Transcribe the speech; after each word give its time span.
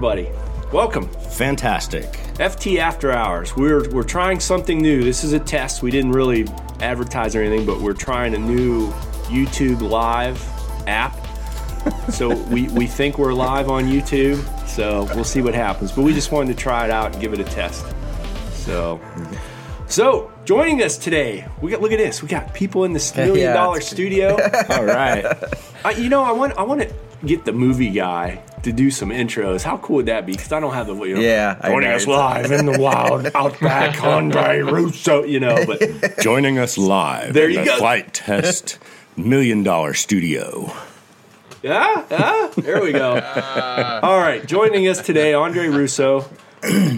everybody? 0.00 0.28
Welcome. 0.72 1.08
Fantastic. 1.08 2.29
FT 2.40 2.78
After 2.78 3.12
Hours. 3.12 3.54
We're 3.54 3.86
we're 3.90 4.02
trying 4.02 4.40
something 4.40 4.80
new. 4.80 5.04
This 5.04 5.24
is 5.24 5.34
a 5.34 5.38
test. 5.38 5.82
We 5.82 5.90
didn't 5.90 6.12
really 6.12 6.48
advertise 6.80 7.36
or 7.36 7.42
anything, 7.42 7.66
but 7.66 7.82
we're 7.82 7.92
trying 7.92 8.34
a 8.34 8.38
new 8.38 8.90
YouTube 9.26 9.82
live 9.82 10.42
app. 10.88 11.14
so 12.10 12.34
we, 12.46 12.68
we 12.68 12.86
think 12.86 13.18
we're 13.18 13.34
live 13.34 13.68
on 13.68 13.84
YouTube. 13.84 14.42
So 14.66 15.04
we'll 15.14 15.24
see 15.24 15.42
what 15.42 15.52
happens. 15.52 15.92
But 15.92 16.00
we 16.00 16.14
just 16.14 16.32
wanted 16.32 16.56
to 16.56 16.62
try 16.62 16.86
it 16.86 16.90
out 16.90 17.12
and 17.12 17.20
give 17.20 17.34
it 17.34 17.40
a 17.40 17.44
test. 17.44 17.84
So 18.52 18.98
so 19.86 20.32
joining 20.46 20.82
us 20.82 20.96
today, 20.96 21.46
we 21.60 21.70
got 21.70 21.82
look 21.82 21.92
at 21.92 21.98
this. 21.98 22.22
We 22.22 22.28
got 22.28 22.54
people 22.54 22.84
in 22.84 22.94
this 22.94 23.14
million 23.14 23.48
Yeah, 23.48 23.52
dollar 23.52 23.82
studio. 23.82 24.38
All 24.70 24.86
right. 24.86 25.26
I, 25.84 25.90
you 25.90 26.08
know, 26.08 26.22
I 26.22 26.32
want 26.32 26.54
I 26.54 26.62
want 26.62 26.80
to 26.80 26.94
get 27.26 27.44
the 27.44 27.52
movie 27.52 27.90
guy 27.90 28.42
to 28.62 28.72
do 28.72 28.90
some 28.90 29.10
intros. 29.10 29.62
How 29.62 29.78
cool 29.78 29.96
would 29.96 30.06
that 30.06 30.26
be? 30.26 30.32
Because 30.32 30.52
I 30.52 30.60
don't 30.60 30.74
have 30.74 30.86
the 30.86 30.94
you 30.94 31.14
know, 31.14 31.20
Yeah, 31.20 31.58
I 31.60 31.68
joining 31.70 31.90
know. 31.90 31.96
us 31.96 32.06
live 32.06 32.50
in 32.52 32.66
the 32.66 32.78
wild 32.78 33.26
outback, 33.34 34.02
Andre 34.02 34.60
Russo. 34.60 35.24
You 35.24 35.40
know, 35.40 35.64
but 35.66 36.18
Joining 36.20 36.58
us 36.58 36.76
live 36.78 37.32
There 37.34 37.46
in 37.46 37.52
you 37.52 37.58
the 37.60 37.64
go. 37.66 37.78
Flight 37.78 38.12
Test 38.14 38.78
Million 39.16 39.62
Dollar 39.62 39.94
Studio. 39.94 40.72
yeah, 41.62 42.04
yeah, 42.10 42.50
there 42.56 42.80
we 42.82 42.92
go. 42.92 43.14
All 44.02 44.18
right, 44.18 44.44
joining 44.46 44.88
us 44.88 45.00
today, 45.02 45.34
Andre 45.34 45.66
Russo, 45.68 46.28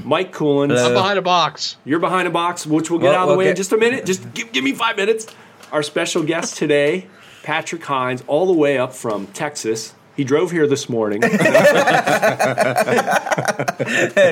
Mike 0.04 0.32
Coolin. 0.32 0.70
I'm 0.76 0.92
behind 0.94 1.18
a 1.18 1.22
box. 1.22 1.76
You're 1.84 1.98
behind 2.00 2.28
a 2.28 2.30
box, 2.30 2.66
which 2.66 2.90
we'll 2.90 3.00
get 3.00 3.10
Well, 3.10 3.14
out 3.18 3.22
of 3.28 3.32
the 3.32 3.38
way 3.38 3.50
in 3.50 3.56
just 3.56 3.72
a 3.72 3.76
minute. 3.76 4.06
Just 4.06 4.32
give, 4.34 4.52
give 4.52 4.62
me 4.64 4.72
five 4.72 4.96
minutes. 4.96 5.26
Our 5.72 5.82
special 5.82 6.22
guest 6.22 6.56
today, 6.56 7.06
Patrick 7.42 7.82
Hines, 7.84 8.22
all 8.26 8.46
the 8.46 8.52
way 8.52 8.78
up 8.78 8.92
from 8.92 9.26
Texas. 9.28 9.94
He 10.16 10.24
drove 10.24 10.50
here 10.50 10.66
this 10.66 10.88
morning. 10.88 11.20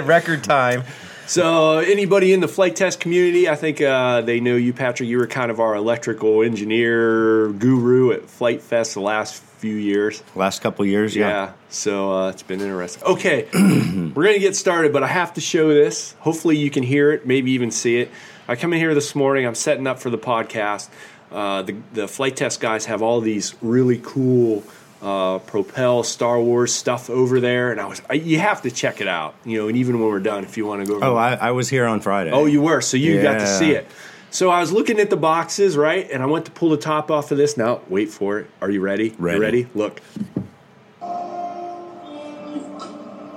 Record 0.05 0.45
time. 0.45 0.84
So, 1.27 1.78
anybody 1.78 2.33
in 2.33 2.41
the 2.41 2.48
flight 2.48 2.75
test 2.75 2.98
community, 2.98 3.48
I 3.48 3.55
think 3.55 3.81
uh, 3.81 4.20
they 4.22 4.41
know 4.41 4.56
you, 4.56 4.72
Patrick. 4.72 5.09
You 5.09 5.19
were 5.19 5.28
kind 5.28 5.50
of 5.50 5.61
our 5.61 5.77
electrical 5.77 6.42
engineer 6.42 7.48
guru 7.53 8.11
at 8.12 8.28
Flight 8.28 8.61
Fest 8.62 8.95
the 8.95 9.00
last 9.00 9.41
few 9.41 9.77
years. 9.77 10.25
Last 10.34 10.61
couple 10.61 10.84
years, 10.87 11.14
Yeah. 11.14 11.28
yeah. 11.28 11.53
So, 11.69 12.12
uh, 12.12 12.31
it's 12.31 12.42
been 12.42 12.61
interesting. 12.61 13.05
Okay, 13.05 13.47
we're 13.55 14.25
going 14.25 14.34
to 14.34 14.41
get 14.41 14.56
started, 14.56 14.92
but 14.92 15.05
I 15.05 15.06
have 15.06 15.33
to 15.34 15.41
show 15.41 15.69
this. 15.72 16.15
Hopefully, 16.19 16.56
you 16.59 16.69
can 16.69 16.83
hear 16.83 17.12
it, 17.12 17.25
maybe 17.28 17.53
even 17.53 17.70
see 17.70 17.98
it. 17.98 18.11
I 18.48 18.56
come 18.56 18.72
in 18.72 18.81
here 18.81 18.94
this 18.94 19.15
morning, 19.15 19.47
I'm 19.47 19.55
setting 19.55 19.87
up 19.87 20.00
for 20.00 20.11
the 20.11 20.19
podcast. 20.19 20.89
Uh, 21.31 21.62
the, 21.62 21.77
the 21.92 22.09
flight 22.09 22.34
test 22.34 22.61
guys 22.61 22.87
have 22.87 23.03
all 23.03 23.20
these 23.20 23.55
really 23.62 24.00
cool 24.03 24.65
uh, 25.03 25.39
Propel 25.41 26.03
Star 26.03 26.41
Wars 26.41 26.75
stuff 26.75 27.09
over 27.11 27.41
there, 27.41 27.70
and 27.73 27.81
I 27.81 27.87
was 27.87 28.03
I, 28.09 28.15
you 28.15 28.39
have 28.39 28.62
to 28.62 28.70
check 28.70 29.01
it 29.01 29.09
out, 29.09 29.34
you 29.45 29.59
know. 29.59 29.69
And 29.69 29.77
even 29.77 30.01
when 30.01 30.09
we're 30.09 30.20
done, 30.20 30.45
if 30.45 30.56
you 30.56 30.67
want 30.67 30.83
to 30.83 30.87
go, 30.87 30.97
over 30.97 31.05
Oh, 31.05 31.17
I, 31.17 31.34
I 31.34 31.51
was 31.53 31.69
here 31.69 31.87
on 31.87 32.01
Friday. 32.01 32.31
Oh, 32.31 32.47
you 32.47 32.62
were. 32.62 32.81
So 32.81 32.97
you 32.97 33.23
got 33.23 33.39
to 33.41 33.47
see 33.47 33.73
it. 33.73 33.87
So 34.33 34.48
I 34.48 34.61
was 34.61 34.71
looking 34.73 35.01
at 35.01 35.11
the 35.11 35.17
boxes, 35.17 35.77
right? 35.77 36.09
And 36.11 36.23
I 36.23 36.27
went 36.27 36.45
to 36.45 36.53
pull 36.53 36.71
the 36.71 36.77
top 36.77 37.11
off 37.11 37.33
of 37.33 37.39
this. 37.39 37.56
Now, 37.56 37.81
wait 37.89 38.11
for 38.11 38.39
it. 38.39 38.47
Are 38.61 38.71
you 38.71 38.81
ready? 38.81 39.15
Ready. 39.19 39.37
You 39.37 39.43
ready? 39.43 39.69
Look. 39.75 40.00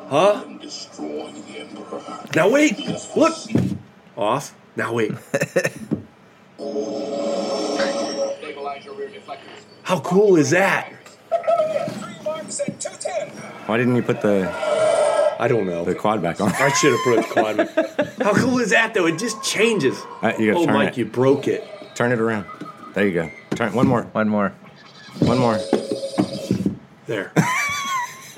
Huh? 0.09 0.43
destroying 0.61 1.33
the 1.47 1.59
Emperor. 1.59 2.01
Now 2.35 2.49
wait. 2.49 2.77
Look. 3.15 3.33
Off. 4.15 4.53
Now 4.75 4.93
wait. 4.93 5.11
Stabilize 8.37 8.85
your 8.85 8.93
rear 8.93 9.09
deflectors. 9.09 9.39
How 9.83 9.99
cool 9.99 10.35
is 10.35 10.51
that? 10.51 10.93
Three 11.99 12.23
marks 12.23 12.59
at 12.61 12.79
210. 12.79 13.29
Why 13.67 13.77
didn't 13.77 13.95
you 13.95 14.03
put 14.03 14.21
the, 14.21 14.49
I 15.39 15.47
don't 15.47 15.65
know. 15.65 15.83
the 15.85 15.95
quad 15.95 16.21
back 16.21 16.39
on? 16.41 16.51
I 16.53 16.69
should 16.73 16.91
have 16.91 16.99
put 17.03 17.19
a 17.19 17.23
quad. 17.23 17.57
Back. 17.57 18.17
How 18.21 18.33
cool 18.33 18.59
is 18.59 18.69
that, 18.71 18.93
though? 18.93 19.05
It 19.07 19.17
just 19.17 19.41
changes. 19.43 19.97
Uh, 20.21 20.33
you 20.37 20.51
gotta 20.51 20.63
Oh, 20.63 20.65
turn 20.65 20.73
Mike, 20.75 20.89
it. 20.89 20.97
you 20.97 21.05
broke 21.05 21.47
it. 21.47 21.67
Turn 21.95 22.11
it 22.11 22.19
around. 22.19 22.45
There 22.93 23.07
you 23.07 23.13
go. 23.13 23.31
Turn 23.55 23.73
one 23.73 23.87
more. 23.87 24.03
One 24.13 24.29
more. 24.29 24.53
One 25.19 25.37
more. 25.39 25.59
There. 27.07 27.31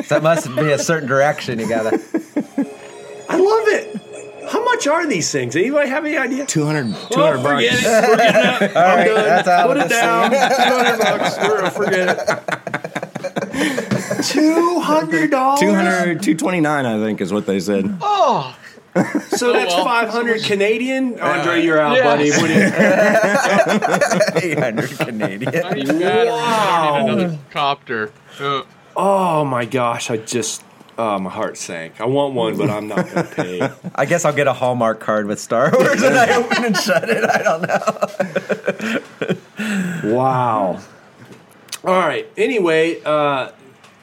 That 0.09 0.21
must 0.21 0.55
be 0.55 0.71
a 0.71 0.77
certain 0.77 1.09
direction 1.09 1.57
you 1.57 1.67
gotta. 1.67 1.95
I 3.27 3.37
love 3.37 3.67
it. 3.69 3.99
How 4.55 4.63
much 4.63 4.87
are 4.87 5.05
these 5.05 5.29
things? 5.31 5.53
Anybody 5.55 5.89
have 5.89 6.05
any 6.05 6.15
idea? 6.17 6.45
200, 6.45 6.95
200 7.11 7.37
Oh, 7.37 7.43
forget 7.43 7.71
bucks. 7.73 7.85
it. 7.85 8.09
We're 8.09 8.15
getting 8.17 8.45
up. 8.45 8.61
I'm 8.61 8.73
right, 8.97 9.05
done. 9.05 9.15
that's 9.25 9.47
out 9.49 9.67
Put 9.67 9.77
of 9.77 9.83
it 9.83 9.89
the 9.89 9.95
down. 9.95 10.31
Two 10.31 10.37
hundred 10.37 10.99
bucks. 10.99 11.37
We're 11.37 11.69
forget 11.71 12.07
it. 12.09 12.17
Two 14.23 14.79
hundred 14.79 15.31
dollars. 15.31 15.59
200, 15.59 16.21
229, 16.23 16.85
I 16.85 16.97
think, 17.03 17.19
is 17.19 17.33
what 17.33 17.45
they 17.45 17.59
said. 17.59 17.97
Oh, 18.01 18.55
So 19.27 19.51
that's 19.51 19.73
well. 19.73 19.83
five 19.83 20.07
hundred 20.07 20.41
Canadian. 20.43 21.19
Andre, 21.23 21.61
you're 21.61 21.81
out, 21.81 21.97
Yeah. 21.97 22.03
buddy. 22.05 22.29
What 22.31 22.49
you- 22.49 22.55
800 24.51 24.89
Canadian. 24.99 25.65
I 25.65 25.73
need. 25.73 25.89
Wow. 26.29 27.07
Another 27.09 27.37
copter. 27.51 28.13
Uh, 28.39 28.61
oh 28.95 29.43
my 29.43 29.65
gosh! 29.65 30.09
I 30.09 30.15
just. 30.17 30.63
Oh, 30.97 31.19
my 31.19 31.29
heart 31.29 31.57
sank. 31.57 31.99
I 31.99 32.05
want 32.05 32.33
one, 32.35 32.57
but 32.57 32.69
I'm 32.69 32.87
not 32.87 33.09
going 33.09 33.27
to 33.27 33.35
pay. 33.35 33.69
I 33.93 34.05
guess 34.05 34.23
I'll 34.23 34.33
get 34.33 34.47
a 34.47 34.53
Hallmark 34.53 34.99
card 35.01 35.27
with 35.27 35.39
Star 35.41 35.69
Wars 35.77 36.01
and 36.01 36.15
I 36.15 36.35
open 36.37 36.65
and 36.65 36.77
shut 36.77 37.09
it. 37.09 37.23
I 37.23 37.43
don't 37.43 37.61
know. 37.67 39.37
Wow. 40.05 40.79
All 41.83 41.99
right. 41.99 42.27
Anyway, 42.37 43.01
uh, 43.03 43.51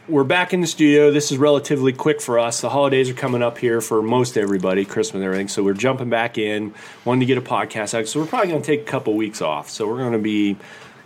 we're 0.09 0.25
back 0.25 0.53
in 0.53 0.61
the 0.61 0.67
studio. 0.67 1.13
This 1.13 1.31
is 1.31 1.39
relatively 1.39 1.93
quick 1.93 2.21
for 2.21 2.39
us. 2.39 2.61
The 2.61 2.71
holidays 2.71 3.09
are 3.09 3.15
coming 3.15 3.43
up 3.43 3.59
here 3.59 3.81
for 3.81 4.03
most 4.03 4.37
everybody, 4.37 4.85
Christmas 4.85 5.17
and 5.17 5.25
everything. 5.25 5.49
So 5.49 5.63
we're 5.63 5.75
jumping 5.75 6.11
back 6.11 6.39
in, 6.39 6.75
wanting 7.05 7.21
to 7.21 7.27
get 7.27 7.39
a 7.39 7.43
podcast 7.43 7.97
out. 7.97 8.09
So 8.09 8.19
we're 8.21 8.27
probably 8.27 8.51
going 8.51 8.63
to 8.63 8.67
take 8.67 8.81
a 8.81 8.91
couple 8.91 9.15
weeks 9.15 9.41
off. 9.41 9.71
So 9.71 9.87
we're 9.87 9.99
going 9.99 10.13
to 10.13 10.19
be, 10.19 10.57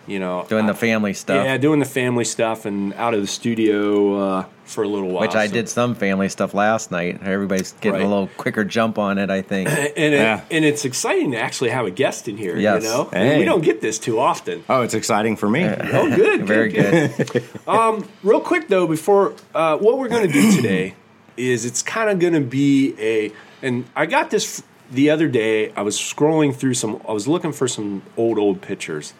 you 0.06 0.18
know, 0.18 0.46
Doing 0.48 0.66
the 0.66 0.74
family 0.74 1.12
stuff. 1.14 1.44
yeah, 1.44 1.56
doing 1.56 1.78
the 1.80 1.84
family 1.84 2.24
stuff 2.24 2.64
and 2.64 2.94
out 2.94 3.14
of 3.14 3.20
the 3.20 3.26
studio 3.26 4.14
uh, 4.40 4.44
for 4.64 4.84
a 4.84 4.88
little 4.88 5.08
while. 5.08 5.20
Which 5.22 5.34
I 5.34 5.46
So- 5.48 5.54
did 5.54 5.68
some 5.68 5.94
family 5.94 6.28
stuff 6.28 6.54
last 6.54 6.90
night. 6.90 7.20
Everybody's 7.24 7.72
getting 7.80 8.00
Right. 8.00 8.06
a 8.06 8.08
little 8.08 8.28
quicker 8.36 8.64
jump 8.64 8.98
on 8.98 9.18
it, 9.18 9.30
I 9.30 9.42
think. 9.42 9.68
And 9.96 10.14
it, 10.14 10.40
and 10.50 10.64
it's 10.64 10.84
exciting 10.84 11.32
to 11.32 11.38
actually 11.38 11.70
have 11.70 11.86
a 11.86 11.90
guest 11.90 12.28
in 12.28 12.36
here. 12.36 12.56
Yes. 12.56 12.82
You 12.84 12.88
know, 12.88 13.08
Hey. 13.12 13.38
we 13.38 13.44
don't 13.44 13.62
get 13.64 13.80
this 13.80 13.98
too 13.98 14.18
often. 14.20 14.62
Oh, 14.68 14.82
it's 14.82 14.94
exciting 14.94 15.36
for 15.36 15.48
me. 15.48 15.64
Oh, 15.64 16.08
good. 16.16 16.46
Very 16.46 16.68
good. 16.70 17.42
Real 18.22 18.40
quick 18.40 18.68
though, 18.68 18.86
before 18.86 19.34
uh, 19.54 19.76
what 19.78 19.98
we're 19.98 20.08
going 20.08 20.26
to 20.26 20.32
do 20.32 20.52
today 20.56 20.94
is 21.36 21.64
it's 21.64 21.82
kind 21.82 22.10
of 22.10 22.18
going 22.18 22.32
to 22.32 22.40
be 22.40 22.94
a, 22.98 23.32
and 23.62 23.84
I 23.94 24.06
got 24.06 24.30
this 24.30 24.60
f- 24.60 24.66
the 24.90 25.10
other 25.10 25.28
day. 25.28 25.72
I 25.72 25.82
was 25.82 25.96
scrolling 25.98 26.54
through 26.54 26.74
some, 26.74 27.00
I 27.08 27.12
was 27.12 27.26
looking 27.28 27.52
for 27.52 27.68
some 27.68 28.02
old 28.16 28.38
old 28.38 28.60
pictures, 28.62 29.12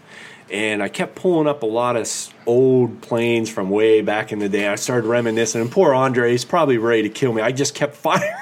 and 0.51 0.83
I 0.83 0.89
kept 0.89 1.15
pulling 1.17 1.49
up 1.49 1.62
a 1.62 1.67
lot 1.67 1.97
of 1.97 2.09
old 2.47 3.01
planes 3.03 3.51
from 3.51 3.71
way 3.71 4.01
back 4.01 4.33
in 4.33 4.39
the 4.39 4.49
day. 4.49 4.69
I 4.69 4.77
started 4.77 5.07
reminiscing, 5.07 5.61
and 5.61 5.71
poor 5.71 5.95
Andre, 5.95 6.31
he's 6.31 6.45
probably 6.45 6.79
ready 6.79 7.03
to 7.03 7.09
kill 7.09 7.33
me. 7.33 7.43
I 7.43 7.53
just 7.53 7.75
kept 7.75 7.97
firing. 7.97 8.33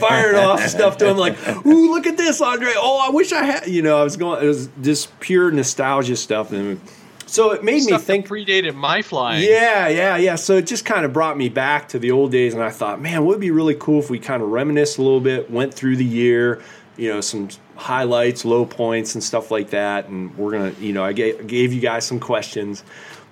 Firing 0.00 0.36
off 0.36 0.62
stuff 0.68 0.96
to 0.98 1.08
him 1.10 1.18
like, 1.18 1.36
"Ooh, 1.66 1.90
look 1.90 2.06
at 2.06 2.16
this, 2.16 2.40
Andre! 2.40 2.72
Oh, 2.76 3.04
I 3.06 3.10
wish 3.10 3.32
I 3.32 3.42
had." 3.42 3.66
You 3.66 3.82
know, 3.82 4.00
I 4.00 4.04
was 4.04 4.16
going. 4.16 4.42
It 4.42 4.46
was 4.46 4.68
just 4.80 5.18
pure 5.20 5.50
nostalgia 5.50 6.16
stuff, 6.16 6.52
and 6.52 6.80
so 7.26 7.50
it 7.50 7.64
made 7.64 7.84
me 7.84 7.98
think. 7.98 8.28
predated 8.28 8.74
my 8.74 9.02
flying. 9.02 9.42
Yeah, 9.42 9.88
yeah, 9.88 10.16
yeah. 10.16 10.36
So 10.36 10.54
it 10.54 10.66
just 10.66 10.84
kind 10.84 11.04
of 11.04 11.12
brought 11.12 11.36
me 11.36 11.48
back 11.48 11.88
to 11.90 11.98
the 11.98 12.12
old 12.12 12.30
days, 12.30 12.54
and 12.54 12.62
I 12.62 12.70
thought, 12.70 13.00
man, 13.00 13.26
would 13.26 13.40
be 13.40 13.50
really 13.50 13.74
cool 13.74 13.98
if 13.98 14.08
we 14.08 14.18
kind 14.18 14.42
of 14.42 14.48
reminisce 14.50 14.96
a 14.96 15.02
little 15.02 15.20
bit, 15.20 15.50
went 15.50 15.74
through 15.74 15.96
the 15.96 16.04
year, 16.04 16.62
you 16.96 17.12
know, 17.12 17.20
some 17.20 17.48
highlights, 17.76 18.44
low 18.44 18.64
points, 18.66 19.14
and 19.14 19.22
stuff 19.22 19.50
like 19.50 19.70
that. 19.70 20.08
And 20.08 20.36
we're 20.36 20.52
gonna, 20.52 20.72
you 20.80 20.92
know, 20.92 21.04
I 21.04 21.12
gave, 21.12 21.46
gave 21.46 21.72
you 21.72 21.80
guys 21.80 22.04
some 22.06 22.18
questions, 22.20 22.82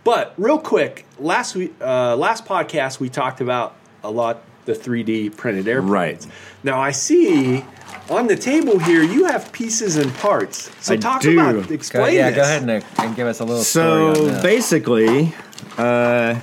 but 0.04 0.34
real 0.36 0.58
quick, 0.58 1.06
last 1.18 1.54
week, 1.54 1.74
uh, 1.80 2.14
last 2.16 2.44
podcast, 2.44 3.00
we 3.00 3.08
talked 3.08 3.40
about 3.40 3.74
a 4.02 4.10
lot 4.10 4.42
the 4.66 4.72
3D 4.72 5.36
printed 5.36 5.68
airplanes. 5.68 6.26
Right. 6.26 6.34
Now 6.62 6.80
I 6.80 6.90
see. 6.92 7.64
On 8.10 8.26
the 8.26 8.36
table 8.36 8.78
here, 8.78 9.02
you 9.02 9.24
have 9.26 9.50
pieces 9.52 9.96
and 9.96 10.12
parts. 10.16 10.70
So 10.84 10.92
I 10.94 10.96
talk 10.98 11.20
do. 11.22 11.32
about, 11.38 11.68
Go, 11.68 11.74
explain 11.74 12.14
yeah, 12.14 12.28
this. 12.30 12.36
go 12.36 12.42
ahead 12.42 12.64
Nick, 12.66 12.84
and 12.98 13.14
give 13.16 13.26
us 13.26 13.40
a 13.40 13.44
little 13.44 13.62
So 13.62 14.12
story 14.14 14.30
on 14.34 14.42
basically, 14.42 15.34
uh, 15.78 16.34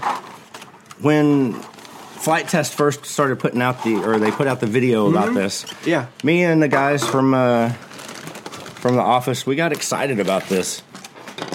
when 1.01 1.53
Flight 1.53 2.47
Test 2.47 2.73
first 2.73 3.05
started 3.05 3.39
putting 3.39 3.61
out 3.61 3.83
the, 3.83 3.95
or 3.97 4.17
they 4.19 4.31
put 4.31 4.47
out 4.47 4.59
the 4.59 4.67
video 4.67 5.09
about 5.09 5.33
this, 5.33 5.65
Yeah. 5.85 6.07
me 6.23 6.43
and 6.43 6.61
the 6.61 6.67
guys 6.67 7.05
from 7.07 7.33
uh, 7.33 7.73
from 8.81 8.95
the 8.95 9.01
office, 9.01 9.45
we 9.45 9.55
got 9.55 9.71
excited 9.71 10.19
about 10.19 10.49
this, 10.49 10.81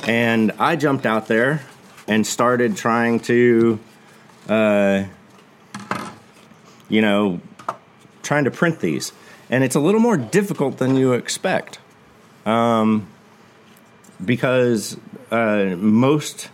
and 0.07 0.53
I 0.61 0.77
jumped 0.77 1.05
out 1.05 1.27
there 1.27 1.61
and 2.07 2.25
started 2.25 2.77
trying 2.77 3.19
to, 3.21 3.81
uh, 4.49 5.05
you 6.89 7.03
know, 7.03 7.41
trying 8.23 8.45
to 8.45 8.53
print 8.53 8.79
these, 8.79 9.13
and 9.51 9.65
it's 9.65 9.75
a 9.75 9.81
little 9.81 10.01
more 10.01 10.17
difficult 10.17 10.79
than 10.79 10.95
you 10.95 11.15
expect, 11.15 11.81
um, 12.47 13.09
because 14.25 14.97
uh, 15.33 15.75
most. 15.77 16.49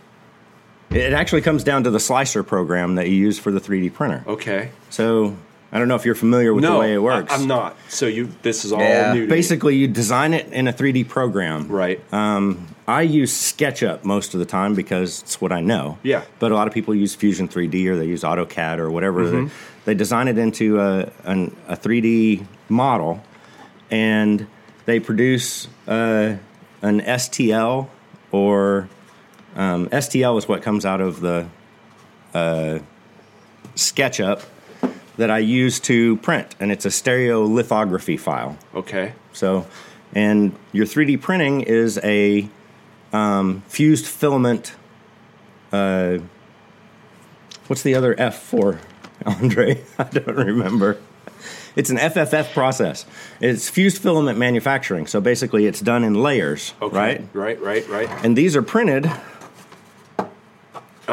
It 0.89 1.13
actually 1.13 1.41
comes 1.41 1.63
down 1.63 1.83
to 1.85 1.91
the 1.91 1.99
slicer 1.99 2.43
program 2.43 2.95
that 2.95 3.09
you 3.09 3.15
use 3.15 3.39
for 3.39 3.51
the 3.51 3.59
3D 3.59 3.93
printer. 3.93 4.23
Okay. 4.27 4.69
So 4.91 5.35
I 5.73 5.79
don't 5.79 5.87
know 5.87 5.95
if 5.95 6.05
you're 6.05 6.13
familiar 6.13 6.53
with 6.53 6.61
no, 6.63 6.73
the 6.73 6.79
way 6.79 6.93
it 6.93 6.99
works. 6.99 7.33
I, 7.33 7.35
am 7.35 7.47
not. 7.47 7.75
So 7.89 8.05
you, 8.05 8.29
this 8.43 8.63
is 8.63 8.71
all 8.71 8.79
Yeah. 8.79 9.11
new. 9.11 9.21
To 9.21 9.25
me. 9.25 9.27
Basically, 9.27 9.75
you 9.75 9.87
design 9.87 10.35
it 10.35 10.53
in 10.53 10.67
a 10.67 10.71
3D 10.71 11.03
program. 11.09 11.67
right? 11.67 11.99
Um, 12.13 12.67
I 12.87 13.01
use 13.01 13.33
SketchUp 13.33 14.03
most 14.03 14.35
of 14.35 14.39
the 14.39 14.45
time 14.45 14.75
because 14.75 15.23
it's 15.23 15.41
what 15.41 15.51
I 15.51 15.61
know. 15.61 15.97
Yeah. 16.03 16.21
But 16.37 16.51
a 16.51 16.55
lot 16.55 16.67
of 16.67 16.75
people 16.75 16.93
use 16.93 17.15
Fusion 17.15 17.47
3D 17.47 17.87
or 17.87 17.97
they 17.97 18.05
use 18.05 18.21
AutoCAD 18.21 18.77
or 18.77 18.91
whatever. 18.91 19.27
They, 19.27 19.51
they 19.85 19.93
design 19.95 20.27
it 20.27 20.37
into 20.37 20.79
a, 20.79 21.11
an, 21.23 21.55
a 21.67 21.75
3D 21.75 22.45
model 22.69 23.23
and 23.89 24.45
they 24.85 24.99
produce 24.99 25.67
uh, 25.87 26.35
an 26.83 27.01
STL 27.01 27.87
or 28.31 28.89
um, 29.55 29.89
STL 29.89 30.37
is 30.37 30.47
what 30.47 30.61
comes 30.61 30.85
out 30.85 31.01
of 31.01 31.21
the 31.21 31.47
uh, 32.35 32.77
SketchUp 33.75 34.43
that 35.17 35.29
I 35.29 35.37
use 35.39 35.79
to 35.81 36.17
print, 36.17 36.55
and 36.59 36.71
it's 36.71 36.85
a 36.85 36.89
stereolithography 36.89 38.19
file. 38.19 38.57
okay. 38.73 39.13
So, 39.33 39.65
and 40.13 40.55
your 40.71 40.85
3D 40.85 41.19
printing 41.21 41.61
is 41.61 41.99
a 42.03 42.47
um, 43.11 43.63
fused 43.67 44.05
filament. 44.05 44.75
Uh, 45.71 46.19
what's 47.67 47.81
the 47.83 47.95
other 47.95 48.15
F 48.19 48.39
for, 48.41 48.79
Andre? 49.25 49.81
I 49.97 50.03
don't 50.03 50.27
remember. 50.35 50.97
It's 51.75 51.89
an 51.89 51.97
FFF 51.97 52.53
process. 52.53 53.05
It's 53.41 53.67
fused 53.67 53.99
filament 53.99 54.37
manufacturing. 54.37 55.07
So 55.07 55.19
basically, 55.19 55.65
it's 55.65 55.79
done 55.79 56.03
in 56.03 56.13
layers, 56.13 56.75
Okay. 56.79 56.95
right? 56.95 57.27
Right. 57.33 57.59
Right. 57.59 57.87
Right. 57.89 58.09
And 58.23 58.37
these 58.37 58.55
are 58.55 58.61
printed 58.61 59.09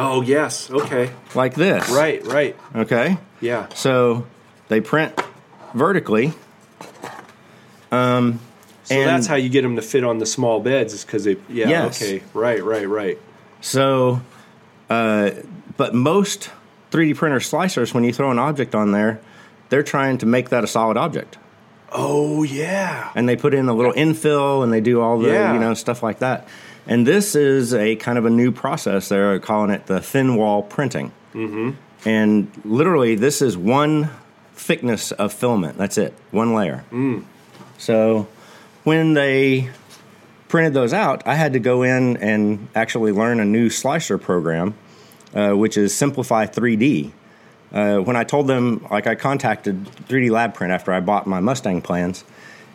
Oh 0.00 0.22
yes. 0.22 0.70
Okay. 0.70 1.10
like 1.34 1.54
this. 1.54 1.88
Right. 1.90 2.24
Right. 2.26 2.56
Okay. 2.74 3.18
Yeah. 3.40 3.68
So 3.74 4.26
they 4.68 4.80
print 4.80 5.18
vertically. 5.74 6.32
So 7.90 7.96
And- 8.96 9.08
that's 9.08 9.26
how 9.26 9.36
you 9.36 9.48
get 9.48 9.62
them 9.62 9.76
to 9.76 9.82
fit 9.82 10.04
on 10.04 10.18
the 10.18 10.26
small 10.26 10.60
beds, 10.60 10.92
is 10.94 11.04
because 11.04 11.24
they. 11.24 11.36
Yeah. 11.48 11.68
Yes. 11.68 12.02
Okay. 12.02 12.22
Right. 12.34 12.62
Right. 12.64 12.88
Right. 12.88 13.18
So, 13.60 14.20
uh, 14.88 15.30
but 15.76 15.94
most 15.94 16.50
3D 16.90 17.14
printer 17.14 17.38
slicers, 17.38 17.94
when 17.94 18.04
you 18.04 18.12
throw 18.12 18.30
an 18.30 18.38
object 18.38 18.74
on 18.74 18.92
there, 18.92 19.20
they're 19.68 19.82
trying 19.84 20.18
to 20.18 20.26
make 20.26 20.48
that 20.48 20.64
a 20.64 20.66
solid 20.66 20.96
object. 20.96 21.36
Oh 21.92 22.42
yeah. 22.42 23.10
And 23.14 23.28
they 23.28 23.36
put 23.36 23.52
in 23.54 23.68
a 23.68 23.74
little 23.74 23.92
infill 23.92 24.62
and 24.64 24.72
they 24.72 24.80
do 24.80 25.00
all 25.00 25.18
the, 25.18 25.28
Yeah. 25.28 25.52
you 25.52 25.58
know, 25.60 25.74
stuff 25.74 26.02
like 26.02 26.20
that. 26.20 26.48
And 26.86 27.06
this 27.06 27.34
is 27.34 27.74
a 27.74 27.96
kind 27.96 28.18
of 28.18 28.24
a 28.24 28.30
new 28.30 28.50
process. 28.52 29.08
They're 29.08 29.38
calling 29.38 29.70
it 29.70 29.86
the 29.86 30.00
thin 30.00 30.36
wall 30.36 30.62
printing. 30.62 31.12
Mm-hmm. 31.34 31.70
And 32.08 32.50
literally, 32.64 33.14
this 33.14 33.42
is 33.42 33.56
one 33.56 34.10
thickness 34.54 35.12
of 35.12 35.32
filament. 35.32 35.78
That's 35.78 35.98
it, 35.98 36.14
one 36.30 36.54
layer. 36.54 36.84
So 37.78 38.28
when 38.84 39.14
they 39.14 39.70
printed 40.48 40.74
those 40.74 40.92
out, 40.92 41.26
I 41.26 41.34
had 41.34 41.52
to 41.52 41.60
go 41.60 41.82
in 41.82 42.16
and 42.18 42.68
actually 42.74 43.12
learn 43.12 43.40
a 43.40 43.44
new 43.44 43.70
slicer 43.70 44.18
program, 44.18 44.74
uh, 45.34 45.52
which 45.52 45.76
is 45.76 45.94
Simplify 45.94 46.46
3D. 46.46 47.12
Uh, 47.72 47.98
when 47.98 48.16
I 48.16 48.24
told 48.24 48.48
them, 48.48 48.84
like, 48.90 49.06
I 49.06 49.14
contacted 49.14 49.84
3D 50.08 50.30
Lab 50.30 50.54
Print 50.54 50.72
after 50.72 50.92
I 50.92 51.00
bought 51.00 51.26
my 51.26 51.38
Mustang 51.38 51.82
plans 51.82 52.24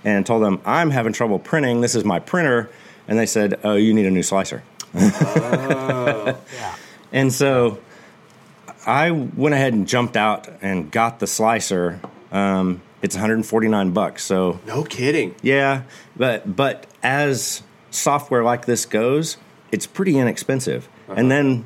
and 0.06 0.26
told 0.26 0.42
them, 0.42 0.62
I'm 0.66 0.92
having 0.92 1.12
trouble 1.12 1.38
printing. 1.38 1.82
This 1.82 1.96
is 1.96 2.06
my 2.06 2.20
printer. 2.20 2.70
And 3.08 3.18
they 3.20 3.26
said, 3.26 3.60
Oh, 3.64 3.76
you 3.76 3.94
need 3.94 4.06
a 4.06 4.12
new 4.12 4.24
slicer. 4.24 4.64
And 7.12 7.32
so 7.32 7.78
I 8.86 9.12
went 9.12 9.56
ahead 9.56 9.74
and 9.74 9.88
jumped 9.88 10.18
out 10.18 10.48
and 10.62 10.92
got 10.92 11.20
the 11.20 11.28
slicer. 11.28 12.02
Um, 12.32 12.82
it's 13.02 13.16
149 13.16 13.92
bucks. 13.92 14.24
So 14.24 14.60
No 14.66 14.84
kidding. 14.84 15.34
yeah, 15.42 15.84
but 16.18 16.56
but 16.58 16.88
as 17.04 17.64
software 17.90 18.44
like 18.44 18.66
this 18.66 18.86
goes, 18.86 19.38
it's 19.72 19.86
pretty 19.88 20.18
inexpensive. 20.18 20.90
And 21.08 21.32
then 21.32 21.66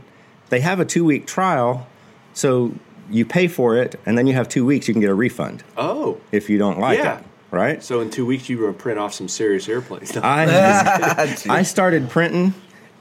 they 0.50 0.60
have 0.60 0.80
a 0.80 0.86
two 0.86 1.04
week 1.06 1.26
trial, 1.26 1.88
so 2.34 2.74
you 3.10 3.26
pay 3.26 3.48
for 3.48 3.76
it, 3.78 4.00
and 4.06 4.18
then 4.18 4.28
you 4.28 4.34
have 4.34 4.48
two 4.48 4.66
weeks. 4.66 4.88
You 4.88 4.94
can 4.94 5.02
get 5.02 5.10
a 5.10 5.16
refund 5.16 5.64
Oh. 5.78 6.18
if 6.32 6.48
you 6.50 6.60
don't 6.60 6.80
like 6.80 7.00
Yeah. 7.00 7.20
it. 7.20 7.24
Right? 7.52 7.82
So 7.84 8.00
in 8.02 8.10
two 8.12 8.26
weeks 8.26 8.48
you 8.50 8.58
were 8.60 8.68
to 8.68 8.74
print 8.74 9.00
off 9.00 9.14
some 9.14 9.28
serious 9.28 9.68
airplanes. 9.68 10.16
I 10.16 11.36
I 11.50 11.64
started 11.64 12.10
printing, 12.10 12.54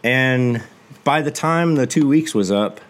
and 0.02 0.62
by 1.04 1.20
the 1.20 1.30
time 1.30 1.74
the 1.74 1.86
two 1.86 2.08
weeks 2.08 2.34
was 2.34 2.50
up, 2.50 2.80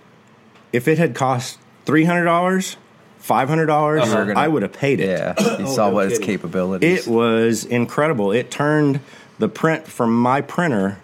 if 0.72 0.86
it 0.86 0.98
had 0.98 1.14
cost 1.14 1.58
three 1.84 2.04
hundred 2.04 2.24
dollars, 2.26 2.76
five 3.18 3.48
hundred 3.48 3.66
dollars, 3.66 4.08
You 4.08 4.14
were 4.16 4.24
gonna- 4.26 4.38
I 4.38 4.46
would 4.46 4.62
have 4.62 4.72
paid 4.72 5.00
it. 5.00 5.08
Yeah, 5.08 5.34
you 5.58 5.66
saw 5.66 5.86
Oh, 5.86 5.88
no 5.88 5.94
what 5.94 6.06
its 6.06 6.18
kidding. 6.18 6.36
capabilities. 6.36 7.06
It 7.06 7.10
was 7.10 7.64
incredible. 7.64 8.30
It 8.30 8.50
turned 8.52 9.00
the 9.40 9.48
print 9.48 9.86
from 9.86 10.16
my 10.20 10.40
printer 10.40 10.98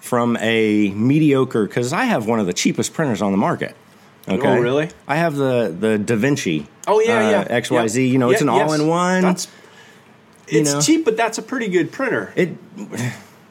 from 0.00 0.36
a 0.40 0.90
mediocre 0.90 1.66
because 1.66 1.92
I 1.92 2.04
have 2.04 2.26
one 2.26 2.40
of 2.40 2.46
the 2.46 2.52
cheapest 2.52 2.92
printers 2.92 3.22
on 3.22 3.32
the 3.32 3.38
market. 3.38 3.74
Okay. 4.28 4.46
Oh, 4.46 4.58
really? 4.58 4.90
I 5.06 5.16
have 5.16 5.36
the 5.36 5.74
the 5.78 5.98
Da 5.98 6.16
Vinci. 6.16 6.66
Oh 6.88 7.00
yeah, 7.00 7.18
uh, 7.26 7.30
yeah. 7.30 7.60
XYZ. 7.60 7.94
Yep. 8.04 8.12
You 8.12 8.18
know, 8.18 8.30
it's 8.30 8.40
an 8.40 8.48
yes. 8.48 8.68
all-in-one. 8.68 9.22
That's 9.22 9.46
you 9.46 9.50
it's 10.48 10.72
know. 10.74 10.80
cheap, 10.80 11.04
but 11.04 11.16
that's 11.16 11.38
a 11.38 11.42
pretty 11.42 11.68
good 11.68 11.92
printer. 11.92 12.32
it 12.36 12.56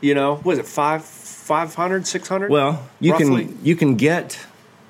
You 0.02 0.14
know, 0.14 0.42
was 0.44 0.60
it 0.60 0.66
five, 0.68 1.04
500, 1.04 2.06
600? 2.08 2.50
well, 2.52 2.88
you 3.00 3.12
roughly? 3.14 3.46
can 3.46 3.60
you 3.64 3.76
can 3.76 3.96
get 3.96 4.40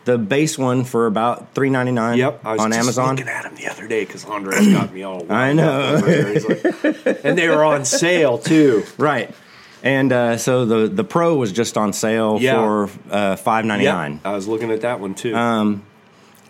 the 0.06 0.18
base 0.18 0.58
one 0.58 0.84
for 0.84 1.08
about 1.08 1.54
three 1.56 1.70
ninety 1.72 1.92
nine. 1.92 2.18
Yep, 2.20 2.42
I 2.46 2.52
was 2.54 2.62
on 2.62 2.70
just 2.72 2.80
Amazon. 2.80 3.16
looking 3.16 3.28
at 3.30 3.44
him 3.46 3.56
the 3.56 3.68
other 3.68 3.88
day 3.88 4.06
because 4.06 4.24
Andres 4.26 4.68
got 4.72 4.94
me 4.94 5.02
all. 5.04 5.26
I 5.32 5.54
know. 5.54 5.82
up 5.82 5.94
over 6.04 6.06
there. 6.06 6.34
He's 6.34 6.46
like- 6.48 7.26
and 7.26 7.36
they 7.38 7.48
were 7.50 7.64
on 7.64 7.86
sale 7.86 8.38
too. 8.38 8.84
Right. 9.00 9.34
And 9.82 10.12
uh, 10.14 10.38
so 10.38 10.66
the 10.66 10.88
the 10.88 11.04
Pro 11.04 11.36
was 11.36 11.52
just 11.52 11.76
on 11.78 11.92
sale 11.94 12.38
Yeah. 12.40 12.56
for 12.56 12.90
uh, 13.10 13.36
five 13.36 13.66
ninety 13.66 13.86
nine. 13.86 14.22
I 14.24 14.34
was 14.34 14.48
looking 14.48 14.70
at 14.72 14.82
that 14.82 15.00
one 15.00 15.16
too. 15.16 15.36
Um, 15.36 15.84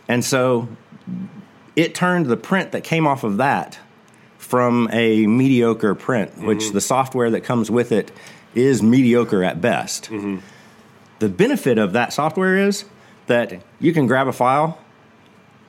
And 0.09 0.23
so 0.23 0.67
it 1.77 1.95
turned 1.95 2.25
the 2.27 2.37
print 2.37 2.71
that 2.73 2.83
came 2.83 3.07
off 3.07 3.23
of 3.23 3.37
that 3.37 3.79
from 4.45 4.87
a 4.91 5.25
mediocre 5.27 5.95
print, 5.95 6.37
which 6.37 6.71
the 6.71 6.81
software 6.81 7.29
that 7.31 7.41
comes 7.41 7.69
with 7.71 7.91
it 7.91 8.11
is 8.53 8.81
mediocre 8.83 9.43
at 9.43 9.59
best. 9.59 10.09
The 11.19 11.29
benefit 11.29 11.77
of 11.77 11.93
that 11.93 12.13
software 12.13 12.57
is 12.57 12.85
that 13.27 13.61
you 13.79 13.91
can 13.93 14.05
grab 14.07 14.27
a 14.27 14.33
file. 14.33 14.77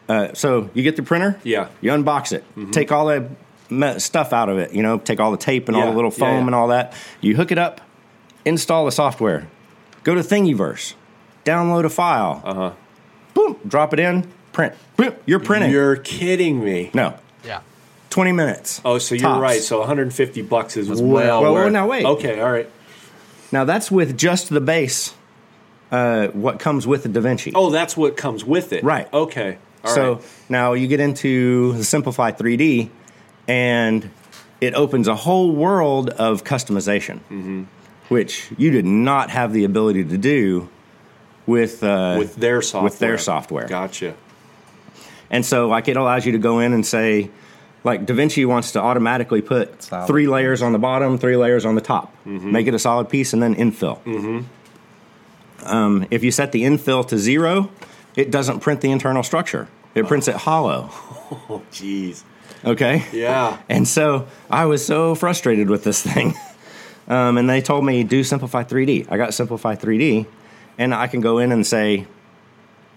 Uh, 0.08 0.32
so 0.34 0.70
you 0.74 0.82
get 0.82 0.94
the 0.96 1.02
printer, 1.02 1.40
Yeah. 1.42 1.68
you 1.80 1.90
unbox 1.90 2.32
it, 2.32 2.44
take 2.72 2.92
all 2.92 3.06
the 3.06 3.98
stuff 3.98 4.32
out 4.32 4.48
of 4.48 4.58
it, 4.58 4.72
you 4.72 4.82
know, 4.82 4.98
take 4.98 5.18
all 5.18 5.30
the 5.32 5.36
tape 5.36 5.66
and 5.68 5.76
all 5.76 5.86
the 5.90 5.96
little 5.96 6.12
yeah, 6.12 6.18
foam 6.18 6.40
yeah. 6.42 6.46
and 6.46 6.54
all 6.54 6.68
that. 6.68 6.92
You 7.20 7.34
hook 7.34 7.50
it 7.50 7.58
up, 7.58 7.80
install 8.44 8.84
the 8.84 8.92
software, 8.92 9.48
go 10.04 10.14
to 10.14 10.20
Thingiverse, 10.20 10.94
download 11.44 11.84
a 11.84 11.88
file, 11.88 12.40
Uh-huh. 12.44 12.70
boom, 13.34 13.56
drop 13.66 13.92
it 13.92 13.98
in, 13.98 14.30
print. 14.52 14.74
Boom, 14.96 15.14
you're 15.26 15.40
printing. 15.40 15.72
You're 15.72 15.96
kidding 15.96 16.62
me. 16.62 16.90
no, 16.94 17.14
Yeah. 17.44 17.60
20 18.10 18.32
minutes. 18.32 18.80
Oh, 18.84 18.98
so 18.98 19.14
you're 19.14 19.22
Tops. 19.22 19.40
right. 19.42 19.60
So 19.60 19.78
150 19.80 20.42
bucks 20.42 20.76
is 20.76 20.88
well, 20.88 21.42
well- 21.42 21.52
Well, 21.54 21.70
now 21.70 21.86
wait. 21.88 22.04
Okay, 22.04 22.40
all 22.40 22.50
right. 22.50 22.70
Now 23.52 23.64
that's 23.64 23.90
with 23.90 24.16
just 24.16 24.48
the 24.50 24.60
base, 24.60 25.14
uh, 25.90 26.28
what 26.28 26.58
comes 26.58 26.86
with 26.86 27.02
the 27.04 27.08
DaVinci. 27.08 27.52
Oh, 27.54 27.70
that's 27.70 27.96
what 27.96 28.16
comes 28.16 28.44
with 28.44 28.72
it. 28.72 28.82
Right. 28.84 29.12
Okay. 29.12 29.58
All 29.84 29.94
so 29.94 30.14
right. 30.14 30.24
now 30.48 30.72
you 30.72 30.88
get 30.88 30.98
into 31.00 31.72
the 31.74 31.84
Simplify 31.84 32.32
3D, 32.32 32.90
and 33.46 34.10
it 34.60 34.74
opens 34.74 35.06
a 35.06 35.14
whole 35.14 35.52
world 35.52 36.10
of 36.10 36.42
customization, 36.42 37.18
Mm-hmm. 37.30 37.62
which 38.08 38.50
you 38.58 38.70
did 38.70 38.84
not 38.86 39.30
have 39.30 39.52
the 39.52 39.64
ability 39.64 40.04
to 40.04 40.18
do 40.18 40.68
with 41.46 41.84
uh, 41.84 42.16
with 42.18 42.34
their 42.36 42.62
software. 42.62 42.82
with 42.84 42.98
their 42.98 43.18
software. 43.18 43.66
Gotcha. 43.68 44.14
And 45.30 45.44
so, 45.44 45.68
like, 45.68 45.86
it 45.88 45.96
allows 45.96 46.24
you 46.26 46.32
to 46.32 46.38
go 46.38 46.58
in 46.60 46.72
and 46.72 46.84
say, 46.86 47.30
like, 47.86 48.04
DaVinci 48.04 48.44
wants 48.44 48.72
to 48.72 48.80
automatically 48.80 49.40
put 49.40 49.82
Solid. 49.82 50.06
three 50.06 50.26
layers 50.26 50.60
on 50.60 50.72
the 50.72 50.78
bottom, 50.78 51.16
three 51.16 51.36
layers 51.36 51.64
on 51.64 51.74
the 51.74 51.80
top, 51.80 52.14
make 52.26 52.66
it 52.66 52.74
a 52.74 52.78
solid 52.78 53.08
piece, 53.08 53.32
and 53.32 53.42
then 53.42 53.54
infill. 53.54 53.98
Um, 55.64 56.06
if 56.10 56.22
you 56.22 56.30
set 56.30 56.52
the 56.52 56.62
infill 56.62 57.06
to 57.08 57.18
zero, 57.18 57.70
it 58.14 58.30
doesn't 58.30 58.60
print 58.60 58.82
the 58.82 58.90
internal 58.90 59.22
structure. 59.22 59.68
It 59.94 60.06
prints 60.06 60.28
it 60.28 60.36
hollow. 60.36 60.90
Oh, 61.50 61.60
jeez. 61.72 62.22
Okay. 62.64 63.04
Yeah. 63.12 63.58
And 63.68 63.88
so 63.88 64.28
I 64.48 64.66
was 64.66 64.86
so 64.86 65.16
frustrated 65.16 65.68
with 65.68 65.82
this 65.82 66.00
thing. 66.12 66.34
Um, 67.08 67.36
and 67.36 67.50
they 67.50 67.60
told 67.60 67.84
me, 67.84 68.04
do 68.04 68.22
Simplify 68.22 68.62
3D. 68.62 69.08
I 69.10 69.16
got 69.16 69.34
Simplify 69.34 69.74
3D, 69.74 70.26
and 70.78 70.94
I 70.94 71.08
can 71.08 71.20
go 71.20 71.38
in 71.38 71.50
and 71.50 71.66
say 71.66 72.06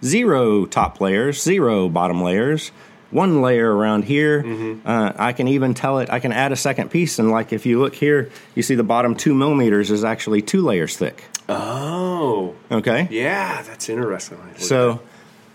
zero 0.05 0.67
top 0.67 1.01
layers, 1.01 1.41
zero 1.41 1.89
bottom 1.89 2.21
layers, 2.21 2.71
one 3.11 3.41
layer 3.41 3.73
around 3.75 4.03
here. 4.03 4.79
Uh, 4.85 5.11
I 5.17 5.33
can 5.33 5.47
even 5.47 5.73
tell 5.73 5.99
it, 5.99 6.09
I 6.09 6.19
can 6.19 6.31
add 6.31 6.51
a 6.51 6.55
second 6.55 6.89
piece. 6.91 7.17
And 7.19 7.31
like 7.31 7.51
if 7.53 7.65
you 7.65 7.79
look 7.79 7.95
here, 7.95 8.29
you 8.55 8.63
see 8.63 8.75
the 8.75 8.83
bottom 8.83 9.15
two 9.15 9.33
millimeters 9.33 9.89
is 9.91 10.03
actually 10.03 10.41
two 10.41 10.61
layers 10.61 10.95
thick. 10.97 11.23
Oh, 11.49 12.55
Okay. 12.71 13.07
yeah, 13.11 13.61
that's 13.63 13.89
interesting. 13.89 14.37
So, 14.57 15.01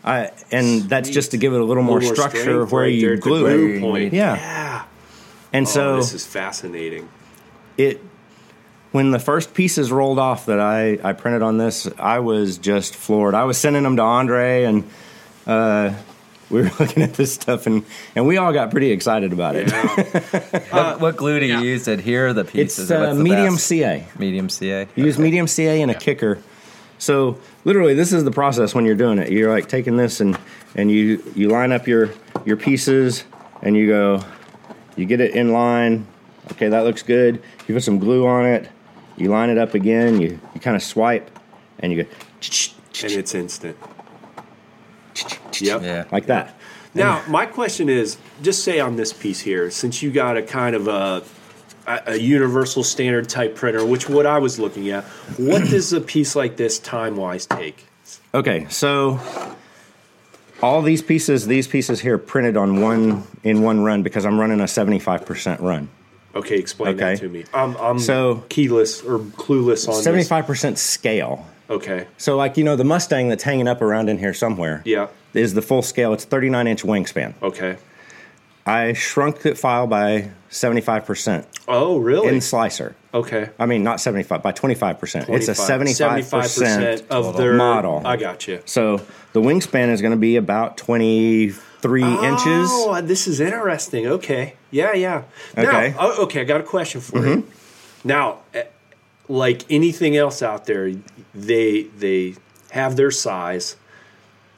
I 0.04 0.32
and 0.50 0.82
that's 0.82 1.08
just 1.08 1.30
to 1.30 1.36
give 1.38 1.52
it 1.54 1.60
a 1.60 1.64
little 1.64 1.82
more 1.82 1.98
A 1.98 2.00
little 2.00 2.16
structure 2.16 2.66
where 2.66 2.82
right 2.84 2.92
you 2.92 3.16
glue 3.16 3.46
it. 3.96 4.12
Yeah. 4.12 4.34
Yeah. 4.36 4.84
And 5.52 5.66
oh, 5.66 5.70
so 5.70 5.96
this 5.96 6.12
is 6.12 6.26
fascinating. 6.26 7.08
it 7.78 8.02
when 8.90 9.10
the 9.12 9.18
first 9.18 9.54
pieces 9.54 9.90
rolled 9.90 10.18
off 10.18 10.46
that 10.46 10.60
I, 10.60 10.98
I 11.02 11.14
printed 11.14 11.42
on 11.42 11.58
this, 11.58 11.88
I 11.98 12.18
was 12.20 12.58
just 12.58 12.94
floored. 12.94 13.34
I 13.34 13.42
was 13.44 13.56
sending 13.58 13.82
them 13.82 13.96
to 13.96 14.02
Andre, 14.02 14.64
and 14.64 14.84
uh, 15.48 15.94
we 16.54 16.62
were 16.62 16.70
looking 16.78 17.02
at 17.02 17.14
this 17.14 17.34
stuff, 17.34 17.66
and, 17.66 17.84
and 18.14 18.26
we 18.26 18.36
all 18.36 18.52
got 18.52 18.70
pretty 18.70 18.92
excited 18.92 19.32
about 19.32 19.56
it. 19.56 19.70
Yeah. 19.70 20.60
what, 20.70 21.00
what 21.00 21.16
glue 21.16 21.40
do 21.40 21.46
you 21.46 21.54
yeah. 21.54 21.60
use 21.60 21.84
to 21.84 21.92
adhere 21.92 22.32
the 22.32 22.42
It's 22.42 22.52
pieces? 22.52 22.90
uh, 22.90 23.12
the 23.12 23.22
medium 23.22 23.54
best? 23.54 23.66
CA. 23.66 24.06
Medium 24.18 24.48
CA. 24.48 24.86
You 24.94 25.04
use 25.04 25.18
medium 25.18 25.48
CA 25.48 25.82
and 25.82 25.90
a 25.90 25.94
kicker. 25.94 26.38
So 26.98 27.38
literally, 27.64 27.94
this 27.94 28.12
is 28.12 28.24
the 28.24 28.30
process 28.30 28.74
when 28.74 28.84
you're 28.84 28.94
doing 28.94 29.18
it. 29.18 29.30
You're 29.30 29.50
like 29.50 29.68
taking 29.68 29.96
this 29.96 30.20
and 30.20 30.38
and 30.76 30.90
you 30.90 31.22
you 31.34 31.48
line 31.48 31.72
up 31.72 31.88
your 31.88 32.10
your 32.44 32.56
pieces, 32.56 33.24
and 33.60 33.76
you 33.76 33.88
go, 33.88 34.24
you 34.96 35.04
get 35.04 35.20
it 35.20 35.34
in 35.34 35.52
line. 35.52 36.06
Okay, 36.52 36.68
that 36.68 36.84
looks 36.84 37.02
good. 37.02 37.42
You 37.66 37.74
put 37.74 37.82
some 37.82 37.98
glue 37.98 38.26
on 38.26 38.46
it. 38.46 38.70
You 39.16 39.28
line 39.28 39.50
it 39.50 39.58
up 39.58 39.74
again. 39.74 40.20
You 40.20 40.38
you 40.54 40.60
kind 40.60 40.76
of 40.76 40.82
swipe, 40.82 41.36
and 41.80 41.92
you 41.92 42.04
go 42.04 42.10
and 43.02 43.12
it's 43.12 43.34
instant. 43.34 43.76
Yep. 45.60 45.82
Yeah. 45.82 46.04
like 46.10 46.26
that. 46.26 46.54
Now, 46.94 47.24
my 47.28 47.44
question 47.46 47.88
is, 47.88 48.16
just 48.42 48.62
say 48.62 48.78
on 48.78 48.96
this 48.96 49.12
piece 49.12 49.40
here, 49.40 49.70
since 49.70 50.02
you 50.02 50.12
got 50.12 50.36
a 50.36 50.42
kind 50.42 50.76
of 50.76 50.86
a 50.88 51.22
a, 51.86 52.02
a 52.12 52.16
universal 52.16 52.82
standard 52.84 53.28
type 53.28 53.56
printer, 53.56 53.84
which 53.84 54.08
what 54.08 54.26
I 54.26 54.38
was 54.38 54.58
looking 54.58 54.90
at, 54.90 55.04
what 55.36 55.62
does 55.70 55.92
a 55.92 56.00
piece 56.00 56.34
like 56.36 56.56
this 56.56 56.78
time 56.78 57.16
wise 57.16 57.46
take? 57.46 57.86
Okay, 58.32 58.66
so 58.70 59.20
all 60.62 60.82
these 60.82 61.02
pieces, 61.02 61.46
these 61.46 61.66
pieces 61.66 62.00
here, 62.00 62.16
printed 62.18 62.56
on 62.56 62.80
one 62.80 63.24
in 63.42 63.62
one 63.62 63.82
run 63.82 64.02
because 64.02 64.24
I'm 64.24 64.38
running 64.40 64.60
a 64.60 64.64
75% 64.64 65.60
run. 65.60 65.88
Okay, 66.34 66.56
explain 66.58 66.96
that 66.96 67.18
to 67.18 67.28
me. 67.28 67.44
I'm, 67.54 67.76
I'm 67.76 67.98
So- 67.98 68.44
keyless 68.48 69.02
or 69.02 69.18
clueless 69.20 69.88
on 69.88 70.02
this. 70.02 70.28
75% 70.28 70.76
scale. 70.78 71.46
Okay, 71.70 72.06
So, 72.18 72.36
like, 72.36 72.56
you 72.58 72.64
know, 72.64 72.76
the 72.76 72.84
Mustang 72.84 73.28
that's 73.28 73.42
hanging 73.44 73.66
up 73.68 73.80
around 73.80 74.08
in 74.10 74.18
here 74.18 74.34
somewhere 74.34 74.82
yeah, 74.84 75.08
is 75.32 75.54
the 75.54 75.62
full 75.62 75.82
scale. 75.82 76.12
It's 76.12 76.24
39 76.24 76.66
inch 76.66 76.82
wingspan. 76.82 77.34
okay. 77.42 77.76
I 78.66 78.94
shrunk 78.94 79.40
the 79.40 79.54
file 79.54 79.86
by 79.86 80.30
75% 80.50 81.44
Oh, 81.68 81.98
really? 81.98 82.28
in 82.28 82.40
Slicer. 82.40 82.96
okay. 83.12 83.50
I 83.58 83.66
mean, 83.66 83.82
not 83.82 84.00
75, 84.00 84.42
by 84.42 84.52
25%. 84.52 85.28
It's 85.28 85.48
a 85.48 85.52
75% 85.52 87.06
of 87.08 87.36
their 87.36 87.54
model. 87.54 88.00
I 88.06 88.16
got 88.16 88.48
you. 88.48 88.60
So 88.64 89.02
the 89.34 89.40
wingspan 89.42 89.88
is 89.90 90.00
going 90.00 90.12
to 90.12 90.18
be 90.18 90.36
about 90.36 90.78
23 90.78 92.02
inches. 92.02 92.68
Oh, 92.70 93.00
this 93.02 93.26
is 93.26 93.38
interesting. 93.40 94.06
Okay. 94.06 94.54
Yeah, 94.70 94.94
yeah. 94.94 95.24
Okay. 95.58 95.90
Now, 95.90 95.96
oh, 96.00 96.22
okay, 96.24 96.40
I 96.40 96.44
got 96.44 96.60
a 96.60 96.64
question 96.64 97.00
for 97.02 97.18
you. 97.26 97.36
Mm-hmm. 97.36 98.08
Now, 98.08 98.38
like 99.28 99.62
anything 99.70 100.16
else 100.16 100.42
out 100.42 100.66
there, 100.66 100.92
they 101.34 101.82
they 101.98 102.34
have 102.70 102.96
their 102.96 103.10
size 103.10 103.76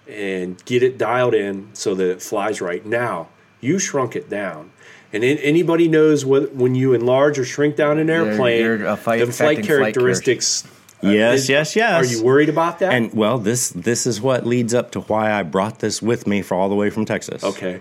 and 0.09 0.63
get 0.65 0.83
it 0.83 0.97
dialed 0.99 1.35
in 1.35 1.69
so 1.75 1.95
that 1.95 2.09
it 2.11 2.23
flies 2.23 2.61
right. 2.61 2.85
Now, 2.87 3.29
you 3.61 3.79
shrunk 3.79 4.15
it 4.17 4.31
down. 4.31 4.71
And 5.13 5.25
an- 5.25 5.39
anybody 5.39 5.89
knows 5.89 6.25
what 6.25 6.55
when 6.55 6.75
you 6.75 6.93
enlarge 6.95 7.39
or 7.39 7.45
shrink 7.45 7.77
down 7.77 7.99
an 7.99 8.11
airplane, 8.11 8.61
you're, 8.63 8.87
uh, 8.87 8.97
fight- 8.97 9.19
the 9.21 9.27
flight 9.27 9.59
affecting 9.59 9.65
flight 9.67 9.95
characteristics. 9.95 10.65
uh, 11.05 11.09
Yes, 11.09 11.41
is- 11.41 11.49
yes, 11.49 11.77
yes. 11.77 11.93
Are 12.05 12.07
you 12.17 12.23
worried 12.25 12.49
about 12.49 12.79
that? 12.81 12.93
And 12.93 13.13
well, 13.15 13.39
this 13.39 13.71
this 13.71 14.07
is 14.07 14.21
what 14.21 14.47
leads 14.47 14.75
up 14.75 14.91
to 14.93 15.01
why 15.01 15.33
I 15.33 15.43
brought 15.43 15.79
this 15.81 16.01
with 16.03 16.27
me 16.27 16.43
for 16.43 16.55
all 16.57 16.69
the 16.69 16.75
way 16.75 16.91
from 16.91 17.05
Texas. 17.05 17.43
okay. 17.45 17.81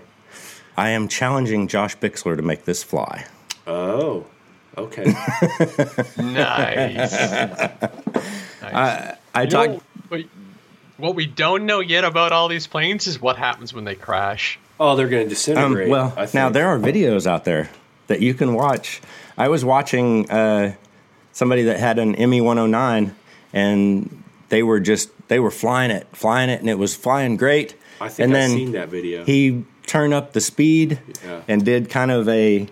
I 0.78 0.90
am 0.90 1.08
challenging 1.08 1.68
Josh 1.68 1.96
Bixler 1.96 2.36
to 2.36 2.42
make 2.42 2.64
this 2.66 2.82
fly. 2.82 3.24
Oh. 3.66 4.26
Okay. 4.78 5.04
Nice. 6.18 7.14
I 8.62 9.16
You 9.42 9.46
talked. 9.48 9.82
what- 10.08 10.24
what 10.98 11.14
we 11.14 11.26
don't 11.26 11.66
know 11.66 11.80
yet 11.80 12.04
about 12.04 12.32
all 12.32 12.48
these 12.48 12.66
planes 12.66 13.06
is 13.06 13.20
what 13.20 13.36
happens 13.36 13.74
when 13.74 13.84
they 13.84 13.94
crash. 13.94 14.58
oh, 14.80 14.96
they're 14.96 15.08
going 15.08 15.20
to 15.22 15.26
Um, 15.26 15.28
disintegrate. 15.28 15.88
well, 15.90 16.14
now 16.32 16.48
there 16.48 16.68
are 16.68 16.78
videos 16.78 17.26
out 17.26 17.44
there 17.44 17.68
that 18.06 18.20
you 18.22 18.32
can 18.32 18.54
watch. 18.54 19.02
I 19.36 19.48
was 19.48 19.62
watching 19.62 20.30
uh, 20.30 20.72
somebody 21.32 21.64
that 21.64 21.78
had 21.80 21.98
an 21.98 22.12
ME 22.30 22.40
109, 22.40 23.14
and 23.52 24.22
they 24.48 24.62
were 24.62 24.80
just 24.80 25.10
they 25.28 25.38
were 25.38 25.50
flying 25.50 25.90
it, 25.90 26.06
flying 26.14 26.48
it, 26.48 26.60
and 26.60 26.70
it 26.70 26.78
was 26.78 26.96
flying 26.96 27.36
great. 27.36 27.74
I 28.00 28.08
think 28.08 28.28
and 28.28 28.36
I've 28.36 28.48
then 28.48 28.56
seen 28.56 28.72
that 28.72 28.88
video. 28.88 29.22
He 29.24 29.64
turned 29.86 30.14
up 30.14 30.32
the 30.32 30.40
speed 30.40 30.98
Yeah. 31.24 31.40
and 31.46 31.62
did 31.64 31.90
kind 31.90 32.10
of 32.10 32.26
a, 32.28 32.66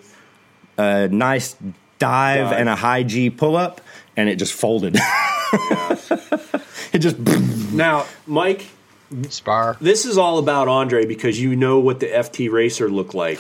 a 0.78 1.08
nice 1.08 1.56
dive, 2.04 2.50
Dive. 2.50 2.58
and 2.60 2.68
a 2.68 2.76
high 2.76 3.02
G 3.02 3.30
pull 3.30 3.56
up, 3.56 3.80
and 4.16 4.28
it 4.28 4.36
just 4.36 4.52
folded. 4.52 4.96
it 6.92 6.98
just 6.98 7.18
Now, 7.72 8.04
Mike, 8.26 8.66
Spar. 9.28 9.76
this 9.80 10.04
is 10.04 10.18
all 10.18 10.38
about 10.38 10.68
Andre 10.68 11.06
because 11.06 11.40
you 11.40 11.56
know 11.56 11.78
what 11.80 12.00
the 12.00 12.06
FT 12.06 12.50
Racer 12.52 12.88
looked 12.90 13.14
like. 13.14 13.38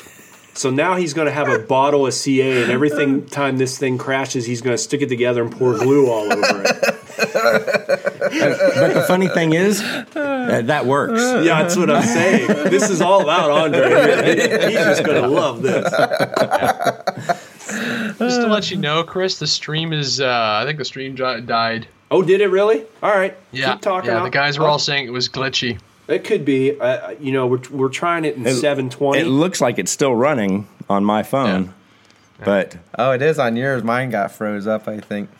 So 0.56 0.70
now 0.70 0.94
he's 0.96 1.14
going 1.14 1.26
to 1.26 1.32
have 1.32 1.48
a 1.48 1.58
bottle 1.58 2.06
of 2.06 2.14
CA, 2.14 2.62
and 2.62 2.70
everything 2.70 3.26
time 3.26 3.58
this 3.58 3.76
thing 3.76 3.98
crashes, 3.98 4.46
he's 4.46 4.62
going 4.62 4.74
to 4.76 4.82
stick 4.82 5.02
it 5.02 5.08
together 5.08 5.42
and 5.42 5.50
pour 5.52 5.76
glue 5.76 6.08
all 6.08 6.32
over 6.32 6.62
it. 6.62 6.80
but 7.18 8.94
the 8.94 9.04
funny 9.08 9.26
thing 9.28 9.52
is 9.52 9.82
uh, 9.82 10.62
that 10.64 10.86
works. 10.86 11.20
Yeah, 11.20 11.62
that's 11.62 11.76
what 11.76 11.90
I'm 11.90 12.02
saying. 12.04 12.46
This 12.70 12.88
is 12.88 13.00
all 13.02 13.20
about 13.22 13.50
Andre. 13.50 14.36
He's 14.36 14.74
just 14.76 15.04
going 15.04 15.20
to 15.22 15.28
love 15.28 15.62
this. 15.62 15.84
Just 18.18 18.40
to 18.40 18.46
let 18.46 18.70
you 18.70 18.76
know, 18.76 19.02
Chris, 19.04 19.38
the 19.38 19.46
stream 19.46 19.92
is. 19.92 20.20
Uh, 20.20 20.58
I 20.62 20.64
think 20.66 20.78
the 20.78 20.84
stream 20.84 21.14
died. 21.14 21.86
Oh, 22.10 22.22
did 22.22 22.40
it 22.40 22.48
really? 22.48 22.84
All 23.02 23.10
right. 23.10 23.36
Yeah, 23.52 23.72
Keep 23.72 23.80
talking. 23.82 24.10
yeah. 24.10 24.18
I'll- 24.18 24.24
The 24.24 24.30
guys 24.30 24.58
were 24.58 24.64
I'll- 24.66 24.72
all 24.72 24.78
saying 24.78 25.06
it 25.06 25.10
was 25.12 25.28
glitchy. 25.28 25.78
It 26.06 26.22
could 26.24 26.44
be. 26.44 26.78
Uh, 26.78 27.12
you 27.18 27.32
know, 27.32 27.46
we're, 27.46 27.60
we're 27.70 27.88
trying 27.88 28.24
it 28.26 28.36
in 28.36 28.44
720. 28.44 29.18
It 29.20 29.24
looks 29.26 29.60
like 29.60 29.78
it's 29.78 29.90
still 29.90 30.14
running 30.14 30.68
on 30.88 31.02
my 31.04 31.22
phone, 31.22 31.72
but 32.44 32.76
Oh, 32.98 33.12
it 33.12 33.22
is 33.22 33.38
on 33.38 33.56
yours. 33.56 33.82
Mine 33.82 34.10
got 34.10 34.30
froze 34.30 34.66
up. 34.66 34.86
I 34.86 35.00
think. 35.00 35.30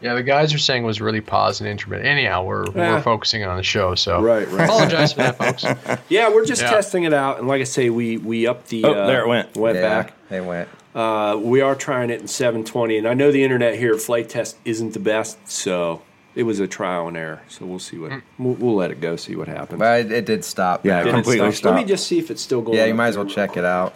Yeah, 0.00 0.14
the 0.14 0.22
guys 0.22 0.54
are 0.54 0.58
saying 0.58 0.84
it 0.84 0.86
was 0.86 1.00
really 1.00 1.20
paused 1.22 1.60
and 1.62 1.68
intermittent. 1.68 2.06
Anyhow, 2.06 2.44
we're 2.44 2.66
Yeah. 2.66 2.94
we're 2.94 3.02
focusing 3.02 3.42
on 3.44 3.56
the 3.56 3.62
show, 3.62 3.94
so 3.96 4.20
Right, 4.22 4.46
right. 4.52 4.64
Apologize 4.68 5.12
for 5.14 5.22
that, 5.22 5.38
folks. 5.38 5.64
yeah, 6.08 6.28
we're 6.28 6.44
just 6.44 6.62
Yeah. 6.62 6.70
testing 6.70 7.04
it 7.04 7.14
out, 7.14 7.38
and 7.38 7.48
like 7.48 7.60
I 7.60 7.64
say, 7.64 7.90
we 7.90 8.16
we 8.18 8.46
upped 8.46 8.68
the. 8.68 8.84
Oh, 8.84 8.92
uh, 8.92 9.06
there 9.08 9.22
it 9.22 9.28
went. 9.28 9.56
Went 9.56 9.76
yeah, 9.76 9.88
back. 10.02 10.12
They 10.28 10.40
went. 10.40 10.68
Uh, 10.96 11.36
we 11.36 11.60
are 11.60 11.74
trying 11.74 12.08
it 12.08 12.22
in 12.22 12.26
720, 12.26 12.96
and 12.96 13.06
I 13.06 13.12
know 13.12 13.30
the 13.30 13.44
internet 13.44 13.78
here 13.78 13.92
at 13.92 14.00
Flight 14.00 14.30
Test 14.30 14.56
isn't 14.64 14.94
the 14.94 14.98
best, 14.98 15.36
so 15.46 16.00
it 16.34 16.44
was 16.44 16.58
a 16.58 16.66
trial 16.66 17.06
and 17.06 17.18
error. 17.18 17.42
So 17.48 17.66
we'll 17.66 17.78
see 17.78 17.98
what 17.98 18.22
we'll, 18.38 18.54
we'll 18.54 18.76
let 18.76 18.90
it 18.90 19.02
go, 19.02 19.14
see 19.16 19.36
what 19.36 19.46
happens. 19.46 19.78
But 19.78 20.06
it, 20.06 20.12
it 20.12 20.24
did 20.24 20.42
stop. 20.42 20.86
Yeah, 20.86 21.02
it 21.02 21.10
completely 21.10 21.52
stop? 21.52 21.74
Let 21.74 21.82
me 21.82 21.86
just 21.86 22.06
see 22.06 22.18
if 22.18 22.30
it's 22.30 22.40
still 22.40 22.62
going. 22.62 22.78
Yeah, 22.78 22.86
you 22.86 22.94
might 22.94 23.08
as 23.08 23.18
well 23.18 23.26
check 23.26 23.50
quick. 23.50 23.58
it 23.58 23.64
out. 23.66 23.94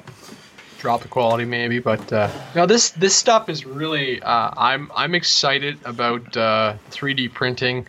Drop 0.78 1.00
the 1.00 1.08
quality 1.08 1.46
maybe, 1.46 1.78
but 1.78 2.12
uh, 2.12 2.30
no, 2.54 2.66
this 2.66 2.90
this 2.90 3.16
stuff 3.16 3.48
is 3.48 3.64
really. 3.64 4.20
Uh, 4.22 4.50
I'm 4.58 4.92
I'm 4.94 5.14
excited 5.14 5.78
about 5.86 6.36
uh, 6.36 6.76
3D 6.90 7.32
printing. 7.32 7.86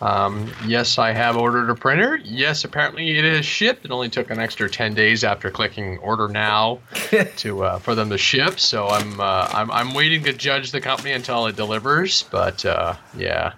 Um, 0.00 0.50
yes, 0.66 0.98
I 0.98 1.12
have 1.12 1.36
ordered 1.36 1.68
a 1.68 1.74
printer. 1.74 2.20
Yes, 2.24 2.64
apparently 2.64 3.18
it 3.18 3.24
is 3.24 3.44
shipped. 3.44 3.84
It 3.84 3.90
only 3.90 4.08
took 4.08 4.30
an 4.30 4.38
extra 4.38 4.68
10 4.68 4.94
days 4.94 5.24
after 5.24 5.50
clicking 5.50 5.98
order 5.98 6.26
now 6.28 6.78
to 7.36 7.64
uh, 7.64 7.78
for 7.78 7.94
them 7.94 8.08
to 8.10 8.18
ship. 8.18 8.58
So 8.58 8.88
I'm, 8.88 9.20
uh, 9.20 9.48
I'm 9.52 9.70
I'm 9.70 9.94
waiting 9.94 10.24
to 10.24 10.32
judge 10.32 10.72
the 10.72 10.80
company 10.80 11.12
until 11.12 11.46
it 11.46 11.56
delivers. 11.56 12.24
But 12.30 12.64
uh, 12.64 12.94
yeah, 13.16 13.52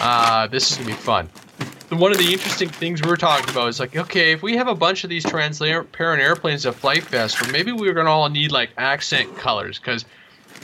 uh, 0.00 0.48
this 0.48 0.70
is 0.70 0.76
gonna 0.78 0.88
be 0.88 0.94
fun. 0.94 1.28
One 1.90 2.12
of 2.12 2.18
the 2.18 2.32
interesting 2.32 2.68
things 2.68 3.00
we 3.00 3.08
were 3.08 3.16
talking 3.16 3.48
about 3.48 3.68
is 3.68 3.80
like, 3.80 3.96
okay, 3.96 4.32
if 4.32 4.42
we 4.42 4.56
have 4.56 4.68
a 4.68 4.74
bunch 4.74 5.04
of 5.04 5.10
these 5.10 5.24
transparent 5.24 6.22
airplanes 6.22 6.66
at 6.66 6.74
Flight 6.74 7.02
Fest, 7.02 7.40
or 7.40 7.50
maybe 7.50 7.72
we're 7.72 7.94
gonna 7.94 8.10
all 8.10 8.28
need 8.28 8.52
like 8.52 8.70
accent 8.76 9.36
colors 9.38 9.78
because 9.78 10.04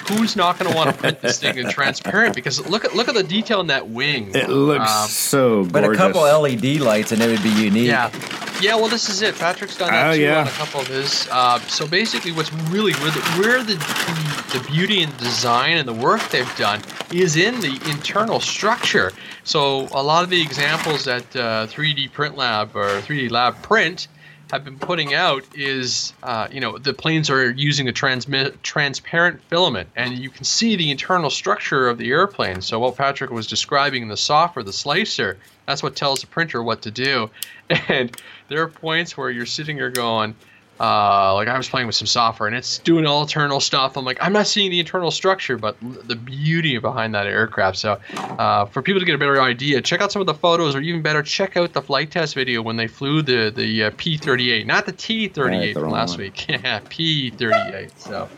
who's 0.09 0.37
not 0.37 0.59
going 0.59 0.71
to 0.71 0.77
want 0.77 0.91
to 0.91 0.97
print 0.97 1.21
this 1.21 1.39
thing 1.41 1.57
in 1.59 1.69
transparent? 1.69 2.35
Because 2.35 2.65
look 2.69 2.85
at 2.85 2.95
look 2.95 3.09
at 3.09 3.15
the 3.15 3.23
detail 3.23 3.61
in 3.61 3.67
that 3.69 3.89
wing. 3.89 4.31
It 4.35 4.49
looks 4.49 4.91
Um, 4.91 5.09
so 5.09 5.49
gorgeous. 5.65 5.73
But 5.73 5.85
a 5.85 5.95
couple 5.97 6.23
LED 6.23 6.81
lights 6.81 7.13
and 7.13 7.21
it 7.23 7.29
would 7.29 7.43
be 7.43 7.51
unique. 7.51 7.87
Yeah. 7.89 8.11
Yeah, 8.61 8.77
well, 8.77 8.89
this 8.89 9.09
is 9.11 9.21
it. 9.21 9.35
Patrick's 9.37 9.77
done 9.77 9.91
that 9.91 10.11
Oh, 10.13 10.15
too 10.15 10.23
yeah. 10.23 10.41
on 10.43 10.47
a 10.47 10.51
couple 10.53 10.81
of 10.81 10.87
his. 10.87 11.29
Uh, 11.31 11.59
so 11.61 11.87
basically, 11.89 12.31
what's 12.31 12.53
really 12.71 12.93
where 12.95 13.11
the, 13.11 13.21
where 13.41 13.63
the, 13.65 13.75
the 13.75 14.59
the 14.59 14.65
beauty 14.71 15.03
and 15.03 15.15
design 15.19 15.77
and 15.77 15.89
the 15.89 15.93
work 15.93 16.23
they've 16.31 16.57
done 16.57 16.81
is 17.13 17.35
in 17.37 17.61
the 17.61 17.75
internal 17.91 18.39
structure. 18.39 19.11
So 19.43 19.89
a 19.93 20.01
lot 20.03 20.23
of 20.23 20.31
the 20.31 20.41
examples 20.41 21.05
that 21.05 21.25
uh, 21.35 21.67
3D 21.67 22.13
Print 22.13 22.37
Lab 22.37 22.77
or 22.77 22.87
3D 23.01 23.31
Lab 23.33 23.61
Print 23.63 24.07
have 24.53 24.65
been 24.65 24.79
putting 24.79 25.15
out 25.15 25.43
is, 25.55 26.13
uh, 26.23 26.49
you 26.51 26.61
know, 26.61 26.79
the 26.79 26.93
planes 26.95 27.31
are 27.31 27.51
using 27.51 27.89
a 27.89 27.93
transmit 27.93 28.63
transparent 28.63 29.43
filament, 29.45 29.89
and 29.97 30.19
you 30.19 30.31
can 30.31 30.45
see 30.45 30.77
the 30.77 30.91
internal 30.91 31.31
structure 31.31 31.89
of 31.89 31.99
the 31.99 32.11
airplane. 32.11 32.61
So 32.61 32.79
what 32.79 32.97
Patrick 32.97 33.31
was 33.31 33.47
describing 33.47 34.03
in 34.03 34.09
the 34.09 34.17
software, 34.17 34.63
the 34.63 34.73
slicer, 34.73 35.39
that's 35.67 35.83
what 35.83 35.97
tells 35.97 36.21
the 36.21 36.27
printer 36.27 36.63
what 36.63 36.83
to 36.83 36.91
do. 36.91 37.31
And 37.89 38.15
there 38.49 38.61
are 38.61 38.69
points 38.69 39.17
where 39.17 39.31
you're 39.31 39.47
sitting 39.47 39.77
there 39.77 39.89
going, 39.89 40.35
uh, 40.81 41.35
like 41.35 41.47
I 41.49 41.57
was 41.57 41.69
playing 41.69 41.87
with 41.87 41.95
some 41.95 42.07
software 42.07 42.49
and 42.49 42.57
it's 42.57 42.79
doing 42.79 43.07
all 43.07 43.23
internal 43.23 43.61
stuff. 43.61 43.97
I'm 43.97 44.05
like, 44.05 44.19
I'm 44.21 44.33
not 44.33 44.47
seeing 44.49 44.71
the 44.71 44.81
internal 44.81 45.11
structure, 45.13 45.57
but 45.57 45.77
the 45.81 46.17
beauty 46.17 46.79
behind 46.79 47.15
that 47.15 47.27
aircraft. 47.27 47.77
So, 47.79 48.01
uh, 48.17 48.65
for 48.67 48.83
people 48.83 48.99
to 49.01 49.07
get 49.07 49.15
a 49.15 49.19
better 49.19 49.41
idea, 49.41 49.81
check 49.81 50.01
out 50.01 50.11
some 50.11 50.21
of 50.21 50.27
the 50.27 50.35
photos, 50.35 50.75
or 50.75 50.81
even 50.81 51.01
better, 51.01 51.23
check 51.23 51.57
out 51.57 51.73
the 51.73 51.83
flight 51.83 52.11
test 52.11 52.35
video 52.35 52.61
when 52.61 52.77
they 52.77 52.89
flew 52.89 53.23
the 53.23 53.53
the 53.55 53.85
uh, 53.85 53.91
P38, 53.93 54.67
not 54.67 54.87
the 54.87 54.93
T38 54.93 55.37
Right, 55.37 55.73
from 55.75 55.91
last 55.91 56.13
one. 56.13 56.21
week. 56.21 56.49
yeah, 56.49 56.81
P38. 56.81 57.91
So, 57.99 58.29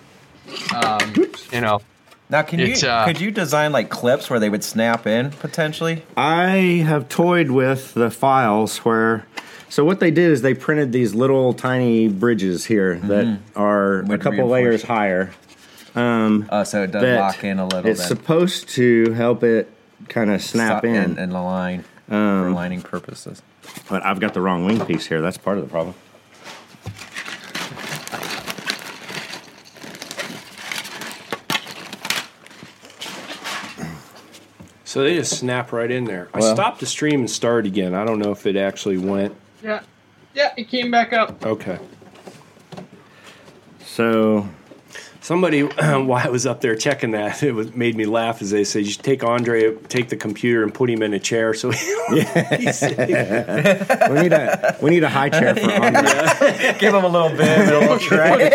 um, 0.75 1.15
you 1.53 1.61
know, 1.61 1.81
Now, 2.29 2.43
can 2.43 2.59
you 2.59 2.75
uh, 2.87 3.05
could 3.07 3.21
you 3.21 3.31
design 3.31 3.73
like 3.73 3.89
clips 3.89 4.29
where 4.29 4.39
they 4.41 4.51
would 4.51 4.63
snap 4.65 5.07
in 5.07 5.31
potentially? 5.31 6.03
I 6.17 6.85
have 6.87 7.09
toyed 7.09 7.51
with 7.51 7.95
the 7.95 8.11
files 8.11 8.79
where. 8.79 9.27
So 9.69 9.85
what 9.85 10.01
they 10.01 10.11
did 10.11 10.31
is 10.31 10.43
they 10.43 10.55
printed 10.55 10.93
these 10.93 11.15
little 11.15 11.53
tiny 11.53 12.09
bridges 12.09 12.65
here 12.65 12.97
mm-hmm. 12.97 13.09
that 13.09 13.39
are 13.55 14.01
a 14.13 14.19
couple 14.19 14.47
layers 14.47 14.85
it. 14.85 14.87
higher. 14.87 15.33
Um, 15.95 16.49
oh, 16.51 16.63
so 16.65 16.83
it 16.83 16.93
does 16.93 17.19
lock 17.19 17.43
in 17.43 17.59
a 17.59 17.65
little. 17.65 17.83
Bit. 17.83 17.91
It's 17.91 18.01
then. 18.01 18.09
supposed 18.09 18.69
to 18.71 19.13
help 19.13 19.43
it 19.43 19.73
kind 20.09 20.31
of 20.31 20.43
snap 20.43 20.81
Stop 20.81 20.85
in, 20.85 20.97
and, 20.97 21.19
and 21.19 21.33
align 21.33 21.85
for 22.07 22.15
um, 22.15 22.55
lining 22.55 22.83
purposes. 22.83 23.43
but 23.89 24.05
I've 24.05 24.21
got 24.21 24.35
the 24.35 24.41
wrong 24.41 24.65
wing 24.65 24.85
piece 24.85 25.07
here. 25.07 25.21
That's 25.21 25.39
part 25.39 25.59
of 25.59 25.65
the 25.65 25.71
problem. 25.71 25.95
So 34.85 35.03
they 35.03 35.15
just 35.17 35.39
snap 35.39 35.73
right 35.73 35.91
in 35.91 36.05
there. 36.05 36.31
I 36.33 36.41
stopped 36.41 36.81
the 36.81 36.87
stream 36.87 37.21
and 37.21 37.31
started 37.31 37.71
again. 37.71 37.93
I 37.93 38.07
don't 38.07 38.19
know 38.19 38.31
if 38.31 38.47
it 38.47 38.57
actually 38.57 38.97
went. 38.97 39.35
Yeah, 39.63 39.83
yeah, 40.35 40.53
it 40.57 40.69
came 40.69 40.91
back 40.91 41.13
up. 41.13 41.45
Okay. 41.45 41.79
So 43.85 44.49
Somebody, 45.27 45.63
while 45.81 46.25
I 46.25 46.29
was 46.29 46.47
up 46.47 46.61
there 46.61 46.77
checking 46.77 47.11
that, 47.11 47.43
it 47.43 47.51
was 47.51 47.75
made 47.75 47.97
me 47.97 48.05
laugh 48.07 48.41
as 48.41 48.53
they 48.53 48.63
said, 48.63 48.87
"You 48.87 48.93
take 48.93 49.25
Andre, 49.25 49.75
take 49.89 50.09
the 50.09 50.15
computer, 50.17 50.63
and 50.63 50.73
put 50.73 50.89
him 50.89 51.03
in 51.03 51.13
a 51.15 51.19
chair." 51.19 51.53
So 51.53 51.73
he's 51.73 51.89
sitting- 52.79 53.09
we 53.09 54.21
need 54.23 54.33
a 54.33 54.77
we 54.81 54.91
need 54.91 55.03
a 55.03 55.09
high 55.09 55.29
chair 55.29 55.53
for 55.57 55.69
Andre. 55.69 56.77
Give 56.79 56.95
him 56.95 57.03
a 57.03 57.09
little 57.09 57.37
bit, 57.37 57.69
a 57.69 57.77
little 57.77 57.99
tray. 57.99 58.51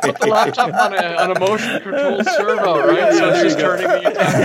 Put 0.00 0.18
the 0.20 0.26
laptop 0.30 0.72
on 0.72 0.94
a, 0.94 1.16
on 1.16 1.36
a 1.36 1.38
motion 1.38 1.82
controlled 1.82 2.24
servo, 2.24 2.86
right? 2.88 3.12
So 3.12 3.28
it's 3.28 3.42
just 3.42 3.58
turning 3.58 3.88
the 3.88 4.08
entire 4.08 4.40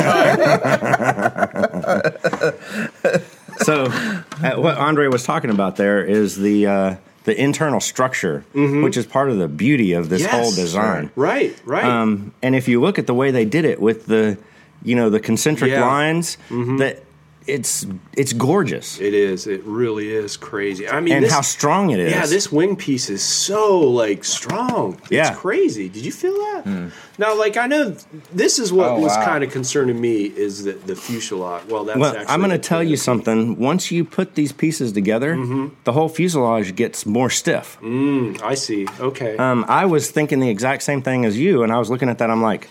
time. 3.14 3.22
So 3.64 3.86
uh, 3.86 4.56
what 4.56 4.78
Andre 4.78 5.08
was 5.08 5.24
talking 5.24 5.50
about 5.50 5.76
there 5.76 6.04
is 6.04 6.36
the 6.38 6.68
uh, 6.68 6.96
the 7.24 7.40
internal 7.40 7.80
structure, 7.80 8.44
which 8.54 8.98
is 8.98 9.06
part 9.06 9.30
of 9.30 9.38
the 9.38 9.48
beauty 9.48 9.94
of 9.94 10.10
this 10.10 10.22
Yes, 10.22 10.32
whole 10.32 10.52
design. 10.52 11.12
right, 11.16 11.56
right. 11.66 11.84
Um, 11.86 12.34
and 12.42 12.56
if 12.56 12.68
you 12.68 12.82
look 12.82 12.98
at 12.98 13.06
the 13.08 13.14
way 13.14 13.30
they 13.32 13.46
did 13.46 13.64
it 13.66 13.80
with 13.80 14.08
the, 14.08 14.38
you 14.84 14.96
know, 14.96 15.10
the 15.12 15.20
concentric 15.20 15.70
Yeah. 15.72 15.86
lines, 15.86 16.38
that 16.50 17.04
it's 17.48 17.86
it's 18.16 18.34
gorgeous, 18.34 19.00
it 19.00 19.14
is. 19.14 19.48
It 19.48 19.64
really 19.64 20.10
is 20.14 20.38
crazy. 20.38 20.88
I 20.88 21.00
mean, 21.00 21.14
and 21.16 21.26
this, 21.26 21.32
how 21.34 21.42
strong 21.42 21.90
it 21.90 22.00
is. 22.00 22.12
Yeah, 22.12 22.26
this 22.28 22.52
wing 22.52 22.76
piece 22.76 23.10
is 23.10 23.24
so 23.24 23.80
like 23.80 24.24
strong. 24.24 24.94
It's 25.04 25.12
Yeah. 25.12 25.34
crazy. 25.34 25.90
Did 25.90 26.06
you 26.06 26.12
feel 26.12 26.34
that? 26.34 26.92
Now, 27.18 27.38
like 27.38 27.58
I 27.58 27.68
know 27.68 27.96
this 28.34 28.60
is 28.60 28.72
what 28.72 28.90
Oh, 28.92 29.00
was 29.00 29.16
wow. 29.18 29.26
kind 29.26 29.44
of 29.44 29.52
concerning 29.52 30.00
me 30.00 30.24
is 30.26 30.64
that 30.66 30.86
the 30.88 30.96
fuselage. 30.96 31.64
Well, 31.68 31.84
that's 31.86 31.98
Well, 32.00 32.12
actually 32.16 32.28
I'm 32.34 32.40
going 32.40 32.52
to 32.52 32.58
tell 32.58 32.84
you 32.84 32.96
something. 32.98 33.58
Once 33.58 33.92
you 33.92 34.06
put 34.06 34.36
these 34.36 34.52
pieces 34.52 34.92
together, 34.92 35.36
the 35.84 35.92
whole 35.94 36.10
fuselage 36.10 36.76
gets 36.76 37.06
more 37.06 37.30
stiff. 37.30 37.78
I 37.84 38.54
see. 38.56 38.88
Okay. 39.00 39.36
Um, 39.38 39.66
I 39.68 39.86
was 39.86 40.10
thinking 40.12 40.40
the 40.40 40.50
exact 40.50 40.84
same 40.84 41.02
thing 41.02 41.26
as 41.26 41.38
you, 41.38 41.64
and 41.64 41.72
I 41.72 41.80
was 41.80 41.90
looking 41.90 42.10
at 42.10 42.18
that. 42.20 42.30
I'm 42.30 42.42
like, 42.42 42.68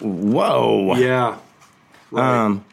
whoa. 0.00 0.94
yeah. 0.96 1.38
Right. 2.10 2.44
Um, 2.44 2.64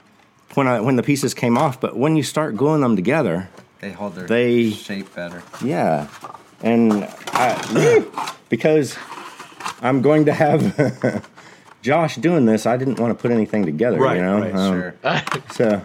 when 0.56 0.68
I 0.68 0.80
when 0.82 0.96
the 0.96 1.04
pieces 1.04 1.34
came 1.34 1.58
off, 1.58 1.80
but 1.80 1.96
when 1.98 2.16
you 2.16 2.24
start 2.24 2.56
gluing 2.56 2.82
them 2.82 2.96
together, 2.96 3.50
They 3.82 3.92
hold 3.92 4.16
their 4.16 4.28
They- 4.28 4.72
shape 4.72 5.14
better. 5.16 5.44
yeah, 5.64 6.08
and 6.62 7.08
I, 7.34 8.04
because 8.50 8.98
I'm 9.82 10.02
going 10.02 10.26
to 10.26 10.34
have 10.34 11.24
Josh 11.82 12.16
doing 12.18 12.46
this, 12.46 12.66
I 12.66 12.76
didn't 12.78 13.00
want 13.00 13.18
to 13.18 13.22
put 13.22 13.32
anything 13.32 13.66
together. 13.66 13.98
Right, 14.00 14.18
you 14.18 14.22
know, 14.24 14.40
right, 14.42 14.56
Um, 14.56 14.74
Sure. 14.74 14.96
So, 15.54 15.82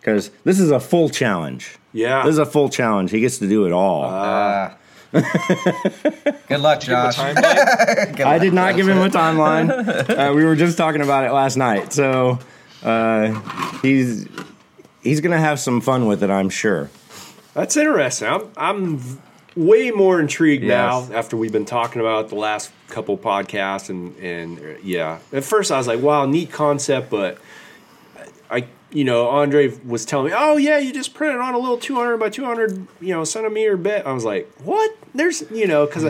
because 0.00 0.30
this 0.44 0.58
is 0.58 0.70
a 0.72 0.80
full 0.80 1.08
challenge. 1.10 1.76
yeah. 1.92 2.24
This 2.24 2.32
is 2.32 2.38
a 2.38 2.46
full 2.46 2.68
challenge. 2.68 3.12
He 3.12 3.20
gets 3.20 3.38
to 3.38 3.48
do 3.48 3.66
it 3.66 3.72
all. 3.72 4.04
Ah. 4.04 4.74
Good 5.12 6.60
luck, 6.60 6.80
Josh. 6.80 7.16
Timeline? 7.16 8.16
Good 8.16 8.26
I 8.26 8.32
luck. 8.32 8.40
did 8.42 8.52
not 8.54 8.74
give 8.76 8.88
him 8.88 8.98
a 8.98 9.08
timeline. 9.10 9.68
uh, 9.70 10.32
we 10.34 10.44
were 10.44 10.56
just 10.56 10.76
talking 10.76 11.02
about 11.02 11.24
it 11.24 11.32
last 11.32 11.56
night, 11.56 11.92
so 11.92 12.38
uh, 12.82 13.78
he's 13.82 14.26
he's 15.02 15.20
gonna 15.20 15.38
have 15.38 15.60
some 15.60 15.80
fun 15.80 16.06
with 16.06 16.22
it, 16.22 16.30
I'm 16.30 16.50
sure. 16.50 16.90
That's 17.54 17.76
interesting. 17.76 18.28
I'm 18.28 18.48
I'm 18.56 19.00
way 19.54 19.90
more 19.90 20.18
intrigued 20.18 20.64
Yes. 20.64 21.08
now 21.10 21.14
after 21.16 21.36
we've 21.36 21.52
been 21.52 21.66
talking 21.66 22.00
about 22.00 22.30
the 22.30 22.34
last 22.36 22.72
couple 22.88 23.18
podcasts 23.18 23.90
and 23.90 24.16
and 24.16 24.78
yeah. 24.82 25.18
At 25.32 25.44
first 25.44 25.70
I 25.70 25.76
was 25.78 25.86
like, 25.86 26.00
wow, 26.00 26.24
neat 26.26 26.50
concept, 26.50 27.10
but 27.10 27.38
I 28.50 28.66
you 28.90 29.04
know 29.04 29.28
Andre 29.28 29.68
was 29.84 30.04
telling 30.04 30.26
me, 30.28 30.32
oh 30.34 30.56
yeah, 30.56 30.78
you 30.78 30.92
just 30.92 31.12
printed 31.14 31.40
on 31.40 31.54
a 31.54 31.58
little 31.58 31.78
200 31.78 32.16
by 32.18 32.30
200 32.30 32.86
you 33.00 33.08
know 33.14 33.24
centimeter 33.24 33.76
bit. 33.76 34.06
I 34.06 34.12
was 34.12 34.24
like, 34.24 34.50
what? 34.64 34.90
There's 35.14 35.42
you 35.50 35.66
know 35.66 35.84
because 35.86 36.04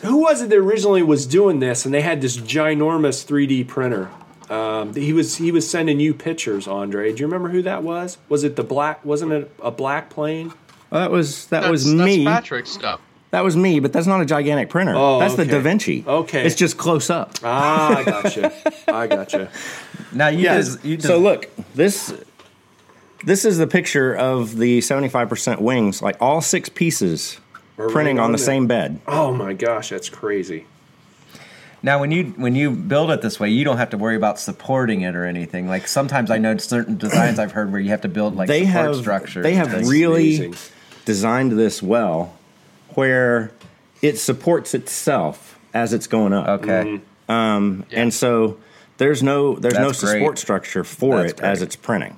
who 0.02 0.18
was 0.18 0.42
it 0.42 0.50
that 0.50 0.56
originally 0.58 1.02
was 1.02 1.26
doing 1.26 1.60
this 1.60 1.84
and 1.86 1.94
they 1.94 2.02
had 2.02 2.20
this 2.20 2.36
ginormous 2.36 3.24
3D 3.26 3.66
printer. 3.66 4.10
Um, 4.50 4.94
he 4.94 5.12
was 5.12 5.36
he 5.36 5.52
was 5.52 5.68
sending 5.68 6.00
you 6.00 6.14
pictures, 6.14 6.66
Andre. 6.66 7.12
Do 7.12 7.20
you 7.20 7.26
remember 7.26 7.48
who 7.50 7.62
that 7.62 7.82
was? 7.82 8.18
Was 8.28 8.44
it 8.44 8.56
the 8.56 8.64
black? 8.64 9.04
Wasn't 9.04 9.30
it 9.32 9.50
a 9.62 9.70
black 9.70 10.08
plane? 10.10 10.52
Well, 10.90 11.00
that 11.02 11.10
was 11.10 11.46
that 11.48 11.60
That's, 11.60 11.70
was 11.70 11.84
that's 11.84 11.96
me. 12.06 12.24
Patrick's 12.24 12.70
stuff. 12.70 13.00
That 13.30 13.44
was 13.44 13.54
me, 13.58 13.78
but 13.78 13.92
that's 13.92 14.06
not 14.06 14.22
a 14.22 14.24
gigantic 14.24 14.70
printer. 14.70 14.94
Oh, 14.96 15.18
that's 15.18 15.34
okay. 15.34 15.44
the 15.44 15.50
Da 15.52 15.60
Vinci. 15.60 16.02
Okay. 16.06 16.46
it's 16.46 16.54
just 16.54 16.78
close 16.78 17.10
up. 17.10 17.34
Ah, 17.44 17.98
I 17.98 18.02
gotcha. 18.04 18.52
I 18.90 19.06
gotcha. 19.06 19.50
Now 20.12 20.28
you 20.28 20.44
Yeah. 20.44 20.62
des- 20.62 20.88
you 20.88 20.96
des- 20.96 21.06
so 21.06 21.18
look, 21.18 21.50
this 21.74 22.14
this 23.24 23.44
is 23.44 23.58
the 23.58 23.66
picture 23.66 24.14
of 24.16 24.56
the 24.56 24.78
75% 24.80 25.60
wings, 25.60 26.00
like 26.00 26.16
all 26.20 26.40
six 26.40 26.70
pieces 26.70 27.38
Are 27.76 27.88
printing 27.90 28.16
right 28.16 28.24
on 28.24 28.32
the 28.32 28.38
there. 28.38 28.46
same 28.46 28.66
bed. 28.66 28.98
Oh 29.06 29.34
my 29.34 29.52
gosh, 29.52 29.90
that's 29.90 30.08
crazy. 30.08 30.64
Now, 31.82 32.00
when 32.00 32.10
you 32.10 32.24
when 32.36 32.54
you 32.56 32.70
build 32.72 33.10
it 33.10 33.22
this 33.22 33.38
way, 33.38 33.50
you 33.50 33.64
don't 33.64 33.76
have 33.76 33.90
to 33.90 33.98
worry 33.98 34.16
about 34.16 34.40
supporting 34.40 35.02
it 35.02 35.14
or 35.14 35.24
anything. 35.24 35.68
Like 35.68 35.86
sometimes 35.86 36.30
I 36.30 36.38
know 36.38 36.56
certain 36.56 36.96
designs 36.98 37.38
I've 37.38 37.52
heard 37.52 37.70
where 37.70 37.80
you 37.80 37.90
have 37.90 38.00
to 38.00 38.08
build 38.08 38.34
like 38.34 38.48
they 38.48 38.66
support 38.66 38.86
have 38.86 38.96
structure. 38.96 39.42
they 39.42 39.54
have 39.54 39.72
really 39.88 40.36
amazing. 40.36 40.54
designed 41.04 41.52
this 41.52 41.82
well 41.82 42.36
where 42.94 43.52
it 44.02 44.18
supports 44.18 44.74
itself 44.74 45.58
as 45.72 45.92
it's 45.92 46.06
going 46.08 46.32
up. 46.32 46.48
okay. 46.62 47.00
And 47.28 48.12
so 48.12 48.58
there's 48.96 49.22
no 49.22 49.54
there's 49.54 49.74
no 49.74 49.88
That's 49.88 50.00
great. 50.02 50.12
support 50.14 50.38
structure 50.38 50.82
for 50.84 51.22
That's 51.22 51.32
it 51.34 51.40
as 51.40 51.62
it's 51.62 51.76
printing. 51.76 52.16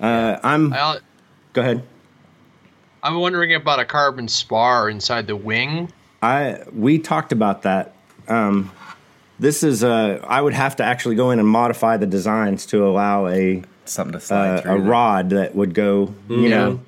Uh, 0.00 0.38
I'm 0.42 0.72
I, 0.72 0.98
go 1.52 1.60
ahead. 1.60 1.82
I'm 3.02 3.16
wondering 3.16 3.54
about 3.54 3.78
a 3.78 3.84
carbon 3.84 4.28
spar 4.28 4.88
inside 4.88 5.26
the 5.26 5.36
wing. 5.36 5.92
I 6.22 6.62
we 6.72 6.98
talked 6.98 7.32
about 7.32 7.62
that. 7.62 7.93
Um, 8.28 8.70
this 9.38 9.62
is 9.62 9.82
uh, 9.82 10.20
I 10.26 10.40
would 10.40 10.54
have 10.54 10.76
to 10.76 10.84
actually 10.84 11.16
go 11.16 11.30
in 11.30 11.38
and 11.38 11.48
modify 11.48 11.96
the 11.96 12.06
designs 12.06 12.66
to 12.66 12.86
allow 12.86 13.26
a 13.26 13.62
Something 13.84 14.12
to 14.12 14.20
slide 14.20 14.48
uh, 14.58 14.62
through. 14.62 14.70
a 14.72 14.78
there. 14.80 14.88
rod 14.90 15.30
that 15.30 15.54
would 15.54 15.74
go, 15.74 16.14
you 16.28 16.36
Yeah. 16.48 16.48
know, 16.48 16.80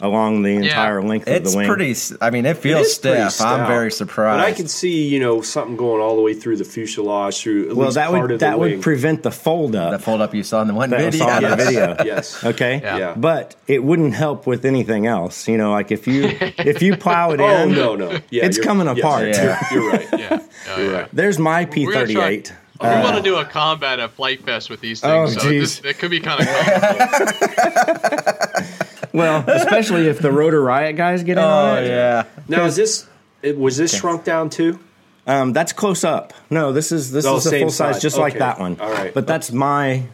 along 0.00 0.42
the 0.42 0.56
entire 0.56 1.02
length 1.02 1.28
of 1.28 1.44
the 1.44 1.56
wing. 1.56 1.70
It's 1.70 2.10
pretty. 2.10 2.24
I 2.24 2.30
mean, 2.30 2.46
it 2.46 2.56
feels 2.58 2.86
it 2.86 2.90
stiff. 2.90 3.40
I'm 3.40 3.66
very 3.66 3.90
surprised. 3.90 4.40
But 4.40 4.46
I 4.46 4.52
can 4.52 4.68
see 4.68 5.08
you 5.08 5.20
know 5.20 5.42
something 5.42 5.76
going 5.76 6.00
all 6.00 6.16
the 6.16 6.22
way 6.22 6.34
through 6.34 6.56
the 6.56 6.64
fuselage 6.64 7.40
through. 7.40 7.74
well, 7.74 7.90
that 7.92 8.12
would 8.12 8.40
that 8.40 8.58
would 8.58 8.80
prevent 8.82 9.22
the 9.22 9.30
fold 9.30 9.74
up. 9.74 9.92
The 9.92 9.98
fold 9.98 10.20
up 10.20 10.34
you 10.34 10.42
saw 10.42 10.62
in 10.62 10.68
the 10.68 10.74
one 10.74 10.90
that 10.90 11.12
video. 11.12 11.26
Yes. 11.26 11.66
Video. 11.66 11.96
yes. 12.04 12.44
Okay. 12.44 12.80
Yeah. 12.82 12.98
yeah. 12.98 13.14
But 13.16 13.56
it 13.66 13.82
wouldn't 13.82 14.14
help 14.14 14.46
with 14.46 14.64
anything 14.64 15.06
else. 15.06 15.48
You 15.48 15.58
know, 15.58 15.72
like 15.72 15.90
if 15.90 16.06
you 16.06 16.24
if 16.40 16.82
you 16.82 16.96
plow 16.96 17.32
it 17.32 17.40
oh, 17.40 17.62
in, 17.62 17.72
no, 17.72 17.96
no, 17.96 18.12
yeah, 18.30 18.44
it's 18.44 18.58
coming 18.58 18.88
apart. 18.88 19.28
Yes, 19.28 19.38
yeah. 19.38 19.74
you're 19.74 19.90
right. 19.90 20.08
Yeah, 20.12 20.46
oh, 20.68 20.80
you're 20.80 20.92
right. 20.92 21.08
There's 21.12 21.38
my 21.38 21.66
P38. 21.66 22.52
Oh, 22.80 22.88
we 22.88 22.94
uh, 22.94 23.02
want 23.02 23.16
to 23.16 23.22
do 23.22 23.36
a 23.36 23.44
combat 23.44 23.98
at 23.98 24.12
Flight 24.12 24.44
Fest 24.44 24.70
with 24.70 24.80
these 24.80 25.02
oh, 25.02 25.26
things. 25.26 25.38
Oh, 25.38 25.40
so 25.40 25.48
this, 25.48 25.80
it 25.84 25.98
could 25.98 26.10
be 26.10 26.20
kind 26.20 26.40
of 26.40 26.46
Well, 29.12 29.44
especially 29.48 30.06
if 30.06 30.20
the 30.20 30.30
Rotor 30.30 30.62
Riot 30.62 30.96
guys 30.96 31.24
get 31.24 31.38
in 31.38 31.44
oh, 31.44 31.48
on 31.48 31.84
it. 31.84 31.88
yeah. 31.88 32.24
Now, 32.46 32.66
is 32.66 32.76
this, 32.76 33.08
was 33.42 33.76
this 33.76 33.92
okay. 33.92 34.00
shrunk 34.00 34.24
down 34.24 34.50
too? 34.50 34.78
Um, 35.26 35.52
that's 35.52 35.72
close 35.72 36.04
up. 36.04 36.32
No, 36.50 36.72
this 36.72 36.92
is 36.92 37.10
this 37.10 37.26
oh, 37.26 37.36
is 37.36 37.46
a 37.46 37.60
full 37.60 37.70
size, 37.70 37.96
size 37.96 38.02
just 38.02 38.16
okay. 38.16 38.22
like 38.22 38.38
that 38.38 38.60
one. 38.60 38.80
All 38.80 38.90
right. 38.90 39.12
But 39.12 39.26
that's 39.26 39.52
my 39.52 40.04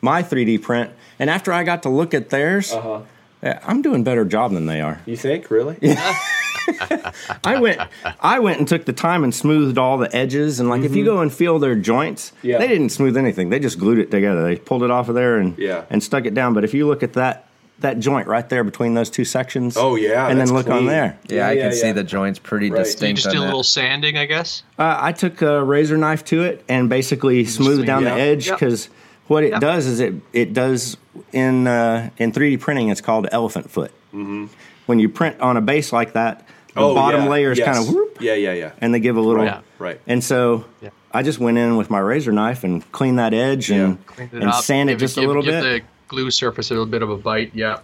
my 0.00 0.22
3D 0.22 0.62
print. 0.62 0.92
And 1.18 1.30
after 1.30 1.52
I 1.52 1.64
got 1.64 1.82
to 1.84 1.88
look 1.88 2.14
at 2.14 2.30
theirs, 2.30 2.72
uh-huh. 2.72 3.02
Eh, 3.42 3.58
I'm 3.64 3.82
doing 3.82 4.02
better 4.02 4.24
job 4.24 4.52
than 4.52 4.66
they 4.66 4.80
are. 4.80 5.00
You 5.04 5.16
think? 5.16 5.50
Really? 5.50 5.76
Yeah. 5.80 6.18
I 7.44 7.58
went 7.60 7.80
I 8.20 8.38
went 8.40 8.58
and 8.58 8.68
took 8.68 8.84
the 8.84 8.92
time 8.92 9.24
and 9.24 9.34
smoothed 9.34 9.78
all 9.78 9.98
the 9.98 10.14
edges 10.14 10.60
and 10.60 10.68
like 10.68 10.82
if 10.82 10.94
you 10.96 11.04
go 11.04 11.20
and 11.20 11.32
feel 11.32 11.58
their 11.58 11.74
joints, 11.74 12.30
Mm-hmm. 12.38 12.46
Yeah. 12.48 12.58
they 12.58 12.68
didn't 12.68 12.90
smooth 12.90 13.16
anything. 13.16 13.50
They 13.50 13.58
just 13.58 13.78
glued 13.78 13.98
it 13.98 14.10
together. 14.10 14.42
They 14.42 14.56
pulled 14.56 14.82
it 14.82 14.90
off 14.90 15.08
of 15.08 15.14
there 15.14 15.36
and 15.38 15.56
Yeah. 15.58 15.84
and 15.90 16.02
stuck 16.02 16.24
it 16.26 16.34
down. 16.34 16.54
But 16.54 16.64
if 16.64 16.74
you 16.74 16.86
look 16.86 17.02
at 17.02 17.12
that 17.14 17.44
that 17.80 17.98
joint 17.98 18.26
right 18.26 18.48
there 18.48 18.64
between 18.64 18.94
those 18.94 19.10
two 19.10 19.24
sections, 19.24 19.76
Oh, 19.76 19.96
yeah, 19.96 20.22
and 20.28 20.30
then 20.40 20.46
that's 20.46 20.50
look 20.50 20.68
on 20.70 20.86
there. 20.86 21.18
Yeah, 21.28 21.36
Yeah, 21.36 21.48
I 21.48 21.52
yeah, 21.52 21.62
can 21.64 21.72
see 21.72 21.92
the 21.92 22.04
joints 22.04 22.38
pretty 22.38 22.70
Right. 22.70 22.86
So 22.86 23.04
you 23.04 23.08
You 23.08 23.14
distinct. 23.14 23.16
just 23.18 23.26
on 23.28 23.32
did 23.34 23.38
a 23.38 23.40
that. 23.42 23.46
little 23.48 23.62
sanding, 23.64 24.16
I 24.16 24.24
guess. 24.24 24.62
Uh, 24.78 24.96
I 24.98 25.12
took 25.12 25.42
a 25.42 25.62
razor 25.62 25.98
knife 25.98 26.24
to 26.26 26.42
it 26.42 26.64
and 26.70 26.88
basically 26.88 27.44
smoothed 27.44 27.74
smooth- 27.74 27.86
down 27.86 28.02
yeah. 28.04 28.14
the 28.14 28.20
edge 28.20 28.46
Yep. 28.46 28.58
because 28.58 28.88
what 29.26 29.44
it 29.44 29.50
Yep. 29.52 29.60
does 29.60 29.86
is 29.86 30.00
it 30.00 30.14
it 30.32 30.54
does 30.54 30.96
in 31.32 31.66
uh, 31.66 32.08
in 32.16 32.32
3D 32.32 32.58
printing 32.60 32.88
it's 32.88 33.02
called 33.02 33.28
elephant 33.30 33.70
foot. 33.70 33.90
Mm-hmm. 34.14 34.46
When 34.86 34.98
you 34.98 35.08
print 35.10 35.38
on 35.40 35.56
a 35.58 35.60
base 35.60 35.92
like 35.92 36.14
that, 36.14 36.48
the 36.76 36.82
oh, 36.82 36.94
bottom 36.94 37.24
yeah. 37.24 37.30
layer 37.30 37.52
is 37.52 37.58
yes. 37.58 37.66
kind 37.66 37.88
of 37.88 37.94
whoop, 37.94 38.18
Yeah, 38.20 38.34
yeah, 38.34 38.52
yeah. 38.52 38.72
and 38.78 38.94
they 38.94 39.00
give 39.00 39.16
a 39.16 39.20
little 39.20 39.44
Right, 39.44 39.62
right. 39.78 40.00
And 40.06 40.22
so 40.22 40.64
Yeah. 40.80 40.90
I 41.12 41.22
just 41.22 41.38
went 41.38 41.56
in 41.56 41.76
with 41.76 41.88
my 41.88 41.98
razor 41.98 42.32
knife 42.32 42.62
and 42.64 42.90
cleaned 42.92 43.18
that 43.18 43.32
edge 43.32 43.70
and 43.70 43.98
and 44.18 44.44
up, 44.44 44.62
sand 44.62 44.90
it 44.90 44.94
give 44.94 45.00
just 45.00 45.16
a 45.16 45.22
little 45.22 45.42
give 45.42 45.62
bit, 45.62 45.82
the 45.82 45.88
glue 46.08 46.30
surface 46.30 46.70
a 46.70 46.74
little 46.74 46.86
bit 46.86 47.02
of 47.02 47.10
a 47.10 47.16
bite. 47.16 47.52
Yeah. 47.54 47.78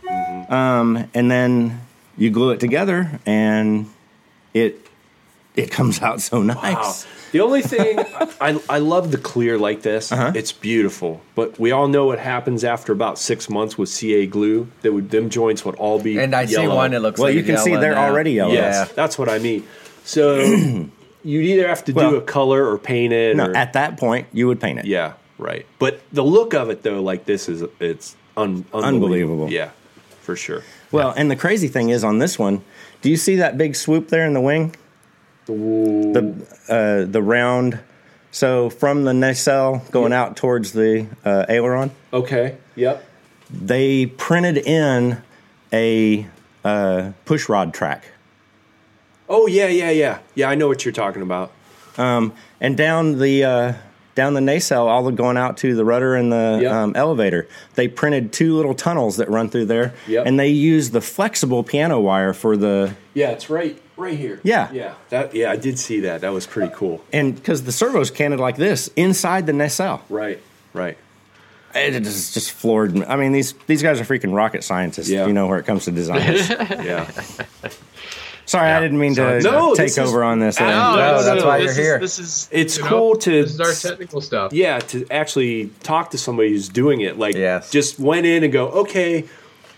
um, 0.48 1.08
and 1.14 1.30
then 1.30 1.80
you 2.16 2.30
glue 2.30 2.50
it 2.50 2.60
together 2.60 3.10
and 3.24 3.86
it 4.54 4.81
it 5.56 5.70
comes 5.70 6.00
out 6.02 6.20
so 6.20 6.42
nice. 6.42 6.56
Wow. 6.56 6.72
nice. 6.82 7.06
The 7.32 7.40
only 7.40 7.62
thing 7.62 7.98
I, 8.40 8.60
I 8.68 8.78
love 8.78 9.10
the 9.10 9.16
clear 9.18 9.58
like 9.58 9.82
this. 9.82 10.12
Uh-huh. 10.12 10.32
It's 10.34 10.52
beautiful, 10.52 11.22
but 11.34 11.58
we 11.58 11.70
all 11.72 11.88
know 11.88 12.04
what 12.06 12.18
happens 12.18 12.62
after 12.64 12.92
about 12.92 13.18
six 13.18 13.48
months 13.48 13.78
with 13.78 13.88
CA 13.88 14.26
glue. 14.26 14.68
That 14.82 14.92
would 14.92 15.10
them 15.10 15.30
joints 15.30 15.64
would 15.64 15.74
all 15.76 15.98
be 15.98 16.18
And 16.18 16.34
I 16.34 16.44
see 16.46 16.66
one 16.68 16.90
that 16.90 17.00
looks 17.00 17.18
Well, 17.18 17.28
like 17.30 17.36
you 17.36 17.42
can 17.42 17.56
see 17.58 17.74
they're 17.76 17.94
now. 17.94 18.04
already 18.06 18.32
yellow. 18.32 18.52
Yes, 18.52 18.88
Yeah. 18.88 18.94
that's 18.94 19.18
what 19.18 19.28
I 19.30 19.38
mean. 19.38 19.66
So 20.04 20.40
you'd 21.24 21.44
either 21.44 21.68
have 21.68 21.84
to 21.84 21.92
do 21.92 22.16
a 22.16 22.20
color 22.20 22.66
or 22.68 22.76
paint 22.78 23.12
it. 23.12 23.36
No, 23.36 23.46
or, 23.46 23.56
at 23.56 23.72
that 23.74 23.96
point 23.98 24.26
you 24.32 24.46
would 24.48 24.60
paint 24.60 24.80
it. 24.80 24.84
yeah, 24.84 25.14
right. 25.38 25.64
But 25.78 26.00
the 26.12 26.24
look 26.24 26.52
of 26.54 26.68
it 26.70 26.82
though, 26.82 27.00
like 27.02 27.24
this 27.24 27.48
is 27.48 27.62
it's 27.80 28.14
un, 28.36 28.64
unbelievable. 28.74 28.86
Unbelievable. 28.86 29.50
Yeah, 29.50 29.70
for 30.20 30.36
sure. 30.36 30.62
Well, 30.90 31.14
and 31.16 31.30
the 31.30 31.36
crazy 31.36 31.68
thing 31.68 31.88
is 31.88 32.04
on 32.04 32.18
this 32.18 32.38
one, 32.38 32.62
do 33.00 33.08
you 33.08 33.16
see 33.16 33.36
that 33.36 33.56
big 33.56 33.74
swoop 33.74 34.08
there 34.08 34.26
in 34.26 34.34
the 34.34 34.40
wing? 34.42 34.76
The 35.46 36.46
uh, 36.68 37.04
the 37.10 37.22
round. 37.22 37.78
So 38.30 38.70
from 38.70 39.04
the 39.04 39.12
nacelle 39.12 39.82
going 39.90 40.12
out 40.14 40.36
towards 40.36 40.72
the 40.72 41.06
uh, 41.24 41.44
aileron, 41.50 41.90
Okay. 42.14 42.56
Yep. 42.76 43.04
they 43.50 44.06
printed 44.06 44.56
in 44.56 45.20
a 45.70 46.26
uh, 46.64 47.10
push 47.26 47.48
rod 47.48 47.74
track, 47.74 48.04
Oh 49.28 49.46
yeah, 49.46 49.66
yeah, 49.68 49.90
yeah, 49.90 50.18
yeah. 50.34 50.48
I 50.48 50.54
know 50.54 50.66
what 50.68 50.84
you're 50.84 50.92
talking 50.92 51.20
about. 51.22 51.52
Um, 51.98 52.32
and 52.60 52.74
down 52.76 53.18
the 53.18 53.44
uh, 53.44 53.72
down 54.14 54.32
the 54.34 54.40
nacelle, 54.40 54.88
all 54.88 55.02
the 55.02 55.12
going 55.12 55.36
out 55.36 55.58
to 55.58 55.74
the 55.74 55.84
rudder 55.84 56.14
and 56.14 56.32
the 56.32 56.60
Yep. 56.62 56.72
um, 56.72 56.92
elevator, 56.96 57.46
they 57.74 57.86
printed 57.88 58.32
two 58.32 58.54
little 58.56 58.74
tunnels 58.74 59.16
that 59.18 59.28
run 59.28 59.50
through 59.50 59.66
there, 59.66 59.92
Yep. 60.06 60.26
and 60.26 60.38
they 60.40 60.48
used 60.48 60.92
the 60.92 61.00
flexible 61.02 61.62
piano 61.62 62.00
wire 62.00 62.32
for 62.32 62.56
the 62.56 62.94
Yeah, 63.12 63.30
it's 63.30 63.50
right, 63.50 63.78
right 64.02 64.18
here. 64.18 64.40
Yeah. 64.42 64.70
yeah. 64.72 64.94
That 65.10 65.34
yeah, 65.34 65.50
I 65.50 65.56
did 65.56 65.78
see 65.78 66.00
that. 66.00 66.20
That 66.22 66.32
was 66.32 66.46
pretty 66.46 66.72
cool. 66.74 67.02
and 67.12 67.34
because 67.34 67.62
the 67.64 67.72
servos 67.72 68.10
canted 68.10 68.40
like 68.40 68.56
this 68.56 68.88
inside 68.96 69.46
the 69.46 69.52
nacelle. 69.52 70.02
Right, 70.08 70.40
right. 70.74 70.98
It 71.74 72.02
just, 72.02 72.34
just 72.34 72.50
floored 72.50 72.94
me. 72.94 73.04
I 73.06 73.16
mean, 73.16 73.32
these 73.32 73.54
these 73.66 73.82
guys 73.82 73.98
are 74.00 74.04
freaking 74.04 74.34
rocket 74.34 74.62
scientists, 74.62 75.08
Yeah. 75.08 75.26
you 75.26 75.32
know, 75.32 75.46
where 75.46 75.58
it 75.58 75.64
comes 75.64 75.84
to 75.86 75.90
design. 75.90 76.20
Yeah. 76.84 77.10
Sorry, 78.44 78.70
I 78.72 78.80
didn't 78.80 78.98
mean 78.98 79.14
to 79.14 79.40
No, 79.40 79.74
take 79.74 79.86
this 79.86 79.98
is- 79.98 80.08
over 80.08 80.24
on 80.24 80.40
this. 80.40 80.58
No, 80.58 80.66
uh, 80.66 80.96
No, 80.96 81.02
it's- 81.04 81.24
that's 81.24 81.44
why 81.44 81.58
this 81.58 81.64
you're 81.64 81.70
is- 81.70 81.76
here. 81.76 81.98
This 82.00 82.18
is 82.18 82.48
It's 82.50 82.76
you 82.76 82.82
know, 82.82 82.88
cool 82.90 83.16
to 83.16 83.30
This 83.42 83.52
is 83.54 83.60
our 83.60 83.90
technical 83.90 84.20
stuff. 84.20 84.52
Yeah, 84.52 84.80
to 84.80 85.06
actually 85.10 85.70
talk 85.84 86.10
to 86.10 86.18
somebody 86.18 86.50
who's 86.50 86.68
doing 86.68 87.00
it. 87.02 87.18
Like, 87.18 87.36
Yes. 87.36 87.70
just 87.70 87.98
went 88.00 88.26
in 88.26 88.42
and 88.42 88.52
go, 88.52 88.68
okay, 88.68 89.24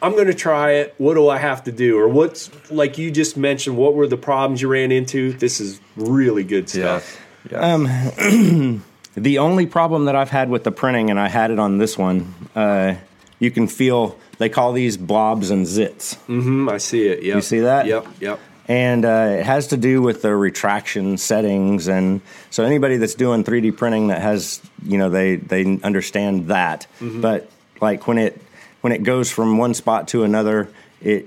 I'm 0.02 0.12
going 0.12 0.26
to 0.26 0.34
try 0.34 0.72
it. 0.72 0.94
What 0.98 1.14
do 1.14 1.28
I 1.28 1.38
have 1.38 1.64
to 1.64 1.72
do? 1.72 1.98
Or 1.98 2.08
what's, 2.08 2.50
like 2.70 2.98
you 2.98 3.10
just 3.10 3.36
mentioned, 3.36 3.76
what 3.76 3.94
were 3.94 4.06
the 4.06 4.16
problems 4.16 4.60
you 4.60 4.68
ran 4.68 4.92
into? 4.92 5.32
This 5.32 5.60
is 5.60 5.80
really 5.96 6.44
good 6.44 6.68
stuff. 6.68 7.20
Yes. 7.50 8.80
the 9.14 9.38
only 9.38 9.66
problem 9.66 10.06
that 10.06 10.16
I've 10.16 10.30
had 10.30 10.50
with 10.50 10.64
the 10.64 10.72
printing, 10.72 11.10
and 11.10 11.18
I 11.18 11.28
had 11.28 11.50
it 11.50 11.58
on 11.58 11.78
this 11.78 11.96
one, 11.96 12.34
uh, 12.54 12.94
you 13.38 13.50
can 13.50 13.66
feel 13.68 14.18
they 14.38 14.48
call 14.48 14.72
these 14.72 14.96
blobs 14.96 15.50
and 15.50 15.66
zits, 15.66 16.16
Mm, 16.26 16.70
I 16.70 16.78
see 16.78 17.06
it. 17.06 17.22
Yeah. 17.22 17.36
You 17.36 17.40
see 17.40 17.60
that? 17.60 17.86
Yep, 17.86 18.06
yep. 18.20 18.40
and 18.66 19.04
uh, 19.04 19.36
it 19.38 19.44
has 19.44 19.68
to 19.68 19.76
do 19.76 20.02
with 20.02 20.22
the 20.22 20.34
retraction 20.34 21.16
settings. 21.18 21.86
And 21.88 22.20
so 22.50 22.64
anybody 22.64 22.96
that's 22.96 23.14
doing 23.14 23.44
3D 23.44 23.76
printing 23.76 24.08
that 24.08 24.22
has, 24.22 24.60
you 24.82 24.98
know, 24.98 25.10
they 25.10 25.36
they 25.36 25.78
understand 25.82 26.48
that. 26.48 26.86
Mm-hmm. 27.00 27.20
But 27.20 27.48
like 27.80 28.06
when 28.06 28.18
it 28.18 28.40
when 28.84 28.92
it 28.92 29.02
goes 29.02 29.30
from 29.30 29.56
one 29.56 29.72
spot 29.72 30.08
to 30.08 30.24
another, 30.24 30.68
it 31.02 31.26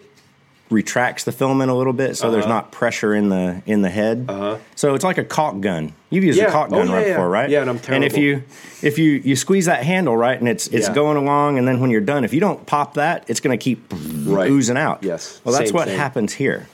retracts 0.69 1.23
the 1.23 1.31
filament 1.31 1.71
a 1.71 1.73
little 1.73 1.91
bit, 1.93 2.15
so 2.15 2.29
there's 2.29 2.45
Uh-huh. 2.45 2.53
not 2.53 2.71
pressure 2.71 3.15
in 3.15 3.29
the 3.29 3.63
in 3.65 3.81
the 3.81 3.89
head. 3.89 4.25
Uh-huh. 4.29 4.57
So 4.75 4.93
it's 4.93 5.03
like 5.03 5.17
a 5.17 5.23
caulk 5.23 5.59
gun. 5.59 5.93
You've 6.11 6.23
used 6.23 6.37
Yeah. 6.37 6.49
a 6.49 6.51
caulk 6.51 6.67
Oh, 6.71 6.75
gun 6.77 6.87
yeah, 6.89 6.93
right 6.93 7.07
yeah. 7.07 7.13
before, 7.13 7.29
right? 7.29 7.49
Yeah, 7.49 7.61
and 7.61 7.69
I'm 7.71 7.79
terrible. 7.79 7.95
And 7.95 8.13
if 8.13 8.15
you 8.21 8.43
if 8.83 8.99
you 8.99 9.21
you 9.23 9.35
squeeze 9.35 9.65
that 9.65 9.83
handle 9.83 10.15
right, 10.15 10.37
and 10.39 10.47
it's 10.47 10.67
it's 10.67 10.87
Yeah. 10.87 10.93
going 10.93 11.17
along, 11.17 11.57
and 11.57 11.67
then 11.67 11.79
when 11.79 11.89
you're 11.89 12.01
done, 12.13 12.23
if 12.25 12.31
you 12.33 12.39
don't 12.39 12.63
pop 12.67 12.93
that, 12.93 13.23
it's 13.27 13.39
going 13.39 13.57
to 13.57 13.63
keep 13.63 13.91
Right. 14.25 14.51
oozing 14.51 14.77
out. 14.77 14.99
Yes. 15.01 15.41
Well, 15.43 15.55
that's 15.55 15.69
Same 15.71 15.75
what 15.75 15.87
thing. 15.87 15.97
happens 15.97 16.33
here. 16.33 16.67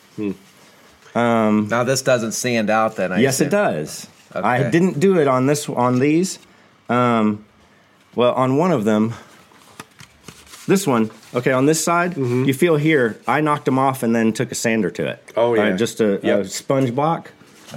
now 1.16 1.84
this 1.84 2.02
doesn't 2.02 2.32
sand 2.34 2.70
out. 2.70 2.96
Then 2.96 3.12
I 3.14 3.20
yes, 3.20 3.40
it 3.40 3.48
assume. 3.48 3.50
does. 3.52 4.08
I 4.36 4.64
didn't 4.64 5.00
do 5.00 5.20
it 5.20 5.28
on 5.28 5.46
this 5.46 5.70
on 5.70 6.00
these. 6.00 6.40
Um, 6.90 7.46
well, 8.16 8.34
on 8.34 8.58
one 8.58 8.72
of 8.72 8.84
them, 8.86 9.14
this 10.68 10.88
one. 10.88 11.12
Okay, 11.34 11.52
on 11.52 11.66
this 11.66 11.84
side, 11.84 12.16
you 12.18 12.54
feel 12.54 12.76
here. 12.78 13.20
I 13.28 13.42
knocked 13.42 13.66
them 13.66 13.78
off 13.80 14.04
and 14.04 14.16
then 14.16 14.34
took 14.34 14.52
a 14.52 14.56
sander 14.56 14.90
to 14.92 15.08
it. 15.08 15.26
Mm-hmm. 15.28 15.40
Oh, 15.40 15.54
yeah. 15.56 15.72
just 15.76 16.00
a, 16.02 16.40
a 16.40 16.46
sponge 16.46 16.94
block. 16.96 17.32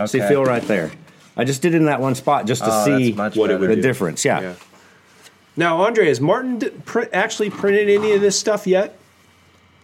So 0.06 0.18
you 0.18 0.26
feel 0.28 0.44
right 0.44 0.62
there. 0.62 0.90
I 1.36 1.44
just 1.44 1.62
did 1.62 1.74
it 1.74 1.78
in 1.78 1.86
that 1.86 2.00
one 2.00 2.14
spot 2.14 2.46
just 2.46 2.62
to 2.64 2.68
Oh, 2.70 2.84
see 2.84 3.12
what 3.12 3.50
it 3.50 3.60
would 3.60 3.70
the 3.70 3.76
do. 3.76 3.82
difference. 3.82 4.24
Yeah. 4.24 4.40
Yeah. 4.40 4.54
Now, 5.56 5.78
Andre, 5.82 6.08
has 6.08 6.20
Martin 6.20 6.58
d- 6.58 6.68
print, 6.84 7.10
actually 7.12 7.48
printed 7.50 7.88
any 7.88 8.12
of 8.12 8.20
this 8.20 8.38
stuff 8.38 8.66
yet? 8.66 8.98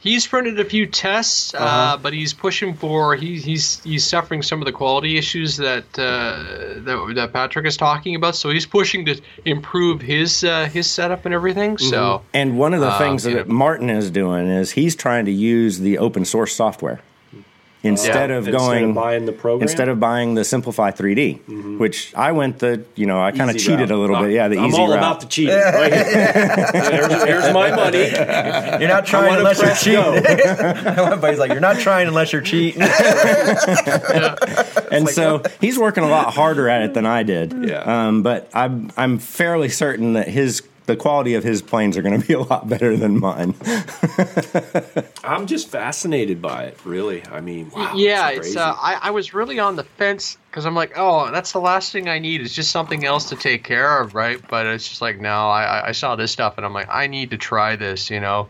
He's 0.02 0.26
printed 0.26 0.58
a 0.58 0.64
few 0.64 0.86
tests, 0.86 1.54
uh 1.54 1.58
Uh-huh. 1.58 1.98
but 2.02 2.12
he's 2.12 2.32
pushing 2.32 2.74
for 2.74 3.14
he's 3.14 3.44
he's 3.44 3.80
he's 3.84 4.04
suffering 4.04 4.42
some 4.42 4.60
of 4.60 4.66
the 4.66 4.72
quality 4.72 5.16
issues 5.16 5.56
that 5.58 5.84
uh, 5.96 6.82
that, 6.86 7.12
that 7.14 7.32
Patrick 7.32 7.66
is 7.66 7.76
talking 7.76 8.16
about. 8.16 8.34
So 8.34 8.50
he's 8.50 8.66
pushing 8.66 9.06
to 9.06 9.14
improve 9.44 10.00
his 10.00 10.42
uh, 10.42 10.66
his 10.72 10.90
setup 10.90 11.24
and 11.24 11.32
everything. 11.34 11.76
Mm-hmm. 11.76 11.90
So 11.90 12.22
And 12.34 12.58
one 12.58 12.74
of 12.74 12.80
the 12.80 12.88
Uh, 12.88 12.98
things 12.98 13.24
yeah. 13.24 13.34
that 13.34 13.48
Martin 13.48 13.90
is 13.90 14.10
doing 14.10 14.48
is 14.48 14.72
he's 14.72 14.96
trying 14.96 15.24
to 15.26 15.32
use 15.32 15.78
the 15.78 15.98
open 15.98 16.24
source 16.24 16.52
software 16.54 17.00
instead 17.84 18.30
Yeah. 18.30 18.36
of 18.36 18.46
Instead 18.48 18.58
going 18.58 18.84
of 18.90 18.94
buying 18.94 19.26
the 19.26 19.32
program? 19.32 19.62
instead 19.68 19.88
of 19.88 19.98
buying 19.98 20.34
the 20.34 20.44
Simplify 20.44 20.90
3D, 20.92 21.78
which 21.78 22.14
I 22.14 22.30
went 22.32 22.58
the 22.60 22.84
you 22.94 23.06
know 23.06 23.20
I 23.20 23.32
kind 23.32 23.50
of 23.50 23.58
cheated 23.58 23.80
route. 23.80 23.90
a 23.90 23.96
little 23.96 24.18
bit. 24.20 24.30
Yeah, 24.32 24.48
the 24.48 24.58
I'm 24.58 24.66
easy 24.66 24.78
all 24.80 24.88
route. 24.88 24.98
about 24.98 25.20
the 25.20 25.26
cheating. 25.26 25.54
Right 25.54 25.92
here. 25.92 26.32
there's, 26.72 27.24
there's 27.24 27.52
my 27.54 27.70
money. 27.74 28.08
You're 28.80 28.88
not 28.88 29.06
trying 29.06 29.36
unless 29.36 29.60
you're 29.60 29.74
cheating. 29.74 30.24
Everybody's 30.26 31.38
like, 31.38 31.50
you're 31.50 31.60
not 31.60 31.78
trying 31.78 32.08
unless 32.08 32.32
you're 32.32 32.42
cheating. 32.42 32.82
and 34.90 35.08
so 35.08 35.42
he's 35.60 35.78
working 35.78 36.04
a 36.04 36.08
lot 36.08 36.32
harder 36.34 36.68
at 36.68 36.82
it 36.82 36.94
than 36.94 37.06
I 37.06 37.22
did. 37.22 37.54
Yeah. 37.68 37.82
Um, 38.06 38.22
but 38.22 38.48
I'm 38.54 38.90
I'm 38.96 39.18
fairly 39.18 39.68
certain 39.68 40.14
that 40.14 40.28
his 40.28 40.62
the 40.86 40.96
quality 40.96 41.34
of 41.34 41.44
his 41.44 41.62
planes 41.62 41.96
are 41.96 42.02
going 42.02 42.20
to 42.20 42.26
be 42.26 42.34
a 42.34 42.40
lot 42.40 42.68
better 42.68 42.96
than 42.96 43.20
mine. 43.20 43.54
I'm 45.24 45.46
just 45.46 45.68
fascinated 45.68 46.42
by 46.42 46.64
it. 46.64 46.78
Really, 46.84 47.24
I 47.26 47.40
mean, 47.40 47.70
wow, 47.70 47.92
yeah, 47.94 48.30
it's, 48.30 48.48
it's 48.48 48.56
uh, 48.56 48.74
I, 48.76 48.98
I 49.02 49.10
was 49.10 49.32
really 49.34 49.58
on 49.58 49.76
the 49.76 49.84
fence 49.84 50.36
because 50.50 50.66
I'm 50.66 50.74
like, 50.74 50.92
oh, 50.96 51.30
that's 51.30 51.52
the 51.52 51.60
last 51.60 51.92
thing 51.92 52.08
I 52.08 52.18
need 52.18 52.40
is 52.40 52.52
just 52.54 52.70
something 52.70 53.04
else 53.04 53.28
to 53.30 53.36
take 53.36 53.64
care 53.64 54.00
of, 54.00 54.14
right? 54.14 54.40
But 54.48 54.66
it's 54.66 54.88
just 54.88 55.00
like, 55.00 55.20
no, 55.20 55.48
I, 55.48 55.62
I- 55.80 55.88
I 55.88 55.92
saw 55.92 56.16
this 56.16 56.30
stuff 56.32 56.54
and 56.56 56.64
I'm 56.64 56.72
like, 56.72 56.88
I 56.90 57.06
need 57.06 57.30
to 57.30 57.36
try 57.36 57.76
this, 57.76 58.08
you 58.10 58.20
know. 58.20 58.48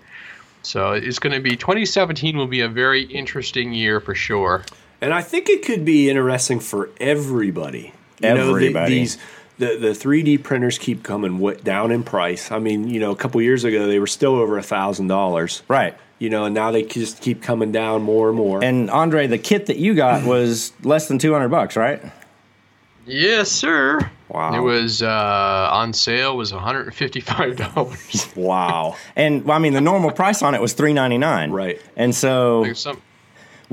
So 0.62 0.92
it's 0.92 1.18
going 1.18 1.32
to 1.32 1.40
be 1.40 1.56
2017 1.56 2.36
will 2.36 2.46
be 2.46 2.60
a 2.60 2.68
very 2.68 3.02
interesting 3.02 3.72
year 3.72 3.98
for 4.00 4.14
sure. 4.14 4.64
And 5.00 5.12
I 5.12 5.22
think 5.22 5.48
it 5.48 5.64
could 5.64 5.84
be 5.84 6.08
interesting 6.08 6.60
for 6.60 6.90
everybody. 7.00 7.92
You 8.20 8.28
know, 8.28 8.36
the, 8.36 8.50
Everybody. 8.52 8.94
these 8.94 9.18
the 9.62 9.76
the 9.78 9.88
3D 9.88 10.42
printers 10.42 10.76
keep 10.78 11.02
coming 11.02 11.38
w- 11.38 11.58
down 11.60 11.90
in 11.90 12.02
price. 12.02 12.50
I 12.50 12.58
mean, 12.58 12.88
you 12.88 13.00
know, 13.00 13.10
a 13.10 13.16
couple 13.16 13.40
years 13.40 13.64
ago 13.64 13.86
they 13.86 13.98
were 13.98 14.06
still 14.06 14.34
over 14.34 14.58
a 14.58 14.62
thousand 14.62 15.06
dollars, 15.08 15.62
right. 15.68 15.96
you 16.18 16.28
know, 16.30 16.44
and 16.44 16.54
now 16.54 16.70
they 16.70 16.82
just 16.82 17.20
keep 17.20 17.42
coming 17.42 17.72
down 17.72 18.02
more 18.02 18.28
and 18.28 18.36
more. 18.36 18.62
And 18.62 18.90
Andre, 18.90 19.26
the 19.26 19.38
kit 19.38 19.66
that 19.66 19.76
you 19.78 19.94
got 19.94 20.24
was 20.26 20.72
less 20.82 21.08
than 21.08 21.18
200 21.18 21.48
bucks, 21.48 21.76
right? 21.76 22.02
Yes, 23.06 23.50
sir. 23.50 23.98
Wow. 24.28 24.54
It 24.54 24.60
was 24.60 25.02
uh, 25.02 25.68
on 25.72 25.92
sale 25.92 26.36
was 26.36 26.52
155 26.52 27.56
dollars. 27.74 28.28
wow, 28.36 28.96
And 29.16 29.44
well, 29.44 29.56
I 29.56 29.60
mean, 29.60 29.72
the 29.72 29.80
normal 29.80 30.10
price 30.12 30.40
on 30.42 30.54
it 30.54 30.60
was 30.60 30.72
399. 30.72 31.50
Right. 31.50 31.80
And 31.96 32.14
so 32.14 32.72
Some 32.74 33.02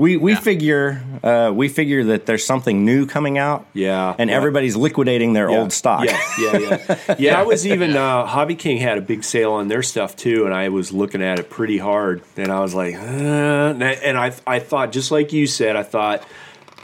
we 0.00 0.16
we 0.16 0.32
Yeah. 0.32 0.40
figure 0.40 1.02
uh, 1.22 1.52
we 1.54 1.68
figure 1.68 2.02
that 2.04 2.24
there's 2.26 2.44
something 2.44 2.84
new 2.84 3.04
coming 3.06 3.36
out. 3.38 3.66
Yeah, 3.74 4.14
And 4.18 4.30
yeah. 4.30 4.36
everybody's 4.36 4.74
liquidating 4.74 5.34
their 5.34 5.50
Yeah, 5.50 5.58
old 5.58 5.72
stock. 5.72 6.04
Yeah, 6.06 6.18
yeah, 6.40 6.58
yeah. 6.58 7.14
yeah, 7.18 7.40
I 7.40 7.42
was 7.42 7.66
even 7.66 7.94
uh, 7.96 8.24
Hobby 8.26 8.54
King 8.54 8.78
had 8.78 8.96
a 8.96 9.02
big 9.02 9.22
sale 9.22 9.52
on 9.52 9.68
their 9.68 9.82
stuff 9.82 10.16
too, 10.16 10.46
and 10.46 10.54
I 10.54 10.70
was 10.70 10.92
looking 10.92 11.22
at 11.22 11.38
it 11.38 11.50
pretty 11.50 11.78
hard, 11.78 12.22
and 12.36 12.50
I 12.50 12.60
was 12.60 12.74
like, 12.74 12.94
uh, 12.94 12.98
and 12.98 13.84
I- 13.84 13.98
and 14.02 14.16
I 14.18 14.32
I 14.46 14.58
thought 14.58 14.92
just 14.92 15.10
like 15.10 15.32
you 15.32 15.46
said, 15.46 15.76
I 15.76 15.82
thought 15.82 16.22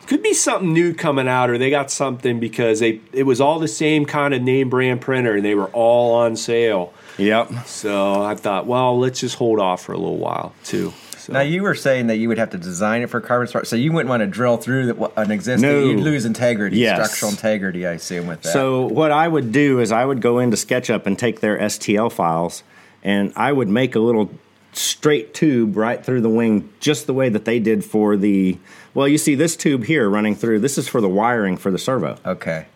could 0.07 0.23
be 0.23 0.35
something 0.35 0.73
new 0.73 0.95
coming 0.95 1.27
out, 1.27 1.51
or 1.51 1.59
they 1.59 1.71
got 1.71 1.91
something 1.91 2.39
because 2.39 2.79
they 2.81 3.01
it 3.13 3.25
was 3.25 3.41
all 3.41 3.59
the 3.59 3.67
same 3.69 4.05
kind 4.05 4.35
of 4.35 4.43
name 4.43 4.69
brand 4.69 5.01
printer, 5.01 5.37
and 5.37 5.45
they 5.45 5.55
were 5.55 5.71
all 5.73 6.15
on 6.15 6.37
sale. 6.37 6.93
Yep. 7.19 7.67
So 7.67 8.23
I 8.23 8.35
thought, 8.35 8.67
well, 8.67 8.99
let's 8.99 9.19
just 9.21 9.37
hold 9.37 9.59
off 9.59 9.83
for 9.85 9.93
a 9.93 9.99
little 9.99 10.19
while 10.19 10.53
too. 10.65 10.93
So. 11.27 11.33
Now 11.33 11.41
you 11.41 11.65
were 11.65 11.75
saying 11.75 12.07
that 12.07 12.19
you 12.19 12.29
would 12.29 12.39
have 12.39 12.51
to 12.51 12.57
design 12.57 13.03
it 13.03 13.11
for 13.11 13.21
carbon 13.21 13.49
start, 13.49 13.67
so 13.67 13.75
you 13.75 13.91
wouldn't 13.91 14.09
want 14.09 14.21
to 14.21 14.29
drill 14.29 14.59
through 14.59 14.87
the, 14.93 15.21
an 15.21 15.33
existing. 15.33 15.69
No. 15.69 15.81
You'd 15.81 15.99
lose 15.99 16.25
integrity, 16.25 16.79
Yes. 16.79 17.05
structural 17.05 17.33
integrity. 17.33 17.85
I 17.85 17.95
assume 17.95 18.29
with 18.29 18.43
that. 18.43 18.53
So 18.53 18.87
what 18.87 19.11
I 19.11 19.27
would 19.27 19.51
do 19.51 19.81
is 19.81 19.91
I 19.91 20.05
would 20.05 20.21
go 20.23 20.39
into 20.39 20.57
SketchUp 20.57 21.05
and 21.05 21.19
take 21.19 21.41
their 21.41 21.59
STL 21.59 22.13
files, 22.13 22.63
and 23.03 23.33
I 23.35 23.51
would 23.51 23.69
make 23.69 23.97
a 23.97 23.99
little 23.99 24.31
straight 24.73 25.35
tube 25.35 25.77
right 25.77 26.05
through 26.05 26.21
the 26.21 26.29
wing, 26.29 26.73
just 26.79 27.09
the 27.09 27.15
way 27.15 27.29
that 27.29 27.45
they 27.45 27.59
did 27.59 27.85
for 27.85 28.17
the. 28.17 28.57
Well, 28.95 29.09
you 29.09 29.19
see 29.19 29.35
this 29.35 29.57
tube 29.57 29.83
here 29.83 30.09
running 30.09 30.37
through. 30.37 30.61
This 30.61 30.79
is 30.79 30.87
for 30.87 31.01
the 31.01 31.09
wiring 31.09 31.57
for 31.57 31.73
the 31.73 31.79
servo, 31.79 32.19
okay, 32.25 32.67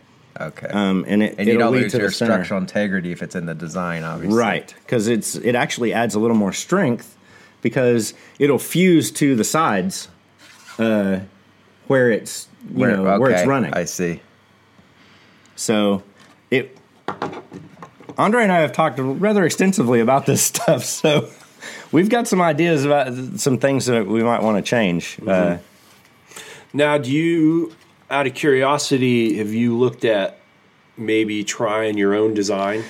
okay, 0.40 0.66
um, 0.66 1.04
and 1.06 1.22
it 1.22 1.36
and 1.38 1.46
you 1.46 1.56
don't 1.56 1.70
lose 1.72 1.92
to 1.92 1.98
your 1.98 2.10
structural 2.10 2.60
integrity 2.60 3.12
if 3.12 3.22
it's 3.22 3.36
in 3.36 3.46
the 3.46 3.54
design, 3.54 4.02
obviously. 4.02 4.36
Right, 4.36 4.74
because 4.80 5.06
it's 5.06 5.36
it 5.36 5.54
actually 5.54 5.92
adds 5.92 6.16
a 6.16 6.18
little 6.18 6.36
more 6.36 6.52
strength 6.52 7.16
because 7.62 8.14
it'll 8.38 8.58
fuse 8.58 9.10
to 9.12 9.34
the 9.36 9.44
sides, 9.44 10.08
uh, 10.78 11.20
where 11.86 12.10
it's 12.10 12.48
you 12.70 12.78
Where, 12.80 12.96
know 12.96 13.18
where 13.18 13.30
it's 13.30 13.46
running. 13.46 13.74
I 13.74 13.84
see. 13.84 14.20
So 15.56 16.02
it 16.50 16.76
Andre 18.18 18.42
and 18.42 18.52
I 18.52 18.60
have 18.60 18.72
talked 18.72 18.98
rather 18.98 19.44
extensively 19.44 20.00
about 20.00 20.26
this 20.26 20.42
stuff. 20.52 20.84
So 20.84 21.30
we've 21.92 22.08
got 22.10 22.28
some 22.28 22.40
ideas 22.40 22.84
about 22.84 23.12
some 23.38 23.58
things 23.58 23.86
that 23.86 24.06
we 24.06 24.22
might 24.22 24.42
want 24.42 24.62
to 24.64 24.68
change. 24.68 25.18
Uh, 25.26 25.58
Now, 26.72 26.98
do 26.98 27.10
you, 27.10 27.74
out 28.10 28.26
of 28.28 28.34
curiosity, 28.34 29.38
have 29.38 29.52
you 29.52 29.76
looked 29.76 30.04
at 30.04 30.38
maybe 30.96 31.42
trying 31.42 31.98
your 31.98 32.14
own 32.14 32.32
design? 32.34 32.84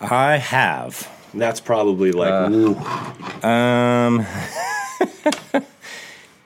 I 0.00 0.36
have. 0.36 1.10
That's 1.34 1.60
probably 1.60 2.12
like, 2.12 2.32
Uh, 2.32 3.46
Um, 3.46 4.26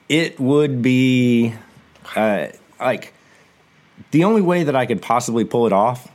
it 0.08 0.38
would 0.40 0.82
be 0.82 1.54
uh, 2.16 2.46
like 2.80 3.12
the 4.10 4.24
only 4.24 4.40
way 4.42 4.64
that 4.64 4.74
I 4.74 4.86
could 4.86 5.02
possibly 5.02 5.44
pull 5.44 5.66
it 5.66 5.72
off 5.72 6.08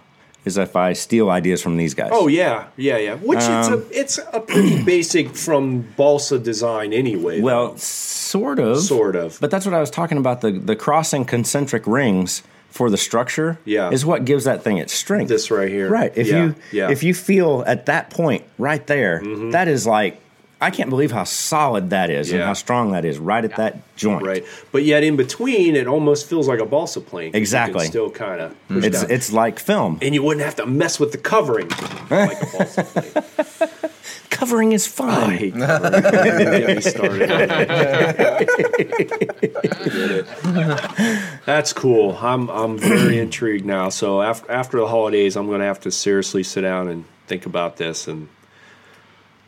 is 0.46 0.58
if 0.58 0.76
I 0.76 0.94
steal 0.94 1.30
ideas 1.30 1.62
from 1.62 1.78
these 1.78 1.94
guys. 1.94 2.10
oh 2.12 2.28
yeah, 2.28 2.66
yeah, 2.76 2.98
yeah. 2.98 3.16
Which 3.16 3.40
Um, 3.40 3.62
it's 3.64 3.70
a 3.70 4.00
it's 4.00 4.20
a 4.34 4.40
pretty 4.42 4.84
basic 4.94 5.36
from 5.36 5.82
balsa 5.96 6.38
design 6.40 6.92
anyway. 6.94 7.40
well, 7.40 7.70
though. 7.72 7.78
sort 7.78 8.60
of, 8.60 8.80
sort 8.80 9.16
of. 9.16 9.38
But 9.40 9.52
that's 9.52 9.66
what 9.66 9.74
I 9.74 9.80
was 9.80 9.90
talking 9.90 10.18
about. 10.18 10.42
The 10.42 10.52
the 10.52 10.76
crossing 10.76 11.24
concentric 11.26 11.88
rings 11.88 12.44
for 12.74 12.90
the 12.90 12.98
structure 12.98 13.60
Yeah. 13.66 13.92
is 13.92 14.04
what 14.04 14.26
gives 14.26 14.44
that 14.46 14.64
thing 14.64 14.78
its 14.80 14.94
strength. 14.94 15.30
this 15.30 15.52
right 15.52 15.70
here, 15.70 15.90
Right. 15.90 16.12
If 16.16 16.28
yeah, 16.28 16.34
you 16.44 16.56
yeah. 16.72 16.84
Mm-hmm. 16.86 16.92
if 16.94 17.04
you 17.04 17.14
feel 17.14 17.64
at 17.68 17.86
that 17.86 18.10
point 18.10 18.44
right 18.58 18.86
there, 18.88 19.22
that 19.52 19.68
is 19.68 19.86
like 19.86 20.20
I 20.60 20.72
can't 20.72 20.90
believe 20.90 21.12
how 21.12 21.26
solid 21.26 21.90
that 21.90 22.10
is 22.10 22.32
and 22.32 22.42
how 22.42 22.54
strong 22.54 22.94
that 22.94 23.04
is 23.04 23.20
right 23.20 23.44
at 23.44 23.58
that 23.58 23.74
joint. 23.98 24.26
right, 24.26 24.46
but 24.72 24.84
yet 24.86 25.04
in 25.04 25.18
between, 25.18 25.76
it 25.76 25.88
almost 25.88 26.30
feels 26.30 26.48
like 26.48 26.62
a 26.62 26.66
balsa 26.66 27.02
can 27.02 27.36
Exactly. 27.36 27.86
still 27.86 28.10
kind 28.10 28.40
of. 28.42 28.56
It's 28.70 29.04
it's 29.04 29.30
like 29.34 29.60
film. 29.60 30.00
and 30.02 30.16
you 30.16 30.24
wouldn't 30.24 30.46
have 30.46 30.56
to 30.56 30.66
mess 30.66 31.00
with 31.02 31.12
the 31.12 31.18
covering 31.18 31.68
like 32.10 32.42
a 32.42 32.46
balsa. 32.58 33.24
Covering 34.34 34.72
is 34.74 34.86
I 34.88 34.90
fun. 34.90 35.32
hate 35.32 35.54
covering. 35.54 36.02
Get 36.02 36.76
me 36.76 36.82
started. 36.82 37.30
Get 37.30 37.50
it. 40.12 40.26
That's 41.46 41.74
cool. 41.74 42.18
I'm 42.20 42.50
I'm 42.50 42.78
very 42.78 43.20
intrigued 43.20 43.66
now. 43.66 43.90
So 43.90 44.22
after 44.22 44.52
after 44.52 44.80
the 44.80 44.88
holidays, 44.88 45.36
I'm 45.36 45.48
going 45.48 45.60
to 45.60 45.66
have 45.66 45.80
to 45.82 45.92
seriously 45.92 46.44
sit 46.44 46.62
down 46.62 46.88
and 46.90 47.06
think 47.28 47.46
about 47.46 47.78
this 47.78 48.08
and 48.08 48.28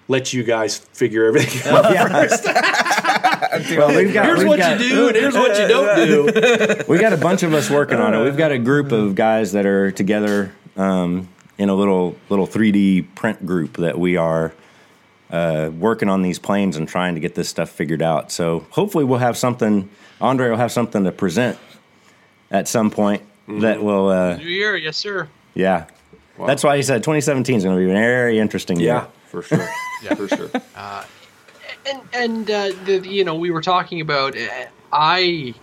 let 0.07 0.33
you 0.33 0.43
guys 0.43 0.77
figure 0.77 1.25
everything 1.25 1.71
out. 1.73 1.85
first. 2.11 2.45
well, 2.45 3.95
we've 3.95 4.13
got, 4.13 4.25
Here's 4.25 4.39
we've 4.39 4.47
what 4.47 4.59
got, 4.59 4.79
you 4.79 4.89
do, 4.89 5.07
and 5.07 5.15
here's 5.17 5.33
what 5.33 5.57
you 5.59 5.67
don't 5.67 5.95
do. 6.77 6.83
We 6.87 6.99
got 6.99 7.11
a 7.13 7.17
bunch 7.17 7.41
of 7.43 7.53
us 7.53 7.69
working 7.71 7.97
on 7.97 8.13
it. 8.13 8.23
We've 8.23 8.37
got 8.37 8.51
a 8.51 8.59
group 8.59 8.91
of 8.91 9.15
guys 9.15 9.53
that 9.53 9.65
are 9.65 9.91
together 9.91 10.53
um, 10.77 11.27
in 11.57 11.69
a 11.69 11.73
little 11.75 12.15
little 12.29 12.45
3D 12.47 13.15
print 13.15 13.45
group 13.45 13.77
that 13.77 13.97
we 13.97 14.15
are 14.17 14.53
uh, 15.31 15.69
working 15.77 16.09
on 16.09 16.21
these 16.21 16.39
planes 16.39 16.77
and 16.77 16.87
trying 16.87 17.15
to 17.15 17.21
get 17.21 17.35
this 17.35 17.49
stuff 17.49 17.69
figured 17.69 18.01
out. 18.01 18.31
So 18.31 18.65
hopefully 18.69 19.03
we'll 19.03 19.19
have 19.19 19.37
something. 19.37 19.89
Andre 20.21 20.49
will 20.49 20.57
have 20.57 20.71
something 20.71 21.03
to 21.03 21.11
present 21.11 21.57
at 22.51 22.67
some 22.67 22.89
point 22.91 23.21
that 23.47 23.81
will. 23.83 24.09
Uh, 24.09 24.37
New 24.37 24.45
year, 24.45 24.75
yes, 24.77 24.97
sir. 24.97 25.27
yeah, 25.53 25.85
that's 26.45 26.63
why 26.63 26.77
he 26.77 26.83
said 26.83 27.03
2017 27.03 27.55
is 27.57 27.63
going 27.63 27.75
to 27.77 27.83
be 27.85 27.89
a 27.89 27.93
very 27.93 28.39
interesting 28.39 28.79
year. 28.79 28.93
Yeah, 28.93 29.07
for 29.27 29.41
sure. 29.41 29.67
Yeah, 30.03 30.13
for 30.13 30.27
sure. 30.27 30.49
Uh, 30.75 31.03
and 31.87 32.01
and 32.13 32.51
uh, 32.51 32.71
the, 32.83 32.99
you 33.07 33.23
know 33.23 33.33
we 33.35 33.49
were 33.49 33.61
talking 33.61 34.01
about 34.01 34.37
uh, 34.37 34.47
I 34.91 35.55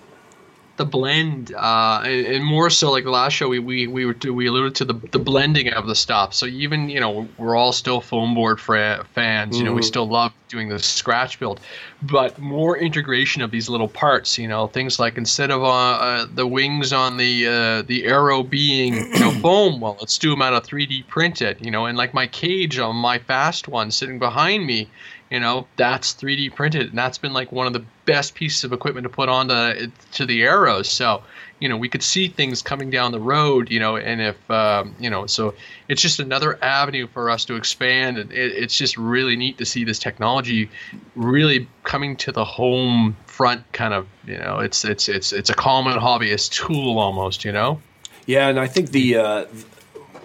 the 0.83 0.91
blend 0.91 1.55
uh, 1.55 2.03
and, 2.05 2.27
and 2.27 2.45
more 2.45 2.69
so 2.69 2.91
like 2.91 3.05
the 3.05 3.11
last 3.11 3.35
show 3.35 3.49
we 3.49 3.61
we 3.61 3.87
we 3.87 4.05
were 4.05 4.17
we 4.33 4.49
alluded 4.49 4.75
to 4.75 4.85
the 4.85 4.95
the 5.13 5.19
blending 5.19 5.73
of 5.73 5.87
the 5.87 5.95
stuff. 5.95 6.35
So 6.35 6.47
even 6.47 6.89
you 6.89 6.99
know 6.99 7.29
we're 7.39 7.55
all 7.55 7.73
still 7.73 8.01
foam 8.01 8.35
board 8.35 8.61
fra- 8.61 9.07
fans. 9.15 9.59
You 9.59 9.65
know 9.65 9.73
we 9.73 9.83
still 9.83 10.09
love 10.09 10.33
doing 10.49 10.69
the 10.69 10.81
scratch 10.81 11.39
build, 11.39 11.61
but 12.03 12.37
more 12.39 12.77
integration 12.77 13.43
of 13.43 13.53
these 13.53 13.69
little 13.69 13.87
parts. 13.87 14.39
You 14.39 14.49
know 14.49 14.67
things 14.67 14.99
like 14.99 15.17
instead 15.17 15.53
of 15.53 15.63
uh, 15.63 15.69
uh, 15.69 16.27
the 16.35 16.47
wings 16.47 16.93
on 16.93 17.17
the 17.17 17.47
uh, 17.47 17.83
the 17.83 18.05
arrow 18.07 18.43
being 18.43 18.95
you 18.95 19.21
know 19.21 19.31
foam, 19.41 19.81
well 19.81 19.97
let's 20.01 20.19
do 20.19 20.31
them 20.31 20.43
out 20.43 20.53
of 20.53 20.65
3D 20.65 21.07
printed. 21.07 21.65
You 21.65 21.71
know 21.71 21.87
and 21.87 21.97
like 21.97 22.13
my 22.13 22.27
cage 22.27 22.81
on 22.81 22.97
my 22.97 23.21
fast 23.21 23.69
one 23.69 23.93
sitting 23.93 24.19
behind 24.19 24.67
me 24.67 24.89
you 25.33 25.41
know 25.41 25.67
that's 25.77 26.13
3d 26.13 26.55
printed 26.55 26.91
and 26.91 26.99
that's 26.99 27.17
been 27.17 27.33
like 27.33 27.51
one 27.51 27.67
of 27.67 27.73
the 27.73 27.85
best 28.05 28.35
pieces 28.35 28.65
of 28.65 28.73
equipment 28.73 29.05
to 29.05 29.09
put 29.09 29.29
on 29.29 29.49
the, 29.49 29.91
to 30.13 30.27
the 30.27 30.43
arrows. 30.43 30.91
So 30.91 31.23
you 31.59 31.69
know 31.69 31.77
we 31.77 31.89
could 31.89 32.03
see 32.03 32.29
things 32.29 32.61
coming 32.61 32.91
down 32.91 33.13
the 33.13 33.21
road 33.21 33.71
you 33.71 33.81
know 33.81 33.97
and 33.97 34.21
if 34.21 34.51
um, 34.51 34.95
you 34.99 35.09
know 35.09 35.27
so 35.27 35.55
it's 35.89 36.03
just 36.03 36.19
another 36.21 36.63
avenue 36.63 37.07
for 37.07 37.31
us 37.31 37.45
to 37.47 37.55
expand 37.55 38.19
and 38.19 38.33
it, 38.33 38.53
it's 38.53 38.77
just 38.77 38.99
really 38.99 39.37
neat 39.37 39.59
to 39.59 39.65
see 39.65 39.85
this 39.85 39.99
technology 39.99 40.69
really 41.15 41.69
coming 41.85 42.17
to 42.17 42.33
the 42.33 42.45
home 42.45 43.17
front 43.27 43.63
kind 43.73 43.95
of 43.95 44.07
you 44.27 44.37
know 44.37 44.59
it's 44.59 44.85
it's 44.85 45.09
it's 45.09 45.33
it's 45.33 45.51
a 45.51 45.55
common 45.55 45.99
hobbyist 45.99 46.51
tool 46.53 46.99
almost 46.99 47.45
you 47.45 47.53
know? 47.53 47.81
Yeah, 48.27 48.49
and 48.49 48.61
I 48.61 48.69
think 48.69 48.91
the 48.91 49.17
uh, 49.17 49.45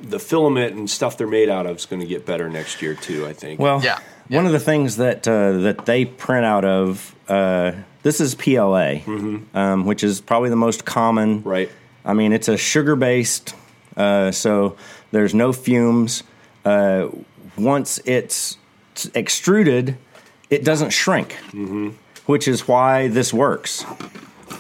the 0.02 0.20
filament 0.20 0.76
and 0.76 0.90
stuff 0.90 1.18
they're 1.18 1.28
made 1.28 1.50
out 1.50 1.66
of 1.66 1.78
is 1.78 1.86
going 1.86 2.02
to 2.02 2.08
get 2.08 2.26
better 2.26 2.50
next 2.50 2.82
year 2.82 2.96
too. 2.96 3.26
I 3.26 3.34
think. 3.34 3.60
Well, 3.60 3.82
Yeah, 3.84 4.00
one 4.30 4.46
of 4.46 4.52
the 4.52 4.60
things 4.60 4.98
that 4.98 5.28
uh, 5.28 5.54
that 5.60 5.86
they 5.86 6.06
print 6.06 6.46
out 6.46 6.66
of 6.66 7.16
uh, 7.28 7.72
this 8.04 8.22
is 8.22 8.36
PLA, 8.36 9.00
um, 9.54 9.86
which 9.86 10.04
is 10.04 10.22
probably 10.22 10.50
the 10.50 10.56
most 10.56 10.86
common. 10.86 11.44
right. 11.44 11.70
I 12.06 12.14
mean, 12.14 12.32
it's 12.32 12.48
a 12.48 12.56
sugar 12.56 12.96
based, 12.96 13.54
uh, 13.98 14.32
so 14.32 14.78
there's 15.12 15.34
no 15.34 15.52
fumes. 15.52 16.24
Uh, 16.64 17.10
once 17.58 18.00
it's 18.06 18.58
extruded, 19.14 19.98
it 20.50 20.64
doesn't 20.64 20.92
shrink, 20.92 21.34
which 22.26 22.48
is 22.48 22.68
why 22.68 23.10
this 23.10 23.34
works. 23.34 23.84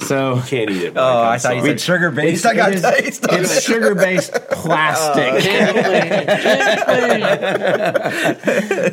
So 0.02 0.36
you 0.36 0.42
Can't 0.44 0.70
eat 0.70 0.84
it. 0.84 0.94
Mike, 0.94 1.04
Oh, 1.04 1.22
I'm 1.22 1.28
I 1.34 1.38
thought 1.38 1.56
you 1.56 1.62
sorry. 1.62 1.70
said 1.72 1.82
sugar 1.82 2.12
based. 2.12 2.46
I 2.46 2.52
it 2.52 2.56
got 2.56 2.74
is- 2.74 2.82
taste. 2.82 3.26
it's 3.30 3.62
sugar 3.64 3.96
based 3.96 4.32
oh. 4.36 4.40
plastic. 4.52 5.44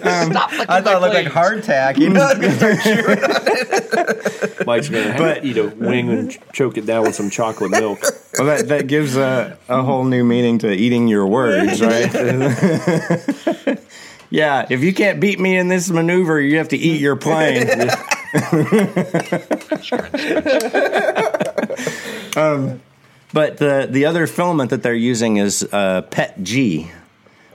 Um, 0.04 0.30
Stop 0.32 0.50
licking 0.52 0.66
I 0.68 0.80
thought 0.80 0.86
it 0.86 0.94
my 0.94 0.98
looked 1.00 1.14
like 1.14 1.34
legs. 1.34 1.66
hardtack. 1.66 1.98
You 1.98 2.08
know, 2.10 2.28
Mike's 4.66 4.88
gonna 4.88 5.12
have 5.12 5.18
But- 5.18 5.40
to 5.42 5.46
eat 5.46 5.56
a 5.56 5.68
wing 5.68 6.08
and 6.10 6.36
choke 6.52 6.76
it 6.78 6.86
down 6.86 7.02
with 7.04 7.14
some 7.14 7.30
chocolate 7.30 7.70
milk. 7.70 8.00
Well, 8.38 8.46
that, 8.48 8.68
that 8.68 8.86
gives 8.88 9.16
a, 9.16 9.56
a 9.68 9.82
whole 9.82 10.04
new 10.04 10.24
meaning 10.24 10.58
to 10.58 10.70
eating 10.72 11.06
your 11.08 11.26
words, 11.26 11.80
right? 11.80 12.10
Yeah, 14.34 14.66
if 14.68 14.82
you 14.82 14.92
can't 14.92 15.20
beat 15.20 15.38
me 15.38 15.56
in 15.56 15.68
this 15.68 15.88
maneuver, 15.88 16.40
you 16.40 16.58
have 16.58 16.70
to 16.70 16.76
eat 16.76 17.00
your 17.00 17.14
plane. 17.14 17.68
um, 22.36 22.80
but 23.32 23.58
the, 23.58 23.86
the 23.88 24.06
other 24.06 24.26
filament 24.26 24.70
that 24.70 24.82
they're 24.82 24.92
using 24.92 25.36
is 25.36 25.62
uh, 25.70 26.02
PET 26.10 26.42
G, 26.42 26.90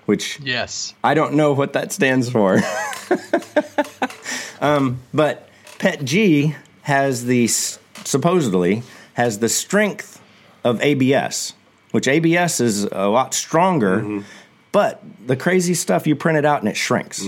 which 0.06 0.40
Yes. 0.40 0.94
I 1.04 1.16
don't 1.16 1.34
know 1.34 1.52
what 1.52 1.74
that 1.74 1.92
stands 1.92 2.30
for. 2.30 2.62
um, 4.62 5.02
but 5.14 5.50
PET 5.80 6.06
G 6.06 6.56
has 6.84 7.26
the 7.26 7.48
supposedly 8.06 8.84
has 9.16 9.40
the 9.40 9.50
strength 9.50 10.22
of 10.64 10.82
ABS, 10.82 11.56
which 11.92 12.08
ABS 12.08 12.62
is 12.62 12.86
a 12.86 13.10
lot 13.10 13.34
stronger. 13.34 14.24
But 14.72 15.02
the 15.26 15.36
crazy 15.36 15.74
stuff 15.74 16.06
you 16.06 16.16
print 16.16 16.38
it 16.38 16.46
out 16.46 16.60
and 16.60 16.70
it 16.70 16.78
shrinks. 16.78 17.26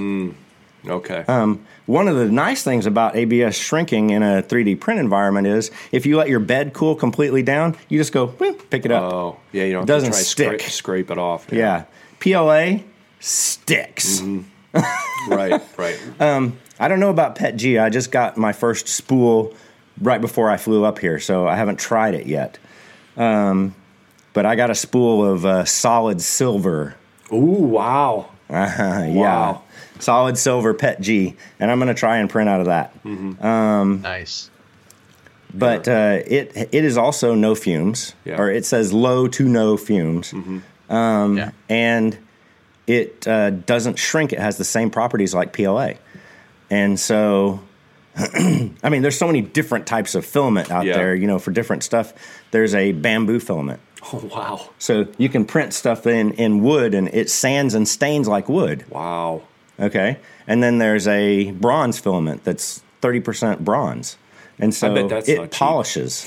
Okay. 0.87 1.23
Um, 1.27 1.65
one 1.85 2.07
of 2.07 2.15
the 2.15 2.25
nice 2.31 2.63
things 2.63 2.85
about 2.85 3.15
ABS 3.15 3.55
shrinking 3.55 4.09
in 4.11 4.23
a 4.23 4.41
3D 4.43 4.79
print 4.79 4.99
environment 4.99 5.47
is 5.47 5.69
if 5.91 6.05
you 6.05 6.17
let 6.17 6.27
your 6.29 6.39
bed 6.39 6.73
cool 6.73 6.95
completely 6.95 7.43
down, 7.43 7.75
you 7.89 7.97
just 7.99 8.11
go 8.13 8.27
pick 8.27 8.85
it 8.85 8.91
up. 8.91 9.11
oh, 9.13 9.37
yeah. 9.51 9.63
You 9.65 9.73
don't 9.73 9.81
have 9.81 9.87
doesn't 9.87 10.11
to 10.11 10.17
try 10.17 10.23
stick. 10.23 10.59
Scrape, 10.61 10.71
scrape 10.71 11.11
it 11.11 11.17
off. 11.17 11.47
yeah. 11.51 11.85
PLA 12.19 12.79
sticks. 13.19 14.21
Right. 15.27 15.61
Right. 15.77 15.99
I 16.79 16.87
don't 16.87 16.99
know 16.99 17.09
about 17.11 17.35
Pet 17.35 17.55
G. 17.57 17.77
I 17.77 17.89
just 17.89 18.11
got 18.11 18.37
my 18.37 18.53
first 18.53 18.87
spool 18.87 19.53
right 20.01 20.19
before 20.19 20.49
I 20.49 20.57
flew 20.57 20.83
up 20.83 20.97
here, 20.97 21.19
so 21.19 21.47
I 21.47 21.55
haven't 21.55 21.77
tried 21.77 22.15
it 22.15 22.25
yet. 22.25 22.57
Um, 23.17 23.75
but 24.33 24.47
I 24.47 24.55
got 24.55 24.71
a 24.71 24.75
spool 24.75 25.23
of 25.23 25.45
uh, 25.45 25.65
solid 25.65 26.21
silver. 26.21 26.95
Ooh. 27.33 27.37
Wow. 27.37 28.29
Uh, 28.49 28.53
yeah. 28.79 29.05
Wow. 29.13 29.63
Solid 29.99 30.37
silver 30.37 30.73
Pet 30.73 30.99
G, 30.99 31.35
and 31.59 31.69
I'm 31.71 31.77
going 31.79 31.87
to 31.87 31.93
try 31.93 32.17
and 32.17 32.29
print 32.29 32.49
out 32.49 32.59
of 32.59 32.65
that. 32.67 33.05
Nice. 33.05 34.49
But 35.53 35.87
uh, 35.87 36.19
it 36.25 36.51
it 36.55 36.83
is 36.85 36.97
also 36.97 37.35
no 37.35 37.55
fumes, 37.55 38.13
Yeah. 38.25 38.37
or 38.39 38.49
it 38.49 38.65
says 38.65 38.93
low 38.93 39.27
to 39.27 39.47
no 39.47 39.75
fumes, 39.77 40.33
yeah. 40.89 41.51
and 41.69 42.17
it 42.87 43.27
uh, 43.27 43.49
doesn't 43.51 43.99
shrink. 43.99 44.31
It 44.33 44.39
has 44.39 44.57
the 44.57 44.63
same 44.63 44.89
properties 44.89 45.33
like 45.33 45.53
PLA, 45.53 45.93
and 46.69 46.99
so. 46.99 47.59
I 48.15 48.89
mean, 48.89 49.03
there's 49.03 49.17
so 49.17 49.25
many 49.27 49.39
different 49.39 49.87
types 49.87 50.15
of 50.15 50.25
filament 50.25 50.69
out 50.69 50.83
Yeah. 50.85 50.95
there, 50.97 51.15
you 51.15 51.27
know, 51.27 51.39
for 51.39 51.51
different 51.51 51.81
stuff. 51.81 52.13
There's 52.51 52.75
a 52.75 52.91
bamboo 52.91 53.39
filament. 53.39 53.79
Oh, 54.13 54.29
wow. 54.33 54.69
So 54.79 55.07
you 55.17 55.29
can 55.29 55.45
print 55.45 55.73
stuff 55.73 56.07
in, 56.07 56.31
in 56.33 56.63
wood 56.63 56.95
and 56.95 57.07
it 57.09 57.29
sands 57.29 57.75
and 57.75 57.87
stains 57.87 58.27
like 58.27 58.49
wood. 58.49 58.83
Wow. 58.89 59.43
Okay. 59.79 60.17
And 60.47 60.63
then 60.63 60.79
there's 60.79 61.07
a 61.07 61.51
bronze 61.51 61.99
filament 61.99 62.43
that's 62.43 62.81
30% 63.01 63.59
bronze. 63.59 64.17
And 64.57 64.73
so 64.73 64.95
it 64.95 65.51
polishes. 65.51 66.25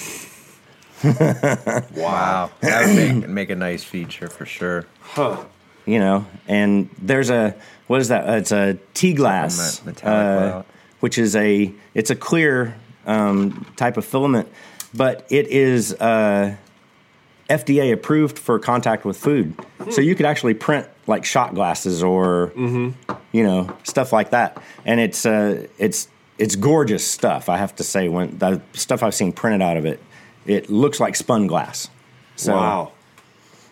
wow, 1.05 2.51
that 2.61 2.87
would 2.87 2.97
make, 2.97 3.29
make 3.41 3.51
a 3.51 3.57
nice 3.57 3.85
feature 3.85 4.29
for 4.29 4.47
sure. 4.47 4.87
Huh. 5.01 5.45
you 5.87 5.99
know 5.99 6.25
and 6.49 6.89
there's 7.01 7.31
a 7.31 7.55
what 7.87 8.01
is 8.01 8.09
that 8.09 8.27
Uh, 8.29 8.33
it's 8.33 8.53
a 8.53 8.79
T-glase 8.95 9.55
Something 9.55 9.95
metallic 9.95 10.55
uh, 10.55 10.63
which 11.01 11.19
is 11.19 11.37
a 11.37 11.73
it's 11.93 12.11
a 12.11 12.17
clear 12.17 12.75
um, 13.07 13.67
type 13.77 13.97
of 13.97 14.05
filament 14.05 14.49
but 14.95 15.27
it 15.29 15.49
is 15.49 15.93
uh, 15.95 16.57
fda 17.49 17.93
approved 17.93 18.39
for 18.39 18.59
contact 18.59 19.05
with 19.05 19.17
food 19.17 19.55
so 19.91 20.01
you 20.01 20.15
could 20.15 20.27
actually 20.27 20.55
print 20.55 20.87
like 21.07 21.25
shot 21.25 21.55
glasses 21.55 22.03
or 22.03 22.53
you 22.57 23.43
know 23.43 23.77
stuff 23.83 24.13
like 24.13 24.31
that 24.31 24.63
and 24.85 25.01
it's 25.01 25.27
uh, 25.27 25.67
it's 25.79 26.09
it's 26.39 26.57
gorgeous 26.57 27.07
stuff 27.07 27.49
i 27.49 27.57
have 27.57 27.75
to 27.77 27.85
say 27.85 28.09
when 28.09 28.37
the 28.39 28.61
stuff 28.73 29.03
i've 29.03 29.15
seen 29.15 29.33
printed 29.33 29.61
out 29.63 29.77
of 29.77 29.85
it 29.85 30.01
it 30.47 30.71
looks 30.71 31.01
like 31.01 31.15
spun 31.17 31.47
glass 31.47 31.89
so 32.37 32.55
wow. 32.55 32.93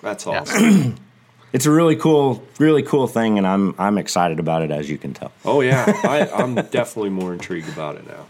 That's 0.03 0.27
awesome. 0.27 0.97
it's 1.53 1.65
a 1.67 1.71
really 1.71 1.97
cool, 1.97 2.43
really 2.59 2.83
cool 2.83 3.07
thing, 3.07 3.39
and 3.39 3.47
I'm 3.47 3.75
I'm 3.79 3.99
excited 3.99 4.41
about 4.41 4.63
it, 4.63 4.71
as 4.71 4.91
you 4.91 4.99
can 4.99 5.15
tell. 5.15 5.33
Oh 5.45 5.61
yeah, 5.61 5.85
I, 6.05 6.29
I'm 6.29 6.55
definitely 6.57 7.11
more 7.11 7.33
intrigued 7.33 7.69
about 7.69 7.97
it 7.97 8.07
now. 8.07 8.27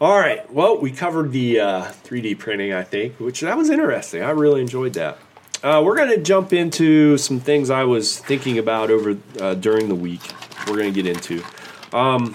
All 0.00 0.18
right, 0.18 0.50
well, 0.50 0.78
we 0.78 0.92
covered 0.92 1.30
the 1.30 1.60
uh, 1.60 1.82
3D 2.04 2.38
printing, 2.38 2.72
I 2.72 2.82
think, 2.84 3.20
which 3.20 3.42
that 3.42 3.54
was 3.58 3.68
interesting. 3.68 4.22
I 4.22 4.30
really 4.30 4.62
enjoyed 4.62 4.94
that. 4.94 5.18
Uh, 5.62 5.82
we're 5.84 5.94
going 5.94 6.08
to 6.08 6.22
jump 6.22 6.54
into 6.54 7.18
some 7.18 7.38
things 7.38 7.68
I 7.68 7.84
was 7.84 8.18
thinking 8.18 8.56
about 8.56 8.90
over 8.90 9.18
uh, 9.38 9.56
during 9.56 9.88
the 9.88 9.94
week. 9.94 10.22
We're 10.66 10.78
going 10.78 10.90
to 10.90 11.02
get 11.02 11.06
into. 11.06 11.44
Um, 11.92 12.32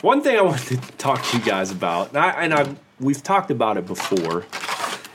one 0.00 0.22
thing 0.22 0.38
I 0.38 0.40
wanted 0.50 0.82
to 0.82 0.92
talk 0.92 1.22
to 1.24 1.36
you 1.36 1.44
guys 1.44 1.70
about, 1.70 2.08
and 2.08 2.16
I, 2.16 2.30
and 2.42 2.54
I 2.54 2.74
we've 2.98 3.22
talked 3.22 3.50
about 3.50 3.76
it 3.76 3.86
before, 3.86 4.46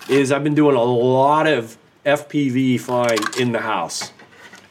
is 0.08 0.32
I've 0.32 0.44
been 0.44 0.54
doing 0.54 0.76
a 0.76 0.84
lot 0.84 1.48
of 1.48 1.76
FPV 2.06 2.82
flying 2.82 3.18
in 3.40 3.52
the 3.52 3.62
house. 3.62 4.12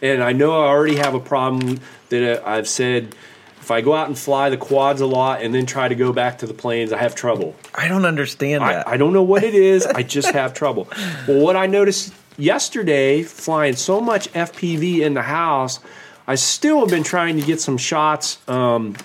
And 0.01 0.23
I 0.23 0.33
know 0.33 0.53
I 0.53 0.69
already 0.69 0.97
have 0.99 1.15
a 1.15 1.21
problem 1.21 1.81
that 2.11 2.47
I've 2.47 2.69
said 2.69 3.17
if 3.63 3.71
I 3.71 3.81
go 3.81 3.95
out 3.95 4.09
and 4.09 4.19
fly 4.19 4.51
the 4.51 4.57
quads 4.57 5.01
a 5.01 5.07
lot 5.07 5.41
and 5.41 5.55
then 5.55 5.67
try 5.67 5.87
to 5.87 5.95
go 5.95 6.13
back 6.13 6.39
to 6.39 6.49
the 6.49 6.53
planes, 6.53 6.93
I 6.93 6.99
have 6.99 7.15
trouble. 7.15 7.55
I 7.73 7.87
don't 7.87 8.05
understand 8.05 8.65
that. 8.65 8.89
I, 8.89 8.95
I 8.95 8.97
don't 8.97 9.13
know 9.13 9.23
what 9.23 9.45
it 9.45 9.55
is. 9.55 9.87
I 9.87 10.03
just 10.03 10.31
have 10.35 10.53
trouble. 10.53 10.89
Well, 11.29 11.39
what 11.39 11.55
I 11.55 11.69
noticed 11.69 12.13
yesterday, 12.37 13.23
flying 13.23 13.77
so 13.77 14.01
much 14.01 14.29
FPV 14.33 15.03
in 15.03 15.15
the 15.15 15.23
house, 15.23 15.79
I 16.27 16.35
still 16.35 16.81
have 16.81 16.89
been 16.89 17.05
trying 17.05 17.39
to 17.39 17.47
get 17.47 17.61
some 17.61 17.79
shots. 17.79 18.39
Um, 18.49 18.97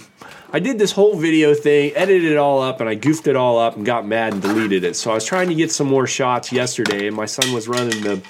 I 0.54 0.58
did 0.58 0.78
this 0.78 0.92
whole 0.92 1.14
video 1.14 1.52
thing, 1.52 1.92
edited 1.94 2.32
it 2.32 2.38
all 2.38 2.62
up, 2.62 2.80
and 2.80 2.88
I 2.88 2.94
goofed 2.94 3.26
it 3.26 3.36
all 3.36 3.58
up 3.58 3.76
and 3.76 3.84
got 3.84 4.06
mad 4.06 4.32
and 4.32 4.40
deleted 4.40 4.84
it. 4.84 4.96
So 4.96 5.10
I 5.10 5.14
was 5.14 5.26
trying 5.26 5.48
to 5.48 5.54
get 5.54 5.70
some 5.70 5.86
more 5.86 6.06
shots 6.06 6.50
yesterday, 6.50 7.08
and 7.08 7.14
my 7.14 7.26
son 7.26 7.52
was 7.52 7.68
running 7.68 8.02
the 8.02 8.22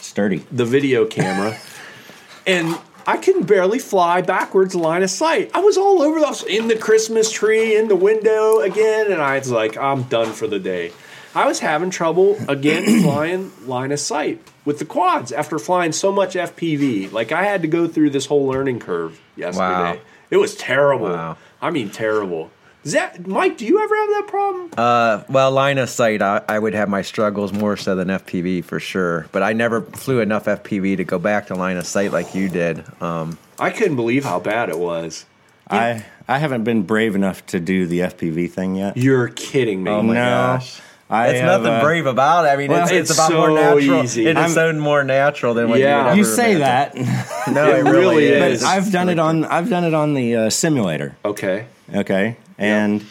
Sturdy. 0.00 0.38
the 0.50 0.64
video 0.64 1.04
camera, 1.04 1.58
and 2.46 2.78
I 3.06 3.16
can 3.16 3.44
barely 3.44 3.78
fly 3.78 4.20
backwards 4.20 4.74
line 4.74 5.02
of 5.02 5.10
sight. 5.10 5.50
I 5.54 5.60
was 5.60 5.76
all 5.76 6.02
over 6.02 6.18
the 6.18 6.46
in 6.48 6.68
the 6.68 6.76
Christmas 6.76 7.30
tree, 7.30 7.76
in 7.76 7.88
the 7.88 7.96
window 7.96 8.60
again, 8.60 9.12
and 9.12 9.22
I 9.22 9.38
was 9.38 9.50
like, 9.50 9.76
I'm 9.76 10.04
done 10.04 10.32
for 10.32 10.46
the 10.46 10.58
day. 10.58 10.92
I 11.34 11.46
was 11.46 11.60
having 11.60 11.90
trouble 11.90 12.36
again 12.48 13.00
flying 13.02 13.52
line 13.66 13.92
of 13.92 14.00
sight 14.00 14.40
with 14.64 14.78
the 14.78 14.84
quads 14.84 15.32
after 15.32 15.58
flying 15.58 15.92
so 15.92 16.10
much 16.10 16.34
FPV. 16.34 17.12
Like 17.12 17.30
I 17.30 17.44
had 17.44 17.62
to 17.62 17.68
go 17.68 17.86
through 17.86 18.10
this 18.10 18.26
whole 18.26 18.46
learning 18.46 18.80
curve 18.80 19.20
yesterday. 19.36 19.98
Wow. 19.98 19.98
It 20.30 20.38
was 20.38 20.56
terrible. 20.56 21.06
Wow. 21.08 21.36
I 21.62 21.70
mean 21.70 21.90
terrible. 21.90 22.50
Is 22.86 22.92
that 22.92 23.26
Mike? 23.26 23.56
Do 23.58 23.66
you 23.66 23.82
ever 23.82 23.96
have 23.96 24.08
that 24.10 24.24
problem? 24.28 24.70
Uh, 24.78 25.24
well, 25.28 25.50
line 25.50 25.78
of 25.78 25.90
sight, 25.90 26.22
I, 26.22 26.40
I 26.48 26.56
would 26.56 26.72
have 26.72 26.88
my 26.88 27.02
struggles 27.02 27.52
more 27.52 27.76
so 27.76 27.96
than 27.96 28.06
FPV 28.08 28.64
for 28.64 28.78
sure. 28.78 29.26
But 29.32 29.42
I 29.42 29.54
never 29.54 29.82
flew 29.82 30.20
enough 30.20 30.44
FPV 30.44 30.98
to 30.98 31.04
go 31.04 31.18
back 31.18 31.48
to 31.48 31.56
line 31.56 31.78
of 31.78 31.86
sight 31.86 32.12
like 32.12 32.36
you 32.36 32.48
did. 32.48 32.84
Um, 33.02 33.38
I 33.58 33.70
couldn't 33.70 33.96
believe 33.96 34.24
how 34.24 34.38
bad 34.38 34.68
it 34.68 34.78
was. 34.78 35.26
I 35.68 36.04
I 36.28 36.38
haven't 36.38 36.62
been 36.62 36.84
brave 36.84 37.16
enough 37.16 37.44
to 37.46 37.58
do 37.58 37.86
the 37.86 37.98
FPV 38.00 38.52
thing 38.52 38.76
yet. 38.76 38.96
You're 38.96 39.28
kidding 39.30 39.82
me. 39.82 39.90
oh 39.90 40.02
my 40.02 40.14
No. 40.14 40.20
gosh. 40.24 40.80
I 41.10 41.28
It's 41.30 41.40
have, 41.40 41.62
nothing 41.62 41.72
uh, 41.78 41.82
brave 41.82 42.06
about 42.06 42.44
it. 42.46 42.48
I 42.50 42.56
mean, 42.56 42.70
well, 42.70 42.82
it's, 42.84 42.92
it's, 42.92 43.10
it's 43.10 43.18
about 43.18 43.32
more 43.32 43.48
so 43.48 43.54
natural. 43.54 44.02
easy. 44.04 44.26
It 44.26 44.36
is 44.36 44.54
so 44.54 44.72
more 44.74 45.02
natural 45.04 45.54
than 45.54 45.68
what 45.70 45.78
Yeah. 45.80 46.02
you 46.02 46.08
would 46.10 46.18
You 46.18 46.24
say 46.24 46.54
imagine. 46.56 47.04
that, 47.04 47.48
No, 47.52 47.68
It 47.68 47.78
it, 47.78 47.82
really 47.82 47.92
really 47.92 48.24
is. 48.26 48.58
is. 48.58 48.62
but 48.62 48.68
I've 48.68 48.92
done 48.92 49.08
it 49.08 49.18
on 49.18 49.44
I've 49.44 49.68
done 49.70 49.82
it 49.84 49.94
on 49.94 50.14
the 50.14 50.36
uh, 50.36 50.50
simulator. 50.50 51.16
Okay. 51.24 51.66
Okay, 51.94 52.36
and 52.58 53.04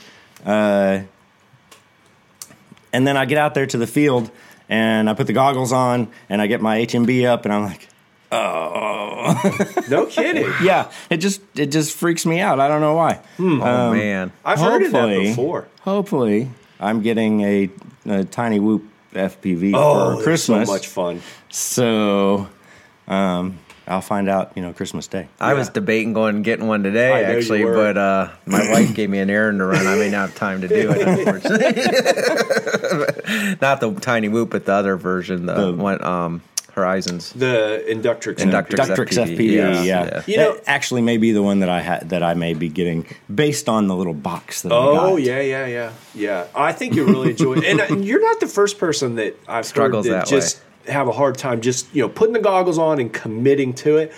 uh, 0.45 1.01
and 2.93 3.05
then 3.07 3.17
I 3.17 3.25
get 3.25 3.37
out 3.37 3.53
there 3.53 3.65
to 3.67 3.77
the 3.77 3.87
field 3.87 4.31
and 4.69 5.09
I 5.09 5.13
put 5.13 5.27
the 5.27 5.33
goggles 5.33 5.71
on 5.71 6.09
and 6.29 6.41
I 6.41 6.47
get 6.47 6.61
my 6.61 6.79
HMB 6.85 7.25
up 7.25 7.45
and 7.45 7.53
I'm 7.53 7.63
like, 7.63 7.87
oh, 8.31 9.81
No 9.89 10.05
kidding. 10.05 10.51
yeah, 10.63 10.91
it 11.09 11.17
just 11.17 11.41
it 11.55 11.67
just 11.67 11.95
freaks 11.95 12.25
me 12.25 12.39
out. 12.39 12.59
I 12.59 12.67
don't 12.67 12.81
know 12.81 12.95
why. 12.95 13.19
oh 13.39 13.93
man. 13.93 14.31
I've 14.43 14.59
heard 14.59 14.83
of 14.83 14.91
that 14.91 15.01
Hopefully- 15.01 15.29
before. 15.29 15.67
Hopefully, 15.81 16.49
I'm 16.79 17.01
getting 17.01 17.41
a, 17.41 17.69
a 18.07 18.23
tiny 18.23 18.59
whoop 18.59 18.83
FPV 19.13 19.73
Oh, 19.75 19.93
for 20.11 20.15
they're 20.15 20.23
Christmas. 20.23 20.67
so 20.67 20.73
much 20.73 20.87
fun. 20.87 21.21
So, 21.49 22.49
um, 23.07 23.59
I'll 23.87 24.01
find 24.01 24.27
out, 24.27 24.53
you 24.55 24.61
know, 24.63 24.73
Christmas 24.73 25.07
Day. 25.07 25.27
I 25.39 25.53
was 25.53 25.69
debating 25.69 26.13
going 26.13 26.37
and 26.37 26.45
getting 26.45 26.67
one 26.67 26.81
today, 26.83 27.11
I 27.13 27.21
actually, 27.35 27.63
but 27.63 27.97
uh, 27.97 28.29
my 28.45 28.71
wife 28.71 28.95
gave 28.95 29.09
me 29.09 29.19
an 29.19 29.29
errand 29.29 29.59
to 29.59 29.65
run. 29.65 29.85
I 29.85 29.95
may 29.95 30.09
not 30.09 30.29
have 30.29 30.35
time 30.35 30.61
to 30.61 30.67
do 30.67 30.91
it, 30.91 31.07
unfortunately. 31.07 31.83
not 33.61 33.79
the 33.81 33.93
tiny 34.01 34.27
whoop, 34.29 34.49
but 34.49 34.65
the 34.65 34.73
other 34.73 34.97
version, 34.97 35.45
the, 35.45 35.53
The- 35.53 35.73
one, 35.73 36.03
um, 36.03 36.41
Horizons. 36.73 37.31
The 37.31 37.85
Inductrix. 37.87 38.39
Inductrix. 38.39 38.75
Ductrix 38.75 39.17
FPV, 39.17 39.37
FPV, 39.37 39.51
yeah. 39.53 39.81
yeah. 39.83 39.83
Yeah. 39.83 40.21
You 40.27 40.37
know- 40.37 40.53
That 40.55 40.63
actually 40.67 41.01
may 41.03 41.15
be 41.15 41.31
the 41.31 41.41
one 41.41 41.59
that 41.61 41.69
I 41.69 41.79
had 41.79 42.09
that 42.09 42.21
I 42.21 42.33
may 42.33 42.53
be 42.53 42.67
getting 42.67 43.05
based 43.33 43.69
on 43.69 43.87
the 43.87 43.95
little 43.95 44.13
box 44.13 44.63
that 44.63 44.73
I 44.73 44.75
got. 44.75 45.05
Oh 45.05 45.15
yeah, 45.15 45.39
yeah, 45.39 45.65
yeah, 45.67 45.93
yeah. 46.13 46.47
I 46.53 46.73
think 46.73 46.95
you 46.95 47.05
really 47.05 47.29
enjoy 47.29 47.53
it, 47.59 47.63
and 47.63 47.79
uh, 47.79 47.95
you're 47.95 48.21
not 48.21 48.41
the 48.41 48.47
first 48.47 48.77
person 48.77 49.15
that 49.15 49.37
I've 49.47 49.65
Struggles 49.65 50.05
heard 50.05 50.15
that, 50.15 50.27
that 50.27 50.35
way. 50.35 50.61
Just 50.85 50.93
have 50.93 51.07
a 51.07 51.11
hard 51.11 51.37
time 51.37 51.61
just 51.61 51.93
you 51.93 52.01
know 52.01 52.09
putting 52.09 52.33
the 52.33 52.39
goggles 52.39 52.77
on 52.77 52.99
and 52.99 53.11
committing 53.13 53.73
to 53.73 53.97
it. 53.97 54.13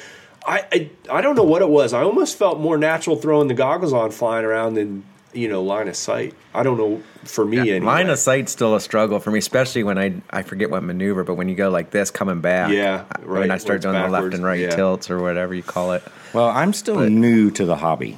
I, 0.46 0.66
I 0.72 0.90
I 1.18 1.22
don't 1.22 1.36
know 1.36 1.44
what 1.44 1.62
it 1.62 1.70
was. 1.70 1.94
I 1.94 2.04
almost 2.04 2.38
felt 2.38 2.60
more 2.60 2.78
natural 2.78 3.16
throwing 3.16 3.48
the 3.48 3.54
goggles 3.54 3.94
on, 3.94 4.12
flying 4.12 4.46
around 4.46 4.76
than 4.76 5.04
you 5.34 5.48
know 5.50 5.62
line 5.62 5.88
of 5.88 5.96
sight. 5.96 6.34
I 6.54 6.64
don't 6.64 6.78
know 6.78 7.02
for 7.26 7.44
me. 7.46 7.60
anyway. 7.60 7.80
Line 7.82 8.10
of 8.10 8.18
sight's 8.18 8.52
still 8.54 8.76
a 8.76 8.80
struggle 8.80 9.20
for 9.20 9.30
me, 9.32 9.40
especially 9.40 9.84
when 9.84 9.98
I 9.98 10.22
I 10.30 10.44
forget 10.44 10.70
what 10.70 10.84
maneuver, 10.84 11.24
but 11.24 11.36
when 11.36 11.50
you 11.50 11.56
go 11.56 11.70
like 11.70 11.92
this 11.92 12.12
coming 12.12 12.40
back, 12.42 12.72
Yeah, 12.72 13.04
right, 13.24 13.42
When 13.42 13.52
I 13.52 13.58
start 13.58 13.78
it's 13.78 13.86
doing 13.86 14.02
the 14.02 14.08
left 14.08 14.34
and 14.34 14.44
right 14.44 14.60
yeah. 14.60 14.70
tilts 14.76 15.10
or 15.10 15.20
whatever 15.22 15.54
you 15.54 15.64
call 15.64 15.92
it. 15.94 16.04
Well, 16.34 16.48
I'm 16.48 16.72
still 16.74 16.96
But- 16.96 17.12
new 17.12 17.52
to 17.52 17.66
the 17.66 17.76
hobby. 17.76 18.18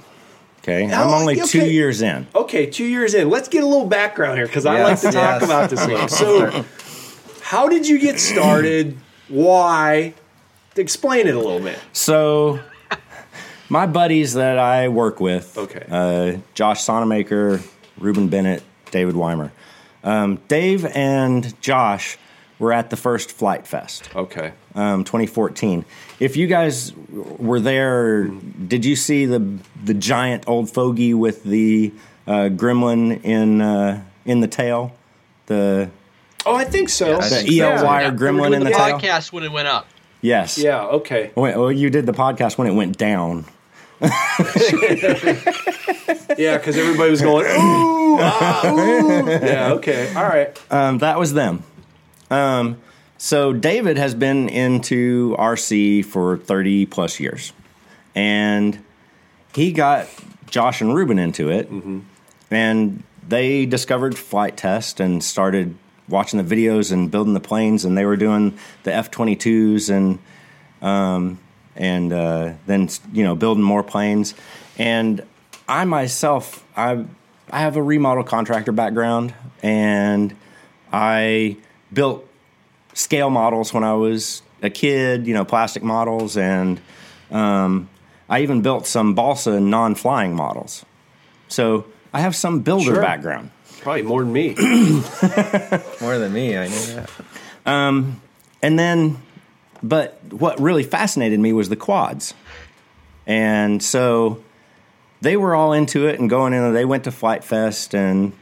Okay, 0.61 0.83
I'm 0.91 1.07
Oh, 1.07 1.13
only 1.15 1.37
two 1.37 1.65
years 1.65 2.01
in. 2.01 2.27
Okay, 2.35 2.65
two 2.65 2.83
years 2.83 3.13
in. 3.15 3.29
Let's 3.29 3.47
get 3.47 3.63
a 3.63 3.65
little 3.65 3.87
background 3.87 4.37
here 4.37 4.45
because 4.45 4.65
I 4.65 4.83
like 4.83 4.99
to 4.99 5.11
talk 5.11 5.41
about 5.41 5.69
this. 5.69 5.79
So, 6.13 6.65
how 7.49 7.67
did 7.67 7.87
you 7.87 7.97
get 7.97 8.19
started? 8.19 8.95
Why? 9.27 10.13
Explain 10.75 11.25
it 11.25 11.33
a 11.33 11.39
little 11.39 11.59
bit. 11.59 11.79
So, 11.93 12.59
my 13.69 13.87
buddies 13.87 14.35
that 14.35 14.59
I 14.59 14.87
work 14.89 15.19
with, 15.19 15.57
Okay. 15.57 15.83
uh, 15.89 16.37
Josh 16.53 16.85
Sonamaker, 16.85 17.59
Ruben 17.97 18.27
Bennett, 18.27 18.61
David 18.91 19.15
Weimer. 19.15 19.51
Um, 20.03 20.37
Dave 20.47 20.85
and 20.95 21.59
Josh 21.59 22.19
were 22.59 22.71
at 22.71 22.91
the 22.91 22.95
first 22.95 23.31
Flite 23.31 23.65
Fest, 23.65 24.09
Okay. 24.15 24.51
um, 24.75 25.03
2014. 25.03 25.85
If 26.19 26.37
you 26.37 26.45
guys 26.45 26.93
were 27.11 27.59
there, 27.59 28.25
did 28.25 28.85
you 28.85 28.95
see 28.95 29.25
the 29.25 29.39
the 29.83 29.95
giant 29.95 30.43
old 30.45 30.69
fogey 30.69 31.15
with 31.15 31.43
the 31.43 31.91
uh, 32.27 32.49
gremlin 32.53 33.23
in 33.23 33.59
uh, 33.61 34.03
in 34.25 34.41
the 34.41 34.47
tail? 34.47 34.93
The 35.47 35.89
Oh, 36.49 36.55
I 36.55 36.65
think 36.65 36.89
so. 36.89 37.17
I 37.17 37.29
the 37.29 37.35
think 37.35 37.51
EL 37.61 37.77
so. 37.79 37.85
wire 37.85 38.11
gremlin 38.11 38.53
in 38.53 38.59
the 38.63 38.69
the 38.69 38.75
tail. 38.75 38.99
podcast 38.99 39.31
when 39.31 39.43
it 39.43 39.51
went 39.51 39.67
up. 39.67 39.87
Yes. 40.21 40.57
Yeah. 40.57 40.83
Okay. 40.85 41.31
Wait, 41.35 41.55
well, 41.55 41.71
you 41.71 41.89
did 41.89 42.05
the 42.05 42.11
podcast 42.13 42.57
when 42.57 42.67
it 42.67 42.73
went 42.73 42.97
down. 42.97 43.45
Yeah, 46.37 46.57
because 46.57 46.77
everybody 46.77 47.09
was 47.11 47.21
going, 47.21 47.45
ooh, 47.45 48.17
ah, 48.19 48.71
ooh. 48.71 49.27
Yeah. 49.29 49.73
Okay. 49.73 50.13
All 50.15 50.23
right. 50.23 50.57
Um, 50.71 50.99
that 50.99 51.19
was 51.19 51.33
them. 51.33 51.63
Um, 52.29 52.77
so 53.17 53.51
David 53.51 53.97
has 53.97 54.15
been 54.15 54.47
into 54.47 55.35
RC 55.37 56.05
for 56.05 56.37
30 56.37 56.85
plus 56.85 57.19
years. 57.19 57.51
And 58.15 58.83
he 59.53 59.71
got 59.71 60.07
Josh 60.49 60.81
and 60.81 60.95
Ruben 60.95 61.19
into 61.19 61.49
it. 61.49 61.69
And 62.51 63.03
they 63.27 63.65
discovered 63.65 64.17
Flite 64.17 64.55
Test 64.55 64.99
and 64.99 65.23
started 65.23 65.75
watching 66.09 66.43
the 66.43 66.55
videos 66.55 66.91
and 66.91 67.09
building 67.11 67.33
the 67.33 67.39
planes. 67.39 67.85
And 67.85 67.97
they 67.97 68.05
were 68.05 68.17
doing 68.17 68.57
the 68.83 68.93
F 68.93 69.11
22s 69.11 69.89
and 69.89 70.19
um, 70.81 71.39
and 71.75 72.11
uh, 72.11 72.53
then 72.65 72.89
you 73.13 73.23
know 73.23 73.35
building 73.35 73.63
more 73.63 73.83
planes. 73.83 74.33
And 74.77 75.21
I 75.67 75.85
myself, 75.85 76.65
I 76.75 77.05
I 77.51 77.59
have 77.61 77.75
a 77.77 77.83
remodel 77.83 78.23
contractor 78.23 78.71
background, 78.71 79.33
and 79.63 80.35
I 80.91 81.57
built 81.93 82.27
scale 82.93 83.29
models 83.29 83.73
when 83.73 83.83
I 83.83 83.93
was 83.93 84.41
a 84.61 84.69
kid. 84.69 85.27
You 85.27 85.33
know, 85.33 85.45
plastic 85.45 85.83
models, 85.83 86.37
and 86.37 86.79
um, 87.31 87.89
I 88.29 88.41
even 88.41 88.61
built 88.61 88.87
some 88.87 89.13
balsa 89.15 89.59
non-flying 89.59 90.35
models. 90.35 90.85
So 91.47 91.85
I 92.13 92.21
have 92.21 92.35
some 92.35 92.59
builder 92.61 92.93
Sure. 92.93 93.01
background. 93.01 93.51
Probably 93.81 94.01
more 94.03 94.23
than 94.23 94.33
me. 94.33 94.49
More 96.01 96.17
than 96.17 96.33
me, 96.33 96.57
I 96.57 96.67
know 96.67 96.85
that. 96.85 97.09
And 98.61 98.77
then, 98.77 99.17
but 99.81 100.19
what 100.31 100.59
really 100.59 100.83
fascinated 100.83 101.39
me 101.39 101.53
was 101.53 101.69
the 101.69 101.75
quads. 101.75 102.33
And 103.25 103.81
so 103.81 104.43
they 105.21 105.37
were 105.37 105.55
all 105.55 105.73
into 105.73 106.07
it 106.07 106.19
and 106.19 106.29
going 106.29 106.53
in. 106.53 106.73
They 106.73 106.85
went 106.85 107.05
to 107.05 107.11
Flite 107.11 107.43
Fest 107.43 107.93
and 107.93 108.33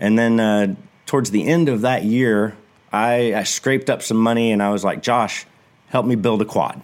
and 0.00 0.16
then 0.18 0.38
uh, 0.38 0.76
towards 1.06 1.30
the 1.32 1.44
end 1.44 1.68
of 1.68 1.80
that 1.80 2.04
year, 2.04 2.56
I, 2.92 3.34
I 3.34 3.42
scraped 3.42 3.90
up 3.90 4.02
some 4.02 4.16
money 4.16 4.52
and 4.52 4.62
I 4.62 4.70
was 4.70 4.84
like, 4.84 5.02
Josh, 5.02 5.44
help 5.88 6.06
me 6.06 6.14
build 6.14 6.40
a 6.40 6.44
quad. 6.44 6.80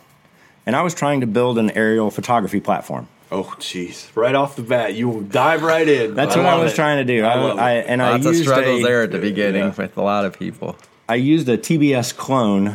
And 0.67 0.75
I 0.75 0.83
was 0.83 0.95
trying 0.95 1.21
to 1.21 1.27
build 1.27 1.59
an 1.59 1.71
aerial 1.71 2.11
photography 2.11 2.59
platform. 2.59 3.09
Oh, 3.33 3.55
jeez. 3.59 4.15
Right 4.15 4.35
off 4.35 4.57
the 4.57 4.63
bat, 4.63 4.95
you 4.95 5.27
dive 5.31 5.63
right 5.63 5.89
in. 5.89 6.15
That's 6.15 6.37
what 6.37 6.47
I 6.47 6.57
was 6.57 6.73
it. 6.73 6.77
trying 6.77 7.05
to 7.05 7.05
do. 7.05 7.25
I, 7.25 7.35
love 7.35 7.59
I, 7.59 7.73
it. 7.79 7.87
and 7.89 8.01
Lots 8.01 8.27
I 8.27 8.29
of 8.29 8.35
used 8.37 8.49
struggles 8.49 8.81
a, 8.81 8.85
there 8.85 9.03
at 9.03 9.11
the 9.11 9.19
beginning 9.19 9.63
yeah. 9.63 9.75
with 9.75 9.97
a 9.97 10.03
lot 10.03 10.25
of 10.25 10.39
people. 10.39 10.77
I 11.09 11.17
used 11.17 11.49
a 11.49 11.59
TBS 11.59 12.17
clone, 12.17 12.69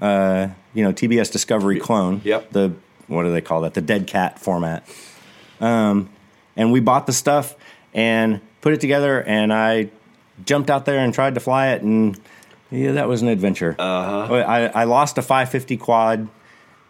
uh, 0.00 0.52
you 0.74 0.84
know, 0.84 0.92
TBS 0.92 1.32
Discovery 1.32 1.80
clone. 1.80 2.20
Yep. 2.24 2.50
The 2.50 2.72
what 3.08 3.22
do 3.22 3.32
they 3.32 3.40
call 3.40 3.62
that? 3.62 3.74
The 3.74 3.80
dead 3.80 4.06
cat 4.06 4.38
format. 4.38 4.86
Um, 5.60 6.10
and 6.56 6.72
we 6.72 6.80
bought 6.80 7.06
the 7.06 7.12
stuff 7.12 7.54
and 7.94 8.40
put 8.60 8.72
it 8.72 8.80
together, 8.80 9.22
and 9.22 9.52
I 9.52 9.90
jumped 10.44 10.70
out 10.70 10.84
there 10.84 10.98
and 10.98 11.14
tried 11.14 11.34
to 11.34 11.40
fly 11.40 11.68
it, 11.68 11.82
and 11.82 12.18
yeah, 12.70 12.92
that 12.92 13.08
was 13.08 13.22
an 13.22 13.28
adventure. 13.28 13.74
Uh-huh. 13.78 14.34
I, 14.34 14.66
I 14.66 14.84
lost 14.84 15.18
a 15.18 15.22
550 15.22 15.76
quad 15.76 16.28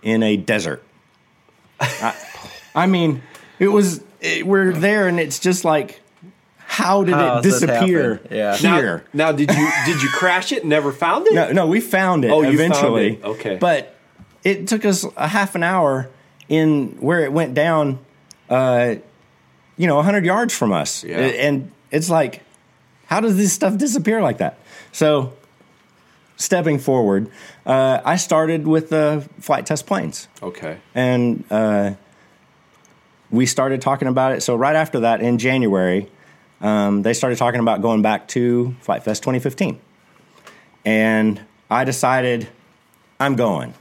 in 0.02 0.22
a 0.22 0.36
desert. 0.36 0.82
I, 1.80 2.14
I 2.76 2.86
mean, 2.86 3.22
it 3.58 3.68
was 3.68 4.02
it, 4.20 4.46
we're 4.46 4.72
there, 4.72 5.08
and 5.08 5.18
it's 5.18 5.38
just 5.40 5.64
like, 5.64 6.00
how 6.58 7.02
did 7.04 7.14
How 7.14 7.38
it 7.38 7.42
does 7.42 7.60
this 7.60 7.60
disappear 7.60 8.14
happen? 8.16 8.36
Yeah. 8.36 8.56
Now, 8.62 8.76
here? 8.76 9.04
now, 9.12 9.32
did 9.32 9.50
you 9.50 9.68
did 9.86 10.02
you 10.02 10.08
crash 10.10 10.52
it? 10.52 10.60
and 10.60 10.68
Never 10.70 10.92
found 10.92 11.26
it? 11.26 11.34
No, 11.34 11.52
no, 11.52 11.66
we 11.66 11.80
found 11.80 12.24
it 12.24 12.30
Oh, 12.30 12.42
you 12.42 12.58
found 12.58 12.72
eventually. 12.72 13.14
it. 13.14 13.24
Okay. 13.24 13.56
But 13.56 13.96
it 14.44 14.68
took 14.68 14.84
us 14.84 15.04
a 15.16 15.26
half 15.28 15.54
an 15.54 15.62
hour 15.62 16.08
in 16.48 16.96
where 17.00 17.20
it 17.24 17.32
went 17.32 17.54
down, 17.54 17.98
uh, 18.50 18.94
you 19.76 19.86
know, 19.88 19.96
100 19.96 20.24
yards 20.24 20.54
from 20.56 20.72
us. 20.72 21.02
Yeah. 21.02 21.16
And 21.18 21.72
it's 21.90 22.08
like, 22.10 22.42
how 23.06 23.20
does 23.20 23.36
this 23.36 23.52
stuff 23.52 23.76
disappear 23.76 24.20
like 24.22 24.38
that? 24.38 24.58
So, 24.92 25.32
stepping 26.36 26.78
forward, 26.78 27.28
uh, 27.64 28.00
I 28.04 28.16
started 28.16 28.66
with 28.66 28.90
the 28.90 29.28
Flite 29.40 29.66
Test 29.66 29.86
planes 29.86 30.28
Okay. 30.42 30.78
and 30.94 31.42
uh, 31.50 31.94
we 33.30 33.46
started 33.46 33.80
talking 33.80 34.08
about 34.08 34.32
it. 34.32 34.42
So 34.42 34.54
right 34.56 34.76
after 34.76 35.00
that, 35.00 35.20
in 35.20 35.38
January, 35.38 36.08
um, 36.60 37.02
they 37.02 37.12
started 37.12 37.38
talking 37.38 37.60
about 37.60 37.82
going 37.82 38.02
back 38.02 38.28
to 38.28 38.74
Flite 38.80 39.02
Fest 39.04 39.22
2015, 39.22 39.78
and 40.84 41.40
I 41.70 41.84
decided 41.84 42.48
I'm 43.18 43.36
going. 43.36 43.74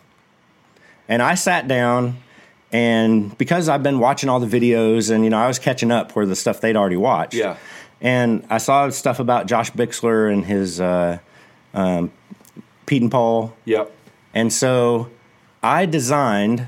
And 1.08 1.22
I 1.22 1.36
sat 1.36 1.68
down, 1.68 2.18
and 2.72 3.38
because 3.38 3.70
I've 3.70 3.84
been 3.84 4.00
watching 4.00 4.28
all 4.30 4.40
the 4.40 4.48
videos, 4.60 5.12
and 5.14 5.24
you 5.24 5.30
know 5.30 5.38
I 5.38 5.48
was 5.48 5.60
catching 5.60 5.92
up 5.92 6.16
where 6.16 6.26
the 6.26 6.36
stuff 6.36 6.62
they'd 6.62 6.76
already 6.76 6.98
watched. 6.98 7.36
Yeah. 7.36 7.58
And 8.02 8.46
I 8.50 8.58
saw 8.58 8.90
stuff 8.90 9.20
about 9.20 9.48
Josh 9.48 9.72
Bixler 9.72 10.32
and 10.32 10.44
his 10.46 10.82
uh, 10.82 11.20
um, 11.74 12.12
Pietenpol 12.86 13.54
Yep. 13.66 13.92
and 14.34 14.52
so 14.52 15.10
I 15.64 15.86
designed 15.86 16.68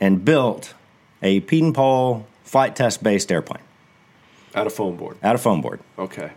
and 0.00 0.24
built 0.24 0.74
a 1.22 1.40
Pete 1.40 1.62
and 1.64 1.74
Paul 1.74 2.26
Flite 2.44 2.74
Test 2.76 3.02
based 3.02 3.30
airplane 3.30 3.62
Out 4.54 4.66
of 4.66 4.72
foam 4.72 4.96
board. 4.96 5.16
out 5.22 5.34
of 5.34 5.40
foam 5.40 5.60
board. 5.60 5.80
Okay. 5.98 6.30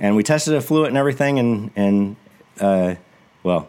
And 0.00 0.16
we 0.16 0.22
tested 0.22 0.62
flew 0.64 0.84
it 0.84 0.88
and 0.88 0.96
everything. 0.96 1.38
And, 1.38 1.70
and 1.76 2.16
uh, 2.60 2.94
well, 3.42 3.68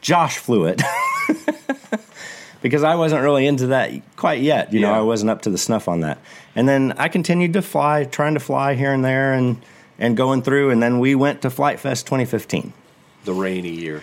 Josh 0.00 0.36
flew 0.38 0.66
it 0.66 0.80
because 2.62 2.82
I 2.84 2.94
wasn't 2.94 3.22
really 3.22 3.46
into 3.46 3.68
that 3.68 3.90
quite 4.16 4.40
yet. 4.40 4.72
You 4.72 4.80
know, 4.80 4.92
I 4.92 5.00
wasn't 5.00 5.30
up 5.30 5.42
to 5.42 5.50
the 5.50 5.58
snuff 5.58 5.88
on 5.88 6.00
that. 6.00 6.18
And 6.54 6.68
then 6.68 6.92
I 6.98 7.08
continued 7.08 7.54
to 7.54 7.62
fly, 7.62 8.04
trying 8.04 8.34
to 8.34 8.40
fly 8.40 8.74
here 8.74 8.92
and 8.92 9.04
there 9.04 9.32
and, 9.32 9.62
and 9.98 10.16
going 10.16 10.42
through. 10.42 10.70
And 10.70 10.82
then 10.82 10.98
we 10.98 11.14
went 11.14 11.42
to 11.42 11.50
Flite 11.50 11.80
Fest 11.80 12.06
2015. 12.06 12.72
The 13.24 13.32
rainy 13.32 13.70
year. 13.70 14.02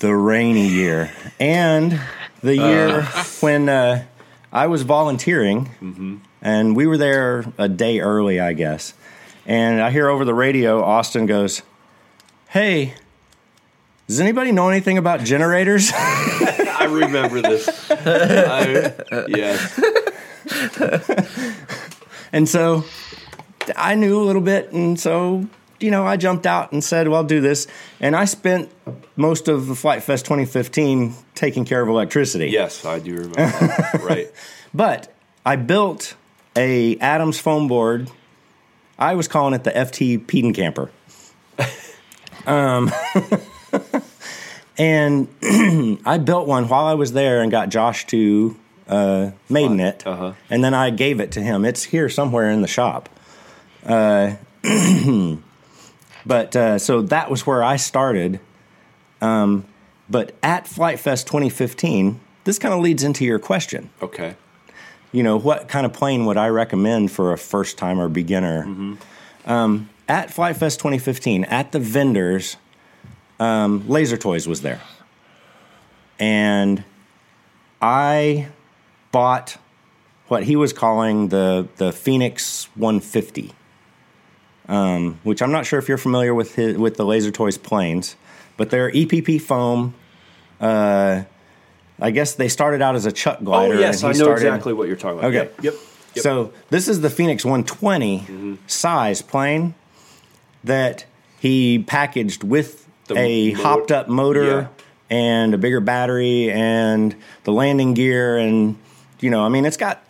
the 0.00 0.14
rainy 0.14 0.66
year 0.68 1.10
and 1.40 2.00
the 2.42 2.56
year 2.56 3.02
when 3.40 3.68
uh, 3.68 4.04
I 4.56 4.68
was 4.68 4.82
volunteering, 4.82 5.66
mm-hmm. 5.82 6.16
and 6.40 6.74
we 6.74 6.86
were 6.86 6.96
there 6.96 7.44
a 7.58 7.68
day 7.68 8.00
early, 8.00 8.40
I 8.40 8.54
guess. 8.54 8.94
And 9.44 9.82
I 9.82 9.90
hear 9.90 10.08
over 10.08 10.24
the 10.24 10.32
radio, 10.32 10.82
Austin 10.82 11.26
goes, 11.26 11.60
"Hey, 12.48 12.94
does 14.06 14.18
anybody 14.18 14.52
know 14.52 14.70
anything 14.70 14.96
about 14.96 15.24
generators?" 15.24 15.90
I 15.94 16.88
remember 16.90 17.42
this. 17.42 17.90
I, 17.90 18.94
yes. 19.28 19.80
And 22.32 22.48
so 22.48 22.84
I 23.76 23.94
knew 23.94 24.20
a 24.20 24.24
little 24.24 24.42
bit, 24.42 24.72
and 24.72 24.98
so 24.98 25.46
you 25.80 25.90
know 25.90 26.06
I 26.06 26.16
jumped 26.16 26.46
out 26.46 26.72
and 26.72 26.82
said, 26.82 27.08
"Well, 27.08 27.18
I'll 27.18 27.24
do 27.26 27.40
this." 27.40 27.66
And 28.00 28.14
I 28.16 28.24
spent 28.24 28.70
most 29.16 29.48
of 29.48 29.66
the 29.66 29.74
Flite 29.74 30.02
Fest 30.02 30.24
2015 30.26 31.14
taking 31.34 31.64
care 31.64 31.82
of 31.82 31.88
electricity. 31.88 32.48
Yes, 32.48 32.84
I 32.84 32.98
do 32.98 33.14
remember 33.14 33.34
that. 33.36 34.00
right. 34.04 34.30
But 34.74 35.12
I 35.44 35.56
built 35.56 36.14
a 36.56 36.96
Adams 36.98 37.38
foam 37.38 37.68
board. 37.68 38.10
I 38.98 39.14
was 39.14 39.28
calling 39.28 39.54
it 39.54 39.64
the 39.64 39.70
FT 39.72 40.26
Peden 40.26 40.54
Camper. 40.54 40.90
um, 42.46 42.90
and 44.78 45.28
I 46.06 46.18
built 46.18 46.46
one 46.46 46.68
while 46.68 46.86
I 46.86 46.94
was 46.94 47.12
there 47.12 47.42
and 47.42 47.50
got 47.50 47.68
Josh 47.68 48.06
to 48.08 48.56
uh, 48.88 49.30
maiden 49.48 49.80
it, 49.80 50.06
Uh-huh. 50.06 50.32
and 50.50 50.62
then 50.62 50.72
I 50.74 50.90
gave 50.90 51.20
it 51.20 51.32
to 51.32 51.40
him. 51.42 51.64
It's 51.64 51.82
here 51.84 52.08
somewhere 52.08 52.50
in 52.50 52.62
the 52.62 52.68
shop. 52.68 53.08
Uh, 53.84 54.36
but 56.26 56.54
uh, 56.56 56.78
so 56.78 57.00
that 57.02 57.30
was 57.30 57.46
where 57.46 57.62
I 57.62 57.76
started. 57.76 58.40
Um, 59.20 59.64
but 60.10 60.34
at 60.42 60.66
Flite 60.66 61.00
Fest 61.00 61.26
2015, 61.26 62.20
this 62.44 62.58
kind 62.58 62.74
of 62.74 62.80
leads 62.80 63.02
into 63.02 63.24
your 63.24 63.38
question 63.38 63.90
Okay. 64.02 64.36
you 65.12 65.22
know, 65.22 65.36
what 65.38 65.68
kind 65.68 65.86
of 65.86 65.92
plane 65.92 66.26
would 66.26 66.36
I 66.36 66.48
recommend 66.48 67.10
for 67.10 67.32
a 67.32 67.38
first 67.38 67.78
timer 67.78 68.08
beginner? 68.08 68.96
Um, 69.46 69.88
at 70.08 70.30
Flite 70.32 70.56
Fest 70.56 70.78
2015, 70.80 71.44
at 71.44 71.72
the 71.72 71.78
vendors, 71.80 72.56
um, 73.40 73.88
Laser 73.88 74.16
Toys 74.16 74.46
was 74.46 74.62
there. 74.62 74.80
And 76.18 76.84
I 77.80 78.48
bought 79.12 79.58
what 80.28 80.44
he 80.44 80.56
was 80.56 80.72
calling 80.72 81.28
the, 81.28 81.68
the 81.76 81.92
Phoenix 81.92 82.68
150, 82.74 83.52
um, 84.68 85.18
which 85.22 85.42
I'm 85.42 85.52
not 85.52 85.66
sure 85.66 85.78
if 85.78 85.88
you're 85.88 85.98
familiar 85.98 86.34
with, 86.34 86.54
his, 86.56 86.76
with 86.76 86.96
the 86.96 87.04
Laser 87.04 87.30
Toys 87.30 87.58
planes, 87.58 88.16
but 88.56 88.70
they're 88.70 88.90
EPP 88.90 89.40
foam. 89.40 89.94
Uh, 90.60 91.22
I 92.00 92.10
guess 92.10 92.34
they 92.34 92.48
started 92.48 92.82
out 92.82 92.94
as 92.94 93.06
a 93.06 93.12
Chuck 93.12 93.42
glider. 93.42 93.66
Oh, 93.74 93.76
glider. 93.76 93.80
yes, 93.80 94.02
I 94.04 94.08
know 94.08 94.12
started, 94.14 94.46
exactly 94.46 94.72
what 94.72 94.88
you're 94.88 94.96
talking 94.96 95.18
about. 95.18 95.34
Okay. 95.34 95.50
Yep. 95.62 95.74
Yep. 96.14 96.22
So 96.22 96.52
this 96.70 96.88
is 96.88 97.00
the 97.00 97.10
Phoenix 97.10 97.44
120 97.44 98.20
Mm-hmm. 98.20 98.54
size 98.66 99.22
plane 99.22 99.74
that 100.64 101.04
he 101.38 101.78
packaged 101.86 102.42
with 102.42 102.86
The 103.08 103.16
a 103.18 103.54
mo- 103.54 103.62
hopped 103.62 103.92
up 103.92 104.08
motor 104.08 104.70
and 105.10 105.54
a 105.54 105.58
bigger 105.58 105.80
battery 105.80 106.50
and 106.50 107.14
the 107.44 107.52
landing 107.52 107.94
gear 107.94 108.36
and 108.38 108.76
you 109.20 109.30
know 109.30 109.44
I 109.44 109.48
mean 109.50 109.64
it's 109.64 109.76
got 109.76 110.02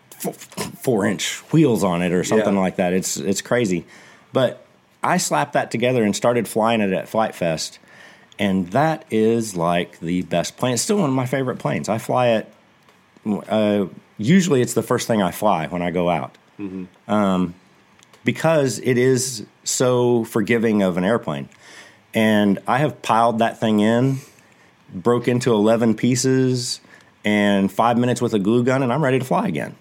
four 0.81 1.05
inch 1.05 1.39
wheels 1.53 1.85
on 1.85 2.01
it 2.03 2.13
or 2.13 2.25
something 2.25 2.55
Yeah. 2.55 2.61
like 2.61 2.77
that. 2.77 2.93
It's 2.95 3.17
it's 3.19 3.43
crazy, 3.43 3.85
but 4.33 4.64
I 5.03 5.16
slapped 5.18 5.53
that 5.55 5.70
together 5.70 6.03
and 6.03 6.14
started 6.14 6.49
flying 6.49 6.81
it 6.81 6.93
at 6.93 7.09
Flite 7.09 7.35
Fest. 7.35 7.79
And 8.39 8.68
that 8.72 9.05
is 9.11 9.57
like 9.57 9.99
the 10.01 10.22
best 10.22 10.57
plane. 10.57 10.74
It's 10.74 10.83
still 10.83 10.99
one 10.99 11.09
of 11.09 11.16
my 11.16 11.27
favorite 11.27 11.59
planes. 11.59 11.89
I 11.89 11.99
fly 11.99 12.29
it 12.29 12.53
uh, 13.27 13.87
usually 14.18 14.61
it's 14.61 14.74
the 14.74 14.83
first 14.83 15.07
thing 15.07 15.22
I 15.22 15.31
fly 15.31 15.66
when 15.66 15.83
I 15.83 15.91
go 15.91 16.09
out. 16.09 16.37
Um, 17.09 17.55
because 18.24 18.79
it 18.81 18.99
is 18.99 19.47
so 19.64 20.24
forgiving 20.24 20.83
of 20.83 20.97
an 20.97 21.05
airplane. 21.05 21.49
And 22.14 22.59
I 22.66 22.79
have 22.79 23.03
piled 23.03 23.41
that 23.41 23.61
thing 23.61 23.81
in, 23.81 24.18
broke 24.93 25.29
into 25.29 25.53
11 25.53 25.95
pieces, 25.95 26.81
and 27.24 27.70
five 27.70 27.99
minutes 27.99 28.22
with 28.22 28.33
a 28.35 28.39
glue 28.39 28.64
gun, 28.64 28.83
and 28.83 28.93
I'm 28.93 29.03
ready 29.03 29.18
to 29.18 29.24
fly 29.24 29.47
again. 29.49 29.77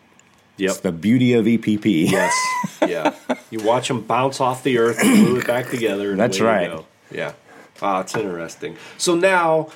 Yep. 0.57 0.69
It's 0.71 0.79
the 0.79 0.91
beauty 0.91 1.33
of 1.33 1.45
EPP. 1.45 2.09
Yes. 2.09 2.33
Yeah. 2.87 3.15
You 3.49 3.59
watch 3.63 3.87
them 3.87 4.01
bounce 4.01 4.39
off 4.39 4.61
the 4.63 4.77
earth 4.77 4.99
and 5.01 5.25
glue 5.25 5.37
it 5.39 5.47
back 5.47 5.69
together. 5.69 6.11
And 6.11 6.19
That's 6.19 6.37
you 6.37 6.45
right. 6.45 6.69
go. 6.69 6.85
Yeah. 7.09 7.33
Ah, 7.81 8.01
it's 8.01 8.15
interesting. 8.15 8.77
So 8.99 9.15
now 9.15 9.69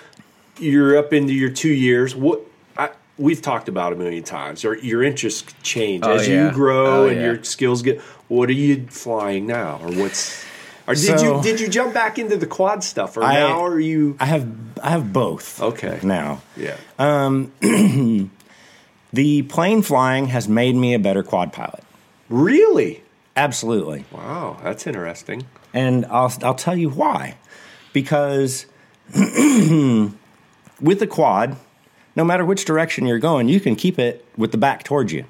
you're 0.60 0.96
up 0.96 1.12
into 1.12 1.34
your 1.34 1.50
two 1.50 1.74
years. 1.74 2.16
What 2.16 2.42
I, 2.78 2.92
we've 3.18 3.42
talked 3.42 3.68
about 3.68 3.94
a 3.94 3.96
million 3.96 4.22
times. 4.24 4.64
Or 4.64 4.76
your 4.78 5.02
interests 5.02 5.52
change 5.64 6.04
Oh, 6.06 6.12
as 6.18 6.28
yeah. 6.28 6.48
you 6.50 6.52
grow 6.54 7.06
Oh, 7.06 7.08
and 7.08 7.18
yeah. 7.18 7.26
your 7.32 7.44
skills 7.44 7.82
get. 7.82 8.00
What 8.28 8.48
are 8.50 8.54
you 8.54 8.86
flying 8.90 9.48
now, 9.48 9.80
or 9.82 9.92
what's? 9.92 10.46
Or 10.88 10.94
did 10.94 11.20
So- 11.20 11.38
you 11.38 11.42
did 11.44 11.60
you 11.60 11.68
jump 11.68 11.96
back 11.96 12.20
into 12.20 12.38
the 12.38 12.46
quad 12.48 12.84
stuff, 12.84 13.18
or 13.18 13.24
I- 13.24 13.34
now 13.40 13.66
are 13.66 13.80
you? 13.80 14.18
I 14.20 14.26
have 14.26 14.48
I 14.84 14.90
have 14.92 15.12
both. 15.12 15.60
Okay. 15.62 16.00
Now. 16.04 16.42
Yeah. 16.56 16.76
The 19.12 19.44
plane 19.44 19.82
flying 19.82 20.28
has 20.28 20.48
made 20.48 20.76
me 20.76 20.94
a 20.94 21.00
better 21.00 21.24
quad 21.24 21.52
pilot. 21.54 21.84
really? 22.30 23.04
Absolutely. 23.36 24.04
Wow, 24.12 24.58
that's 24.62 24.86
interesting. 24.86 25.46
And 25.74 26.06
I'll, 26.08 26.34
I'll 26.44 26.56
tell 26.56 26.78
you 26.78 26.90
why. 26.90 27.38
Because 27.94 28.66
with 29.16 30.12
the 30.82 31.08
quad, 31.08 31.56
no 32.18 32.26
matter 32.26 32.44
which 32.44 32.66
direction 32.66 33.06
you're 33.06 33.18
going, 33.20 33.48
you 33.48 33.62
can 33.62 33.78
keep 33.78 33.98
it 33.98 34.26
with 34.36 34.52
the 34.52 34.58
back 34.58 34.84
towards 34.84 35.14
you. 35.14 35.24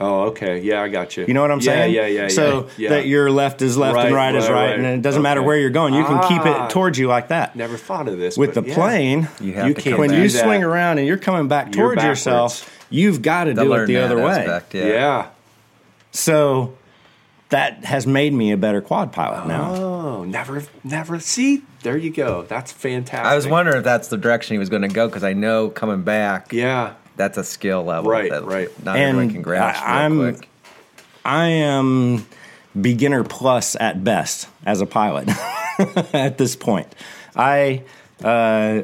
Oh, 0.00 0.22
okay. 0.30 0.60
Yeah, 0.60 0.82
I 0.82 0.88
got 0.88 1.16
you. 1.16 1.24
You 1.28 1.34
know 1.34 1.40
what 1.42 1.52
I'm 1.52 1.60
yeah, 1.60 1.64
saying? 1.64 1.94
Yeah, 1.94 2.06
yeah, 2.06 2.22
yeah. 2.22 2.28
So 2.28 2.68
that 2.88 3.06
your 3.06 3.30
left 3.30 3.62
is 3.62 3.76
left 3.76 3.94
Right, 3.94 4.06
and 4.06 4.14
right, 4.14 4.34
is 4.34 4.44
right, 4.48 4.52
right, 4.52 4.66
right. 4.70 4.78
and 4.78 4.86
it 4.86 5.02
doesn't 5.02 5.22
matter 5.22 5.40
where 5.40 5.56
you're 5.56 5.70
going. 5.70 5.94
You 5.94 6.04
can 6.04 6.20
keep 6.28 6.42
Ah. 6.44 6.66
it 6.66 6.70
towards 6.70 6.98
you 6.98 7.06
like 7.06 7.28
that. 7.28 7.54
never 7.54 7.76
thought 7.76 8.08
of 8.08 8.18
this 8.18 8.36
With 8.36 8.54
the 8.54 8.62
yeah. 8.64 8.74
plane, 8.74 9.28
You 9.40 9.52
have 9.54 9.68
You 9.68 9.74
to 9.74 9.80
can't 9.80 9.98
when 9.98 10.12
you 10.12 10.28
that. 10.28 10.42
swing 10.42 10.64
around 10.64 10.98
and 10.98 11.06
you're 11.06 11.16
coming 11.16 11.46
back 11.46 11.66
You're 11.74 11.84
towards 11.86 11.96
backwards. 12.02 12.18
yourself, 12.26 12.84
you've 12.90 13.22
got 13.22 13.44
to 13.44 13.54
To 13.54 13.62
do 13.62 13.72
it 13.74 13.86
the 13.86 13.94
that 13.94 14.04
other 14.04 14.16
way. 14.16 14.40
aspect, 14.40 14.74
Yeah. 14.74 14.86
yeah. 14.86 15.26
So 16.10 16.74
that 17.50 17.84
has 17.84 18.06
made 18.06 18.32
me 18.32 18.50
a 18.52 18.56
better 18.56 18.80
quad 18.80 19.12
pilot 19.12 19.46
now. 19.46 19.74
Oh, 19.74 20.24
never, 20.24 20.64
never. 20.82 21.20
See, 21.20 21.62
there 21.82 21.96
you 21.96 22.10
go. 22.10 22.42
That's 22.42 22.72
fantastic. 22.72 23.26
I 23.26 23.36
was 23.36 23.46
wondering 23.46 23.78
if 23.78 23.84
that's 23.84 24.08
the 24.08 24.16
direction 24.16 24.54
he 24.54 24.58
was 24.58 24.68
going 24.70 24.82
to 24.82 24.88
go 24.88 25.06
because 25.06 25.22
I 25.24 25.34
know 25.34 25.68
coming 25.68 26.02
back, 26.02 26.52
Yeah. 26.52 26.94
That's 27.16 27.38
a 27.38 27.44
skill 27.44 27.84
level. 27.84 28.10
Right, 28.10 28.30
that 28.30 28.44
right. 28.44 28.68
Not 28.84 28.96
And 28.96 29.10
everyone 29.16 29.30
can 29.32 29.42
grasp 29.42 29.82
I- 29.82 30.06
real 30.06 30.22
I'm- 30.22 30.34
quick. 30.34 30.48
I 31.24 31.46
am 31.48 32.26
beginner 32.78 33.24
plus 33.24 33.76
at 33.80 34.04
best 34.04 34.46
as 34.66 34.80
a 34.82 34.86
pilot 34.86 35.28
at 36.12 36.36
this 36.38 36.54
point. 36.54 36.94
I 37.34 37.82
uh, 38.22 38.82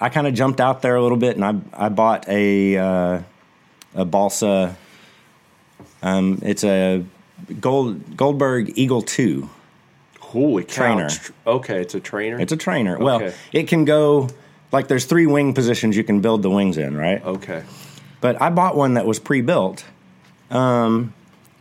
I 0.00 0.08
kind 0.08 0.26
of 0.28 0.34
jumped 0.34 0.60
out 0.60 0.82
there 0.82 0.94
a 0.96 1.02
little 1.02 1.18
bit, 1.18 1.36
and 1.36 1.44
I 1.44 1.86
I 1.86 1.88
bought 1.88 2.28
a 2.28 2.76
uh, 2.76 3.20
a 3.94 4.04
balsa. 4.04 4.76
Um, 6.02 6.38
it's 6.42 6.62
a 6.64 7.04
Gold 7.60 8.16
Goldberg 8.16 8.72
Eagle 8.78 9.02
Two. 9.02 9.50
Holy 10.20 10.64
cow. 10.64 10.74
Trainer. 10.94 11.08
Okay, 11.46 11.80
it's 11.80 11.94
a 11.94 12.00
trainer. 12.00 12.40
It's 12.40 12.52
a 12.52 12.56
trainer. 12.56 12.98
Well, 12.98 13.32
it 13.52 13.68
can 13.68 13.84
go 13.84 14.28
like 14.72 14.88
there's 14.88 15.04
three 15.04 15.26
wing 15.26 15.54
positions 15.54 15.96
you 15.96 16.02
can 16.02 16.20
build 16.20 16.42
the 16.42 16.50
wings 16.50 16.78
in, 16.78 16.96
right? 16.96 17.24
okay. 17.24 17.62
But 18.20 18.40
I 18.40 18.50
bought 18.50 18.76
one 18.76 18.94
that 18.94 19.04
was 19.04 19.18
pre-built, 19.18 19.84
um, 20.50 21.12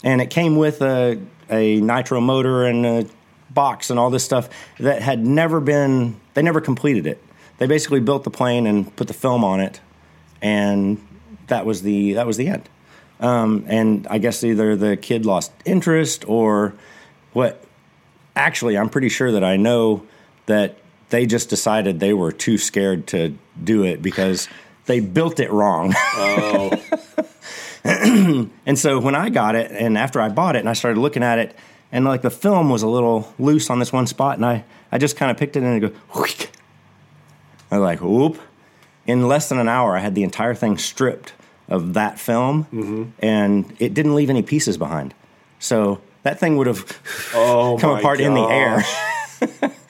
and 0.04 0.22
it 0.22 0.30
came 0.30 0.56
with 0.56 0.82
a 0.82 1.20
a 1.50 1.82
nitro 1.82 2.22
motor 2.22 2.66
and 2.66 2.86
a 2.86 3.06
box 3.50 3.90
and 3.90 4.00
all 4.00 4.10
this 4.10 4.24
stuff 4.24 4.50
that 4.80 5.02
had 5.02 5.26
never 5.26 5.60
been. 5.60 6.20
They 6.34 6.42
never 6.42 6.62
completed 6.62 7.06
it. 7.08 7.22
They 7.58 7.68
basically 7.68 8.00
built 8.00 8.24
the 8.24 8.32
plane 8.32 8.66
and 8.68 8.96
put 8.96 9.08
the 9.08 9.14
film 9.14 9.44
on 9.44 9.60
it, 9.60 9.82
and 10.42 11.06
that 11.48 11.66
was 11.66 11.82
the 11.82 12.14
that 12.14 12.28
was 12.28 12.38
the 12.38 12.48
end. 12.48 12.70
Um, 13.20 13.66
and 13.68 14.08
I 14.10 14.18
guess 14.18 14.44
either 14.44 14.76
the 14.76 14.98
kid 14.98 15.26
lost 15.26 15.52
interest 15.66 16.28
or 16.28 16.74
what. 17.34 17.64
Actually, 18.34 18.78
I'm 18.78 18.90
pretty 18.90 19.10
sure 19.10 19.34
that 19.34 19.44
I 19.44 19.58
know 19.58 20.04
that 20.46 20.78
they 21.12 21.26
just 21.26 21.50
decided 21.50 22.00
they 22.00 22.14
were 22.14 22.32
too 22.32 22.58
scared 22.58 23.08
to 23.08 23.36
do 23.64 23.84
it 23.84 24.02
because 24.02 24.50
they 24.86 25.00
built 25.00 25.40
it 25.40 25.52
wrong. 25.52 25.94
Oh, 27.84 28.50
And 28.66 28.78
so 28.78 29.00
when 29.00 29.16
I 29.16 29.30
got 29.30 29.56
it, 29.56 29.72
and 29.72 29.98
after 29.98 30.22
I 30.22 30.30
bought 30.30 30.56
it, 30.56 30.60
and 30.60 30.70
I 30.70 30.74
started 30.74 31.00
looking 31.00 31.24
at 31.24 31.40
it, 31.40 31.56
and 31.92 32.06
like 32.06 32.22
the 32.22 32.30
film 32.30 32.70
was 32.70 32.84
a 32.84 32.88
little 32.88 33.34
loose 33.40 33.70
on 33.70 33.80
this 33.80 33.92
one 33.92 34.06
spot, 34.06 34.36
and 34.36 34.46
I, 34.46 34.64
I 34.92 35.00
just 35.00 35.18
kind 35.18 35.32
of 35.32 35.38
picked 35.38 35.56
it 35.56 35.64
and 35.64 35.84
it 35.84 35.90
go, 35.90 35.96
wheek. 36.20 36.52
I 37.72 37.80
was 37.80 37.84
like, 37.84 38.02
whoop. 38.02 38.40
In 39.08 39.28
less 39.28 39.50
than 39.50 39.58
an 39.58 39.68
hour, 39.68 39.98
I 39.98 40.00
had 40.00 40.14
the 40.14 40.24
entire 40.24 40.54
thing 40.54 40.78
stripped 40.78 41.34
of 41.68 41.94
that 41.96 42.20
film, 42.20 42.66
mm-hmm. 42.66 43.04
and 43.20 43.76
it 43.80 43.96
didn't 43.96 44.14
leave 44.14 44.30
any 44.30 44.44
pieces 44.44 44.78
behind. 44.78 45.16
So 45.58 46.02
that 46.22 46.40
thing 46.40 46.58
would 46.58 46.68
have 46.68 47.32
oh 47.34 47.78
come 47.82 47.98
apart 47.98 48.22
in 48.22 48.36
the 48.36 48.44
air. 48.44 49.72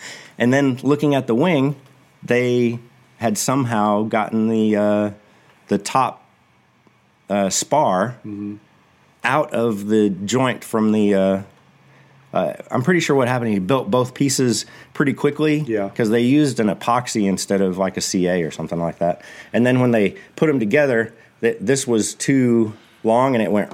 and 0.42 0.52
then 0.52 0.80
looking 0.82 1.14
at 1.16 1.28
the 1.28 1.36
wing, 1.36 1.76
they 2.24 2.80
had 3.18 3.38
somehow 3.38 4.04
gotten 4.04 4.50
the 4.50 4.76
uh, 4.76 5.12
the 5.68 5.78
top 5.78 6.28
uh, 7.30 7.50
spar 7.50 8.18
out 9.24 9.54
of 9.54 9.88
the 9.88 10.10
joint 10.10 10.64
from 10.64 10.92
the 10.92 11.14
uh, 11.14 11.42
uh, 12.34 12.54
I'm 12.72 12.82
pretty 12.82 13.02
sure 13.02 13.16
what 13.16 13.28
happened. 13.28 13.54
He 13.54 13.60
built 13.60 13.92
both 13.92 14.14
pieces 14.14 14.66
pretty 14.94 15.14
quickly. 15.14 15.60
Yeah. 15.60 15.88
Because 15.88 16.10
they 16.10 16.22
used 16.22 16.60
an 16.60 16.68
epoxy 16.68 17.28
instead 17.28 17.62
of 17.62 17.78
like 17.78 17.98
a 17.98 18.02
CA 18.02 18.42
or 18.42 18.52
something 18.52 18.80
like 18.80 19.00
that. 19.00 19.22
And 19.54 19.66
then 19.66 19.80
when 19.80 19.92
they 19.92 20.16
put 20.36 20.48
them 20.48 20.60
together, 20.60 21.14
th- 21.42 21.58
this 21.60 21.86
was 21.86 22.16
too 22.16 22.74
long 23.04 23.36
and 23.36 23.44
it 23.44 23.52
went. 23.52 23.74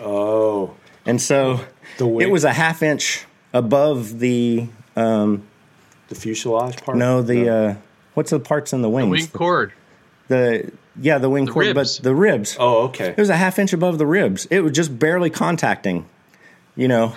Oh, 0.00 0.74
And 1.04 1.20
so 1.20 1.60
it 1.98 2.30
was 2.30 2.44
a 2.44 2.52
half 2.52 2.82
inch 2.82 3.24
above 3.52 4.18
the 4.18 4.68
the 6.08 6.14
fuselage 6.14 6.76
part. 6.82 6.96
no 6.98 7.22
the 7.22 7.48
uh, 7.48 7.74
what's 8.14 8.30
the 8.30 8.40
parts 8.40 8.72
in 8.72 8.82
the 8.82 8.88
wings? 8.90 9.06
The 9.06 9.10
wing 9.10 9.26
cord. 9.28 9.72
the 10.28 10.72
yeah 11.00 11.18
the 11.18 11.30
wing 11.30 11.44
The 11.46 11.52
cord, 11.52 11.66
ribs. 11.66 11.98
but 11.98 12.04
the 12.04 12.14
ribs. 12.14 12.56
Oh, 12.58 12.84
okay. 12.88 13.08
It 13.10 13.18
was 13.18 13.30
a 13.30 13.36
half 13.36 13.58
inch 13.58 13.72
above 13.72 13.98
the 13.98 14.06
ribs. 14.06 14.46
It 14.50 14.60
was 14.60 14.72
just 14.72 14.98
barely 14.98 15.30
contacting, 15.30 16.06
you 16.76 16.88
know, 16.88 17.14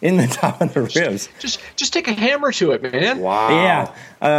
in 0.00 0.16
the 0.18 0.26
top 0.40 0.60
of 0.60 0.72
the 0.74 0.82
ribs. 0.82 1.28
Just 1.40 1.60
just 1.76 1.92
take 1.92 2.06
a 2.08 2.12
hammer 2.12 2.52
to 2.52 2.72
it, 2.72 2.82
man. 2.82 3.18
Wow. 3.20 3.48
Yeah. 3.50 3.94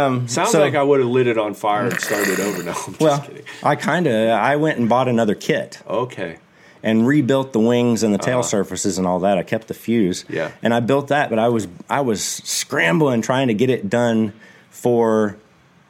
Um, 0.06 0.28
Sounds 0.28 0.50
so- 0.52 0.60
like 0.60 0.74
I 0.74 0.82
would 0.82 1.00
have 1.00 1.08
lit 1.08 1.26
it 1.26 1.36
on 1.38 1.54
fire 1.54 1.86
and 1.86 2.00
started 2.00 2.40
over. 2.40 2.62
No, 2.62 2.70
I'm 2.70 2.74
just 2.76 3.00
Well, 3.00 3.20
kidding. 3.20 3.44
I 3.62 3.76
kind 3.76 4.06
of 4.06 4.30
I 4.30 4.56
went 4.56 4.78
and 4.78 4.88
bought 4.88 5.08
another 5.08 5.34
kit 5.34 5.80
Okay. 5.86 6.38
And 6.86 7.06
rebuilt 7.06 7.52
the 7.52 7.58
wings 7.60 8.02
and 8.04 8.14
the 8.14 8.18
tail 8.18 8.42
surfaces 8.44 8.96
and 8.96 9.06
all 9.06 9.18
that. 9.20 9.36
I 9.38 9.42
kept 9.42 9.66
the 9.66 9.74
fuse. 9.74 10.22
Uh-huh. 10.24 10.34
Yeah. 10.36 10.50
And 10.62 10.72
I 10.72 10.80
built 10.80 11.08
that, 11.08 11.28
but 11.30 11.38
I 11.38 11.48
was 11.48 11.66
I 11.90 12.00
was 12.00 12.22
scrambling 12.24 13.22
trying 13.22 13.48
to 13.48 13.54
get 13.54 13.70
it 13.70 13.90
done 13.90 14.32
for 14.70 15.36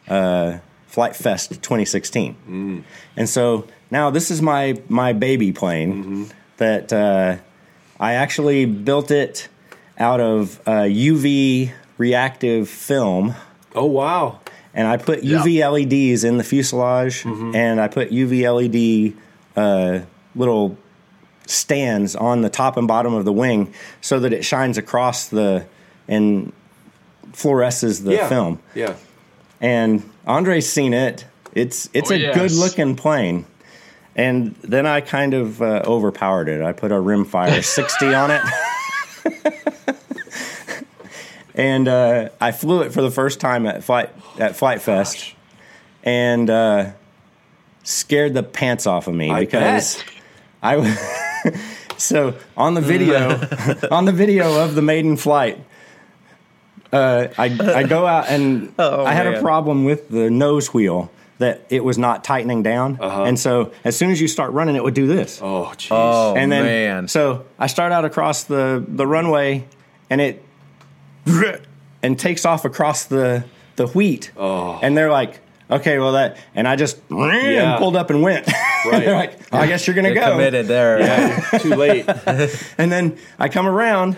uh, 0.08 0.58
Flite 0.86 1.14
Fest 1.14 1.50
2016. 1.50 2.36
Mm. 2.48 2.82
And 3.16 3.28
so 3.28 3.66
now 3.90 4.10
this 4.10 4.30
is 4.30 4.40
my 4.40 4.80
my 4.88 5.12
baby 5.12 5.52
plane 5.52 5.92
Mm-hmm. 5.92 6.24
that 6.56 6.92
uh, 6.92 7.36
I 8.00 8.14
actually 8.14 8.64
built 8.64 9.10
it 9.10 9.48
out 9.98 10.20
of 10.20 10.60
uh, 10.66 10.84
UV 10.88 11.72
reactive 11.98 12.68
film 12.68 13.34
Oh 13.74 13.84
wow. 13.86 14.40
and 14.72 14.86
I 14.88 14.96
put 14.96 15.20
UV 15.22 15.60
LEDs 15.60 16.24
in 16.24 16.38
the 16.38 16.44
fuselage, 16.44 17.24
and 17.26 17.80
I 17.80 17.88
put 17.88 18.10
UV 18.10 18.34
LED 18.56 19.14
uh, 19.56 20.04
little 20.34 20.76
stands 21.46 22.14
on 22.16 22.42
the 22.42 22.50
top 22.50 22.76
and 22.76 22.86
bottom 22.86 23.14
of 23.14 23.24
the 23.24 23.32
wing 23.32 23.72
so 24.00 24.20
that 24.20 24.32
it 24.32 24.44
shines 24.44 24.76
across 24.78 25.28
the 25.28 25.64
and 26.08 26.52
fluoresces 27.32 28.04
the 28.04 28.14
yeah. 28.14 28.28
film. 28.28 28.60
Yeah. 28.74 28.94
And 29.60 30.08
Andre's 30.26 30.68
seen 30.68 30.92
it. 30.92 31.24
It's 31.54 31.88
it's 31.94 32.10
Oh, 32.10 32.14
a 32.14 32.18
yes. 32.18 32.34
good 32.36 32.52
looking 32.52 32.96
plane. 32.96 33.46
And 34.14 34.54
then 34.62 34.86
I 34.86 35.00
kind 35.02 35.34
of 35.34 35.60
uh, 35.60 35.82
overpowered 35.86 36.48
it. 36.48 36.62
I 36.62 36.72
put 36.72 36.90
a 36.92 36.96
rimfire 36.96 37.62
60 37.74 38.14
on 38.14 38.30
it. 38.30 38.42
and 41.54 41.88
uh, 41.88 42.28
I 42.40 42.52
flew 42.52 42.82
it 42.82 42.92
for 42.92 43.02
the 43.02 43.10
first 43.10 43.40
time 43.40 43.66
at 43.66 43.82
flight 43.84 44.10
at 44.38 44.56
Flite 44.56 44.82
Fest, 44.82 45.34
and 46.02 46.48
uh, 46.50 46.92
scared 47.82 48.34
the 48.34 48.42
pants 48.42 48.86
off 48.86 49.06
of 49.08 49.14
me 49.14 49.30
I 49.30 49.40
because 49.40 49.96
bet. 49.96 50.04
I. 50.62 50.74
w- 50.76 50.94
so 51.96 52.34
on 52.56 52.74
the 52.74 52.80
video, 52.80 53.40
on 53.90 54.04
the 54.04 54.12
video 54.12 54.62
of 54.62 54.74
the 54.74 54.82
maiden 54.82 55.16
flight, 55.16 55.58
uh, 56.92 57.28
I 57.38 57.44
I 57.44 57.82
go 57.84 58.06
out 58.06 58.28
and 58.28 58.72
I 58.78 59.12
had 59.12 59.26
a 59.26 59.40
problem 59.40 59.84
with 59.84 60.08
the 60.08 60.30
nose 60.30 60.72
wheel 60.72 61.10
that 61.38 61.66
it 61.68 61.84
was 61.84 61.98
not 61.98 62.24
tightening 62.24 62.62
down, 62.62 62.98
and 63.00 63.38
so 63.38 63.72
as 63.84 63.96
soon 63.96 64.10
as 64.10 64.20
you 64.20 64.28
start 64.28 64.52
running, 64.52 64.76
it 64.76 64.82
would 64.82 64.94
do 64.94 65.06
this 65.06 65.40
Oh 65.42 65.72
jeez. 65.76 65.88
Oh 65.90 66.34
and 66.34 66.50
then 66.50 66.64
man. 66.64 67.08
so 67.08 67.44
I 67.58 67.66
start 67.66 67.92
out 67.92 68.04
across 68.04 68.44
the 68.44 68.84
the 68.86 69.06
runway, 69.06 69.66
and 70.08 70.20
it 70.20 70.42
and 72.02 72.18
takes 72.18 72.44
off 72.44 72.64
across 72.64 73.04
the 73.04 73.44
the 73.76 73.86
wheat. 73.88 74.32
Oh. 74.36 74.78
And 74.82 74.96
they're 74.96 75.10
like, 75.10 75.40
okay, 75.70 75.98
well 75.98 76.12
that, 76.12 76.36
and 76.54 76.66
I 76.68 76.76
just 76.76 76.98
and 77.10 77.78
pulled 77.78 77.96
up 77.96 78.10
and 78.10 78.22
went. 78.22 78.48
Right. 78.86 79.04
they're 79.04 79.16
like, 79.16 79.40
oh, 79.52 79.58
I 79.58 79.66
guess 79.66 79.84
you're 79.84 79.96
gonna 79.96 80.10
You're 80.10 80.20
go. 80.22 80.30
committed 80.30 80.66
there. 80.68 81.00
Yeah, 81.00 81.40
too 81.58 81.74
late. 81.74 82.06
And 82.78 82.92
then 82.92 83.18
I 83.36 83.48
come 83.48 83.66
around, 83.66 84.16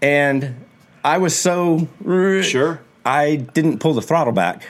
and 0.00 0.64
I 1.02 1.18
was 1.18 1.36
so 1.36 1.88
Sure. 2.04 2.80
I 3.04 3.34
didn't 3.34 3.78
pull 3.80 3.94
the 3.94 4.02
throttle 4.02 4.32
back. 4.32 4.62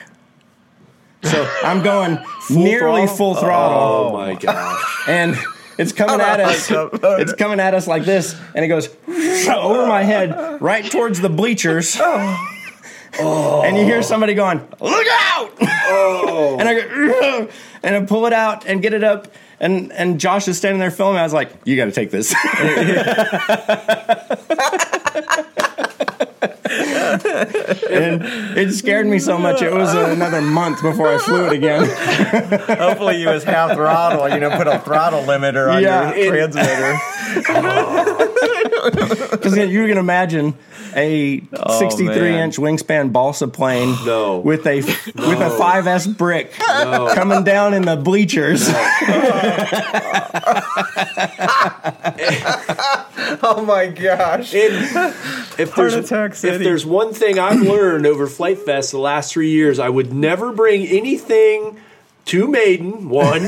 So 1.21 1.47
I'm 1.63 1.83
going 1.83 2.17
nearly 2.49 3.01
throttle? 3.05 3.15
full 3.15 3.35
throttle 3.35 3.77
oh, 3.77 4.09
oh 4.09 4.17
my 4.17 4.33
gosh. 4.33 5.03
and 5.07 5.37
it's 5.77 5.91
coming 5.91 6.19
at 6.19 6.39
us. 6.39 6.67
It's 6.71 7.33
coming 7.33 7.59
at 7.59 7.75
us 7.75 7.85
like 7.85 8.05
this, 8.05 8.35
and 8.55 8.65
it 8.65 8.69
goes 8.69 8.89
over 9.07 9.85
my 9.85 10.01
head, 10.01 10.59
right 10.61 10.89
towards 10.89 11.21
the 11.21 11.29
bleachers. 11.29 11.95
Oh. 11.99 12.47
And 13.19 13.77
you 13.77 13.83
hear 13.85 14.01
somebody 14.03 14.33
going, 14.33 14.59
"Look 14.79 15.07
out!" 15.09 15.51
Oh. 15.61 16.57
and 16.59 16.67
I 16.67 16.73
go, 16.81 17.49
and 17.83 17.95
I 17.95 18.05
pull 18.05 18.25
it 18.25 18.33
out 18.33 18.65
and 18.65 18.81
get 18.81 18.93
it 18.93 19.03
up, 19.03 19.27
and 19.59 19.91
and 19.91 20.19
Josh 20.19 20.47
is 20.47 20.57
standing 20.57 20.79
there 20.79 20.91
filming. 20.91 21.19
I 21.19 21.23
was 21.23 21.33
like, 21.33 21.49
"You 21.65 21.75
got 21.75 21.85
to 21.85 21.91
take 21.91 22.09
this." 22.11 22.33
and 27.91 28.21
it 28.57 28.73
scared 28.73 29.07
me 29.07 29.19
so 29.19 29.37
much. 29.37 29.61
It 29.61 29.73
was 29.73 29.93
another 29.93 30.41
month 30.41 30.81
before 30.81 31.13
I 31.13 31.17
flew 31.17 31.47
it 31.47 31.53
again. 31.53 31.85
Hopefully 32.77 33.21
you 33.21 33.27
was 33.29 33.43
half 33.43 33.73
throttle. 33.75 34.29
You 34.29 34.39
know, 34.39 34.55
put 34.57 34.67
a 34.67 34.79
throttle 34.79 35.21
limiter 35.23 35.71
on 35.73 35.81
Yeah, 35.81 36.13
your 36.15 36.35
it- 36.35 36.51
transmitter. 36.53 36.97
Because 39.31 39.57
you 39.57 39.87
can 39.87 39.97
imagine 39.97 40.53
a 40.95 41.41
63 41.79 42.07
man. 42.07 42.43
inch 42.45 42.57
wingspan 42.57 43.11
balsa 43.11 43.47
plane 43.47 43.95
No. 44.05 44.39
with 44.39 44.65
a 44.67 44.77
with 44.81 45.39
a 45.39 45.55
5S 45.59 46.17
brick 46.17 46.53
No. 46.59 47.11
coming 47.13 47.43
down 47.43 47.73
in 47.73 47.83
the 47.83 47.95
bleachers. 47.95 48.67
oh 53.43 53.63
my 53.65 53.87
gosh. 53.87 54.53
And 54.53 54.73
if 55.57 55.75
there's 55.75 56.11
if 56.43 56.59
there's 56.59 56.85
one 56.85 57.13
thing 57.13 57.39
I've 57.39 57.61
learned 57.61 58.05
over 58.05 58.27
Flite 58.27 58.59
Fest 58.59 58.91
the 58.91 58.99
last 58.99 59.33
three 59.33 59.51
years, 59.51 59.79
I 59.79 59.89
would 59.89 60.13
never 60.13 60.51
bring 60.53 60.85
anything 60.85 61.77
to 62.25 62.47
Maiden. 62.47 63.09
One, 63.09 63.41
two, 63.41 63.47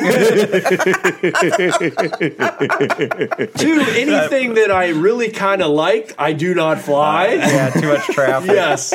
anything 3.96 4.56
that 4.56 4.70
I 4.72 4.90
really 4.90 5.30
kind 5.30 5.62
of 5.62 5.72
like, 5.72 6.14
I 6.18 6.34
do 6.34 6.54
not 6.54 6.80
fly. 6.80 7.28
Yeah, 7.34 7.70
too 7.70 7.88
much 7.88 8.06
traffic. 8.08 8.52
Yes, 8.52 8.94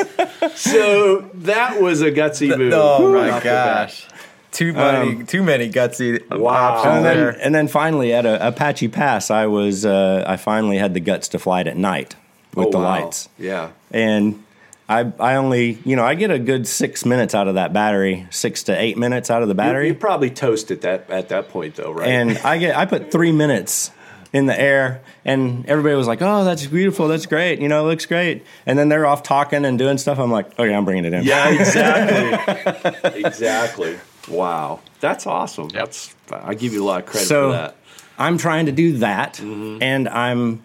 so 0.55 1.21
that 1.35 1.81
was 1.81 2.01
a 2.01 2.11
gutsy 2.11 2.55
move. 2.57 2.73
Oh 2.75 3.13
my 3.13 3.29
off 3.31 3.43
the 3.43 3.49
bat. 3.49 3.87
gosh. 3.89 4.05
Too 4.51 4.73
many, 4.73 5.23
too 5.25 5.43
many 5.43 5.69
gutsy 5.71 6.27
Wow. 6.35 6.49
options 6.77 6.95
and 6.97 7.05
then 7.05 7.17
there. 7.17 7.29
and 7.41 7.53
then 7.55 7.67
finally 7.67 8.13
at 8.13 8.25
a, 8.25 8.47
Apache 8.47 8.87
Pass, 8.89 9.29
I 9.31 9.45
was 9.45 9.85
uh, 9.85 10.23
I 10.27 10.37
finally 10.37 10.77
had 10.77 10.93
the 10.93 10.99
guts 10.99 11.27
to 11.29 11.39
fly 11.39 11.61
it 11.61 11.67
at 11.67 11.77
night 11.77 12.15
with 12.55 12.67
Oh, 12.67 12.71
the 12.71 12.77
wow. 12.79 12.83
lights, 13.03 13.29
Yeah. 13.37 13.69
and. 13.91 14.43
I, 14.89 15.11
I 15.19 15.35
only 15.35 15.77
you 15.85 15.95
know 15.95 16.03
I 16.03 16.15
get 16.15 16.31
a 16.31 16.39
good 16.39 16.67
six 16.67 17.05
minutes 17.05 17.35
out 17.35 17.47
of 17.47 17.53
that 17.55 17.71
battery 17.73 18.25
six 18.31 18.63
to 18.63 18.73
eight 18.75 18.97
minutes 18.97 19.29
out 19.29 19.43
of 19.43 19.47
the 19.47 19.53
battery 19.55 19.87
you 19.89 19.93
probably 19.95 20.31
toast 20.31 20.71
at 20.71 20.81
that 20.81 21.09
at 21.11 21.29
that 21.29 21.49
point 21.49 21.75
though, 21.75 21.91
right? 21.91 22.07
and 22.09 22.37
I 22.39 22.57
get 22.57 22.75
I 22.75 22.85
put 22.85 23.11
three 23.11 23.31
minutes 23.31 23.91
in 24.31 24.45
the 24.45 24.59
air, 24.59 25.01
and 25.25 25.65
everybody 25.67 25.95
was 25.95 26.05
like, 26.05 26.21
"Oh, 26.21 26.43
that's 26.43 26.67
beautiful, 26.67 27.07
that's 27.07 27.25
great, 27.25 27.59
you 27.59 27.67
know, 27.67 27.83
it 27.85 27.89
looks 27.89 28.05
great." 28.05 28.43
And 28.67 28.77
then 28.77 28.87
they're 28.89 29.07
off 29.07 29.23
talking 29.23 29.65
and 29.65 29.77
doing 29.79 29.97
stuff. 29.97 30.19
I'm 30.19 30.29
like, 30.31 30.51
"Okay, 30.59 30.71
I'm 30.71 30.85
bringing 30.85 31.05
it 31.05 31.13
in." 31.13 31.23
yeah, 31.23 31.49
exactly. 31.49 33.21
exactly. 33.25 33.97
Wow, 34.29 34.81
that's 34.99 35.25
awesome. 35.25 35.69
That's 35.69 36.13
I 36.31 36.53
give 36.53 36.73
you 36.73 36.83
a 36.83 36.85
lot 36.85 36.99
of 37.01 37.05
credit 37.07 37.25
So 37.27 37.47
for 37.49 37.51
that. 37.53 37.75
I'm 38.19 38.37
trying 38.37 38.67
to 38.67 38.71
do 38.71 38.97
that, 38.99 39.33
Mm-hmm. 39.35 39.81
and 39.81 40.07
I'm 40.09 40.61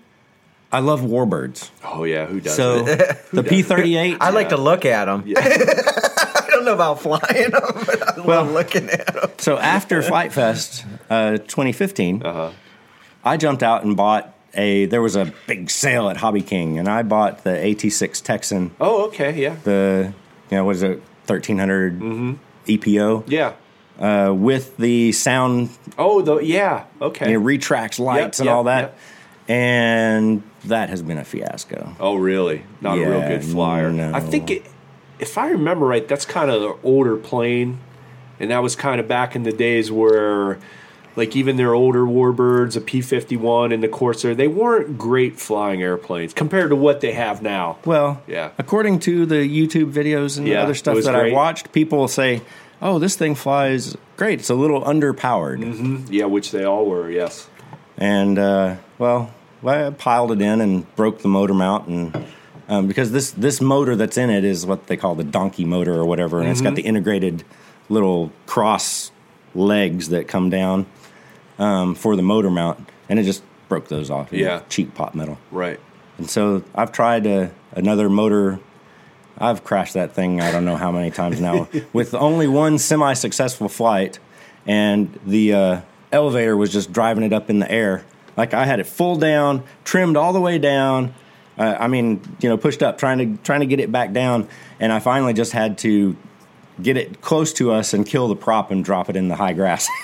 I 0.75 0.81
love 0.81 1.01
warbirds. 1.03 1.71
Oh 1.85 2.05
yeah, 2.05 2.27
who 2.27 2.41
does? 2.41 2.55
So 2.57 2.83
the 2.85 3.43
P38. 3.43 4.17
I 4.21 4.31
like 4.31 4.49
to 4.51 4.57
look 4.57 4.85
at 4.85 5.05
them. 5.07 5.23
Yeah. 5.27 5.39
I 5.41 6.47
don't 6.51 6.65
know 6.65 6.75
about 6.75 7.01
flying 7.01 7.51
them, 7.51 7.63
but 7.87 8.19
I 8.19 8.21
Well- 8.21 8.45
love 8.45 8.53
looking 8.53 8.89
at 8.91 9.07
them. 9.15 9.31
so 9.39 9.57
after 9.59 10.03
Flite 10.03 10.33
Fest 10.33 10.85
uh, 11.11 11.33
2015, 11.39 12.23
Uh-huh. 12.25 12.51
I 13.25 13.37
jumped 13.37 13.63
out 13.63 13.85
and 13.85 13.97
bought 13.97 14.35
a. 14.55 14.85
There 14.87 15.01
was 15.03 15.17
a 15.17 15.33
big 15.47 15.71
sale 15.71 16.09
at 16.11 16.17
Hobby 16.19 16.43
King, 16.43 16.79
and 16.79 16.89
I 16.89 17.03
bought 17.03 17.43
the 17.45 17.51
AT6 17.51 18.23
Texan. 18.23 18.71
Oh, 18.81 19.07
okay, 19.07 19.41
yeah, 19.41 19.57
The 19.65 20.13
you 20.51 20.57
know 20.59 20.65
what 20.65 20.77
is 20.77 20.83
it 20.83 21.01
1300 21.27 22.01
EPO 22.67 23.25
yeah. 23.29 23.53
uh, 23.99 24.33
with 24.33 24.77
the 24.77 25.13
sound 25.13 25.71
Oh, 25.99 26.21
the 26.23 26.39
yeah, 26.39 26.85
okay. 27.01 27.33
it 27.33 27.37
retracts 27.39 27.99
lights 27.99 28.41
and 28.41 28.47
yep, 28.47 28.55
all 28.55 28.65
that. 28.65 28.81
yep. 28.83 28.99
And 29.49 30.43
that 30.67 30.89
has 30.91 31.03
been 31.03 31.19
a 31.19 31.25
fiasco. 31.25 31.95
Oh, 32.01 32.15
really? 32.17 32.65
Not 32.81 32.99
a 32.99 33.01
real 33.01 33.21
good 33.21 33.45
flyer. 33.45 33.91
no. 33.93 34.13
I 34.15 34.21
think 34.21 34.51
it, 34.51 34.63
if 35.19 35.39
I 35.39 35.49
remember 35.51 35.87
right, 35.87 36.07
that's 36.07 36.25
kind 36.25 36.51
of 36.51 36.61
the 36.61 36.77
older 36.87 37.17
plane, 37.17 37.79
and 38.41 38.51
that 38.51 38.63
was 38.63 38.75
kind 38.77 39.01
of 39.01 39.07
back 39.09 39.37
in 39.37 39.43
the 39.45 39.53
days 39.53 39.91
where 39.93 40.59
like 41.17 41.37
even 41.37 41.57
their 41.57 41.73
older 41.75 42.01
warbirds, 42.05 42.77
a 42.77 42.81
P 42.81 43.01
fifty 43.01 43.37
one 43.37 43.71
and 43.71 43.83
the 43.83 43.89
Corsair, 43.89 44.35
they 44.35 44.49
weren't 44.49 44.99
great 44.99 45.39
flying 45.39 45.81
airplanes 45.83 46.35
compared 46.35 46.71
to 46.71 46.77
what 46.77 47.01
they 47.01 47.13
have 47.13 47.41
now. 47.43 47.79
Well, 47.85 48.21
Yeah. 48.27 48.51
According 48.59 48.99
to 49.01 49.25
the 49.25 49.37
YouTube 49.49 49.93
videos 49.93 50.37
and 50.39 50.49
Yeah, 50.49 50.63
other 50.63 50.75
stuff 50.75 51.01
that 51.05 51.15
I 51.15 51.31
watched, 51.31 51.71
people 51.73 52.09
say, 52.09 52.43
"Oh, 52.83 52.99
this 52.99 53.15
thing 53.15 53.37
flies 53.37 53.97
great. 54.17 54.41
It's 54.41 54.51
a 54.51 54.57
little 54.57 54.83
underpowered." 54.83 56.11
Yeah, 56.11 56.25
which 56.25 56.51
they 56.51 56.65
all 56.65 56.87
were. 56.87 57.09
Yes. 57.09 57.49
And 57.97 58.37
uh, 58.37 58.77
well, 58.99 59.31
I 59.67 59.91
piled 59.91 60.33
it 60.33 60.41
in 60.41 60.61
and 60.61 60.95
broke 60.97 61.21
the 61.21 61.29
motor 61.29 61.55
mount, 61.55 61.89
and 61.89 62.27
um, 62.69 62.87
because 62.89 63.13
this 63.13 63.31
this 63.33 63.61
motor 63.61 63.97
that's 63.97 64.17
in 64.17 64.31
it 64.31 64.45
is 64.45 64.67
what 64.67 64.87
they 64.87 64.97
call 64.97 65.15
the 65.15 65.25
donkey 65.25 65.65
motor 65.65 65.95
or 65.95 66.05
whatever, 66.05 66.41
and 66.41 66.49
it's 66.49 66.61
Mm-hmm. 66.61 66.69
got 66.71 66.75
the 66.77 66.83
integrated 66.83 67.45
little 67.89 68.33
cross 68.47 69.11
legs 69.55 70.09
that 70.09 70.27
come 70.29 70.51
down 70.51 70.87
um, 71.59 71.95
for 71.95 72.17
the 72.17 72.23
motor 72.23 72.51
mount, 72.51 72.89
and 73.09 73.19
it 73.19 73.25
just 73.25 73.43
broke 73.69 73.89
those 73.89 74.11
off. 74.11 74.33
Yeah. 74.33 74.63
cheap 74.69 74.95
pot 74.95 75.15
metal. 75.15 75.39
Right. 75.51 75.81
And 76.19 76.29
so 76.31 76.63
I've 76.75 76.93
tried 76.93 77.27
uh, 77.27 77.49
another 77.73 78.09
motor. 78.09 78.61
I've 79.37 79.65
crashed 79.65 79.95
that 79.95 80.13
thing 80.13 80.41
I 80.41 80.53
don't 80.53 80.65
know 80.65 80.77
how 80.77 80.93
many 80.93 81.11
times 81.11 81.41
now 81.41 81.69
with 81.93 82.15
only 82.15 82.47
one 82.47 82.79
semi 82.79 83.15
successful 83.15 83.69
flight, 83.69 84.19
and 84.67 85.19
the 85.27 85.53
uh, 85.55 85.81
elevator 86.13 86.57
was 86.57 86.73
just 86.73 86.93
driving 86.93 87.25
it 87.25 87.33
up 87.33 87.51
in 87.51 87.59
the 87.59 87.71
air. 87.71 88.05
Like 88.37 88.55
I 88.55 88.65
had 88.65 88.81
it 88.81 88.87
full 88.87 89.17
down, 89.17 89.65
trimmed 89.85 90.17
all 90.17 90.33
the 90.33 90.41
way 90.41 90.59
down. 90.59 91.15
Uh, 91.57 91.77
I 91.79 91.89
mean, 91.89 92.21
you 92.41 92.49
know, 92.49 92.57
pushed 92.57 92.83
up, 92.83 92.99
trying 92.99 93.19
to 93.19 93.43
trying 93.43 93.61
to 93.61 93.67
get 93.67 93.81
it 93.81 93.93
back 93.93 94.13
down, 94.13 94.49
and 94.81 94.93
I 94.93 94.99
finally 94.99 95.35
just 95.35 95.53
had 95.53 95.79
to 95.79 96.17
get 96.83 96.97
it 96.97 97.21
close 97.21 97.53
to 97.55 97.71
us 97.71 97.95
and 97.95 98.05
kill 98.05 98.29
the 98.29 98.37
prop 98.37 98.71
and 98.71 98.85
drop 98.85 99.09
it 99.09 99.17
in 99.17 99.29
the 99.29 99.37
high 99.37 99.53
grass. 99.53 99.89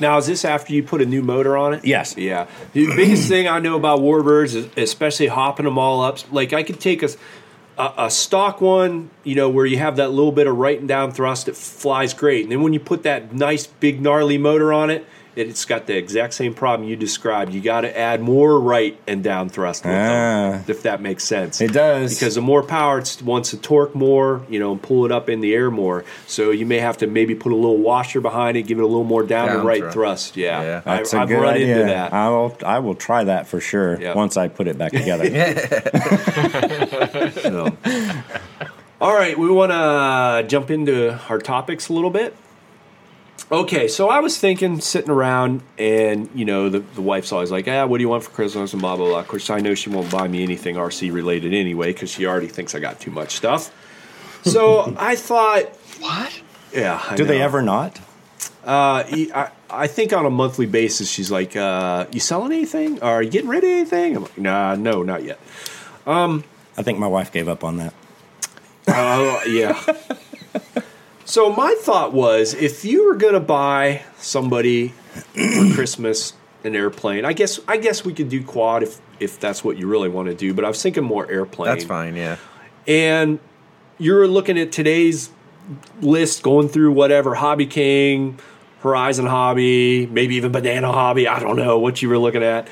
Now, 0.00 0.18
is 0.18 0.26
this 0.26 0.44
after 0.44 0.72
you 0.72 0.82
put 0.82 1.00
a 1.00 1.06
new 1.06 1.22
motor 1.22 1.56
on 1.56 1.74
it? 1.74 1.84
Yes. 1.84 2.16
Yeah. 2.16 2.46
The 2.72 2.86
biggest 2.94 3.28
thing 3.28 3.48
I 3.48 3.58
know 3.58 3.76
about 3.76 4.00
warbirds 4.00 4.54
is 4.54 4.68
especially 4.76 5.26
hopping 5.26 5.64
them 5.64 5.78
all 5.78 6.02
up. 6.02 6.18
Like 6.32 6.52
I 6.52 6.62
could 6.62 6.78
take 6.78 7.02
a, 7.02 7.08
a, 7.76 7.92
a 7.98 8.10
stock 8.10 8.60
one, 8.60 9.10
you 9.24 9.34
know, 9.34 9.48
where 9.48 9.66
you 9.66 9.78
have 9.78 9.96
that 9.96 10.10
little 10.10 10.32
bit 10.32 10.46
of 10.46 10.56
right 10.56 10.78
and 10.78 10.86
down 10.86 11.10
thrust, 11.10 11.48
it 11.48 11.56
flies 11.56 12.14
great. 12.14 12.44
And 12.44 12.52
then 12.52 12.62
when 12.62 12.72
you 12.72 12.80
put 12.80 13.02
that 13.02 13.32
nice 13.32 13.66
big 13.66 14.00
gnarly 14.00 14.38
motor 14.38 14.72
on 14.72 14.88
it, 14.90 15.04
it's 15.40 15.64
got 15.64 15.86
the 15.86 15.96
exact 15.96 16.34
same 16.34 16.54
problem 16.54 16.88
you 16.88 16.96
described. 16.96 17.54
You 17.54 17.60
got 17.60 17.82
to 17.82 17.98
add 17.98 18.20
more 18.20 18.60
right 18.60 18.98
and 19.06 19.22
down 19.24 19.48
thrust 19.48 19.84
with 19.84 19.94
Ah. 19.94 19.96
them, 19.96 20.64
if 20.68 20.82
that 20.82 21.00
makes 21.00 21.24
sense. 21.24 21.60
It 21.60 21.72
does. 21.72 22.14
because 22.18 22.34
the 22.34 22.40
more 22.42 22.62
power 22.62 22.98
it 22.98 23.22
wants 23.24 23.50
to 23.50 23.56
torque 23.56 23.94
more, 23.94 24.42
you 24.48 24.58
know, 24.60 24.72
and 24.72 24.82
pull 24.82 25.04
it 25.06 25.12
up 25.12 25.28
in 25.28 25.40
the 25.40 25.54
air 25.54 25.70
more. 25.70 26.04
So 26.26 26.50
you 26.50 26.66
may 26.66 26.78
have 26.78 26.98
to 26.98 27.06
maybe 27.06 27.34
put 27.34 27.52
a 27.52 27.56
little 27.56 27.78
washer 27.78 28.20
behind 28.20 28.56
it, 28.56 28.62
give 28.62 28.78
it 28.78 28.82
a 28.82 28.86
little 28.86 29.04
more 29.04 29.22
down, 29.22 29.48
Down 29.48 29.56
and 29.58 29.66
right 29.66 29.80
thrust. 29.80 29.94
thrust. 29.94 30.36
Yeah, 30.36 30.62
Yeah. 30.62 30.82
I, 30.86 30.96
That's 30.96 31.14
a 31.14 31.18
I've 31.20 31.28
good 31.28 31.40
run 31.40 31.54
idea. 31.54 31.80
into 31.80 31.92
that. 31.92 32.12
I 32.12 32.28
will. 32.28 32.56
I 32.64 32.78
will 32.80 32.94
try 32.94 33.24
that 33.24 33.46
for 33.48 33.60
sure 33.60 34.00
Yeah. 34.00 34.14
once 34.14 34.36
I 34.36 34.48
put 34.48 34.68
it 34.68 34.78
back 34.78 34.92
together. 34.92 35.24
So. 37.30 37.76
All 39.00 39.14
right, 39.14 39.38
we 39.38 39.50
want 39.50 39.72
to 39.72 40.44
jump 40.48 40.70
into 40.70 41.18
our 41.28 41.38
topics 41.38 41.88
a 41.88 41.92
little 41.92 42.10
bit. 42.10 42.34
Okay, 43.52 43.88
so 43.88 44.08
I 44.08 44.20
was 44.20 44.38
thinking, 44.38 44.80
sitting 44.80 45.10
around, 45.10 45.62
and 45.76 46.30
you 46.34 46.44
know, 46.44 46.68
the, 46.68 46.78
the 46.80 47.00
wife's 47.00 47.32
always 47.32 47.50
like, 47.50 47.66
"Ah, 47.66 47.84
what 47.84 47.98
do 47.98 48.02
you 48.02 48.08
want 48.08 48.22
for 48.22 48.30
Christmas?" 48.30 48.72
and 48.72 48.80
blah 48.80 48.94
blah 48.96 49.06
blah. 49.06 49.18
Of 49.18 49.26
course, 49.28 49.50
I 49.50 49.58
know 49.58 49.74
she 49.74 49.90
won't 49.90 50.08
buy 50.10 50.28
me 50.28 50.44
anything 50.44 50.76
RC 50.76 51.12
related 51.12 51.52
anyway 51.52 51.92
because 51.92 52.10
she 52.10 52.26
already 52.26 52.46
thinks 52.46 52.76
I 52.76 52.78
got 52.78 53.00
too 53.00 53.10
much 53.10 53.34
stuff. 53.34 53.72
So 54.44 54.94
I 54.98 55.16
thought, 55.16 55.64
What? 55.98 56.40
yeah, 56.72 57.02
I 57.10 57.16
Do 57.16 57.24
they 57.24 57.42
ever 57.42 57.60
not? 57.60 57.98
Uh, 58.64 59.02
I, 59.34 59.50
I 59.68 59.86
think 59.88 60.12
on 60.12 60.26
a 60.26 60.30
monthly 60.30 60.66
basis, 60.66 61.10
she's 61.10 61.30
like, 61.32 61.56
uh, 61.56 62.06
"You 62.12 62.20
selling 62.20 62.52
anything? 62.52 63.02
Or 63.02 63.08
are 63.08 63.22
you 63.22 63.30
getting 63.30 63.48
rid 63.48 63.64
of 63.64 63.70
anything?" 63.70 64.16
I'm 64.16 64.22
like, 64.22 64.38
"Nah, 64.38 64.76
no, 64.76 65.02
not 65.02 65.24
yet." 65.24 65.40
I 66.06 66.82
think 66.82 66.98
my 66.98 67.08
wife 67.08 67.32
gave 67.32 67.48
up 67.48 67.64
on 67.64 67.78
that. 67.78 67.94
Oh 68.86 69.42
yeah. 69.46 69.82
so 71.30 71.48
my 71.48 71.76
thought 71.78 72.12
was, 72.12 72.54
if 72.54 72.84
you 72.84 73.06
were 73.06 73.14
gonna 73.14 73.38
buy 73.38 74.02
somebody 74.18 74.88
for 75.14 75.70
Christmas 75.74 76.32
an 76.64 76.74
airplane, 76.74 77.24
I 77.24 77.32
guess 77.32 77.60
I 77.68 77.76
guess 77.76 78.04
we 78.04 78.12
could 78.12 78.28
do 78.28 78.42
quad 78.42 78.82
if 78.82 79.00
if 79.20 79.38
that's 79.38 79.62
what 79.62 79.78
you 79.78 79.86
really 79.86 80.08
want 80.08 80.26
to 80.26 80.34
do. 80.34 80.52
But 80.52 80.64
I 80.64 80.68
was 80.68 80.82
thinking 80.82 81.04
more 81.04 81.30
airplane. 81.30 81.70
That's 81.70 81.84
fine. 81.84 82.16
Yeah. 82.16 82.36
And 82.88 83.38
you're 83.98 84.26
looking 84.26 84.58
at 84.58 84.72
today's 84.72 85.30
list, 86.00 86.42
going 86.42 86.68
through 86.68 86.92
whatever 86.92 87.36
Hobby 87.36 87.66
King, 87.66 88.40
Horizon 88.80 89.26
Hobby, 89.26 90.06
maybe 90.06 90.34
even 90.34 90.50
Banana 90.50 90.90
Hobby. 90.90 91.28
I 91.28 91.38
don't 91.38 91.56
know 91.56 91.78
what 91.78 92.02
you 92.02 92.08
were 92.08 92.18
looking 92.18 92.42
at. 92.42 92.66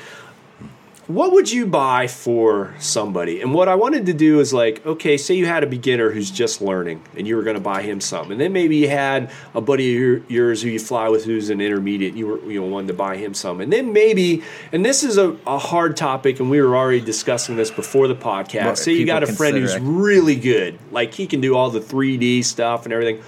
What 1.09 1.31
would 1.31 1.51
you 1.51 1.65
buy 1.65 2.05
for 2.05 2.75
somebody? 2.77 3.41
And 3.41 3.51
what 3.51 3.67
I 3.67 3.73
wanted 3.73 4.05
to 4.05 4.13
do 4.13 4.39
is 4.39 4.53
like, 4.53 4.85
okay, 4.85 5.17
say 5.17 5.33
you 5.33 5.47
had 5.47 5.63
a 5.63 5.67
beginner 5.67 6.11
who's 6.11 6.29
just 6.29 6.61
learning 6.61 7.01
and 7.17 7.27
you 7.27 7.35
were 7.35 7.41
going 7.41 7.55
to 7.55 7.59
buy 7.59 7.81
him 7.81 7.99
something. 7.99 8.33
And 8.33 8.39
then 8.41 8.53
maybe 8.53 8.75
you 8.75 8.89
had 8.89 9.31
a 9.55 9.59
buddy 9.59 9.91
of 9.95 9.99
your- 9.99 10.21
yours 10.27 10.61
who 10.61 10.69
you 10.69 10.77
fly 10.77 11.09
with 11.09 11.25
who's 11.25 11.49
an 11.49 11.61
intermediate 11.61 12.11
and 12.11 12.19
you 12.19 12.27
were 12.27 12.39
you 12.51 12.61
know 12.61 12.67
wanted 12.67 12.89
to 12.89 12.93
buy 12.93 13.17
him 13.17 13.33
some. 13.33 13.59
And 13.59 13.73
then 13.73 13.91
maybe, 13.91 14.43
and 14.71 14.85
this 14.85 15.01
is 15.03 15.17
a, 15.17 15.35
a 15.47 15.57
hard 15.57 15.97
topic 15.97 16.39
and 16.39 16.47
we 16.47 16.61
were 16.61 16.77
already 16.77 17.01
discussing 17.01 17.55
this 17.55 17.71
before 17.71 18.07
the 18.07 18.13
podcast. 18.13 18.77
Say 18.77 18.91
you 18.93 19.07
got 19.07 19.23
a 19.23 19.27
friend 19.33 19.57
who's 19.57 19.73
consider- 19.73 19.91
really 19.91 20.35
good. 20.35 20.77
Like 20.91 21.15
he 21.15 21.25
can 21.25 21.41
do 21.41 21.55
all 21.55 21.71
the 21.71 21.81
3D 21.81 22.45
stuff 22.45 22.83
and 22.85 22.93
everything. 22.93 23.23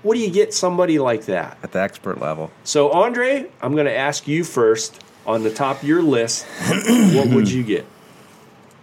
What 0.00 0.14
do 0.14 0.20
you 0.20 0.30
get 0.30 0.54
somebody 0.54 0.98
like 0.98 1.26
that? 1.26 1.58
At 1.62 1.72
the 1.72 1.80
expert 1.80 2.22
level. 2.22 2.50
So, 2.64 2.90
Andre, 2.90 3.50
I'm 3.60 3.74
going 3.74 3.84
to 3.84 3.94
ask 3.94 4.26
you 4.26 4.44
first 4.44 4.98
on 5.26 5.42
the 5.42 5.52
top 5.52 5.82
of 5.82 5.88
your 5.88 6.02
list. 6.02 6.44
what 7.14 7.28
would 7.28 7.50
you 7.50 7.62
get? 7.62 7.86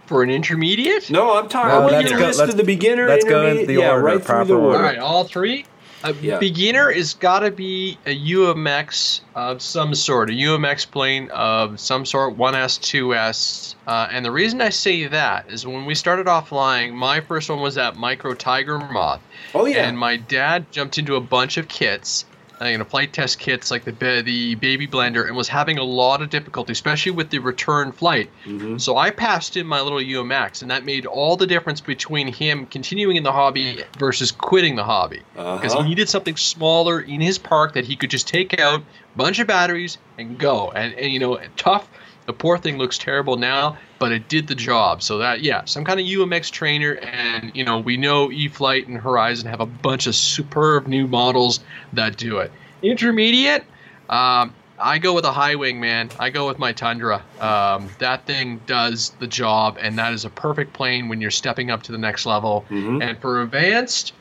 For 0.06 0.22
an 0.24 0.30
intermediate? 0.30 1.08
No, 1.10 1.36
I'm 1.38 1.48
talking. 1.48 1.68
No, 1.70 1.82
I 1.88 1.98
let's 2.00 2.10
your 2.10 2.18
go- 2.18 2.26
list 2.26 2.38
let's- 2.40 2.52
of 2.52 2.56
the 2.58 2.64
beginner. 2.64 3.06
let's 3.08 3.24
go 3.24 3.46
in 3.46 3.66
the 3.66 3.74
yeah, 3.74 3.90
order, 3.92 4.02
right 4.04 4.16
through 4.16 4.24
proper 4.24 4.44
the 4.46 4.54
order. 4.54 4.66
order. 4.66 4.78
All 4.78 4.82
right, 4.84 4.98
all 4.98 5.24
three. 5.24 5.66
A 6.02 6.14
Yeah. 6.14 6.38
beginner 6.38 6.90
is 6.90 7.12
got 7.12 7.40
to 7.40 7.50
be 7.50 7.98
a 8.06 8.10
UMX 8.54 9.20
of 9.34 9.60
some 9.60 9.94
sort, 9.94 10.30
a 10.30 10.32
UMX 10.32 10.90
plane 10.90 11.28
of 11.30 11.78
some 11.78 12.06
sort, 12.06 12.38
1S, 12.38 12.78
2S. 12.80 13.74
Uh, 13.86 14.08
and 14.10 14.24
the 14.24 14.30
reason 14.30 14.62
I 14.62 14.70
say 14.70 15.06
that 15.08 15.50
is 15.50 15.66
when 15.66 15.84
we 15.84 15.94
started 15.94 16.26
off 16.26 16.48
flying, 16.48 16.96
my 16.96 17.20
first 17.20 17.50
one 17.50 17.60
was 17.60 17.74
that 17.74 17.96
Micro 17.96 18.32
Tiger 18.32 18.78
Moth. 18.78 19.20
Oh 19.54 19.66
yeah. 19.66 19.86
And 19.86 19.98
my 19.98 20.16
dad 20.16 20.72
jumped 20.72 20.96
into 20.96 21.16
a 21.16 21.20
bunch 21.20 21.58
of 21.58 21.68
kits, 21.68 22.24
you 22.68 22.76
know, 22.78 22.84
Flite 22.84 23.12
Test 23.12 23.38
kits 23.38 23.70
like 23.70 23.84
the 23.84 23.92
the 24.22 24.54
baby 24.56 24.86
blender, 24.86 25.26
and 25.26 25.36
was 25.36 25.48
having 25.48 25.78
a 25.78 25.82
lot 25.84 26.20
of 26.20 26.30
difficulty, 26.30 26.72
especially 26.72 27.12
with 27.12 27.30
the 27.30 27.38
return 27.38 27.92
flight. 27.92 28.30
Mm-hmm. 28.44 28.78
So 28.78 28.96
I 28.96 29.10
passed 29.10 29.56
him 29.56 29.66
my 29.66 29.80
little 29.80 29.98
UMX, 29.98 30.62
and 30.62 30.70
that 30.70 30.84
made 30.84 31.06
all 31.06 31.36
the 31.36 31.46
difference 31.46 31.80
between 31.80 32.28
him 32.32 32.66
continuing 32.66 33.16
in 33.16 33.22
the 33.22 33.32
hobby 33.32 33.82
versus 33.98 34.30
quitting 34.30 34.76
the 34.76 34.84
hobby. 34.84 35.20
Because 35.34 35.72
Uh-huh. 35.72 35.82
he 35.82 35.88
needed 35.90 36.08
something 36.08 36.36
smaller 36.36 37.00
in 37.00 37.20
his 37.20 37.38
park 37.38 37.74
that 37.74 37.84
he 37.84 37.96
could 37.96 38.10
just 38.10 38.28
take 38.28 38.58
out, 38.60 38.82
bunch 39.16 39.38
of 39.38 39.46
batteries, 39.46 39.98
and 40.18 40.38
go. 40.38 40.70
And, 40.70 40.94
and 40.94 41.12
you 41.12 41.18
know, 41.18 41.38
tough. 41.56 41.88
The 42.30 42.34
poor 42.34 42.58
thing 42.58 42.78
looks 42.78 42.96
terrible 42.96 43.36
now, 43.36 43.76
but 43.98 44.12
it 44.12 44.28
did 44.28 44.46
the 44.46 44.54
job. 44.54 45.02
So 45.02 45.18
that 45.18 45.40
yeah, 45.40 45.64
some 45.64 45.84
kind 45.84 45.98
of 45.98 46.06
UMX 46.06 46.48
trainer, 46.52 46.92
and 46.92 47.50
you 47.56 47.64
know 47.64 47.80
we 47.80 47.96
know 47.96 48.30
E-flite 48.30 48.86
and 48.86 48.96
Horizon 48.96 49.48
have 49.50 49.58
a 49.58 49.66
bunch 49.66 50.06
of 50.06 50.14
superb 50.14 50.86
new 50.86 51.08
models 51.08 51.58
that 51.92 52.16
do 52.16 52.38
it. 52.38 52.52
Intermediate, 52.82 53.64
um, 54.08 54.54
I 54.78 54.98
go 54.98 55.12
with 55.12 55.24
a 55.24 55.32
high 55.32 55.56
wing, 55.56 55.80
man. 55.80 56.08
I 56.20 56.30
go 56.30 56.46
with 56.46 56.60
my 56.60 56.70
Tundra. 56.72 57.20
Um, 57.40 57.88
that 57.98 58.26
thing 58.26 58.60
does 58.64 59.10
the 59.18 59.26
job, 59.26 59.76
and 59.80 59.98
that 59.98 60.12
is 60.12 60.24
a 60.24 60.30
perfect 60.30 60.72
plane 60.72 61.08
when 61.08 61.20
you're 61.20 61.32
stepping 61.32 61.72
up 61.72 61.82
to 61.82 61.90
the 61.90 61.98
next 61.98 62.26
level. 62.26 62.64
And 63.02 63.18
for 63.18 63.42
advanced, 63.42 64.12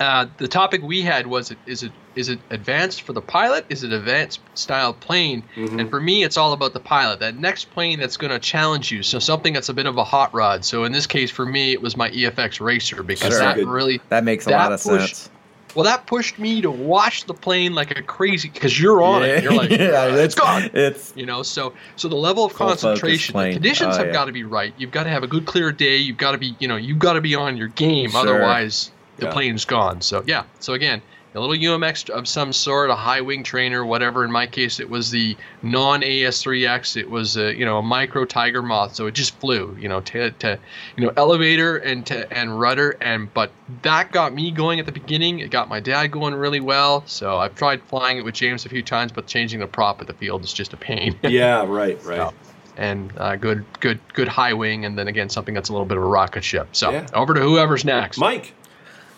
uh, 0.00 0.26
the 0.38 0.48
topic 0.48 0.82
we 0.82 1.02
had 1.02 1.26
was: 1.26 1.54
is 1.66 1.82
it 1.82 1.92
is 2.16 2.28
it 2.28 2.38
advanced 2.50 3.02
for 3.02 3.12
the 3.12 3.20
pilot? 3.20 3.64
Is 3.68 3.84
it 3.84 3.92
advanced 3.92 4.40
style 4.54 4.92
plane? 4.94 5.42
And 5.56 5.88
for 5.90 6.00
me, 6.00 6.24
it's 6.24 6.36
all 6.36 6.52
about 6.52 6.72
the 6.72 6.80
pilot. 6.80 7.20
That 7.20 7.36
next 7.36 7.70
plane 7.70 8.00
that's 8.00 8.16
going 8.16 8.32
to 8.32 8.38
challenge 8.38 8.90
you. 8.90 9.02
So 9.02 9.18
something 9.18 9.52
that's 9.52 9.68
a 9.68 9.74
bit 9.74 9.86
of 9.86 9.96
a 9.98 10.04
hot 10.04 10.32
rod. 10.34 10.64
So 10.64 10.84
in 10.84 10.92
this 10.92 11.06
case, 11.06 11.30
for 11.30 11.46
me, 11.46 11.72
it 11.72 11.80
was 11.82 11.96
my 11.96 12.10
EFX 12.10 12.60
Racer 12.60 13.02
because 13.04 13.28
Sure. 13.34 13.38
that 13.40 13.56
Good. 13.56 13.68
really 13.68 14.00
That 14.08 14.24
makes 14.24 14.46
a 14.46 14.50
That 14.50 14.56
lot 14.58 14.72
of 14.72 14.82
push- 14.82 15.12
sense. 15.14 15.30
well 15.76 15.84
that 15.84 16.06
pushed 16.06 16.36
me 16.38 16.60
to 16.62 16.70
watch 16.70 17.26
the 17.26 17.34
plane 17.34 17.74
like 17.76 17.96
a 17.96 18.02
crazy 18.02 18.48
because 18.48 18.80
you're 18.80 19.02
on 19.02 19.22
it. 19.22 19.42
You're 19.44 19.54
like, 19.54 19.70
yeah, 19.70 20.06
it's 20.16 20.34
gone. 20.34 20.68
It's 20.74 21.12
You 21.14 21.26
know, 21.26 21.42
so 21.44 21.72
so 21.94 22.08
the 22.08 22.16
level 22.16 22.44
of 22.44 22.54
concentration, 22.54 23.36
the 23.38 23.52
conditions 23.52 23.94
Oh, 23.94 23.98
have 23.98 24.06
yeah. 24.08 24.12
got 24.12 24.24
to 24.24 24.32
be 24.32 24.42
right. 24.44 24.74
You've 24.78 24.90
got 24.90 25.04
to 25.04 25.10
have 25.10 25.22
a 25.22 25.28
good 25.28 25.46
clear 25.46 25.70
day. 25.70 25.98
You've 25.98 26.16
got 26.18 26.32
to 26.32 26.38
be, 26.38 26.56
you 26.58 26.66
know, 26.66 26.76
you've 26.76 26.98
got 26.98 27.12
to 27.12 27.20
be 27.20 27.34
on 27.36 27.56
your 27.56 27.68
game. 27.68 28.10
Sure. 28.10 28.20
Otherwise, 28.20 28.90
the 29.20 29.26
Yeah. 29.26 29.32
plane's 29.32 29.64
gone. 29.64 30.00
So 30.00 30.22
yeah. 30.26 30.44
So 30.58 30.72
again, 30.74 31.02
a 31.32 31.38
little 31.38 31.54
UMX 31.54 32.10
of 32.10 32.26
some 32.26 32.52
sort, 32.52 32.90
a 32.90 32.96
high 32.96 33.20
wing 33.20 33.44
trainer, 33.44 33.86
whatever. 33.86 34.24
In 34.24 34.32
my 34.32 34.48
case, 34.48 34.80
it 34.80 34.90
was 34.90 35.12
the 35.12 35.36
non 35.62 36.00
AS3X. 36.02 36.96
It 36.96 37.08
was 37.08 37.36
a 37.36 37.56
you 37.56 37.64
know 37.64 37.78
a 37.78 37.82
micro 37.82 38.24
Tiger 38.24 38.62
Moth, 38.62 38.96
so 38.96 39.06
it 39.06 39.14
just 39.14 39.38
flew. 39.38 39.76
You 39.78 39.88
know 39.88 40.00
to, 40.00 40.32
to 40.32 40.58
you 40.96 41.06
know 41.06 41.12
elevator 41.16 41.76
and 41.76 42.04
to 42.06 42.32
and 42.36 42.58
rudder 42.58 42.96
and 43.00 43.32
but 43.32 43.52
that 43.82 44.10
got 44.10 44.34
me 44.34 44.50
going 44.50 44.80
at 44.80 44.86
the 44.86 44.92
beginning. 44.92 45.38
It 45.38 45.50
got 45.50 45.68
my 45.68 45.78
dad 45.78 46.08
going 46.08 46.34
really 46.34 46.58
well. 46.60 47.04
So 47.06 47.38
I've 47.38 47.54
tried 47.54 47.80
flying 47.84 48.18
it 48.18 48.24
with 48.24 48.34
James 48.34 48.66
a 48.66 48.68
few 48.68 48.82
times, 48.82 49.12
but 49.12 49.28
changing 49.28 49.60
the 49.60 49.68
prop 49.68 50.00
at 50.00 50.08
the 50.08 50.14
field 50.14 50.42
is 50.42 50.52
just 50.52 50.72
a 50.72 50.76
pain. 50.76 51.16
Yeah, 51.22 51.64
right, 51.64 51.96
right. 52.04 52.16
So, 52.16 52.34
and 52.76 53.12
uh, 53.18 53.36
good, 53.36 53.64
good, 53.78 54.00
good 54.14 54.26
high 54.26 54.52
wing, 54.54 54.84
and 54.84 54.98
then 54.98 55.06
again 55.06 55.28
something 55.28 55.54
that's 55.54 55.68
a 55.68 55.72
little 55.72 55.86
bit 55.86 55.96
of 55.96 56.02
a 56.02 56.06
rocket 56.06 56.42
ship. 56.42 56.68
So 56.72 56.90
Yeah. 56.90 57.06
over 57.14 57.34
to 57.34 57.40
whoever's 57.40 57.84
next. 57.84 58.18
Mike. 58.18 58.52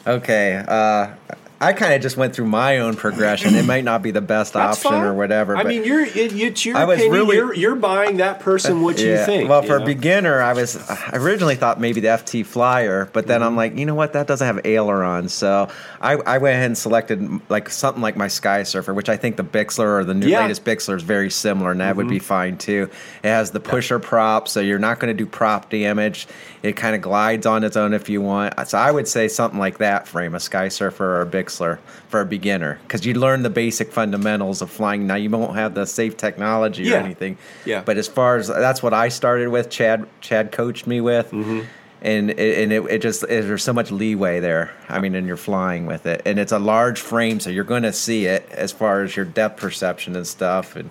Okay. 0.06 0.64
Uh, 0.66 1.14
I 1.62 1.72
kind 1.72 1.94
of 1.94 2.02
just 2.02 2.16
went 2.16 2.34
through 2.34 2.46
my 2.48 2.78
own 2.78 2.96
progression. 2.96 3.54
It 3.54 3.64
might 3.64 3.84
not 3.84 4.02
be 4.02 4.10
the 4.10 4.20
best 4.20 4.56
option 4.56 4.90
fine. 4.90 5.02
or 5.04 5.14
whatever. 5.14 5.56
I 5.56 5.62
mean, 5.64 5.84
you're 5.84 6.00
it, 6.04 6.32
it's 6.34 6.64
your 6.66 6.76
I 6.76 6.84
was 6.84 6.98
opinion. 6.98 7.14
really- 7.14 7.36
you're, 7.36 7.54
you're 7.54 7.74
buying 7.76 8.16
that 8.18 8.40
person 8.40 8.82
what 8.82 8.98
you 8.98 9.16
think. 9.24 9.48
Well, 9.48 9.62
you 9.62 9.68
for 9.68 9.78
know? 9.78 9.84
a 9.84 9.86
beginner, 9.86 10.40
I 10.42 10.52
was 10.54 10.76
I 10.90 11.10
originally 11.14 11.54
thought 11.54 11.80
maybe 11.80 12.00
the 12.00 12.08
FT 12.08 12.44
Flyer, 12.44 13.08
but 13.12 13.26
then 13.26 13.40
Mm-hmm. 13.40 13.46
I'm 13.48 13.56
like, 13.56 13.76
you 13.78 13.86
know 13.86 13.94
what? 13.94 14.12
That 14.14 14.26
doesn't 14.26 14.46
have 14.46 14.60
ailerons, 14.66 15.32
so 15.32 15.68
I, 16.00 16.14
I 16.14 16.38
went 16.38 16.54
ahead 16.54 16.66
and 16.66 16.76
selected 16.78 17.40
like 17.48 17.68
something 17.70 18.02
like 18.02 18.16
my 18.16 18.28
Sky 18.28 18.62
Surfer, 18.64 18.92
which 18.92 19.08
I 19.08 19.16
think 19.16 19.36
the 19.36 19.44
Bixler 19.44 20.00
or 20.00 20.04
the 20.04 20.14
new 20.14 20.26
Yeah. 20.26 20.38
Mm-hmm. 20.38 20.42
latest 20.48 20.64
Bixler 20.64 20.96
is 20.96 21.02
very 21.02 21.30
similar, 21.30 21.70
and 21.70 21.80
that 21.80 21.94
would 21.96 22.08
be 22.08 22.18
fine 22.18 22.58
too. 22.58 22.90
It 23.22 23.28
has 23.28 23.52
the 23.52 23.60
pusher 23.60 23.98
prop, 23.98 24.48
so 24.48 24.60
you're 24.60 24.78
not 24.80 24.98
going 24.98 25.16
to 25.16 25.24
do 25.24 25.28
prop 25.28 25.70
damage. 25.70 26.26
It 26.62 26.76
kind 26.76 26.94
of 26.94 27.02
glides 27.02 27.44
on 27.46 27.64
its 27.64 27.76
own 27.76 27.92
if 27.92 28.08
you 28.08 28.20
want. 28.20 28.54
So 28.68 28.78
I 28.78 28.90
would 28.90 29.08
say 29.08 29.28
something 29.28 29.58
like 29.58 29.78
that 29.78 30.06
frame 30.08 30.34
a 30.34 30.40
Sky 30.40 30.68
Surfer 30.68 31.16
or 31.18 31.22
a 31.22 31.26
Bixler 31.26 31.51
for 31.56 32.20
a 32.20 32.24
beginner 32.26 32.78
because 32.82 33.04
you 33.06 33.14
learn 33.14 33.42
the 33.42 33.50
basic 33.50 33.92
fundamentals 33.92 34.62
of 34.62 34.70
flying. 34.70 35.06
Now 35.06 35.14
you 35.16 35.30
won't 35.30 35.54
have 35.56 35.74
the 35.74 35.86
safe 35.86 36.16
technology 36.16 36.84
Yeah. 36.84 36.96
or 36.96 37.04
anything, 37.04 37.36
Yeah. 37.64 37.82
But 37.84 37.96
as 37.98 38.08
far 38.08 38.36
as 38.36 38.48
that's 38.48 38.82
what 38.82 38.94
I 38.94 39.08
started 39.08 39.48
with, 39.48 39.70
Chad 39.70 40.06
Chad 40.20 40.52
coached 40.52 40.86
me 40.86 41.00
with, 41.00 41.30
Mm-hmm. 41.30 41.60
and 42.02 42.30
it, 42.30 42.58
and 42.62 42.72
it, 42.72 42.82
it 42.90 43.02
just 43.02 43.22
it, 43.24 43.46
there's 43.46 43.62
so 43.62 43.72
much 43.72 43.90
leeway 43.90 44.40
there. 44.40 44.70
I 44.88 44.98
mean, 45.00 45.14
and 45.14 45.26
you're 45.26 45.36
flying 45.36 45.86
with 45.86 46.06
it, 46.06 46.22
and 46.24 46.38
it's 46.38 46.52
a 46.52 46.58
large 46.58 47.00
frame, 47.00 47.40
so 47.40 47.50
you're 47.50 47.64
going 47.64 47.84
to 47.84 47.92
see 47.92 48.26
it 48.26 48.48
as 48.50 48.72
far 48.72 49.02
as 49.02 49.14
your 49.16 49.24
depth 49.24 49.60
perception 49.60 50.16
and 50.16 50.26
stuff, 50.26 50.76
and 50.76 50.90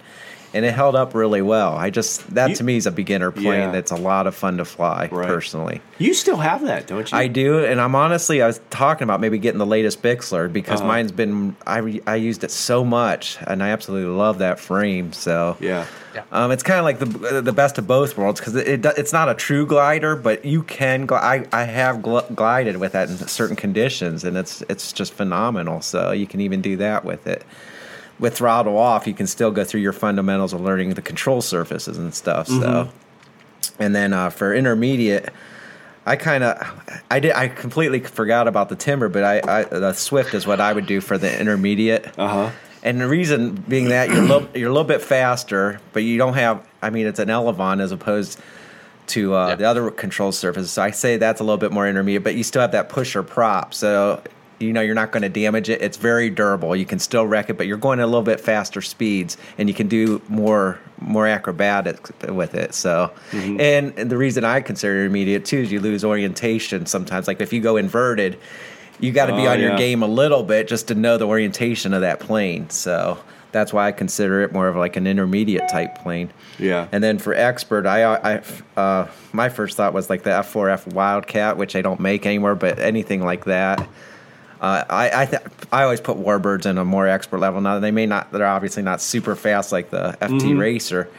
and 0.53 0.65
it 0.65 0.73
held 0.73 0.95
up 0.95 1.13
really 1.15 1.41
well. 1.41 1.73
I 1.75 1.89
just 1.89 2.33
that 2.35 2.49
You- 2.49 2.55
to 2.57 2.63
me 2.63 2.77
is 2.77 2.85
a 2.85 2.91
beginner 2.91 3.31
plane 3.31 3.45
Yeah. 3.45 3.71
that's 3.71 3.91
a 3.91 3.95
lot 3.95 4.27
of 4.27 4.35
fun 4.35 4.57
to 4.57 4.65
fly 4.65 5.07
Right. 5.11 5.27
personally. 5.27 5.81
you 5.97 6.13
still 6.13 6.37
have 6.37 6.63
that, 6.65 6.87
don't 6.87 7.11
you? 7.11 7.17
I 7.17 7.27
do, 7.27 7.63
and 7.63 7.79
I'm 7.79 7.93
honestly, 7.95 8.41
I 8.41 8.47
was 8.47 8.59
talking 8.71 9.03
about 9.03 9.21
maybe 9.21 9.37
getting 9.37 9.59
the 9.59 9.65
latest 9.65 10.01
Bixler 10.01 10.51
because 10.51 10.79
Uh-huh. 10.81 10.87
mine's 10.87 11.11
been 11.11 11.55
I 11.67 12.01
I 12.07 12.15
used 12.15 12.43
it 12.43 12.51
so 12.51 12.83
much, 12.83 13.37
and 13.47 13.61
I 13.63 13.69
absolutely 13.69 14.11
love 14.15 14.39
that 14.39 14.59
frame. 14.59 15.13
So 15.13 15.57
Yeah. 15.59 15.85
Yeah. 16.15 16.21
um, 16.33 16.51
it's 16.51 16.63
kind 16.63 16.79
of 16.79 16.83
like 16.85 16.99
the 16.99 17.41
the 17.41 17.53
best 17.53 17.77
of 17.77 17.87
both 17.87 18.17
worlds 18.17 18.39
because 18.41 18.55
it, 18.55 18.67
it 18.67 18.93
it's 18.97 19.13
not 19.13 19.29
a 19.29 19.33
true 19.33 19.65
glider, 19.65 20.15
but 20.15 20.43
you 20.43 20.63
can. 20.63 21.07
Gl- 21.07 21.21
I 21.21 21.45
I 21.53 21.63
have 21.63 21.97
gl- 21.97 22.35
glided 22.35 22.77
with 22.77 22.91
that 22.93 23.09
in 23.09 23.17
certain 23.27 23.55
conditions, 23.55 24.23
and 24.25 24.35
it's 24.35 24.61
it's 24.67 24.91
just 24.91 25.13
phenomenal. 25.13 25.81
So 25.81 26.11
you 26.11 26.27
can 26.27 26.41
even 26.41 26.59
do 26.61 26.75
that 26.77 27.05
with 27.05 27.27
it. 27.27 27.43
With 28.22 28.38
throttle 28.38 28.78
off, 28.78 29.05
you 29.07 29.13
can 29.13 29.28
still 29.28 29.51
go 29.51 29.65
through 29.65 29.82
your 29.82 29.91
fundamentals 29.93 30.53
of 30.53 30.61
learning 30.61 30.93
the 30.93 31.01
control 31.01 31.41
surfaces 31.41 31.97
and 31.97 32.13
stuff. 32.13 32.47
So, 32.47 32.89
and 33.80 33.93
then 33.93 34.13
uh, 34.13 34.30
for 34.30 34.53
intermediate. 34.55 35.30
I 36.03 36.15
kind 36.15 36.43
of, 36.43 36.57
I 37.11 37.19
did, 37.19 37.34
I 37.34 37.47
completely 37.47 37.99
forgot 37.99 38.47
about 38.47 38.69
the 38.69 38.76
timber, 38.76 39.07
but 39.07 39.24
I, 39.24 39.59
I, 39.59 39.63
the 39.65 39.93
Swift 39.93 40.34
is 40.34 40.47
what 40.47 40.59
I 40.59 40.74
would 40.74 40.88
do 40.88 40.99
for 41.01 41.15
the 41.17 41.39
intermediate. 41.39 42.17
Uh 42.17 42.28
huh. 42.28 42.51
And 42.82 42.99
the 42.99 43.07
reason 43.07 43.53
being 43.67 43.89
that 43.89 44.09
you're 44.09 44.17
a 44.24 44.26
little, 44.26 44.47
you're 44.55 44.69
a 44.69 44.74
little 44.74 44.88
bit 44.88 45.03
faster, 45.03 45.80
but 45.93 46.01
you 46.01 46.17
don't 46.17 46.34
have. 46.34 46.67
I 46.82 46.89
mean, 46.89 47.05
it's 47.05 47.19
an 47.19 47.28
Elevon 47.28 47.80
as 47.80 47.91
opposed 47.91 48.39
to 49.07 49.36
uh, 49.36 49.49
Yeah. 49.49 49.55
the 49.55 49.65
other 49.65 49.91
control 49.91 50.32
surfaces. 50.32 50.72
So 50.72 50.82
I 50.82 50.89
say 50.89 51.17
that's 51.17 51.39
a 51.39 51.43
little 51.43 51.59
bit 51.59 51.72
more 51.72 51.88
intermediate, 51.88 52.24
but 52.24 52.34
you 52.34 52.43
still 52.43 52.61
have 52.63 52.72
that 52.72 52.89
pusher 52.89 53.22
prop. 53.22 53.76
So 53.76 54.24
you 54.62 54.72
know 54.74 54.82
you're 54.82 54.95
not 54.95 55.12
going 55.12 55.24
to 55.24 55.30
damage 55.30 55.70
it. 55.70 55.82
It's 55.82 55.97
very 55.97 56.30
durable. 56.30 56.76
You 56.76 56.86
can 56.86 56.99
still 56.99 57.26
wreck 57.26 57.49
it, 57.49 57.57
but 57.57 57.68
you're 57.68 57.78
going 57.78 57.99
at 57.99 58.03
a 58.03 58.07
little 58.07 58.22
bit 58.22 58.39
faster 58.39 58.82
speeds, 58.82 59.38
and 59.57 59.68
you 59.68 59.76
can 59.76 59.88
do 59.88 60.22
more 60.28 60.80
more 60.99 61.26
acrobatics 61.28 62.12
with 62.30 62.53
it. 62.53 62.74
So, 62.76 63.12
Mm-hmm. 63.32 63.59
and, 63.59 64.09
the 64.12 64.18
reason 64.18 64.43
I 64.45 64.62
consider 64.62 64.99
intermediate 64.99 65.45
too 65.45 65.57
is 65.57 65.72
you 65.72 65.80
lose 65.80 66.03
orientation 66.03 66.86
sometimes. 66.86 67.28
Like 67.28 67.41
if 67.41 67.51
you 67.51 67.59
go 67.59 67.76
inverted, 67.78 68.38
you 68.99 69.12
got 69.12 69.26
to 69.26 69.36
be 69.36 69.47
Oh, 69.47 69.51
on 69.51 69.59
your 69.59 69.76
game 69.78 70.03
a 70.03 70.07
little 70.07 70.43
bit 70.43 70.68
just 70.68 70.88
to 70.89 70.95
know 70.95 71.18
the 71.18 71.26
orientation 71.26 71.93
of 71.93 72.01
that 72.01 72.20
plane. 72.20 72.70
So 72.70 73.18
that's 73.51 73.74
why 73.74 73.88
I 73.88 73.91
consider 73.91 74.41
it 74.41 74.53
more 74.53 74.68
of 74.68 74.76
like 74.76 74.95
an 74.95 75.07
intermediate 75.07 75.68
type 75.70 75.95
plane. 75.95 76.30
Yeah. 76.59 76.88
And 76.91 77.03
then 77.03 77.18
for 77.18 77.34
expert, 77.34 77.88
I, 77.88 78.03
I 78.36 78.43
uh, 78.80 79.07
my 79.34 79.49
first 79.49 79.76
thought 79.76 79.93
was 79.93 80.07
like 80.09 80.22
the 80.22 80.30
F4F 80.30 80.93
Wildcat, 80.93 81.57
which 81.57 81.76
I 81.76 81.82
don't 81.82 81.99
make 81.99 82.26
anymore, 82.28 82.53
but 82.55 82.78
anything 82.80 83.24
like 83.26 83.45
that. 83.45 83.88
Uh, 84.62 84.84
I 84.89 85.24
I, 85.24 85.26
th- 85.26 85.41
I 85.72 85.84
always 85.84 85.99
put 85.99 86.18
Warbirds 86.18 86.66
in 86.68 86.78
a 86.78 86.86
more 86.86 87.07
expert 87.07 87.39
level. 87.39 87.59
Now 87.62 87.80
they 87.80 87.89
may 87.91 88.05
not, 88.05 88.32
they're 88.32 88.45
obviously 88.45 88.84
not 88.84 89.01
super 89.01 89.36
fast 89.36 89.72
like 89.72 89.89
the 89.89 90.16
FT 90.22 90.39
Mm-hmm. 90.41 90.57
Racer, 90.59 91.09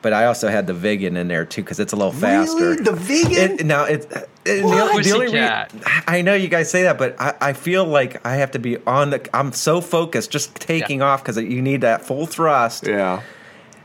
but 0.00 0.14
I 0.14 0.24
also 0.26 0.48
had 0.48 0.66
the 0.66 0.72
Viggen 0.72 1.16
in 1.16 1.28
there 1.28 1.44
too 1.44 1.62
because 1.62 1.78
it's 1.78 1.92
a 1.92 1.96
little 1.96 2.12
faster. 2.12 2.70
Really? 2.70 2.82
The 2.82 2.92
Viggen? 2.92 3.60
It, 3.60 3.66
now 3.66 3.84
it's 3.84 4.06
it, 4.06 4.28
the, 4.44 5.00
the 5.02 5.12
only 5.12 5.26
rea- 5.32 5.66
I 6.06 6.22
know 6.22 6.32
you 6.34 6.48
guys 6.48 6.70
say 6.70 6.84
that, 6.84 6.96
but 6.96 7.20
I, 7.20 7.34
I 7.40 7.52
feel 7.52 7.84
like 7.84 8.24
I 8.26 8.36
have 8.36 8.52
to 8.52 8.58
be 8.58 8.78
on 8.86 9.10
the. 9.10 9.28
I'm 9.36 9.52
so 9.52 9.80
focused, 9.82 10.30
just 10.30 10.54
taking 10.54 11.02
off 11.02 11.22
because 11.22 11.36
you 11.36 11.60
need 11.60 11.82
that 11.82 12.04
full 12.06 12.26
thrust 12.26 12.86
Yeah. 12.86 13.22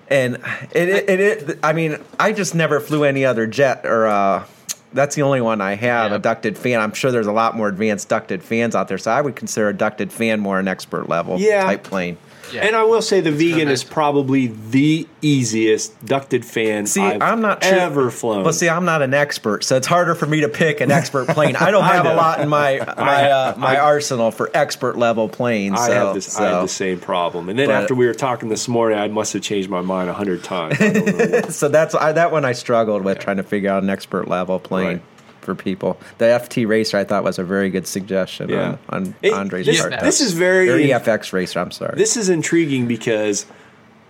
and 0.10 0.36
it, 0.72 0.88
it, 0.90 1.10
it, 1.10 1.50
it 1.50 1.60
I 1.64 1.74
mean, 1.74 1.98
I 2.20 2.32
just 2.32 2.56
never 2.56 2.80
flew 2.80 3.04
any 3.04 3.26
other 3.26 3.46
jet 3.48 3.86
or 3.86 4.08
uh 4.08 4.46
that's 4.94 5.16
the 5.16 5.22
only 5.22 5.42
one 5.42 5.62
I 5.62 5.76
have, 5.76 6.12
Yeah. 6.12 6.16
a 6.18 6.20
ducted 6.20 6.58
fan. 6.58 6.80
I'm 6.80 6.94
sure 6.94 7.12
there's 7.12 7.28
a 7.28 7.32
lot 7.32 7.56
more 7.56 7.68
advanced 7.68 8.10
ducted 8.10 8.44
fans 8.44 8.76
out 8.76 8.88
there, 8.88 8.98
so 8.98 9.12
I 9.12 9.22
would 9.22 9.36
consider 9.36 9.70
a 9.70 9.74
ducted 9.74 10.12
fan 10.12 10.40
more 10.40 10.60
an 10.60 10.68
expert 10.68 11.08
level 11.10 11.40
Yeah. 11.40 11.64
type 11.64 11.84
plane. 11.84 12.18
Yeah. 12.54 12.66
And 12.66 12.76
I 12.76 12.84
will 12.84 13.02
say 13.02 13.22
the 13.22 13.32
Viggen 13.32 13.68
is 13.70 13.84
probably 13.84 14.48
the 14.48 15.08
easiest 15.22 16.04
ducted 16.06 16.46
fan 16.46 16.86
See, 16.88 17.02
I've 17.02 17.22
I'm 17.22 17.42
not 17.42 17.64
sure- 17.64 17.74
ever 17.78 18.12
flown. 18.12 18.44
Well, 18.44 18.54
see, 18.54 18.70
I'm 18.70 18.86
not 18.86 19.02
an 19.02 19.14
expert, 19.14 19.64
so 19.64 19.78
it's 19.78 19.88
harder 19.88 20.16
for 20.16 20.26
me 20.26 20.42
to 20.42 20.50
pick 20.50 20.82
an 20.82 20.92
expert 20.92 21.28
plane. 21.30 21.56
I 21.56 21.72
don't 21.72 21.84
have 21.96 22.06
a 22.06 22.14
lot 22.16 22.42
in 22.42 22.50
my 22.50 22.78
my 22.98 23.32
uh, 23.32 23.56
my 23.58 23.78
arsenal 23.78 24.32
for 24.32 24.50
expert 24.54 24.98
level 24.98 25.30
planes. 25.30 25.80
I 25.80 25.88
so, 25.88 25.94
have 25.94 26.16
this. 26.16 26.36
I 26.36 26.40
so. 26.40 26.56
had 26.56 26.64
the 26.64 26.68
same 26.68 27.00
problem, 27.00 27.50
and 27.50 27.58
then 27.58 27.68
But- 27.68 27.84
after 27.84 27.96
we 27.96 28.06
were 28.06 28.14
talking 28.14 28.50
this 28.50 28.68
morning, 28.68 28.98
I 28.98 29.08
must 29.08 29.34
have 29.34 29.42
changed 29.42 29.70
my 29.70 29.82
mind 29.82 30.10
a 30.10 30.14
hundred 30.14 30.44
times. 30.44 30.80
I 30.82 30.90
don't 30.94 31.06
know 31.06 31.26
why. 31.42 31.42
so 31.50 31.68
that's 31.70 31.96
I, 31.96 32.12
that 32.14 32.32
one 32.32 32.46
I 32.46 32.52
struggled 32.54 33.04
with 33.04 33.20
trying 33.20 33.38
to 33.38 33.44
figure 33.44 33.70
out 33.70 33.84
an 33.84 33.90
expert 33.90 34.28
level 34.28 34.60
plane 34.60 34.88
Right. 34.88 35.02
For 35.42 35.56
people. 35.56 36.00
The 36.20 36.26
FT 36.26 36.68
racer 36.68 36.98
I 36.98 37.04
thought 37.04 37.24
was 37.24 37.40
a 37.40 37.44
very 37.44 37.70
good 37.70 37.88
suggestion 37.88 38.50
Yeah. 38.50 38.78
on, 38.90 39.08
on 39.08 39.16
It- 39.22 39.34
Andre's 39.34 39.66
this, 39.66 39.82
part. 39.82 40.00
this 40.02 40.22
is 40.22 40.34
very 40.34 40.70
or 40.70 40.78
EFX 40.78 41.34
racer. 41.34 41.60
I'm 41.60 41.72
sorry. 41.72 41.96
This 41.98 42.16
is 42.16 42.30
intriguing 42.30 42.88
because 42.88 43.46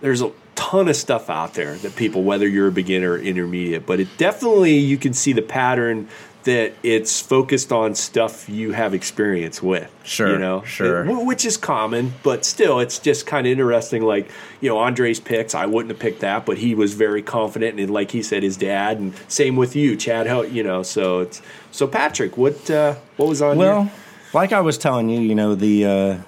there's 0.00 0.20
a 0.22 0.30
ton 0.54 0.88
of 0.88 0.96
stuff 0.96 1.30
out 1.30 1.54
there 1.54 1.74
that 1.76 1.96
people, 1.96 2.22
whether 2.22 2.46
you're 2.46 2.68
a 2.68 2.72
beginner 2.72 3.12
or 3.12 3.18
intermediate, 3.18 3.86
but 3.86 3.98
it 4.00 4.08
definitely 4.18 4.76
you 4.76 4.98
can 4.98 5.12
see 5.14 5.32
the 5.32 5.42
pattern 5.42 6.08
that 6.44 6.72
it's 6.82 7.20
focused 7.20 7.70
on 7.72 7.94
stuff 7.94 8.48
you 8.48 8.72
have 8.72 8.94
experience 8.94 9.62
with. 9.62 9.88
Sure, 10.04 10.32
you 10.32 10.38
know, 10.38 10.62
sure. 10.64 11.04
It- 11.04 11.24
which 11.26 11.44
is 11.44 11.56
common, 11.56 12.14
but 12.22 12.44
still, 12.44 12.80
it's 12.80 12.98
just 12.98 13.26
kind 13.26 13.46
of 13.46 13.50
interesting. 13.52 14.02
Like 14.02 14.28
you 14.60 14.68
know, 14.68 14.78
Andre's 14.78 15.20
picks, 15.20 15.54
I 15.54 15.66
wouldn't 15.66 15.90
have 15.90 16.00
picked 16.00 16.20
that, 16.20 16.44
but 16.46 16.58
he 16.58 16.74
was 16.74 16.94
very 16.94 17.22
confident, 17.22 17.78
and 17.78 17.90
like 17.90 18.10
he 18.10 18.22
said, 18.22 18.42
his 18.42 18.56
dad, 18.56 18.98
and 18.98 19.14
same 19.28 19.56
with 19.56 19.76
you, 19.76 19.96
Chad. 19.96 20.26
How 20.26 20.42
you 20.42 20.62
know? 20.62 20.82
So 20.82 21.20
it's 21.20 21.40
so 21.70 21.86
Patrick, 21.86 22.36
what 22.36 22.70
uh, 22.70 22.96
what 23.16 23.28
was 23.28 23.40
on? 23.40 23.56
Well, 23.56 23.82
your, 23.84 23.92
like 24.34 24.52
I 24.52 24.60
was 24.60 24.78
telling 24.78 25.08
you, 25.08 25.20
you 25.20 25.34
know 25.34 25.54
the 25.54 25.84
uh, 25.84 26.18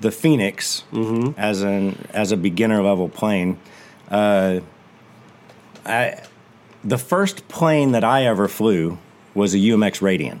the 0.00 0.10
Phoenix 0.10 0.84
Mm-hmm. 0.92 1.38
as 1.38 1.62
an 1.62 2.06
as 2.12 2.32
a 2.32 2.36
beginner 2.36 2.82
level 2.82 3.08
plane. 3.08 3.58
Uh, 4.10 4.60
I 5.84 6.22
the 6.84 6.98
first 6.98 7.48
plane 7.48 7.92
that 7.92 8.04
I 8.04 8.24
ever 8.24 8.48
flew 8.48 8.98
was 9.38 9.54
a 9.54 9.58
UMX 9.58 10.00
Radian. 10.00 10.40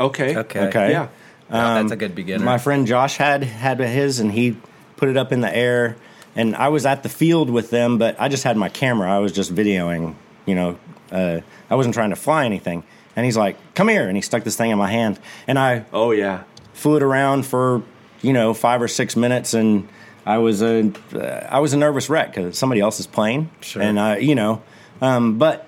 okay, 0.00 0.36
Okay. 0.36 0.60
Okay, 0.68 0.90
yeah. 0.90 1.08
Yeah, 1.50 1.74
that's 1.80 1.92
a 1.92 1.96
good 1.96 2.14
beginner. 2.16 2.44
My 2.44 2.58
friend 2.58 2.86
Josh 2.88 3.16
had 3.18 3.44
had 3.44 3.78
his, 3.78 4.18
and 4.18 4.32
he 4.32 4.56
put 4.96 5.08
it 5.08 5.16
up 5.16 5.30
in 5.30 5.40
the 5.42 5.54
air. 5.56 5.96
And 6.34 6.56
I 6.56 6.68
was 6.68 6.84
at 6.84 7.02
the 7.04 7.08
field 7.08 7.48
with 7.50 7.70
them, 7.70 7.96
but 7.98 8.16
I 8.20 8.28
just 8.28 8.42
had 8.42 8.56
my 8.56 8.68
camera. 8.68 9.08
I 9.10 9.20
was 9.20 9.30
just 9.32 9.54
videoing. 9.54 10.16
You 10.44 10.54
know, 10.56 10.78
uh, 11.12 11.40
I 11.70 11.74
wasn't 11.76 11.94
trying 11.94 12.10
to 12.10 12.16
fly 12.16 12.44
anything. 12.46 12.82
And 13.14 13.24
he's 13.24 13.36
like, 13.36 13.56
"Come 13.74 13.88
here!" 13.88 14.08
And 14.08 14.16
he 14.16 14.22
stuck 14.22 14.42
this 14.44 14.56
thing 14.56 14.70
in 14.72 14.76
my 14.78 14.90
hand, 14.90 15.18
and 15.46 15.56
I 15.58 15.84
Oh 15.92 16.10
yeah. 16.10 16.42
flew 16.74 16.96
it 16.96 17.02
around 17.02 17.46
for 17.46 17.82
you 18.22 18.32
know 18.32 18.52
five 18.52 18.82
or 18.82 18.88
six 18.88 19.14
minutes, 19.16 19.54
and 19.54 19.88
I 20.26 20.38
was 20.38 20.60
a 20.62 20.90
uh, 21.14 21.46
I 21.48 21.60
was 21.60 21.72
a 21.72 21.76
nervous 21.78 22.10
wreck 22.10 22.34
because 22.34 22.58
somebody 22.58 22.80
else's 22.82 23.06
plane, 23.06 23.48
Sure. 23.60 23.80
and 23.80 23.98
I 23.98 24.18
you 24.18 24.34
know, 24.34 24.62
um, 25.00 25.38
but 25.38 25.66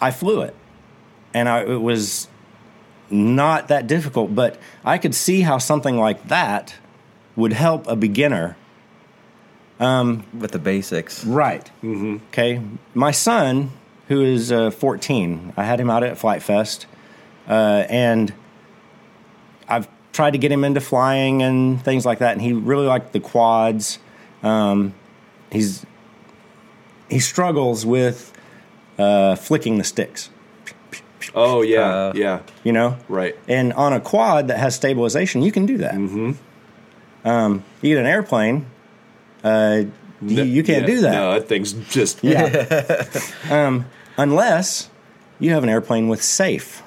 I 0.00 0.10
flew 0.10 0.42
it, 0.42 0.54
and 1.36 1.50
I 1.50 1.60
it 1.60 1.82
was 1.82 2.28
not 3.10 3.68
that 3.68 3.86
difficult, 3.86 4.34
but 4.34 4.58
I 4.84 4.96
could 4.96 5.14
see 5.14 5.42
how 5.42 5.58
something 5.58 5.98
like 5.98 6.28
that 6.28 6.74
would 7.36 7.52
help 7.52 7.86
a 7.86 7.94
beginner. 7.94 8.56
with 10.32 10.52
the 10.52 10.58
basics. 10.58 11.24
Right. 11.24 11.70
Mm-hmm. 11.82 12.16
Okay. 12.28 12.62
My 12.94 13.10
son, 13.10 13.70
who 14.08 14.22
is 14.22 14.50
uh, 14.50 14.70
14, 14.70 15.52
I 15.58 15.64
had 15.64 15.78
him 15.78 15.90
out 15.90 16.02
at 16.02 16.16
Flite 16.16 16.42
Fest, 16.42 16.86
uh, 17.46 17.84
and 17.90 18.32
I've 19.68 19.88
tried 20.12 20.30
to 20.30 20.38
get 20.38 20.50
him 20.50 20.64
into 20.64 20.80
flying 20.80 21.42
and 21.42 21.82
things 21.84 22.06
like 22.06 22.20
that, 22.20 22.32
and 22.32 22.40
he 22.40 22.54
really 22.54 22.86
liked 22.86 23.12
the 23.12 23.20
quads. 23.20 23.98
Um, 24.42 24.94
he's 25.52 25.84
he 27.10 27.20
struggles 27.20 27.84
with 27.84 28.32
uh, 28.98 29.36
flicking 29.36 29.76
the 29.76 29.84
sticks. 29.84 30.30
Oh 31.34 31.62
yeah, 31.62 31.80
Uh, 31.80 32.12
yeah, 32.14 32.40
You 32.64 32.72
know, 32.72 32.96
right. 33.08 33.34
and 33.48 33.72
on 33.74 33.92
a 33.92 34.00
quad 34.00 34.48
that 34.48 34.58
has 34.58 34.74
stabilization, 34.74 35.42
you 35.42 35.52
can 35.52 35.66
do 35.66 35.78
that. 35.78 35.94
Mm-hmm. 35.94 36.32
Um, 37.28 37.64
you 37.82 37.94
get 37.94 38.00
an 38.00 38.06
airplane, 38.06 38.66
uh, 39.44 39.82
you, 40.22 40.42
you 40.44 40.62
can't 40.62 40.82
Yeah, 40.88 40.94
do 40.94 41.00
that. 41.02 41.12
No, 41.12 41.32
that 41.34 41.48
thing's 41.48 41.72
just 41.72 42.22
Yeah. 42.24 43.04
um, 43.50 43.86
unless 44.16 44.88
you 45.38 45.50
have 45.52 45.62
an 45.62 45.68
airplane 45.68 46.08
with 46.08 46.22
safe. 46.22 46.82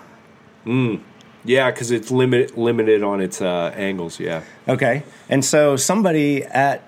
yeah, 1.45 1.71
because 1.71 1.91
it's 1.91 2.11
limited 2.11 2.57
limited 2.57 3.03
on 3.03 3.21
its 3.21 3.41
uh, 3.41 3.71
angles. 3.75 4.19
Yeah. 4.19 4.41
Okay. 4.67 5.03
And 5.29 5.43
so 5.45 5.75
somebody 5.75 6.43
at 6.43 6.83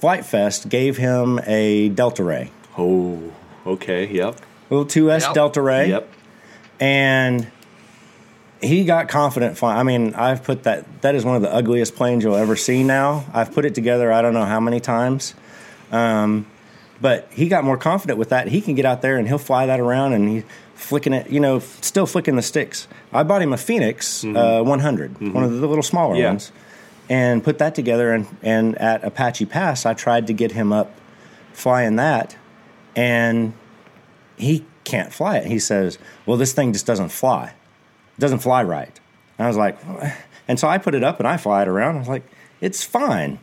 Flite 0.00 0.24
Fest 0.24 0.68
gave 0.68 0.96
him 0.96 1.40
a 1.46 1.88
Delta 1.90 2.24
Ray, 2.24 2.50
Oh, 2.78 3.32
okay. 3.66 4.06
Yep. 4.08 4.40
little 4.70 4.86
2S 4.86 5.22
Yep. 5.26 5.34
Delta 5.34 5.62
Ray. 5.62 5.88
Yep. 5.90 6.08
And 6.82 7.46
he 8.60 8.84
got 8.84 9.08
confident 9.08 9.56
flying. 9.56 9.78
I 9.78 9.82
mean, 9.84 10.14
I've 10.14 10.42
put 10.42 10.64
that, 10.64 11.02
that 11.02 11.14
is 11.14 11.24
one 11.24 11.36
of 11.36 11.42
the 11.42 11.54
ugliest 11.54 11.94
planes 11.94 12.24
you'll 12.24 12.34
ever 12.34 12.56
see 12.56 12.82
now. 12.82 13.24
I've 13.32 13.52
put 13.54 13.64
it 13.64 13.72
together, 13.76 14.12
I 14.12 14.20
don't 14.20 14.34
know 14.34 14.44
how 14.44 14.58
many 14.58 14.80
times. 14.80 15.34
Um, 15.92 16.44
but 17.00 17.28
he 17.30 17.46
got 17.48 17.62
more 17.62 17.76
confident 17.76 18.18
with 18.18 18.30
that. 18.30 18.48
He 18.48 18.60
can 18.60 18.74
get 18.74 18.84
out 18.84 19.00
there 19.00 19.16
and 19.16 19.28
he'll 19.28 19.38
fly 19.38 19.66
that 19.66 19.78
around 19.78 20.12
and 20.14 20.28
he 20.28 20.42
flicking 20.74 21.12
it, 21.12 21.30
you 21.30 21.38
know, 21.38 21.60
still 21.60 22.04
flicking 22.06 22.34
the 22.34 22.42
sticks. 22.42 22.88
I 23.12 23.22
bought 23.22 23.42
him 23.42 23.52
a 23.52 23.56
Phoenix 23.56 24.24
uh, 24.24 24.62
100, 24.64 25.32
one 25.34 25.44
of 25.44 25.52
the 25.60 25.66
little 25.68 25.82
smaller 25.84 26.16
Yeah. 26.16 26.30
ones, 26.30 26.50
and 27.08 27.44
put 27.44 27.58
that 27.58 27.76
together. 27.76 28.12
And, 28.12 28.26
and 28.42 28.76
at 28.78 29.04
Apache 29.04 29.46
Pass, 29.46 29.86
I 29.86 29.94
tried 29.94 30.26
to 30.26 30.32
get 30.32 30.50
him 30.52 30.72
up 30.72 30.92
flying 31.52 31.94
that, 31.96 32.36
and 32.96 33.52
he 34.36 34.64
can't 34.84 35.12
fly 35.12 35.36
it. 35.38 35.46
He 35.46 35.58
says, 35.58 35.98
"Well, 36.26 36.36
this 36.36 36.52
thing 36.52 36.72
just 36.72 36.86
doesn't 36.86 37.10
fly. 37.10 37.52
It 38.16 38.20
doesn't 38.20 38.40
fly 38.40 38.62
right." 38.62 38.98
And 39.38 39.44
I 39.46 39.48
was 39.48 39.56
like, 39.56 39.78
and 40.48 40.58
so 40.58 40.68
I 40.68 40.78
put 40.78 40.94
it 40.94 41.02
up 41.04 41.18
and 41.18 41.26
I 41.28 41.36
fly 41.36 41.62
it 41.62 41.68
around. 41.68 41.96
I 41.96 41.98
was 42.00 42.08
like, 42.08 42.24
"It's 42.60 42.84
fine." 42.84 43.38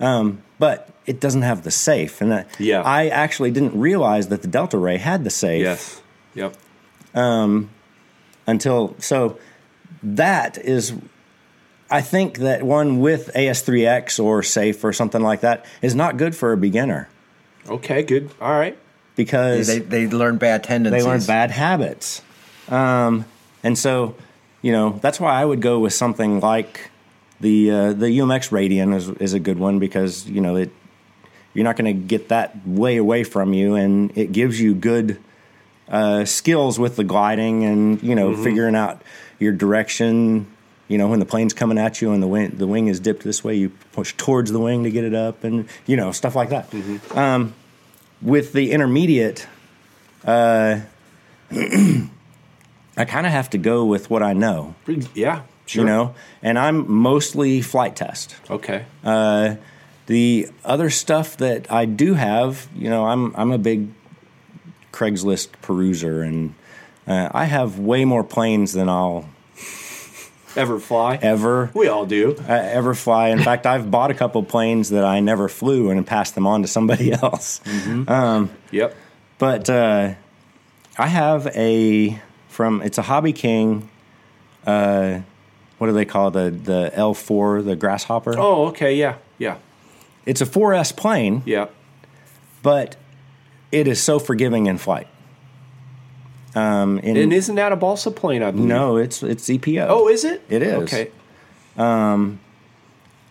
Um, 0.00 0.42
but 0.58 0.88
it 1.06 1.20
doesn't 1.20 1.42
have 1.42 1.62
the 1.62 1.70
safe, 1.70 2.20
and 2.20 2.30
that, 2.32 2.48
Yeah. 2.58 2.82
I 2.82 3.08
actually 3.08 3.50
didn't 3.50 3.78
realize 3.78 4.28
that 4.28 4.42
the 4.42 4.48
Delta 4.48 4.78
Ray 4.78 4.96
had 4.98 5.24
the 5.24 5.30
safe 5.30 5.60
Yes. 5.62 6.00
Yep. 6.34 6.54
until 8.46 8.94
so 8.98 9.38
that 10.02 10.58
is 10.58 10.92
I 11.90 12.00
think 12.02 12.38
that 12.38 12.62
one 12.62 13.00
with 13.00 13.30
AS3X 13.34 14.22
or 14.22 14.42
safe 14.42 14.84
or 14.84 14.92
something 14.92 15.20
like 15.22 15.40
that 15.40 15.64
is 15.82 15.94
not 15.94 16.16
good 16.16 16.34
for 16.36 16.52
a 16.52 16.56
beginner 16.56 17.08
Okay. 17.68 18.02
Good. 18.02 18.30
All 18.40 18.58
right. 18.58 18.76
Because 19.24 19.66
They, 19.66 19.78
they 19.80 20.06
learn 20.06 20.38
bad 20.38 20.64
tendencies. 20.64 21.04
they 21.04 21.08
learn 21.08 21.22
bad 21.24 21.50
habits. 21.50 22.22
Um, 22.68 23.24
and 23.62 23.76
so, 23.78 24.14
you 24.62 24.72
know, 24.72 24.98
that's 25.02 25.20
why 25.20 25.40
I 25.40 25.44
would 25.44 25.60
go 25.60 25.78
with 25.80 25.92
something 25.92 26.40
like 26.40 26.90
the 27.40 27.70
uh, 27.70 27.92
the 27.92 28.06
UMX 28.06 28.50
Radian 28.50 28.94
is 28.94 29.08
is 29.08 29.32
a 29.34 29.40
good 29.40 29.58
one 29.58 29.78
because 29.78 30.28
you 30.28 30.40
know 30.40 30.56
it 30.56 30.70
you're 31.54 31.64
not 31.64 31.76
going 31.76 31.92
to 31.94 32.00
get 32.06 32.28
that 32.28 32.66
way 32.66 32.96
away 32.96 33.24
from 33.24 33.52
you, 33.54 33.74
and 33.74 34.16
it 34.16 34.30
gives 34.32 34.60
you 34.60 34.74
good 34.74 35.18
uh, 35.88 36.24
skills 36.24 36.78
with 36.78 36.96
the 36.96 37.04
gliding 37.04 37.64
and 37.64 38.02
you 38.02 38.14
know 38.14 38.36
figuring 38.44 38.76
out 38.76 39.02
your 39.38 39.52
direction. 39.52 40.46
You 40.88 40.98
know, 40.98 41.08
when 41.08 41.20
the 41.20 41.26
plane's 41.26 41.54
coming 41.54 41.78
at 41.78 42.02
you 42.02 42.12
and 42.12 42.22
the 42.22 42.26
wing 42.26 42.50
the 42.56 42.66
wing 42.66 42.88
is 42.88 43.00
dipped 43.00 43.22
this 43.22 43.42
way, 43.44 43.54
you 43.56 43.70
push 43.92 44.12
towards 44.16 44.50
the 44.52 44.58
wing 44.60 44.84
to 44.84 44.90
get 44.90 45.04
it 45.04 45.14
up, 45.14 45.44
and 45.44 45.66
you 45.86 45.96
know 45.96 46.12
stuff 46.12 46.34
like 46.36 46.50
that. 46.50 46.66
Um, 47.16 47.54
with 48.22 48.52
the 48.52 48.72
intermediate, 48.72 49.46
uh, 50.24 50.80
I 51.50 53.04
kind 53.06 53.26
of 53.26 53.32
have 53.32 53.50
to 53.50 53.58
go 53.58 53.84
with 53.84 54.10
what 54.10 54.22
I 54.22 54.32
know. 54.32 54.74
Yeah. 55.14 55.42
Sure. 55.66 55.82
You 55.82 55.86
know, 55.86 56.14
and 56.42 56.58
I'm 56.58 56.90
mostly 56.90 57.62
Flite 57.62 57.94
Test. 57.94 58.34
Okay. 58.50 58.84
Uh, 59.04 59.54
the 60.06 60.48
other 60.64 60.90
stuff 60.90 61.36
that 61.36 61.70
I 61.70 61.84
do 61.84 62.14
have, 62.14 62.68
you 62.74 62.90
know, 62.90 63.06
I'm 63.06 63.32
I'm 63.36 63.52
a 63.52 63.58
big 63.58 63.88
Craigslist 64.92 65.50
peruser, 65.62 66.26
and 66.26 66.54
uh, 67.06 67.28
I 67.32 67.44
have 67.44 67.78
way 67.78 68.04
more 68.04 68.24
planes 68.24 68.72
than 68.72 68.88
I'll 68.88 69.28
Ever 70.56 70.78
fly? 70.80 71.16
ever 71.22 71.70
We 71.74 71.88
all 71.88 72.06
do. 72.06 72.36
uh, 72.48 72.52
ever 72.52 72.94
fly. 72.94 73.28
In 73.28 73.38
fact, 73.40 73.66
I've 73.66 73.90
bought 73.90 74.10
a 74.10 74.14
couple 74.14 74.42
planes 74.42 74.88
that 74.90 75.04
I 75.04 75.20
never 75.20 75.48
flew 75.48 75.90
and 75.90 76.04
passed 76.06 76.34
them 76.34 76.46
on 76.46 76.62
to 76.62 76.68
somebody 76.68 77.12
else. 77.22 77.60
Yep. 77.66 78.96
But 79.38 79.70
uh, 79.70 80.14
I 80.98 81.06
have 81.06 81.46
a 81.48 82.20
from 82.48 82.82
it's 82.82 82.98
a 82.98 83.02
Hobby 83.02 83.32
King. 83.32 83.88
Uh, 84.66 85.20
what 85.78 85.86
do 85.86 85.92
they 85.94 86.04
call 86.04 86.30
the 86.30 86.50
the 86.50 86.90
L 86.94 87.14
four 87.14 87.62
the 87.62 87.76
Grasshopper? 87.76 88.34
Oh, 88.38 88.66
okay. 88.68 88.96
Yeah. 88.96 89.16
Yeah. 89.38 89.56
It's 90.26 90.42
a 90.42 90.46
4S 90.46 90.94
plane, 90.94 91.42
Yeah. 91.46 91.68
but 92.62 92.96
it 93.72 93.88
is 93.88 94.02
so 94.02 94.18
forgiving 94.18 94.66
in 94.66 94.76
flight. 94.76 95.06
Um, 96.54 96.98
in, 97.00 97.16
And 97.16 97.32
isn't 97.32 97.54
that 97.54 97.72
a 97.72 97.76
balsa 97.76 98.10
plane? 98.10 98.42
I 98.42 98.50
believe. 98.50 98.66
no, 98.68 98.96
it's 98.96 99.22
it's 99.22 99.48
EPO. 99.48 99.86
Oh, 99.88 100.08
is 100.08 100.24
it? 100.24 100.42
It 100.48 100.62
is. 100.62 100.82
Okay. 100.82 101.10
Um, 101.76 102.40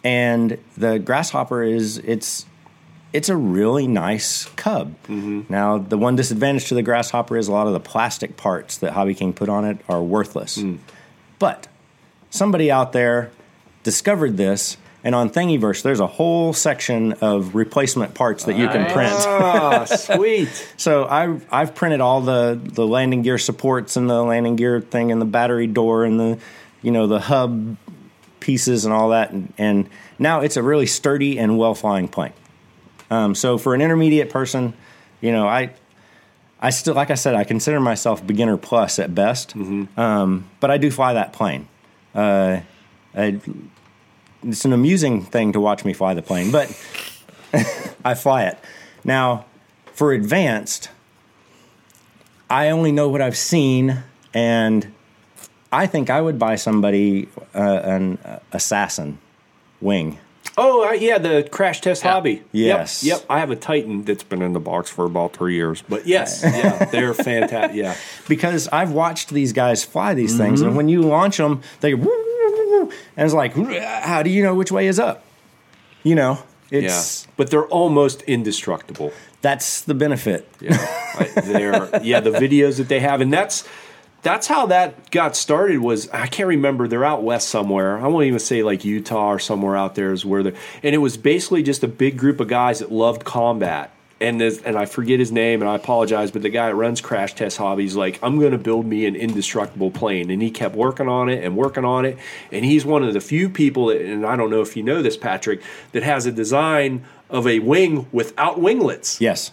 and 0.03 0.57
the 0.77 0.99
grasshopper 0.99 1.61
is 1.63 1.97
it's 1.99 2.45
it's 3.11 3.27
a 3.27 3.35
really 3.35 3.87
nice 3.87 4.45
cub. 4.55 4.93
Now, 5.07 5.79
the 5.79 5.97
one 5.97 6.15
disadvantage 6.15 6.67
to 6.69 6.75
the 6.75 6.83
grasshopper 6.83 7.35
is 7.37 7.47
a 7.47 7.51
lot 7.51 7.65
of 7.67 7.73
the 7.73 7.79
plastic 7.79 8.37
parts 8.37 8.77
that 8.77 8.93
Hobby 8.93 9.15
King 9.15 9.33
put 9.33 9.49
on 9.49 9.65
it 9.65 9.79
are 9.89 10.01
worthless. 10.01 10.63
But 11.39 11.67
somebody 12.29 12.69
out 12.71 12.91
there 12.93 13.31
discovered 13.83 14.37
this, 14.37 14.77
and 15.03 15.15
on 15.15 15.29
Thingiverse, 15.29 15.81
there's 15.81 16.01
a 16.01 16.07
whole 16.07 16.51
section 16.51 17.13
of 17.13 17.55
replacement 17.55 18.13
parts 18.15 18.43
that 18.45 18.57
you 18.57 18.67
can 18.67 18.91
print. 18.91 19.13
Ah, 19.13 19.85
sweet. 19.85 20.49
So 20.75 21.05
I've 21.07 21.45
I've 21.51 21.73
printed 21.73 22.01
all 22.01 22.21
the 22.21 22.59
the 22.61 22.85
landing 22.85 23.21
gear 23.21 23.37
supports 23.37 23.95
and 23.95 24.09
the 24.09 24.21
landing 24.21 24.57
gear 24.57 24.81
thing 24.81 25.11
and 25.11 25.21
the 25.21 25.25
battery 25.25 25.67
door 25.67 26.03
and 26.03 26.19
the 26.19 26.39
you 26.81 26.91
know 26.91 27.07
the 27.07 27.19
hub 27.19 27.77
pieces 28.41 28.85
and 28.85 28.93
all 28.93 29.09
that 29.09 29.31
and, 29.31 29.53
and 29.57 29.89
now 30.17 30.39
it's 30.41 30.57
a 30.57 30.63
really 30.63 30.85
sturdy 30.85 31.39
and 31.39 31.57
well 31.57 31.75
flying 31.75 32.07
plane. 32.07 32.33
Um, 33.09 33.35
so 33.35 33.57
for 33.57 33.73
an 33.73 33.81
intermediate 33.81 34.29
person, 34.29 34.73
you 35.21 35.31
know 35.31 35.47
I 35.47 35.71
I 36.59 36.71
still 36.71 36.93
like 36.93 37.09
I 37.09 37.15
said 37.15 37.35
I 37.35 37.45
consider 37.45 37.79
myself 37.79 38.25
beginner 38.25 38.57
plus 38.57 38.99
at 38.99 39.15
best, 39.15 39.55
um, 39.55 40.49
but 40.59 40.69
I 40.69 40.77
do 40.77 40.91
fly 40.91 41.13
that 41.13 41.31
plane. 41.31 41.69
Uh, 42.13 42.59
I, 43.15 43.39
it's 44.43 44.65
an 44.65 44.73
amusing 44.73 45.23
thing 45.23 45.51
to 45.53 45.59
watch 45.59 45.83
me 45.85 45.93
fly 45.93 46.13
the 46.13 46.21
plane, 46.21 46.51
but 46.51 46.69
I 48.05 48.13
fly 48.13 48.43
it. 48.45 48.57
Now, 49.03 49.45
for 49.93 50.13
advanced, 50.13 50.89
I 52.49 52.69
only 52.69 52.91
know 52.91 53.09
what 53.09 53.21
I've 53.21 53.37
seen, 53.37 54.03
and 54.33 54.93
I 55.71 55.85
think 55.87 56.09
I 56.09 56.21
would 56.21 56.39
buy 56.39 56.55
somebody 56.55 57.27
uh, 57.53 57.59
an 57.83 58.17
uh, 58.25 58.39
assassin 58.51 59.19
wing. 59.81 60.17
Oh, 60.57 60.87
uh, 60.89 60.91
yeah, 60.91 61.19
the 61.19 61.47
crash 61.49 61.79
test 61.79 62.01
hobby. 62.03 62.43
Yes. 62.51 63.03
Yep, 63.03 63.19
yep. 63.19 63.25
I 63.29 63.39
have 63.39 63.49
a 63.51 63.55
Titan 63.55 64.03
that's 64.03 64.23
been 64.23 64.41
in 64.41 64.51
the 64.51 64.59
box 64.59 64.89
for 64.89 65.05
about 65.05 65.31
three 65.33 65.53
years. 65.55 65.83
But 65.87 66.05
yes, 66.05 66.41
yeah, 66.43 66.83
they're 66.85 67.13
fantastic. 67.13 67.77
Yeah. 67.77 67.95
because 68.27 68.67
I've 68.69 68.91
watched 68.91 69.29
these 69.29 69.53
guys 69.53 69.85
fly 69.85 70.13
these 70.15 70.33
Mm-hmm. 70.33 70.43
things, 70.43 70.61
and 70.61 70.75
when 70.75 70.89
you 70.89 71.01
launch 71.01 71.37
them, 71.37 71.61
they 71.79 71.93
and 72.59 72.91
it's 73.17 73.33
like, 73.33 73.53
how 73.55 74.23
do 74.23 74.29
you 74.29 74.43
know 74.43 74.55
which 74.55 74.71
way 74.71 74.87
is 74.87 74.99
up? 74.99 75.23
You 76.03 76.15
know, 76.15 76.39
Yeah. 76.69 76.81
it's 76.81 77.27
But 77.37 77.49
they're 77.51 77.67
almost 77.67 78.21
indestructible. 78.23 79.11
that's 79.41 79.81
the 79.81 79.93
benefit. 79.93 80.47
Yeah. 80.59 80.77
I- 80.77 81.99
yeah, 82.03 82.19
the 82.19 82.31
videos 82.31 82.77
that 82.77 82.87
they 82.89 82.99
have 82.99 83.21
and 83.21 83.31
that's 83.33 83.63
that's 84.21 84.47
how 84.47 84.65
that 84.65 85.11
got 85.11 85.35
started 85.35 85.79
was 85.79 86.09
I 86.09 86.27
can't 86.27 86.47
remember 86.49 86.87
they're 86.89 87.05
out 87.05 87.23
west 87.23 87.47
somewhere. 87.49 87.97
I 87.99 88.07
won't 88.07 88.25
even 88.25 88.39
say 88.39 88.63
like 88.63 88.83
Utah 88.83 89.31
or 89.31 89.39
somewhere 89.39 89.75
out 89.77 89.95
there 89.95 90.11
is 90.11 90.25
where 90.25 90.43
they 90.43 90.53
and 90.83 90.93
it 90.95 90.99
was 90.99 91.15
basically 91.17 91.63
just 91.63 91.83
a 91.83 91.87
big 91.87 92.17
group 92.17 92.39
of 92.41 92.47
guys 92.49 92.79
that 92.79 92.91
loved 92.91 93.23
combat 93.23 93.91
and 94.21 94.39
this, 94.41 94.61
and 94.63 94.77
I 94.77 94.85
forget 94.85 95.19
his 95.19 95.31
name, 95.31 95.61
and 95.61 95.69
I 95.69 95.75
apologize, 95.75 96.31
but 96.31 96.41
the 96.41 96.49
guy 96.49 96.67
that 96.67 96.75
runs 96.75 96.99
Crash 97.01 97.33
Test 97.35 97.57
Hobbies, 97.57 97.95
like, 97.95 98.19
I'm 98.21 98.39
going 98.39 98.51
to 98.51 98.57
build 98.57 98.85
me 98.85 99.05
an 99.05 99.15
indestructible 99.15 99.91
plane, 99.91 100.29
and 100.29 100.41
he 100.41 100.51
kept 100.51 100.75
working 100.75 101.07
on 101.07 101.29
it 101.29 101.43
and 101.43 101.55
working 101.55 101.85
on 101.85 102.05
it, 102.05 102.17
and 102.51 102.65
he's 102.65 102.85
one 102.85 103.03
of 103.03 103.13
the 103.13 103.21
few 103.21 103.49
people, 103.49 103.87
that, 103.87 104.01
and 104.01 104.25
I 104.25 104.35
don't 104.35 104.49
know 104.49 104.61
if 104.61 104.75
you 104.75 104.83
know 104.83 105.01
this, 105.01 105.15
Patrick, 105.15 105.61
that 105.93 106.03
has 106.03 106.25
a 106.25 106.31
design 106.31 107.05
of 107.29 107.47
a 107.47 107.59
wing 107.59 108.07
without 108.11 108.59
winglets 108.59 109.21
Yes. 109.21 109.51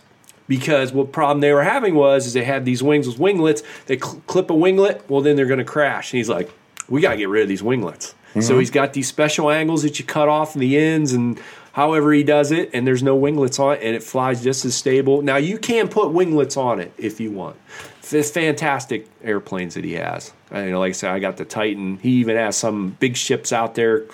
because 0.49 0.93
what 0.93 1.13
problem 1.13 1.41
they 1.41 1.53
were 1.53 1.63
having 1.65 1.95
was 1.95 2.27
is 2.27 2.33
they 2.33 2.45
had 2.45 2.65
these 2.65 2.83
wings 2.83 3.07
with 3.07 3.19
winglets. 3.19 3.63
They 3.87 3.99
cl- 3.99 4.23
clip 4.27 4.51
a 4.51 4.55
winglet, 4.55 5.03
well 5.09 5.21
then 5.21 5.37
they're 5.37 5.47
going 5.47 5.59
to 5.59 5.65
crash. 5.65 6.13
And 6.13 6.19
he's 6.19 6.29
like, 6.29 6.51
we 6.89 7.01
got 7.01 7.13
to 7.13 7.17
get 7.19 7.29
rid 7.29 7.43
of 7.43 7.49
these 7.49 7.63
winglets. 7.63 8.15
Mm-hmm. 8.31 8.41
So 8.41 8.59
he's 8.59 8.71
got 8.71 8.93
these 8.93 9.09
special 9.09 9.51
angles 9.51 9.83
that 9.83 9.99
you 9.99 10.05
cut 10.05 10.29
off 10.29 10.55
the 10.55 10.79
ends 10.79 11.13
and 11.13 11.39
however 11.77 12.11
he 12.11 12.23
does 12.25 12.53
it, 12.53 12.71
and 12.73 12.87
there's 12.87 13.03
no 13.03 13.15
winglets 13.15 13.59
on 13.59 13.75
it, 13.75 13.81
and 13.83 13.95
it 13.95 14.03
flies 14.03 14.43
just 14.43 14.65
as 14.65 14.75
stable. 14.75 15.21
Now 15.21 15.37
you 15.37 15.59
can 15.59 15.89
put 15.89 16.11
winglets 16.11 16.57
on 16.57 16.81
it 16.81 16.91
if 16.97 17.21
you 17.21 17.31
want. 17.31 17.57
It's 18.11 18.31
fantastic 18.31 19.07
airplanes 19.23 19.75
that 19.75 19.85
he 19.85 19.93
has. 19.93 20.33
I, 20.51 20.65
you 20.65 20.71
know, 20.71 20.79
like 20.81 20.91
I 20.91 20.93
said, 20.93 21.11
I 21.11 21.19
got 21.19 21.37
the 21.37 21.45
Titan. 21.45 21.99
He 21.99 22.13
even 22.21 22.37
has 22.37 22.57
some 22.57 22.97
big 22.99 23.15
ships 23.15 23.53
out 23.53 23.75
there 23.75 24.05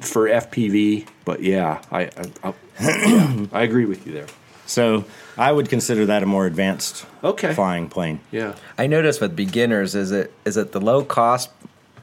for 0.00 0.26
FPV. 0.26 1.06
But 1.24 1.42
yeah, 1.44 1.80
I 1.92 2.00
I, 2.02 2.08
I, 2.42 2.54
yeah, 2.80 3.46
I 3.52 3.62
agree 3.62 3.84
with 3.84 4.04
you 4.04 4.12
there. 4.12 4.26
So 4.66 5.04
I 5.38 5.52
would 5.52 5.68
consider 5.68 6.06
that 6.06 6.22
a 6.24 6.26
more 6.26 6.46
advanced 6.46 7.06
Okay. 7.22 7.54
flying 7.54 7.88
plane. 7.88 8.18
Yeah. 8.32 8.54
I 8.78 8.86
noticed 8.88 9.20
with 9.20 9.36
beginners, 9.36 9.94
is 9.94 10.10
it 10.10 10.32
is 10.44 10.56
it 10.56 10.72
the 10.72 10.80
low 10.80 11.04
cost 11.04 11.50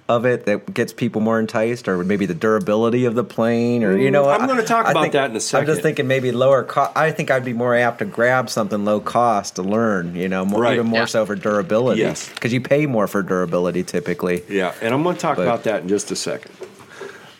of 0.09 0.25
it 0.25 0.45
that 0.45 0.73
gets 0.73 0.93
people 0.93 1.19
more 1.19 1.37
enticed, 1.39 1.87
or 1.87 2.01
maybe 2.03 2.25
the 2.25 2.33
durability 2.33 3.03
of 3.05 3.15
the 3.15 3.23
plane, 3.23 3.83
or 3.83 3.97
you 3.97 4.09
know? 4.09 4.23
Mm, 4.23 4.39
I'm 4.39 4.47
gonna 4.47 4.63
talk 4.63 4.85
I 4.85 4.91
about 4.91 5.01
think- 5.01 5.13
that 5.13 5.29
in 5.31 5.35
a 5.35 5.39
second. 5.41 5.67
I'm 5.67 5.73
just 5.75 5.81
thinking 5.83 6.07
maybe 6.07 6.31
lower 6.31 6.63
cost. 6.63 6.91
I 6.95 7.11
think 7.11 7.29
I'd 7.29 7.43
be 7.43 7.51
more 7.53 7.75
apt 7.75 7.99
to 7.99 8.05
grab 8.05 8.49
something 8.49 8.85
low 8.85 8.99
cost 9.01 9.55
to 9.57 9.63
learn. 9.63 10.15
You 10.15 10.29
know, 10.29 10.45
more, 10.45 10.61
Right. 10.61 10.75
even 10.75 10.87
more 10.87 11.01
Yeah. 11.01 11.05
so 11.05 11.25
for 11.25 11.35
durability. 11.35 12.01
Yes. 12.01 12.29
because 12.33 12.53
you 12.53 12.61
pay 12.61 12.85
more 12.85 13.07
for 13.07 13.21
durability 13.21 13.83
typically. 13.83 14.43
Yeah, 14.49 14.71
and 14.81 14.93
I'm 14.93 15.03
going 15.03 15.15
to 15.15 15.21
talk 15.21 15.35
But- 15.37 15.43
about 15.43 15.63
that 15.63 15.81
in 15.83 15.89
just 15.89 16.09
a 16.11 16.15
second. 16.15 16.51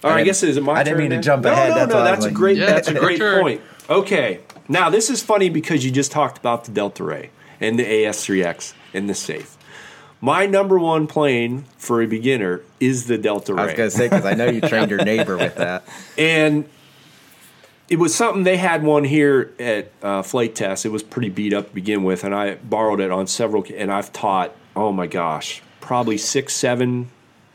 All 0.03 0.11
right, 0.11 0.15
I 0.15 0.17
didn't- 0.17 0.25
guess 0.27 0.43
is 0.43 0.57
it 0.57 0.63
my 0.63 0.73
I 0.73 0.83
didn't 0.83 0.97
turn 0.99 1.09
mean 1.09 1.09
to 1.11 1.23
jump 1.25 1.43
no, 1.43 1.51
ahead, 1.51 1.69
No, 1.69 1.75
that's 1.75 1.93
no, 1.93 2.03
that's 2.03 2.25
a 2.25 2.27
like- 2.27 2.33
great. 2.35 2.57
Yeah, 2.57 2.65
that's 2.67 2.87
a 2.89 2.93
great 2.93 3.17
turn. 3.17 3.41
point. 3.41 3.61
Okay, 3.89 4.39
now 4.67 4.89
this 4.89 5.09
is 5.09 5.23
funny 5.23 5.49
because 5.49 5.83
you 5.85 5.91
just 5.91 6.11
talked 6.11 6.37
about 6.37 6.65
the 6.65 6.71
Delta 6.71 7.03
Ray 7.03 7.29
and 7.61 7.79
the 7.79 7.83
AS3X 7.85 8.73
and 8.93 9.09
the 9.09 9.15
safe. 9.15 9.56
My 10.19 10.45
number 10.45 10.79
one 10.79 11.07
plane 11.07 11.65
for 11.77 12.01
a 12.01 12.07
beginner 12.07 12.61
is 12.79 13.07
the 13.07 13.17
Delta 13.17 13.53
Ray. 13.53 13.61
I 13.61 13.65
was 13.65 13.73
gonna 13.75 13.91
say 13.91 14.09
because 14.09 14.25
I 14.25 14.33
know 14.33 14.49
you 14.49 14.61
trained 14.61 14.89
your 14.89 15.03
neighbor 15.03 15.37
with 15.37 15.55
that. 15.55 15.83
and 16.17 16.67
it 17.89 17.99
was 17.99 18.13
something 18.13 18.43
they 18.43 18.57
had 18.57 18.83
one 18.83 19.03
here 19.03 19.53
at 19.59 19.91
uh, 20.01 20.21
Flite 20.21 20.55
Test 20.55 20.85
it 20.85 20.89
was 20.89 21.03
pretty 21.03 21.29
beat 21.29 21.53
up 21.53 21.69
to 21.69 21.73
begin 21.73 22.03
with 22.03 22.23
and 22.23 22.33
i 22.35 22.55
borrowed 22.55 22.99
it 22.99 23.11
on 23.11 23.27
several 23.27 23.65
and 23.75 23.91
i've 23.91 24.11
taught 24.11 24.53
oh 24.75 24.91
my 24.91 25.07
gosh 25.07 25.61
probably 25.79 26.17
six 26.17 26.53
seven 26.53 27.09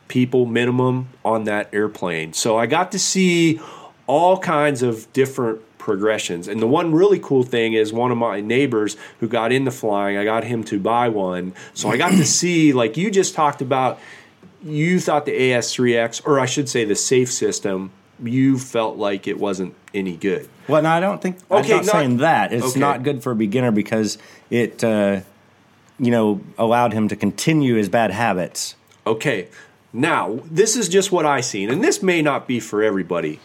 people 0.08 0.46
minimum 0.46 1.08
on 1.24 1.44
that 1.44 1.68
airplane 1.72 2.32
so 2.32 2.56
i 2.56 2.66
got 2.66 2.92
to 2.92 2.98
see 2.98 3.60
all 4.06 4.38
kinds 4.38 4.82
of 4.82 5.10
different 5.12 5.60
progressions 5.82 6.46
and 6.46 6.62
the 6.62 6.66
one 6.66 6.92
really 6.92 7.18
cool 7.18 7.42
thing 7.42 7.72
is 7.72 7.92
one 7.92 8.12
of 8.12 8.16
my 8.16 8.40
neighbors 8.40 8.96
who 9.18 9.26
got 9.26 9.50
into 9.50 9.70
flying 9.70 10.16
i 10.16 10.22
got 10.24 10.44
him 10.44 10.62
to 10.62 10.78
buy 10.78 11.08
one 11.08 11.52
so 11.74 11.88
i 11.88 11.96
got 11.96 12.10
to 12.12 12.24
see 12.40 12.72
like 12.72 12.96
you 12.96 13.10
just 13.10 13.34
talked 13.34 13.60
about 13.60 13.98
you 14.64 15.00
thought 15.00 15.26
the 15.26 15.32
AS3X, 15.32 16.26
or 16.26 16.38
I 16.38 16.46
should 16.46 16.68
say 16.68 16.84
the 16.84 16.94
safe 16.94 17.32
system, 17.32 17.90
you 18.22 18.58
felt 18.58 18.96
like 18.96 19.26
it 19.26 19.38
wasn't 19.38 19.74
any 19.92 20.16
good. 20.16 20.48
Well, 20.68 20.82
no, 20.82 20.90
I 20.90 21.00
don't 21.00 21.20
think. 21.20 21.38
Okay, 21.50 21.72
I'm 21.72 21.78
not 21.78 21.86
not- 21.86 21.92
saying 21.92 22.16
that. 22.18 22.52
It's 22.52 22.70
okay. 22.70 22.80
not 22.80 23.02
good 23.02 23.22
for 23.22 23.32
a 23.32 23.36
beginner 23.36 23.72
because 23.72 24.18
it, 24.50 24.84
uh, 24.84 25.20
you 25.98 26.10
know, 26.10 26.40
allowed 26.56 26.92
him 26.92 27.08
to 27.08 27.16
continue 27.16 27.74
his 27.74 27.88
bad 27.88 28.10
habits. 28.10 28.76
Okay, 29.06 29.48
now 29.92 30.40
this 30.48 30.76
is 30.76 30.88
just 30.88 31.10
what 31.10 31.26
I 31.26 31.40
seen, 31.40 31.68
and 31.70 31.82
this 31.82 32.02
may 32.02 32.22
not 32.22 32.46
be 32.46 32.60
for 32.60 32.82
everybody. 32.82 33.40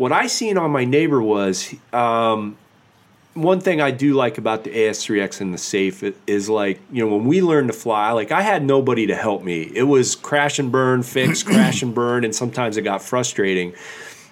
What 0.00 0.12
I 0.12 0.28
seen 0.28 0.56
on 0.56 0.70
my 0.70 0.86
neighbor 0.86 1.20
was 1.20 1.74
um, 1.92 2.56
one 3.34 3.60
thing 3.60 3.82
I 3.82 3.90
do 3.90 4.14
like 4.14 4.38
about 4.38 4.64
the 4.64 4.70
AS3X 4.70 5.42
and 5.42 5.52
the 5.52 5.58
safe 5.58 6.02
is 6.26 6.48
like 6.48 6.80
you 6.90 7.04
know 7.04 7.14
when 7.14 7.26
we 7.26 7.42
learned 7.42 7.68
to 7.68 7.74
fly, 7.74 8.10
like 8.12 8.32
I 8.32 8.40
had 8.40 8.64
nobody 8.64 9.08
to 9.08 9.14
help 9.14 9.42
me. 9.42 9.70
It 9.74 9.82
was 9.82 10.16
crash 10.16 10.58
and 10.58 10.72
burn, 10.72 11.02
fix, 11.02 11.42
crash 11.52 11.82
and 11.82 11.94
burn, 11.94 12.24
and 12.24 12.34
sometimes 12.34 12.78
it 12.78 12.82
got 12.82 13.02
frustrating. 13.02 13.74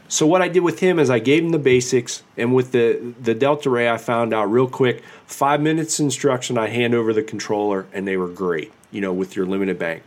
So 0.09 0.27
what 0.27 0.41
I 0.41 0.49
did 0.49 0.61
with 0.61 0.81
him 0.81 0.99
is 0.99 1.11
I 1.11 1.19
gave 1.19 1.45
him 1.45 1.51
the 1.51 1.59
basics, 1.59 2.23
and 2.39 2.55
with 2.55 2.73
the 2.73 3.13
the 3.21 3.35
Delta 3.35 3.69
Ray, 3.69 3.91
I 3.91 3.99
found 3.99 4.33
out 4.33 4.51
real 4.51 4.69
quick. 4.69 5.03
Five 5.27 5.61
minutes 5.61 6.01
instruction, 6.01 6.57
I 6.57 6.69
hand 6.69 6.95
over 6.95 7.13
the 7.13 7.23
controller, 7.23 7.85
and 7.93 8.09
they 8.09 8.17
were 8.17 8.29
great. 8.29 8.73
You 8.91 9.03
know, 9.03 9.13
with 9.13 9.37
your 9.37 9.45
limited 9.45 9.79
bank. 9.79 10.03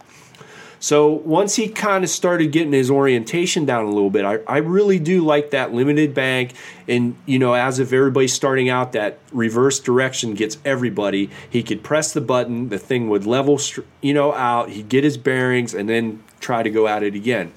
So 0.82 1.12
once 1.12 1.58
he 1.58 1.70
kind 1.70 2.04
of 2.04 2.10
started 2.10 2.52
getting 2.52 2.74
his 2.74 2.90
orientation 2.90 3.66
down 3.66 3.86
a 3.86 3.90
little 3.90 4.10
bit, 4.10 4.26
I, 4.26 4.40
I 4.48 4.58
really 4.58 4.98
do 4.98 5.24
like 5.24 5.52
that 5.52 5.72
limited 5.72 6.16
bank. 6.16 6.54
And, 6.88 7.16
you 7.28 7.38
know, 7.38 7.54
as 7.54 7.78
if 7.78 7.94
everybody's 7.94 8.34
starting 8.34 8.68
out, 8.68 8.92
that 8.94 9.20
reverse 9.32 9.80
direction 9.80 10.34
gets 10.34 10.58
everybody. 10.66 11.30
He 11.48 11.62
could 11.62 11.84
press 11.84 12.14
the 12.14 12.20
button, 12.20 12.70
the 12.70 12.80
thing 12.80 13.10
would 13.10 13.28
level, 13.28 13.62
you 14.02 14.16
know, 14.16 14.34
out. 14.34 14.72
He'd 14.72 14.90
get 14.90 15.04
his 15.04 15.18
bearings 15.18 15.76
and 15.76 15.88
then 15.88 16.24
try 16.40 16.64
to 16.64 16.70
go 16.72 16.88
at 16.88 17.04
it 17.04 17.14
again. 17.14 17.52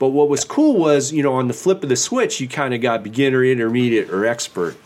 But 0.00 0.08
what 0.08 0.28
was 0.28 0.42
cool 0.42 0.76
was, 0.76 1.12
you 1.12 1.22
know, 1.22 1.34
on 1.34 1.46
the 1.46 1.54
flip 1.54 1.84
of 1.84 1.88
the 1.88 1.96
switch, 1.96 2.40
you 2.40 2.48
kind 2.48 2.74
of 2.74 2.80
got 2.80 3.04
beginner, 3.04 3.44
intermediate, 3.44 4.10
or 4.10 4.26
expert. 4.26 4.76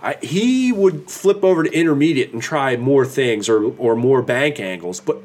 I, 0.00 0.14
he 0.22 0.70
would 0.70 1.10
flip 1.10 1.42
over 1.42 1.64
to 1.64 1.72
intermediate 1.72 2.32
and 2.32 2.40
try 2.40 2.76
more 2.76 3.04
things 3.04 3.48
or, 3.48 3.64
or 3.78 3.96
more 3.96 4.22
bank 4.22 4.60
angles, 4.60 5.00
but 5.00 5.20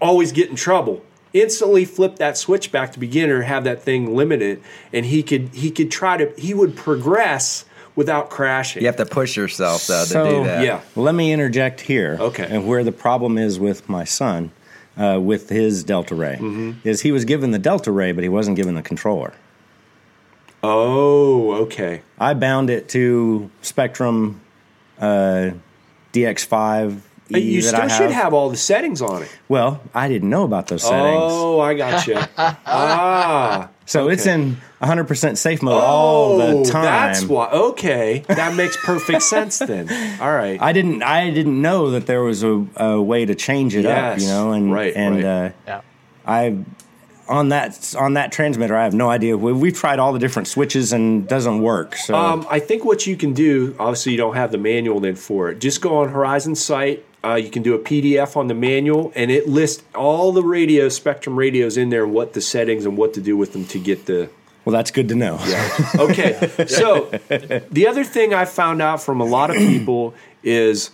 always 0.00 0.32
get 0.32 0.48
in 0.48 0.56
trouble. 0.56 1.04
Instantly 1.34 1.84
flip 1.84 2.16
that 2.16 2.36
switch 2.36 2.70
back 2.70 2.92
to 2.92 2.98
beginner, 2.98 3.42
have 3.42 3.64
that 3.64 3.82
thing 3.82 4.14
limited, 4.14 4.62
and 4.92 5.06
he 5.06 5.22
could 5.22 5.48
he 5.54 5.70
could 5.70 5.90
try 5.90 6.16
to 6.16 6.32
he 6.38 6.52
would 6.52 6.76
progress 6.76 7.64
without 7.96 8.30
crashing. 8.30 8.82
You 8.82 8.88
have 8.88 8.96
to 8.96 9.06
push 9.06 9.36
yourself 9.36 9.86
though 9.86 10.04
to 10.04 10.12
do 10.12 10.44
that. 10.44 10.64
yeah. 10.64 10.80
Let 10.96 11.14
me 11.14 11.32
interject 11.32 11.80
here. 11.80 12.16
Okay. 12.20 12.46
And 12.48 12.66
where 12.66 12.84
the 12.84 12.92
problem 12.92 13.38
is 13.38 13.58
with 13.58 13.88
my 13.88 14.04
son, 14.04 14.50
uh, 14.96 15.18
with 15.22 15.48
his 15.48 15.84
Delta 15.84 16.14
Ray, 16.14 16.38
is 16.84 17.00
he 17.02 17.12
was 17.12 17.24
given 17.24 17.50
the 17.50 17.58
Delta 17.58 17.90
Ray, 17.92 18.12
but 18.12 18.22
he 18.22 18.28
wasn't 18.30 18.56
given 18.56 18.74
the 18.74 18.82
controller. 18.82 19.32
Oh, 20.62 21.52
okay. 21.64 22.02
I 22.18 22.34
bound 22.34 22.70
it 22.70 22.88
to 22.90 23.50
Spektrum 23.62 24.36
uh, 24.98 25.50
DX5. 26.12 27.00
E 27.38 27.54
you 27.56 27.62
that 27.62 27.68
still 27.68 27.82
I 27.82 27.88
should 27.88 28.10
have 28.10 28.34
all 28.34 28.50
the 28.50 28.56
settings 28.56 29.02
on 29.02 29.22
it. 29.22 29.38
Well, 29.48 29.82
I 29.94 30.08
didn't 30.08 30.30
know 30.30 30.44
about 30.44 30.68
those 30.68 30.82
settings. 30.82 31.20
Oh, 31.20 31.60
I 31.60 31.74
got 31.74 32.06
you. 32.06 32.16
ah, 32.38 33.68
so 33.86 34.08
it's 34.08 34.26
in 34.26 34.56
100% 34.80 35.36
safe 35.36 35.62
mode 35.62 35.80
all 35.82 36.40
oh, 36.40 36.64
the 36.64 36.70
time. 36.70 36.84
that's 36.84 37.24
why. 37.24 37.50
Okay, 37.50 38.24
that 38.28 38.54
makes 38.54 38.76
perfect 38.76 39.22
sense 39.22 39.58
then. 39.58 39.88
All 40.20 40.32
right. 40.32 40.60
I 40.60 40.72
didn't. 40.72 41.02
I 41.02 41.30
didn't 41.30 41.60
know 41.60 41.90
that 41.90 42.06
there 42.06 42.22
was 42.22 42.42
a, 42.42 42.66
a 42.76 43.00
way 43.00 43.24
to 43.24 43.34
change 43.34 43.74
it 43.74 43.86
up. 43.86 44.18
You 44.18 44.26
know, 44.26 44.52
and 44.52 44.72
Right, 44.72 44.94
and 44.94 45.16
right. 45.16 45.24
Uh, 45.24 45.50
Yeah. 45.66 45.80
I 46.24 46.64
on 47.28 47.48
that 47.48 47.94
on 47.98 48.14
that 48.14 48.32
transmitter. 48.32 48.76
I 48.76 48.84
have 48.84 48.94
no 48.94 49.08
idea. 49.10 49.36
We, 49.36 49.52
we've 49.52 49.74
tried 49.74 49.98
all 49.98 50.12
the 50.12 50.18
different 50.18 50.48
switches 50.48 50.92
and 50.92 51.26
doesn't 51.26 51.60
work. 51.60 51.96
So 51.96 52.14
Um, 52.14 52.46
I 52.50 52.58
think 52.58 52.84
what 52.84 53.06
you 53.06 53.16
can 53.16 53.32
do, 53.32 53.74
obviously, 53.78 54.12
you 54.12 54.18
don't 54.18 54.34
have 54.34 54.52
the 54.52 54.58
manual 54.58 55.00
then 55.00 55.16
for 55.16 55.50
it. 55.50 55.58
Just 55.58 55.80
go 55.80 55.98
on 55.98 56.08
Horizon 56.08 56.54
site. 56.54 57.04
Uh, 57.24 57.34
you 57.34 57.50
can 57.50 57.62
do 57.62 57.74
a 57.74 57.78
PDF 57.78 58.36
on 58.36 58.48
the 58.48 58.54
manual, 58.54 59.12
and 59.14 59.30
it 59.30 59.48
lists 59.48 59.84
all 59.94 60.32
the 60.32 60.42
radio 60.42 60.88
Spektrum 60.88 61.36
radios 61.36 61.76
in 61.76 61.90
there, 61.90 62.04
and 62.04 62.12
what 62.12 62.32
the 62.32 62.40
settings 62.40 62.84
and 62.84 62.96
what 62.96 63.14
to 63.14 63.20
do 63.20 63.36
with 63.36 63.52
them 63.52 63.64
to 63.66 63.78
get 63.78 64.06
the. 64.06 64.28
well, 64.64 64.72
that's 64.72 64.90
good 64.90 65.08
to 65.08 65.14
know. 65.14 65.38
Okay, 65.98 66.66
so 66.66 67.10
the 67.70 67.86
other 67.88 68.02
thing 68.02 68.34
I 68.34 68.44
found 68.44 68.82
out 68.82 69.02
from 69.02 69.20
a 69.20 69.24
lot 69.24 69.50
of 69.50 69.56
people 69.72 70.14
is 70.42 70.90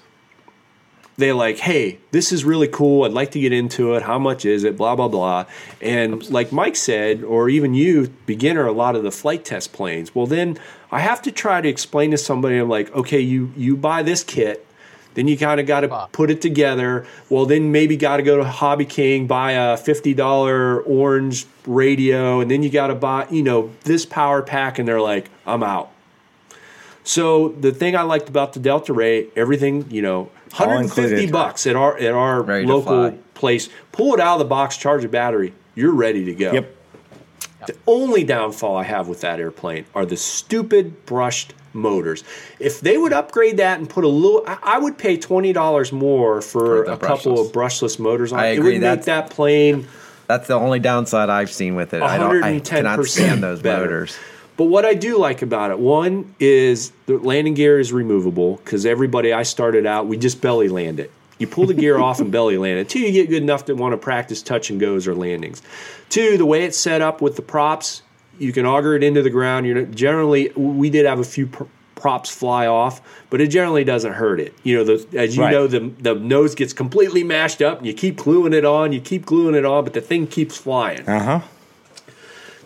they're 1.17 1.35
like, 1.35 1.59
"Hey, 1.59 1.99
this 2.11 2.31
is 2.31 2.45
really 2.45 2.69
cool. 2.69 3.05
I'd 3.05 3.13
like 3.13 3.31
to 3.33 3.41
get 3.41 3.53
into 3.53 3.95
it. 3.95 4.03
How 4.03 4.19
much 4.19 4.45
is 4.45 4.65
it? 4.65 4.77
Blah 4.77 4.97
blah 4.97 5.09
blah." 5.09 5.47
And 5.81 6.29
like 6.31 6.53
Mike 6.53 6.77
said, 6.77 7.25
or 7.25 7.49
even 7.49 7.75
you, 7.75 8.09
beginner, 8.27 8.67
a 8.67 8.73
lot 8.73 8.97
of 8.97 9.03
the 9.03 9.11
Flite 9.11 9.45
Test 9.47 9.73
planes. 9.73 10.15
Well, 10.15 10.27
then 10.27 10.59
I 10.93 11.01
have 11.01 11.23
to 11.23 11.33
try 11.33 11.61
to 11.61 11.69
explain 11.69 12.11
to 12.13 12.19
somebody. 12.19 12.57
I'm 12.57 12.69
like, 12.69 12.95
"Okay, 12.95 13.21
you 13.21 13.53
you 13.57 13.77
buy 13.77 14.03
this 14.03 14.23
kit." 14.23 14.65
Then 15.19 15.27
you 15.27 15.37
kind 15.37 15.59
of 15.59 15.67
got 15.67 15.81
to 15.81 16.09
put 16.13 16.31
it 16.31 16.41
together. 16.41 17.05
Well, 17.29 17.45
then 17.45 17.73
maybe 17.73 17.97
got 17.97 18.19
to 18.19 18.23
go 18.23 18.37
to 18.37 18.45
Hobby 18.45 18.85
King, 18.85 19.27
buy 19.27 19.51
a 19.51 19.77
fifty 19.77 20.15
dollar 20.15 20.81
orange 20.83 21.45
radio, 21.67 22.39
and 22.39 22.49
then 22.49 22.63
you 22.63 22.71
got 22.71 22.87
to 22.87 22.95
buy, 22.95 23.27
you 23.29 23.43
know, 23.43 23.73
this 23.83 24.07
power 24.07 24.43
pack, 24.43 24.79
and 24.79 24.87
they're 24.87 25.01
like, 25.01 25.29
"I'm 25.45 25.65
out." 25.65 25.91
So 27.03 27.49
the 27.49 27.73
thing 27.73 27.97
I 27.97 28.03
liked 28.03 28.29
about 28.29 28.53
the 28.53 28.61
Delta 28.61 28.93
Ray, 28.93 29.27
everything, 29.35 29.91
you 29.91 30.03
know, 30.03 30.31
150 30.53 31.03
included. 31.03 31.33
bucks 31.33 31.67
at 31.67 31.75
our 31.75 31.99
at 31.99 32.13
our 32.13 32.43
Ready 32.43 32.67
local 32.67 33.19
place. 33.35 33.69
Pull 33.91 34.15
it 34.15 34.21
out 34.21 34.35
of 34.35 34.39
the 34.39 34.45
box, 34.45 34.77
charge 34.77 35.03
a 35.03 35.09
battery. 35.09 35.53
You're 35.75 35.95
ready 35.95 36.27
to 36.27 36.35
go. 36.37 36.53
Yep. 36.53 36.77
The 37.67 37.77
only 37.89 38.23
downfall 38.23 38.77
I 38.77 38.85
have 38.85 39.09
with 39.09 39.23
that 39.23 39.41
airplane 39.41 39.85
are 39.97 40.07
the 40.07 40.17
stupid 40.17 41.05
brushed 41.07 41.55
motors. 41.73 42.25
If 42.59 42.81
they 42.81 42.97
would 42.99 43.13
upgrade 43.13 43.59
that 43.59 43.79
and 43.79 43.89
put 43.89 44.05
a 44.05 44.09
little, 44.09 44.45
I, 44.47 44.59
I 44.63 44.79
would 44.79 44.99
pay 44.99 45.17
twenty 45.17 45.53
dollars 45.53 45.93
more 45.93 46.41
for, 46.41 46.85
a 46.85 46.97
couple 46.97 47.41
of 47.41 47.53
brushless 47.53 47.99
motors 47.99 48.33
on 48.33 48.41
I 48.41 48.47
it. 48.49 48.53
It 48.55 48.59
agree, 48.59 48.73
would 48.75 48.83
make 48.83 49.03
that 49.05 49.31
plane 49.31 49.87
That's 50.27 50.47
the 50.47 50.55
only 50.55 50.79
downside 50.79 51.31
I've 51.31 51.51
seen 51.51 51.75
with 51.75 51.95
it. 51.95 52.03
I 52.03 52.19
don't. 52.19 52.43
I 52.45 52.61
cannot 52.61 53.05
stand 53.07 53.43
those 53.43 53.63
better. 53.63 53.85
motors. 53.85 54.19
But 54.59 54.65
what 54.65 54.85
I 54.85 54.95
do 54.95 55.19
like 55.19 55.43
about 55.43 55.71
it, 55.71 55.79
one 55.79 56.35
is 56.41 56.91
the 57.07 57.17
landing 57.17 57.55
gear 57.55 57.79
is 57.79 57.93
removable 57.93 58.57
because 58.57 58.85
everybody 58.85 59.33
I 59.33 59.45
started 59.45 59.87
out, 59.87 60.07
we 60.09 60.17
just 60.17 60.41
belly 60.41 60.69
land 60.69 60.99
it. 60.99 61.13
You 61.39 61.47
pull 61.47 61.67
the 61.67 61.75
gear 61.75 61.97
off 61.99 62.19
and 62.19 62.33
belly 62.33 62.59
land 62.59 62.81
it. 62.81 62.89
Two, 62.89 62.99
you 62.99 63.13
get 63.13 63.29
good 63.29 63.43
enough 63.43 63.67
to 63.67 63.75
want 63.75 63.93
to 63.93 63.97
practice 63.97 64.43
touch 64.43 64.71
and 64.71 64.81
goes 64.81 65.07
or 65.07 65.15
landings. 65.15 65.63
Two, 66.09 66.37
the 66.37 66.45
way 66.45 66.65
it's 66.65 66.77
set 66.77 67.01
up 67.01 67.23
with 67.23 67.37
the 67.37 67.43
props, 67.43 68.03
you 68.39 68.53
can 68.53 68.67
auger 68.67 68.95
it 68.95 69.03
into 69.03 69.23
the 69.23 69.31
ground. 69.31 69.67
You're 69.67 69.83
generally, 69.87 70.51
we 70.57 70.91
did 70.91 71.07
have 71.07 71.19
a 71.19 71.25
few 71.25 71.47
pr- 71.47 71.65
props 71.95 72.31
fly 72.31 72.67
off, 72.67 73.01
but 73.31 73.41
it 73.41 73.49
generally 73.49 73.83
doesn't 73.85 74.13
hurt 74.13 74.39
it. 74.41 74.55
You 74.63 74.77
know, 74.79 74.85
the, 74.85 75.19
as 75.19 75.37
you 75.37 75.43
Right. 75.43 75.53
know, 75.53 75.67
the 75.67 75.81
the 76.01 76.15
nose 76.15 76.55
gets 76.55 76.73
completely 76.73 77.25
mashed 77.25 77.61
up, 77.61 77.79
and 77.79 77.87
you 77.87 77.93
keep 77.95 78.17
gluing 78.17 78.53
it 78.53 78.65
on, 78.65 78.93
you 78.93 79.01
keep 79.01 79.27
gluing 79.27 79.55
it 79.55 79.65
on, 79.65 79.85
but 79.85 79.95
the 79.95 80.01
thing 80.01 80.27
keeps 80.27 80.57
flying. 80.57 81.09
Uh 81.09 81.23
huh. 81.23 81.41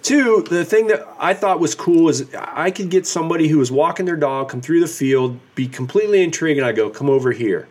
Two, 0.02 0.44
the 0.50 0.64
thing 0.64 0.88
that 0.88 1.06
I 1.20 1.32
thought 1.32 1.60
was 1.60 1.74
cool 1.76 2.08
is 2.08 2.26
I 2.36 2.72
could 2.72 2.90
get 2.90 3.06
somebody 3.06 3.46
who 3.46 3.58
was 3.58 3.70
walking 3.70 4.04
their 4.04 4.16
dog, 4.16 4.48
come 4.48 4.60
through 4.60 4.80
the 4.80 4.88
field, 4.88 5.38
be 5.54 5.68
completely 5.68 6.22
intrigued, 6.24 6.58
and 6.58 6.66
I 6.66 6.72
go, 6.72 6.90
come 6.90 7.08
over 7.08 7.30
here. 7.30 7.68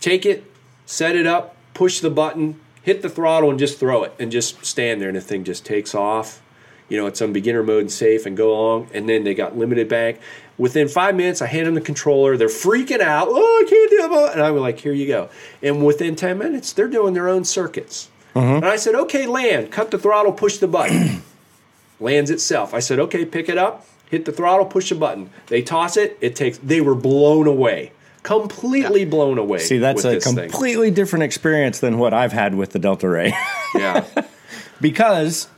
Take 0.00 0.24
it, 0.24 0.44
set 0.86 1.16
it 1.16 1.26
up, 1.26 1.56
push 1.74 1.98
the 1.98 2.10
button, 2.10 2.60
hit 2.82 3.02
the 3.02 3.08
throttle, 3.08 3.50
and 3.50 3.58
just 3.58 3.80
throw 3.80 4.04
it, 4.04 4.14
and 4.20 4.30
just 4.30 4.64
stand 4.64 5.00
there, 5.02 5.08
and 5.08 5.16
the 5.16 5.20
thing 5.20 5.42
just 5.42 5.66
takes 5.66 5.96
off. 5.96 6.40
You 6.88 6.96
know, 6.96 7.06
it's 7.06 7.20
on 7.20 7.32
beginner 7.32 7.62
mode 7.62 7.82
and 7.82 7.92
safe, 7.92 8.24
and 8.26 8.36
go 8.36 8.52
along. 8.52 8.88
And 8.94 9.08
then 9.08 9.24
they 9.24 9.34
got 9.34 9.56
limited 9.56 9.88
bank. 9.88 10.20
Within 10.56 10.88
five 10.88 11.14
minutes, 11.14 11.40
I 11.42 11.46
hand 11.46 11.66
them 11.66 11.74
the 11.74 11.80
controller. 11.80 12.36
They're 12.36 12.48
freaking 12.48 13.00
out. 13.00 13.28
Oh, 13.30 13.64
I 13.64 13.68
can't 13.68 13.90
do 13.90 14.24
it. 14.24 14.32
And 14.32 14.42
I'm 14.42 14.56
like, 14.56 14.80
here 14.80 14.92
you 14.92 15.06
go. 15.06 15.28
And 15.62 15.84
within 15.84 16.16
10 16.16 16.38
minutes, 16.38 16.72
they're 16.72 16.88
doing 16.88 17.14
their 17.14 17.28
own 17.28 17.44
circuits. 17.44 18.08
Uh-huh. 18.34 18.56
And 18.56 18.64
I 18.64 18.76
said, 18.76 18.94
okay, 18.94 19.26
land, 19.26 19.70
cut 19.70 19.90
the 19.90 19.98
throttle, 19.98 20.32
push 20.32 20.58
the 20.58 20.68
button 20.68 21.22
lands 22.00 22.30
itself. 22.30 22.74
I 22.74 22.80
said, 22.80 22.98
okay, 22.98 23.24
pick 23.24 23.48
it 23.48 23.58
up, 23.58 23.86
hit 24.10 24.24
the 24.24 24.32
throttle, 24.32 24.66
push 24.66 24.88
the 24.90 24.94
button. 24.94 25.30
They 25.46 25.62
toss 25.62 25.96
it, 25.96 26.18
it 26.20 26.36
takes, 26.36 26.58
they 26.58 26.80
were 26.80 26.94
blown 26.94 27.46
away. 27.46 27.92
Completely 28.22 29.04
blown 29.04 29.38
away. 29.38 29.58
See, 29.58 29.78
that's 29.78 30.04
a 30.04 30.10
this 30.10 30.24
thing. 30.24 30.36
completely 30.36 30.90
different 30.90 31.22
experience 31.22 31.80
than 31.80 31.98
what 31.98 32.12
I've 32.12 32.32
had 32.32 32.54
with 32.54 32.72
the 32.72 32.78
Delta 32.78 33.08
Ray 33.08 33.32
Yeah. 33.74 34.04
because 34.80 35.48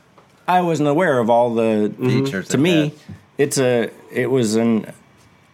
I 0.47 0.61
wasn't 0.61 0.89
aware 0.89 1.19
of 1.19 1.29
all 1.29 1.53
the 1.53 1.91
mm-hmm. 1.93 2.25
Features 2.25 2.47
To 2.49 2.57
me, 2.57 2.89
had. 2.89 2.93
it's 3.37 3.57
a 3.57 3.89
it 4.11 4.29
was 4.29 4.55
an 4.55 4.91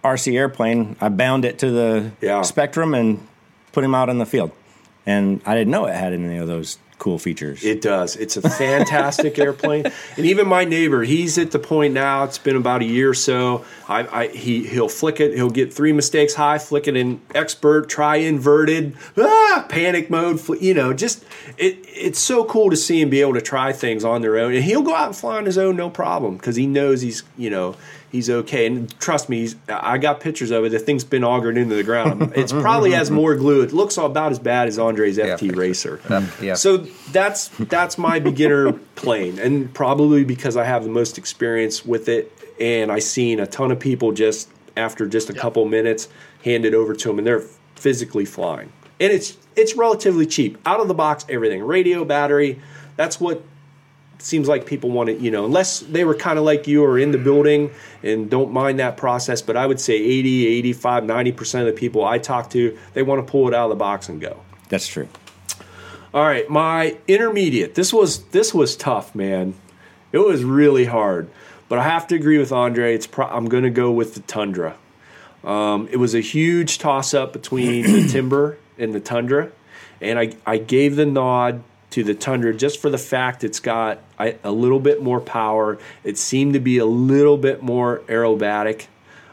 RC 0.04 0.34
airplane. 0.34 0.96
I 1.02 1.10
bound 1.10 1.46
it 1.46 1.60
to 1.60 1.72
the 1.72 2.12
Yeah. 2.22 2.42
Spektrum 2.42 2.98
and 2.98 3.26
put 3.74 3.84
him 3.84 3.94
out 3.94 4.10
in 4.10 4.18
the 4.18 4.26
field, 4.26 4.52
and 5.06 5.42
I 5.46 5.54
didn't 5.56 5.72
know 5.72 5.86
it 5.86 5.96
had 5.96 6.14
any 6.14 6.38
of 6.38 6.48
those 6.48 6.78
cool 7.00 7.20
features. 7.20 7.64
It 7.64 7.82
does. 7.82 8.16
It's 8.16 8.38
a 8.38 8.42
fantastic 8.42 9.38
airplane, 9.48 9.86
and 10.18 10.26
even 10.26 10.48
my 10.48 10.64
neighbor, 10.66 11.04
he's 11.04 11.38
at 11.38 11.52
the 11.52 11.60
point 11.60 11.94
now. 11.94 12.24
It's 12.24 12.38
been 12.38 12.56
about 12.56 12.82
a 12.82 12.86
year 12.86 13.10
or 13.10 13.14
so. 13.14 13.66
I, 13.88 14.08
I 14.24 14.28
he 14.28 14.66
he'll 14.68 14.90
flick 14.90 15.20
it. 15.20 15.34
He'll 15.36 15.50
get 15.50 15.74
three 15.74 15.94
mistakes 15.94 16.34
high, 16.34 16.58
flick 16.58 16.88
it 16.88 16.96
in 16.96 17.22
expert, 17.36 17.90
try 17.90 18.18
inverted, 18.18 18.96
ah, 19.18 19.66
panic 19.70 20.10
mode. 20.10 20.40
fl- 20.40 20.56
You 20.56 20.74
know, 20.74 20.94
just 20.94 21.24
it. 21.58 21.78
It's 21.88 22.20
so 22.20 22.44
cool 22.46 22.70
to 22.70 22.76
see 22.76 23.02
him 23.02 23.10
be 23.10 23.22
able 23.22 23.34
to 23.34 23.42
try 23.42 23.72
things 23.74 24.04
on 24.04 24.22
their 24.22 24.38
own, 24.38 24.54
and 24.54 24.64
he'll 24.64 24.82
go 24.84 24.96
out 24.96 25.08
and 25.08 25.16
fly 25.16 25.38
on 25.38 25.46
his 25.46 25.58
own, 25.58 25.76
no 25.76 25.90
problem, 25.90 26.38
because 26.38 26.56
he 26.56 26.66
knows 26.68 27.02
he's 27.02 27.24
you 27.38 27.50
know 27.50 27.76
he's 28.12 28.30
okay. 28.30 28.66
And 28.66 29.00
trust 29.00 29.30
me, 29.30 29.40
he's, 29.40 29.56
I 29.68 29.98
got 29.98 30.20
pictures 30.20 30.52
of 30.52 30.66
it. 30.66 30.70
The 30.70 30.80
thing's 30.80 31.04
been 31.04 31.24
augered 31.24 31.58
into 31.58 31.76
the 31.76 31.84
ground. 31.84 32.34
It's 32.38 32.52
probably 32.52 32.92
has 32.92 33.10
more 33.10 33.36
glue. 33.36 33.62
It 33.62 33.74
looks 33.74 33.98
about 33.98 34.32
as 34.32 34.40
bad 34.40 34.68
as 34.68 34.78
Andre's 34.78 35.18
FT 35.18 35.40
pictures. 35.40 35.56
Racer. 35.56 36.02
Um, 36.10 36.28
yeah. 36.42 36.54
So 36.54 36.78
that's 37.12 37.48
that's 37.58 37.98
my 37.98 38.20
beginner 38.20 38.74
plane, 38.96 39.40
and 39.40 39.74
probably 39.74 40.24
because 40.24 40.56
I 40.56 40.64
have 40.64 40.84
the 40.84 40.90
most 40.90 41.18
experience 41.18 41.84
with 41.86 42.10
it, 42.10 42.32
and 42.60 42.92
I've 42.92 43.04
seen 43.04 43.40
a 43.40 43.48
ton 43.48 43.72
of 43.72 43.80
people 43.80 44.12
just 44.12 44.50
after 44.76 45.08
just 45.08 45.30
a 45.30 45.34
couple 45.34 45.66
minutes 45.66 46.10
hand 46.44 46.64
it 46.64 46.74
over 46.74 46.94
to 46.94 47.08
them, 47.08 47.18
and 47.18 47.26
they're 47.28 47.44
physically 47.76 48.26
flying, 48.26 48.72
and 49.00 49.12
it's 49.12 49.38
it's 49.56 49.76
relatively 49.76 50.28
cheap, 50.28 50.58
out 50.66 50.80
of 50.80 50.88
the 50.88 50.94
box, 50.94 51.26
everything, 51.28 51.64
radio, 51.64 52.06
battery. 52.06 52.62
That's 52.96 53.20
what 53.20 53.44
seems 54.20 54.48
like 54.48 54.66
people 54.66 54.90
want 54.90 55.08
to, 55.08 55.16
you 55.16 55.32
know, 55.32 55.46
unless 55.46 55.80
they 55.82 56.04
were 56.04 56.16
kind 56.16 56.40
of 56.40 56.46
like 56.46 56.68
you 56.68 56.84
or 56.84 56.98
in 56.98 57.12
the 57.12 57.18
building 57.18 57.72
and 58.04 58.30
don't 58.30 58.52
mind 58.52 58.80
that 58.80 58.98
process. 58.98 59.42
But 59.42 59.58
I 59.58 59.66
would 59.66 59.80
say 59.80 59.96
80, 59.96 60.48
85, 60.48 61.04
90% 61.04 61.60
of 61.62 61.66
the 61.68 61.74
people 61.74 62.04
I 62.04 62.18
talk 62.18 62.50
to, 62.52 62.78
they 62.94 63.04
want 63.04 63.26
to 63.26 63.32
pull 63.32 63.48
it 63.48 63.54
out 63.54 63.66
of 63.66 63.70
the 63.70 63.76
box 63.76 64.10
and 64.10 64.20
go. 64.20 64.42
That's 64.70 64.88
true. 64.88 65.08
All 66.14 66.24
right, 66.24 66.50
my 66.50 66.98
intermediate. 67.08 67.76
This 67.76 67.94
was 67.94 68.24
this 68.30 68.54
was 68.54 68.76
tough, 68.76 69.14
man. 69.14 69.54
It 70.12 70.20
was 70.20 70.44
really 70.44 70.86
hard, 70.86 71.30
but 71.68 71.80
I 71.80 71.84
have 71.84 72.08
to 72.08 72.16
agree 72.16 72.38
with 72.38 72.52
Andre. 72.52 72.96
It's 72.96 73.06
pro- 73.06 73.28
I'm 73.28 73.46
going 73.46 73.64
to 73.64 73.70
go 73.70 73.92
with 73.92 74.14
the 74.16 74.22
Tundra. 74.22 74.78
Um, 75.44 75.88
it 75.92 75.98
was 75.98 76.16
a 76.16 76.22
huge 76.22 76.80
toss 76.80 77.14
up 77.14 77.34
between 77.34 77.84
the 77.84 78.08
Timber 78.12 78.58
and 78.78 78.94
the 78.94 79.02
Tundra, 79.02 79.52
and 80.02 80.18
I 80.18 80.34
I 80.46 80.58
gave 80.58 80.96
the 80.96 81.06
nod 81.06 81.62
to 81.92 82.04
the 82.04 82.16
Tundra 82.16 82.54
just 82.54 82.82
for 82.82 82.90
the 82.90 82.98
fact 82.98 83.44
it's 83.44 83.60
got 83.60 84.00
I, 84.20 84.36
a 84.44 84.52
little 84.52 84.80
bit 84.80 85.02
more 85.04 85.20
power. 85.22 85.78
It 86.04 86.18
seemed 86.18 86.54
to 86.54 86.60
be 86.60 86.78
a 86.78 86.86
little 86.86 87.38
bit 87.38 87.62
more 87.62 88.02
aerobatic. 88.08 88.88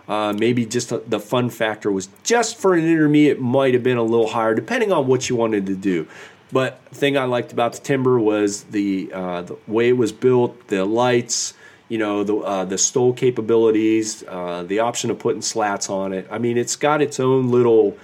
Uh, 0.06 0.34
maybe 0.38 0.66
just 0.66 0.90
the- 0.90 1.02
the 1.08 1.18
fun 1.18 1.48
factor 1.48 1.90
was 1.90 2.08
just 2.24 2.58
for 2.58 2.74
an 2.74 2.84
intermediate 2.86 3.40
might 3.40 3.72
have 3.72 3.82
been 3.82 3.96
a 3.96 4.02
little 4.02 4.28
higher, 4.28 4.54
depending 4.54 4.92
on 4.92 5.06
what 5.06 5.30
you 5.30 5.36
wanted 5.36 5.64
to 5.66 5.74
do. 5.74 6.06
But 6.52 6.78
thing 6.92 7.16
I 7.16 7.24
liked 7.24 7.52
about 7.52 7.72
the 7.72 7.80
Timber 7.80 8.18
was 8.18 8.64
the 8.64 9.10
uh, 9.12 9.42
the 9.42 9.56
way 9.66 9.88
it 9.88 9.96
was 9.96 10.12
built, 10.12 10.68
the 10.68 10.84
lights, 10.84 11.54
you 11.88 11.96
know, 11.98 12.22
the 12.22 12.36
uh, 12.36 12.64
the 12.66 12.76
stole 12.78 13.14
capabilities, 13.14 14.22
uh, 14.28 14.62
the 14.62 14.78
option 14.80 15.10
of 15.10 15.18
putting 15.18 15.42
slats 15.42 15.88
on 15.88 16.12
it. 16.12 16.28
I 16.30 16.38
mean, 16.38 16.58
it's 16.58 16.76
got 16.76 17.00
its 17.00 17.18
own 17.18 17.50
little, 17.50 17.96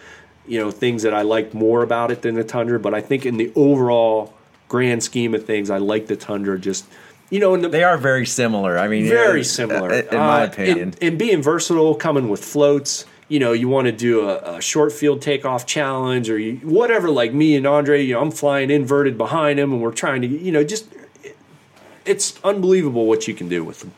you 0.47 0.59
know, 0.59 0.71
things 0.71 1.03
that 1.03 1.13
I 1.15 1.23
liked 1.23 1.53
more 1.55 1.83
about 1.83 2.11
it 2.11 2.23
than 2.23 2.35
the 2.35 2.43
Tundra. 2.45 2.81
But 2.81 2.95
I 2.95 3.03
think 3.03 3.27
in 3.27 3.37
the 3.37 3.53
overall 3.55 4.33
grand 4.71 5.03
scheme 5.03 5.35
of 5.35 5.45
things, 5.45 5.69
I 5.69 5.77
like 5.77 6.07
the 6.07 6.17
Tundra. 6.17 6.59
Just 6.59 6.87
you 7.29 7.39
know, 7.41 7.53
in 7.55 7.61
the 7.61 7.69
They 7.69 7.85
are 7.85 7.99
very 7.99 8.25
similar. 8.25 8.79
I 8.79 8.89
mean, 8.89 9.05
very 9.07 9.41
yeah, 9.41 9.45
similar 9.45 9.93
in 9.93 10.17
my 10.17 10.43
Uh, 10.43 10.47
opinion. 10.47 10.79
and, 10.79 10.99
and 11.03 11.19
being 11.19 11.43
versatile 11.43 11.95
coming 11.95 12.31
with 12.31 12.43
floats 12.43 13.05
you 13.29 13.39
know 13.39 13.53
you 13.53 13.69
want 13.69 13.87
to 13.87 13.93
do 13.93 14.29
a, 14.29 14.57
a 14.57 14.61
short 14.61 14.91
field 14.93 15.23
takeoff 15.23 15.65
challenge 15.65 16.29
or 16.29 16.37
you, 16.37 16.57
whatever 16.65 17.09
like 17.09 17.33
me 17.33 17.55
and 17.55 17.65
andre 17.65 18.03
you 18.05 18.13
know 18.15 18.21
i'm 18.21 18.33
flying 18.33 18.71
inverted 18.73 19.17
behind 19.17 19.57
him 19.61 19.73
and 19.73 19.81
we're 19.81 19.93
trying 19.93 20.21
to 20.21 20.27
you 20.27 20.51
know 20.51 20.65
just 20.65 20.85
it's 22.05 22.41
unbelievable 22.43 23.07
what 23.07 23.29
you 23.29 23.35
can 23.35 23.49
do 23.49 23.63
with 23.63 23.79
them 23.81 23.93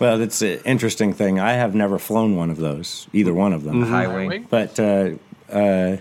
Well, 0.00 0.16
that's 0.16 0.40
an 0.40 0.60
interesting 0.64 1.12
thing. 1.12 1.38
I 1.38 1.52
have 1.52 1.74
never 1.74 1.98
flown 1.98 2.34
one 2.34 2.48
of 2.48 2.56
those, 2.56 3.06
either 3.12 3.34
one 3.34 3.52
of 3.52 3.62
them. 3.64 3.82
High 3.82 4.06
Wing? 4.08 4.28
wing. 4.28 4.46
But 4.48 4.80
uh, 4.80 5.10
uh, 5.52 5.98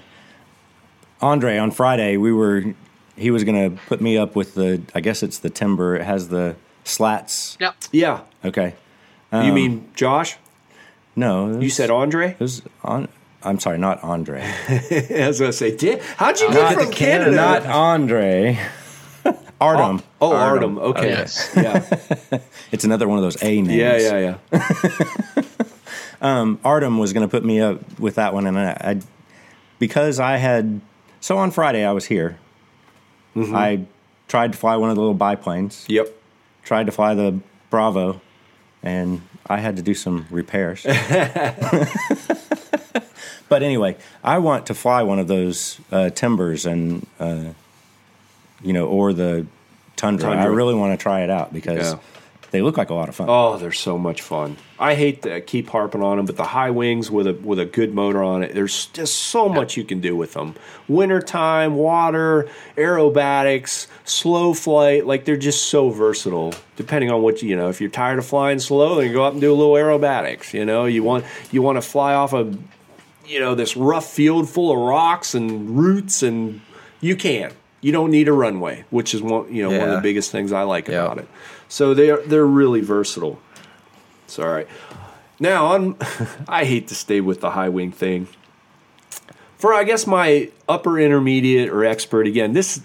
Andre 1.21 1.57
on 1.57 1.71
Friday, 1.71 2.15
we 2.17 2.31
were 2.31 2.73
he 3.15 3.31
was 3.31 3.43
going 3.43 3.71
to 3.71 3.77
put 3.87 4.01
me 4.01 4.17
up 4.17 4.35
with 4.35 4.55
the. 4.55 4.81
I 4.95 4.99
guess 5.01 5.23
it's 5.23 5.39
the 5.39 5.49
timber. 5.49 5.95
It 5.95 6.03
has 6.03 6.29
the 6.29 6.55
slats. 6.83 7.57
Yeah. 7.59 7.73
yeah 7.91 8.21
Okay. 8.43 8.73
you 9.31 9.37
um, 9.37 9.53
mean 9.53 9.89
josh 9.95 10.37
No, 11.15 11.53
it 11.55 11.61
you 11.61 11.69
said 11.69 11.89
andre 11.91 12.31
it 12.31 12.39
was 12.39 12.61
on. 12.83 13.07
I'm 13.43 13.59
sorry, 13.59 13.77
not 13.79 14.03
Andre. 14.03 14.41
i 14.69 15.27
was 15.27 15.39
gonna 15.39 15.51
say 15.53 15.75
"Di- 15.75 15.99
how'd 16.17 16.39
you 16.39 16.47
uh, 16.47 16.53
get 16.53 16.73
from 16.75 16.85
the 16.85 16.91
canada, 16.91 17.31
not 17.31 17.65
Andre. 17.65 18.59
Artem. 19.61 20.01
oh 20.19 20.33
artem 20.35 20.79
okay 20.79 21.05
oh, 21.13 21.17
Yes. 21.17 21.51
yeah 21.55 22.39
It's 22.71 22.83
another 22.83 23.07
one 23.07 23.19
of 23.19 23.23
those 23.23 23.41
A 23.43 23.61
names. 23.61 23.69
yeah 23.69 23.97
yeah 23.97 24.37
yeah 24.53 25.43
um, 26.21 26.59
Artem 26.63 26.97
was 26.97 27.13
going 27.13 27.27
to 27.27 27.31
put 27.31 27.43
me 27.45 27.59
up 27.61 27.99
with 27.99 28.15
that 28.15 28.33
one, 28.33 28.47
and 28.47 28.57
I, 28.57 28.71
I 28.79 29.01
because 29.79 30.19
I 30.19 30.37
had 30.37 30.81
so 31.19 31.37
on 31.37 31.51
Friday 31.51 31.85
I 31.85 31.91
was 31.91 32.05
here. 32.05 32.37
I 33.35 33.85
tried 34.27 34.51
to 34.53 34.57
fly 34.57 34.75
one 34.77 34.89
of 34.89 34.95
the 34.95 35.01
little 35.01 35.13
biplanes. 35.15 35.85
yep 35.87 36.07
Tried 36.63 36.85
to 36.85 36.91
fly 36.91 37.15
the 37.15 37.39
Bravo, 37.69 38.21
and 38.83 39.21
I 39.47 39.57
had 39.59 39.75
to 39.77 39.81
do 39.81 39.93
some 39.93 40.27
repairs. 40.29 40.83
but 43.49 43.63
anyway, 43.63 43.97
I 44.23 44.37
want 44.37 44.67
to 44.67 44.73
fly 44.73 45.03
one 45.03 45.19
of 45.19 45.27
those 45.27 45.79
uh, 45.91 46.09
Timbers 46.11 46.65
and 46.65 47.05
uh, 47.19 47.45
you 48.61 48.73
know, 48.73 48.87
or 48.87 49.13
the 49.13 49.45
Tundra. 49.95 50.31
I 50.31 50.45
really 50.45 50.75
want 50.75 50.97
to 50.97 51.01
try 51.01 51.21
it 51.21 51.29
out 51.29 51.53
because 51.53 51.93
Yeah. 51.93 51.99
They 52.51 52.61
look 52.61 52.77
like 52.77 52.89
a 52.89 52.93
lot 52.93 53.09
of 53.09 53.15
fun. 53.15 53.27
Oh, 53.29 53.57
they're 53.57 53.71
so 53.71 53.97
much 53.97 54.21
fun. 54.21 54.57
I 54.77 54.95
hate 54.95 55.21
to 55.23 55.41
keep 55.41 55.69
harping 55.69 56.03
on 56.03 56.17
them, 56.17 56.25
but 56.25 56.37
the 56.37 56.43
high 56.43 56.69
wings 56.69 57.09
with 57.09 57.25
a 57.27 57.33
with 57.33 57.59
a 57.59 57.65
good 57.65 57.93
motor 57.93 58.21
on 58.21 58.43
it, 58.43 58.53
there's 58.53 58.87
just 58.87 59.15
so 59.15 59.47
much 59.49 59.77
you 59.77 59.83
can 59.83 59.99
do 60.01 60.15
with 60.15 60.33
them. 60.33 60.55
Wintertime, 60.87 61.75
water, 61.75 62.47
aerobatics, 62.77 63.87
slow 64.05 64.53
flight, 64.53 65.05
like 65.05 65.25
they're 65.25 65.37
just 65.37 65.65
so 65.69 65.89
versatile. 65.89 66.53
Depending 66.75 67.11
on 67.11 67.21
what 67.21 67.41
you, 67.41 67.49
you 67.49 67.55
know, 67.55 67.69
if 67.69 67.79
you're 67.81 67.89
tired 67.89 68.19
of 68.19 68.25
flying 68.25 68.59
slow, 68.59 68.95
then 68.95 69.07
you 69.07 69.13
go 69.13 69.23
up 69.23 69.33
and 69.33 69.41
do 69.41 69.51
a 69.51 69.55
little 69.55 69.73
aerobatics. 69.73 70.53
You 70.53 70.65
know, 70.65 70.85
you 70.85 71.03
want 71.03 71.25
you 71.51 71.61
want 71.61 71.77
to 71.77 71.81
fly 71.81 72.13
off 72.13 72.33
a 72.33 72.53
you 73.25 73.39
know 73.39 73.55
this 73.55 73.77
rough 73.77 74.07
field 74.11 74.49
full 74.49 74.71
of 74.71 74.77
rocks 74.77 75.33
and 75.35 75.77
roots, 75.77 76.23
and 76.23 76.61
you 76.99 77.15
can. 77.15 77.53
You 77.83 77.91
don't 77.91 78.11
need 78.11 78.27
a 78.27 78.33
runway, 78.33 78.83
which 78.91 79.13
is 79.15 79.21
one 79.23 79.53
you 79.53 79.63
know 79.67 79.77
one 79.77 79.89
of 79.89 79.95
the 79.95 80.01
biggest 80.01 80.31
things 80.31 80.51
I 80.51 80.63
like 80.63 80.87
Yeah. 80.87 81.03
about 81.05 81.17
it. 81.19 81.27
So 81.71 81.93
they're 81.93 82.17
they're 82.17 82.45
really 82.45 82.81
versatile. 82.81 83.39
Sorry. 84.27 84.65
Now 85.39 85.67
on, 85.67 85.95
I 86.47 86.65
hate 86.65 86.89
to 86.89 86.95
stay 86.95 87.21
with 87.21 87.39
the 87.39 87.51
high 87.51 87.69
wing 87.69 87.93
thing. 87.93 88.27
For 89.57 89.73
I 89.73 89.85
guess 89.85 90.05
my 90.05 90.51
upper 90.67 90.99
intermediate 90.99 91.69
or 91.69 91.85
expert 91.85 92.27
again, 92.27 92.51
this 92.51 92.81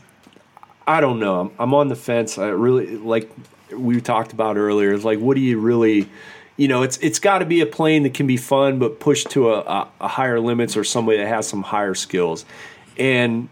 I 0.87 1.01
don't 1.01 1.19
know. 1.19 1.41
I'm, 1.41 1.51
I'm 1.59 1.75
on 1.75 1.89
the 1.89 1.97
fence. 1.97 2.39
I 2.39 2.47
really 2.47 2.97
like 2.97 3.29
we 3.77 4.01
talked 4.01 4.33
about 4.33 4.57
earlier. 4.57 4.95
It's 4.95 5.05
like, 5.05 5.19
what 5.19 5.35
do 5.35 5.41
you 5.41 5.59
really, 5.59 6.09
you 6.57 6.69
know? 6.69 6.85
It's 6.85 6.97
it's 6.99 7.19
got 7.19 7.41
to 7.41 7.45
be 7.45 7.63
a 7.63 7.67
plane 7.67 8.05
that 8.05 8.15
can 8.15 8.29
be 8.29 8.37
fun, 8.37 8.79
but 8.79 9.01
pushed 9.01 9.31
to 9.31 9.51
a, 9.51 9.59
a, 9.63 9.89
a 10.03 10.09
higher 10.09 10.39
limits, 10.39 10.77
or 10.77 10.85
somebody 10.85 11.19
that 11.19 11.27
has 11.27 11.49
some 11.49 11.65
higher 11.65 11.97
skills. 11.97 12.45
And 12.97 13.49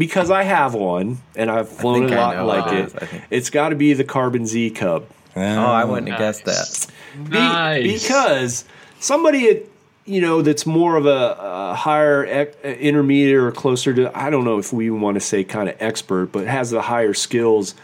because 0.00 0.30
I 0.30 0.42
have 0.42 0.74
one 0.74 1.18
and 1.36 1.50
I've 1.50 1.68
flown 1.68 2.12
a 2.12 2.16
lot 2.16 2.44
like 2.46 2.64
what 2.66 2.74
it 2.74 2.94
it 2.94 3.02
is, 3.02 3.20
it's 3.30 3.50
got 3.50 3.68
to 3.68 3.76
be 3.76 3.92
the 3.92 4.04
Carbon 4.04 4.46
Z 4.46 4.70
Cub. 4.70 5.06
Oh, 5.36 5.40
I 5.40 5.84
wouldn't 5.84 6.08
have 6.08 6.18
guessed 6.18 6.44
Nice. 6.46 6.86
that. 6.86 6.92
Be- 7.30 7.38
Nice. 7.38 8.02
because 8.02 8.64
somebody 8.98 9.62
you 10.06 10.20
know 10.20 10.42
that's 10.42 10.64
more 10.66 10.96
of 10.96 11.06
a, 11.06 11.36
a 11.38 11.74
higher 11.74 12.24
ec- 12.24 12.56
intermediate 12.64 13.36
or 13.36 13.52
closer 13.52 13.92
to 13.94 14.18
i 14.18 14.30
don't 14.30 14.44
know 14.44 14.58
if 14.58 14.72
we 14.72 14.90
want 14.90 15.14
to 15.14 15.20
say 15.20 15.44
kind 15.44 15.68
of 15.68 15.76
expert 15.80 16.32
but 16.32 16.46
has 16.46 16.70
the 16.70 16.80
higher 16.82 17.12
skills 17.14 17.74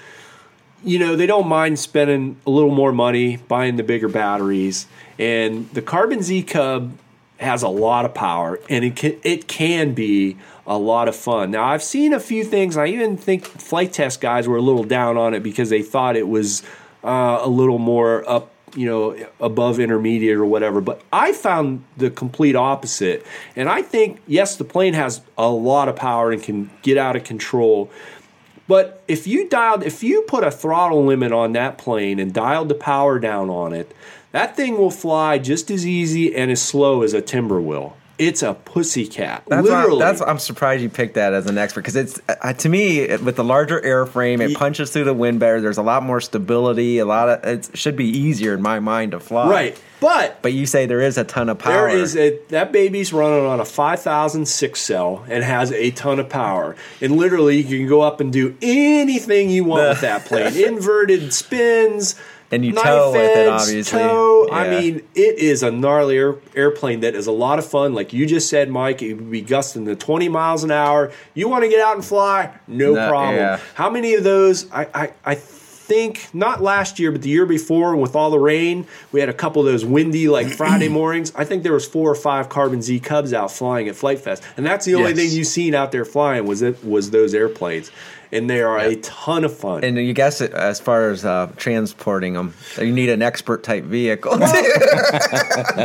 you 0.82 0.98
know 0.98 1.14
they 1.14 1.26
don't 1.26 1.46
mind 1.46 1.78
spending 1.78 2.36
a 2.46 2.50
little 2.50 2.70
more 2.74 2.90
money 2.92 3.36
buying 3.48 3.76
the 3.76 3.82
bigger 3.82 4.08
batteries 4.08 4.86
and 5.18 5.68
the 5.70 5.82
carbon 5.82 6.22
z 6.22 6.42
cub 6.42 6.92
has 7.38 7.62
a 7.62 7.68
lot 7.68 8.04
of 8.06 8.14
power 8.14 8.58
and 8.70 8.84
it 8.84 8.96
can, 8.96 9.14
it 9.22 9.46
can 9.46 9.92
be 9.92 10.36
a 10.66 10.78
lot 10.78 11.08
of 11.08 11.16
fun. 11.16 11.50
Now 11.50 11.64
i've 11.64 11.82
seen 11.82 12.12
a 12.12 12.20
few 12.20 12.44
things. 12.44 12.76
I 12.76 12.86
even 12.86 13.16
think 13.16 13.44
Flite 13.44 13.92
Test 13.92 14.20
guys 14.20 14.48
were 14.48 14.56
a 14.56 14.62
little 14.62 14.84
down 14.84 15.16
on 15.16 15.34
it 15.34 15.42
because 15.42 15.70
they 15.70 15.82
thought 15.82 16.16
it 16.16 16.28
was 16.28 16.62
uh, 17.04 17.40
a 17.42 17.48
little 17.48 17.78
more 17.78 18.28
up 18.28 18.50
you 18.74 18.86
know 18.86 19.16
above 19.40 19.78
intermediate 19.80 20.36
or 20.36 20.44
whatever. 20.44 20.80
But 20.80 21.02
i 21.12 21.32
found 21.32 21.84
the 21.96 22.10
complete 22.10 22.56
opposite. 22.56 23.24
And 23.54 23.68
i 23.68 23.82
think 23.82 24.20
yes 24.26 24.56
the 24.56 24.64
plane 24.64 24.94
has 24.94 25.20
a 25.38 25.48
lot 25.48 25.88
of 25.88 25.96
power 25.96 26.32
and 26.32 26.42
can 26.42 26.70
get 26.82 26.98
out 26.98 27.16
of 27.16 27.24
control. 27.24 27.90
But 28.68 29.04
if 29.06 29.26
you 29.26 29.48
dialed, 29.48 29.84
if 29.84 30.02
you 30.02 30.22
put 30.22 30.42
a 30.42 30.50
throttle 30.50 31.04
limit 31.04 31.32
on 31.32 31.52
that 31.52 31.78
plane 31.78 32.18
and 32.18 32.32
dialed 32.32 32.68
the 32.68 32.74
power 32.74 33.18
down 33.18 33.48
on 33.48 33.72
it, 33.72 33.94
that 34.32 34.56
thing 34.56 34.76
will 34.76 34.90
fly 34.90 35.38
just 35.38 35.70
as 35.70 35.86
easy 35.86 36.34
and 36.34 36.50
as 36.50 36.60
slow 36.60 37.02
as 37.02 37.14
a 37.14 37.22
timber 37.22 37.60
will. 37.60 37.96
It's 38.18 38.42
a 38.42 38.54
pussycat. 38.54 39.42
That's 39.46 39.68
why, 39.68 39.82
Literally. 39.82 39.98
that's 40.00 40.20
I'm 40.22 40.38
surprised 40.38 40.82
you 40.82 40.88
picked 40.88 41.14
that 41.14 41.34
as 41.34 41.46
an 41.46 41.58
expert 41.58 41.82
because 41.82 41.96
it's 41.96 42.20
uh, 42.28 42.52
to 42.54 42.68
me 42.68 43.00
it, 43.00 43.22
with 43.22 43.36
the 43.36 43.44
larger 43.44 43.80
airframe, 43.80 44.40
it 44.40 44.56
punches 44.56 44.90
through 44.90 45.04
the 45.04 45.14
wind 45.14 45.38
better. 45.40 45.60
There's 45.60 45.78
a 45.78 45.82
lot 45.82 46.02
more 46.02 46.20
stability. 46.20 46.98
A 46.98 47.04
lot 47.04 47.28
of 47.28 47.44
it 47.44 47.76
should 47.76 47.96
be 47.96 48.06
easier 48.06 48.54
in 48.54 48.62
my 48.62 48.80
mind 48.80 49.12
to 49.12 49.20
fly. 49.20 49.48
right. 49.50 49.82
But 49.98 50.42
But 50.42 50.52
you 50.52 50.66
say 50.66 50.84
there 50.84 51.00
is 51.00 51.16
a 51.16 51.24
ton 51.24 51.48
of 51.48 51.58
power. 51.58 51.88
There 51.88 51.96
is 51.96 52.16
a 52.16 52.38
that 52.48 52.70
baby's 52.70 53.12
running 53.14 53.46
on 53.46 53.60
a 53.60 53.64
5006 53.64 54.78
cell 54.80 55.24
and 55.28 55.42
has 55.42 55.72
a 55.72 55.90
ton 55.90 56.18
of 56.18 56.28
power. 56.28 56.76
And 57.00 57.16
literally 57.16 57.56
you 57.62 57.78
can 57.78 57.88
go 57.88 58.02
up 58.02 58.20
and 58.20 58.30
do 58.32 58.56
anything 58.60 59.48
you 59.48 59.64
want 59.64 59.88
with 59.88 60.00
that 60.02 60.26
plane. 60.26 60.54
Inverted 60.66 61.32
spins, 61.32 62.14
And 62.52 62.64
you 62.64 62.72
tow 62.72 63.12
with 63.12 63.20
it, 63.36 63.48
obviously. 63.48 63.98
Tow. 63.98 64.48
I 64.52 64.68
mean, 64.70 64.96
it 65.14 65.38
is 65.38 65.62
a 65.64 65.70
gnarly 65.70 66.16
air, 66.16 66.36
airplane 66.54 67.00
that 67.00 67.14
is 67.16 67.26
a 67.26 67.32
lot 67.32 67.58
of 67.58 67.66
fun. 67.66 67.92
Like 67.92 68.12
you 68.12 68.24
just 68.26 68.48
said, 68.48 68.70
Mike, 68.70 69.02
it 69.02 69.14
would 69.14 69.30
be 69.30 69.40
gusting 69.40 69.84
to 69.86 69.96
20 69.96 70.28
miles 70.28 70.62
an 70.62 70.70
hour. 70.70 71.12
You 71.34 71.48
want 71.48 71.64
to 71.64 71.68
get 71.68 71.80
out 71.80 71.96
and 71.96 72.04
fly? 72.04 72.54
No, 72.68 72.94
No, 72.94 73.08
problem. 73.08 73.34
yeah. 73.36 73.58
How 73.74 73.90
many 73.90 74.14
of 74.14 74.22
those? 74.22 74.70
I, 74.70 74.86
I, 74.94 75.12
I 75.24 75.34
think 75.34 76.28
not 76.34 76.62
last 76.62 76.98
year, 76.98 77.12
but 77.12 77.22
the 77.22 77.28
year 77.28 77.46
before, 77.46 77.94
with 77.96 78.16
all 78.16 78.30
the 78.30 78.38
rain, 78.40 78.86
we 79.12 79.20
had 79.20 79.28
a 79.28 79.32
couple 79.34 79.60
of 79.62 79.66
those 79.66 79.84
windy 79.84 80.28
like 80.28 80.46
Friday 80.56 80.88
mornings. 80.88 81.32
I 81.36 81.44
think 81.44 81.62
there 81.64 81.72
was 81.72 81.86
four 81.86 82.10
or 82.10 82.14
five 82.16 82.48
Carbon 82.48 82.82
Z 82.82 83.00
Cubs 83.00 83.32
out 83.32 83.50
flying 83.52 83.88
at 83.88 83.94
Flite 83.96 84.18
Fest, 84.20 84.42
and 84.56 84.64
that's 84.66 84.84
the 84.86 84.94
only 84.94 85.10
Yes. 85.10 85.18
thing 85.18 85.30
you've 85.38 85.46
seen 85.46 85.74
out 85.74 85.92
there 85.92 86.04
flying 86.04 86.44
was 86.46 86.62
it 86.62 86.84
was 86.84 87.10
those 87.10 87.34
airplanes, 87.34 87.90
and 88.32 88.48
they 88.50 88.60
are 88.62 88.78
a 88.78 88.96
ton 88.96 89.44
of 89.44 89.56
fun. 89.56 89.84
and 89.84 89.96
you 89.96 90.12
guess 90.12 90.40
it, 90.40 90.52
as 90.52 90.80
far 90.80 91.10
as 91.10 91.24
uh, 91.24 91.50
transporting 91.56 92.34
them, 92.34 92.54
you 92.78 92.92
need 92.92 93.08
an 93.08 93.22
expert 93.22 93.62
type 93.62 93.84
vehicle. 93.84 94.32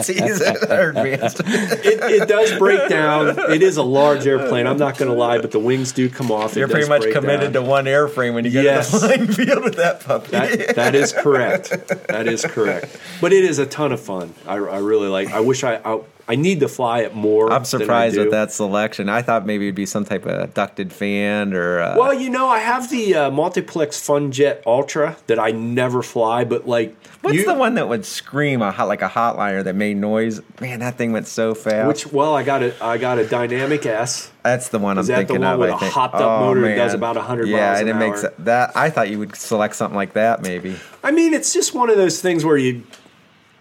Jeez, 0.01 0.67
they're 0.67 0.89
advanced. 0.89 1.39
it, 1.41 1.99
it 2.21 2.27
does 2.27 2.57
break 2.57 2.89
down. 2.89 3.37
It 3.51 3.61
is 3.61 3.77
a 3.77 3.83
large 3.83 4.25
airplane. 4.27 4.67
I'm 4.67 4.77
not 4.77 4.97
going 4.97 5.11
to 5.11 5.17
lie, 5.17 5.39
but 5.39 5.51
the 5.51 5.59
wings 5.59 5.91
do 5.91 6.09
come 6.09 6.31
off. 6.31 6.55
You're 6.55 6.67
does 6.67 6.87
pretty 6.87 6.89
much 6.89 7.13
committed 7.13 7.53
down. 7.53 7.63
to 7.63 7.69
one 7.69 7.85
airframe 7.85 8.33
when 8.33 8.45
you 8.45 8.51
get 8.51 8.63
Yes. 8.63 8.91
to 8.91 8.99
the 8.99 9.07
flying 9.07 9.27
field 9.27 9.63
with 9.63 9.75
that 9.75 10.01
puppy. 10.01 10.31
That, 10.31 10.75
that 10.75 10.95
is 10.95 11.11
correct. 11.13 11.69
That 12.07 12.27
is 12.27 12.43
correct. 12.45 12.97
But 13.19 13.33
it 13.33 13.43
is 13.43 13.59
a 13.59 13.65
ton 13.65 13.91
of 13.91 13.99
fun. 13.99 14.33
I, 14.45 14.55
I 14.55 14.79
really 14.79 15.07
like. 15.07 15.29
I 15.31 15.39
wish 15.39 15.63
I, 15.63 15.75
I 15.83 16.01
I 16.27 16.35
need 16.35 16.59
to 16.61 16.67
fly 16.67 17.01
it 17.01 17.13
more. 17.15 17.51
I'm 17.51 17.65
surprised 17.65 18.17
at 18.17 18.31
that 18.31 18.51
selection. 18.51 19.09
I 19.09 19.21
thought 19.21 19.45
maybe 19.45 19.65
it'd 19.65 19.75
be 19.75 19.85
some 19.85 20.05
type 20.05 20.25
of 20.25 20.53
ducted 20.53 20.93
fan 20.93 21.53
or. 21.53 21.79
Uh, 21.81 21.95
Well, 21.97 22.13
you 22.13 22.29
know, 22.29 22.47
I 22.47 22.59
have 22.59 22.89
the 22.89 23.15
uh, 23.15 23.31
multiplex 23.31 23.99
Funjet 23.99 24.61
Ultra 24.65 25.17
that 25.27 25.39
I 25.39 25.51
never 25.51 26.01
fly, 26.01 26.43
but 26.43 26.67
like 26.67 26.95
what's 27.21 27.37
you- 27.37 27.45
the 27.45 27.53
one 27.53 27.75
that 27.75 27.89
would 27.89 28.05
scream 28.05 28.61
a 28.61 28.71
hot, 28.71 28.87
like 28.87 29.01
a 29.01 29.09
hotliner 29.09 29.63
that 29.63 29.75
made 29.75 29.97
noise? 29.97 30.41
Man, 30.59 30.79
that 30.79 30.97
thing 30.97 31.11
went 31.11 31.27
so 31.27 31.53
fast. 31.53 31.87
Which 31.87 32.13
well, 32.13 32.33
I 32.35 32.43
got 32.43 32.63
a 32.63 32.73
I 32.83 32.97
got 32.97 33.17
a 33.19 33.25
Dynamic 33.27 33.85
S. 33.85 34.31
That's 34.43 34.69
the 34.69 34.79
one 34.79 34.97
I'm 34.97 35.05
that 35.05 35.13
the 35.13 35.27
thinking 35.33 35.41
one 35.43 35.53
of. 35.53 35.59
with 35.59 35.69
I 35.71 35.75
a 35.75 35.79
think. 35.79 35.93
hopped 35.93 36.15
up 36.15 36.21
Oh, 36.21 36.39
motor 36.45 36.61
that 36.61 36.75
does 36.75 36.93
about 36.95 37.15
100 37.15 37.47
yeah, 37.47 37.57
miles 37.67 37.79
and 37.81 37.89
an 37.89 37.95
it 37.95 37.99
makes 37.99 38.25
that. 38.39 38.75
I 38.75 38.89
thought 38.89 39.09
you 39.09 39.19
would 39.19 39.35
select 39.35 39.75
something 39.75 39.95
like 39.95 40.13
that, 40.13 40.41
maybe. 40.41 40.77
I 41.03 41.11
mean, 41.11 41.33
it's 41.33 41.53
just 41.53 41.73
one 41.75 41.89
of 41.89 41.97
those 41.97 42.21
things 42.21 42.43
where 42.45 42.57
you. 42.57 42.83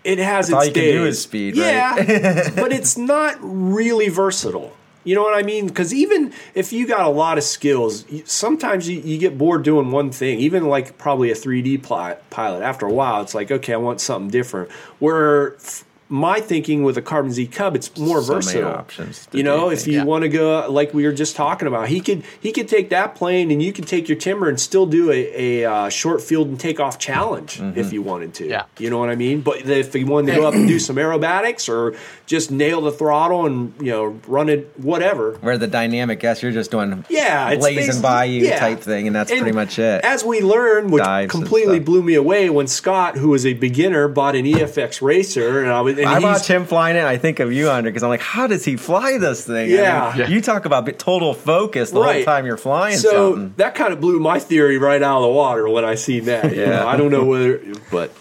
It 0.05 0.19
has 0.19 0.49
That's 0.49 0.55
all 0.55 0.61
its 0.61 0.69
you 0.69 0.83
can 0.83 0.93
do 0.93 1.07
is 1.07 1.21
speed, 1.21 1.57
yeah, 1.57 1.95
right? 1.95 2.07
but 2.57 2.73
it's 2.73 2.97
not 2.97 3.37
really 3.41 4.09
versatile. 4.09 4.73
You 5.03 5.15
know 5.15 5.23
what 5.23 5.35
I 5.35 5.43
mean? 5.43 5.67
Because 5.67 5.95
even 5.95 6.33
if 6.55 6.73
you 6.73 6.87
got 6.87 7.07
a 7.07 7.09
lot 7.09 7.39
of 7.39 7.45
skills, 7.45 8.05
sometimes 8.27 8.89
you, 8.89 9.01
you 9.01 9.19
get 9.19 9.39
bored 9.39 9.63
doing 9.63 9.91
one 9.91 10.11
thing. 10.11 10.41
Even 10.41 10.69
like 10.69 10.99
probably 10.99 11.31
a 11.31 11.35
3D 11.35 11.83
pli- 11.83 12.21
pilot, 12.29 12.63
after 12.63 12.87
a 12.87 12.93
while, 12.93 13.23
it's 13.23 13.35
like, 13.35 13.51
okay, 13.51 13.73
I 13.73 13.79
want 13.79 14.01
something 14.01 14.31
different. 14.31 14.71
Where 14.99 15.55
f- 15.57 15.85
my 16.11 16.41
thinking 16.41 16.83
with 16.83 16.99
a 16.99 17.03
Carbon 17.03 17.33
Z 17.33 17.47
Cub, 17.47 17.75
it's 17.77 17.97
more 17.97 18.21
So 18.21 18.33
many 18.33 18.45
versatile. 18.45 18.71
options 18.73 19.29
You 19.33 19.43
know, 19.45 19.71
if 19.71 19.87
you 19.87 19.95
Yeah. 19.99 20.05
want 20.05 20.23
to 20.23 20.29
go 20.29 20.67
like 20.69 20.93
we 20.93 21.05
were 21.07 21.13
just 21.13 21.37
talking 21.37 21.69
about, 21.69 21.89
he 21.89 22.01
could 22.01 22.25
he 22.41 22.53
could 22.53 22.69
take 22.69 22.91
that 22.91 23.15
plane 23.15 23.51
and 23.51 23.63
you 23.63 23.73
could 23.73 23.87
take 23.87 24.09
your 24.09 24.19
timber 24.19 24.49
and 24.49 24.61
still 24.61 24.87
do 24.87 25.11
a, 25.13 25.63
a 25.63 25.71
uh, 25.73 25.89
short 25.89 26.21
field 26.21 26.49
and 26.49 26.59
takeoff 26.61 26.99
challenge 26.99 27.59
Mm-hmm. 27.61 27.79
if 27.79 27.93
you 27.93 28.03
wanted 28.03 28.35
to. 28.35 28.47
Yeah. 28.49 28.65
You 28.79 28.91
know 28.91 28.99
what 28.99 29.09
I 29.09 29.15
mean? 29.15 29.41
But 29.41 29.67
if 29.69 29.95
you 29.95 30.05
wanted 30.05 30.33
to 30.35 30.41
go 30.41 30.47
up 30.49 30.55
and 30.55 30.67
do 30.67 30.79
some 30.81 30.97
aerobatics 30.97 31.69
or 31.69 31.95
just 32.27 32.51
nail 32.51 32.81
the 32.81 32.93
throttle 32.93 33.47
and 33.47 33.73
you 33.81 33.93
know 33.93 34.19
run 34.27 34.49
it 34.49 34.73
whatever. 34.79 35.35
Where 35.41 35.57
the 35.59 35.67
dynamic 35.69 36.19
guess 36.21 36.43
you're 36.43 36.51
just 36.53 36.71
doing 36.73 37.05
Yeah, 37.09 37.55
blazing 37.55 38.03
by 38.03 38.25
you 38.25 38.47
yeah. 38.47 38.59
type 38.59 38.81
thing, 38.81 39.07
and 39.07 39.15
that's 39.15 39.31
And 39.31 39.41
pretty 39.41 39.55
much 39.55 39.79
it. 39.79 40.05
As 40.05 40.25
we 40.25 40.41
learned, 40.41 40.91
which 40.93 41.05
Dives 41.05 41.31
completely 41.31 41.79
blew 41.79 42.03
me 42.03 42.15
away 42.15 42.51
when 42.51 42.67
Scott, 42.67 43.17
who 43.17 43.29
was 43.29 43.47
a 43.47 43.53
beginner, 43.55 44.09
bought 44.09 44.35
an 44.35 44.45
EFX 44.45 45.01
racer, 45.01 45.61
and 45.63 45.71
I 45.71 45.81
was 45.81 45.99
and 46.01 46.09
I 46.09 46.19
watch 46.19 46.47
him 46.47 46.65
flying 46.67 46.97
it. 46.97 47.05
I 47.05 47.17
think 47.19 47.41
of 47.41 47.53
you, 47.53 47.69
Andre, 47.71 47.91
because 47.91 48.03
I'm 48.03 48.09
like, 48.09 48.21
how 48.21 48.47
does 48.47 48.65
he 48.65 48.77
fly 48.77 49.19
this 49.19 49.47
thing? 49.47 49.57
I 49.57 49.69
mean, 49.69 49.71
Yeah. 49.77 50.17
Yeah. 50.17 50.29
you 50.29 50.41
talk 50.41 50.65
about 50.65 50.87
total 50.99 51.35
focus 51.35 51.91
the 51.91 52.03
whole 52.03 52.25
time 52.25 52.47
you're 52.47 52.57
flying 52.57 52.97
So 52.97 53.33
something. 53.35 53.55
that 53.57 53.75
kind 53.75 53.93
of 53.93 54.01
blew 54.01 54.19
my 54.21 54.39
theory 54.39 54.79
right 54.79 55.03
out 55.03 55.19
of 55.19 55.23
the 55.23 55.29
water 55.29 55.69
when 55.69 55.85
I 55.85 55.95
seen 55.95 56.25
that. 56.27 56.55
You 56.55 56.63
Yeah. 56.63 56.71
know, 56.71 56.89
I 56.89 56.97
don't 56.97 57.11
know 57.11 57.25
whether, 57.25 57.61
but 57.91 58.13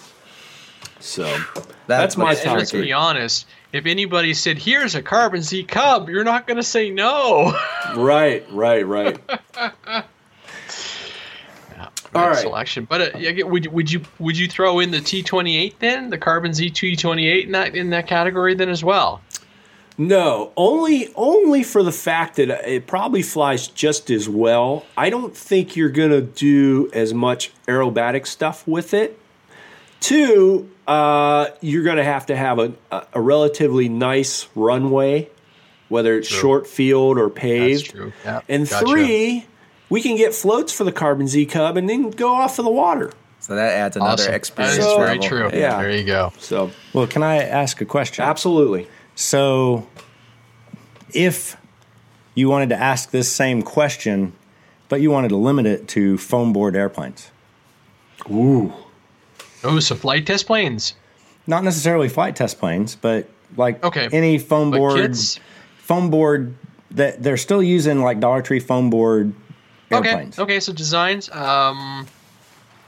so 0.99 1.23
that's 1.88 2.18
my 2.18 2.31
looks 2.31 2.43
And 2.45 2.57
let's 2.57 2.72
be 2.72 2.93
honest. 2.93 3.45
If 3.72 3.85
anybody 3.85 4.34
said, 4.34 4.57
"Here's 4.57 4.95
a 4.95 5.01
Carbon 5.03 5.43
Z 5.43 5.64
Cub," 5.65 6.10
you're 6.10 6.23
not 6.23 6.47
going 6.47 6.57
to 6.57 6.64
say 6.64 6.89
no. 6.89 7.53
Right, 7.95 8.43
right, 8.51 8.85
right. 8.88 9.18
All 12.15 12.30
right. 12.30 12.38
selection. 12.38 12.86
But 12.86 13.15
uh, 13.15 13.45
would 13.45 13.68
would 13.68 13.91
you 13.91 14.02
would 14.19 14.38
you 14.38 14.48
throw 14.48 14.80
in 14.80 14.91
the 14.91 14.99
T28 14.99 15.76
then, 15.80 16.10
the 16.10 16.18
Carbon 16.18 16.53
Z 16.53 16.72
T28 16.72 17.45
in 17.45 17.52
that 17.52 17.76
in 17.76 17.90
that 17.91 18.07
category 18.07 18.56
then 18.56 18.69
as 18.69 18.84
well? 18.84 19.22
No, 19.98 20.53
only 20.56 21.10
only 21.15 21.61
for 21.64 21.84
the 21.84 21.91
fact 21.91 22.38
that 22.38 22.49
it 22.69 22.88
probably 22.88 23.22
flies 23.22 23.68
just 23.68 24.10
as 24.10 24.30
well. 24.30 24.86
I 24.98 25.10
don't 25.10 25.36
think 25.36 25.76
you're 25.76 25.90
gonna 25.90 26.22
do 26.22 26.90
as 26.94 27.14
much 27.14 27.52
aerobatic 27.68 28.26
stuff 28.26 28.65
with 28.68 28.94
it. 28.94 29.19
Two, 29.99 30.69
uh, 30.88 31.48
you're 31.61 31.84
going 31.84 31.98
to 31.98 32.03
have 32.03 32.26
to 32.27 32.36
have 32.36 32.57
a, 32.57 32.73
a, 33.14 33.22
relatively 33.22 33.90
nice 33.90 34.48
runway, 34.56 35.30
whether 35.90 36.18
it's 36.18 36.27
short 36.27 36.68
field 36.68 37.18
or 37.18 37.30
paved. 37.30 37.94
Yeah, 38.23 38.41
And 38.48 38.68
gotcha. 38.68 38.86
three, 38.86 39.45
we 39.90 40.02
can 40.02 40.16
get 40.16 40.34
floats 40.34 40.72
for 40.72 40.84
the 40.84 40.91
Carbon 40.91 41.28
Z 41.28 41.45
Cub 41.48 41.78
and 41.78 41.90
then 41.90 42.11
go 42.11 42.34
off 42.34 42.60
of 42.60 42.66
the 42.66 42.72
water. 42.72 43.11
So 43.40 43.56
that 43.56 43.72
adds 43.74 43.95
another 43.95 44.24
Awesome. 44.24 44.34
experience. 44.34 44.78
That 44.78 44.88
is 44.90 44.95
very 44.98 45.07
level. 45.20 45.24
true. 45.24 45.49
Yeah. 45.60 45.82
There 45.82 45.91
you 45.91 46.03
go. 46.03 46.34
So, 46.40 46.72
Well, 46.94 47.07
can 47.07 47.24
I 47.24 47.38
ask 47.38 47.80
a 47.82 47.86
question? 47.86 48.24
absolutely. 48.26 48.88
So, 49.16 49.88
if 51.14 51.57
you 52.36 52.49
wanted 52.49 52.70
to 52.70 52.76
ask 52.76 53.11
this 53.11 53.32
same 53.32 53.61
question, 53.61 54.34
but 54.90 55.02
you 55.02 55.11
wanted 55.11 55.30
to 55.30 55.38
limit 55.38 55.66
it 55.66 55.88
to 55.90 56.18
foam 56.18 56.53
board 56.53 56.76
airplanes, 56.76 57.32
Ooh. 58.30 58.74
Oh, 59.64 59.80
so 59.80 59.95
Flite 59.95 60.26
Test 60.26 60.45
planes. 60.45 60.94
not 61.48 61.64
necessarily 61.64 62.10
Flite 62.10 62.36
Test 62.36 62.60
planes, 62.60 62.95
but 62.95 63.28
like 63.57 63.84
Okay. 63.84 64.07
any 64.11 64.38
foam 64.38 64.72
But 64.72 64.78
board, 64.78 64.95
kids- 65.02 65.40
foam 65.78 66.10
board 66.10 66.53
that 66.91 67.24
they're 67.24 67.38
still 67.38 67.64
using 67.64 68.02
like 68.02 68.20
Dollar 68.20 68.41
Tree 68.41 68.60
foam 68.60 68.90
board 68.90 69.28
Okay. 69.30 69.39
Airplanes. 69.91 70.40
Okay. 70.40 70.60
So 70.60 70.74
designs. 70.74 71.30
Um, 71.32 72.07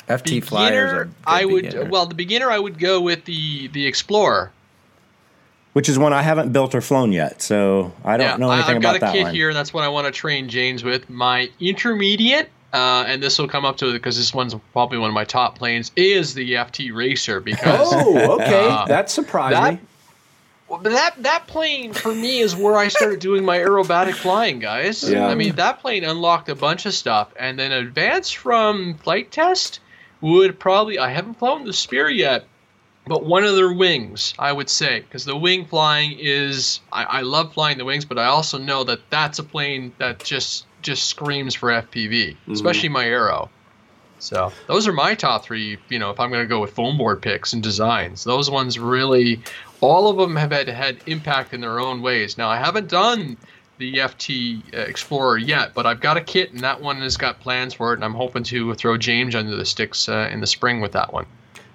FT 0.08 0.44
flyers 0.44 0.74
are 0.74 0.86
beginner. 0.86 1.06
good 1.06 1.14
I 1.26 1.46
would. 1.46 1.64
beginner. 1.66 1.90
Well, 1.90 2.06
the 2.06 2.16
beginner. 2.16 2.50
I 2.52 2.60
would 2.60 2.80
go 2.80 3.00
with 3.02 3.26
the 3.26 3.68
the 3.70 3.86
Explorer. 3.88 4.52
Which 5.74 5.88
is 5.88 5.98
one 5.98 6.12
I 6.12 6.22
haven't 6.22 6.52
built 6.52 6.76
or 6.76 6.82
flown 6.82 7.14
yet, 7.14 7.42
so 7.42 7.94
I 8.04 8.18
don't 8.18 8.42
know 8.42 8.52
anything 8.52 8.76
about 8.76 8.76
that. 8.76 8.76
I, 8.76 8.76
have 8.76 8.82
got 8.82 8.96
a 8.96 9.00
that 9.00 9.14
kit 9.14 9.24
one. 9.24 9.34
here. 9.36 9.54
That's 9.54 9.74
what 9.74 9.86
I 9.86 9.88
want 9.88 10.06
to 10.06 10.12
train 10.12 10.50
James 10.50 10.84
with. 10.84 11.10
My 11.10 11.50
intermediate, 11.62 12.50
uh, 12.74 13.06
and 13.08 13.24
this 13.24 13.40
will 13.40 13.48
come 13.48 13.64
up 13.64 13.78
to 13.78 13.94
because 13.94 14.18
this 14.18 14.34
one's 14.34 14.54
probably 14.74 14.98
one 14.98 15.10
of 15.10 15.14
my 15.14 15.24
top 15.24 15.58
planes, 15.58 15.94
is 15.96 16.34
the 16.34 16.56
FT 16.56 16.94
Racer 16.94 17.40
because 17.40 17.88
Oh, 17.94 18.34
okay. 18.36 18.68
Uh, 18.70 18.86
that 18.88 19.10
surprised 19.10 19.56
that- 19.56 19.74
me. 19.76 19.80
Well, 20.72 20.80
that 20.80 21.22
that 21.24 21.48
plane 21.48 21.92
for 21.92 22.16
me 22.16 22.40
is 22.40 22.56
where 22.56 22.78
I 22.78 22.88
started 22.88 23.20
doing 23.20 23.44
my 23.44 23.58
aerobatic 23.58 24.14
flying, 24.14 24.60
guys. 24.60 25.04
Yeah. 25.04 25.28
I 25.28 25.36
mean 25.36 25.56
that 25.56 25.82
plane 25.82 26.06
unlocked 26.06 26.48
a 26.48 26.56
bunch 26.56 26.86
of 26.86 26.94
stuff, 26.94 27.28
and 27.38 27.60
then 27.60 27.74
advance 27.74 28.32
from 28.32 28.94
Flite 29.00 29.34
Test 29.34 29.82
would 30.22 30.58
probably 30.58 30.98
I 30.98 31.10
haven't 31.10 31.40
flown 31.40 31.66
the 31.66 31.74
Spear 31.74 32.10
yet, 32.10 32.46
but 33.06 33.26
one 33.26 33.44
of 33.44 33.58
their 33.58 33.74
wings 33.74 34.34
I 34.40 34.54
would 34.54 34.70
say 34.70 35.02
because 35.02 35.26
the 35.26 35.36
wing 35.36 35.66
flying 35.66 36.16
is 36.18 36.80
I, 36.94 37.04
I 37.04 37.22
love 37.24 37.54
flying 37.54 37.78
the 37.78 37.84
wings, 37.84 38.06
but 38.06 38.18
I 38.18 38.28
also 38.28 38.58
know 38.58 38.86
that 38.86 39.02
that's 39.10 39.40
a 39.40 39.44
plane 39.44 39.92
that 39.98 40.24
just 40.24 40.68
just 40.82 41.04
screams 41.04 41.54
for 41.54 41.68
FPV, 41.68 42.30
mm-hmm. 42.30 42.52
especially 42.54 42.88
my 42.88 43.04
Aero. 43.04 43.50
So 44.20 44.54
those 44.68 44.88
are 44.88 44.94
my 44.94 45.16
top 45.16 45.44
three. 45.44 45.78
You 45.90 46.00
know, 46.00 46.12
if 46.12 46.20
I'm 46.20 46.30
going 46.30 46.44
to 46.44 46.48
go 46.48 46.62
with 46.62 46.72
foam 46.72 46.98
board 46.98 47.22
picks 47.22 47.54
and 47.54 47.62
designs, 47.62 48.24
those 48.24 48.50
ones 48.50 48.78
really, 48.78 49.42
all 49.82 50.08
of 50.08 50.18
them 50.18 50.36
have 50.36 50.52
had 50.52 50.70
had 50.70 50.98
impact 51.08 51.54
in 51.54 51.62
their 51.62 51.80
own 51.80 52.02
ways. 52.02 52.38
Now 52.38 52.50
I 52.50 52.58
haven't 52.58 52.88
done 52.88 53.38
the 53.78 53.96
FT 53.96 54.62
uh, 54.74 54.78
Explorer 54.82 55.40
yet, 55.40 55.74
but 55.74 55.86
I've 55.86 56.00
got 56.00 56.16
a 56.16 56.22
kit 56.22 56.52
and 56.52 56.62
that 56.62 56.80
one 56.80 56.98
has 56.98 57.18
got 57.18 57.40
plans 57.40 57.74
for 57.74 57.92
it, 57.92 57.96
and 57.96 58.06
I'm 58.06 58.14
hoping 58.14 58.44
to 58.44 58.74
throw 58.76 58.96
James 58.96 59.36
under 59.36 59.56
the 59.56 59.66
sticks 59.66 60.08
uh, 60.08 60.30
in 60.32 60.40
the 60.40 60.48
spring 60.48 60.80
with 60.80 60.92
that 60.94 61.12
one. 61.12 61.26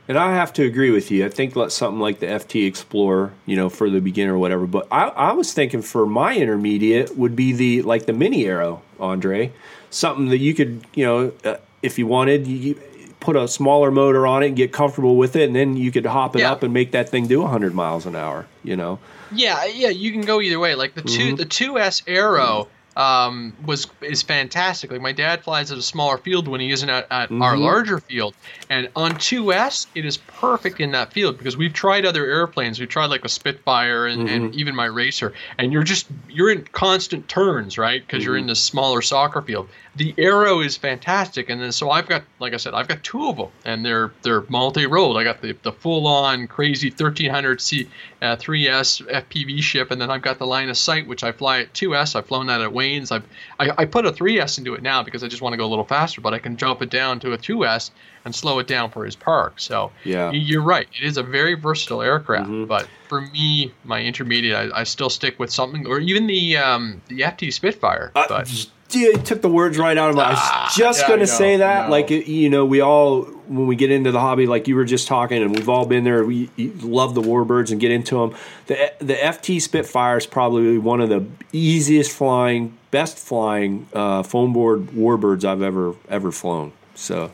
And 0.08 0.16
I 0.16 0.32
have 0.34 0.52
to 0.52 0.64
agree 0.64 0.92
with 0.92 1.10
you. 1.10 1.26
I 1.26 1.28
think 1.28 1.54
something 1.72 1.98
like 1.98 2.20
the 2.20 2.26
FT 2.26 2.66
Explorer, 2.66 3.32
you 3.44 3.56
know, 3.56 3.68
for 3.68 3.90
the 3.90 4.00
beginner 4.00 4.34
or 4.34 4.38
whatever. 4.38 4.64
But 4.64 4.86
I, 4.92 5.08
I 5.08 5.32
was 5.32 5.52
thinking 5.52 5.82
for 5.82 6.06
my 6.06 6.36
intermediate 6.36 7.16
would 7.18 7.34
be 7.34 7.52
the 7.52 7.82
like 7.82 8.06
the 8.06 8.12
mini 8.12 8.46
arrow, 8.46 8.82
Andre, 9.00 9.52
something 9.90 10.28
that 10.28 10.38
you 10.38 10.54
could, 10.54 10.86
you 10.94 11.04
know, 11.04 11.32
uh, 11.44 11.56
if 11.82 11.98
you 11.98 12.06
wanted, 12.06 12.46
you 12.46 12.80
put 13.20 13.36
a 13.36 13.48
smaller 13.48 13.90
motor 13.90 14.26
on 14.26 14.42
it 14.42 14.48
and 14.48 14.56
get 14.56 14.72
comfortable 14.72 15.16
with 15.16 15.36
it, 15.36 15.44
and 15.44 15.56
then 15.56 15.76
you 15.76 15.90
could 15.90 16.06
hop 16.06 16.36
it 16.36 16.40
Yeah. 16.40 16.52
up 16.52 16.62
and 16.62 16.72
make 16.72 16.92
that 16.92 17.08
thing 17.08 17.26
do 17.26 17.42
100 17.42 17.74
miles 17.74 18.06
an 18.06 18.14
hour. 18.16 18.46
You 18.62 18.76
know, 18.76 18.98
Yeah, 19.32 19.64
yeah, 19.64 19.88
you 19.88 20.12
can 20.12 20.20
go 20.22 20.40
either 20.40 20.58
way. 20.58 20.74
Like 20.74 20.94
the 20.94 21.02
2 21.02 21.08
mm-hmm. 21.08 21.36
the 21.36 21.44
two 21.44 21.78
S 21.78 22.02
Arrow 22.06 22.68
um, 22.96 23.54
was 23.64 23.86
is 24.00 24.22
fantastic. 24.22 24.90
Like 24.90 25.02
my 25.02 25.12
dad 25.12 25.44
flies 25.44 25.70
at 25.70 25.78
a 25.78 25.82
smaller 25.82 26.16
field 26.16 26.48
when 26.48 26.60
he 26.60 26.70
isn't 26.70 26.88
at, 26.88 27.06
at 27.10 27.30
our 27.30 27.56
larger 27.56 27.98
field, 27.98 28.34
and 28.70 28.88
on 28.96 29.12
2S 29.12 29.86
it 29.94 30.06
is 30.06 30.16
perfect 30.16 30.80
in 30.80 30.92
that 30.92 31.12
field 31.12 31.36
because 31.36 31.56
we've 31.56 31.74
tried 31.74 32.06
other 32.06 32.24
airplanes. 32.24 32.80
We've 32.80 32.88
tried 32.88 33.06
like 33.06 33.24
a 33.24 33.28
Spitfire 33.28 34.06
and, 34.06 34.28
and 34.28 34.54
even 34.54 34.74
my 34.74 34.86
Racer, 34.86 35.34
and 35.58 35.72
you're 35.72 35.82
just 35.82 36.06
you're 36.28 36.50
in 36.50 36.64
constant 36.72 37.28
turns, 37.28 37.76
right? 37.76 38.04
Because 38.06 38.24
you're 38.24 38.36
in 38.36 38.46
this 38.46 38.62
smaller 38.62 39.02
soccer 39.02 39.42
field. 39.42 39.68
The 39.96 40.14
Arrow 40.18 40.60
is 40.60 40.76
fantastic, 40.76 41.48
and 41.48 41.60
then 41.60 41.72
so 41.72 41.90
I've 41.90 42.06
got, 42.06 42.22
like 42.38 42.52
I 42.52 42.58
said, 42.58 42.74
I've 42.74 42.88
got 42.88 43.02
two 43.02 43.28
of 43.28 43.36
them, 43.36 43.48
and 43.64 43.84
they're 43.84 44.12
they're 44.22 44.42
multi-rolled. 44.48 45.16
I 45.16 45.24
got 45.24 45.40
the, 45.40 45.56
the 45.62 45.72
full-on 45.72 46.48
crazy 46.48 46.90
1300 46.90 47.60
C 47.60 47.88
uh, 48.20 48.36
3S 48.36 49.06
FPV 49.06 49.62
ship, 49.62 49.90
and 49.90 50.00
then 50.00 50.10
I've 50.10 50.22
got 50.22 50.38
the 50.38 50.46
line 50.46 50.68
of 50.68 50.76
sight, 50.76 51.06
which 51.06 51.24
I 51.24 51.32
fly 51.32 51.60
at 51.60 51.72
2S. 51.72 52.16
I've 52.16 52.26
flown 52.26 52.46
that 52.46 52.60
at 52.60 52.72
I've 52.94 53.24
I, 53.60 53.70
I 53.78 53.84
put 53.84 54.06
a 54.06 54.12
3S 54.12 54.58
into 54.58 54.74
it 54.74 54.82
now 54.82 55.02
because 55.02 55.22
I 55.24 55.28
just 55.28 55.42
want 55.42 55.52
to 55.52 55.56
go 55.56 55.64
a 55.64 55.68
little 55.68 55.84
faster, 55.84 56.20
but 56.20 56.34
I 56.34 56.38
can 56.38 56.56
jump 56.56 56.82
it 56.82 56.90
down 56.90 57.20
to 57.20 57.32
a 57.32 57.38
2S 57.38 57.90
and 58.24 58.34
slow 58.34 58.58
it 58.58 58.66
down 58.66 58.90
for 58.90 59.04
his 59.04 59.16
park. 59.16 59.60
So 59.60 59.92
Yeah. 60.04 60.30
you're 60.32 60.62
right. 60.62 60.86
It 60.98 61.04
is 61.04 61.16
a 61.16 61.22
very 61.22 61.54
versatile 61.54 62.02
aircraft, 62.02 62.48
Mm-hmm. 62.50 62.64
but 62.66 62.88
for 63.08 63.20
me, 63.20 63.72
my 63.84 64.02
intermediate, 64.02 64.72
I, 64.72 64.80
I 64.80 64.84
still 64.84 65.10
stick 65.10 65.38
with 65.38 65.50
something, 65.52 65.86
or 65.86 65.98
even 66.00 66.26
the 66.26 66.56
um, 66.56 67.00
the 67.08 67.20
FT 67.20 67.52
Spitfire. 67.52 68.12
Uh, 68.14 68.26
but 68.28 68.66
you 68.90 69.16
took 69.18 69.42
the 69.42 69.48
words 69.48 69.78
right 69.78 69.96
out 69.96 70.10
of 70.10 70.16
my. 70.16 70.24
I 70.24 70.64
was 70.64 70.74
just 70.76 71.02
yeah, 71.02 71.08
gonna 71.08 71.26
say 71.26 71.56
that, 71.58 71.82
I 71.82 71.84
know. 71.86 71.90
like 71.90 72.10
you 72.10 72.50
know, 72.50 72.64
we 72.64 72.80
all 72.80 73.22
when 73.22 73.66
we 73.66 73.76
get 73.76 73.90
into 73.90 74.12
the 74.12 74.20
hobby, 74.20 74.46
like 74.46 74.68
you 74.68 74.76
were 74.76 74.84
just 74.84 75.06
talking, 75.08 75.42
and 75.42 75.54
we've 75.54 75.68
all 75.68 75.86
been 75.86 76.04
there. 76.04 76.24
We 76.24 76.50
love 76.56 77.14
the 77.14 77.22
warbirds 77.22 77.70
and 77.70 77.80
get 77.80 77.90
into 77.90 78.18
them. 78.18 78.36
The 78.66 78.92
the 78.98 79.14
FT 79.14 79.60
Spitfire 79.60 80.18
is 80.18 80.26
probably 80.26 80.78
one 80.78 81.00
of 81.00 81.08
the 81.08 81.26
easiest 81.52 82.12
flying, 82.12 82.76
best 82.90 83.18
flying 83.18 83.88
uh, 83.92 84.22
foam 84.22 84.52
board 84.52 84.88
warbirds 84.88 85.44
I've 85.44 85.62
ever 85.62 85.94
ever 86.08 86.30
flown. 86.32 86.72
So 86.94 87.30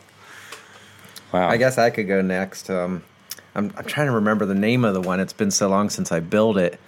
Wow. 1.31 1.49
I 1.49 1.57
guess 1.57 1.79
I 1.79 1.89
could 1.89 2.07
go 2.07 2.21
next. 2.21 2.69
Um, 2.69 3.03
I'm, 3.55 3.73
I'm 3.75 3.85
trying 3.85 4.05
to 4.05 4.13
remember 4.13 4.45
the 4.45 4.53
name 4.55 4.85
of 4.85 4.93
the 4.93 5.01
one. 5.01 5.19
It's 5.19 5.33
been 5.33 5.49
so 5.49 5.67
long 5.67 5.89
since 5.89 6.11
I 6.11 6.19
built 6.19 6.57
it. 6.57 6.79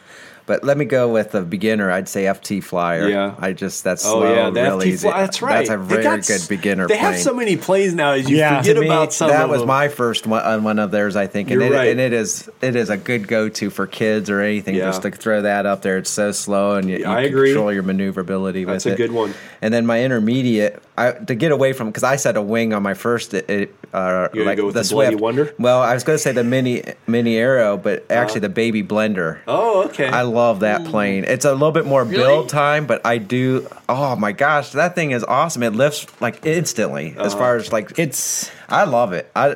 But 0.48 0.64
let 0.64 0.78
me 0.78 0.86
go 0.86 1.12
with 1.12 1.34
a 1.34 1.42
beginner. 1.42 1.90
I'd 1.90 2.08
say 2.08 2.26
FT 2.26 2.64
Flyer. 2.64 3.10
Yeah. 3.10 3.34
I 3.40 3.54
just 3.54 3.84
that's 3.84 4.06
oh 4.06 4.20
slow, 4.20 4.34
yeah, 4.36 4.50
the 4.52 4.62
really 4.62 4.86
FT 4.86 4.90
easy. 4.92 5.08
Fly, 5.10 5.22
that's 5.22 5.42
right. 5.42 5.68
That's 5.68 5.70
a 5.72 5.78
They 5.78 5.84
very 5.96 6.04
got 6.04 6.28
good 6.28 6.42
beginner 6.48 6.88
They 6.88 6.94
plane. 7.00 7.14
have 7.14 7.20
so 7.20 7.34
many 7.34 7.58
plays 7.58 7.96
now. 7.96 8.12
As 8.12 8.30
you 8.30 8.38
Yeah. 8.38 8.60
forget 8.60 8.76
To 8.76 8.82
me, 8.82 8.88
about 8.88 9.12
some. 9.12 9.30
that 9.30 9.46
of 9.46 9.50
was 9.50 9.62
them. 9.62 9.68
my 9.70 9.88
first 9.88 10.28
one, 10.28 10.44
uh, 10.46 10.60
one 10.60 10.78
of 10.78 10.92
theirs, 10.92 11.16
I 11.16 11.26
think, 11.26 11.50
and 11.50 11.60
You're 11.60 11.74
it, 11.74 11.76
right. 11.76 11.88
and 11.90 12.00
it 12.00 12.14
is 12.14 12.48
it 12.62 12.76
is 12.76 12.92
a 12.92 12.98
good 12.98 13.28
go 13.28 13.50
to 13.50 13.70
for 13.72 13.88
kids 13.88 14.30
or 14.30 14.42
anything. 14.42 14.76
Yeah. 14.76 14.86
Just 14.86 15.02
to 15.02 15.10
throw 15.10 15.42
that 15.42 15.66
up 15.66 15.82
there, 15.82 15.98
it's 15.98 16.12
so 16.12 16.32
slow, 16.32 16.76
and 16.76 16.90
you, 16.92 16.98
Yeah, 16.98 17.10
you 17.12 17.18
I 17.18 17.24
can 17.24 17.32
agree. 17.34 17.50
control 17.54 17.74
your 17.74 17.82
maneuverability 17.84 18.66
That's 18.66 18.86
with 18.86 18.94
a 18.94 18.98
good 18.98 19.12
one. 19.12 19.34
And 19.64 19.74
then 19.74 19.88
my 19.88 20.04
intermediate, 20.04 20.80
I, 20.96 21.12
to 21.14 21.34
get 21.34 21.52
away 21.54 21.74
from 21.74 21.88
because 21.88 22.04
I 22.04 22.18
said 22.18 22.38
a 22.38 22.42
wing 22.44 22.72
on 22.72 22.84
my 22.84 22.94
first. 22.94 23.34
It, 23.34 23.50
it, 23.50 23.76
uh, 23.94 24.28
You 24.32 24.42
gonna 24.42 24.50
like 24.52 24.58
go 24.58 24.66
with 24.68 24.76
the 24.76 24.88
Bloody 24.94 25.10
Swift. 25.14 25.22
Wonder? 25.22 25.54
Well, 25.58 25.82
I 25.82 25.94
was 25.96 26.04
going 26.04 26.18
to 26.18 26.22
say 26.22 26.34
the 26.34 26.44
mini 26.44 26.84
mini 27.08 27.36
arrow, 27.38 27.78
but 27.78 28.06
actually 28.12 28.42
the 28.42 28.50
baby 28.50 28.84
blender. 28.84 29.40
Oh 29.48 29.86
okay. 29.86 30.08
I 30.08 30.22
love 30.36 30.60
that 30.60 30.86
plane. 30.86 31.24
It's 31.24 31.46
a 31.46 31.54
little 31.54 31.72
bit 31.72 31.86
more 31.86 32.04
Really? 32.04 32.18
build 32.24 32.50
time, 32.50 32.86
but 32.86 33.02
I 33.06 33.18
do. 33.18 33.68
Oh 33.90 34.16
my 34.16 34.32
gosh, 34.34 34.72
that 34.74 34.94
thing 34.94 35.12
is 35.12 35.24
awesome! 35.24 35.64
It 35.64 35.74
lifts 35.74 36.06
like 36.22 36.46
instantly. 36.46 37.16
As 37.18 37.34
Uh-huh. 37.34 37.38
far 37.40 37.56
as 37.56 37.72
like, 37.72 37.98
it's 37.98 38.52
I 38.70 38.84
love 38.84 39.14
it. 39.14 39.32
I 39.36 39.50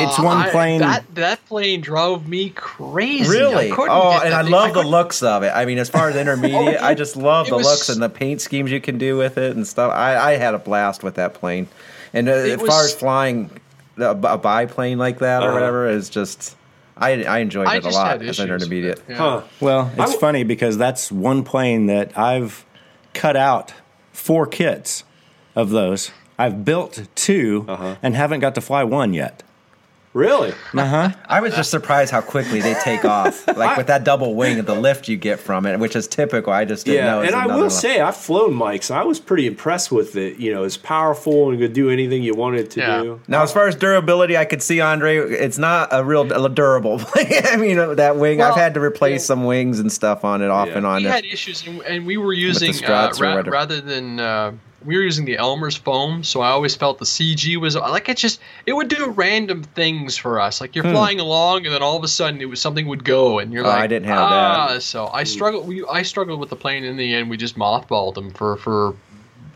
It's 0.00 0.18
Uh, 0.18 0.22
one 0.22 0.36
I- 0.38 0.50
plane- 0.50 0.80
that 0.80 1.04
that 1.16 1.44
plane 1.48 1.80
drove 1.80 2.28
me 2.28 2.50
crazy. 2.54 3.28
really. 3.28 3.72
Oh, 3.76 4.20
and 4.24 4.32
I 4.32 4.42
thing- 4.44 4.52
love 4.52 4.74
the 4.74 4.82
looks 4.84 5.22
of 5.24 5.42
it. 5.42 5.50
I 5.54 5.64
mean, 5.64 5.78
as 5.78 5.88
far 5.90 6.08
as 6.08 6.14
intermediate, 6.24 6.80
I 6.80 6.94
just 6.94 7.16
love 7.16 7.48
the 7.48 7.56
was- 7.56 7.66
looks 7.66 7.88
and 7.88 8.00
the 8.00 8.08
paint 8.08 8.40
schemes 8.40 8.70
you 8.70 8.80
can 8.80 8.96
do 8.96 9.16
with 9.16 9.36
it 9.38 9.56
and 9.56 9.66
stuff. 9.66 9.92
I, 9.92 10.16
I 10.34 10.36
had 10.36 10.54
a 10.54 10.58
blast 10.58 11.02
with 11.02 11.16
that 11.16 11.34
plane. 11.34 11.66
And 12.14 12.28
uh, 12.28 12.32
as 12.32 12.58
was- 12.60 12.70
far 12.70 12.84
as 12.84 12.94
flying 12.94 13.50
a, 13.98 14.10
a 14.10 14.38
biplane 14.38 14.98
like 14.98 15.18
that 15.18 15.42
or 15.42 15.46
Uh-huh. 15.46 15.54
whatever 15.54 15.88
is 15.88 16.08
just, 16.08 16.54
I 17.02 17.22
I 17.24 17.38
enjoyed 17.38 17.66
I 17.66 17.76
it 17.76 17.84
a 17.84 17.88
lot 17.90 18.16
as 18.16 18.20
an 18.22 18.28
issues 18.28 18.38
with 18.38 18.50
intermediate. 18.62 18.98
it, 18.98 19.04
yeah. 19.10 19.16
huh. 19.16 19.42
well, 19.60 19.86
it's 19.92 20.00
I 20.00 20.04
w- 20.04 20.18
funny 20.20 20.44
because 20.44 20.78
that's 20.78 21.10
one 21.12 21.42
plane 21.44 21.86
that 21.86 22.16
I've 22.16 22.64
cut 23.14 23.36
out 23.36 23.74
four 24.12 24.46
kits 24.46 25.04
of 25.56 25.70
those. 25.70 26.10
I've 26.38 26.64
built 26.64 27.06
2 27.14 27.66
Uh-huh. 27.68 27.96
and 28.02 28.16
haven't 28.16 28.40
got 28.40 28.54
to 28.54 28.60
fly 28.60 28.82
one 28.84 29.12
yet. 29.14 29.42
Really? 30.14 30.52
I 30.74 31.40
was 31.40 31.54
just 31.54 31.70
surprised 31.70 32.10
how 32.10 32.20
quickly 32.20 32.60
they 32.60 32.74
take 32.74 33.04
off, 33.04 33.46
like 33.56 33.78
with 33.78 33.86
that 33.86 34.04
double 34.04 34.34
wing 34.34 34.58
and 34.58 34.68
the 34.68 34.74
lift 34.74 35.08
you 35.08 35.16
get 35.16 35.40
from 35.40 35.64
it, 35.64 35.78
which 35.80 35.96
is 35.96 36.06
typical. 36.06 36.52
I 36.52 36.66
just 36.66 36.84
didn't 36.84 37.04
Yeah, 37.06 37.10
know. 37.12 37.22
and 37.22 37.34
I 37.34 37.46
will 37.46 37.60
one. 37.62 37.70
say 37.70 37.98
I've 38.00 38.16
flown 38.16 38.52
Mike's. 38.52 38.90
I 38.90 39.04
was 39.04 39.18
pretty 39.18 39.46
impressed 39.46 39.90
with 39.90 40.14
it. 40.16 40.36
You 40.38 40.52
know, 40.52 40.64
it's 40.64 40.76
powerful 40.76 41.48
and 41.50 41.58
could 41.58 41.72
do 41.72 41.88
anything 41.88 42.22
you 42.22 42.34
wanted 42.34 42.70
to 42.72 42.80
Yeah. 42.80 43.02
do. 43.02 43.20
Now, 43.26 43.42
as 43.42 43.52
far 43.52 43.68
as 43.68 43.74
durability, 43.74 44.36
I 44.36 44.44
could 44.44 44.60
see 44.62 44.80
Andre. 44.82 45.16
It's 45.16 45.56
not 45.58 45.88
a 45.92 46.04
real 46.04 46.30
a 46.30 46.48
durable. 46.50 47.00
I 47.14 47.56
mean, 47.56 47.96
that 47.96 48.16
wing. 48.16 48.38
Well, 48.38 48.52
I've 48.52 48.58
had 48.58 48.74
to 48.74 48.80
replace 48.80 49.22
yeah. 49.22 49.26
some 49.26 49.44
wings 49.44 49.78
and 49.80 49.90
stuff 49.90 50.24
on 50.26 50.42
it 50.42 50.50
off 50.50 50.68
Yeah. 50.68 50.76
and 50.76 50.86
on. 50.86 51.02
we 51.02 51.08
had 51.08 51.24
issues, 51.24 51.66
and, 51.66 51.80
and 51.82 52.04
we 52.04 52.18
were 52.18 52.34
using 52.34 52.74
uh, 52.84 53.12
ra- 53.18 53.42
rather 53.46 53.80
than 53.80 54.20
uh, 54.20 54.52
we 54.84 54.96
were 54.96 55.02
using 55.02 55.24
the 55.24 55.36
Elmer's 55.36 55.76
foam, 55.76 56.24
so 56.24 56.40
I 56.40 56.50
always 56.50 56.74
felt 56.74 56.98
the 56.98 57.04
CG 57.04 57.56
was 57.56 57.76
like 57.76 58.08
it 58.08 58.16
just 58.16 58.40
it 58.66 58.72
would 58.72 58.88
do 58.88 59.10
random 59.10 59.62
things 59.62 60.16
for 60.16 60.40
us. 60.40 60.60
Like 60.60 60.74
you're 60.74 60.84
flying 60.84 61.20
along, 61.20 61.64
and 61.66 61.74
then 61.74 61.82
all 61.82 61.96
of 61.96 62.04
a 62.04 62.08
sudden 62.08 62.40
it 62.40 62.48
was 62.48 62.60
something 62.60 62.86
would 62.88 63.04
go, 63.04 63.38
and 63.38 63.52
you're 63.52 63.62
Hmm. 63.62 63.68
Oh, 63.70 63.72
I 63.72 63.86
didn't 63.86 64.08
have 64.08 64.18
ah. 64.20 64.68
that. 64.72 64.82
So 64.82 65.08
I 65.12 65.24
struggled. 65.24 65.66
We 65.66 65.84
I 65.84 66.02
struggled 66.02 66.40
with 66.40 66.50
the 66.50 66.56
plane. 66.56 66.84
In 66.84 66.96
the 66.96 67.14
end, 67.14 67.30
we 67.30 67.36
just 67.36 67.56
mothballed 67.56 68.14
them 68.14 68.30
for 68.32 68.56
for 68.56 68.94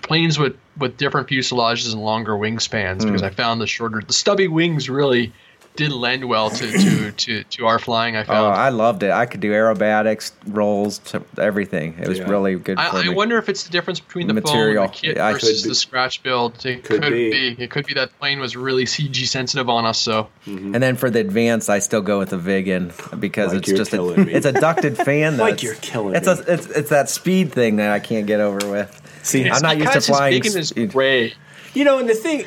planes 0.03 0.39
with 0.39 0.57
with 0.79 0.97
different 0.97 1.29
fuselages 1.29 1.93
and 1.93 2.03
longer 2.03 2.33
wingspans 2.33 3.03
because 3.03 3.21
Hmm. 3.21 3.27
I 3.27 3.31
found 3.31 3.61
the 3.61 3.67
shorter 3.67 4.03
the 4.07 4.13
stubby 4.13 4.47
wings 4.49 4.89
really 4.89 5.33
did 5.77 5.93
lend 5.93 6.25
well 6.29 6.51
to 6.51 6.71
to 6.73 7.11
to, 7.17 7.45
to 7.45 7.67
our 7.67 7.79
flying. 7.79 8.17
I 8.17 8.25
felt 8.25 8.39
Oh. 8.39 8.51
I 8.51 8.69
loved 8.71 9.03
it. 9.03 9.11
I 9.11 9.27
could 9.27 9.41
do 9.41 9.53
aerobatics, 9.53 10.33
rolls, 10.47 10.99
to 11.11 11.23
everything. 11.39 11.97
It 12.01 12.09
was 12.09 12.19
Yeah. 12.19 12.29
really 12.31 12.55
good 12.57 12.79
for 12.79 12.83
I, 12.97 13.07
I 13.07 13.09
wonder 13.11 13.39
if 13.39 13.49
it's 13.49 13.65
the 13.65 13.71
difference 13.71 14.01
between 14.01 14.27
the 14.27 14.35
Material. 14.35 14.85
foam 14.85 14.93
the 14.93 14.99
kit 14.99 15.17
Yeah, 15.17 15.33
versus 15.33 15.63
the 15.63 15.75
scratch 15.75 16.23
build. 16.23 16.65
It 16.67 16.85
Could 16.85 17.03
could, 17.03 17.13
be. 17.13 17.31
be. 17.55 17.63
It 17.65 17.71
could 17.71 17.87
be 17.87 17.95
that 17.95 18.19
plane 18.19 18.41
was 18.41 18.57
really 18.57 18.85
CG 18.85 19.27
sensitive 19.27 19.69
on 19.69 19.85
us. 19.87 20.01
So 20.01 20.29
mm-hmm. 20.47 20.75
And 20.75 20.83
then 20.83 20.97
for 20.97 21.11
the 21.11 21.21
advanced, 21.21 21.69
I 21.71 21.79
still 21.81 22.03
go 22.03 22.19
with 22.19 22.31
the 22.31 22.39
Viggen 22.39 22.93
because 23.21 23.53
Like 23.53 23.69
it's 23.69 23.73
just 23.79 23.93
a, 23.93 24.03
me. 24.03 24.33
it's 24.33 24.47
a 24.47 24.53
ducted 24.53 24.97
fan. 25.05 25.37
Though. 25.37 25.45
Like 25.45 25.55
It's- 25.55 25.63
you're 25.65 25.75
killing 25.77 26.15
it's 26.17 26.27
me. 26.27 26.33
A, 26.33 26.55
it's 26.55 26.67
it's 26.69 26.91
that 26.91 27.09
speed 27.11 27.53
thing 27.53 27.77
that 27.77 27.91
I 27.91 27.99
can't 28.01 28.27
get 28.27 28.41
over 28.41 28.71
with. 28.71 29.03
See, 29.23 29.43
It's 29.43 29.57
I'm 29.57 29.63
not 29.63 29.77
used 29.77 29.87
to 29.89 29.91
because 29.91 30.07
his 30.07 30.17
flying 30.17 30.41
beacon 30.43 30.59
is 30.59 30.69
speed. 30.69 30.93
gray. 30.93 31.35
You 31.75 31.85
know, 31.85 31.99
and 31.99 32.09
the 32.09 32.15
thing, 32.15 32.45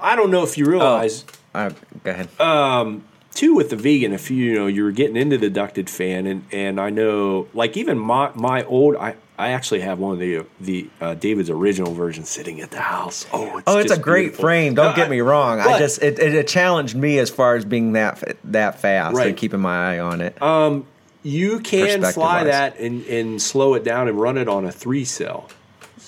I 0.00 0.16
don't 0.16 0.30
know 0.30 0.42
if 0.42 0.56
you 0.56 0.64
oh. 0.66 0.70
realize. 0.70 1.24
Uh, 1.54 1.70
go 2.04 2.10
ahead. 2.10 2.28
too 3.34 3.54
with 3.54 3.70
the 3.70 3.76
Viggen 3.76 4.12
if 4.12 4.30
you, 4.30 4.36
you 4.44 4.54
know 4.54 4.66
you're 4.66 4.92
getting 4.92 5.16
into 5.16 5.38
the 5.38 5.48
ducted 5.50 5.88
fan 5.88 6.26
and 6.26 6.44
and 6.52 6.78
I 6.80 6.90
know 6.90 7.48
like 7.54 7.76
even 7.76 7.98
my 7.98 8.30
my 8.34 8.62
old 8.64 8.96
I 8.96 9.16
I 9.38 9.50
actually 9.52 9.80
have 9.80 9.98
one 9.98 10.12
of 10.12 10.18
the 10.18 10.44
the 10.60 10.88
uh, 11.00 11.14
David's 11.14 11.48
original 11.50 11.94
version 11.94 12.24
sitting 12.24 12.60
at 12.60 12.70
the 12.70 12.80
house. 12.80 13.26
Oh, 13.32 13.56
it's 13.58 13.64
Oh, 13.66 13.78
it's 13.78 13.90
a 13.92 13.98
great 13.98 14.22
beautiful. 14.24 14.42
frame. 14.44 14.74
Don't 14.74 14.90
No, 14.90 14.96
get 14.96 15.10
me 15.10 15.20
wrong. 15.20 15.58
I 15.60 15.78
just 15.78 16.02
it, 16.02 16.18
it, 16.18 16.34
it 16.34 16.46
challenged 16.46 16.94
me 16.94 17.18
as 17.18 17.30
far 17.30 17.56
as 17.56 17.64
being 17.64 17.92
that 17.94 18.36
that 18.44 18.78
fast 18.80 19.16
Right. 19.16 19.28
and 19.28 19.36
keeping 19.36 19.60
my 19.60 19.94
eye 19.94 19.98
on 19.98 20.20
it. 20.20 20.40
um 20.42 20.86
you 21.24 21.60
can 21.60 22.02
fly 22.12 22.44
that 22.44 22.78
and 22.78 23.04
and 23.06 23.40
slow 23.40 23.74
it 23.74 23.84
down 23.84 24.08
and 24.08 24.20
run 24.20 24.36
it 24.36 24.48
on 24.48 24.64
a 24.66 24.72
three 24.72 25.04
cell. 25.04 25.48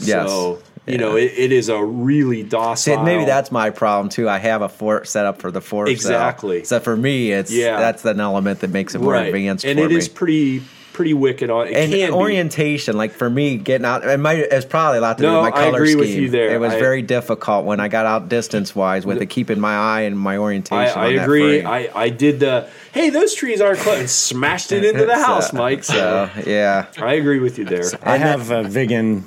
Yes. 0.00 0.28
So 0.28 0.58
you 0.86 0.94
Yeah. 0.94 1.00
know 1.00 1.16
it, 1.16 1.32
it 1.36 1.52
is 1.52 1.68
a 1.68 1.82
really 1.82 2.42
See, 2.42 2.48
docile. 2.48 3.02
maybe 3.04 3.24
that's 3.24 3.50
my 3.52 3.70
problem 3.70 4.08
too. 4.08 4.28
I 4.28 4.38
have 4.38 4.62
a 4.62 4.68
four 4.68 5.04
set 5.04 5.26
up 5.26 5.40
for 5.40 5.50
the 5.50 5.60
four. 5.60 5.86
cell. 5.86 5.92
Exactly. 5.92 6.64
So 6.64 6.80
for 6.80 6.96
me, 6.96 7.32
it's 7.32 7.50
Yeah. 7.52 7.78
that's 7.78 8.04
an 8.04 8.20
element 8.20 8.60
that 8.60 8.70
makes 8.70 8.94
it 8.94 9.00
more 9.00 9.12
right, 9.14 9.26
advanced 9.26 9.64
and 9.64 9.78
for 9.78 9.84
it 9.86 9.88
me. 9.90 9.96
is 9.96 10.08
pretty 10.08 10.62
pretty 10.92 11.12
wicked 11.14 11.50
on. 11.50 11.66
It 11.66 11.74
and 11.74 11.90
can 11.92 12.10
be. 12.10 12.14
orientation, 12.14 12.96
like 12.96 13.10
for 13.10 13.28
me, 13.28 13.56
getting 13.56 13.84
out, 13.84 14.04
it 14.06 14.16
might 14.20 14.38
it's 14.38 14.64
probably 14.64 14.98
a 14.98 15.00
lot 15.00 15.18
to 15.18 15.24
do 15.24 15.28
No, 15.28 15.42
with 15.42 15.50
my 15.52 15.58
I 15.58 15.64
color 15.64 15.78
agree 15.78 15.88
scheme. 15.90 15.98
with 16.00 16.10
you 16.10 16.28
there. 16.30 16.54
It 16.54 16.60
was 16.60 16.72
I- 16.74 16.78
very 16.78 17.02
difficult 17.02 17.64
when 17.64 17.80
I 17.80 17.88
got 17.88 18.06
out 18.06 18.28
distance 18.28 18.76
wise 18.76 19.04
with 19.04 19.20
it, 19.20 19.26
keeping 19.26 19.58
my 19.58 19.74
eye 19.74 20.00
and 20.02 20.16
my 20.16 20.36
orientation. 20.38 20.96
I 20.96 21.06
on 21.08 21.16
that 21.16 21.22
agree. 21.24 21.64
I, 21.64 21.88
I 21.96 22.08
did 22.10 22.38
the 22.38 22.68
hey, 22.92 23.10
those 23.10 23.34
trees 23.34 23.60
aren't 23.60 23.80
close, 23.80 23.98
and 23.98 24.08
smashed 24.10 24.70
it 24.70 24.84
into 24.84 25.04
the 25.04 25.16
So- 25.16 25.22
house, 25.26 25.52
Mike. 25.52 25.82
So 25.82 26.30
so 26.32 26.48
yeah, 26.48 26.86
I 26.98 27.14
agree 27.14 27.40
with 27.40 27.58
you 27.58 27.64
there. 27.64 27.82
I 28.04 28.16
have 28.18 28.52
a 28.52 28.62
Viggen 28.62 29.22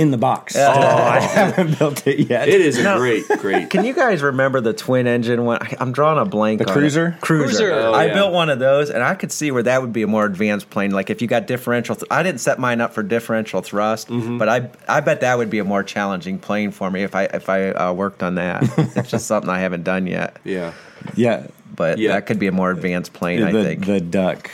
in 0.00 0.10
the 0.10 0.16
box. 0.18 0.56
Oh, 0.56 0.62
I 0.70 1.20
haven't 1.20 1.78
built 1.78 2.06
it 2.06 2.28
yet. 2.30 2.48
It 2.48 2.60
is 2.60 2.78
a 2.78 2.82
No. 2.82 2.96
great, 2.98 3.28
great. 3.38 3.68
Can 3.70 3.84
you 3.84 3.92
guys 3.92 4.22
remember 4.22 4.60
the 4.60 4.72
twin 4.72 5.06
engine 5.06 5.44
one? 5.44 5.58
I- 5.60 5.76
I'm 5.78 5.92
drawing 5.92 6.18
a 6.18 6.24
blank. 6.24 6.60
The 6.60 6.68
on 6.68 6.72
Cruiser? 6.72 7.08
It. 7.08 7.20
Cruiser. 7.20 7.46
Cruiser. 7.58 7.72
Oh, 7.72 7.92
I 7.92 8.06
yeah. 8.06 8.14
built 8.14 8.32
one 8.32 8.48
of 8.48 8.58
those, 8.58 8.88
and 8.90 9.02
I 9.02 9.14
could 9.14 9.30
see 9.30 9.50
where 9.50 9.62
that 9.64 9.82
would 9.82 9.92
be 9.92 10.02
a 10.02 10.06
more 10.06 10.24
advanced 10.24 10.70
plane. 10.70 10.90
Like 10.90 11.10
if 11.10 11.20
you 11.20 11.28
got 11.28 11.46
differential, 11.46 11.94
th- 11.94 12.06
I 12.10 12.22
didn't 12.22 12.40
set 12.40 12.58
mine 12.58 12.80
up 12.80 12.94
for 12.94 13.02
differential 13.02 13.60
thrust, 13.62 14.08
Mm-hmm. 14.08 14.38
but 14.38 14.48
I 14.48 14.70
I 14.88 15.00
bet 15.00 15.20
that 15.20 15.36
would 15.38 15.50
be 15.50 15.58
a 15.58 15.64
more 15.64 15.82
challenging 15.82 16.38
plane 16.38 16.70
for 16.70 16.90
me 16.90 17.02
if 17.02 17.14
I 17.14 17.24
if 17.24 17.48
I 17.50 17.68
uh, 17.70 17.92
worked 17.92 18.22
on 18.22 18.36
that. 18.36 18.62
it's 18.96 19.10
just 19.10 19.26
something 19.26 19.50
I 19.50 19.58
haven't 19.60 19.84
done 19.84 20.06
yet, 20.06 20.38
Yeah. 20.44 20.72
Yeah. 21.14 21.46
but 21.76 21.98
Yeah. 21.98 22.12
that 22.14 22.26
could 22.26 22.38
be 22.38 22.46
a 22.46 22.52
more 22.52 22.70
advanced 22.70 23.12
plane. 23.12 23.42
I 23.42 23.52
the, 23.52 23.62
think. 23.64 23.84
the 23.86 24.00
duck. 24.00 24.50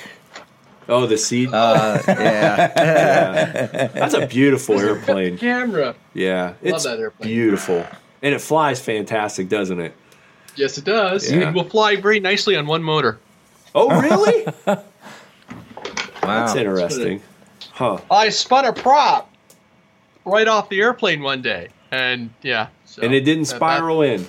Oh, 0.89 1.07
the 1.07 1.19
seat. 1.19 1.53
uh, 1.53 2.01
yeah, 2.07 3.87
That's 3.95 4.15
a 4.15 4.27
beautiful 4.27 4.79
airplane. 4.79 5.37
Camera. 5.39 5.95
Yeah, 6.15 6.55
it's 6.63 6.85
that 6.85 6.99
airplane. 7.01 7.29
beautiful, 7.29 7.85
and 8.23 8.35
it 8.35 8.41
flies 8.41 8.81
fantastic, 8.81 9.49
doesn't 9.49 9.81
it? 9.81 9.95
Yes, 10.55 10.79
it 10.79 10.85
does. 10.85 11.31
Yeah. 11.31 11.49
It 11.49 11.55
will 11.55 11.69
fly 11.69 11.97
very 11.97 12.21
nicely 12.21 12.57
on 12.57 12.67
one 12.67 12.83
motor. 12.83 13.19
Oh, 13.75 14.01
really? 14.01 14.47
wow. 14.67 14.85
That's 16.23 16.55
interesting. 16.55 17.23
Huh? 17.73 17.99
I 18.11 18.31
spun 18.31 18.65
a 18.65 18.73
prop 18.73 19.31
right 20.25 20.49
off 20.49 20.69
the 20.69 20.81
airplane 20.81 21.23
one 21.23 21.43
day, 21.43 21.69
and 21.91 22.31
yeah. 22.43 22.69
So 22.85 23.03
And 23.03 23.13
it 23.15 23.21
didn't 23.23 23.45
that- 23.49 23.59
that- 23.61 23.77
spiral 23.77 24.03
in. 24.03 24.27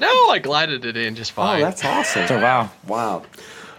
no, 0.00 0.08
I 0.30 0.38
glided 0.40 0.84
it 0.84 0.96
in 0.96 1.14
just 1.14 1.32
fine. 1.32 1.46
Oh, 1.46 1.52
fine. 1.52 1.60
that's 1.62 1.84
awesome. 1.84 2.26
So 2.26 2.40
wow. 2.40 2.70
Wow. 2.88 3.22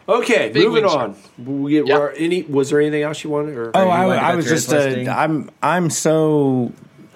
Okay, 0.10 0.50
Big 0.54 0.64
moving 0.64 0.86
on. 0.86 1.16
We 1.38 1.72
get, 1.74 1.88
Yeah. 1.88 1.98
were 2.00 2.12
any? 2.12 2.44
Was 2.44 2.70
there 2.70 2.80
anything 2.80 3.04
else 3.04 3.24
you 3.24 3.30
wanted? 3.30 3.58
Or 3.58 3.72
Oh, 3.76 3.90
I, 3.90 4.06
to 4.06 4.12
I 4.24 4.36
was 4.36 4.46
just. 4.46 4.72
his 4.72 4.86
listing? 4.86 5.08
Uh, 5.10 5.14
I'm. 5.16 5.50
I'm 5.62 5.90
so. 5.90 6.72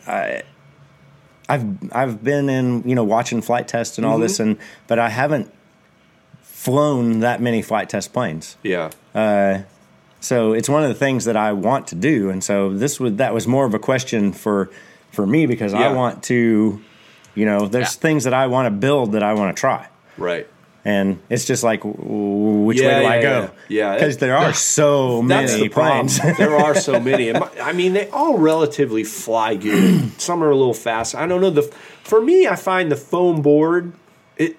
I, 0.05 0.43
I've 1.47 1.65
I've 1.93 2.23
been 2.23 2.49
in 2.49 2.83
you 2.87 2.95
know 2.95 3.03
watching 3.03 3.41
Flite 3.41 3.67
Tests 3.67 3.97
and 3.97 4.05
all 4.05 4.17
this 4.19 4.33
Mm-hmm. 4.39 4.51
and 4.51 4.59
but 4.87 4.99
I 4.99 5.09
haven't 5.09 5.51
flown 6.41 7.21
that 7.21 7.41
many 7.41 7.61
Flite 7.61 7.89
Test 7.89 8.13
planes. 8.13 8.57
yeah. 8.63 8.89
So 10.23 10.53
it's 10.53 10.69
one 10.69 10.83
of 10.83 10.89
the 10.89 10.95
things 10.95 11.25
that 11.25 11.35
I 11.35 11.51
want 11.53 11.87
to 11.87 11.95
do, 11.95 12.29
and 12.29 12.43
so 12.43 12.71
this 12.77 12.99
was 12.99 13.15
that 13.15 13.33
was 13.33 13.47
more 13.47 13.65
of 13.65 13.73
a 13.73 13.79
question 13.79 14.31
for 14.33 14.69
for 15.11 15.25
me 15.25 15.45
because 15.47 15.73
Yeah. 15.73 15.89
I 15.89 15.93
want 15.93 16.21
to, 16.23 16.79
you 17.35 17.45
know, 17.45 17.67
there's 17.67 17.95
Yeah. 17.95 18.01
things 18.01 18.23
that 18.25 18.33
I 18.33 18.45
want 18.47 18.67
to 18.67 18.71
build 18.71 19.13
that 19.13 19.23
I 19.23 19.33
want 19.33 19.55
to 19.55 19.59
try, 19.59 19.87
Right. 20.17 20.47
And 20.83 21.19
it's 21.29 21.45
just 21.45 21.63
like 21.63 21.81
which 21.83 22.79
Yeah, 22.81 22.87
way 22.97 23.01
do 23.01 23.07
I 23.07 23.21
go? 23.21 23.39
yeah. 23.41 23.49
Yeah. 23.69 23.93
because 23.95 24.17
there 24.17 24.35
are 24.35 24.53
so 24.77 25.21
That's 25.23 25.51
many 25.53 25.63
the 25.63 25.69
planes. 25.69 26.19
there 26.37 26.55
are 26.57 26.75
so 26.75 26.99
many. 26.99 27.33
I 27.35 27.71
mean, 27.73 27.93
they 27.93 28.09
all 28.09 28.37
relatively 28.37 29.03
fly 29.03 29.55
good. 29.55 30.11
Some 30.21 30.43
are 30.43 30.49
a 30.49 30.55
little 30.55 30.73
fast. 30.73 31.13
I 31.15 31.27
don't 31.27 31.41
know. 31.41 31.49
The 31.51 31.63
for 32.03 32.21
me, 32.21 32.47
I 32.47 32.55
find 32.55 32.91
the 32.91 32.95
foam 32.95 33.41
board. 33.41 33.93
It 34.37 34.57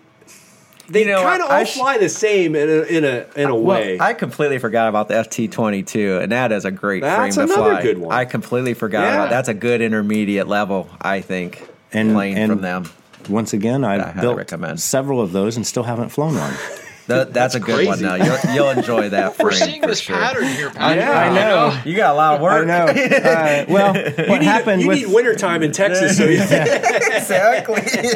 they 0.89 1.01
You 1.01 1.09
know, 1.13 1.23
kind 1.23 1.43
of 1.43 1.51
all 1.51 1.65
sh- 1.65 1.75
fly 1.77 1.99
the 1.99 2.09
same 2.09 2.55
in 2.55 2.69
a 2.69 2.83
in 2.83 3.05
a 3.05 3.27
in 3.37 3.49
a 3.49 3.53
uh, 3.55 3.57
Well, 3.57 3.81
way. 3.81 3.99
I 4.01 4.15
completely 4.15 4.59
forgot 4.59 4.89
about 4.89 5.09
the 5.09 5.15
FT22, 5.15 6.23
and 6.23 6.33
that 6.33 6.53
is 6.53 6.65
a 6.65 6.71
great 6.71 7.01
That's 7.03 7.35
frame 7.37 7.49
to 7.49 7.53
another 7.55 7.71
fly. 7.73 7.83
good 7.83 7.99
one. 7.99 8.13
I 8.13 8.25
completely 8.27 8.75
forgot 8.75 9.03
Yeah. 9.05 9.15
about 9.15 9.31
that's 9.31 9.49
a 9.49 9.55
good 9.55 9.81
intermediate 9.81 10.47
level, 10.49 10.89
I 11.01 11.21
think, 11.21 11.67
And- 11.93 12.13
plane 12.13 12.37
and- 12.39 12.53
from 12.53 12.61
them. 12.63 12.85
Once 13.29 13.53
again, 13.53 13.85
I've 13.85 14.17
I 14.17 14.21
built 14.21 14.37
recommend. 14.37 14.81
several 14.81 15.21
of 15.21 15.33
those 15.33 15.57
and 15.57 15.67
still 15.67 15.83
haven't 15.85 16.11
flown 16.11 16.35
one. 16.37 16.55
Th- 17.09 17.27
that's, 17.29 17.57
a 17.57 17.61
good 17.61 17.85
one. 17.85 18.01
Now 18.01 18.15
you'll, 18.15 18.55
you'll 18.55 18.71
enjoy 18.71 19.09
that. 19.09 19.37
We're 19.43 19.51
seeing 19.51 19.81
for 19.83 19.89
this 19.89 19.99
sure. 20.01 20.15
pattern 20.17 20.47
here, 20.47 20.71
Pat. 20.71 20.97
Yeah, 20.97 21.11
I 21.11 21.35
know. 21.35 21.81
You 21.85 21.97
got 21.97 22.15
a 22.15 22.17
lot 22.17 22.35
of 22.37 22.41
work. 22.41 22.63
I 22.63 22.65
know. 22.65 22.87
Uh, 23.33 23.65
well, 23.69 23.93
what 24.29 24.39
need, 24.39 24.43
happened 24.45 24.83
you 24.83 24.89
with 24.89 24.99
need 24.99 25.13
wintertime 25.13 25.65
in 25.65 25.73
Texas, 25.73 26.17
so 26.17 26.25
you, 26.25 26.41
exactly. 26.41 27.75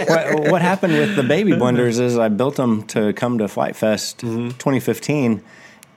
what, 0.08 0.50
what 0.52 0.62
happened 0.62 0.92
with 0.94 1.16
the 1.16 1.22
baby 1.24 1.52
blenders 1.52 2.00
is 2.00 2.16
I 2.16 2.28
built 2.28 2.56
them 2.56 2.84
to 2.88 3.12
come 3.12 3.38
to 3.38 3.48
Flite 3.48 3.74
Fest 3.76 4.18
Mm-hmm. 4.18 4.50
2015, 4.50 5.42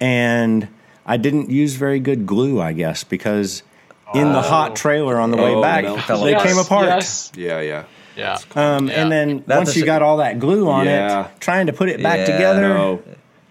and 0.02 0.68
I 1.06 1.18
didn't 1.18 1.50
use 1.50 1.76
very 1.76 2.00
good 2.00 2.26
glue, 2.26 2.60
I 2.60 2.74
guess, 2.74 3.04
because 3.04 3.64
in 4.14 4.32
the 4.34 4.42
hot 4.42 4.76
trailer 4.76 5.20
on 5.20 5.32
the 5.32 5.38
way 5.38 5.54
Oh, 5.54 5.62
back, 5.62 5.84
no. 5.84 5.96
they 6.24 6.32
Yes, 6.32 6.44
came 6.44 6.58
apart. 6.58 6.88
Yes. 6.88 7.32
yeah, 7.36 7.62
yeah. 7.62 7.84
Yeah. 8.20 8.38
Um, 8.56 8.88
Yeah. 8.88 9.02
And 9.02 9.12
then 9.12 9.44
That's 9.48 9.68
once 9.70 9.76
you 9.76 9.86
got 9.86 10.02
all 10.02 10.18
that 10.18 10.40
glue 10.40 10.70
on 10.70 10.86
Yeah. 10.86 11.26
it, 11.26 11.28
trying 11.40 11.68
to 11.68 11.74
put 11.74 11.90
it 11.90 12.02
back 12.04 12.20
Yeah, 12.20 12.26
together, 12.34 12.70
No, 12.70 13.02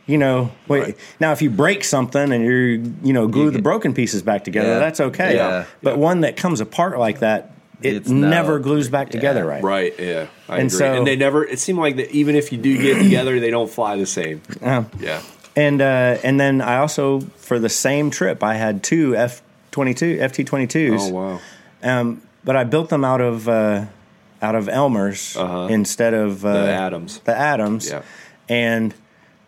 you 0.06 0.18
know, 0.18 0.50
wait. 0.68 0.80
Right. 0.82 0.96
Now, 1.20 1.32
if 1.32 1.42
you 1.42 1.50
break 1.50 1.84
something 1.84 2.32
and 2.32 2.44
you're, 2.44 2.68
you 2.68 3.12
know, 3.12 3.26
glue 3.28 3.46
You 3.46 3.50
the 3.50 3.62
broken 3.62 3.94
pieces 3.94 4.22
back 4.22 4.44
together, 4.44 4.68
Yeah. 4.74 4.78
that's 4.78 5.00
okay. 5.00 5.34
Yeah. 5.36 5.64
But 5.82 5.98
one 5.98 6.20
that 6.20 6.36
comes 6.36 6.60
apart 6.60 6.98
like 6.98 7.18
that, 7.20 7.50
it 7.82 7.94
It's 7.94 8.08
no- 8.08 8.28
never 8.28 8.58
glues 8.58 8.88
back 8.88 9.10
together 9.10 9.40
Yeah. 9.44 9.50
right. 9.50 9.62
right. 9.62 9.94
Yeah, 9.98 10.26
I 10.48 10.58
And 10.58 10.66
agree. 10.68 10.78
so- 10.78 10.94
and 10.94 11.06
they 11.06 11.14
never. 11.16 11.44
It 11.44 11.58
seemed 11.60 11.78
like 11.78 11.96
that 11.96 12.10
even 12.10 12.34
if 12.36 12.50
you 12.52 12.58
do 12.58 12.76
get 12.76 12.98
together, 13.02 13.38
they 13.40 13.50
don't 13.50 13.70
fly 13.70 13.96
the 13.96 14.06
same. 14.06 14.40
Uh, 14.62 14.82
Yeah. 15.00 15.20
And 15.56 15.80
uh, 15.82 16.16
and 16.22 16.38
then 16.40 16.60
I 16.60 16.78
also 16.78 17.20
for 17.38 17.58
the 17.58 17.68
same 17.68 18.10
trip 18.10 18.42
I 18.44 18.54
had 18.54 18.82
two 18.82 19.14
F 19.16 19.42
twenty 19.72 19.92
two 19.94 20.16
FT 20.20 20.44
twenty 20.46 20.66
twos. 20.68 21.02
Oh 21.02 21.12
wow. 21.12 21.40
Um, 21.82 22.22
but 22.44 22.54
I 22.56 22.64
built 22.64 22.88
them 22.90 23.04
out 23.04 23.20
of 23.20 23.48
uh, 23.48 23.84
out 24.42 24.54
of 24.54 24.68
Elmer's 24.68 25.36
Uh-huh. 25.36 25.68
instead 25.70 26.14
of 26.14 26.44
uh, 26.44 26.52
The 26.52 26.70
Adams. 26.72 27.20
The 27.24 27.36
Adams. 27.36 27.90
Yeah. 27.90 28.02
And 28.48 28.94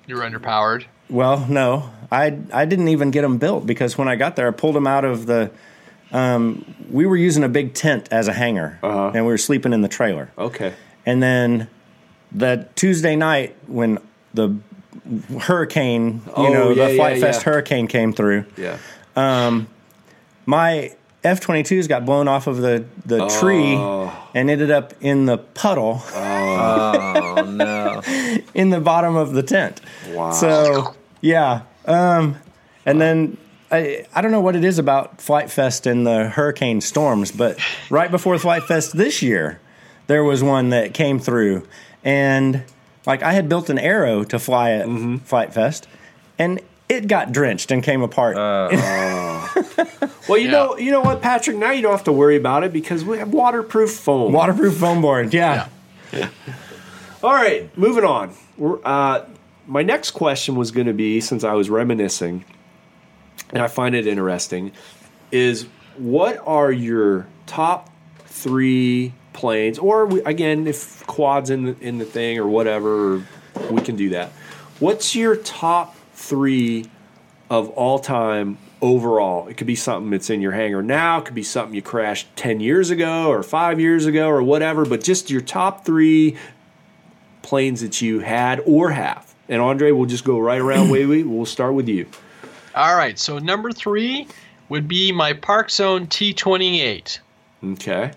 You 0.06 0.16
were 0.16 0.22
underpowered. 0.22 0.84
well, 1.08 1.46
no, 1.48 1.90
I 2.12 2.36
I 2.52 2.64
didn't 2.64 2.88
even 2.88 3.10
get 3.10 3.22
them 3.22 3.38
built 3.38 3.66
because 3.66 3.96
when 3.98 4.08
I 4.08 4.16
got 4.16 4.36
there, 4.36 4.48
I 4.48 4.50
pulled 4.52 4.74
them 4.74 4.86
out 4.86 5.04
of 5.04 5.26
the. 5.26 5.50
Um, 6.12 6.64
we 6.90 7.06
were 7.06 7.16
using 7.16 7.44
a 7.44 7.48
big 7.48 7.72
tent 7.74 8.08
as 8.10 8.26
a 8.28 8.32
hangar, 8.32 8.78
Uh-huh. 8.82 9.12
and 9.14 9.24
we 9.24 9.30
were 9.32 9.38
sleeping 9.38 9.72
in 9.72 9.80
the 9.82 9.88
trailer. 9.88 10.30
Okay. 10.36 10.72
And 11.06 11.22
then 11.22 11.68
the 12.32 12.66
Tuesday 12.74 13.14
night 13.16 13.54
when 13.68 13.98
the 14.34 14.56
hurricane, 15.38 16.22
you 16.26 16.32
Oh, 16.34 16.52
know, 16.52 16.70
yeah, 16.70 16.88
the 16.88 16.96
Flite 16.96 17.16
yeah, 17.16 17.20
Fest 17.26 17.40
yeah. 17.46 17.52
hurricane 17.52 17.86
came 17.86 18.12
through, 18.12 18.44
Yeah. 18.56 18.76
Um, 19.16 19.68
my 20.46 20.92
F 21.22 21.40
22s 21.40 21.86
got 21.88 22.06
blown 22.06 22.28
off 22.28 22.46
of 22.46 22.58
the, 22.58 22.84
the 23.04 23.26
tree 23.40 23.74
Oh. 23.76 24.10
and 24.34 24.48
ended 24.48 24.70
up 24.70 24.94
in 25.00 25.26
the 25.26 25.36
puddle 25.38 26.02
Oh 26.14 27.44
no! 27.46 28.02
in 28.54 28.70
the 28.70 28.80
bottom 28.80 29.16
of 29.16 29.32
the 29.32 29.42
tent. 29.42 29.80
Wow. 30.08 30.30
So, 30.32 30.94
yeah. 31.20 31.62
Um, 31.86 32.36
and 32.86 33.00
then 33.00 33.36
I, 33.70 34.06
I 34.14 34.20
don't 34.20 34.30
know 34.32 34.40
what 34.40 34.56
it 34.56 34.64
is 34.64 34.78
about 34.78 35.20
Flite 35.20 35.50
Fest 35.50 35.86
and 35.86 36.06
the 36.06 36.28
hurricane 36.28 36.80
storms, 36.80 37.30
but 37.32 37.58
right 37.90 38.10
before 38.10 38.38
Flite 38.38 38.64
Fest 38.64 38.96
this 38.96 39.22
year, 39.22 39.60
there 40.06 40.24
was 40.24 40.42
one 40.42 40.70
that 40.70 40.94
came 40.94 41.18
through. 41.18 41.66
And 42.02 42.64
like 43.06 43.22
I 43.22 43.32
had 43.32 43.48
built 43.48 43.68
an 43.70 43.78
arrow 43.78 44.24
to 44.24 44.38
fly 44.38 44.70
at 44.72 44.86
Mm-hmm. 44.86 45.16
Flite 45.18 45.52
Fest, 45.54 45.86
and 46.38 46.60
it 46.90 47.08
got 47.08 47.32
drenched 47.32 47.70
and 47.70 47.82
came 47.82 48.02
apart. 48.02 48.36
Well, 50.28 50.38
you 50.38 50.44
Yeah. 50.46 50.50
know, 50.52 50.76
you 50.78 50.90
know 50.92 51.00
what, 51.00 51.22
Patrick. 51.22 51.56
Now 51.56 51.70
you 51.72 51.82
don't 51.82 51.90
have 51.90 52.04
to 52.04 52.12
worry 52.12 52.36
about 52.36 52.62
it 52.62 52.72
because 52.72 53.04
we 53.04 53.18
have 53.18 53.32
waterproof 53.32 53.90
foam. 53.92 54.32
Waterproof 54.32 54.76
foam 54.76 55.00
board, 55.02 55.34
yeah. 55.34 55.66
All 57.22 57.32
right, 57.34 57.76
moving 57.76 58.04
on. 58.04 58.34
We're, 58.56 58.78
uh, 58.84 59.24
my 59.66 59.82
next 59.82 60.12
question 60.12 60.54
was 60.54 60.70
going 60.70 60.86
to 60.86 60.92
be, 60.92 61.20
since 61.20 61.42
I 61.42 61.54
was 61.54 61.68
reminiscing, 61.68 62.44
and 63.52 63.60
I 63.62 63.66
find 63.66 63.94
it 63.96 64.06
interesting, 64.06 64.70
is 65.32 65.66
what 65.96 66.40
are 66.46 66.70
your 66.70 67.26
top 67.46 67.90
three 68.26 69.12
planes, 69.32 69.78
or 69.78 70.06
we, 70.06 70.22
again, 70.22 70.66
if 70.68 71.04
quads 71.08 71.50
in 71.50 71.64
the, 71.64 71.76
in 71.80 71.98
the 71.98 72.04
thing 72.04 72.38
or 72.38 72.46
whatever, 72.46 73.24
we 73.70 73.80
can 73.80 73.96
do 73.96 74.10
that. 74.10 74.30
What's 74.78 75.16
your 75.16 75.34
top 75.36 75.96
three 76.20 76.86
of 77.48 77.70
all 77.70 77.98
time 77.98 78.58
overall? 78.82 79.48
It 79.48 79.56
could 79.56 79.66
be 79.66 79.74
something 79.74 80.10
that's 80.10 80.30
in 80.30 80.40
your 80.40 80.52
hangar 80.52 80.82
now, 80.82 81.18
it 81.18 81.24
could 81.24 81.34
be 81.34 81.42
something 81.42 81.74
you 81.74 81.82
crashed 81.82 82.28
10 82.36 82.60
years 82.60 82.90
ago 82.90 83.28
or 83.28 83.42
five 83.42 83.80
years 83.80 84.06
ago 84.06 84.28
or 84.28 84.42
whatever, 84.42 84.84
but 84.84 85.02
just 85.02 85.30
your 85.30 85.40
top 85.40 85.84
three 85.84 86.36
planes 87.42 87.80
that 87.80 88.00
you 88.00 88.20
had 88.20 88.62
or 88.66 88.90
have. 88.90 89.34
And 89.48 89.60
Andre, 89.60 89.90
we'll 89.90 90.06
just 90.06 90.24
go 90.24 90.38
right 90.38 90.60
around. 90.60 90.90
Wait, 90.90 91.24
we'll 91.24 91.46
start 91.46 91.74
with 91.74 91.88
you. 91.88 92.06
All 92.74 92.96
right, 92.96 93.18
so 93.18 93.38
number 93.38 93.72
three 93.72 94.28
would 94.68 94.86
be 94.86 95.10
my 95.10 95.32
Park 95.32 95.70
Zone 95.70 96.06
T28. 96.06 97.18
Okay. 97.72 98.12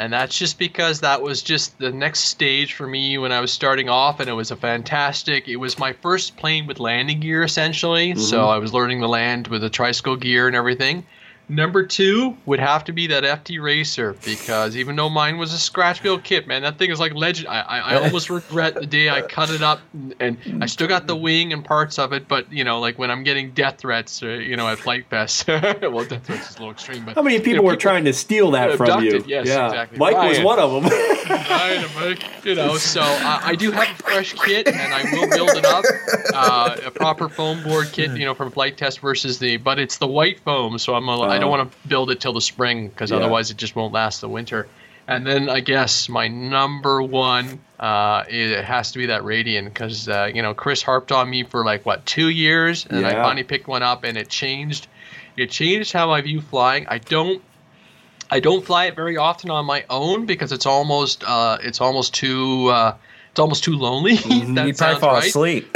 And 0.00 0.10
that's 0.14 0.38
just 0.38 0.58
because 0.58 1.00
that 1.00 1.20
was 1.20 1.42
just 1.42 1.78
the 1.78 1.92
next 1.92 2.20
stage 2.20 2.72
for 2.72 2.86
me 2.86 3.18
when 3.18 3.32
I 3.32 3.40
was 3.40 3.52
starting 3.52 3.90
off, 3.90 4.18
and 4.18 4.30
it 4.30 4.32
was 4.32 4.50
a 4.50 4.56
fantastic. 4.56 5.46
It 5.46 5.56
was 5.56 5.78
my 5.78 5.92
first 5.92 6.38
plane 6.38 6.66
with 6.66 6.80
landing 6.80 7.20
gear, 7.20 7.42
essentially. 7.42 8.14
So 8.14 8.38
mm-hmm. 8.38 8.48
I 8.48 8.56
was 8.56 8.72
learning 8.72 9.02
to 9.02 9.08
land 9.08 9.48
with 9.48 9.60
the 9.60 9.68
tricycle 9.68 10.16
gear 10.16 10.46
and 10.46 10.56
everything. 10.56 11.04
Number 11.50 11.84
two 11.84 12.36
would 12.46 12.60
have 12.60 12.84
to 12.84 12.92
be 12.92 13.08
that 13.08 13.24
FT 13.24 13.60
Racer 13.60 14.14
because 14.24 14.76
even 14.76 14.94
though 14.94 15.10
mine 15.10 15.36
was 15.36 15.52
a 15.52 15.58
scratch 15.58 16.00
build 16.00 16.22
kit, 16.22 16.46
man, 16.46 16.62
that 16.62 16.78
thing 16.78 16.92
is 16.92 17.00
like 17.00 17.12
legend. 17.12 17.48
I, 17.48 17.60
I, 17.60 17.78
I 17.78 18.04
almost 18.04 18.30
regret 18.30 18.74
the 18.74 18.86
day 18.86 19.10
I 19.10 19.22
cut 19.22 19.50
it 19.50 19.60
up, 19.60 19.80
and, 20.20 20.38
I 20.60 20.66
still 20.66 20.86
got 20.86 21.08
the 21.08 21.16
wing 21.16 21.52
and 21.52 21.64
parts 21.64 21.98
of 21.98 22.12
it. 22.12 22.28
But 22.28 22.52
you 22.52 22.62
know, 22.62 22.78
like 22.78 23.00
when 23.00 23.10
I'm 23.10 23.24
getting 23.24 23.50
death 23.50 23.78
threats, 23.78 24.22
uh, 24.22 24.28
you 24.28 24.56
know, 24.56 24.68
at 24.68 24.78
Flite 24.78 25.06
Fest. 25.10 25.48
well, 25.48 26.04
death 26.04 26.24
threats 26.24 26.50
is 26.50 26.56
a 26.56 26.58
little 26.60 26.70
extreme, 26.70 27.04
but 27.04 27.16
How 27.16 27.22
many 27.22 27.38
people 27.38 27.50
you 27.50 27.56
know, 27.56 27.62
were 27.64 27.76
trying 27.76 28.04
to 28.04 28.12
steal 28.12 28.52
that 28.52 28.76
from 28.76 29.02
you? 29.02 29.24
Yes, 29.26 29.48
exactly. 29.48 29.98
Mike 29.98 30.16
was 30.16 30.38
one 30.38 30.60
of 30.60 30.84
them. 30.84 30.92
But, 31.94 32.44
you 32.44 32.54
know, 32.54 32.76
so 32.76 33.00
uh, 33.02 33.40
I 33.42 33.54
do 33.54 33.70
have 33.70 33.88
a 33.88 34.02
fresh 34.02 34.32
kit, 34.32 34.66
and 34.66 34.92
I 34.94 35.02
will 35.12 35.28
build 35.28 35.50
it 35.50 35.64
up. 35.64 35.84
Uh, 36.34 36.76
a 36.84 36.90
proper 36.90 37.28
foam 37.28 37.62
board 37.62 37.88
kit, 37.92 38.10
you 38.16 38.24
know, 38.24 38.34
from 38.34 38.50
Flite 38.50 38.76
Test 38.76 39.00
versus 39.00 39.38
the, 39.38 39.56
but 39.58 39.78
it's 39.78 39.98
the 39.98 40.06
white 40.06 40.40
foam, 40.40 40.78
so 40.78 40.94
I'm 40.94 41.08
a, 41.08 41.20
I 41.20 41.38
don't 41.40 41.48
Oh. 41.48 41.56
want 41.56 41.72
to 41.72 41.88
build 41.88 42.10
it 42.10 42.20
till 42.20 42.32
the 42.32 42.40
spring 42.40 42.88
because 42.88 43.10
Yeah. 43.10 43.16
otherwise 43.18 43.50
it 43.50 43.56
just 43.56 43.74
won't 43.74 43.92
last 43.92 44.20
the 44.20 44.28
winter. 44.28 44.68
And 45.08 45.26
then 45.26 45.48
I 45.48 45.58
guess 45.58 46.08
my 46.08 46.28
number 46.28 47.02
one, 47.02 47.58
uh, 47.80 48.22
it 48.28 48.64
has 48.64 48.92
to 48.92 48.98
be 48.98 49.06
that 49.06 49.22
Radian 49.22 49.64
because 49.64 50.08
uh, 50.08 50.30
you 50.32 50.40
know 50.40 50.54
Chris 50.54 50.82
harped 50.82 51.10
on 51.10 51.28
me 51.28 51.42
for 51.42 51.64
like 51.64 51.84
what 51.84 52.06
two 52.06 52.28
years, 52.28 52.86
and 52.88 53.04
I 53.04 53.14
finally 53.14 53.42
picked 53.42 53.66
one 53.66 53.82
up, 53.82 54.04
and 54.04 54.16
it 54.16 54.28
changed. 54.28 54.86
It 55.36 55.50
changed 55.50 55.92
how 55.92 56.12
I 56.12 56.20
view 56.20 56.40
flying. 56.40 56.86
I 56.88 56.98
don't 56.98 57.42
I 58.30 58.38
don't 58.38 58.64
fly 58.64 58.84
it 58.86 58.94
very 58.94 59.16
often 59.16 59.50
on 59.50 59.64
my 59.64 59.84
own 59.90 60.26
because 60.26 60.52
it's 60.52 60.66
almost 60.66 61.24
uh, 61.26 61.58
it's 61.60 61.80
almost 61.80 62.14
too 62.14 62.68
uh, 62.68 62.94
it's 63.30 63.38
almost 63.40 63.62
too 63.64 63.76
lonely. 63.76 64.14
that 64.54 64.66
You'd 64.66 64.76
probably 64.76 65.00
fall 65.00 65.14
right. 65.14 65.26
asleep. 65.26 65.68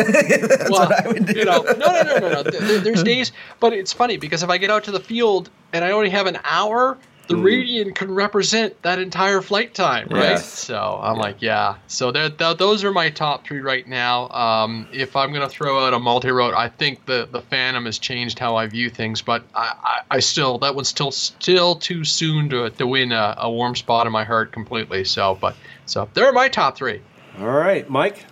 well, 0.70 0.90
you 1.16 1.44
know, 1.44 1.62
no, 1.62 1.72
no, 1.74 2.02
no, 2.02 2.18
no, 2.18 2.28
no. 2.28 2.43
There- 2.43 2.60
there- 2.60 2.78
There's 2.81 3.02
days, 3.02 3.32
but 3.60 3.72
it's 3.72 3.93
funny 3.93 4.16
because 4.16 4.43
if 4.43 4.51
I 4.51 4.59
get 4.59 4.70
out 4.70 4.85
to 4.85 4.90
the 4.90 5.01
field 5.01 5.51
and 5.72 5.85
I 5.85 5.90
only 5.93 6.10
have 6.10 6.26
an 6.26 6.39
hour, 6.44 6.98
the 7.26 7.36
Radian 7.36 7.94
can 7.94 8.10
represent 8.12 8.82
that 8.82 8.98
entire 8.98 9.40
flight 9.40 9.72
time, 9.72 10.09
right? 10.10 10.22
Yes. 10.32 10.47
So 10.47 11.01
I'm 11.02 11.16
like, 11.16 11.40
yeah. 11.40 11.76
So 11.86 12.12
th- 12.12 12.35
those 12.36 12.85
are 12.85 12.93
my 12.93 13.09
top 13.09 13.47
three 13.47 13.60
right 13.60 13.89
now. 13.89 14.28
Um, 14.28 14.86
if 14.93 15.16
I'm 15.16 15.32
gonna 15.32 15.48
throw 15.48 15.86
out 15.86 15.94
a 15.94 15.98
multi-rotor, 15.98 16.55
I 16.55 16.68
think 16.68 17.06
the 17.06 17.26
the 17.32 17.40
Phantom 17.40 17.86
has 17.86 17.98
changed 17.98 18.39
how 18.39 18.56
I 18.56 18.66
view 18.66 18.90
things, 18.90 19.22
but 19.22 19.43
I, 19.55 19.72
I, 19.82 20.01
I 20.16 20.20
still 20.20 20.59
that 20.59 20.74
one's 20.74 20.89
still 20.89 21.10
still 21.12 21.76
too 21.76 22.05
soon 22.05 22.51
to 22.51 22.68
to 22.68 22.86
win 22.86 23.10
a, 23.10 23.35
a 23.39 23.51
warm 23.51 23.74
spot 23.74 24.05
in 24.06 24.12
my 24.12 24.24
heart 24.24 24.52
completely. 24.52 25.05
So, 25.05 25.39
but 25.40 25.56
so 25.86 26.10
there 26.12 26.26
are 26.26 26.32
my 26.32 26.48
top 26.48 26.76
three. 26.76 27.01
All 27.40 27.47
right, 27.47 27.89
Mike. 27.90 28.24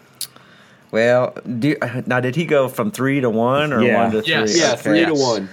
well, 0.91 1.35
do 1.59 1.77
now 2.07 2.20
did 2.20 2.37
he 2.37 2.45
go 2.45 2.69
from 2.69 2.91
three 2.91 3.20
to 3.20 3.31
one 3.31 3.73
or 3.73 3.83
Yeah. 3.83 4.03
one 4.03 4.12
to 4.12 4.23
three? 4.23 4.31
Yes. 4.33 4.57
Yeah, 4.59 4.73
Okay. 4.73 4.83
three 4.83 5.05
to 5.07 5.15
one. 5.15 5.49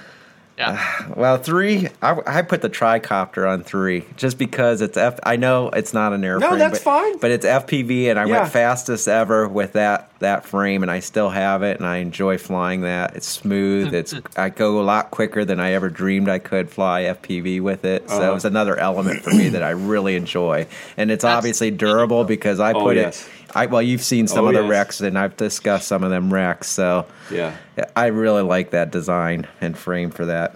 Yeah. 0.60 1.06
Well, 1.16 1.38
three. 1.38 1.88
I, 2.02 2.18
I 2.28 2.42
put 2.44 2.62
the 2.62 2.70
tricopter 2.70 3.50
on 3.50 3.64
three 3.64 4.06
just 4.16 4.38
because 4.38 4.80
it's 4.82 4.96
F. 4.96 5.20
I 5.24 5.36
know 5.38 5.70
it's 5.70 5.94
not 5.94 6.14
an 6.14 6.22
airframe. 6.22 6.58
that's 6.60 6.80
but, 6.80 6.84
fine. 6.84 7.18
But 7.18 7.32
it's 7.32 7.46
FPV, 7.46 8.10
and 8.10 8.20
I 8.20 8.26
Yeah. 8.26 8.42
went 8.42 8.52
fastest 8.54 9.08
ever 9.08 9.48
with 9.48 9.74
that 9.74 10.06
that 10.20 10.46
frame, 10.46 10.84
and 10.84 10.92
I 10.92 11.00
still 11.00 11.30
have 11.30 11.64
it, 11.64 11.78
and 11.80 11.88
I 11.88 11.98
enjoy 11.98 12.38
flying 12.38 12.82
that. 12.82 13.16
It's 13.16 13.28
smooth. 13.28 13.94
It's 13.94 14.14
I 14.38 14.50
go 14.50 14.80
a 14.80 14.84
lot 14.84 15.12
quicker 15.12 15.44
than 15.46 15.60
I 15.60 15.72
ever 15.74 15.90
dreamed 15.90 16.30
I 16.30 16.40
could 16.40 16.70
fly 16.70 17.04
FPV 17.04 17.62
with 17.62 17.86
it. 17.86 18.10
So 18.10 18.16
Uh-huh. 18.22 18.36
it's 18.36 18.46
another 18.46 18.78
element 18.78 19.24
for 19.24 19.32
me 19.32 19.50
that 19.50 19.64
I 19.64 19.72
really 19.72 20.16
enjoy, 20.16 20.68
and 20.98 21.10
it's 21.12 21.24
That's- 21.24 21.38
obviously 21.38 21.72
durable 21.72 22.24
because 22.26 22.60
I 22.60 22.74
Oh, 22.74 22.82
put 22.82 22.98
yes. 22.98 23.26
it. 23.26 23.30
I 23.56 23.66
well, 23.66 23.82
you've 23.82 24.04
seen 24.04 24.28
some 24.28 24.46
Oh, 24.46 24.50
of 24.50 24.54
the 24.54 24.62
yes. 24.62 24.70
wrecks, 24.70 25.02
and 25.02 25.18
I've 25.18 25.36
discussed 25.38 25.88
some 25.88 26.04
of 26.04 26.12
them 26.12 26.32
wrecks. 26.32 26.68
So 26.70 27.06
Yeah. 27.32 27.54
I 27.96 28.08
really 28.08 28.44
like 28.44 28.72
that 28.72 28.92
design 28.92 29.48
and 29.62 29.78
frame 29.78 30.12
for 30.12 30.26
that. 30.26 30.56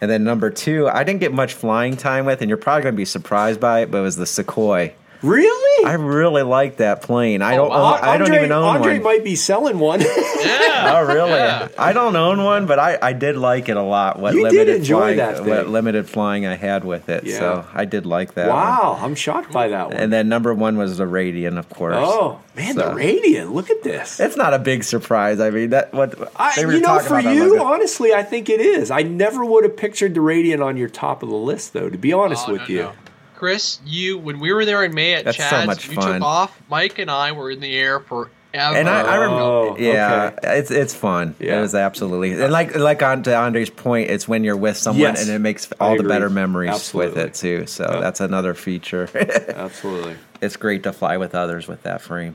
And 0.00 0.10
then 0.10 0.24
number 0.24 0.50
two, 0.50 0.88
I 0.88 1.04
didn't 1.04 1.20
get 1.20 1.32
much 1.32 1.52
flying 1.52 1.96
time 1.96 2.24
with, 2.24 2.40
and 2.40 2.48
you're 2.48 2.56
probably 2.56 2.82
going 2.82 2.94
to 2.94 2.96
be 2.96 3.04
surprised 3.04 3.60
by 3.60 3.80
it, 3.80 3.90
but 3.90 3.98
it 3.98 4.02
was 4.02 4.16
the 4.16 4.26
Sequoia. 4.26 4.92
Really? 5.22 5.86
I 5.86 5.94
really 5.94 6.42
like 6.42 6.78
that 6.78 7.02
plane. 7.02 7.42
I 7.42 7.54
Oh, 7.54 7.56
don't. 7.58 7.68
wow. 7.70 7.94
own, 7.96 8.00
I 8.02 8.16
don't 8.18 8.32
even 8.34 8.52
own 8.52 8.64
Andre 8.64 8.80
one. 8.80 8.90
Andre 8.90 8.98
might 9.00 9.24
be 9.24 9.36
selling 9.36 9.78
one. 9.78 10.00
Yeah. 10.40 10.96
Oh 10.98 11.02
really? 11.06 11.32
Yeah. 11.32 11.68
I 11.78 11.92
don't 11.92 12.16
own 12.16 12.42
one, 12.42 12.64
but 12.64 12.78
I, 12.78 12.98
I 13.02 13.12
did 13.12 13.36
like 13.36 13.68
it 13.68 13.76
a 13.76 13.82
lot. 13.82 14.18
What 14.18 14.32
You 14.34 14.44
did 14.44 14.52
limited 14.54 14.76
enjoy 14.76 14.98
flying, 14.98 15.16
that 15.18 15.44
what 15.44 15.68
limited 15.68 16.08
flying 16.08 16.46
I 16.46 16.54
had 16.54 16.84
with 16.86 17.10
it. 17.10 17.24
Yeah. 17.24 17.38
So 17.38 17.66
I 17.74 17.84
did 17.84 18.06
like 18.06 18.32
that. 18.34 18.48
one. 18.48 18.56
wow, 18.56 18.98
I'm 18.98 19.14
shocked 19.14 19.52
by 19.52 19.68
that 19.68 19.88
one. 19.88 19.96
And 19.98 20.10
then 20.10 20.30
number 20.30 20.54
one 20.54 20.78
was 20.78 20.96
the 20.96 21.04
Radian, 21.04 21.58
of 21.58 21.68
course. 21.68 21.96
oh 21.98 22.40
man, 22.56 22.76
the 22.76 22.84
So- 22.84 22.94
Radian. 22.96 23.52
Look 23.52 23.68
at 23.68 23.82
this. 23.82 24.18
It's 24.18 24.36
not 24.38 24.54
a 24.54 24.58
big 24.58 24.82
surprise. 24.84 25.38
I 25.40 25.50
mean 25.50 25.70
that 25.70 25.92
what 25.92 26.14
I, 26.36 26.54
they 26.56 26.64
were 26.64 26.72
you 26.72 26.80
know, 26.80 26.98
for 27.00 27.18
about 27.18 27.34
you, 27.34 27.56
the- 27.58 27.62
honestly, 27.62 28.14
I 28.14 28.22
think 28.22 28.48
it 28.48 28.60
is. 28.60 28.90
I 28.90 29.02
never 29.02 29.44
would 29.44 29.64
have 29.64 29.76
pictured 29.76 30.14
the 30.14 30.20
Radian 30.20 30.64
on 30.64 30.78
your 30.78 30.88
top 30.88 31.22
of 31.22 31.28
the 31.28 31.36
list, 31.36 31.74
though. 31.74 31.90
To 31.90 31.98
be 31.98 32.14
honest 32.14 32.48
Oh, 32.48 32.52
with 32.52 32.62
no, 32.62 32.66
you, 32.68 32.82
no. 32.84 32.92
Chris, 33.40 33.80
you 33.86 34.18
when 34.18 34.38
we 34.38 34.52
were 34.52 34.66
there 34.66 34.84
in 34.84 34.94
May 34.94 35.14
at 35.14 35.24
That's 35.24 35.38
so 35.38 35.44
Chad's, 35.48 35.66
much 35.66 35.88
you 35.88 35.94
fun. 35.94 36.12
took 36.14 36.22
off. 36.22 36.60
Mike 36.68 36.98
and 36.98 37.10
I 37.10 37.32
were 37.32 37.50
in 37.50 37.60
the 37.60 37.74
air 37.74 37.98
forever. 37.98 38.30
And 38.52 38.86
I, 38.86 39.00
I 39.00 39.14
remember, 39.14 39.42
Oh, 39.42 39.76
yeah, 39.78 40.32
okay. 40.36 40.58
it's 40.58 40.70
it's 40.70 40.94
fun. 40.94 41.34
Yeah. 41.38 41.56
It 41.56 41.60
was 41.62 41.74
absolutely, 41.74 42.32
and 42.32 42.52
like 42.52 42.76
like 42.76 43.02
on 43.02 43.22
to 43.22 43.34
Andre's 43.34 43.70
point, 43.70 44.10
it's 44.10 44.28
when 44.28 44.44
you're 44.44 44.58
with 44.58 44.76
someone 44.76 45.00
Yes. 45.00 45.22
and 45.22 45.30
it 45.34 45.38
makes 45.38 45.72
I 45.72 45.76
all 45.86 45.90
the 45.94 46.00
agree. 46.00 46.08
better 46.08 46.28
memories 46.28 46.70
Absolutely. 46.70 47.14
with 47.14 47.26
it 47.28 47.34
too. 47.34 47.66
So 47.66 47.88
Yeah. 47.90 48.00
that's 48.00 48.20
another 48.20 48.52
feature. 48.52 49.08
absolutely. 49.56 50.16
it's 50.42 50.56
great 50.56 50.82
to 50.82 50.92
fly 50.92 51.16
with 51.16 51.34
others 51.34 51.66
with 51.66 51.82
that 51.84 52.02
frame 52.02 52.34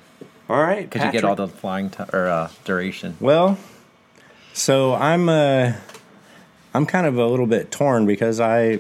All 0.50 0.60
right, 0.60 0.90
because 0.90 1.06
you 1.06 1.12
get 1.12 1.24
all 1.24 1.36
the 1.36 1.48
flying 1.48 1.92
t- 1.92 2.04
or 2.14 2.28
uh, 2.28 2.50
duration. 2.64 3.16
Well, 3.20 3.60
so 4.54 4.96
I'm 4.96 5.30
uh, 5.30 5.74
I'm 6.74 6.88
kind 6.88 7.06
of 7.06 7.18
a 7.20 7.28
little 7.28 7.46
bit 7.48 7.70
torn 7.72 8.08
because 8.08 8.40
I 8.40 8.80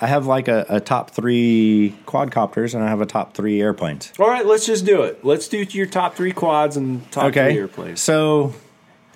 I 0.00 0.06
have 0.06 0.26
like 0.26 0.46
a, 0.48 0.64
a 0.68 0.80
top 0.80 1.10
three 1.10 1.96
quadcopters 2.06 2.74
and 2.74 2.84
I 2.84 2.88
have 2.88 3.00
a 3.00 3.06
top 3.06 3.34
three 3.34 3.60
airplanes. 3.60 4.12
All 4.18 4.28
right, 4.28 4.46
let's 4.46 4.64
just 4.64 4.86
do 4.86 5.02
it. 5.02 5.24
Let's 5.24 5.48
do 5.48 5.58
your 5.58 5.86
top 5.86 6.14
three 6.14 6.32
quads 6.32 6.76
and 6.76 7.10
top 7.10 7.26
okay. 7.26 7.48
three 7.48 7.58
airplanes. 7.58 8.00
So, 8.00 8.54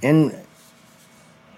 in 0.03 0.37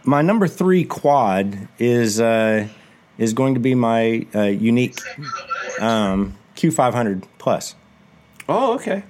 my 0.05 0.21
number 0.21 0.47
three 0.47 0.85
quad 0.85 1.69
is 1.79 2.21
uh, 2.21 2.69
is 3.17 3.33
going 3.33 3.55
to 3.55 3.61
be 3.61 3.75
my 3.75 4.27
uh, 4.35 4.51
Yuneec 4.51 5.01
um, 5.81 6.35
Q500 6.57 7.25
plus. 7.39 7.75
Oh, 8.49 8.75
okay. 8.75 9.05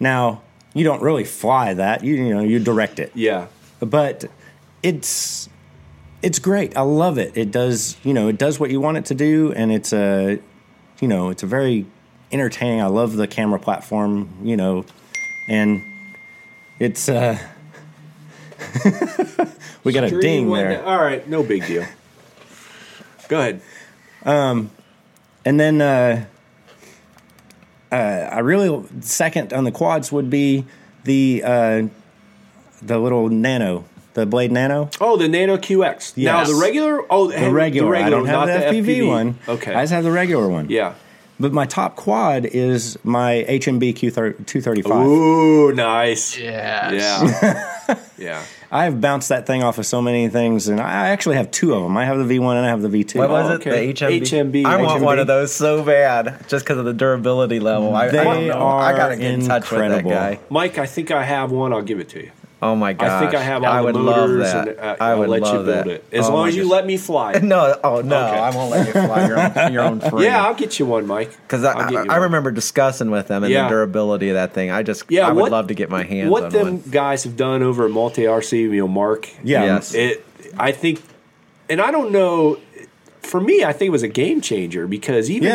Now 0.00 0.42
you 0.74 0.82
don't 0.82 1.02
really 1.02 1.24
fly 1.24 1.72
that. 1.74 2.02
You 2.02 2.14
you 2.14 2.34
know 2.34 2.42
you 2.42 2.58
direct 2.58 2.98
it. 2.98 3.12
Yeah. 3.14 3.46
but 3.78 4.24
it's 4.82 5.48
it's 6.26 6.40
great. 6.40 6.76
I 6.76 6.82
love 6.82 7.18
it. 7.18 7.36
It 7.36 7.50
does, 7.52 7.96
you 8.02 8.12
know, 8.12 8.26
it 8.28 8.36
does 8.36 8.58
what 8.58 8.70
you 8.70 8.80
want 8.80 8.96
it 8.96 9.04
to 9.06 9.14
do, 9.14 9.52
and 9.52 9.70
it's 9.70 9.92
a, 9.92 10.40
you 11.00 11.08
know, 11.08 11.30
it's 11.30 11.42
a 11.44 11.46
very 11.46 11.86
entertaining. 12.32 12.80
I 12.80 12.86
love 12.86 13.14
the 13.16 13.28
camera 13.28 13.60
platform, 13.60 14.28
you 14.42 14.56
know, 14.56 14.84
and 15.48 15.80
it's. 16.80 17.08
uh 17.08 17.38
We 19.84 19.92
got 19.92 20.02
a 20.02 20.20
ding 20.20 20.50
went 20.50 20.68
there. 20.68 20.84
All 20.84 20.98
right, 20.98 21.26
no 21.28 21.44
big 21.44 21.64
deal. 21.64 21.84
Go 23.28 23.38
ahead. 23.38 23.60
Um, 24.24 24.70
And 25.44 25.60
then 25.60 25.80
uh, 25.80 26.24
uh, 27.92 27.94
I 27.94 28.40
really 28.40 28.84
second 29.00 29.52
on 29.52 29.62
the 29.62 29.70
quads 29.70 30.10
would 30.10 30.28
be 30.28 30.64
the 31.04 31.42
uh, 31.44 31.82
the 32.82 32.98
little 32.98 33.28
nano, 33.28 33.84
the 34.16 34.26
Blade 34.26 34.50
Nano, 34.50 34.90
Oh, 35.00 35.16
the 35.16 35.28
Nano 35.28 35.56
QX. 35.58 36.16
Now 36.16 36.42
the 36.44 36.54
regular. 36.56 37.04
Oh, 37.08 37.30
the 37.30 37.50
regular. 37.52 37.94
I 37.94 38.10
don't 38.10 38.26
have 38.26 38.48
not 38.48 38.72
the 38.72 38.76
FPV, 38.82 39.06
one. 39.06 39.38
Okay. 39.48 39.72
I 39.72 39.82
just 39.82 39.92
have 39.92 40.02
the 40.04 40.10
regular 40.10 40.48
one. 40.48 40.68
yeah. 40.68 40.94
But 41.38 41.52
my 41.52 41.66
top 41.66 41.96
quad 41.96 42.46
is 42.46 42.98
my 43.04 43.44
HMB 43.46 43.92
Q235. 43.92 45.06
Ooh, 45.06 45.70
nice. 45.74 46.38
Yes. 46.38 47.42
Yeah. 47.42 47.98
yeah. 48.18 48.42
I 48.72 48.84
have 48.84 49.02
bounced 49.02 49.28
that 49.28 49.46
thing 49.46 49.62
off 49.62 49.76
of 49.76 49.84
so 49.84 50.00
many 50.00 50.28
things, 50.30 50.66
and 50.68 50.80
I 50.80 51.08
actually 51.08 51.36
have 51.36 51.50
two 51.50 51.74
of 51.74 51.82
them. 51.82 51.94
I 51.98 52.06
have 52.06 52.16
the 52.26 52.38
V1 52.38 52.56
and 52.56 52.64
I 52.64 52.68
have 52.70 52.80
the 52.80 52.88
V2. 52.88 53.16
What 53.18 53.28
was 53.28 53.50
Oh, 53.50 53.52
it? 53.52 53.66
okay. 53.66 53.92
The 53.92 54.06
HMB. 54.06 54.20
HMB. 54.22 54.64
I 54.64 54.80
want 54.82 55.02
HMB. 55.02 55.04
one 55.04 55.18
of 55.18 55.26
those 55.26 55.52
so 55.52 55.84
bad, 55.84 56.42
just 56.48 56.64
because 56.64 56.78
of 56.78 56.86
the 56.86 56.94
durability 56.94 57.60
level. 57.60 57.94
I, 57.94 58.06
I 58.06 58.08
They 58.08 58.24
don't 58.24 58.46
know. 58.46 58.54
I 58.66 58.92
are 58.92 58.96
gotta 58.96 59.16
get 59.16 59.34
in 59.34 59.44
touch 59.46 59.70
with 59.70 59.80
that 59.80 59.84
incredible. 59.92 60.10
guy. 60.12 60.38
Mike, 60.48 60.78
I 60.78 60.86
think 60.86 61.10
I 61.10 61.22
have 61.22 61.52
one. 61.52 61.74
I'll 61.74 61.82
give 61.82 62.00
it 62.00 62.08
to 62.10 62.22
you. 62.22 62.30
Oh 62.62 62.74
my 62.74 62.94
god! 62.94 63.08
I 63.08 63.20
think 63.20 63.34
I 63.34 63.42
have 63.42 63.62
all 63.64 63.70
I 63.70 63.78
the 63.80 63.84
would 63.84 63.94
motors, 63.96 64.40
love 64.54 64.64
that. 64.64 64.68
and 64.68 64.78
uh, 64.80 64.96
I 64.98 65.10
I'll 65.10 65.18
would 65.18 65.28
let 65.28 65.44
you 65.44 65.52
build 65.52 65.66
that. 65.66 65.86
it 65.88 66.04
as 66.10 66.26
Oh 66.26 66.34
long 66.34 66.48
as 66.48 66.56
you 66.56 66.62
gosh. 66.62 66.70
let 66.72 66.86
me 66.86 66.96
fly. 66.96 67.38
No, 67.42 67.78
oh 67.84 68.00
no, 68.00 68.26
Okay. 68.26 68.38
I 68.38 68.50
won't 68.56 68.70
let 68.70 68.86
you 68.86 68.92
fly 68.92 69.26
your 69.26 69.38
own, 69.66 69.72
your 69.74 69.82
own 69.82 70.00
free. 70.00 70.24
Yeah, 70.24 70.42
I'll 70.42 70.54
get 70.54 70.78
you 70.78 70.86
one, 70.86 71.06
Mike. 71.06 71.30
because 71.42 71.64
I'll 71.64 71.76
I, 71.76 71.84
I, 71.84 71.90
you 71.90 71.98
I 71.98 72.04
one. 72.06 72.22
remember 72.22 72.50
discussing 72.50 73.10
with 73.10 73.28
them 73.28 73.44
and 73.44 73.52
Yeah. 73.52 73.64
the 73.64 73.68
durability 73.68 74.30
of 74.30 74.34
that 74.36 74.54
thing. 74.54 74.70
I 74.70 74.82
just, 74.82 75.04
Yeah, 75.10 75.28
I 75.28 75.32
would 75.32 75.42
what- 75.42 75.52
love 75.52 75.66
to 75.68 75.74
get 75.74 75.90
my 75.90 76.02
hands 76.04 76.30
what 76.30 76.44
on 76.44 76.50
them 76.50 76.66
one. 76.80 76.82
guys 76.90 77.24
have 77.24 77.36
done 77.36 77.62
over 77.62 77.84
at 77.84 77.90
Multi 77.90 78.22
RC, 78.22 78.58
you 78.58 78.72
know, 78.78 78.88
Mark. 78.88 79.28
yeah. 79.44 79.64
Yes. 79.64 79.94
It, 79.94 80.24
I 80.56 80.72
think, 80.72 81.02
and 81.68 81.80
I 81.80 81.90
don't 81.90 82.10
know. 82.10 82.58
For 83.20 83.40
me, 83.40 83.64
I 83.64 83.72
think 83.74 83.88
it 83.88 83.92
was 83.92 84.02
a 84.04 84.08
game 84.08 84.40
changer 84.40 84.86
because 84.86 85.28
even 85.30 85.48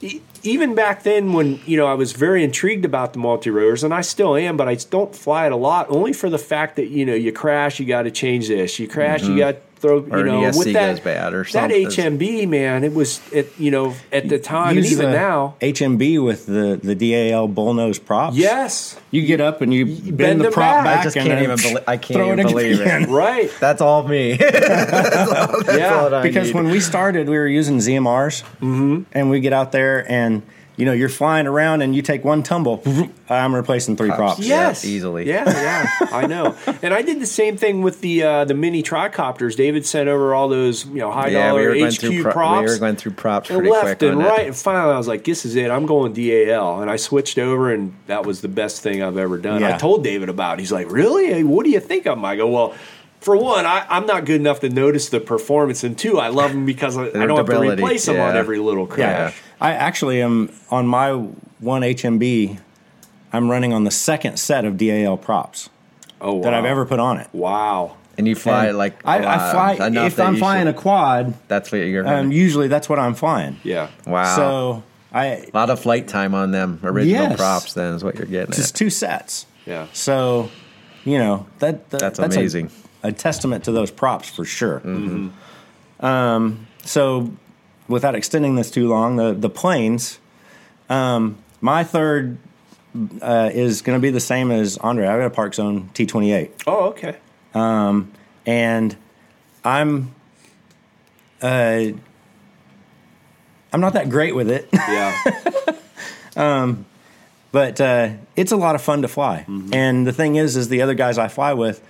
Yeah. 0.00 0.16
Even 0.42 0.74
back 0.74 1.02
then, 1.02 1.32
when 1.32 1.60
you 1.66 1.76
know 1.76 1.86
I 1.86 1.94
was 1.94 2.12
very 2.12 2.42
intrigued 2.44 2.84
about 2.84 3.12
the 3.12 3.18
multi 3.18 3.50
rotors, 3.50 3.84
and 3.84 3.94
I 3.94 4.00
still 4.00 4.36
am, 4.36 4.56
but 4.56 4.68
I 4.68 4.74
don't 4.74 5.14
fly 5.14 5.46
it 5.46 5.52
a 5.52 5.56
lot, 5.56 5.86
only 5.88 6.12
for 6.12 6.28
the 6.28 6.38
fact 6.38 6.76
that 6.76 6.88
you 6.88 7.04
know 7.06 7.14
you 7.14 7.32
crash, 7.32 7.78
you 7.80 7.86
got 7.86 8.02
to 8.02 8.10
change 8.10 8.48
this, 8.48 8.78
you 8.78 8.88
crash, 8.88 9.22
you 9.22 9.30
mm-hmm. 9.30 9.38
got 9.38 9.56
throw, 9.82 9.98
you. 10.06 10.12
Or 10.12 10.20
an 10.20 10.26
know, 10.26 10.40
ESC 10.42 10.56
with 10.58 10.72
that 10.72 10.90
goes 10.96 11.00
bad 11.00 11.34
or 11.34 11.44
something. 11.44 11.84
that. 11.84 11.92
HMB 11.92 12.48
man, 12.48 12.84
it 12.84 12.94
was 12.94 13.20
it 13.32 13.52
you 13.58 13.70
know 13.70 13.94
at 14.10 14.28
the 14.28 14.38
time 14.38 14.78
and 14.78 14.86
even 14.86 15.06
the 15.06 15.12
now. 15.12 15.56
HMB 15.60 16.24
with 16.24 16.46
the, 16.46 16.80
the 16.82 16.94
DAL 16.94 17.48
bullnose 17.48 18.02
props. 18.02 18.36
Yes, 18.36 18.98
You 19.10 19.26
get 19.26 19.40
up 19.42 19.60
and 19.60 19.74
you 19.74 19.84
bend, 19.84 20.16
bend 20.16 20.40
the 20.40 20.50
prop 20.50 20.76
back. 20.76 20.84
back. 20.84 21.00
I 21.00 21.02
just 21.04 21.16
and 21.16 21.26
can't 21.26 21.40
then 21.40 21.58
even 21.58 21.70
belie- 21.74 21.84
I 21.86 21.96
can't 21.98 22.16
throw 22.16 22.32
even 22.32 22.46
believe 22.46 22.80
it. 22.80 23.08
right. 23.08 23.50
That's 23.60 23.82
all 23.82 24.06
me. 24.08 24.32
yeah, 24.40 26.02
what 26.02 26.14
I 26.14 26.22
because 26.22 26.48
need. 26.48 26.54
when 26.54 26.70
we 26.70 26.80
started, 26.80 27.28
we 27.28 27.36
were 27.36 27.48
using 27.48 27.78
ZMRs, 27.78 28.42
Mm-hmm. 28.62 29.02
and 29.12 29.30
we 29.30 29.40
get 29.40 29.52
out 29.52 29.72
there 29.72 30.10
and 30.10 30.42
you 30.76 30.84
know 30.86 30.92
you're 30.92 31.08
flying 31.08 31.46
around 31.46 31.82
and 31.82 31.94
you 31.94 32.02
take 32.02 32.24
one 32.24 32.42
tumble, 32.42 32.82
I'm 33.28 33.54
replacing 33.54 33.96
three 33.96 34.10
props. 34.10 34.40
Yeah, 34.40 34.68
Yes, 34.68 34.84
easily. 34.84 35.28
Yeah, 35.28 35.44
yeah, 35.48 36.08
I 36.12 36.26
know. 36.26 36.56
And 36.82 36.92
I 36.92 37.02
did 37.02 37.20
the 37.20 37.26
same 37.26 37.56
thing 37.56 37.82
with 37.82 38.00
the 38.00 38.22
uh, 38.22 38.44
the 38.44 38.54
mini 38.54 38.82
tricopters. 38.82 39.54
David 39.56 39.86
sent 39.86 40.08
over 40.08 40.34
all 40.34 40.48
those 40.48 40.84
you 40.86 40.94
know 40.98 41.10
high 41.12 41.28
yeah, 41.28 41.48
dollar 41.48 41.70
we 41.72 41.82
HQ 41.84 42.22
pro- 42.22 42.32
props. 42.32 42.66
we 42.66 42.72
were 42.72 42.78
going 42.78 42.96
through 42.96 43.12
props 43.12 43.50
and 43.50 43.58
pretty 43.58 43.70
left 43.70 43.98
quick 43.98 44.02
and 44.10 44.18
right, 44.18 44.40
it. 44.40 44.46
and 44.48 44.56
finally 44.56 44.94
I 44.94 44.98
was 44.98 45.06
like, 45.08 45.24
"This 45.24 45.44
is 45.44 45.54
it. 45.56 45.70
I'm 45.70 45.86
going 45.86 46.12
DAL." 46.12 46.80
And 46.80 46.90
I 46.90 46.96
switched 46.96 47.38
over, 47.38 47.72
and 47.72 47.94
that 48.06 48.26
was 48.26 48.40
the 48.40 48.48
best 48.48 48.82
thing 48.82 49.02
I've 49.02 49.18
ever 49.18 49.38
done. 49.38 49.62
I 49.62 49.76
told 49.78 50.02
David 50.02 50.28
about. 50.28 50.54
it. 50.58 50.60
He's 50.60 50.72
like, 50.72 50.90
"Really? 50.90 51.26
Hey, 51.26 51.44
What 51.44 51.64
do 51.64 51.70
you 51.70 51.80
think 51.80 52.06
of 52.06 52.16
them?" 52.16 52.24
I 52.24 52.36
go, 52.36 52.48
"Well." 52.48 52.74
For 53.22 53.36
one, 53.36 53.64
I, 53.66 53.86
I'm 53.88 54.04
not 54.06 54.24
good 54.24 54.40
enough 54.40 54.60
to 54.60 54.68
notice 54.68 55.08
the 55.08 55.20
performance, 55.20 55.84
and 55.84 55.96
two, 55.96 56.18
I 56.18 56.28
love 56.28 56.50
them 56.52 56.66
because 56.66 56.96
I, 56.96 57.04
I 57.06 57.26
don't 57.26 57.36
have 57.36 57.46
to 57.46 57.60
replace 57.70 58.06
them 58.06 58.20
on 58.20 58.36
every 58.36 58.58
little 58.58 58.88
Yeah. 58.88 58.94
crash. 59.30 59.42
I 59.60 59.72
actually 59.74 60.20
am 60.20 60.50
on 60.70 60.86
my 60.88 61.12
one 61.12 61.82
HMB. 61.82 62.58
I'm 63.32 63.48
running 63.50 63.72
on 63.72 63.84
the 63.84 63.90
second 63.92 64.38
set 64.38 64.64
of 64.64 64.76
DAL 64.76 65.16
props 65.16 65.70
Oh, 66.20 66.34
wow. 66.34 66.42
that 66.42 66.54
I've 66.54 66.64
ever 66.64 66.84
put 66.84 66.98
on 67.00 67.18
it. 67.18 67.28
Wow. 67.32 67.96
And 68.18 68.28
you 68.28 68.34
fly 68.34 68.66
And 68.66 68.76
like 68.76 69.00
I, 69.06 69.18
a 69.18 69.22
I 69.22 69.36
lot, 69.36 69.76
fly 69.76 69.86
enough 69.86 70.06
if 70.08 70.16
that 70.16 70.26
I'm 70.26 70.36
flying 70.36 70.66
should- 70.66 70.74
a 70.74 70.78
quad. 70.78 71.34
That's 71.48 71.72
what 71.72 71.78
you're. 71.78 72.06
Um, 72.06 72.30
usually 72.32 72.68
that's 72.68 72.88
what 72.88 72.98
I'm 72.98 73.14
flying. 73.14 73.58
Yeah. 73.62 73.88
wow. 74.06 74.36
So 74.36 74.82
I 75.12 75.26
a 75.26 75.50
lot 75.54 75.70
of 75.70 75.80
flight 75.80 76.08
time 76.08 76.34
on 76.34 76.50
them 76.50 76.80
original 76.82 77.22
Yes. 77.28 77.36
props. 77.38 77.72
Then 77.74 77.94
is 77.94 78.02
what 78.04 78.16
you're 78.16 78.26
getting. 78.26 78.52
just 78.52 78.74
At. 78.74 78.78
two 78.78 78.90
sets. 78.90 79.46
Yeah. 79.64 79.86
So, 79.94 80.50
you 81.04 81.18
know 81.18 81.46
that, 81.60 81.88
that 81.90 82.00
That's 82.00 82.18
a- 82.18 82.24
amazing. 82.24 82.66
A, 82.66 82.81
testament 83.10 83.64
to 83.64 83.72
those 83.72 83.90
props 83.90 84.28
for 84.30 84.44
sure. 84.44 84.80
Mm-hmm. 84.80 86.04
Um, 86.04 86.66
so, 86.84 87.32
without 87.88 88.14
extending 88.14 88.54
this 88.54 88.70
too 88.70 88.88
long, 88.88 89.16
the 89.16 89.32
the 89.32 89.50
planes. 89.50 90.18
Um, 90.88 91.38
my 91.60 91.84
third 91.84 92.38
uh, 93.22 93.50
is 93.52 93.82
going 93.82 93.98
to 93.98 94.02
be 94.02 94.10
the 94.10 94.20
same 94.20 94.50
as 94.50 94.76
Andre. 94.78 95.06
I've 95.06 95.18
got 95.20 95.26
a 95.26 95.30
Park 95.30 95.54
Zone 95.54 95.90
T 95.94 96.06
twenty 96.06 96.32
eight, 96.32 96.52
Oh, 96.66 96.90
okay. 96.90 97.16
and 98.46 98.96
I'm. 99.64 100.14
Uh, 101.40 101.92
I'm 103.72 103.80
not 103.80 103.94
that 103.94 104.10
great 104.10 104.34
with 104.34 104.50
it. 104.50 104.68
Yeah. 104.72 105.18
but 107.52 107.80
uh, 107.80 108.10
it's 108.34 108.52
a 108.52 108.56
lot 108.56 108.74
of 108.74 108.82
fun 108.82 109.02
to 109.02 109.08
fly. 109.08 109.44
Mm-hmm. 109.48 109.74
And 109.74 110.06
the 110.06 110.12
thing 110.12 110.36
is, 110.36 110.56
is 110.56 110.68
the 110.68 110.82
other 110.82 110.94
guys 110.94 111.18
I 111.18 111.28
fly 111.28 111.52
with, 111.52 111.82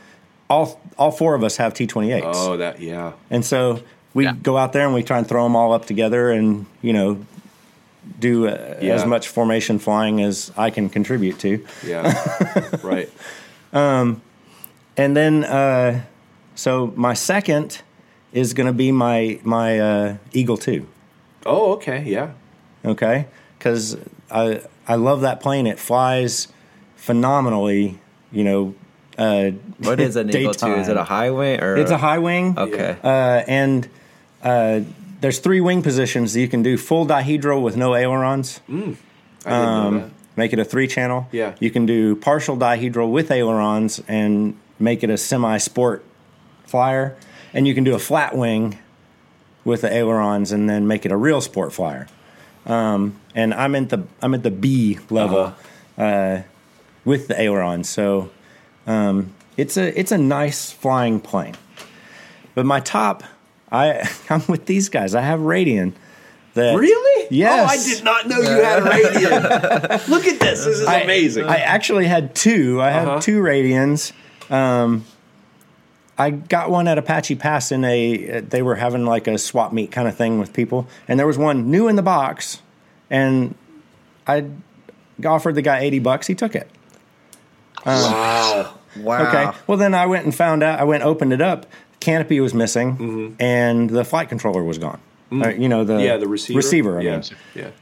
all 0.52 0.80
all 0.98 1.10
four 1.10 1.34
of 1.34 1.42
us 1.42 1.56
have 1.56 1.72
T 1.74 1.86
twenty 1.86 2.12
eights, 2.12 2.26
oh, 2.30 2.56
that. 2.58 2.80
Yeah. 2.80 3.12
and 3.30 3.44
so 3.44 3.80
we 4.14 4.24
Yeah. 4.24 4.34
go 4.42 4.56
out 4.56 4.72
there 4.72 4.84
and 4.84 4.94
we 4.94 5.02
try 5.02 5.18
and 5.18 5.26
throw 5.26 5.42
them 5.44 5.56
all 5.56 5.72
up 5.72 5.86
together, 5.86 6.30
and 6.30 6.66
you 6.82 6.92
know, 6.92 7.24
do 8.20 8.46
uh, 8.48 8.76
Yeah. 8.80 8.94
as 8.94 9.04
much 9.06 9.28
formation 9.28 9.78
flying 9.78 10.20
as 10.22 10.52
I 10.56 10.70
can 10.70 10.88
contribute 10.88 11.38
to. 11.40 11.64
Yeah. 11.86 12.02
right. 12.82 13.08
And 14.94 15.16
then, 15.16 15.44
uh, 15.44 16.02
so 16.54 16.92
my 16.96 17.14
second 17.14 17.80
is 18.32 18.52
going 18.54 18.66
to 18.66 18.72
be 18.72 18.92
my 18.92 19.38
my 19.42 19.78
uh, 19.80 20.16
Eagle 20.32 20.56
two. 20.58 20.86
Oh, 21.46 21.72
okay. 21.72 22.04
Yeah. 22.06 22.30
okay 22.84 23.26
because 23.58 23.96
i 24.30 24.60
i 24.88 24.96
love 24.96 25.20
that 25.20 25.38
plane 25.40 25.66
it 25.68 25.78
flies 25.78 26.48
phenomenally 26.96 27.98
you 28.32 28.42
know 28.42 28.74
uh 29.18 29.51
What 29.78 30.01
is 30.01 30.16
an 30.16 30.30
Eagle 30.30 30.55
Two? 30.55 30.74
Is 30.74 30.89
it 30.89 30.93
a 30.93 30.94
daytime. 30.94 31.06
highway 31.06 31.59
or 31.59 31.76
it's 31.76 31.90
a 31.90 31.98
high 31.98 32.18
wing 32.18 32.55
Okay. 32.59 32.97
uh 33.02 33.43
and 33.47 33.89
uh 34.43 34.80
there's 35.20 35.39
three 35.39 35.60
wing 35.60 35.82
positions 35.82 36.32
that 36.34 36.40
you 36.40 36.48
can 36.48 36.62
do 36.62 36.76
full 36.76 37.06
dihedral 37.06 37.62
with 37.62 37.76
no 37.76 37.94
ailerons 37.94 38.60
I 38.68 38.72
didn't 38.72 38.97
Um, 39.47 39.94
know 39.94 40.01
that. 40.01 40.10
make 40.36 40.52
it 40.52 40.59
a 40.59 40.64
three 40.64 40.86
channel 40.89 41.28
Yeah. 41.32 41.55
you 41.60 41.70
can 41.70 41.86
do 41.86 42.16
partial 42.16 42.56
dihedral 42.56 43.10
with 43.10 43.30
ailerons 43.30 44.02
and 44.09 44.55
make 44.78 45.02
it 45.05 45.10
a 45.10 45.16
semi 45.18 45.59
sport 45.59 46.05
flyer 46.66 47.14
and 47.55 47.68
you 47.68 47.74
can 47.74 47.84
do 47.84 47.94
a 47.94 47.98
flat 47.98 48.34
wing 48.36 48.78
with 49.64 49.82
the 49.82 49.93
ailerons 49.93 50.51
and 50.52 50.68
then 50.68 50.86
make 50.89 51.05
it 51.06 51.12
a 51.12 51.16
real 51.16 51.40
sport 51.40 51.72
flyer 51.72 52.09
um, 52.66 53.14
and 53.34 53.52
i'm 53.55 53.74
at 53.74 53.90
the 53.90 54.02
i'm 54.22 54.34
at 54.34 54.43
the 54.43 54.51
b 54.51 54.98
level 55.10 55.55
uh 55.98 56.39
with 57.05 57.28
the 57.28 57.40
ailerons 57.40 57.89
so 57.89 58.30
um, 58.86 59.32
it's 59.56 59.76
a 59.76 59.98
it's 59.98 60.12
a 60.12 60.18
nice 60.18 60.70
flying 60.70 61.20
plane 61.20 61.54
but 62.54 62.64
my 62.66 62.80
top 62.80 63.22
i 63.70 64.09
i'm 64.30 64.42
with 64.48 64.66
these 64.66 64.88
guys 64.88 65.14
i 65.14 65.20
have 65.20 65.40
radian 65.40 65.92
that 66.54 66.76
Really? 66.76 67.28
Yes. 67.30 67.62
Oh, 67.62 67.64
I 67.72 67.94
did 67.94 68.04
not 68.04 68.28
know 68.28 68.36
you 68.40 68.62
had 68.62 68.82
a 68.82 68.86
Radian. 68.90 70.09
Look 70.10 70.26
at 70.26 70.38
this. 70.38 70.66
This 70.66 70.80
is 70.80 70.86
I- 70.86 70.98
amazing. 71.00 71.44
I 71.46 71.56
actually 71.56 72.06
had 72.06 72.34
two. 72.34 72.78
I 72.82 72.90
have 72.90 73.09
Uh-huh. 73.09 73.20
two 73.22 73.40
Radians. 73.40 74.12
Um, 74.50 75.06
I 76.18 76.28
got 76.28 76.68
one 76.70 76.88
at 76.88 76.98
Apache 76.98 77.36
Pass 77.36 77.72
in 77.72 77.84
a. 77.84 78.40
They 78.40 78.60
were 78.60 78.74
having 78.74 79.06
like 79.06 79.26
a 79.28 79.38
swap 79.38 79.72
meet 79.72 79.90
kind 79.92 80.06
of 80.06 80.14
thing 80.14 80.38
with 80.38 80.52
people, 80.52 80.86
and 81.09 81.18
there 81.18 81.26
was 81.26 81.38
one 81.38 81.70
new 81.70 81.88
in 81.88 81.96
the 81.96 82.02
box, 82.02 82.60
and 83.09 83.54
I 84.26 84.44
offered 85.24 85.54
the 85.54 85.62
guy 85.62 85.78
eighty 85.80 86.00
bucks. 86.00 86.26
He 86.26 86.34
took 86.34 86.54
it. 86.54 86.68
Wow. 87.84 88.74
wow. 88.96 89.28
Okay. 89.28 89.59
Well, 89.66 89.78
then 89.78 89.94
I 89.94 90.06
went 90.06 90.24
and 90.24 90.34
found 90.34 90.62
out. 90.62 90.80
I 90.80 90.84
went 90.84 91.02
opened 91.02 91.32
it 91.32 91.40
up. 91.40 91.66
Canopy 92.00 92.40
was 92.40 92.52
missing, 92.54 92.96
Mm-hmm. 92.96 93.34
and 93.42 93.88
the 93.90 94.04
flight 94.04 94.28
controller 94.28 94.62
was 94.64 94.78
gone. 94.78 95.00
Uh, 95.30 95.48
you 95.48 95.68
know 95.68 95.82
the 95.84 95.94
Mm. 95.94 96.04
Yeah, 96.04 96.16
the 96.18 96.28
receiver. 96.28 96.56
Receiver. 96.59 96.98
I 96.98 97.02
yeah. 97.02 97.10
mean 97.16 97.22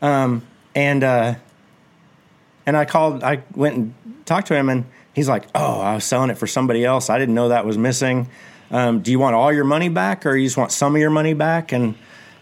Yeah. 0.03 0.41
and 0.75 1.03
uh, 1.05 1.35
and 2.67 2.77
I 2.77 2.85
called. 2.85 3.25
I 3.25 3.43
went 3.55 3.77
and 3.77 3.95
talked 4.27 4.47
to 4.49 4.55
him, 4.55 4.69
and 4.69 4.85
he's 5.15 5.29
like, 5.29 5.45
"Oh, 5.55 5.81
I 5.81 5.95
was 5.95 6.05
selling 6.05 6.31
it 6.31 6.39
for 6.39 6.47
somebody 6.47 6.85
else. 6.85 7.11
I 7.11 7.19
didn't 7.19 7.35
know 7.35 7.49
that 7.49 7.65
was 7.67 7.77
missing." 7.79 8.29
um, 8.71 9.01
"Do 9.01 9.11
you 9.11 9.19
want 9.19 9.35
all 9.35 9.53
your 9.53 9.65
money 9.65 9.89
back, 9.89 10.27
or 10.27 10.37
you 10.37 10.47
just 10.47 10.57
want 10.57 10.71
some 10.71 10.95
of 10.95 11.01
your 11.01 11.11
money 11.11 11.35
back?" 11.35 11.73
And 11.73 11.95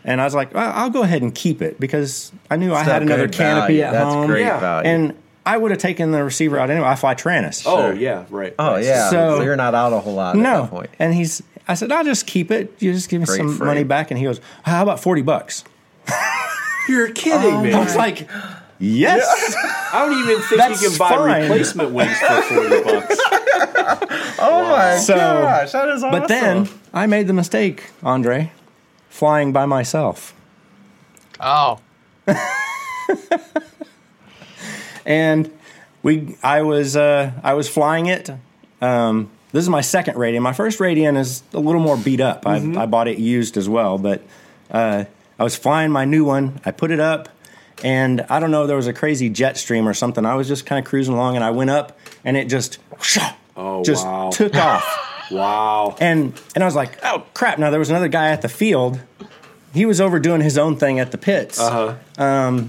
and 0.04 0.20
I 0.20 0.24
was 0.24 0.34
like, 0.34 0.52
well, 0.52 0.70
"I'll 0.74 0.90
go 0.90 1.02
ahead 1.02 1.22
and 1.22 1.34
keep 1.34 1.62
it 1.62 1.80
because 1.80 2.30
I 2.50 2.56
knew 2.56 2.74
I 2.74 2.82
had 2.82 3.02
another 3.02 3.26
good 3.28 3.32
canopy 3.36 3.78
value. 3.78 3.82
at 3.82 3.92
That's 3.92 4.14
home, 4.14 4.26
great 4.26 4.42
Yeah. 4.42 4.60
value. 4.60 4.88
and 4.90 5.14
I 5.48 5.56
would 5.56 5.70
have 5.70 5.80
taken 5.80 6.10
the 6.10 6.22
receiver 6.22 6.58
out 6.58 6.68
anyway. 6.70 6.86
I 6.86 6.94
fly 6.96 7.14
Taranis. 7.14 7.62
Oh 7.66 7.90
yeah, 7.90 8.24
right. 8.30 8.54
oh 8.58 8.72
right. 8.74 8.84
yeah, 8.84 9.08
So- 9.10 9.38
so, 9.38 9.42
you're 9.44 9.56
not 9.56 9.74
out 9.74 9.92
a 9.92 9.98
whole 10.00 10.14
lot 10.14 10.36
at 10.36 10.42
no, 10.42 10.62
that 10.62 10.70
point. 10.70 10.90
and 10.98 11.14
he's. 11.14 11.42
I 11.66 11.74
said, 11.74 11.90
"I'll 11.92 12.04
just 12.04 12.26
keep 12.26 12.50
it. 12.50 12.74
You 12.80 12.92
just 12.92 13.08
give 13.08 13.20
me 13.20 13.26
Great 13.26 13.38
some 13.38 13.54
frame. 13.56 13.66
money 13.66 13.84
back." 13.84 14.10
And 14.10 14.18
he 14.18 14.24
goes, 14.24 14.40
"How 14.64 14.82
about 14.82 15.00
forty 15.00 15.22
bucks?" 15.22 15.64
You're 16.88 17.10
kidding 17.10 17.54
um, 17.56 17.62
me. 17.62 17.72
I 17.72 17.80
was 17.84 17.94
like, 17.96 18.28
"Yes." 18.78 19.54
I 19.92 20.06
don't 20.06 20.18
even 20.22 20.42
think 20.42 20.60
That's 20.60 20.82
you 20.82 20.88
can 20.90 20.98
buy 20.98 21.08
fine. 21.10 21.42
replacement 21.42 21.90
wings 21.92 22.18
for 22.18 22.42
forty 22.42 22.82
bucks. 22.84 23.16
Oh 24.40 24.66
my 24.70 24.96
So- 24.98 25.14
gosh, 25.14 25.72
that 25.72 25.88
is 25.88 26.02
awesome. 26.04 26.18
But 26.20 26.28
then 26.28 26.68
I 26.94 27.06
made 27.06 27.26
the 27.26 27.32
mistake, 27.34 27.90
Andre, 28.02 28.52
flying 29.08 29.52
by 29.52 29.66
myself. 29.66 30.34
Oh, 31.40 31.78
and 35.08 35.50
we 36.04 36.36
I 36.44 36.62
was 36.62 36.94
uh, 36.94 37.32
I 37.42 37.54
was 37.54 37.68
flying 37.68 38.06
it. 38.06 38.30
Um, 38.80 39.30
this 39.50 39.62
is 39.64 39.68
my 39.68 39.80
second 39.80 40.14
Radian. 40.14 40.42
My 40.42 40.52
first 40.52 40.78
Radian 40.78 41.16
is 41.18 41.42
a 41.52 41.58
little 41.58 41.80
more 41.80 41.96
beat 41.96 42.20
up. 42.20 42.46
I, 42.46 42.56
I 42.82 42.86
bought 42.86 43.08
it 43.08 43.18
used 43.18 43.56
as 43.56 43.68
well, 43.68 43.98
but 43.98 44.22
uh, 44.70 45.04
I 45.38 45.42
was 45.42 45.56
flying 45.56 45.90
my 45.90 46.04
new 46.04 46.24
one. 46.24 46.60
I 46.64 46.70
put 46.70 46.90
it 46.92 47.00
up, 47.00 47.28
and 47.82 48.20
I 48.28 48.38
don't 48.40 48.50
know 48.50 48.66
there 48.66 48.76
was 48.76 48.86
a 48.86 48.92
crazy 48.92 49.30
jet 49.30 49.56
stream 49.56 49.88
or 49.88 49.94
something. 49.94 50.24
I 50.26 50.34
was 50.34 50.46
just 50.46 50.66
kind 50.66 50.78
of 50.78 50.88
cruising 50.88 51.14
along, 51.14 51.34
and 51.36 51.44
I 51.44 51.50
went 51.50 51.70
up, 51.70 51.98
and 52.24 52.36
it 52.36 52.48
just 52.48 52.78
Oh, 53.56 53.82
just 53.82 54.04
wow. 54.06 54.30
took 54.30 54.54
off. 54.54 55.04
Wow. 55.30 55.94
And 56.00 56.32
and 56.54 56.64
I 56.64 56.66
was 56.66 56.74
like, 56.74 56.98
oh 57.04 57.22
crap! 57.34 57.58
Now 57.58 57.68
there 57.68 57.78
was 57.78 57.90
another 57.90 58.08
guy 58.08 58.28
at 58.30 58.40
the 58.40 58.48
field. 58.48 58.98
He 59.74 59.84
was 59.84 60.00
over 60.00 60.18
doing 60.18 60.40
his 60.40 60.56
own 60.56 60.76
thing 60.76 61.00
at 61.00 61.10
the 61.10 61.18
pits, 61.18 61.60
Uh 61.60 61.70
huh. 62.16 62.64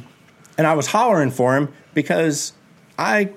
and 0.58 0.68
I 0.68 0.74
was 0.74 0.88
hollering 0.88 1.32
for 1.32 1.56
him 1.56 1.70
because 1.94 2.54
I 2.98 3.30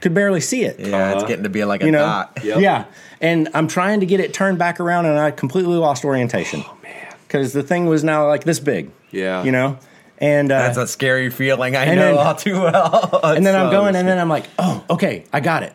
could 0.00 0.14
barely 0.14 0.40
see 0.40 0.64
it. 0.64 0.78
yeah, 0.80 0.86
it's 1.10 1.16
Uh-huh. 1.18 1.26
getting 1.26 1.44
to 1.44 1.50
be 1.50 1.64
like 1.64 1.82
a 1.82 1.86
You 1.86 1.92
know, 1.92 1.98
dot. 2.06 2.38
Yep. 2.42 2.60
yeah. 2.60 2.84
And 3.20 3.48
I'm 3.54 3.68
trying 3.68 4.00
to 4.00 4.06
get 4.06 4.20
it 4.20 4.32
turned 4.32 4.58
back 4.58 4.80
around, 4.80 5.06
and 5.06 5.18
I 5.18 5.30
completely 5.30 5.76
lost 5.76 6.04
orientation 6.04 6.62
Oh 6.66 6.76
man. 6.82 7.14
because 7.28 7.52
the 7.52 7.62
thing 7.62 7.86
was 7.86 8.02
now 8.02 8.26
like 8.26 8.44
this 8.44 8.60
big. 8.60 8.90
Yeah. 9.10 9.42
You 9.44 9.52
know, 9.52 9.78
and 10.18 10.50
uh, 10.50 10.58
That's 10.58 10.78
a 10.78 10.86
scary 10.86 11.28
feeling. 11.30 11.76
I 11.76 11.94
know 11.94 12.14
then- 12.16 12.26
all 12.26 12.34
too 12.34 12.54
well. 12.60 13.20
and 13.24 13.44
then 13.44 13.54
I'm 13.56 13.66
So 13.66 13.72
going, 13.72 13.94
and 13.96 14.06
then 14.08 14.18
I'm 14.18 14.28
like, 14.28 14.46
oh, 14.58 14.84
okay, 14.90 15.24
I 15.32 15.40
got 15.40 15.62
it. 15.64 15.74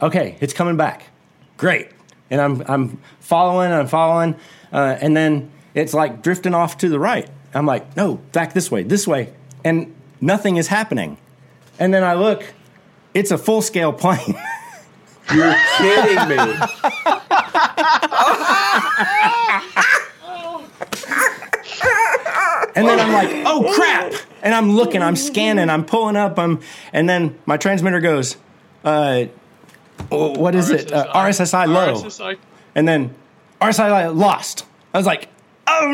Okay, 0.00 0.36
it's 0.40 0.52
coming 0.54 0.76
back. 0.76 1.04
Great. 1.58 1.88
And 2.30 2.40
I'm 2.40 2.62
I'm 2.66 2.98
following, 3.20 3.72
I'm 3.72 3.86
following, 3.86 4.36
uh, 4.72 4.96
and 5.00 5.16
then 5.16 5.50
it's 5.74 5.92
like 5.94 6.22
drifting 6.22 6.54
off 6.54 6.78
to 6.78 6.88
the 6.88 6.98
right. 6.98 7.28
I'm 7.54 7.66
like, 7.66 7.96
no, 7.96 8.16
back 8.32 8.52
this 8.52 8.70
way, 8.70 8.82
this 8.82 9.06
way, 9.06 9.32
and 9.64 9.94
nothing 10.20 10.56
is 10.56 10.68
happening. 10.68 11.18
And 11.78 11.92
then 11.92 12.04
I 12.04 12.14
look, 12.14 12.44
it's 13.14 13.30
a 13.30 13.38
full 13.38 13.62
scale 13.62 13.92
plane. 13.92 14.34
You're 15.34 15.54
kidding 15.78 16.28
me. 16.28 16.36
And 22.76 22.86
then 22.86 23.00
I'm 23.00 23.12
like, 23.12 23.30
oh 23.46 23.72
crap! 23.74 24.12
And 24.42 24.54
I'm 24.54 24.72
looking, 24.72 25.02
I'm 25.02 25.16
scanning, 25.16 25.70
I'm 25.70 25.84
pulling 25.84 26.14
up, 26.14 26.38
I'm, 26.38 26.60
and 26.92 27.08
then 27.08 27.38
my 27.46 27.56
transmitter 27.56 28.00
goes, 28.00 28.36
uh, 28.84 29.24
what 30.10 30.54
is 30.54 30.70
it? 30.70 30.92
Uh, 30.92 31.10
RSSI 31.12 31.66
low. 31.68 31.94
RSSI. 31.94 32.36
And 32.74 32.86
then 32.86 33.14
RSSI 33.62 34.14
lost. 34.14 34.66
I 34.92 34.98
was 34.98 35.06
like, 35.06 35.28
oh 35.66 35.92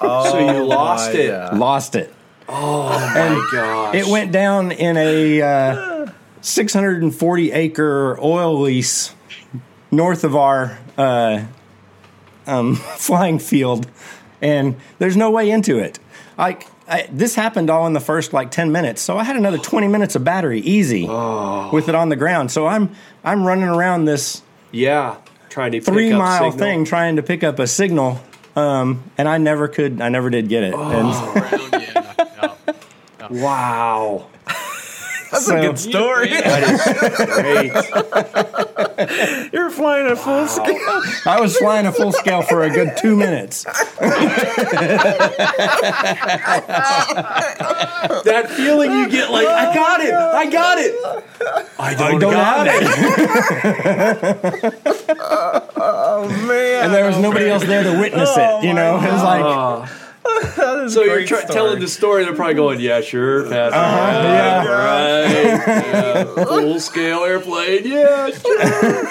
no. 0.00 0.24
so 0.24 0.38
you 0.38 0.64
lost 0.64 1.14
it. 1.14 1.28
God. 1.28 1.52
no! 1.52 1.58
Lost 1.58 1.94
it. 1.94 2.12
Oh 2.52 2.88
my 3.14 3.48
gosh. 3.52 3.94
It 3.94 4.06
went 4.06 4.32
down 4.32 4.72
in 4.72 4.96
a 4.96 5.40
uh, 5.42 6.10
640 6.40 7.52
acre 7.52 8.18
oil 8.20 8.60
lease 8.60 9.14
north 9.90 10.24
of 10.24 10.36
our 10.36 10.78
uh, 10.98 11.44
um, 12.46 12.74
flying 12.96 13.38
field, 13.38 13.86
and 14.40 14.76
there's 14.98 15.16
no 15.16 15.30
way 15.30 15.50
into 15.50 15.78
it. 15.78 15.98
Like 16.38 16.66
I, 16.88 17.08
this 17.12 17.34
happened 17.34 17.70
all 17.70 17.86
in 17.86 17.92
the 17.92 18.00
first 18.00 18.32
like 18.32 18.50
10 18.50 18.72
minutes, 18.72 19.00
so 19.02 19.16
I 19.18 19.24
had 19.24 19.36
another 19.36 19.58
20 19.58 19.86
minutes 19.88 20.16
of 20.16 20.24
battery 20.24 20.60
easy 20.60 21.06
with 21.72 21.88
it 21.88 21.94
on 21.94 22.08
the 22.08 22.16
ground. 22.16 22.50
So 22.50 22.66
I'm 22.66 22.90
I'm 23.22 23.44
running 23.44 23.68
around 23.68 24.06
this 24.06 24.42
Yeah. 24.72 25.16
Trying 25.50 25.72
to 25.72 25.80
three 25.80 26.06
pick 26.08 26.14
up 26.14 26.18
mile 26.18 26.50
thing 26.52 26.84
trying 26.84 27.16
to 27.16 27.22
pick 27.22 27.42
up 27.42 27.58
a 27.58 27.66
signal, 27.66 28.20
um, 28.54 29.02
and 29.18 29.28
I 29.28 29.38
never 29.38 29.66
could. 29.66 30.00
I 30.00 30.08
never 30.08 30.30
did 30.30 30.48
get 30.48 30.62
it. 30.62 30.74
And 30.74 31.08
Around, 31.08 31.72
yeah, 31.72 32.14
no, 32.40 32.56
no. 32.68 32.74
Wow. 33.30 34.26
That's 35.30 35.46
So- 35.46 35.56
a 35.56 35.60
good 35.60 35.78
story. 35.78 36.28
That 36.28 36.62
is 36.64 36.82
great. 37.38 37.72
You're 39.52 39.70
flying 39.70 40.06
at 40.08 40.18
full 40.18 40.46
scale. 40.48 41.02
I 41.24 41.38
was 41.40 41.56
flying 41.56 41.86
a 41.86 41.92
full 41.92 42.10
scale 42.12 42.42
for 42.42 42.64
a 42.64 42.70
good 42.70 42.96
two 43.00 43.16
minutes. 43.16 43.62
that 48.24 48.50
feeling 48.56 48.90
you 48.92 49.08
get 49.08 49.30
like, 49.30 49.46
I 49.46 49.72
got 49.74 50.00
it. 50.00 50.12
I 50.12 50.50
got 50.50 50.78
it. 50.78 50.94
I 51.78 51.94
don't, 51.94 52.16
I 52.16 52.18
don't 52.18 52.32
got 52.32 52.66
have 52.66 52.82
it. 54.64 54.74
it. 54.74 54.74
Oh 55.82 56.28
man! 56.46 56.84
and 56.84 56.92
there 56.94 57.06
was 57.06 57.16
nobody 57.18 57.48
else 57.48 57.64
there 57.64 57.82
to 57.82 57.98
witness 57.98 58.36
it. 58.36 58.40
Oh, 58.40 58.60
you 58.62 58.74
know, 58.74 58.96
it 58.98 59.10
was 59.12 59.22
like, 59.22 59.88
So 60.90 61.02
you're 61.02 61.14
great 61.16 61.28
try- 61.28 61.40
story. 61.40 61.54
telling 61.54 61.80
the 61.80 61.88
story. 61.88 62.24
They're 62.24 62.34
probably 62.34 62.54
going, 62.54 62.80
"Yeah, 62.80 63.00
sure, 63.00 63.42
Pastor. 63.48 63.78
Uh-huh, 63.78 64.22
yeah. 64.24 64.66
right. 64.66 65.30
Yeah. 66.34 66.44
Full 66.44 66.80
scale 66.80 67.24
airplane. 67.24 67.86
Yeah, 67.86 68.30
sure. 68.30 69.06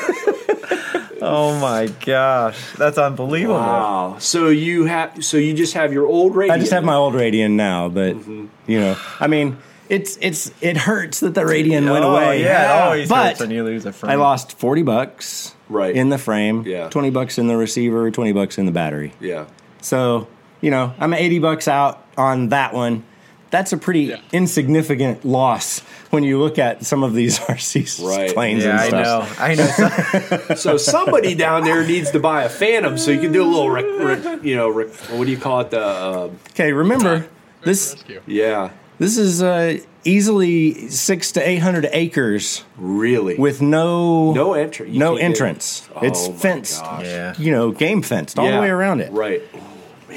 Oh 1.22 1.60
my 1.60 1.88
gosh, 2.06 2.58
that's 2.78 2.98
unbelievable. 2.98 3.56
Wow. 3.60 4.16
So 4.20 4.48
you 4.48 4.86
have. 4.86 5.24
So 5.26 5.36
you 5.36 5.54
just 5.54 5.74
have 5.74 5.92
your 5.92 6.08
old 6.08 6.34
radio. 6.34 6.54
I 6.56 6.60
just 6.60 6.72
have 6.72 6.86
my 6.86 6.96
old 6.96 7.14
Radian 7.14 7.52
now, 7.52 7.90
but 7.90 8.16
Mm-hmm. 8.16 8.46
you 8.68 8.80
know, 8.80 8.98
I 9.20 9.28
mean, 9.28 9.58
it's 9.90 10.18
it's 10.22 10.50
it 10.62 10.78
hurts 10.78 11.20
that 11.20 11.36
the 11.36 11.42
Radian 11.42 11.92
went 11.92 12.06
oh, 12.06 12.16
away. 12.16 12.42
Yeah, 12.42 12.64
it 12.64 12.82
always 12.84 13.10
but 13.10 13.28
hurts 13.32 13.40
when 13.42 13.52
you 13.52 13.66
lose 13.66 13.86
a 13.86 13.92
friend. 13.92 14.14
I 14.14 14.16
lost 14.16 14.58
forty 14.58 14.82
bucks 14.82 15.54
Right. 15.68 15.94
in 15.94 16.08
the 16.08 16.18
frame, 16.18 16.64
Yeah. 16.66 16.88
twenty 16.88 17.10
bucks 17.10 17.38
in 17.38 17.48
the 17.48 17.58
receiver, 17.58 18.10
twenty 18.12 18.32
bucks 18.32 18.58
in 18.58 18.66
the 18.66 18.72
battery. 18.72 19.12
Yeah. 19.20 19.48
So 19.82 20.26
you 20.62 20.72
know, 20.72 20.94
I'm 21.00 21.14
eighty 21.14 21.40
bucks 21.40 21.68
out 21.68 22.06
on 22.18 22.50
that 22.50 22.74
one. 22.74 23.04
That's 23.52 23.74
a 23.74 23.78
pretty 23.78 24.02
Yeah. 24.02 24.18
insignificant 24.32 25.26
loss 25.26 25.80
when 26.12 26.24
you 26.24 26.38
look 26.40 26.60
at 26.60 26.86
some 26.86 27.02
of 27.04 27.16
these 27.16 27.40
RC 27.48 28.00
Right. 28.08 28.32
planes 28.34 28.64
Yeah, 28.64 28.84
and 28.84 28.96
I 28.96 29.02
know. 29.02 29.28
I 29.40 29.56
know. 29.56 30.56
So 30.56 30.78
somebody 30.78 31.34
down 31.34 31.64
there 31.64 31.84
needs 31.86 32.12
to 32.12 32.20
buy 32.20 32.44
a 32.44 32.50
Phantom 32.50 32.98
so 32.98 33.10
you 33.12 33.20
can 33.20 33.32
do 33.32 33.42
a 33.44 33.46
little, 33.46 33.70
rec, 33.72 33.86
rec, 34.00 34.44
you 34.44 34.56
know, 34.56 34.70
rec, 34.70 34.90
what 35.12 35.26
do 35.26 35.32
you 35.32 35.38
call 35.38 35.62
it? 35.62 35.72
The 35.72 35.82
uh, 35.84 36.30
Okay, 36.52 36.74
remember 36.74 37.26
this. 37.64 37.96
Rescue. 37.96 38.22
yeah, 38.28 38.70
This 39.00 39.18
is 39.18 39.42
uh, 39.42 39.78
easily 40.04 40.90
six 40.90 41.32
to 41.34 41.48
eight 41.48 41.58
hundred 41.60 41.88
acres 41.92 42.64
really 42.78 43.36
with 43.38 43.62
no 43.64 44.32
no 44.34 44.54
entry, 44.54 44.92
no 44.92 45.14
can't 45.14 45.24
entrance. 45.24 45.90
Oh 45.96 46.06
it's 46.06 46.28
fenced. 46.42 46.82
gosh. 46.82 47.06
yeah. 47.06 47.34
You 47.40 47.52
know, 47.52 47.72
game 47.72 48.02
fenced 48.04 48.38
all 48.38 48.46
Yeah, 48.46 48.58
the 48.58 48.62
way 48.62 48.70
around 48.70 49.02
it. 49.02 49.12
Right. 49.12 49.42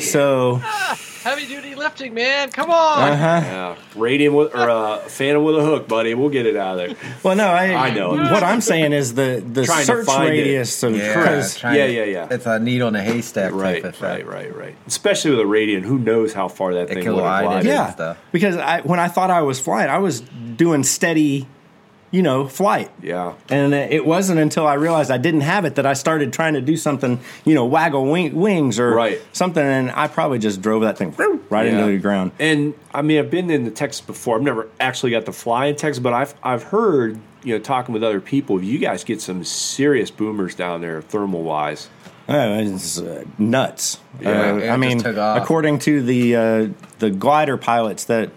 So 0.00 0.56
Heavy 1.22 1.46
duty 1.46 1.76
lifting, 1.76 2.14
man. 2.14 2.50
Come 2.50 2.70
on. 2.70 2.98
Uh-huh. 3.12 3.24
Yeah. 3.24 3.76
Radian 3.94 4.36
with 4.36 4.52
or 4.56 4.68
uh, 4.68 4.98
Phantom 4.98 5.44
with 5.44 5.56
a 5.56 5.62
hook, 5.62 5.86
buddy. 5.86 6.14
We'll 6.14 6.30
get 6.30 6.46
it 6.46 6.56
out 6.56 6.80
of 6.80 6.98
there. 6.98 7.12
Well, 7.22 7.36
no, 7.36 7.46
I, 7.46 7.74
I 7.90 7.94
know. 7.94 8.10
What 8.10 8.42
I'm 8.42 8.60
saying 8.60 8.92
is 8.92 9.14
the 9.14 9.40
the 9.46 9.64
Trying 9.64 9.84
search 9.84 10.06
find 10.06 10.24
it. 10.28 10.30
radius 10.30 10.82
of 10.82 10.96
Yeah, 10.96 11.14
because 11.14 11.62
Yeah, 11.62 11.72
yeah, 11.86 12.04
yeah. 12.04 12.26
It's 12.28 12.44
a 12.46 12.58
needle 12.58 12.88
in 12.88 12.96
a 12.96 13.02
haystack 13.02 13.52
Right, 13.52 13.82
type 13.82 13.94
of 13.94 14.02
right, 14.02 14.18
thing. 14.22 14.26
right, 14.26 14.56
right. 14.56 14.76
Especially 14.88 15.30
with 15.30 15.40
a 15.40 15.44
Radian, 15.44 15.82
who 15.82 15.96
knows 15.98 16.32
how 16.32 16.48
far 16.48 16.74
that 16.74 16.90
It 16.90 16.94
thing 16.94 17.04
can 17.04 17.12
would 17.14 17.22
have 17.22 17.42
glide 17.42 17.44
glided. 17.44 17.68
yeah, 17.68 17.90
stuff. 17.92 18.18
because 18.32 18.56
I 18.56 18.80
when 18.80 18.98
I 18.98 19.06
thought 19.06 19.30
I 19.30 19.42
was 19.42 19.60
flying, 19.60 19.90
I 19.90 19.98
was 19.98 20.22
doing 20.22 20.82
steady, 20.82 21.46
you 22.12 22.22
know, 22.22 22.46
flight. 22.46 22.90
Yeah. 23.02 23.32
And 23.48 23.72
it 23.74 24.04
wasn't 24.06 24.38
until 24.38 24.66
I 24.66 24.74
realized 24.74 25.10
I 25.10 25.16
didn't 25.18 25.40
have 25.40 25.64
it 25.64 25.74
that 25.76 25.86
I 25.86 25.94
started 25.94 26.32
trying 26.32 26.54
to 26.54 26.60
do 26.60 26.76
something, 26.76 27.18
you 27.44 27.54
know, 27.54 27.64
waggle 27.64 28.04
wing, 28.08 28.34
wings 28.36 28.78
or 28.78 28.94
Right. 28.94 29.20
something, 29.32 29.64
and 29.64 29.90
I 29.90 30.06
probably 30.08 30.38
just 30.38 30.60
drove 30.62 30.82
that 30.82 30.96
thing 30.98 31.14
right 31.50 31.66
Yeah. 31.66 31.72
into 31.80 31.86
the 31.86 31.98
ground. 31.98 32.30
And 32.38 32.74
I 32.94 33.02
mean, 33.02 33.18
I've 33.18 33.30
been 33.30 33.50
in 33.50 33.64
the 33.64 33.70
Texas 33.70 34.00
before. 34.02 34.36
I've 34.36 34.42
never 34.42 34.68
actually 34.78 35.10
got 35.10 35.24
to 35.24 35.32
fly 35.32 35.66
in 35.66 35.74
Texas, 35.76 36.00
but 36.02 36.12
I've 36.12 36.34
I've 36.42 36.64
heard, 36.64 37.18
you 37.42 37.54
know, 37.54 37.58
talking 37.58 37.92
with 37.94 38.04
other 38.04 38.20
people, 38.20 38.62
you 38.62 38.78
guys 38.78 39.02
get 39.04 39.20
some 39.22 39.42
serious 39.42 40.10
boomers 40.10 40.54
down 40.54 40.82
there, 40.82 41.00
thermal 41.02 41.42
wise. 41.42 41.88
Oh, 42.28 42.54
it's 42.58 43.00
uh, 43.00 43.24
nuts. 43.38 43.98
Yeah, 44.20 44.52
Uh, 44.52 44.56
it 44.58 44.68
I 44.70 44.76
mean, 44.76 45.04
according 45.04 45.78
to 45.80 46.02
the 46.02 46.36
uh, 46.36 46.66
the 47.00 47.10
glider 47.10 47.56
pilots 47.56 48.04
that 48.04 48.28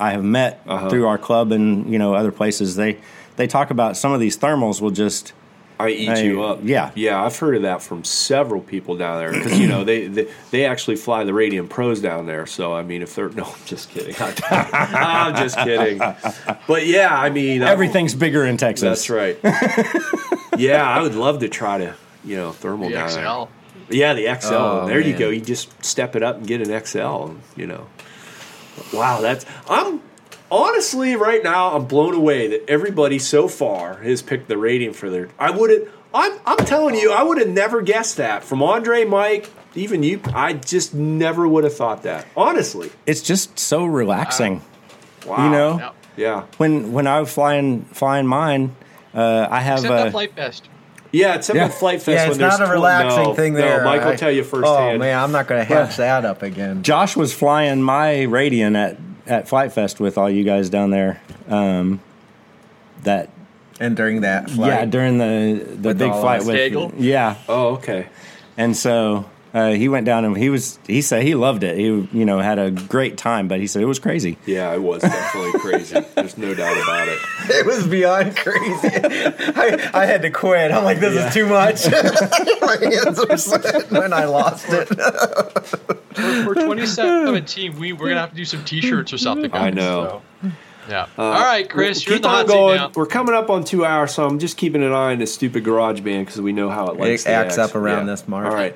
I 0.00 0.12
have 0.12 0.24
met 0.24 0.62
Uh-huh. 0.66 0.88
through 0.88 1.06
our 1.06 1.18
club 1.18 1.52
and 1.52 1.90
you 1.92 1.98
know 1.98 2.14
other 2.14 2.32
places, 2.32 2.76
they 2.76 2.98
they 3.36 3.46
talk 3.46 3.70
about 3.70 3.96
some 3.96 4.12
of 4.12 4.20
these 4.20 4.36
thermals 4.38 4.80
will 4.80 4.90
just 4.90 5.32
I 5.78 5.88
eat 5.88 6.08
I- 6.10 6.20
you 6.20 6.42
up. 6.42 6.58
yeah. 6.62 6.90
yeah. 6.94 7.24
I've 7.24 7.38
heard 7.38 7.56
of 7.56 7.62
that 7.62 7.80
from 7.82 8.04
several 8.04 8.60
people 8.60 8.96
down 8.98 9.18
there 9.18 9.32
because 9.32 9.58
you 9.58 9.66
know 9.66 9.82
they, 9.82 10.08
they 10.08 10.28
they 10.50 10.64
actually 10.66 10.96
fly 10.96 11.24
the 11.24 11.32
Radian 11.32 11.68
Pros 11.70 12.00
down 12.02 12.26
there. 12.26 12.44
So 12.46 12.74
I 12.74 12.82
mean, 12.82 13.00
if 13.02 13.14
they're 13.14 13.28
no, 13.40 13.44
I'm 13.44 13.64
just 13.66 13.88
kidding. 13.90 14.14
I'm 14.50 15.34
just 15.36 15.56
kidding. 15.56 15.98
But 16.66 16.86
yeah, 16.86 17.08
I 17.16 17.30
mean, 17.30 17.62
I'm- 17.62 17.72
Everything's 17.72 18.14
bigger 18.14 18.44
in 18.44 18.56
Texas. 18.58 19.06
That's 19.06 19.10
right. 19.10 19.38
yeah, 20.56 20.86
I 20.86 21.00
would 21.02 21.14
love 21.14 21.40
to 21.40 21.48
try 21.48 21.78
to 21.78 21.94
you 22.24 22.36
know 22.36 22.52
thermal 22.52 22.88
The 22.88 22.94
down 22.96 23.08
XL. 23.08 23.18
there. 23.18 23.46
Yeah, 23.92 24.14
the 24.14 24.40
XL. 24.40 24.54
Oh, 24.54 24.86
there 24.86 25.00
you 25.00 25.16
go. 25.16 25.30
You 25.30 25.40
just 25.40 25.82
step 25.84 26.14
it 26.14 26.22
up 26.22 26.36
and 26.36 26.46
get 26.46 26.60
an 26.66 26.84
XL. 26.84 27.30
You 27.56 27.66
know. 27.66 27.86
Wow, 28.92 29.20
that's 29.20 29.44
I'm 29.68 30.00
honestly 30.50 31.16
right 31.16 31.42
now 31.42 31.74
I'm 31.76 31.84
blown 31.86 32.14
away 32.14 32.48
that 32.48 32.68
everybody 32.68 33.18
so 33.18 33.48
far 33.48 33.98
has 33.98 34.22
picked 34.22 34.48
the 34.48 34.56
rating 34.58 34.92
for 34.92 35.10
their. 35.10 35.28
I 35.38 35.50
would 35.50 35.70
have. 35.70 35.88
I'm 36.12 36.38
I'm 36.44 36.64
telling 36.66 36.96
you, 36.96 37.12
I 37.12 37.22
would 37.22 37.38
have 37.38 37.48
never 37.48 37.82
guessed 37.82 38.16
that 38.16 38.42
from 38.42 38.62
Andre, 38.62 39.04
Mike, 39.04 39.48
even 39.76 40.02
you. 40.02 40.20
I 40.34 40.54
just 40.54 40.92
never 40.92 41.46
would 41.46 41.62
have 41.64 41.74
thought 41.76 42.02
that. 42.02 42.26
Honestly, 42.36 42.90
It's 43.06 43.22
just 43.22 43.58
so 43.58 43.84
relaxing. 43.84 44.62
wow. 45.26 45.44
You 45.44 45.50
know, 45.50 45.92
Yeah. 46.16 46.46
when 46.56 46.92
when 46.92 47.06
I 47.06 47.20
was 47.20 47.32
flying 47.32 47.82
flying 47.92 48.26
mine, 48.26 48.74
uh, 49.14 49.46
I 49.50 49.60
have 49.60 49.78
Except 49.80 49.92
uh, 49.92 50.04
that 50.04 50.10
Flite 50.10 50.34
Fest. 50.34 50.68
Yeah, 51.12 51.34
except 51.34 51.56
Yeah. 51.56 51.64
at 51.66 51.74
Flite 51.74 52.02
Fest 52.02 52.08
Yeah, 52.08 52.28
it's 52.28 52.38
there's 52.38 52.58
not 52.58 52.62
a 52.68 52.70
tw- 52.70 52.74
relaxing 52.74 53.22
no, 53.24 53.34
thing 53.34 53.52
no, 53.54 53.60
there. 53.60 53.84
Mike 53.84 54.02
will 54.04 54.12
I- 54.12 54.16
tell 54.16 54.30
you 54.30 54.44
firsthand. 54.44 54.96
Oh 54.96 54.98
man, 54.98 55.18
I'm 55.18 55.32
not 55.32 55.46
going 55.48 55.66
to 55.66 55.74
hatch 55.74 55.96
that 55.98 56.24
up 56.24 56.42
again. 56.42 56.82
Josh 56.82 57.16
was 57.16 57.32
flying 57.34 57.82
my 57.82 58.26
Radian 58.28 58.76
at 58.76 58.96
at 59.26 59.48
Flite 59.48 59.72
Fest 59.72 60.00
with 60.00 60.16
all 60.18 60.30
you 60.30 60.44
guys 60.44 60.70
down 60.70 60.90
there. 60.90 61.20
Um, 61.48 62.00
that 63.02 63.28
And 63.80 63.96
during 63.96 64.20
that 64.22 64.50
flight, 64.50 64.68
yeah 64.70 64.84
during 64.84 65.18
the 65.18 65.64
the 65.80 65.88
With 65.88 65.98
big 65.98 66.10
all 66.10 66.20
flight 66.20 66.44
with 66.44 66.54
Daigle? 66.56 66.92
yeah, 66.98 67.36
Oh, 67.48 67.74
okay. 67.74 68.06
and 68.56 68.76
so. 68.76 69.24
Uh, 69.52 69.70
he 69.72 69.88
went 69.88 70.06
down 70.06 70.24
and 70.24 70.36
he 70.36 70.48
was. 70.48 70.78
He 70.86 71.02
said 71.02 71.24
he 71.24 71.34
loved 71.34 71.64
it. 71.64 71.76
He, 71.76 71.84
you 71.84 72.24
know, 72.24 72.38
had 72.38 72.58
a 72.60 72.70
great 72.70 73.16
time. 73.18 73.48
But 73.48 73.58
he 73.58 73.66
said 73.66 73.82
it 73.82 73.86
was 73.86 73.98
crazy. 73.98 74.38
Yeah, 74.46 74.72
it 74.74 74.80
was 74.82 75.02
definitely 75.02 75.58
crazy. 75.58 75.98
There's 76.14 76.38
no 76.38 76.54
doubt 76.54 76.76
about 76.76 77.08
it. 77.08 77.18
it 77.48 77.66
was 77.66 77.86
beyond 77.86 78.36
crazy. 78.36 78.88
I, 78.94 79.90
I 79.92 80.06
had 80.06 80.22
to 80.22 80.30
quit. 80.30 80.70
I'm 80.70 80.84
like, 80.84 81.00
this 81.00 81.14
Yeah. 81.14 81.26
is 81.28 81.34
too 81.34 81.46
much. 81.46 81.84
My 82.62 82.76
hands 82.80 83.18
were 83.28 83.36
sweating 83.36 83.90
when 83.98 84.12
I 84.12 84.24
lost 84.26 84.66
it. 84.68 84.88
we're 84.90 86.44
For, 86.44 86.44
for 86.44 86.54
2017, 86.54 87.78
we 87.78 87.92
we're 87.92 88.08
gonna 88.08 88.20
have 88.20 88.30
to 88.30 88.36
do 88.36 88.44
some 88.44 88.64
T-shirts 88.64 89.12
or 89.12 89.18
something. 89.18 89.52
I 89.52 89.70
know. 89.70 90.22
So, 90.42 90.50
yeah. 90.88 91.06
All 91.18 91.30
right, 91.32 91.68
Chris, 91.68 92.06
We'll 92.06 92.10
you're 92.10 92.16
in 92.16 92.22
the 92.22 92.28
keep 92.28 92.30
on 92.30 92.36
hot 92.36 92.46
seat 92.48 92.52
going. 92.54 92.76
now. 92.76 92.92
We're 92.94 93.06
coming 93.06 93.34
up 93.34 93.50
on 93.50 93.64
two 93.64 93.84
hours, 93.84 94.12
so 94.14 94.26
I'm 94.26 94.38
just 94.38 94.56
keeping 94.56 94.82
an 94.82 94.92
eye 94.92 95.12
on 95.12 95.18
this 95.18 95.32
stupid 95.34 95.62
garage 95.64 96.00
band 96.00 96.26
because 96.26 96.40
we 96.40 96.52
know 96.52 96.68
how 96.70 96.86
it 96.88 96.98
likes 96.98 97.24
to 97.24 97.30
acts 97.30 97.58
act. 97.58 97.70
up 97.70 97.76
around 97.76 98.06
this 98.06 98.26
mark. 98.26 98.46
All 98.46 98.54
right. 98.54 98.74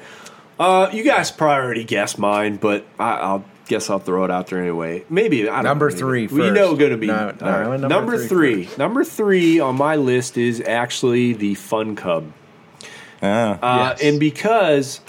Uh, 0.59 0.89
you 0.93 1.03
guys 1.03 1.31
probably 1.31 1.65
already 1.65 1.85
guessed 1.85 2.19
mine, 2.19 2.57
but 2.57 2.85
I, 2.99 3.13
I'll 3.15 3.45
guess 3.67 3.91
I'll 3.91 3.99
throw 3.99 4.25
it 4.25 4.31
out 4.31 4.47
there 4.49 4.61
anyway. 4.61 5.05
Maybe 5.09 5.49
I 5.49 5.55
don't 5.57 5.65
Number 5.65 5.91
know, 5.91 5.97
three 5.97 6.23
maybe. 6.23 6.35
We 6.35 6.41
first. 6.43 6.55
know 6.55 6.77
going 6.77 6.91
to 6.93 6.97
be 6.97 7.07
No, 7.09 7.35
no, 7.41 7.47
all 7.47 7.53
right. 7.71 7.81
number 7.81 7.89
number 7.89 8.19
three 8.19 8.65
three. 8.67 8.77
Number 8.77 9.05
three 9.05 9.59
on 9.61 9.77
my 9.77 9.97
list 9.97 10.37
is 10.39 10.61
actually 10.61 11.33
the 11.33 11.55
Fun 11.55 11.97
Cub. 11.97 12.31
Ah, 13.23 13.59
Uh, 13.63 13.89
Yes. 13.91 14.03
And 14.03 14.21
because, 14.21 15.01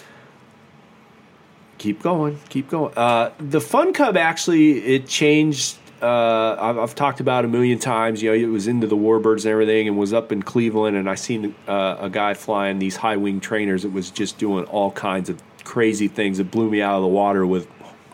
keep 1.78 2.02
going, 2.02 2.40
keep 2.50 2.70
going. 2.70 2.94
Uh, 2.98 3.32
the 3.40 3.62
Fun 3.62 3.94
Cub 3.94 4.18
actually 4.18 4.80
it 4.96 5.08
changed. 5.08 5.78
Uh, 6.02 6.58
I've, 6.60 6.78
I've 6.78 6.96
talked 6.96 7.20
about 7.20 7.46
a 7.46 7.48
million 7.48 7.80
times. 7.80 8.22
You 8.22 8.32
know, 8.32 8.36
it 8.36 8.52
was 8.52 8.68
into 8.68 8.88
the 8.88 8.98
Warbirds 8.98 9.46
and 9.46 9.48
everything, 9.48 9.88
and 9.88 9.98
was 9.98 10.14
up 10.14 10.32
in 10.32 10.44
Cleveland, 10.44 10.98
and 10.98 11.10
I 11.10 11.16
seen 11.16 11.56
uh, 11.68 11.98
a 12.00 12.10
guy 12.10 12.34
flying 12.34 12.80
these 12.80 12.98
high 12.98 13.18
wing 13.18 13.40
trainers. 13.40 13.84
that 13.84 13.94
was 13.94 14.12
just 14.12 14.38
doing 14.38 14.66
all 14.66 14.92
kinds 14.92 15.30
of 15.30 15.42
crazy 15.64 16.08
things 16.08 16.38
that 16.38 16.52
blew 16.52 16.70
me 16.70 16.82
out 16.82 16.98
of 16.98 17.02
the 17.02 17.08
water 17.08 17.46
with 17.46 17.68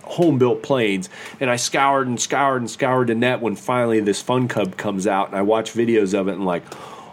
home 0.03 0.37
built 0.37 0.61
planes. 0.61 1.09
And 1.39 1.49
I 1.49 1.55
scoured 1.55 2.07
and 2.07 2.19
scoured 2.19 2.61
and 2.61 2.69
scoured 2.69 3.07
the 3.07 3.15
net 3.15 3.41
when 3.41 3.55
finally 3.55 3.99
this 3.99 4.21
Fun 4.21 4.47
Cub 4.47 4.77
comes 4.77 5.07
out, 5.07 5.27
and 5.27 5.35
I 5.35 5.41
watch 5.41 5.73
videos 5.73 6.17
of 6.17 6.27
it 6.27 6.33
and 6.33 6.45
like, 6.45 6.63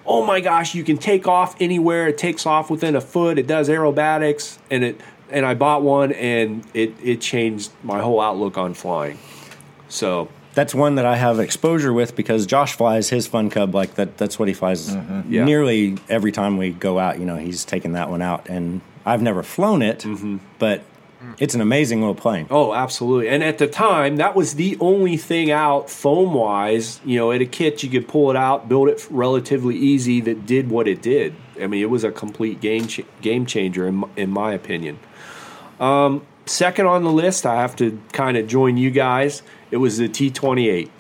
oh 0.07 0.25
my 0.25 0.41
gosh, 0.41 0.75
you 0.75 0.85
can 0.85 0.99
take 0.99 1.27
off 1.27 1.55
anywhere. 1.61 2.09
It 2.09 2.19
takes 2.19 2.47
off 2.47 2.71
within 2.71 2.97
a 2.97 3.01
foot. 3.01 3.39
It 3.39 3.47
does 3.47 3.69
aerobatics, 3.69 4.59
and 4.71 4.85
it 4.85 5.01
and 5.31 5.45
I 5.45 5.55
bought 5.55 5.83
one, 5.83 6.13
and 6.13 6.65
it 6.75 6.95
it 7.03 7.21
changed 7.21 7.71
my 7.83 8.01
whole 8.01 8.21
outlook 8.21 8.57
on 8.57 8.75
flying. 8.75 9.19
So 9.89 10.29
that's 10.59 10.75
one 10.75 10.97
that 10.97 11.07
I 11.07 11.15
have 11.15 11.39
exposure 11.39 11.93
with 11.93 12.17
because 12.17 12.45
Josh 12.45 12.73
flies 12.75 13.09
his 13.11 13.29
Fun 13.29 13.49
Cub 13.49 13.75
like 13.77 13.95
that. 13.95 14.19
That's 14.19 14.41
what 14.41 14.49
he 14.49 14.55
flies 14.55 14.93
Yeah. 15.29 15.45
nearly 15.45 15.97
every 16.09 16.33
time 16.33 16.57
we 16.57 16.71
go 16.71 16.99
out. 16.99 17.21
You 17.21 17.27
know, 17.27 17.37
he's 17.37 17.65
taking 17.65 17.93
that 17.93 18.11
one 18.11 18.23
out, 18.23 18.49
and 18.49 18.81
I've 19.07 19.23
never 19.23 19.45
flown 19.45 19.83
it, 19.83 20.05
but 20.59 20.83
it's 21.39 21.55
an 21.55 21.61
amazing 21.61 22.01
little 22.01 22.17
plane. 22.17 22.47
Oh, 22.51 22.75
absolutely. 22.75 23.29
And 23.29 23.45
at 23.45 23.59
the 23.59 23.69
time, 23.69 24.17
that 24.17 24.35
was 24.35 24.55
the 24.55 24.77
only 24.81 25.17
thing 25.17 25.53
out 25.53 25.89
foam 25.91 26.35
wise. 26.35 27.01
You 27.05 27.19
know, 27.19 27.31
at 27.31 27.41
a 27.41 27.47
kit, 27.47 27.85
you 27.85 27.89
could 27.91 28.09
pull 28.09 28.29
it 28.31 28.37
out, 28.37 28.69
build 28.69 28.89
it 28.89 29.07
relatively 29.11 29.77
easy 29.77 30.21
that 30.23 30.45
did 30.45 30.71
what 30.71 30.89
it 30.89 31.01
did. 31.01 31.35
I 31.63 31.69
mean, 31.69 31.83
it 31.83 31.91
was 31.91 32.03
a 32.03 32.11
complete 32.11 32.61
game 32.61 32.89
ch- 32.89 33.03
game 33.21 33.47
changer, 33.47 33.87
in, 33.87 34.03
m- 34.03 34.11
in 34.17 34.31
my 34.31 34.53
opinion. 34.53 34.99
Um, 35.81 36.23
second 36.47 36.87
on 36.87 37.05
the 37.05 37.13
list, 37.13 37.47
I 37.47 37.57
have 37.57 37.77
to 37.77 38.01
kind 38.13 38.37
of 38.37 38.47
join 38.49 38.77
you 38.77 38.91
guys. 38.91 39.43
It 39.71 39.79
was 39.79 39.99
the 39.99 40.09
T 40.09 40.31
28. 40.31 40.91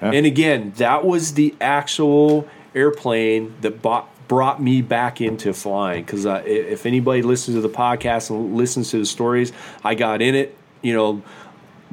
And 0.00 0.26
again, 0.26 0.72
that 0.76 1.04
was 1.04 1.34
the 1.34 1.54
actual 1.60 2.48
airplane 2.74 3.54
that 3.60 3.82
bought, 3.82 4.08
brought 4.28 4.62
me 4.62 4.80
back 4.80 5.20
into 5.20 5.52
flying. 5.52 6.04
Because 6.04 6.24
uh, 6.24 6.42
if 6.46 6.86
anybody 6.86 7.22
listens 7.22 7.56
to 7.56 7.60
the 7.60 7.68
podcast 7.68 8.30
and 8.30 8.56
listens 8.56 8.90
to 8.90 8.98
the 8.98 9.04
stories, 9.04 9.52
I 9.84 9.94
got 9.94 10.22
in 10.22 10.34
it. 10.34 10.56
You 10.82 10.94
know, 10.94 11.22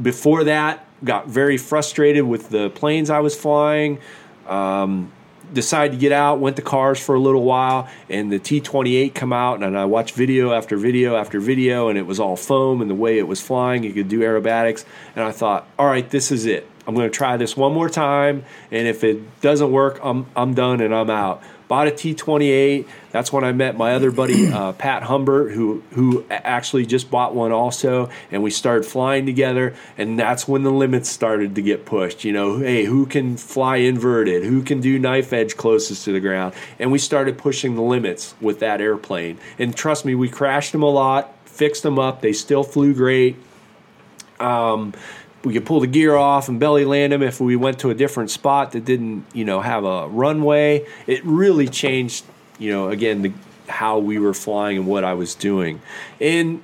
before 0.01 0.45
that, 0.45 0.85
got 1.03 1.27
very 1.27 1.57
frustrated 1.57 2.23
with 2.23 2.49
the 2.49 2.69
planes 2.69 3.09
I 3.09 3.19
was 3.19 3.35
flying. 3.35 3.99
Um, 4.47 5.11
decided 5.53 5.94
to 5.94 5.98
get 5.98 6.11
out, 6.11 6.40
went 6.40 6.56
to 6.57 6.61
cars 6.61 6.99
for 6.99 7.15
a 7.15 7.19
little 7.19 7.44
while, 7.44 7.90
and 8.10 8.32
the 8.32 8.40
T28 8.40 9.14
come 9.14 9.34
out, 9.34 9.64
and 9.64 9.78
I 9.78 9.86
watched 9.86 10.15
video 10.15 10.53
after 10.53 10.78
video 10.78 11.15
after 11.15 11.40
video, 11.40 11.90
and 11.90 11.98
it 11.98 12.06
was 12.06 12.19
all 12.19 12.36
foam 12.36 12.82
and 12.82 12.90
the 12.90 12.95
way 12.95 13.18
it 13.18 13.28
was 13.28 13.41
flying, 13.41 13.84
you 13.84 13.94
could 13.94 14.10
do 14.10 14.19
aerobatics, 14.19 14.86
and 15.15 15.24
I 15.24 15.32
thought, 15.32 15.68
all 15.78 15.88
right, 15.88 16.10
this 16.10 16.32
is 16.32 16.45
it. 16.45 16.69
I'm 16.88 16.95
going 16.95 17.10
to 17.10 17.15
try 17.15 17.36
this 17.36 17.57
one 17.57 17.74
more 17.74 17.90
time, 17.90 18.45
and 18.72 18.88
if 18.88 19.03
it 19.03 19.41
doesn't 19.41 19.72
work, 19.72 19.99
I'm 20.02 20.26
I'm 20.38 20.53
done 20.53 20.80
and 20.80 20.95
I'm 20.95 21.10
out. 21.10 21.44
Bought 21.68 21.88
a 21.88 21.91
T28. 21.91 22.88
That's 23.11 23.34
when 23.34 23.44
I 23.44 23.52
met 23.52 23.77
my 23.77 23.94
other 23.94 24.11
buddy 24.11 24.48
uh, 24.48 24.72
Pat 24.73 25.03
Humbert, 25.03 25.52
who 25.52 25.84
who 25.91 26.26
actually 26.30 26.85
just 26.85 27.11
bought 27.11 27.35
one 27.35 27.52
also, 27.52 28.10
and 28.31 28.41
we 28.41 28.52
started 28.52 28.85
flying 28.85 29.26
together. 29.26 29.76
And 29.98 30.18
that's 30.18 30.48
when 30.48 30.64
the 30.64 30.72
limits 30.72 31.10
started 31.10 31.56
to 31.56 31.61
get 31.61 31.85
pushed. 31.85 32.23
You 32.23 32.31
know, 32.31 32.60
hey, 32.60 32.85
who 32.85 33.06
can 33.06 33.38
fly 33.38 33.77
inverted? 33.77 34.44
Who 34.44 34.64
can 34.64 34.80
do 34.80 34.98
knife 34.98 35.34
edge 35.34 35.57
closest 35.57 36.06
to 36.06 36.14
the 36.14 36.22
ground? 36.22 36.53
And 36.80 36.91
we 36.91 36.99
started 36.99 37.38
pushing 37.38 37.76
the 37.76 37.81
limits 37.81 38.35
with 38.39 38.60
that 38.60 38.80
airplane. 38.80 39.39
And 39.60 39.76
trust 39.76 40.06
me, 40.06 40.15
we 40.15 40.30
crashed 40.30 40.72
them 40.72 40.84
a 40.84 40.89
lot, 40.89 41.34
fixed 41.45 41.84
them 41.84 41.99
up. 41.99 42.22
They 42.22 42.34
still 42.34 42.64
flew 42.64 42.94
great 42.94 43.35
we 45.48 45.53
could 45.53 45.65
pull 45.65 45.80
the 45.80 45.88
gear 45.88 46.15
off 46.15 46.49
and 46.49 46.60
belly 46.60 46.84
land 46.84 47.14
them 47.14 47.24
if 47.24 47.40
we 47.40 47.56
went 47.56 47.80
to 47.80 47.90
a 47.90 47.95
different 47.95 48.30
spot 48.30 48.74
that 48.74 48.84
didn't, 48.84 49.26
you 49.34 49.45
know, 49.45 49.61
have 49.61 49.86
a 49.86 50.07
runway. 50.10 50.86
It 51.07 51.24
really 51.24 51.69
changed, 51.69 52.26
you 52.60 52.69
know, 52.69 52.90
again, 52.90 53.22
the, 53.22 53.32
how 53.69 53.99
we 53.99 54.19
were 54.19 54.34
flying 54.34 54.78
and 54.78 54.86
what 54.86 55.06
I 55.06 55.14
was 55.14 55.36
doing. 55.36 55.82
And 56.19 56.61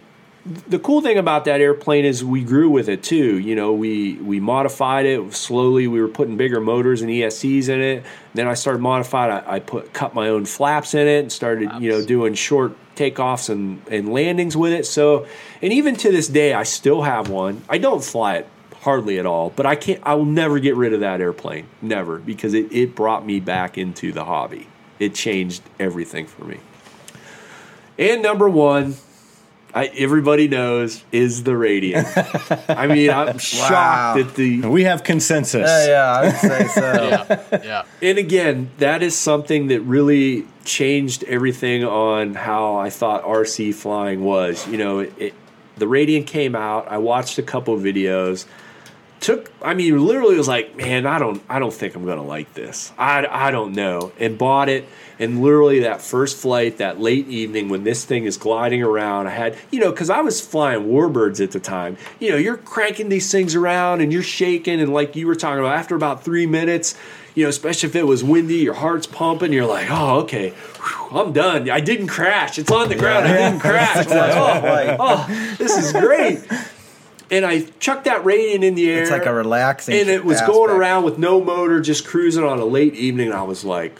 the 0.68 0.80
cool 0.80 1.00
thing 1.00 1.18
about 1.18 1.46
that 1.46 1.62
airplane 1.62 2.04
is 2.04 2.26
we 2.26 2.44
grew 2.44 2.70
with 2.70 2.90
it 2.90 3.04
too. 3.04 3.40
You 3.40 3.56
know, 3.56 3.72
we 3.72 4.16
we 4.16 4.42
modified 4.42 5.06
it 5.06 5.34
slowly. 5.34 5.88
We 5.88 6.02
were 6.02 6.10
putting 6.10 6.36
bigger 6.36 6.60
motors 6.60 7.02
and 7.02 7.10
ESCs 7.10 7.70
in 7.70 7.80
it. 7.80 8.04
Then 8.34 8.50
I 8.50 8.54
started 8.54 8.82
modified. 8.82 9.30
I, 9.30 9.56
I 9.56 9.60
put 9.60 9.94
cut 9.94 10.14
my 10.14 10.28
own 10.28 10.44
flaps 10.44 10.94
in 10.94 11.08
it 11.08 11.20
and 11.20 11.32
started 11.32 11.72
you 11.80 11.90
know 11.90 12.06
doing 12.06 12.34
short 12.34 12.76
takeoffs 12.98 13.50
and, 13.50 13.82
and 13.90 14.12
landings 14.12 14.58
with 14.58 14.74
it. 14.74 14.86
So, 14.86 15.26
and 15.62 15.72
even 15.72 15.96
to 15.96 16.12
this 16.12 16.28
day, 16.28 16.54
I 16.54 16.64
still 16.64 17.04
have 17.04 17.30
one. 17.30 17.64
I 17.70 17.78
don't 17.78 18.04
fly 18.04 18.36
it 18.36 18.48
hardly 18.84 19.18
at 19.18 19.26
all, 19.26 19.50
but 19.50 19.66
I 19.66 19.76
can't. 19.76 20.02
I 20.04 20.14
will 20.14 20.26
never 20.26 20.60
get 20.60 20.76
rid 20.76 20.94
of 20.94 21.00
that 21.00 21.22
airplane, 21.22 21.68
never, 21.82 22.20
because 22.20 22.54
it 22.54 22.72
it 22.72 22.96
brought 22.96 23.26
me 23.26 23.40
back 23.40 23.78
into 23.78 24.12
the 24.12 24.26
hobby. 24.26 24.68
It 25.00 25.16
changed 25.16 25.64
everything 25.80 26.28
for 26.28 26.46
me. 26.46 26.60
And 27.98 28.22
number 28.22 28.50
one, 28.50 28.96
I, 29.74 29.86
everybody 29.86 30.48
knows 30.48 31.04
is 31.12 31.44
the 31.44 31.52
Radian. 31.52 32.06
I 32.78 32.88
mean, 32.88 33.10
I'm 33.10 33.38
shocked 33.38 34.20
that 34.20 34.36
the 34.36 34.62
We 34.62 34.84
have 34.84 35.04
consensus. 35.04 35.68
Yeah, 35.68 35.88
yeah, 35.88 36.14
I 36.14 36.26
would 36.26 36.36
say 36.36 36.68
so. 36.68 36.82
yeah, 37.52 37.64
yeah. 37.64 37.84
and 38.02 38.18
again, 38.18 38.70
that 38.78 39.02
is 39.02 39.18
something 39.18 39.68
that 39.68 39.82
really 39.82 40.46
changed 40.66 41.24
everything 41.24 41.84
on 41.84 42.36
how 42.36 42.76
I 42.76 42.90
thought 42.90 43.24
RC 43.24 43.74
flying 43.74 44.24
was. 44.24 44.68
You 44.68 44.78
know, 44.78 45.00
it, 45.00 45.14
it, 45.18 45.34
the 45.78 45.86
Radian 45.86 46.28
came 46.28 46.56
out. 46.56 46.88
I 46.90 46.98
watched 46.98 47.40
a 47.40 47.44
couple 47.44 47.78
videos. 47.78 48.46
Took 49.24 49.52
i 49.62 49.74
mean 49.74 50.06
literally 50.06 50.38
was 50.38 50.48
like 50.48 50.76
man 50.76 51.06
i 51.06 51.18
don't 51.18 51.42
i 51.50 51.58
don't 51.58 51.74
think 51.74 51.96
i'm 51.96 52.06
gonna 52.06 52.22
like 52.22 52.54
this. 52.54 52.92
I, 52.98 53.26
I 53.26 53.52
don't 53.52 53.74
know. 53.74 54.12
And 54.20 54.38
bought 54.38 54.70
it 54.70 54.88
and 55.18 55.42
literally 55.42 55.80
that 55.80 56.02
first 56.02 56.38
flight 56.38 56.78
that 56.78 57.00
late 57.00 57.28
evening 57.28 57.70
when 57.70 57.84
this 57.84 58.04
thing 58.04 58.26
is 58.26 58.36
gliding 58.38 58.84
around 58.84 59.28
i 59.28 59.30
had 59.30 59.58
you 59.72 59.80
know 59.80 59.92
because 59.92 60.10
i 60.10 60.20
was 60.20 60.42
flying 60.42 60.88
warbirds 60.88 61.42
at 61.42 61.52
the 61.52 61.60
time. 61.60 61.98
You 62.20 62.32
know 62.32 62.38
you're 62.38 62.58
cranking 62.58 63.10
these 63.10 63.32
things 63.32 63.56
around 63.56 64.02
and 64.02 64.12
you're 64.12 64.24
shaking 64.24 64.82
and 64.82 64.94
like 64.94 65.16
you 65.16 65.26
were 65.26 65.36
talking 65.36 65.60
about 65.60 65.78
after 65.78 65.96
about 65.96 66.24
three 66.24 66.46
minutes 66.46 66.96
you 67.34 67.44
know 67.44 67.50
especially 67.50 67.90
if 67.90 67.96
it 67.96 68.04
was 68.04 68.24
windy 68.24 68.58
your 68.58 68.74
heart's 68.74 69.08
pumping 69.08 69.54
you're 69.54 69.66
like 69.66 69.88
oh 69.90 70.20
okay. 70.20 70.50
Whew, 70.50 71.18
i'm 71.18 71.32
done. 71.32 71.70
I 71.70 71.80
didn't 71.80 72.08
crash. 72.08 72.60
It's 72.60 72.72
on 72.72 72.90
the 72.90 72.96
ground. 72.96 73.26
I 73.26 73.38
didn't 73.38 73.62
crash. 73.62 74.06
I'm 74.08 74.12
oh, 74.12 74.70
like, 74.70 74.98
oh, 75.00 75.26
oh 75.30 75.56
this 75.58 75.78
is 75.78 75.94
great 75.94 76.42
and 77.34 77.46
I 77.46 77.62
chucked 77.80 78.06
that 78.06 78.24
Radian 78.24 78.64
in 78.64 78.76
the 78.76 78.90
air. 78.90 79.02
It's 79.02 79.12
like 79.12 79.26
a 79.26 79.34
relaxing 79.34 80.00
And 80.00 80.10
it 80.10 80.24
was 80.24 80.38
aspect. 80.38 80.54
going 80.54 80.70
around 80.70 81.04
with 81.04 81.18
no 81.18 81.44
motor, 81.44 81.82
just 81.82 82.06
cruising 82.06 82.44
on 82.44 82.60
a 82.60 82.66
late 82.66 82.94
evening. 82.94 83.28
And 83.28 83.36
I 83.36 83.44
was 83.44 83.66
like, 83.66 84.00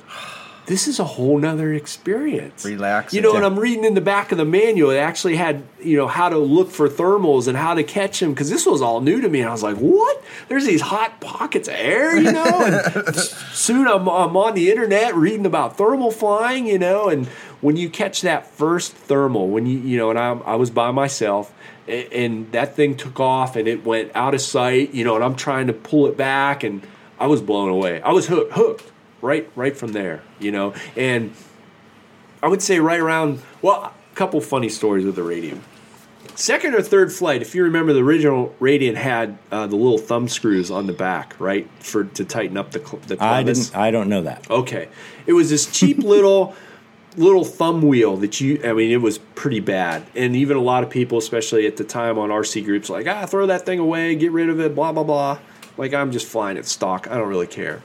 this 0.66 0.88
is 0.88 1.00
a 1.00 1.04
whole 1.04 1.38
nother 1.40 1.74
experience. 1.74 2.64
Relaxing. 2.64 3.18
You 3.18 3.24
know, 3.24 3.36
and 3.36 3.44
I'm 3.44 3.60
reading 3.60 3.84
in 3.84 3.96
the 3.96 4.02
back 4.02 4.32
of 4.32 4.38
the 4.38 4.46
manual, 4.46 4.92
it 4.92 4.98
actually 4.98 5.36
had, 5.36 5.64
you 5.82 5.98
know, 5.98 6.08
how 6.08 6.30
to 6.30 6.38
look 6.38 6.72
for 6.72 6.88
thermals 6.88 7.48
and 7.48 7.58
how 7.58 7.74
to 7.74 7.84
catch 7.84 8.20
them 8.20 8.32
because 8.34 8.50
this 8.50 8.66
was 8.66 8.82
all 8.82 9.02
new 9.02 9.20
to 9.20 9.28
me. 9.28 9.42
And 9.42 9.50
I 9.50 9.52
was 9.52 9.64
like, 9.64 9.78
what? 9.78 10.24
There's 10.48 10.66
these 10.66 10.82
hot 10.82 11.20
pockets 11.20 11.68
of 11.68 11.74
air, 11.76 12.16
you 12.16 12.32
know? 12.32 12.44
And 12.94 13.16
soon 13.16 13.88
I'm, 13.88 14.08
I'm 14.08 14.38
on 14.38 14.54
the 14.54 14.70
internet 14.70 15.16
reading 15.16 15.46
about 15.46 15.78
thermal 15.78 16.12
flying, 16.12 16.68
you 16.68 16.80
know, 16.80 17.10
and 17.10 17.28
when 17.60 17.76
you 17.78 17.90
catch 17.90 18.22
that 18.22 18.48
first 18.48 18.94
thermal, 18.94 19.48
when 19.50 19.66
you, 19.66 19.80
you 19.80 19.98
know, 19.98 20.10
and 20.10 20.20
I, 20.20 20.32
I 20.46 20.56
was 20.56 20.70
by 20.70 20.92
myself, 20.92 21.54
and 21.88 22.52
that 22.52 22.76
thing 22.76 22.96
took 22.96 23.20
off 23.20 23.56
and 23.56 23.68
it 23.68 23.86
went 23.86 24.12
out 24.16 24.34
of 24.34 24.42
sight, 24.42 24.94
you 24.94 25.04
know, 25.04 25.16
and 25.16 25.24
I'm 25.24 25.36
trying 25.36 25.68
to 25.68 25.74
pull 25.74 26.08
it 26.08 26.18
back 26.18 26.64
and 26.64 26.86
I 27.20 27.28
was 27.28 27.42
blown 27.42 27.70
away. 27.70 28.02
I 28.02 28.12
was 28.12 28.28
hooked, 28.28 28.54
hooked 28.54 28.92
right, 29.22 29.50
right 29.56 29.76
from 29.76 29.92
there, 29.92 30.22
you 30.40 30.52
know, 30.52 30.74
and 30.96 31.34
I 32.42 32.48
would 32.48 32.62
say 32.62 32.80
right 32.80 33.00
around, 33.00 33.42
well, 33.62 33.84
a 33.84 34.16
couple 34.16 34.42
funny 34.42 34.70
stories 34.70 35.06
with 35.06 35.16
the 35.16 35.22
Radian. 35.22 35.60
Second 36.36 36.74
or 36.74 36.82
third 36.82 37.14
flight, 37.14 37.42
if 37.42 37.54
you 37.54 37.64
remember, 37.64 37.94
the 37.94 38.02
original 38.04 38.56
Radian 38.60 38.96
had 38.96 39.38
uh, 39.52 39.68
the 39.68 39.76
little 39.76 40.00
thumb 40.00 40.28
screws 40.28 40.72
on 40.72 40.88
the 40.88 40.94
back, 40.94 41.36
right, 41.40 41.70
for 41.80 42.06
to 42.06 42.26
tighten 42.26 42.58
up 42.58 42.72
the 42.72 42.80
cl- 42.80 43.02
the 43.06 43.24
I 43.24 43.44
didn't. 43.44 43.76
I 43.76 43.92
don't 43.92 44.10
know 44.10 44.24
that. 44.24 44.50
Okay. 44.50 44.90
It 45.28 45.34
was 45.34 45.52
this 45.52 45.68
cheap 45.68 45.98
little 46.00 46.56
little 47.18 47.44
thumb 47.46 47.82
wheel 47.82 48.18
that 48.18 48.42
you 48.42 48.60
I 48.64 48.74
mean 48.74 48.92
it 48.92 49.02
was 49.02 49.18
pretty 49.20 49.60
bad. 49.60 50.04
And 50.16 50.36
even 50.36 50.58
a 50.58 50.62
lot 50.62 50.84
of 50.84 50.90
people, 50.90 51.18
especially 51.18 51.68
at 51.68 51.78
the 51.78 51.84
time 51.84 52.18
on 52.18 52.30
RC 52.30 52.64
groups, 52.66 52.90
like, 52.90 53.08
ah, 53.08 53.26
throw 53.26 53.46
that 53.48 53.66
thing 53.66 53.80
away, 53.80 54.16
get 54.16 54.32
rid 54.32 54.50
of 54.50 54.60
it, 54.60 54.74
blah 54.76 54.92
blah 54.92 55.04
blah. 55.04 55.40
Like 55.78 55.94
I'm 55.94 56.12
just 56.12 56.28
flying 56.28 56.58
it 56.58 56.66
stock. 56.66 57.08
I 57.10 57.18
don't 57.18 57.30
really 57.30 57.48
care. 57.48 57.82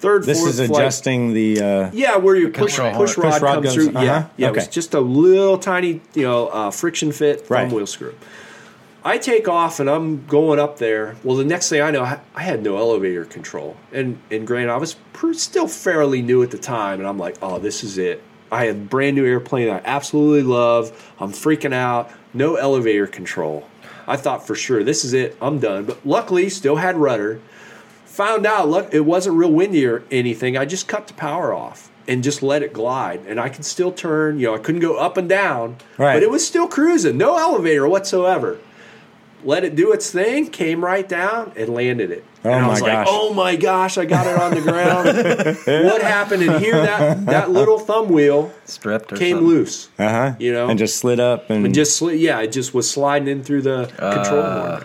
Third, 0.00 0.24
This 0.24 0.38
fourth 0.40 0.58
is 0.58 0.66
flight- 0.66 0.80
adjusting 0.82 1.34
the. 1.34 1.60
Uh, 1.60 1.90
yeah, 1.92 2.16
where 2.16 2.34
your 2.34 2.48
push 2.50 2.76
control 2.76 2.94
push 3.06 3.18
rod. 3.18 3.24
rod, 3.24 3.32
Push 3.34 3.42
rod 3.42 3.54
comes 3.54 3.66
goes- 3.66 3.74
through. 3.74 3.92
Yeah, 4.02 4.16
uh-huh, 4.16 4.28
yeah. 4.38 4.48
It 4.48 4.54
was 4.54 4.62
okay. 4.64 4.72
just 4.72 4.94
a 4.94 5.00
little 5.00 5.58
tiny, 5.58 6.00
you 6.14 6.22
know, 6.22 6.48
uh, 6.48 6.70
friction 6.70 7.12
fit 7.12 7.46
thumb 7.46 7.56
Right. 7.64 7.70
wheel 7.72 7.86
screw. 7.86 8.14
I 9.04 9.18
take 9.18 9.46
off 9.48 9.78
and 9.80 9.88
I'm 9.90 10.24
going 10.26 10.58
up 10.58 10.78
there. 10.78 11.16
Well, 11.22 11.36
the 11.36 11.44
next 11.44 11.68
thing 11.70 11.80
I 11.82 11.90
know, 11.90 12.02
I- 12.02 12.20
I 12.34 12.42
had 12.42 12.62
no 12.62 12.76
elevator 12.78 13.24
control, 13.26 13.76
and 13.92 14.18
and 14.30 14.46
granted, 14.46 14.72
I 14.72 14.76
was 14.78 14.96
pr- 15.12 15.34
still 15.34 15.68
fairly 15.68 16.22
new 16.22 16.42
at 16.42 16.50
the 16.50 16.58
time, 16.58 16.98
and 16.98 17.06
I'm 17.08 17.18
like, 17.18 17.36
oh, 17.42 17.58
this 17.58 17.84
is 17.84 17.98
it. 17.98 18.22
I 18.52 18.66
had 18.66 18.76
a 18.76 18.78
brand 18.78 19.16
new 19.16 19.24
airplane 19.26 19.66
that 19.68 19.84
I 19.84 19.88
absolutely 19.88 20.42
love. 20.42 21.14
I'm 21.20 21.32
freaking 21.32 21.72
out. 21.72 22.10
No 22.34 22.56
elevator 22.56 23.06
control. 23.06 23.66
I 24.06 24.16
thought 24.16 24.46
for 24.46 24.54
sure 24.54 24.82
this 24.82 25.04
is 25.04 25.12
it. 25.12 25.36
I'm 25.40 25.58
done. 25.60 25.84
But 25.84 26.04
luckily, 26.04 26.48
still 26.48 26.76
had 26.76 26.96
rudder 26.96 27.40
found 28.06 28.44
out 28.44 28.68
look 28.68 28.92
it 28.92 29.00
wasn't 29.00 29.34
real 29.36 29.52
windy 29.52 29.86
or 29.86 30.02
anything 30.10 30.56
i 30.56 30.64
just 30.64 30.88
cut 30.88 31.06
the 31.06 31.14
power 31.14 31.54
off 31.54 31.88
and 32.08 32.24
just 32.24 32.42
let 32.42 32.60
it 32.60 32.72
glide 32.72 33.20
and 33.26 33.38
i 33.40 33.48
could 33.48 33.64
still 33.64 33.92
turn 33.92 34.38
you 34.38 34.46
know 34.46 34.54
i 34.54 34.58
couldn't 34.58 34.80
go 34.80 34.96
up 34.98 35.16
and 35.16 35.28
down 35.28 35.76
Right. 35.96 36.14
but 36.14 36.22
it 36.24 36.28
was 36.28 36.44
still 36.44 36.66
cruising 36.66 37.16
no 37.16 37.38
elevator 37.38 37.88
whatsoever 37.88 38.58
let 39.44 39.64
it 39.64 39.74
do 39.76 39.92
its 39.92 40.10
thing 40.10 40.48
came 40.48 40.84
right 40.84 41.08
down 41.08 41.52
and 41.56 41.68
landed 41.70 42.10
it 42.10 42.24
Oh 42.44 42.50
and 42.50 42.54
I 42.54 42.60
my 42.62 42.68
was 42.68 42.80
like, 42.82 42.92
gosh. 42.92 43.06
oh 43.10 43.34
my 43.34 43.56
gosh, 43.56 43.98
I 43.98 44.04
got 44.06 44.26
it 44.26 44.38
on 44.40 44.54
the 44.54 44.60
ground. 44.62 45.84
what 45.86 46.00
happened? 46.02 46.42
And 46.42 46.58
here 46.62 46.74
that 46.76 47.26
that 47.26 47.50
little 47.50 47.78
thumb 47.78 48.08
wheel 48.08 48.50
stripped 48.64 49.12
or 49.12 49.16
came 49.16 49.36
something. 49.36 49.46
loose. 49.48 49.88
uh 49.98 50.08
huh. 50.08 50.34
You 50.38 50.52
know? 50.52 50.68
and 50.68 50.78
just 50.78 50.96
slid 50.98 51.20
up 51.20 51.50
and, 51.50 51.66
And 51.66 51.74
just 51.74 52.00
sli- 52.00 52.18
yeah, 52.18 52.40
it 52.40 52.52
just 52.52 52.72
was 52.72 52.90
sliding 52.90 53.28
in 53.28 53.42
through 53.44 53.62
the 53.62 53.86
control 53.98 54.40
Uh. 54.42 54.80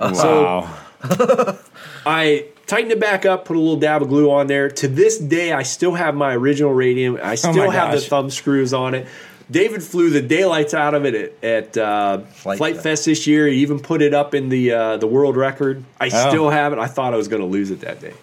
board. 0.00 0.14
wow. 0.16 1.58
I 2.04 2.46
tightened 2.66 2.92
it 2.92 3.00
back 3.00 3.24
up, 3.26 3.44
put 3.44 3.56
a 3.56 3.60
little 3.60 3.76
dab 3.78 4.02
of 4.02 4.08
glue 4.08 4.30
on 4.30 4.46
there. 4.46 4.68
To 4.70 4.88
this 4.88 5.18
day, 5.18 5.52
I 5.52 5.62
still 5.62 5.94
have 5.94 6.14
my 6.14 6.34
original 6.34 6.72
Radian. 6.74 7.20
I 7.22 7.34
still 7.36 7.60
Oh 7.60 7.66
my 7.68 7.74
have 7.74 7.92
the 7.92 8.00
thumb 8.00 8.30
screws 8.30 8.72
on 8.74 8.94
it. 8.94 9.06
David 9.52 9.82
flew 9.82 10.10
the 10.10 10.22
daylights 10.22 10.72
out 10.74 10.94
of 10.94 11.04
it 11.04 11.14
at, 11.42 11.44
at 11.44 11.76
uh, 11.76 12.18
Flite, 12.32 12.58
Flite 12.58 12.76
Fest 12.78 13.04
this 13.04 13.26
year. 13.26 13.46
He 13.46 13.58
even 13.58 13.78
put 13.78 14.00
it 14.02 14.14
up 14.14 14.34
in 14.34 14.48
the 14.48 14.72
uh, 14.72 14.96
the 14.96 15.06
world 15.06 15.36
record. 15.36 15.84
I 16.00 16.06
Oh. 16.06 16.28
still 16.30 16.50
have 16.50 16.72
it. 16.72 16.78
I 16.78 16.86
thought 16.86 17.12
I 17.14 17.16
was 17.18 17.28
going 17.28 17.42
to 17.42 17.46
lose 17.48 17.70
it 17.70 17.80
that 17.80 18.00
day. 18.00 18.14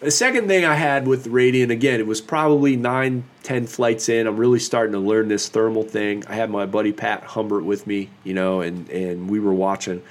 The 0.00 0.10
second 0.10 0.48
thing 0.48 0.64
I 0.64 0.74
had 0.76 1.06
with 1.06 1.26
Radian, 1.26 1.70
again, 1.70 2.00
it 2.00 2.06
was 2.06 2.22
probably 2.22 2.74
nine, 2.74 3.24
ten 3.42 3.66
flights 3.66 4.08
in. 4.08 4.26
I'm 4.26 4.38
really 4.38 4.58
starting 4.58 4.92
to 4.94 4.98
learn 4.98 5.28
this 5.28 5.48
thermal 5.50 5.82
thing. 5.82 6.24
I 6.26 6.34
had 6.34 6.50
my 6.50 6.64
buddy 6.66 6.92
Pat 6.92 7.22
Humbert 7.22 7.64
with 7.64 7.86
me, 7.86 8.08
you 8.24 8.32
know, 8.34 8.62
and, 8.62 8.88
and 8.88 9.28
we 9.30 9.40
were 9.40 9.52
watching. 9.52 10.02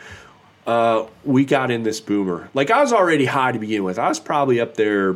Uh, 0.67 1.07
we 1.25 1.43
got 1.43 1.71
in 1.71 1.81
this 1.81 1.99
boomer. 1.99 2.49
Like 2.53 2.69
I 2.69 2.81
was 2.81 2.93
already 2.93 3.25
high 3.25 3.51
to 3.51 3.57
begin 3.57 3.83
with. 3.83 3.97
I 3.97 4.07
was 4.07 4.19
probably 4.19 4.59
up 4.61 4.75
there 4.75 5.15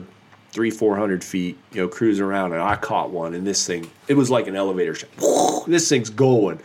three, 0.53 0.69
four 0.71 0.95
hundred 0.95 1.23
feet, 1.23 1.57
you 1.71 1.81
know, 1.81 1.87
cruising 1.87 2.23
around, 2.23 2.53
and 2.53 2.61
I 2.61 2.75
caught 2.75 3.09
one, 3.09 3.33
and 3.33 3.45
this 3.45 3.65
thing, 3.67 3.89
it 4.07 4.13
was 4.13 4.29
like 4.29 4.47
an 4.47 4.55
elevator 4.55 4.95
shaft. 4.95 5.13
This 5.67 5.87
thing's 5.89 6.09
going. 6.09 6.59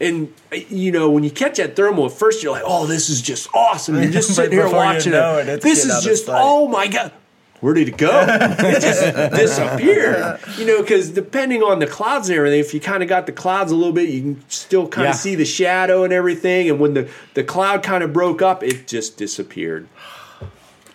And 0.00 0.32
uh, 0.52 0.56
you 0.68 0.92
know, 0.92 1.08
when 1.10 1.24
you 1.24 1.30
catch 1.30 1.56
that 1.58 1.76
thermal, 1.76 2.06
at 2.06 2.12
first 2.12 2.42
you're 2.42 2.52
like, 2.52 2.62
"Oh, 2.66 2.86
this 2.86 3.08
is 3.08 3.22
just 3.22 3.48
awesome." 3.54 3.94
You're 4.02 4.10
just 4.12 4.34
sitting 4.36 4.52
here 4.52 4.64
before 4.64 4.80
you 4.84 4.84
watching 4.94 5.12
know 5.12 5.38
it. 5.38 5.48
it, 5.48 5.60
This 5.62 5.84
is 5.84 6.02
just, 6.04 6.26
oh 6.28 6.68
my 6.68 6.86
god, 6.88 7.12
where 7.60 7.72
did 7.74 7.88
it 7.88 7.96
go? 7.96 8.10
it 8.28 8.80
just 8.82 9.02
disappeared. 9.34 10.40
You 10.58 10.66
know, 10.66 10.82
because 10.82 11.10
depending 11.10 11.62
on 11.62 11.78
the 11.78 11.86
clouds 11.86 12.28
and 12.28 12.36
everything, 12.36 12.60
if 12.60 12.74
you 12.74 12.80
kind 12.80 13.02
of 13.02 13.08
got 13.08 13.26
the 13.26 13.32
clouds 13.32 13.72
a 13.72 13.76
little 13.76 13.92
bit, 13.94 14.08
you 14.10 14.20
can 14.20 14.44
still 14.50 14.88
kind 14.88 15.04
Yeah. 15.06 15.10
of 15.10 15.16
see 15.16 15.34
the 15.36 15.44
shadow 15.44 16.04
and 16.04 16.12
everything. 16.12 16.68
And 16.68 16.78
when 16.80 16.94
the 16.94 17.08
the 17.34 17.44
cloud 17.44 17.82
kind 17.82 18.02
of 18.04 18.12
broke 18.12 18.42
up, 18.42 18.62
it 18.62 18.86
just 18.86 19.16
disappeared. 19.16 19.88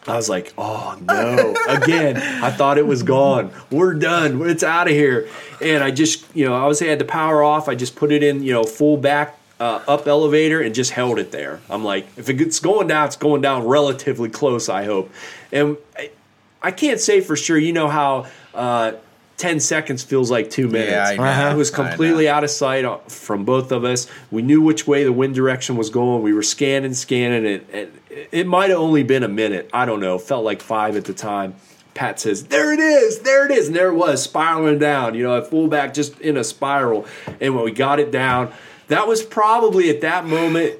I 0.09 0.15
was 0.15 0.29
like, 0.29 0.53
oh 0.57 0.97
no. 1.01 1.55
Again, 1.67 2.17
I 2.17 2.51
thought 2.51 2.77
it 2.77 2.87
was 2.87 3.03
gone. 3.03 3.51
We're 3.71 3.93
done. 3.93 4.41
It's 4.49 4.63
out 4.63 4.87
of 4.87 4.93
here. 4.93 5.29
And 5.61 5.83
I 5.83 5.91
just, 5.91 6.25
you 6.35 6.45
know, 6.45 6.53
I 6.53 6.67
was 6.67 6.79
had 6.79 6.99
the 6.99 7.05
power 7.05 7.43
off. 7.43 7.69
I 7.69 7.75
just 7.75 7.95
put 7.95 8.11
it 8.11 8.23
in, 8.23 8.43
you 8.43 8.53
know, 8.53 8.63
full 8.63 8.97
back 8.97 9.37
uh, 9.59 9.83
up 9.87 10.07
elevator 10.07 10.61
and 10.61 10.73
just 10.73 10.91
held 10.91 11.19
it 11.19 11.31
there. 11.31 11.59
I'm 11.69 11.83
like, 11.83 12.07
if 12.17 12.29
it's 12.29 12.59
going 12.59 12.87
down, 12.87 13.07
it's 13.07 13.17
going 13.17 13.41
down 13.41 13.67
relatively 13.67 14.29
close, 14.29 14.69
I 14.69 14.85
hope. 14.85 15.11
And 15.51 15.77
I, 15.97 16.11
I 16.61 16.71
can't 16.71 16.99
say 16.99 17.21
for 17.21 17.35
sure. 17.35 17.57
You 17.57 17.73
know 17.73 17.87
how 17.87 18.27
uh, 18.53 18.93
10 19.37 19.59
seconds 19.59 20.03
feels 20.03 20.29
like 20.29 20.49
two 20.49 20.67
minutes. 20.67 20.91
Yeah, 20.91 21.07
I 21.07 21.15
know. 21.15 21.23
Uh-huh. 21.23 21.55
It 21.55 21.57
was 21.57 21.71
completely 21.71 22.27
out 22.27 22.43
of 22.43 22.49
sight 22.49 22.85
uh, 22.85 22.97
from 23.07 23.45
both 23.45 23.71
of 23.71 23.83
us. 23.85 24.07
We 24.31 24.41
knew 24.41 24.61
which 24.61 24.87
way 24.87 25.03
the 25.03 25.13
wind 25.13 25.35
direction 25.35 25.77
was 25.77 25.89
going. 25.89 26.21
We 26.23 26.33
were 26.33 26.43
scanning, 26.43 26.93
scanning 26.93 27.45
it. 27.45 27.69
It, 27.73 27.93
it 28.09 28.47
might 28.47 28.69
have 28.69 28.79
only 28.79 29.03
been 29.03 29.23
a 29.23 29.27
minute. 29.27 29.69
I 29.73 29.85
don't 29.85 29.99
know. 29.99 30.17
Felt 30.17 30.43
like 30.43 30.61
five 30.61 30.95
at 30.95 31.05
the 31.05 31.13
time. 31.13 31.55
Pat 31.93 32.19
says, 32.19 32.45
"There 32.45 32.71
it 32.71 32.79
is, 32.79 33.19
there 33.19 33.45
it 33.45 33.51
is," 33.51 33.67
and 33.67 33.75
there 33.75 33.89
it 33.89 33.95
was, 33.95 34.23
spiraling 34.23 34.79
down. 34.79 35.15
You 35.15 35.23
know, 35.23 35.37
at 35.37 35.47
fullback, 35.47 35.93
just 35.93 36.19
in 36.21 36.37
a 36.37 36.43
spiral. 36.43 37.05
And 37.41 37.55
when 37.55 37.63
we 37.65 37.71
got 37.71 37.99
it 37.99 38.11
down, 38.11 38.51
that 38.87 39.07
was 39.07 39.21
probably 39.23 39.89
at 39.89 40.01
that 40.01 40.25
moment 40.25 40.75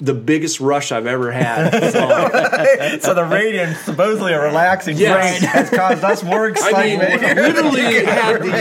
the 0.00 0.14
biggest 0.14 0.60
rush 0.60 0.92
I've 0.92 1.06
ever 1.06 1.30
had. 1.32 1.72
So 3.02 3.14
the 3.14 3.22
Radian, 3.22 3.74
supposedly 3.84 4.32
a 4.32 4.40
relaxing 4.40 4.96
Yes. 4.96 5.40
brain, 5.40 5.50
has 5.50 5.70
caused 5.70 6.04
us 6.04 6.22
more 6.22 6.52
I 6.62 6.82
mean, 6.84 6.98
literally 6.98 8.04
had 8.04 8.42
the, 8.42 8.52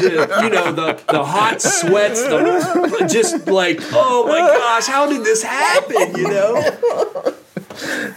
the 0.00 0.40
you 0.44 0.50
know 0.50 0.72
the 0.72 1.00
the 1.10 1.24
hot 1.24 1.60
sweats, 1.62 2.22
the, 2.22 3.08
just 3.10 3.46
like 3.46 3.80
oh 3.92 4.26
my 4.26 4.38
gosh, 4.38 4.86
how 4.86 5.06
did 5.08 5.24
this 5.24 5.42
happen? 5.42 6.16
You 6.16 6.28
know. 6.28 7.34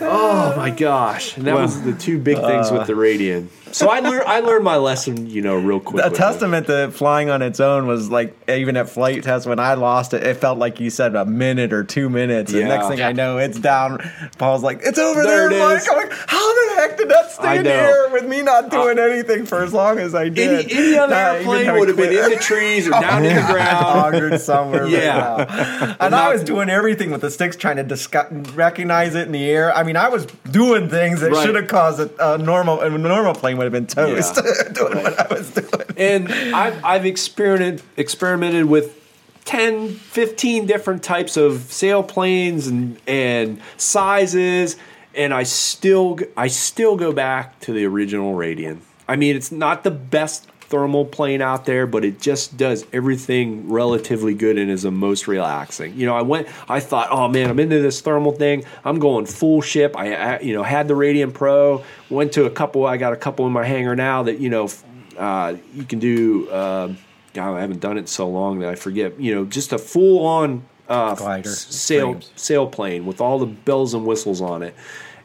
Oh 0.02 0.54
my 0.58 0.70
gosh, 0.72 1.38
and 1.38 1.46
that 1.48 1.56
was 1.56 1.82
the 1.84 1.94
two 1.94 2.18
big 2.20 2.38
things 2.38 2.72
with 2.72 2.88
the 2.88 2.94
uh, 2.94 2.98
Radian. 2.98 3.48
So 3.74 3.90
I 3.90 4.02
learned 4.02 4.24
I 4.26 4.42
learned 4.42 4.66
my 4.66 4.76
lesson, 4.76 5.30
you 5.30 5.42
know, 5.42 5.56
real 5.56 5.80
quick. 5.80 6.04
a 6.06 6.10
testament 6.10 6.68
to 6.68 6.92
flying 6.92 7.30
on 7.30 7.42
its 7.42 7.62
own 7.62 7.88
was 7.88 8.10
like 8.10 8.36
even 8.50 8.76
at 8.76 8.90
Flite 8.90 9.24
Test 9.24 9.48
when 9.48 9.60
I 9.60 9.76
lost 9.76 10.14
it, 10.14 10.24
it 10.24 10.36
felt 10.38 10.58
like 10.58 10.82
you 10.82 10.90
said 10.90 11.16
a 11.16 11.26
minute 11.26 11.72
or 11.72 11.86
two 11.86 12.10
minutes. 12.10 12.52
And 12.54 12.68
next 12.68 12.88
thing 12.90 13.02
I 13.02 13.14
know, 13.14 13.38
it's 13.38 13.58
down. 13.60 14.00
Paul's 14.38 14.62
like, 14.62 14.82
"It's 14.84 15.00
over 15.00 15.24
There 15.24 15.50
there." 15.50 15.58
it 15.58 15.64
Mike. 15.64 15.78
is. 15.84 15.88
I'm 15.88 15.96
like, 15.98 16.12
"How 16.12 16.54
the 16.54 16.76
heck 16.82 16.98
did 16.98 17.12
staying 17.30 17.64
know. 17.64 17.70
here 17.72 18.10
with 18.12 18.28
me 18.28 18.42
not 18.42 18.66
uh, 18.66 18.70
doing 18.70 19.00
anything 19.00 19.46
for 19.46 19.64
as 19.64 19.72
long 19.74 20.00
as 20.00 20.14
I 20.14 20.28
did. 20.28 20.70
any 20.70 20.98
other 20.98 21.14
Not 21.14 21.36
airplane 21.38 21.74
would 21.80 21.88
have 21.88 21.98
been 21.98 22.12
in 22.14 22.30
the 22.30 22.36
trees 22.36 22.88
or 22.88 22.92
down 22.92 23.24
in 23.24 23.36
the 23.36 23.42
ground. 23.54 24.42
Somewhere. 24.42 24.84
right 24.84 24.92
Yeah. 24.92 25.46
now. 25.48 25.96
and 26.06 26.14
I 26.14 26.32
was 26.34 26.44
doing 26.44 26.70
everything 26.70 27.10
with 27.12 27.22
the 27.22 27.32
sticks, 27.32 27.56
trying 27.56 27.78
to 27.78 27.84
discuss, 27.84 28.30
recognize 28.54 29.16
it 29.16 29.28
in 29.28 29.32
the 29.32 29.50
air. 29.52 29.76
I 29.76 29.84
mean, 29.84 29.98
I 29.98 30.10
was 30.10 30.26
doing 30.50 30.90
things 30.90 31.22
that 31.22 31.32
Right. 31.32 31.46
should 31.46 31.56
have 31.56 31.68
caused 31.68 32.00
a, 32.00 32.34
a 32.34 32.38
normal 32.38 32.80
a 32.82 32.90
normal 32.90 33.34
plane 33.34 33.58
would 33.58 33.66
have 33.66 33.74
been 33.74 33.88
toast. 33.88 34.36
doing 34.74 34.98
what 35.04 35.20
I 35.32 35.34
was 35.34 35.52
doing. 35.52 35.68
And 35.98 36.32
I've, 36.56 36.84
I've 36.84 37.06
experimented, 37.06 37.82
experimented 37.98 38.66
with 38.66 38.98
10, 39.46 39.90
15 39.90 40.66
different 40.66 41.04
types 41.04 41.36
of 41.38 41.54
sailplanes 41.54 42.68
and, 42.70 42.98
and 43.08 43.60
sizes, 43.78 44.78
and 45.16 45.34
I 45.34 45.44
still 45.44 46.18
I 46.38 46.48
still 46.48 46.96
go 46.96 47.12
back 47.12 47.60
to 47.62 47.74
the 47.74 47.86
original 47.86 48.34
Radian. 48.36 48.80
I 49.08 49.16
mean, 49.18 49.36
it's 49.36 49.52
not 49.52 49.84
the 49.84 49.92
best 49.92 50.48
thermal 50.72 51.06
plane 51.06 51.42
out 51.42 51.66
there, 51.66 51.86
but 51.86 52.04
it 52.04 52.20
just 52.20 52.58
does 52.58 52.86
everything 52.94 53.70
relatively 53.70 54.34
good 54.34 54.58
and 54.58 54.72
is 54.72 54.84
the 54.84 54.92
most 54.92 55.28
relaxing. 55.28 55.94
You 55.96 56.06
know, 56.08 56.16
I 56.16 56.22
went, 56.22 56.48
I 56.68 56.80
thought, 56.80 57.10
oh 57.12 57.28
man, 57.28 57.50
I'm 57.50 57.60
into 57.60 57.82
this 57.82 58.02
thermal 58.02 58.32
thing. 58.32 58.64
I'm 58.84 58.98
going 58.98 59.26
full 59.26 59.62
ship. 59.62 59.96
I, 59.98 60.16
I 60.16 60.40
you 60.40 60.54
know, 60.54 60.64
had 60.64 60.88
the 60.88 60.96
Radian 60.96 61.34
Pro. 61.34 61.84
Went 62.10 62.32
to 62.34 62.46
a 62.46 62.50
couple. 62.50 62.86
I 62.86 62.98
got 62.98 63.14
a 63.14 63.18
couple 63.18 63.46
in 63.46 63.54
my 63.54 63.66
hangar 63.66 63.96
now 63.96 64.24
that 64.24 64.40
you 64.40 64.50
know, 64.50 64.70
uh, 65.18 65.56
you 65.74 65.84
can 65.84 66.00
do. 66.00 66.50
Uh, 66.50 66.96
God, 67.34 67.56
I 67.56 67.62
haven't 67.62 67.80
done 67.80 67.98
it 67.98 68.02
in 68.02 68.08
so 68.08 68.28
long 68.28 68.60
that 68.60 68.70
I 68.70 68.76
forget. 68.76 69.20
You 69.20 69.36
know, 69.36 69.46
just 69.46 69.72
a 69.72 69.78
full 69.78 70.26
on 70.26 70.66
uh, 70.90 71.16
Glider, 71.16 71.50
sail 71.50 72.14
frames. 72.14 72.32
sailplane 72.36 73.06
with 73.06 73.22
all 73.22 73.40
the 73.40 73.46
bells 73.46 73.94
and 73.94 74.06
whistles 74.06 74.42
on 74.42 74.64
it, 74.64 74.76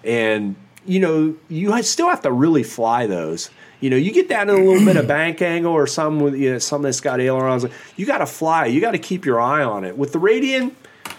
and 0.04 0.54
you 0.84 1.00
know 1.00 1.34
you 1.48 1.82
still 1.82 2.08
have 2.08 2.22
to 2.22 2.32
really 2.32 2.62
fly 2.62 3.06
those. 3.06 3.50
You 3.80 3.90
know, 3.90 3.96
you 3.96 4.10
get 4.10 4.28
that 4.28 4.48
in 4.48 4.54
a 4.54 4.58
little 4.58 4.84
bit 4.84 4.96
of 4.96 5.06
bank 5.08 5.42
angle 5.42 5.72
or 5.72 5.86
something 5.86 6.22
with 6.22 6.34
you 6.34 6.52
know 6.52 6.58
something 6.58 6.84
that's 6.84 7.00
got 7.00 7.20
ailerons. 7.20 7.66
You 7.96 8.06
got 8.06 8.18
to 8.18 8.26
fly. 8.26 8.66
You 8.66 8.80
got 8.80 8.92
to 8.92 8.98
keep 8.98 9.24
your 9.24 9.40
eye 9.40 9.62
on 9.62 9.84
it. 9.84 9.96
With 9.96 10.12
the 10.12 10.18
Radian, 10.18 10.72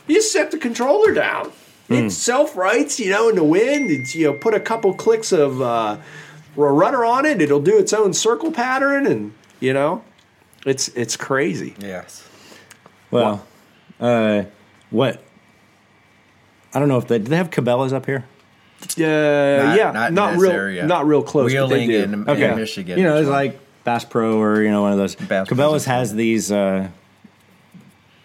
you 0.07 0.15
just 0.15 0.31
set 0.31 0.51
the 0.51 0.57
controller 0.57 1.13
down. 1.13 1.51
It 1.89 2.09
self 2.11 2.57
rights. 2.57 2.99
You 2.99 3.11
know, 3.11 3.29
in 3.29 3.35
the 3.35 3.43
wind. 3.43 3.91
It's, 3.91 4.15
you 4.15 4.27
know, 4.27 4.33
put 4.33 4.53
a 4.53 4.59
couple 4.59 4.93
clicks 4.93 5.31
of 5.31 5.61
uh, 5.61 5.97
a 6.57 6.61
rudder 6.61 7.05
on 7.05 7.25
it. 7.25 7.41
It'll 7.41 7.61
do 7.61 7.77
its 7.77 7.93
own 7.93 8.13
circle 8.13 8.51
pattern, 8.51 9.05
and 9.05 9.33
you 9.59 9.73
know, 9.73 10.03
it's 10.65 10.89
it's 10.89 11.15
crazy. 11.15 11.75
Yes. 11.79 12.27
Well, 13.09 13.45
uh, 13.99 14.43
what? 14.89 15.23
I 16.73 16.79
don't 16.79 16.89
know 16.89 16.97
if 16.97 17.07
they 17.07 17.19
do 17.19 17.25
they 17.25 17.37
have 17.37 17.51
Cabela's 17.51 17.93
up 17.93 18.05
here. 18.05 18.25
Uh, 18.97 19.75
yeah, 19.77 19.91
not 19.93 20.13
not, 20.13 20.33
in 20.33 20.39
real, 20.39 20.51
area. 20.51 20.85
not 20.85 21.05
real 21.07 21.23
close. 21.23 21.51
Wheeling 21.51 21.89
do. 21.89 22.03
in, 22.03 22.13
in 22.13 22.29
Okay. 22.29 22.53
Michigan. 22.55 22.97
You 22.97 23.03
know, 23.05 23.17
it's 23.17 23.29
like 23.29 23.59
Bass 23.83 24.05
Pro 24.05 24.39
or 24.41 24.61
you 24.61 24.69
know 24.71 24.81
one 24.83 24.91
of 24.91 24.97
those. 24.97 25.15
Bass 25.15 25.47
Cabela's 25.49 25.85
has 25.85 26.13
these 26.13 26.51
uh, 26.51 26.89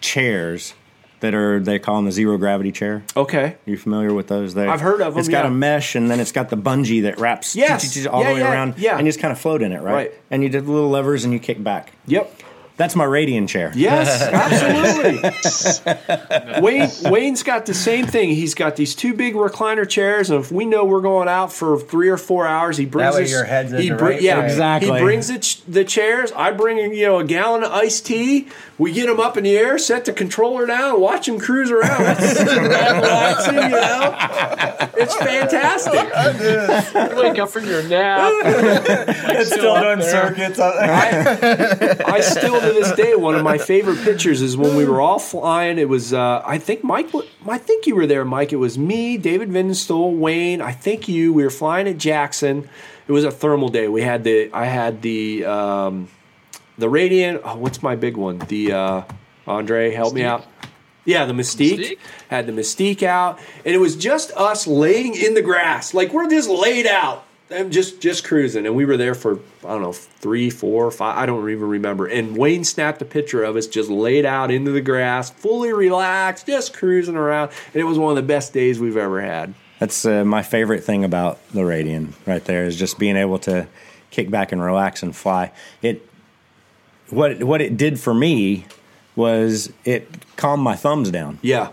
chairs 0.01 0.74
that 1.20 1.35
are 1.35 1.61
they 1.61 1.79
call 1.79 1.97
them 1.97 2.07
the 2.07 2.12
zero 2.12 2.37
gravity 2.37 2.73
chair. 2.73 3.05
Okay. 3.16 3.57
You 3.65 3.77
familiar 3.77 4.12
with 4.12 4.27
those? 4.29 4.55
There, 4.55 4.69
I've 4.69 4.81
heard 4.81 5.01
of 5.01 5.15
'em, 5.15 5.19
It's 5.20 5.29
got 5.29 5.45
yeah. 5.45 5.51
a 5.51 5.55
mesh, 5.55 5.95
and 5.95 6.11
then 6.11 6.19
it's 6.20 6.33
got 6.33 6.51
the 6.51 6.57
bungee 6.57 7.03
that 7.03 7.19
wraps 7.20 7.55
Yes. 7.55 8.07
all 8.07 8.23
Yeah, 8.23 8.29
the 8.29 8.35
way 8.35 8.41
yeah, 8.41 8.51
around, 8.53 8.74
yeah. 8.77 8.97
and 8.99 9.07
you 9.07 9.12
just 9.12 9.20
kind 9.20 9.31
of 9.33 9.39
float 9.39 9.62
in 9.62 9.73
it, 9.73 9.81
right? 9.83 9.95
Right. 9.95 10.12
And 10.31 10.43
you 10.43 10.49
did 10.49 10.66
little 10.66 10.91
levers, 10.91 11.24
and 11.24 11.33
you 11.33 11.39
kick 11.39 11.62
back. 11.62 11.93
Yep. 12.07 12.41
That's 12.78 12.97
my 12.97 13.05
Radian 13.05 13.47
chair. 13.49 13.70
Yes, 13.74 14.23
absolutely. 15.85 16.61
Wayne 16.62 16.89
Wayne's 17.05 17.43
got 17.43 17.66
the 17.66 17.74
same 17.74 18.07
thing. 18.07 18.31
He's 18.31 18.55
got 18.55 18.77
these 18.77 18.94
two 18.94 19.12
big 19.15 19.35
recliner 19.35 19.86
chairs, 19.89 20.31
and 20.31 20.40
if 20.40 20.51
we 20.51 20.65
know 20.65 20.85
we're 20.85 21.01
going 21.03 21.28
out 21.28 21.53
for 21.53 21.78
three 21.78 22.09
or 22.09 22.16
four 22.16 22.47
hours, 22.47 22.77
he 22.78 22.86
brings 22.86 23.12
That 23.15 23.19
way 23.19 23.24
us- 23.24 23.31
your 23.31 23.44
head's 23.44 23.73
he 23.73 23.90
the 23.90 23.97
bring- 23.97 24.12
right 24.15 24.23
yeah, 24.23 24.36
place. 24.40 24.53
Exactly. 24.53 24.93
He 24.93 24.99
brings 25.05 25.28
the, 25.28 25.39
ch- 25.39 25.62
the 25.66 25.85
chairs. 25.85 26.32
I 26.32 26.51
bring 26.53 26.78
you 26.78 27.07
know 27.07 27.19
a 27.19 27.24
gallon 27.24 27.62
of 27.62 27.70
iced 27.73 28.07
tea. 28.07 28.49
We 28.78 28.93
get 28.93 29.09
him 29.09 29.20
up 29.20 29.36
in 29.36 29.44
the 29.44 29.57
air, 29.57 29.78
set 29.78 30.07
the 30.07 30.12
controller 30.12 30.66
down, 30.66 31.01
watch 31.01 31.28
him 31.28 31.39
cruise 31.39 31.70
around. 31.70 31.93
It's 32.19 32.40
relaxing, 32.40 33.55
you 33.55 33.69
know. 33.69 34.16
It's 34.97 35.15
fantastic. 35.15 37.15
Wake 37.16 37.39
up 37.39 37.51
from 37.51 37.66
your 37.66 37.82
nap. 37.85 38.32
it's 38.44 39.51
still 39.53 39.78
doing 39.81 40.01
circuits. 40.03 40.59
I 40.59 42.20
still 42.23 42.61
to 42.62 42.72
this 42.72 42.93
day 42.93 43.14
one 43.14 43.34
of 43.34 43.43
my 43.43 43.59
favorite 43.59 44.02
pictures 44.02 44.43
is 44.43 44.56
when 44.56 44.76
we 44.76 44.84
were 44.84 45.01
all 45.01 45.18
flying. 45.18 45.78
It 45.78 45.89
was 45.89 46.12
uh, 46.12 46.43
I 46.44 46.59
think 46.59 46.84
Mike. 46.84 47.10
I 47.47 47.59
think 47.59 47.86
you 47.86 47.94
were 47.94 48.06
there, 48.06 48.24
Mike. 48.24 48.52
It 48.52 48.56
was 48.56 48.78
me, 48.78 49.18
David 49.18 49.51
Vinstall, 49.51 50.16
Wayne. 50.16 50.60
I 50.60 50.72
think 50.72 51.09
you. 51.09 51.32
We 51.32 51.44
were 51.44 51.51
flying 51.51 51.89
at 51.89 51.98
Jackson. 51.98 52.68
It 53.06 53.12
was 53.12 53.24
a 53.24 53.30
thermal 53.30 53.68
day. 53.68 53.89
We 53.89 54.02
had 54.02 54.24
the 54.24 54.51
I 54.52 54.66
had 54.66 55.02
the 55.02 55.44
um, 55.44 56.09
the 56.78 56.86
Radian. 56.86 57.40
Oh, 57.44 57.56
what's 57.56 57.82
my 57.82 57.97
big 57.97 58.16
one? 58.16 58.39
The 58.39 58.72
uh, 58.72 59.02
Andre, 59.47 59.90
help 59.93 60.14
me 60.14 60.22
out. 60.22 60.47
Yeah, 61.05 61.24
the 61.26 61.32
Mystique. 61.32 61.78
Mystique? 61.78 61.98
Had 62.28 62.47
the 62.47 62.52
Mystique 62.52 63.02
out, 63.02 63.40
and 63.64 63.74
it 63.74 63.78
was 63.78 63.97
just 63.97 64.30
us 64.32 64.66
laying 64.66 65.16
in 65.16 65.34
the 65.34 65.43
grass, 65.43 65.94
like 65.94 66.12
we're 66.12 66.30
just 66.30 66.48
laid 66.48 66.86
out 66.86 67.24
and 67.53 67.73
just 67.73 68.01
just 68.01 68.24
cruising. 68.24 68.66
And 68.66 68.74
we 68.74 68.85
were 68.85 68.97
there 68.97 69.15
for 69.15 69.39
I 69.65 69.69
don't 69.69 69.83
know 69.83 69.93
three, 69.93 70.51
four, 70.51 70.91
five. 70.91 71.16
I 71.16 71.27
don't 71.27 71.49
even 71.51 71.69
remember. 71.69 72.07
And 72.07 72.37
Wayne 72.37 72.65
snapped 72.65 73.03
a 73.03 73.05
picture 73.05 73.43
of 73.45 73.57
us 73.57 73.66
just 73.66 73.91
laid 73.91 74.24
out 74.24 74.51
into 74.51 74.70
the 74.70 74.81
grass, 74.81 75.31
fully 75.31 75.73
relaxed, 75.73 76.47
just 76.47 76.74
cruising 76.74 77.16
around. 77.16 77.51
And 77.73 77.81
it 77.81 77.85
was 77.85 77.99
one 77.99 78.11
of 78.11 78.16
the 78.16 78.27
best 78.27 78.53
days 78.53 78.81
we've 78.81 78.97
ever 78.97 79.20
had. 79.20 79.55
That's 79.79 80.05
uh, 80.05 80.24
my 80.24 80.43
favorite 80.43 80.85
thing 80.85 81.05
about 81.05 81.41
the 81.49 81.62
Radian 81.62 82.12
right 82.27 82.45
there 82.45 82.65
is 82.65 82.77
just 82.77 82.99
being 82.99 83.16
able 83.16 83.39
to 83.41 83.66
kick 84.11 84.31
back 84.31 84.53
and 84.53 84.62
relax 84.62 85.03
and 85.03 85.15
fly. 85.15 85.51
It 85.83 86.09
what 87.11 87.43
what 87.43 87.61
it 87.61 87.77
did 87.77 87.99
for 87.99 88.15
me 88.15 88.66
was 89.16 89.73
it 89.85 90.09
calmed 90.37 90.62
my 90.62 90.77
thumbs 90.77 91.11
down. 91.11 91.39
Yeah, 91.43 91.73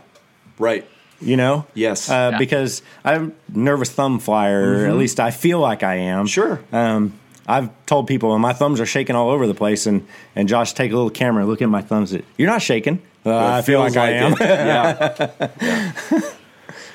right. 0.57 0.87
You 1.21 1.35
know, 1.37 1.65
Yes. 1.73 2.09
uh, 2.09 2.29
Yeah. 2.31 2.37
because 2.37 2.81
I'm 3.03 3.33
nervous 3.53 3.89
thumb 3.91 4.19
flyer. 4.19 4.87
At 4.87 4.95
least 4.95 5.19
I 5.19 5.31
feel 5.31 5.59
like 5.59 5.83
I 5.83 5.95
am. 5.95 6.27
Sure. 6.27 6.59
Um, 6.71 7.13
I've 7.47 7.69
told 7.85 8.07
people 8.07 8.31
when 8.31 8.41
my 8.41 8.53
thumbs 8.53 8.79
are 8.79 8.85
shaking 8.85 9.15
all 9.15 9.29
over 9.29 9.47
the 9.47 9.53
place, 9.55 9.85
and 9.87 10.05
and 10.35 10.47
Josh 10.47 10.73
take 10.73 10.91
a 10.91 10.95
little 10.95 11.09
camera, 11.09 11.45
look 11.45 11.61
at 11.61 11.69
my 11.69 11.81
thumbs. 11.81 12.13
You're 12.37 12.49
not 12.49 12.61
shaking. 12.61 13.01
Uh, 13.25 13.35
I 13.35 13.61
feel 13.63 13.79
like 13.79 13.93
feels 13.93 13.97
I 13.97 14.11
am. 14.11 14.35
yeah. 14.39 16.21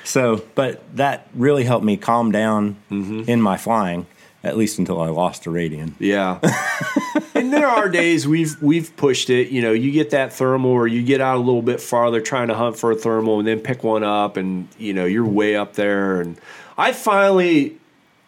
So, 0.03 0.43
but 0.55 0.81
that 0.97 1.27
really 1.33 1.63
helped 1.63 1.83
me 1.85 1.97
calm 1.97 2.31
down 2.31 2.77
Mm-hmm. 2.91 3.29
in 3.29 3.41
my 3.41 3.57
flying, 3.57 4.05
at 4.43 4.55
least 4.57 4.79
until 4.79 5.01
I 5.01 5.09
lost 5.09 5.45
a 5.45 5.49
radian. 5.49 5.93
Yeah. 5.99 6.39
and 7.45 7.53
there 7.53 7.67
are 7.67 7.89
days 7.89 8.27
we've 8.27 8.59
we've 8.61 8.95
pushed 8.97 9.29
it. 9.29 9.49
You 9.49 9.61
know, 9.61 9.71
you 9.71 9.91
get 9.91 10.09
that 10.09 10.33
thermal 10.33 10.71
or 10.71 10.87
you 10.87 11.03
get 11.03 11.21
out 11.21 11.37
a 11.37 11.39
little 11.39 11.61
bit 11.61 11.79
farther 11.79 12.19
trying 12.19 12.47
to 12.47 12.55
hunt 12.55 12.77
for 12.77 12.91
a 12.91 12.95
thermal 12.95 13.39
and 13.39 13.47
then 13.47 13.59
pick 13.59 13.83
one 13.83 14.03
up 14.03 14.35
and 14.35 14.67
you 14.77 14.93
know, 14.93 15.05
you're 15.05 15.25
way 15.25 15.55
up 15.55 15.73
there 15.73 16.21
and 16.21 16.37
I 16.77 16.91
finally 16.91 17.77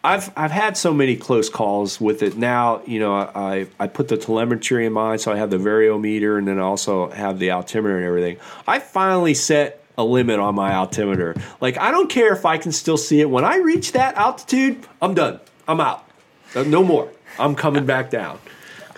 I've 0.04 0.30
I've 0.36 0.52
had 0.52 0.76
so 0.76 0.94
many 0.94 1.16
close 1.16 1.50
calls 1.50 2.00
with 2.00 2.22
it 2.22 2.36
now. 2.36 2.82
You 2.86 3.00
know, 3.00 3.14
I 3.14 3.66
I 3.80 3.88
put 3.88 4.06
the 4.08 4.16
telemetry 4.16 4.86
in 4.86 4.92
mind, 4.92 5.20
so 5.20 5.32
I 5.32 5.36
have 5.36 5.50
the 5.50 5.58
variometer, 5.58 6.38
and 6.38 6.46
then 6.46 6.58
I 6.60 6.62
also 6.62 7.10
have 7.10 7.40
the 7.40 7.50
altimeter 7.50 7.96
and 7.96 8.06
everything. 8.06 8.36
I 8.66 8.78
finally 8.78 9.34
set 9.34 9.82
a 9.98 10.04
limit 10.04 10.38
on 10.38 10.54
my 10.54 10.74
altimeter. 10.74 11.34
Like 11.60 11.76
I 11.76 11.90
don't 11.90 12.08
care 12.08 12.32
if 12.32 12.46
I 12.46 12.58
can 12.58 12.70
still 12.70 12.96
see 12.96 13.20
it. 13.20 13.28
When 13.28 13.44
I 13.44 13.56
reach 13.56 13.92
that 13.92 14.14
altitude, 14.14 14.86
I'm 15.02 15.14
done. 15.14 15.40
I'm 15.66 15.80
out. 15.80 16.08
No 16.54 16.84
more. 16.84 17.10
I'm 17.38 17.54
coming 17.54 17.84
back 17.84 18.10
down 18.10 18.38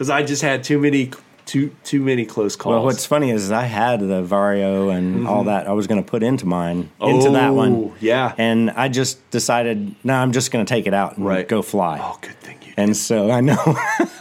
because 0.00 0.08
I 0.08 0.22
just 0.22 0.40
had 0.40 0.64
too 0.64 0.78
many 0.78 1.10
too 1.44 1.76
too 1.84 2.00
many 2.00 2.24
close 2.24 2.56
calls. 2.56 2.72
Well, 2.72 2.84
what's 2.84 3.04
funny 3.04 3.30
is 3.30 3.52
I 3.52 3.64
had 3.64 4.00
the 4.00 4.22
Vario 4.22 4.90
and 4.96 5.28
all 5.28 5.44
that 5.44 5.68
I 5.68 5.72
was 5.72 5.86
going 5.86 6.02
to 6.02 6.08
put 6.08 6.22
into 6.22 6.46
mine, 6.46 6.88
into 7.02 7.28
that 7.32 7.50
Mm-hmm. 7.50 7.58
Oh, 7.58 7.80
one. 7.88 7.92
yeah. 8.00 8.34
And 8.38 8.70
I 8.70 8.88
just 8.88 9.28
decided, 9.30 9.94
no, 10.02 10.14
I'm 10.14 10.32
just 10.32 10.52
going 10.52 10.64
to 10.64 10.68
take 10.74 10.86
it 10.86 10.94
out 10.94 11.18
and 11.18 11.26
Right. 11.26 11.46
go 11.46 11.60
fly. 11.60 11.98
oh, 12.02 12.16
good 12.22 12.38
thing 12.40 12.56
you. 12.64 12.72
And 12.78 12.96
so 12.96 13.30
I 13.30 13.42
know. 13.42 13.58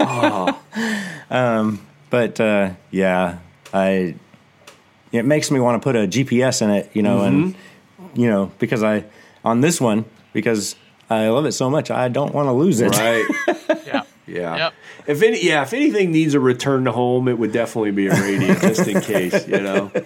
Oh. 0.01 0.59
um, 1.29 1.85
but 2.09 2.39
uh, 2.41 2.71
yeah, 2.91 3.39
I. 3.73 4.15
It 5.13 5.23
makes 5.25 5.49
me 5.49 5.61
want 5.61 5.81
to 5.81 5.83
put 5.83 5.95
a 5.95 6.07
GPS 6.07 6.61
in 6.61 6.69
it, 6.71 6.91
you 6.93 7.03
know, 7.03 7.21
and 7.23 7.55
Mm-hmm. 7.55 8.19
you 8.21 8.29
know 8.29 8.51
because 8.59 8.83
I 8.83 9.05
on 9.45 9.61
this 9.61 9.79
one 9.79 10.03
because 10.33 10.75
I 11.09 11.29
love 11.29 11.45
it 11.45 11.53
so 11.53 11.69
much, 11.69 11.89
I 11.89 12.09
don't 12.09 12.33
want 12.35 12.47
to 12.47 12.51
lose 12.53 12.81
it. 12.81 12.89
Right. 12.97 13.25
Yeah. 14.29 14.55
Yep. 14.55 14.73
If 15.07 15.21
any, 15.21 15.45
yeah, 15.45 15.63
if 15.63 15.73
anything 15.73 16.11
needs 16.11 16.33
a 16.33 16.39
return 16.39 16.85
to 16.85 16.91
home, 16.91 17.27
it 17.27 17.37
would 17.37 17.51
definitely 17.51 17.91
be 17.91 18.07
a 18.07 18.11
Radian, 18.11 18.61
just 18.61 18.87
in 18.87 19.01
case, 19.01 19.47
you 19.47 19.59
know. 19.59 19.91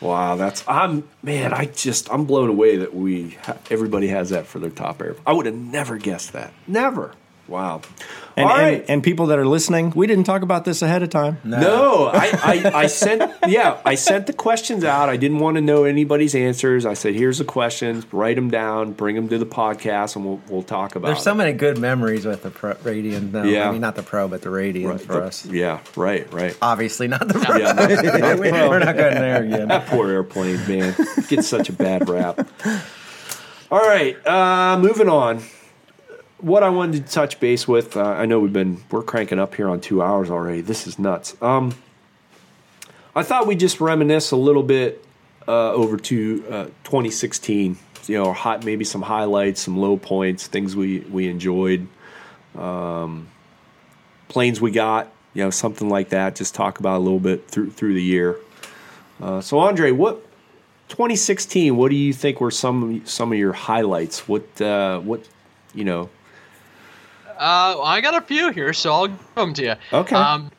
Wow, 0.00 0.36
that's 0.36 0.62
I'm 0.68 1.08
man, 1.22 1.54
I 1.54 1.64
just 1.64 2.12
I'm 2.12 2.26
blown 2.26 2.50
away 2.50 2.76
that 2.76 2.94
we 2.94 3.38
everybody 3.70 4.08
has 4.08 4.28
that 4.30 4.46
for 4.46 4.58
their 4.58 4.70
top 4.70 5.00
air. 5.00 5.16
I 5.26 5.32
would 5.32 5.46
have 5.46 5.54
never 5.54 5.96
guessed 5.96 6.34
that. 6.34 6.52
Never. 6.66 7.12
Wow. 7.48 7.80
And, 8.38 8.44
All 8.50 8.54
and, 8.54 8.84
and 8.90 9.02
people 9.02 9.26
that 9.28 9.38
are 9.38 9.46
listening, 9.46 9.94
we 9.96 10.06
didn't 10.06 10.24
talk 10.24 10.42
about 10.42 10.66
this 10.66 10.82
ahead 10.82 11.02
of 11.02 11.08
time. 11.08 11.38
No, 11.42 12.08
I, 12.12 12.26
I, 12.66 12.70
I 12.82 12.86
sent 12.86 13.32
yeah, 13.48 13.80
I 13.82 13.94
sent 13.94 14.26
the 14.26 14.34
questions 14.34 14.84
out. 14.84 15.08
I 15.08 15.16
didn't 15.16 15.38
want 15.38 15.54
to 15.54 15.62
know 15.62 15.84
anybody's 15.84 16.34
answers. 16.34 16.84
I 16.84 16.92
said, 16.92 17.14
"Here's 17.14 17.38
the 17.38 17.44
questions. 17.46 18.04
Write 18.12 18.36
them 18.36 18.50
down. 18.50 18.92
Bring 18.92 19.16
them 19.16 19.30
to 19.30 19.38
the 19.38 19.46
podcast, 19.46 20.16
and 20.16 20.26
we'll 20.26 20.42
we'll 20.50 20.62
talk 20.62 20.96
about." 20.96 21.06
There's 21.08 21.22
so 21.22 21.34
many 21.34 21.54
good 21.54 21.78
memories 21.78 22.26
with 22.26 22.42
the 22.42 22.50
pro, 22.50 22.74
Radian. 22.74 23.32
No, 23.32 23.44
Yeah. 23.44 23.70
I 23.70 23.72
mean 23.72 23.80
not 23.80 23.96
the 23.96 24.02
Pro, 24.02 24.28
but 24.28 24.42
the 24.42 24.50
Radian 24.50 24.90
Right, 24.90 25.00
for 25.00 25.14
the- 25.14 25.22
us. 25.24 25.46
Yeah, 25.46 25.80
right, 25.96 26.30
right. 26.30 26.54
Obviously 26.60 27.08
not 27.08 27.26
the 27.26 27.38
Pro. 27.38 27.56
Yeah, 27.56 27.72
not- 27.72 27.88
not 28.20 28.38
We- 28.38 28.50
Pro. 28.50 28.68
We're 28.68 28.78
not 28.80 28.96
going 28.98 29.14
there 29.14 29.44
again. 29.44 29.68
That 29.76 29.86
poor 29.86 30.10
airplane, 30.10 30.58
man, 30.68 30.94
gets 31.28 31.48
such 31.48 31.70
a 31.70 31.72
bad 31.72 32.06
rap. 32.06 32.46
All 33.70 33.80
right, 33.80 34.14
uh, 34.26 34.78
moving 34.78 35.08
on. 35.08 35.40
What 36.38 36.62
I 36.62 36.68
wanted 36.68 37.06
to 37.06 37.12
touch 37.12 37.40
base 37.40 37.66
with, 37.66 37.96
uh, 37.96 38.02
I 38.02 38.26
know 38.26 38.40
we've 38.40 38.52
been 38.52 38.82
we're 38.90 39.02
cranking 39.02 39.38
up 39.38 39.54
here 39.54 39.68
on 39.70 39.80
two 39.80 40.02
hours 40.02 40.30
already. 40.30 40.60
This 40.60 40.86
is 40.86 40.98
nuts. 40.98 41.34
Um, 41.40 41.74
I 43.14 43.22
thought 43.22 43.46
we'd 43.46 43.58
just 43.58 43.80
reminisce 43.80 44.32
a 44.32 44.36
little 44.36 44.62
bit 44.62 45.02
uh, 45.48 45.72
over 45.72 45.96
to 45.96 46.44
uh, 46.50 46.64
2016. 46.84 47.78
You 48.06 48.18
know, 48.18 48.34
hot 48.34 48.66
maybe 48.66 48.84
some 48.84 49.00
highlights, 49.00 49.62
some 49.62 49.78
low 49.78 49.96
points, 49.96 50.46
things 50.46 50.76
we 50.76 51.00
we 51.00 51.26
enjoyed, 51.28 51.88
um, 52.54 53.28
planes 54.28 54.60
we 54.60 54.70
got. 54.70 55.10
You 55.32 55.44
know, 55.44 55.50
something 55.50 55.88
like 55.88 56.10
that. 56.10 56.36
Just 56.36 56.54
talk 56.54 56.78
about 56.78 56.98
a 56.98 57.02
little 57.02 57.18
bit 57.18 57.48
through 57.48 57.70
through 57.70 57.94
the 57.94 58.02
year. 58.02 58.36
Uh, 59.22 59.40
so, 59.40 59.58
Andre, 59.58 59.90
what 59.90 60.22
2016? 60.88 61.74
What 61.74 61.88
do 61.88 61.96
you 61.96 62.12
think 62.12 62.42
were 62.42 62.50
some 62.50 63.06
some 63.06 63.32
of 63.32 63.38
your 63.38 63.54
highlights? 63.54 64.28
What 64.28 64.60
uh, 64.60 65.00
what 65.00 65.26
you 65.74 65.84
know? 65.84 66.10
Uh, 67.38 67.80
I 67.82 68.00
got 68.00 68.14
a 68.14 68.20
few 68.20 68.50
here, 68.50 68.72
so 68.72 68.92
I'll 68.92 69.08
give 69.08 69.34
them 69.34 69.54
to 69.54 69.62
you. 69.62 69.74
Okay. 69.92 70.16
Um, 70.16 70.50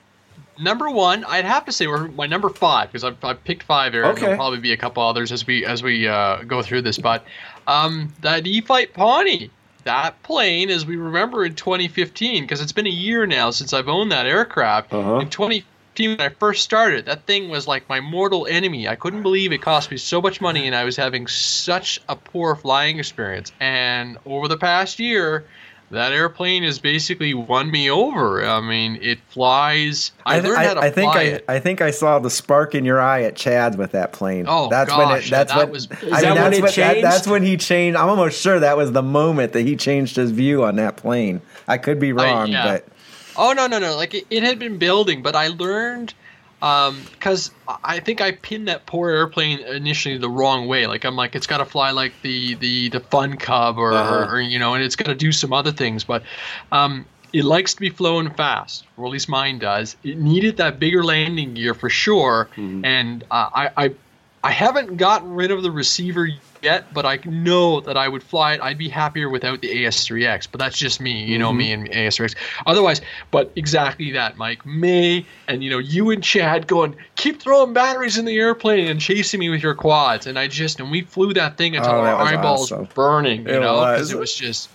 number 0.60 0.90
one, 0.90 1.24
I'd 1.26 1.46
have 1.46 1.66
to 1.66 1.72
say 1.72 1.88
we're 1.88 2.08
my 2.10 2.28
number 2.28 2.50
five 2.50 2.90
because 2.90 3.04
I've, 3.04 3.24
I've 3.24 3.44
picked 3.44 3.64
five 3.64 3.94
here. 3.94 4.06
Okay. 4.06 4.22
There'll 4.22 4.38
probably 4.38 4.60
be 4.60 4.74
a 4.74 4.78
couple 4.78 5.04
others 5.04 5.32
as 5.32 5.46
we 5.46 5.66
as 5.66 5.84
we 5.84 6.08
uh, 6.08 6.44
go 6.44 6.62
through 6.62 6.84
this, 6.84 6.98
but 6.98 7.26
um, 7.68 8.14
that 8.22 8.48
E-flite 8.48 8.94
Pawnee, 8.94 9.50
that 9.84 10.22
plane, 10.24 10.70
as 10.70 10.86
we 10.86 10.96
remember 10.96 11.46
in 11.46 11.56
2015, 11.56 12.44
because 12.44 12.62
it's 12.62 12.72
been 12.72 12.88
a 12.88 12.92
year 12.92 13.26
now 13.26 13.52
since 13.52 13.74
I've 13.74 13.88
owned 13.88 14.12
that 14.12 14.26
aircraft. 14.26 14.94
Uh-huh. 14.94 15.20
In 15.20 15.30
2015, 15.30 16.12
when 16.12 16.22
I 16.22 16.30
first 16.30 16.64
started, 16.64 17.06
that 17.06 17.26
thing 17.26 17.50
was 17.50 17.68
like 17.68 17.88
my 17.90 18.00
mortal 18.00 18.48
enemy. 18.48 18.88
I 18.88 18.96
couldn't 18.96 19.24
believe 19.24 19.52
it 19.52 19.62
cost 19.62 19.92
me 19.92 19.98
so 19.98 20.22
much 20.22 20.42
money, 20.42 20.66
and 20.66 20.76
I 20.76 20.84
was 20.84 20.96
having 20.96 21.28
such 21.28 22.02
a 22.08 22.16
poor 22.16 22.56
flying 22.56 23.00
experience. 23.00 23.52
And 23.60 24.18
over 24.26 24.48
the 24.48 24.58
past 24.58 25.00
year. 25.00 25.46
That 25.90 26.12
airplane 26.12 26.64
has 26.64 26.80
basically 26.80 27.34
won 27.34 27.72
me 27.72 27.90
over. 27.90 28.46
I 28.46 28.60
mean, 28.60 29.00
it 29.02 29.20
flies. 29.30 30.12
I, 30.26 30.42
th- 30.42 30.44
learned 30.52 30.66
how 30.68 30.74
to 30.74 30.80
I 30.82 30.90
think 30.90 31.14
fly 31.14 31.22
I, 31.22 31.24
it. 31.26 31.46
I 31.48 31.60
think 31.60 31.82
I 31.82 31.92
saw 31.92 32.20
the 32.20 32.30
spark 32.30 32.76
in 32.76 32.84
your 32.84 33.00
eye 33.00 33.24
at 33.24 33.38
Chad's 33.38 33.78
with 33.78 33.94
that 33.94 34.12
plane. 34.12 34.46
Oh, 34.50 34.68
that's 34.70 34.96
when 34.96 35.10
it. 35.12 35.30
That's 35.30 35.54
that 35.54 35.58
what. 35.58 35.70
was- 35.70 35.86
Is 35.86 36.12
I 36.12 36.22
that 36.22 36.24
mean, 36.24 36.34
when 36.34 36.36
that's 36.36 36.58
it 36.58 36.62
what- 36.62 36.76
that- 36.76 37.02
that's 37.02 37.28
when 37.28 37.42
he 37.44 37.56
changed. 37.56 37.98
I'm 37.98 38.10
almost 38.10 38.42
sure 38.42 38.60
that 38.60 38.76
was 38.76 38.92
the 38.92 39.02
moment 39.02 39.54
that 39.54 39.62
he 39.62 39.78
changed 39.78 40.18
his 40.18 40.32
view 40.32 40.66
on 40.66 40.76
that 40.76 40.98
plane. 40.98 41.42
I 41.70 41.78
could 41.78 42.00
be 42.02 42.12
wrong, 42.12 42.50
yeah. 42.50 42.66
but 42.66 42.88
Oh 43.38 43.54
no 43.54 43.68
no 43.68 43.80
no! 43.80 43.96
Like 43.96 44.14
it, 44.14 44.26
it 44.30 44.44
had 44.44 44.60
been 44.60 44.78
building, 44.80 45.22
but 45.22 45.36
I 45.36 45.48
learned 45.50 46.14
because 46.60 47.52
I 47.84 48.00
think 48.00 48.20
I 48.22 48.32
pinned 48.32 48.68
that 48.68 48.86
poor 48.88 49.10
airplane 49.10 49.60
initially 49.60 50.18
the 50.18 50.30
wrong 50.30 50.68
way. 50.68 50.88
Like 50.88 51.06
I'm 51.06 51.16
like 51.16 51.36
it's 51.36 51.48
got 51.48 51.58
to 51.60 51.66
fly 51.66 51.92
like 51.92 52.14
the 52.24 52.56
the 52.56 52.90
the 52.90 53.00
Fun 53.00 53.38
Cub 53.38 53.78
or, 53.78 53.94
Uh-huh. 53.94 54.16
or, 54.16 54.36
or 54.36 54.42
you 54.42 54.58
know, 54.58 54.74
and 54.74 54.84
it's 54.84 54.96
got 54.96 55.06
to 55.08 55.16
do 55.16 55.32
some 55.32 55.54
other 55.54 55.72
things, 55.72 56.04
but. 56.04 56.24
Um, 56.72 57.06
it 57.34 57.44
likes 57.44 57.74
to 57.74 57.82
be 57.82 57.90
flown 57.90 58.34
fast, 58.36 58.86
or 58.96 59.06
at 59.06 59.12
least 59.12 59.28
mine 59.28 59.60
does. 59.60 59.98
It 60.02 60.18
needed 60.18 60.56
that 60.58 60.80
bigger 60.80 61.04
landing 61.04 61.54
gear 61.56 61.74
for 61.74 61.90
sure, 61.90 62.50
and 62.86 63.22
uh, 63.30 63.50
I, 63.54 63.70
I, 63.76 63.92
I 64.46 64.52
haven't 64.52 64.96
gotten 64.96 65.34
rid 65.34 65.52
of 65.52 65.62
the 65.62 65.70
receiver 65.70 66.30
yet, 66.62 66.94
but 66.94 67.06
I 67.06 67.20
know 67.26 67.80
that 67.82 67.98
I 67.98 68.08
would 68.08 68.24
fly 68.24 68.54
it. 68.54 68.62
I'd 68.62 68.78
be 68.78 68.90
happier 68.90 69.30
without 69.30 69.62
the 69.62 69.70
AS3X, 69.70 70.48
but 70.52 70.60
that's 70.60 70.78
just 70.78 71.00
me, 71.02 71.24
you 71.24 71.38
know 71.38 71.54
me 71.54 71.72
and 71.72 71.90
AS3X. 71.90 72.36
Otherwise, 72.66 73.02
but 73.32 73.52
exactly 73.56 74.12
that, 74.12 74.38
Mike. 74.38 74.66
May 74.66 75.26
and 75.48 75.64
you 75.64 75.70
know 75.70 75.80
you 75.80 76.12
and 76.12 76.24
Chad 76.24 76.68
going 76.68 76.96
keep 77.16 77.42
throwing 77.42 77.74
batteries 77.74 78.18
in 78.18 78.26
the 78.26 78.38
airplane 78.38 78.88
and 78.88 79.00
chasing 79.00 79.40
me 79.40 79.50
with 79.50 79.62
your 79.64 79.76
quads, 79.76 80.28
and 80.28 80.38
I 80.38 80.48
just 80.48 80.80
and 80.80 80.92
we 80.92 81.02
flew 81.02 81.34
that 81.34 81.58
thing 81.58 81.76
until 81.76 81.94
Oh, 81.94 82.00
our 82.00 82.16
eyeballs 82.16 82.72
awesome. 82.72 82.80
were 82.82 82.94
burning, 82.94 83.42
you 83.48 83.56
It 83.56 83.60
know, 83.60 83.80
because 83.80 84.12
it 84.12 84.20
was 84.20 84.34
just 84.34 84.70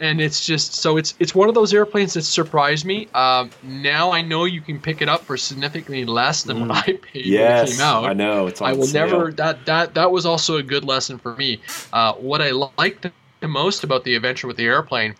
and 0.00 0.20
it's 0.20 0.44
just 0.44 0.74
so 0.74 0.96
it's 0.96 1.14
it's 1.18 1.34
one 1.34 1.48
of 1.48 1.54
those 1.54 1.74
airplanes 1.74 2.14
that 2.14 2.22
surprised 2.22 2.84
me. 2.84 3.08
Um, 3.14 3.50
now 3.62 4.10
I 4.12 4.22
know 4.22 4.44
you 4.44 4.60
can 4.60 4.80
pick 4.80 5.02
it 5.02 5.08
up 5.08 5.24
for 5.26 5.36
significantly 5.36 6.04
less 6.04 6.44
than 6.44 6.60
what 6.60 6.70
I 6.70 6.92
paid 7.02 7.36
when 7.36 7.48
it 7.48 7.56
Yes, 7.56 7.70
came 7.70 7.80
out. 7.80 8.04
I 8.04 8.12
know. 8.14 8.46
It's 8.46 8.60
I 8.62 8.72
will 8.72 8.86
sale. 8.86 9.04
never 9.06 9.32
that 9.32 9.66
that 9.66 9.94
that 9.94 10.10
was 10.10 10.26
also 10.26 10.56
a 10.56 10.62
good 10.62 10.84
lesson 10.84 11.18
for 11.18 11.36
me. 11.36 11.60
Uh, 11.92 12.14
what 12.14 12.42
I 12.42 12.50
liked 12.78 13.06
the 13.40 13.48
most 13.48 13.84
about 13.84 14.04
the 14.04 14.14
adventure 14.14 14.46
with 14.46 14.56
the 14.56 14.66
airplane 14.66 15.14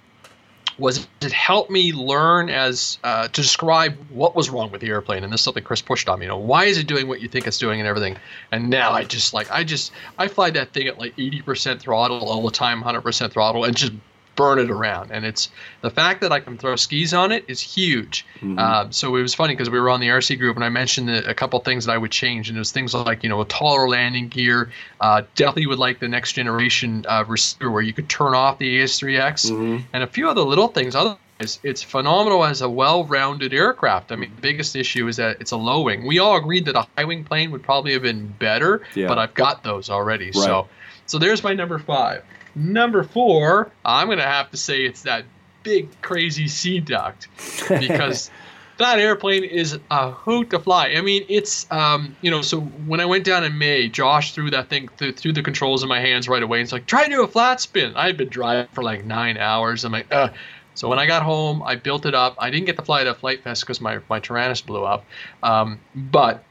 was 0.78 1.08
it 1.20 1.32
helped 1.32 1.70
me 1.70 1.92
learn 1.92 2.48
as 2.50 2.98
uh, 3.02 3.26
to 3.28 3.42
describe 3.42 3.96
what 4.10 4.36
was 4.36 4.48
wrong 4.48 4.70
with 4.70 4.80
the 4.80 4.88
airplane, 4.88 5.24
and 5.24 5.32
this 5.32 5.40
is 5.40 5.44
something 5.44 5.64
Chris 5.64 5.82
pushed 5.82 6.08
on 6.08 6.20
me. 6.20 6.26
You 6.26 6.30
know, 6.30 6.38
why 6.38 6.64
is 6.66 6.78
it 6.78 6.86
doing 6.86 7.08
what 7.08 7.20
you 7.20 7.28
think 7.28 7.48
it's 7.48 7.58
doing 7.58 7.80
and 7.80 7.88
everything? 7.88 8.16
And 8.52 8.70
now 8.70 8.92
I 8.92 9.04
just 9.04 9.34
like 9.34 9.50
I 9.50 9.64
just 9.64 9.92
I 10.18 10.28
fly 10.28 10.50
that 10.50 10.72
thing 10.72 10.86
at 10.86 10.98
like 10.98 11.16
80% 11.16 11.80
throttle 11.80 12.28
all 12.28 12.42
the 12.44 12.52
time, 12.52 12.82
100% 12.82 13.32
throttle, 13.32 13.64
and 13.64 13.76
just 13.76 13.92
burn 14.38 14.60
it 14.60 14.70
around. 14.70 15.10
And 15.10 15.24
it's 15.26 15.50
the 15.82 15.90
fact 15.90 16.20
that 16.20 16.30
I 16.30 16.38
can 16.38 16.56
throw 16.56 16.76
skis 16.76 17.12
on 17.12 17.32
it 17.32 17.44
is 17.48 17.60
huge. 17.60 18.24
Um, 18.40 18.92
so 18.92 19.16
it 19.16 19.20
was 19.20 19.34
funny 19.34 19.54
because 19.54 19.68
we 19.68 19.80
were 19.80 19.90
on 19.90 19.98
the 19.98 20.06
RC 20.06 20.38
group 20.38 20.54
and 20.54 20.64
I 20.64 20.68
mentioned 20.68 21.08
the, 21.08 21.28
a 21.28 21.34
couple 21.34 21.58
things 21.58 21.84
that 21.86 21.92
I 21.92 21.98
would 21.98 22.12
change. 22.12 22.48
And 22.48 22.56
it 22.56 22.60
was 22.60 22.70
things 22.70 22.94
like, 22.94 23.24
you 23.24 23.28
know, 23.28 23.40
a 23.40 23.44
taller 23.46 23.88
landing 23.88 24.28
gear. 24.28 24.70
Uh, 25.00 25.22
definitely 25.34 25.66
would 25.66 25.80
like 25.80 25.98
the 25.98 26.06
next 26.06 26.34
generation 26.34 27.04
uh, 27.08 27.24
receiver 27.26 27.68
where 27.70 27.82
you 27.82 27.92
could 27.92 28.08
turn 28.08 28.32
off 28.34 28.58
the 28.58 28.78
AS3X 28.78 29.50
and 29.92 30.02
a 30.02 30.06
few 30.06 30.28
other 30.28 30.42
little 30.42 30.68
things. 30.68 30.94
Otherwise, 30.94 31.58
it's 31.64 31.82
phenomenal 31.82 32.44
as 32.44 32.62
a 32.62 32.68
well-rounded 32.70 33.52
aircraft. 33.52 34.12
I 34.12 34.16
mean, 34.16 34.30
the 34.36 34.40
biggest 34.40 34.76
issue 34.76 35.08
is 35.08 35.16
that 35.16 35.40
it's 35.40 35.50
a 35.50 35.56
low 35.56 35.80
wing. 35.82 36.06
We 36.06 36.20
all 36.20 36.36
agreed 36.36 36.64
that 36.66 36.76
a 36.76 36.86
high 36.96 37.04
wing 37.04 37.24
plane 37.24 37.50
would 37.50 37.64
probably 37.64 37.92
have 37.92 38.02
been 38.02 38.28
better, 38.38 38.82
Yeah. 38.94 39.08
but 39.08 39.18
I've 39.18 39.34
got 39.34 39.64
those 39.64 39.90
already. 39.90 40.26
Right. 40.26 40.34
So, 40.34 40.68
so 41.06 41.18
there's 41.18 41.42
my 41.42 41.54
number 41.54 41.78
five. 41.80 42.22
Number 42.58 43.04
four, 43.04 43.70
I'm 43.84 44.08
gonna 44.08 44.22
have 44.22 44.50
to 44.50 44.56
say 44.56 44.84
it's 44.84 45.02
that 45.02 45.24
big 45.62 45.88
crazy 46.02 46.48
Sea 46.48 46.80
Duck 46.80 47.14
because 47.68 48.30
that 48.78 48.98
airplane 48.98 49.44
is 49.44 49.78
a 49.90 50.10
hoot 50.10 50.50
to 50.50 50.58
fly. 50.58 50.88
I 50.88 51.00
mean, 51.00 51.24
it's 51.28 51.70
um, 51.70 52.16
you 52.20 52.32
know, 52.32 52.42
so 52.42 52.60
when 52.60 52.98
I 53.00 53.04
went 53.04 53.24
down 53.24 53.44
in 53.44 53.58
May, 53.58 53.88
Josh 53.88 54.34
threw 54.34 54.50
that 54.50 54.68
thing 54.68 54.88
through, 54.96 55.12
through 55.12 55.34
the 55.34 55.42
controls 55.42 55.84
in 55.84 55.88
my 55.88 56.00
hands 56.00 56.28
right 56.28 56.42
away. 56.42 56.60
It's 56.60 56.72
like 56.72 56.86
try 56.86 57.04
to 57.04 57.10
do 57.10 57.22
a 57.22 57.28
flat 57.28 57.60
spin. 57.60 57.94
I 57.94 58.06
had 58.06 58.16
been 58.16 58.28
driving 58.28 58.68
for 58.72 58.82
like 58.82 59.04
nine 59.04 59.36
hours. 59.36 59.84
I'm 59.84 59.92
like, 59.92 60.06
Ugh. 60.10 60.32
So 60.74 60.88
when 60.88 60.98
I 60.98 61.06
got 61.06 61.22
home, 61.24 61.62
I 61.64 61.74
built 61.74 62.06
it 62.06 62.14
up. 62.14 62.36
I 62.38 62.50
didn't 62.50 62.66
get 62.66 62.76
to 62.76 62.82
fly 62.82 63.02
it 63.02 63.06
at 63.06 63.18
Flite 63.18 63.42
Fest 63.42 63.62
because 63.62 63.80
my 63.80 64.00
my 64.08 64.18
Taranis 64.18 64.64
blew 64.64 64.84
up, 64.84 65.04
um, 65.44 65.78
but 65.94 66.44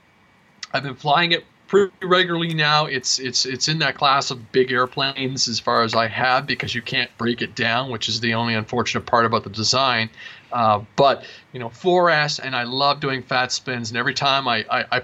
I've 0.73 0.83
been 0.83 0.95
flying 0.95 1.31
it 1.31 1.45
pretty 1.67 1.91
regularly 2.03 2.53
now. 2.53 2.85
It's 2.85 3.19
it's 3.19 3.45
it's 3.45 3.67
in 3.67 3.79
that 3.79 3.95
class 3.95 4.31
of 4.31 4.51
big 4.51 4.71
airplanes 4.71 5.47
as 5.47 5.59
far 5.59 5.83
as 5.83 5.93
I 5.95 6.07
have 6.07 6.47
because 6.47 6.73
you 6.73 6.81
can't 6.81 7.09
break 7.17 7.41
it 7.41 7.55
down, 7.55 7.89
which 7.91 8.07
is 8.09 8.19
the 8.19 8.33
only 8.33 8.53
unfortunate 8.53 9.05
part 9.05 9.25
about 9.25 9.43
the 9.43 9.49
design. 9.49 10.09
Uh, 10.51 10.81
but 10.95 11.25
you 11.53 11.59
know, 11.59 11.69
4S, 11.69 12.39
and 12.43 12.55
I 12.55 12.63
love 12.63 12.99
doing 12.99 13.21
fat 13.21 13.51
spins. 13.51 13.89
And 13.91 13.97
every 13.97 14.13
time 14.13 14.47
I, 14.47 14.65
I, 14.71 14.97
I 14.97 15.01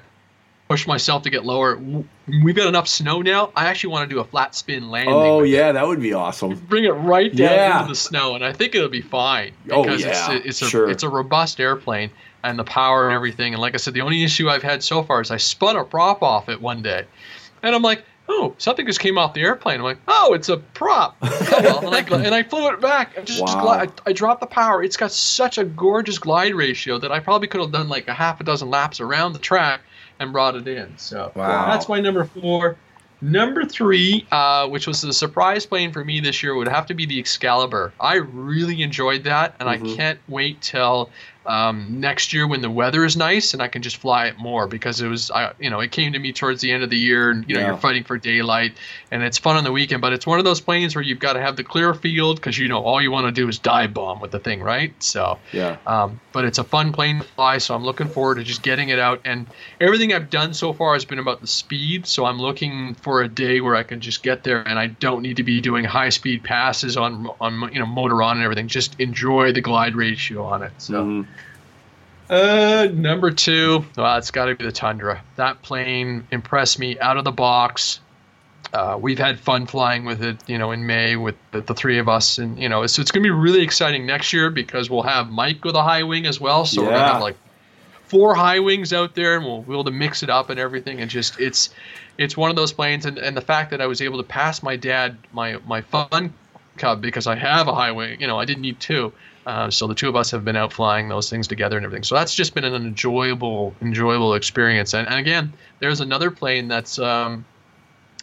push 0.70 0.88
myself 0.88 1.24
to 1.24 1.30
get 1.30 1.44
lower, 1.46 1.78
we've 2.44 2.56
got 2.56 2.68
enough 2.68 2.88
snow 2.88 3.22
now. 3.22 3.52
I 3.56 3.66
actually 3.66 3.92
want 3.92 4.10
to 4.10 4.16
do 4.16 4.22
a 4.22 4.24
flat 4.24 4.56
spin 4.56 4.90
landing. 4.90 5.14
Oh 5.16 5.44
yeah, 5.44 5.74
that 5.74 5.86
would 5.86 6.00
be 6.02 6.14
awesome. 6.14 6.56
bring 6.70 6.86
it 6.86 6.92
right 6.92 7.36
down 7.36 7.52
Yeah. 7.52 7.78
into 7.80 7.90
the 7.90 7.96
snow, 7.96 8.36
and 8.36 8.46
I 8.46 8.54
think 8.54 8.74
it'll 8.74 8.88
be 8.90 9.02
fine 9.02 9.52
Oh, 9.70 9.84
because 9.84 10.02
yeah, 10.02 10.10
it's 10.10 10.28
a, 10.46 10.48
it's 10.48 10.62
a 10.62 10.70
sure. 10.70 10.90
it's 10.90 11.04
a 11.04 11.10
robust 11.10 11.60
airplane 11.60 12.10
and 12.44 12.58
the 12.60 12.64
power 12.64 13.08
and 13.08 13.16
everything. 13.16 13.54
And 13.54 13.62
like 13.62 13.74
I 13.74 13.78
said, 13.78 13.94
the 13.94 14.02
only 14.02 14.24
issue 14.24 14.50
I've 14.50 14.64
had 14.64 14.84
so 14.84 15.04
far 15.04 15.22
is 15.22 15.32
I 15.32 15.38
spun 15.38 15.76
a 15.78 15.84
prop 15.84 16.22
off 16.22 16.50
it 16.50 16.62
one 16.62 16.82
day, 16.82 17.06
and 17.62 17.74
I'm 17.76 17.82
like, 17.82 18.04
oh, 18.30 18.56
something 18.58 18.86
just 18.86 19.00
came 19.00 19.18
off 19.18 19.34
the 19.34 19.42
airplane. 19.42 19.78
I'm 19.80 19.84
like, 19.84 20.00
oh, 20.08 20.34
it's 20.34 20.50
a 20.50 20.58
prop. 20.58 21.16
Oh, 21.56 21.80
well. 21.84 21.94
and, 21.94 21.96
I, 22.14 22.24
and 22.26 22.34
I 22.34 22.42
flew 22.42 22.68
it 22.70 22.82
back. 22.82 23.12
I 23.18 23.22
just, 23.22 23.40
just 23.40 23.56
Wow. 23.58 23.68
I, 23.68 23.88
I 24.08 24.14
dropped 24.14 24.42
the 24.42 24.48
power. 24.48 24.82
It's 24.84 24.98
got 24.98 25.12
such 25.12 25.60
a 25.60 25.64
gorgeous 25.64 26.18
glide 26.18 26.56
ratio 26.56 26.98
that 26.98 27.12
I 27.12 27.20
probably 27.20 27.48
could 27.48 27.62
have 27.62 27.72
done 27.72 27.90
like 27.90 28.08
a 28.08 28.14
half 28.14 28.42
a 28.42 28.44
dozen 28.44 28.70
laps 28.72 29.00
around 29.00 29.34
the 29.34 29.40
track 29.40 29.82
and 30.20 30.32
brought 30.34 30.56
it 30.56 30.68
in. 30.68 30.98
So 30.98 31.32
Wow. 31.36 31.68
that's 31.72 31.88
my 31.88 32.00
number 32.00 32.26
four. 32.26 32.78
Number 33.22 33.66
three, 33.66 34.26
uh, 34.32 34.68
which 34.68 34.88
was 34.88 35.02
the 35.02 35.14
surprise 35.14 35.66
plane 35.66 35.92
for 35.94 36.04
me 36.04 36.20
this 36.22 36.42
year, 36.42 36.56
would 36.56 36.68
have 36.68 36.88
to 36.88 36.94
be 36.96 37.06
the 37.06 37.20
Excalibur. 37.20 37.94
I 38.00 38.16
really 38.16 38.82
enjoyed 38.82 39.24
that, 39.26 39.56
and 39.60 39.70
Mhm. 39.70 39.94
I 39.94 39.96
can't 39.96 40.20
wait 40.28 40.60
till 40.62 41.10
um, 41.46 42.00
next 42.00 42.34
year 42.34 42.48
when 42.48 42.62
the 42.62 42.70
weather 42.70 43.04
is 43.06 43.18
nice 43.18 43.54
and 43.54 43.62
I 43.62 43.68
can 43.68 43.82
just 43.82 43.98
fly 43.98 44.28
it 44.28 44.38
more 44.38 44.68
because 44.68 45.02
it 45.02 45.08
was, 45.08 45.30
I, 45.32 45.52
you 45.60 45.70
know, 45.70 45.80
it 45.82 45.92
came 45.92 46.14
to 46.14 46.20
me 46.20 46.32
towards 46.34 46.62
the 46.62 46.72
end 46.72 46.84
of 46.84 46.90
the 46.90 46.98
year 46.98 47.30
and, 47.32 47.46
you 47.48 47.56
know, 47.56 47.62
Yeah. 47.62 47.68
you're 47.68 47.78
fighting 47.78 48.04
for 48.04 48.18
daylight 48.18 48.78
and 49.12 49.24
it's 49.24 49.38
fun 49.38 49.56
on 49.58 49.64
the 49.64 49.72
weekend, 49.72 50.02
but 50.02 50.14
it's 50.14 50.26
one 50.26 50.40
of 50.40 50.46
those 50.46 50.62
planes 50.62 50.96
where 50.96 51.04
you've 51.04 51.20
got 51.20 51.34
to 51.34 51.42
have 51.42 51.56
the 51.56 51.64
clear 51.64 51.94
field 51.94 52.38
because, 52.38 52.58
you 52.58 52.68
know, 52.68 52.82
all 52.82 53.02
you 53.02 53.12
want 53.12 53.26
to 53.28 53.32
do 53.32 53.48
is 53.50 53.60
dive 53.60 53.94
bomb 53.94 54.20
with 54.22 54.32
the 54.32 54.40
thing, 54.40 54.62
right? 54.62 54.94
So, 55.04 55.38
Yeah. 55.52 55.78
um, 55.86 56.20
but 56.32 56.46
it's 56.46 56.58
a 56.58 56.64
fun 56.64 56.92
plane 56.92 57.20
to 57.20 57.24
fly, 57.26 57.58
so 57.58 57.76
I'm 57.76 57.84
looking 57.84 58.08
forward 58.08 58.36
to 58.36 58.44
just 58.44 58.64
getting 58.64 58.90
it 58.90 59.00
out. 59.00 59.22
And 59.26 59.46
everything 59.80 60.14
I've 60.14 60.30
done 60.30 60.54
so 60.54 60.74
far 60.74 60.94
has 60.94 61.06
been 61.06 61.20
about 61.20 61.42
the 61.42 61.48
speed, 61.48 62.08
so 62.08 62.26
I'm 62.26 62.40
looking 62.40 62.96
for 62.96 63.22
a 63.22 63.28
day 63.28 63.62
where 63.62 63.76
I 63.76 63.84
can 63.84 64.00
just 64.02 64.24
get 64.24 64.44
there 64.44 64.68
and 64.68 64.80
I 64.80 64.88
don't 64.88 65.22
need 65.22 65.38
to 65.38 65.44
be 65.44 65.62
doing 65.62 65.84
high 65.86 66.10
speed 66.10 66.44
passes 66.44 66.98
on 66.98 67.30
on 67.40 67.70
you 67.74 67.80
know 67.80 67.86
motor 67.86 68.22
on 68.24 68.38
and 68.38 68.44
everything. 68.44 68.68
Just 68.68 69.00
enjoy 69.00 69.52
the 69.54 69.62
glide 69.62 69.96
ratio 69.96 70.44
on 70.46 70.64
it. 70.64 70.72
So. 70.78 71.04
Mhm. 71.04 71.28
Uh, 72.34 72.88
number 72.92 73.30
two, 73.30 73.86
well, 73.96 74.18
it's 74.18 74.32
got 74.32 74.46
to 74.46 74.56
be 74.56 74.66
the 74.66 74.72
Tundra. 74.72 75.24
That 75.36 75.62
plane 75.62 76.28
impressed 76.32 76.80
me 76.80 76.98
out 76.98 77.18
of 77.18 77.26
the 77.26 77.32
box. 77.32 78.00
Uh, 78.74 78.98
we've 79.00 79.20
had 79.20 79.40
fun 79.40 79.68
flying 79.68 80.04
with 80.04 80.24
it, 80.24 80.38
you 80.50 80.58
know, 80.58 80.72
in 80.72 80.88
May 80.88 81.16
with 81.16 81.36
the, 81.52 81.62
the 81.62 81.76
three 81.76 82.00
of 82.00 82.10
us, 82.10 82.40
and 82.40 82.58
you 82.58 82.68
know, 82.68 82.88
so 82.88 83.04
it's 83.04 83.12
going 83.12 83.22
to 83.22 83.28
be 83.28 83.30
really 83.30 83.62
exciting 83.62 84.08
next 84.08 84.34
year 84.34 84.50
because 84.50 84.90
we'll 84.90 85.04
have 85.04 85.30
Mike 85.30 85.64
with 85.64 85.76
a 85.76 85.84
high 85.84 86.02
wing 86.02 86.26
as 86.26 86.42
well. 86.42 86.66
So 86.66 86.82
we're 86.82 86.90
going 86.90 87.02
to 87.02 87.14
have 87.14 87.22
like 87.22 87.38
four 88.06 88.34
high 88.34 88.60
wings 88.60 88.94
out 88.94 89.14
there, 89.14 89.36
and 89.38 89.46
we'll 89.46 89.62
be 89.62 89.72
able 89.72 89.84
to 89.84 89.92
mix 89.92 90.24
it 90.24 90.32
up 90.32 90.50
and 90.50 90.60
everything. 90.60 91.02
And 91.02 91.12
just 91.12 91.40
it's 91.40 91.70
it's 92.18 92.36
one 92.36 92.50
of 92.50 92.56
those 92.56 92.74
planes, 92.74 93.06
and, 93.06 93.20
and 93.20 93.38
the 93.38 93.42
fact 93.42 93.70
that 93.70 93.80
I 93.80 93.86
was 93.86 94.02
able 94.02 94.18
to 94.18 94.28
pass 94.28 94.64
my 94.64 94.76
dad 94.76 95.20
my 95.34 95.58
my 95.68 95.82
fun 95.82 96.34
cub 96.78 97.00
because 97.00 97.28
I 97.28 97.36
have 97.36 97.68
a 97.68 97.76
high 97.76 97.92
wing, 97.92 98.20
you 98.20 98.26
know, 98.26 98.40
I 98.40 98.46
didn't 98.46 98.62
need 98.62 98.80
two. 98.80 99.14
Uh, 99.46 99.70
so 99.70 99.88
the 99.88 99.96
two 99.96 100.08
of 100.08 100.16
us 100.16 100.32
have 100.32 100.46
been 100.46 100.56
out 100.56 100.72
flying 100.72 101.10
those 101.10 101.30
things 101.30 101.48
together 101.48 101.76
and 101.76 101.86
everything. 101.86 102.04
So 102.04 102.16
that's 102.16 102.34
just 102.34 102.56
been 102.56 102.64
an 102.64 102.76
enjoyable, 102.76 103.76
enjoyable 103.82 104.36
experience. 104.36 104.94
And, 104.94 105.08
and 105.08 105.20
again, 105.20 105.54
there's 105.80 106.00
another 106.00 106.32
plane 106.32 106.68
that's 106.70 106.98
um, 106.98 107.44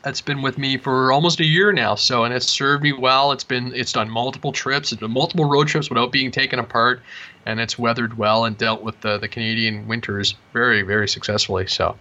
that's 0.02 0.22
been 0.22 0.40
with 0.40 0.56
me 0.56 0.78
for 0.78 1.12
almost 1.12 1.40
a 1.40 1.44
year 1.44 1.72
now. 1.72 1.94
So 1.94 2.24
and 2.24 2.32
it's 2.32 2.46
served 2.46 2.82
me 2.82 2.92
well. 2.92 3.32
It's 3.32 3.44
been 3.44 3.74
it's 3.74 3.92
done 3.92 4.08
multiple 4.08 4.52
trips, 4.52 4.92
it's 4.92 5.00
been 5.00 5.10
multiple 5.10 5.44
road 5.44 5.68
trips 5.68 5.90
without 5.90 6.10
being 6.10 6.30
taken 6.30 6.58
apart, 6.58 7.02
and 7.44 7.60
it's 7.60 7.78
weathered 7.78 8.16
well 8.16 8.46
and 8.46 8.56
dealt 8.56 8.82
with 8.82 8.98
the, 9.02 9.18
the 9.18 9.28
Canadian 9.28 9.86
winters 9.86 10.34
very, 10.52 10.82
very 10.82 11.08
successfully. 11.08 11.66
So. 11.66 11.96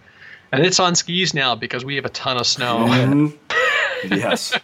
And 0.52 0.66
it's 0.66 0.80
on 0.80 0.96
skis 0.96 1.36
now 1.36 1.54
because 1.56 1.86
we 1.86 1.96
have 1.96 2.06
a 2.06 2.10
ton 2.10 2.38
of 2.38 2.48
snow. 2.48 2.80
Mhm. 2.88 3.38
yes. 4.10 4.58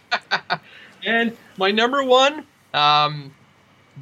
And 1.06 1.36
my 1.58 1.70
number 1.70 2.02
one, 2.02 2.44
um, 2.74 3.32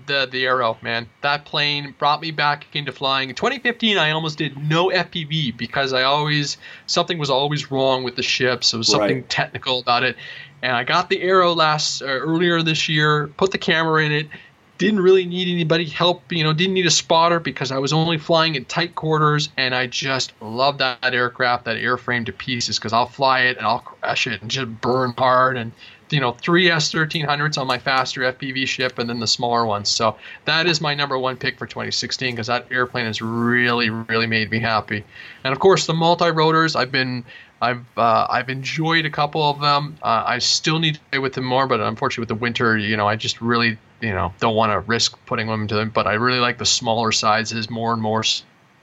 the 0.06 0.28
the 0.30 0.46
Arrow, 0.46 0.76
man. 0.82 1.06
That 1.22 1.44
plane 1.44 1.94
brought 1.98 2.20
me 2.20 2.30
back 2.30 2.66
into 2.74 2.92
flying. 2.92 3.28
In 3.30 3.34
2015, 3.34 3.96
I 3.98 4.10
almost 4.10 4.38
did 4.38 4.56
no 4.56 4.88
FPV 4.88 5.56
because 5.56 5.92
I 5.92 6.02
always 6.02 6.56
something 6.86 7.18
was 7.18 7.30
always 7.30 7.70
wrong 7.70 8.04
with 8.04 8.16
the. 8.16 8.24
There 8.38 8.56
was 8.56 8.88
something 8.88 9.16
Right. 9.16 9.28
technical 9.30 9.80
about 9.80 10.02
it, 10.02 10.16
and 10.62 10.72
I 10.72 10.84
got 10.84 11.08
the 11.10 11.22
Arrow 11.22 11.54
last 11.54 12.02
uh, 12.02 12.06
earlier 12.06 12.62
this 12.62 12.88
year. 12.88 13.28
Put 13.36 13.52
the 13.52 13.58
camera 13.58 14.04
in 14.04 14.12
it. 14.12 14.28
Didn't 14.76 15.00
really 15.00 15.24
need 15.24 15.46
anybody 15.46 15.84
help, 15.84 16.32
you 16.32 16.42
know. 16.42 16.52
Didn't 16.52 16.74
need 16.74 16.86
a 16.86 16.90
spotter 16.90 17.38
because 17.38 17.70
I 17.70 17.78
was 17.78 17.92
only 17.92 18.18
flying 18.18 18.56
in 18.56 18.64
tight 18.64 18.96
quarters, 18.96 19.50
and 19.56 19.72
I 19.72 19.86
just 19.86 20.32
love 20.40 20.78
that 20.78 21.14
aircraft, 21.14 21.64
that 21.66 21.76
airframe 21.76 22.26
to 22.26 22.32
pieces. 22.32 22.78
Because 22.78 22.92
I'll 22.92 23.06
fly 23.06 23.42
it 23.42 23.56
and 23.56 23.64
I'll 23.66 23.78
crash 23.78 24.26
it 24.26 24.42
and 24.42 24.50
just 24.50 24.68
burn 24.80 25.14
hard, 25.16 25.56
and 25.56 25.70
you 26.10 26.20
know, 26.20 26.32
three 26.32 26.68
S1300s 26.68 27.58
on 27.58 27.66
my 27.66 27.78
faster 27.78 28.20
FPV 28.20 28.66
ship 28.66 28.98
and 28.98 29.08
then 29.08 29.20
the 29.20 29.26
smaller 29.26 29.64
ones. 29.64 29.88
So 29.88 30.16
that 30.44 30.66
is 30.66 30.80
my 30.80 30.94
number 30.94 31.18
one 31.18 31.36
pick 31.36 31.58
for 31.58 31.66
2016 31.66 32.34
because 32.34 32.46
that 32.46 32.66
airplane 32.70 33.06
has 33.06 33.22
really, 33.22 33.90
really 33.90 34.26
made 34.26 34.50
me 34.50 34.58
happy. 34.58 35.04
And 35.44 35.52
of 35.52 35.60
course, 35.60 35.86
the 35.86 35.94
multi-rotors, 35.94 36.76
I've 36.76 36.92
been, 36.92 37.24
I've, 37.60 37.84
uh, 37.96 38.26
I've 38.28 38.50
enjoyed 38.50 39.06
a 39.06 39.10
couple 39.10 39.42
of 39.42 39.60
them. 39.60 39.96
Uh, 40.02 40.24
I 40.26 40.38
still 40.38 40.78
need 40.78 40.96
to 40.96 41.00
play 41.10 41.18
with 41.18 41.32
them 41.34 41.44
more, 41.44 41.66
but 41.66 41.80
unfortunately 41.80 42.22
with 42.22 42.28
the 42.28 42.42
winter, 42.42 42.76
you 42.76 42.96
know, 42.96 43.08
I 43.08 43.16
just 43.16 43.40
really, 43.40 43.78
you 44.00 44.12
know, 44.12 44.32
don't 44.40 44.56
want 44.56 44.72
to 44.72 44.80
risk 44.80 45.18
putting 45.26 45.46
them 45.46 45.66
to 45.68 45.74
them. 45.74 45.90
But 45.90 46.06
I 46.06 46.14
really 46.14 46.40
like 46.40 46.58
the 46.58 46.66
smaller 46.66 47.12
sizes 47.12 47.70
more 47.70 47.92
and 47.92 48.02
more. 48.02 48.24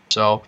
So 0.09 0.43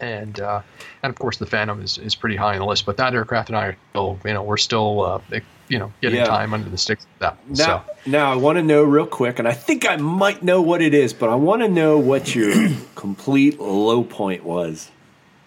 and 0.00 0.38
uh, 0.40 0.62
and 1.02 1.10
of 1.10 1.18
course 1.18 1.38
the 1.38 1.46
Phantom 1.46 1.82
is, 1.82 1.98
is 1.98 2.14
pretty 2.14 2.36
high 2.36 2.54
on 2.54 2.60
the 2.60 2.66
list. 2.66 2.86
But 2.86 2.96
that 2.98 3.14
aircraft 3.14 3.48
and 3.48 3.58
I 3.58 3.66
are 3.66 3.76
still, 3.90 4.18
you 4.24 4.34
know, 4.34 4.42
we're 4.42 4.56
still, 4.56 5.02
uh, 5.02 5.20
you 5.68 5.78
know, 5.78 5.92
getting 6.00 6.18
Yeah. 6.18 6.24
time 6.26 6.54
under 6.54 6.68
the 6.70 6.78
sticks. 6.78 7.04
With 7.04 7.20
that. 7.20 7.38
Now, 7.48 7.84
so 8.04 8.10
now 8.10 8.32
I 8.32 8.36
want 8.36 8.56
to 8.58 8.62
know 8.62 8.82
real 8.82 9.06
quick, 9.06 9.38
and 9.38 9.46
I 9.48 9.52
think 9.52 9.88
I 9.88 9.96
might 9.96 10.42
know 10.42 10.60
what 10.62 10.80
it 10.82 10.94
is, 10.94 11.12
but 11.12 11.28
I 11.28 11.34
want 11.34 11.62
to 11.62 11.68
know 11.68 11.98
what 11.98 12.34
your 12.34 12.52
complete 12.94 13.58
low 13.60 14.02
point 14.04 14.44
was 14.44 14.90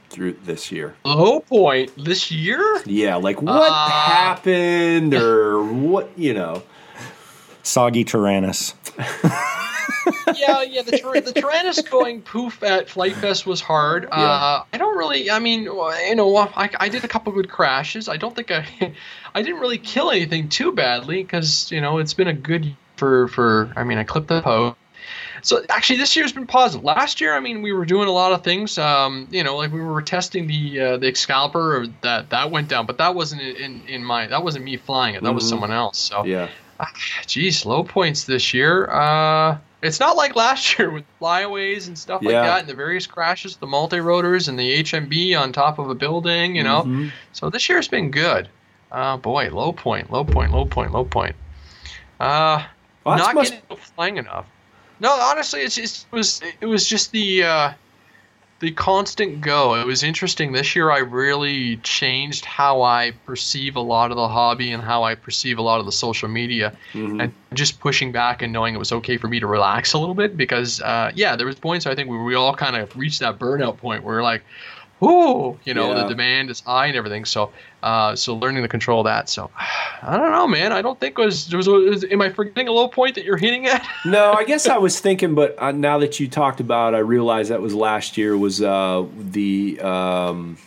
through 0.09 0.33
this 0.43 0.71
year. 0.71 0.95
low 1.05 1.39
point 1.39 1.91
this 1.97 2.29
year. 2.31 2.81
Yeah, 2.85 3.15
like 3.15 3.41
what 3.41 3.71
Uh, 3.71 3.89
happened, 3.89 5.13
or 5.13 5.63
what 5.63 6.11
you 6.17 6.33
know. 6.33 6.63
Soggy 7.63 8.03
Taranis. 8.03 8.73
yeah, 10.35 10.61
yeah. 10.61 10.81
The 10.81 10.91
Tyr- 10.91 11.21
the 11.21 11.31
Taranis 11.33 11.89
going 11.89 12.21
poof 12.21 12.63
at 12.63 12.89
Flite 12.89 13.15
Fest 13.15 13.45
was 13.45 13.61
hard. 13.61 14.05
Uh, 14.11 14.63
I 14.73 14.77
don't 14.77 14.97
really. 14.97 15.29
I 15.31 15.39
mean, 15.39 15.63
you 15.63 16.15
know, 16.15 16.37
I, 16.37 16.69
I 16.79 16.89
did 16.89 17.03
a 17.03 17.07
couple 17.07 17.31
good 17.33 17.49
crashes. 17.49 18.07
I 18.09 18.17
don't 18.17 18.35
think 18.35 18.51
I, 18.51 18.65
I 19.35 19.41
didn't 19.41 19.59
really 19.59 19.77
kill 19.77 20.11
anything 20.11 20.49
too 20.49 20.71
badly 20.71 21.23
because 21.23 21.71
you 21.71 21.81
know 21.81 21.97
it's 21.97 22.13
been 22.13 22.27
a 22.27 22.33
good 22.33 22.65
year 22.65 22.75
for 22.97 23.27
for. 23.29 23.71
I 23.75 23.83
mean, 23.83 23.97
I 23.97 24.03
clipped 24.03 24.27
the 24.27 24.41
post. 24.41 24.77
So 25.43 25.63
actually, 25.69 25.97
this 25.97 26.15
year's 26.15 26.31
been 26.31 26.45
positive. 26.45 26.83
Last 26.83 27.19
year, 27.19 27.33
I 27.35 27.39
mean, 27.39 27.63
we 27.63 27.71
were 27.73 27.85
doing 27.85 28.07
a 28.07 28.11
lot 28.11 28.31
of 28.31 28.43
things. 28.43 28.77
Um, 28.77 29.27
you 29.31 29.43
know, 29.43 29.57
like 29.57 29.71
we 29.71 29.81
were 29.81 30.01
testing 30.01 30.45
the 30.45 30.79
uh, 30.79 30.97
the 30.97 31.07
Excalibur, 31.07 31.77
or 31.77 31.87
that 32.01 32.29
that 32.29 32.51
went 32.51 32.67
down, 32.67 32.85
but 32.85 32.99
that 32.99 33.15
wasn't 33.15 33.41
in, 33.41 33.81
in, 33.87 34.03
my 34.03 34.27
that 34.27 34.43
wasn't 34.43 34.65
me 34.65 34.77
flying 34.77 35.15
it. 35.15 35.23
That 35.23 35.33
was 35.33 35.45
Mhm. 35.45 35.49
someone 35.49 35.71
else. 35.71 35.97
So 35.97 36.25
Yeah, 36.25 36.49
Ah, 36.79 36.91
Geez, 37.25 37.65
low 37.65 37.83
points 37.83 38.25
this 38.25 38.53
year. 38.53 38.87
Uh, 38.91 39.57
it's 39.81 39.99
not 39.99 40.15
like 40.15 40.35
last 40.35 40.77
year 40.77 40.89
with 40.91 41.03
flyaways 41.19 41.87
and 41.87 41.97
stuff 41.97 42.21
like 42.21 42.33
that, 42.43 42.59
and 42.61 42.67
the 42.69 42.73
various 42.75 43.07
crashes, 43.07 43.57
the 43.57 43.67
multi 43.67 43.99
rotors, 43.99 44.47
and 44.47 44.57
the 44.59 44.83
HMB 44.83 45.39
on 45.39 45.51
top 45.53 45.79
of 45.79 45.89
a 45.89 45.95
building. 45.95 46.55
You 46.55 46.63
know, 46.63 46.83
Mhm. 46.83 47.11
so 47.33 47.49
this 47.49 47.67
year's 47.69 47.87
been 47.87 48.11
good. 48.11 48.49
Uh, 48.91 49.17
boy, 49.17 49.49
low 49.51 49.71
point, 49.71 50.11
low 50.11 50.23
point, 50.25 50.51
low 50.51 50.65
point, 50.65 50.91
low 50.91 51.05
point. 51.05 51.35
Uh, 52.19 52.63
Well, 53.03 53.17
not 53.17 53.33
must- 53.35 53.51
getting 53.51 53.77
flying 53.95 54.17
enough. 54.17 54.45
No, 54.99 55.11
honestly, 55.11 55.61
it's 55.61 55.75
just, 55.75 56.05
it 56.11 56.15
was 56.15 56.41
it 56.61 56.65
was 56.67 56.87
just 56.87 57.11
the 57.11 57.43
uh, 57.43 57.71
the 58.61 58.71
constant 58.71 59.41
go. 59.41 59.75
It 59.75 59.85
was 59.85 60.03
interesting 60.03 60.51
this 60.53 60.75
year. 60.75 60.89
I 60.91 60.99
really 60.99 61.77
changed 61.77 62.45
how 62.45 62.83
I 62.83 63.11
perceive 63.25 63.75
a 63.75 63.81
lot 63.81 64.11
of 64.11 64.17
the 64.17 64.27
hobby 64.27 64.71
and 64.71 64.81
how 64.81 65.03
I 65.03 65.15
perceive 65.15 65.57
a 65.57 65.61
lot 65.61 65.79
of 65.79 65.85
the 65.85 65.91
social 65.91 66.29
media, 66.29 66.73
Mhm. 66.93 67.21
and 67.23 67.33
just 67.53 67.79
pushing 67.79 68.11
back 68.11 68.41
and 68.41 68.53
knowing 68.53 68.73
it 68.75 68.77
was 68.77 68.91
okay 68.91 69.17
for 69.17 69.27
me 69.27 69.39
to 69.39 69.47
relax 69.47 69.93
a 69.93 69.97
little 69.97 70.15
bit 70.15 70.37
because 70.37 70.79
uh, 70.81 71.11
yeah, 71.15 71.35
there 71.35 71.47
was 71.47 71.55
points 71.55 71.85
I 71.87 71.95
think 71.95 72.09
where 72.09 72.23
we 72.23 72.35
all 72.35 72.55
kind 72.55 72.75
of 72.77 72.95
reached 72.95 73.19
that 73.19 73.37
burnout 73.39 73.77
point 73.77 74.03
where 74.03 74.15
we're 74.17 74.23
like. 74.23 74.43
Ooh, 75.03 75.57
you 75.63 75.73
know 75.73 75.89
Yeah. 75.95 76.03
the 76.03 76.09
demand 76.09 76.49
is 76.51 76.59
high 76.59 76.85
and 76.87 76.95
everything. 76.95 77.25
So, 77.25 77.51
uh, 77.81 78.15
so 78.15 78.35
learning 78.35 78.61
to 78.61 78.67
control 78.67 79.01
that. 79.03 79.29
So, 79.29 79.49
I 80.03 80.15
don't 80.17 80.31
know, 80.31 80.47
man. 80.47 80.71
I 80.71 80.81
don't 80.81 80.99
think 80.99 81.17
it 81.17 81.21
was, 81.25 81.47
there 81.47 81.57
was, 81.57 81.67
was. 81.67 82.03
Am 82.05 82.21
I 82.21 82.29
forgetting 82.29 82.67
a 82.67 82.71
low 82.71 82.87
point 82.87 83.15
that 83.15 83.23
you're 83.25 83.37
hitting 83.37 83.65
at? 83.67 83.85
No, 84.05 84.33
I 84.33 84.43
guess 84.43 84.67
I 84.67 84.77
was 84.77 84.99
thinking, 84.99 85.35
but 85.35 85.55
uh, 85.61 85.71
now 85.71 85.97
that 85.99 86.19
you 86.19 86.27
talked 86.27 86.59
about, 86.59 86.93
it, 86.93 86.97
I 86.97 86.99
realized 86.99 87.49
that 87.51 87.61
was 87.61 87.73
last 87.73 88.17
year 88.17 88.37
was 88.37 88.61
uh, 88.61 89.05
the 89.17 89.79
um, 89.81 90.57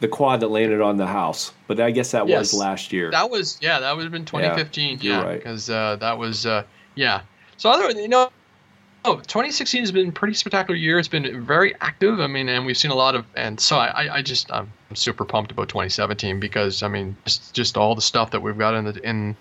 the 0.00 0.08
quad 0.08 0.40
that 0.40 0.48
landed 0.48 0.80
on 0.80 0.96
the 0.96 1.06
house. 1.06 1.52
But 1.66 1.80
I 1.80 1.90
guess 1.90 2.10
that 2.12 2.26
Yes. 2.28 2.38
was 2.38 2.54
last 2.54 2.92
year. 2.92 3.10
That 3.10 3.30
was 3.30 3.58
yeah, 3.60 3.80
that 3.80 3.96
would 3.96 4.02
have 4.02 4.12
been 4.12 4.24
2015. 4.24 4.98
you're 5.00 5.14
Yeah, 5.14 5.22
right. 5.24 5.38
because 5.38 5.68
uh, 5.70 5.96
that 6.00 6.18
was 6.18 6.46
uh, 6.46 6.64
yeah. 6.94 7.20
So 7.56 7.70
other 7.70 7.90
you 7.98 8.08
know, 8.08 8.30
oh, 9.04 9.16
2016 9.16 9.80
has 9.80 9.92
been 9.92 10.08
a 10.08 10.12
pretty 10.12 10.34
spectacular 10.34 10.76
year. 10.76 10.98
It's 10.98 11.08
been 11.08 11.44
very 11.44 11.74
active. 11.80 12.20
I 12.20 12.26
mean, 12.26 12.48
and 12.48 12.66
we've 12.66 12.76
seen 12.76 12.90
a 12.90 12.96
lot 12.96 13.14
of 13.14 13.24
and 13.34 13.58
so 13.60 13.76
I 13.76 14.16
I, 14.16 14.22
just 14.22 14.52
I'm 14.52 14.70
super 14.94 15.24
pumped 15.24 15.52
about 15.52 15.68
2017 15.68 16.40
because 16.40 16.82
I 16.82 16.88
mean 16.88 17.16
just 17.24 17.54
just 17.54 17.76
all 17.76 17.94
the 17.94 18.02
stuff 18.02 18.32
that 18.32 18.40
we've 18.40 18.58
got 18.58 18.74
in 18.74 18.84
the 18.84 19.08
in 19.08 19.36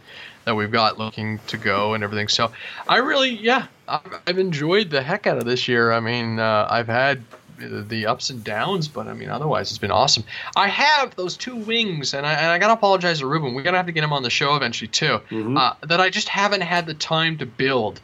that 0.46 0.56
we've 0.56 0.72
got 0.72 0.98
looking 0.98 1.40
to 1.48 1.58
go 1.58 1.94
and 1.94 2.04
everything. 2.04 2.28
So 2.28 2.52
I 2.88 2.98
really 2.98 3.32
yeah 3.32 3.68
I've, 3.88 4.22
I've 4.28 4.40
enjoyed 4.40 4.90
the 4.90 5.02
heck 5.02 5.28
out 5.28 5.38
of 5.38 5.46
this 5.46 5.68
year. 5.68 5.92
I 5.92 6.00
mean 6.00 6.40
uh, 6.40 6.68
I've 6.70 6.88
had 6.88 7.24
the 7.60 8.06
ups 8.06 8.30
and 8.30 8.42
downs, 8.42 8.88
but 8.88 9.08
I 9.08 9.14
mean, 9.14 9.30
otherwise, 9.30 9.70
it's 9.70 9.80
been 9.80 9.92
awesome. 9.92 10.24
I 10.56 10.70
have 10.70 11.16
those 11.18 11.36
two 11.36 11.58
wings, 11.58 12.14
and 12.14 12.26
I, 12.26 12.32
and 12.34 12.48
I 12.48 12.58
gotta 12.58 12.72
apologize 12.72 13.20
to 13.20 13.28
Ruben. 13.28 13.54
We're 13.54 13.64
gonna 13.64 13.76
have 13.76 13.88
to 13.88 13.92
get 13.92 14.04
him 14.04 14.14
on 14.14 14.24
the 14.24 14.30
show 14.30 14.56
eventually 14.56 14.88
too. 14.88 15.20
Mhm. 15.30 15.58
Uh, 15.58 15.74
that 15.86 16.00
I 16.00 16.10
just 16.10 16.30
haven't 16.30 16.62
had 16.62 16.86
the 16.86 16.94
time 16.94 17.38
to 17.40 17.46
build 17.46 18.00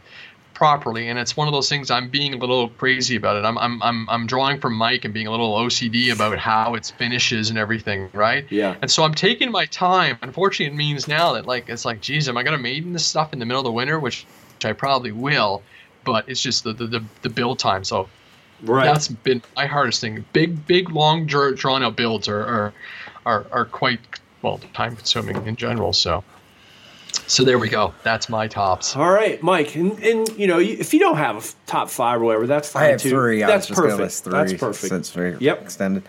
properly, 0.55 1.09
and 1.09 1.19
it's 1.19 1.37
one 1.37 1.47
of 1.47 1.53
those 1.53 1.69
things. 1.69 1.91
I'm 1.91 2.09
being 2.09 2.33
a 2.33 2.37
little 2.37 2.69
crazy 2.69 3.15
about 3.15 3.35
it. 3.35 3.45
I'm 3.45 3.57
I'm 3.59 3.83
I'm, 3.83 4.09
I'm 4.09 4.25
drawing 4.25 4.59
from 4.59 4.73
Mike 4.73 5.05
and 5.05 5.13
being 5.13 5.27
a 5.27 5.31
little 5.31 5.53
OCD 5.55 6.11
about 6.11 6.39
how 6.39 6.73
its 6.73 6.89
finishes 6.89 7.49
and 7.51 7.59
everything, 7.59 8.09
right? 8.13 8.45
yeah. 8.49 8.75
And 8.81 8.89
so 8.89 9.03
I'm 9.03 9.13
taking 9.13 9.51
my 9.51 9.65
time. 9.67 10.17
Unfortunately, 10.23 10.73
it 10.73 10.75
means 10.77 11.07
now 11.07 11.33
that 11.33 11.45
like 11.45 11.69
it's 11.69 11.85
like, 11.85 12.01
geez, 12.01 12.27
am 12.27 12.37
I 12.37 12.43
gonna 12.43 12.57
maiden 12.57 12.93
this 12.93 13.05
stuff 13.05 13.33
in 13.33 13.37
the 13.39 13.45
middle 13.45 13.59
of 13.61 13.65
the 13.65 13.71
winter, 13.71 13.99
which, 13.99 14.25
which 14.55 14.65
I 14.65 14.73
probably 14.73 15.11
will. 15.11 15.61
but 16.03 16.27
it's 16.27 16.41
just 16.41 16.63
the 16.63 16.73
the, 16.73 16.87
the, 16.87 17.03
the 17.21 17.29
build 17.29 17.59
time. 17.59 17.83
So 17.83 18.09
Right. 18.63 18.85
that's 18.85 19.09
been 19.09 19.41
my 19.57 19.65
hardest 19.65 19.99
thing. 19.99 20.23
Big, 20.31 20.65
big, 20.65 20.89
long, 20.89 21.25
dra- 21.25 21.53
drawn 21.53 21.83
out 21.83 21.97
builds 21.97 22.29
are 22.29 22.39
are, 22.45 22.73
are, 23.25 23.45
are 23.51 23.65
quite 23.65 23.99
well 24.41 24.59
time 24.73 24.95
consuming 24.95 25.45
in 25.45 25.57
general. 25.57 25.91
So, 25.91 26.23
so 27.27 27.43
there 27.43 27.57
we 27.59 27.69
go. 27.69 27.93
That's 28.03 28.29
my 28.29 28.47
tops. 28.47 28.95
All 28.95 29.09
right, 29.11 29.41
Mike, 29.41 29.75
and, 29.75 29.97
and 30.03 30.29
you 30.37 30.47
know, 30.47 30.59
if 30.59 30.93
you 30.93 30.99
don't 30.99 31.17
have 31.17 31.35
a 31.35 31.39
f- 31.39 31.55
top 31.65 31.89
five 31.89 32.21
or 32.21 32.25
whatever, 32.25 32.47
that's 32.47 32.69
fine 32.69 32.83
I 32.83 32.87
have 32.87 33.01
too. 33.01 33.09
three. 33.09 33.43
I 33.43 33.47
That's 33.47 33.69
was 33.69 33.77
just 33.77 33.81
perfect. 33.81 33.99
list 33.99 34.23
three. 34.23 34.33
That's 34.33 34.53
perfect. 34.53 34.89
Since 34.89 35.15
we're 35.15 35.37
Yep. 35.39 35.61
extended. 35.61 36.03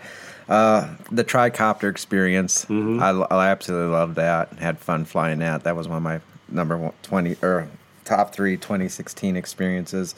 Uh, 0.49 0.95
the 1.11 1.23
tricopter 1.25 1.89
experience. 1.89 2.65
Mm-hmm. 2.65 3.01
I, 3.03 3.09
I 3.35 3.47
absolutely 3.49 3.91
loved 3.91 4.15
that. 4.15 4.53
Had 4.53 4.79
fun 4.79 5.03
flying 5.05 5.39
that. 5.39 5.63
That 5.65 5.75
was 5.75 5.87
one 5.89 5.97
of 5.97 6.03
my 6.03 6.21
number 6.49 6.77
one, 6.77 6.93
20 7.03 7.35
or 7.41 7.67
top 8.05 8.33
three 8.33 8.55
2016 8.55 9.35
experiences. 9.35 10.15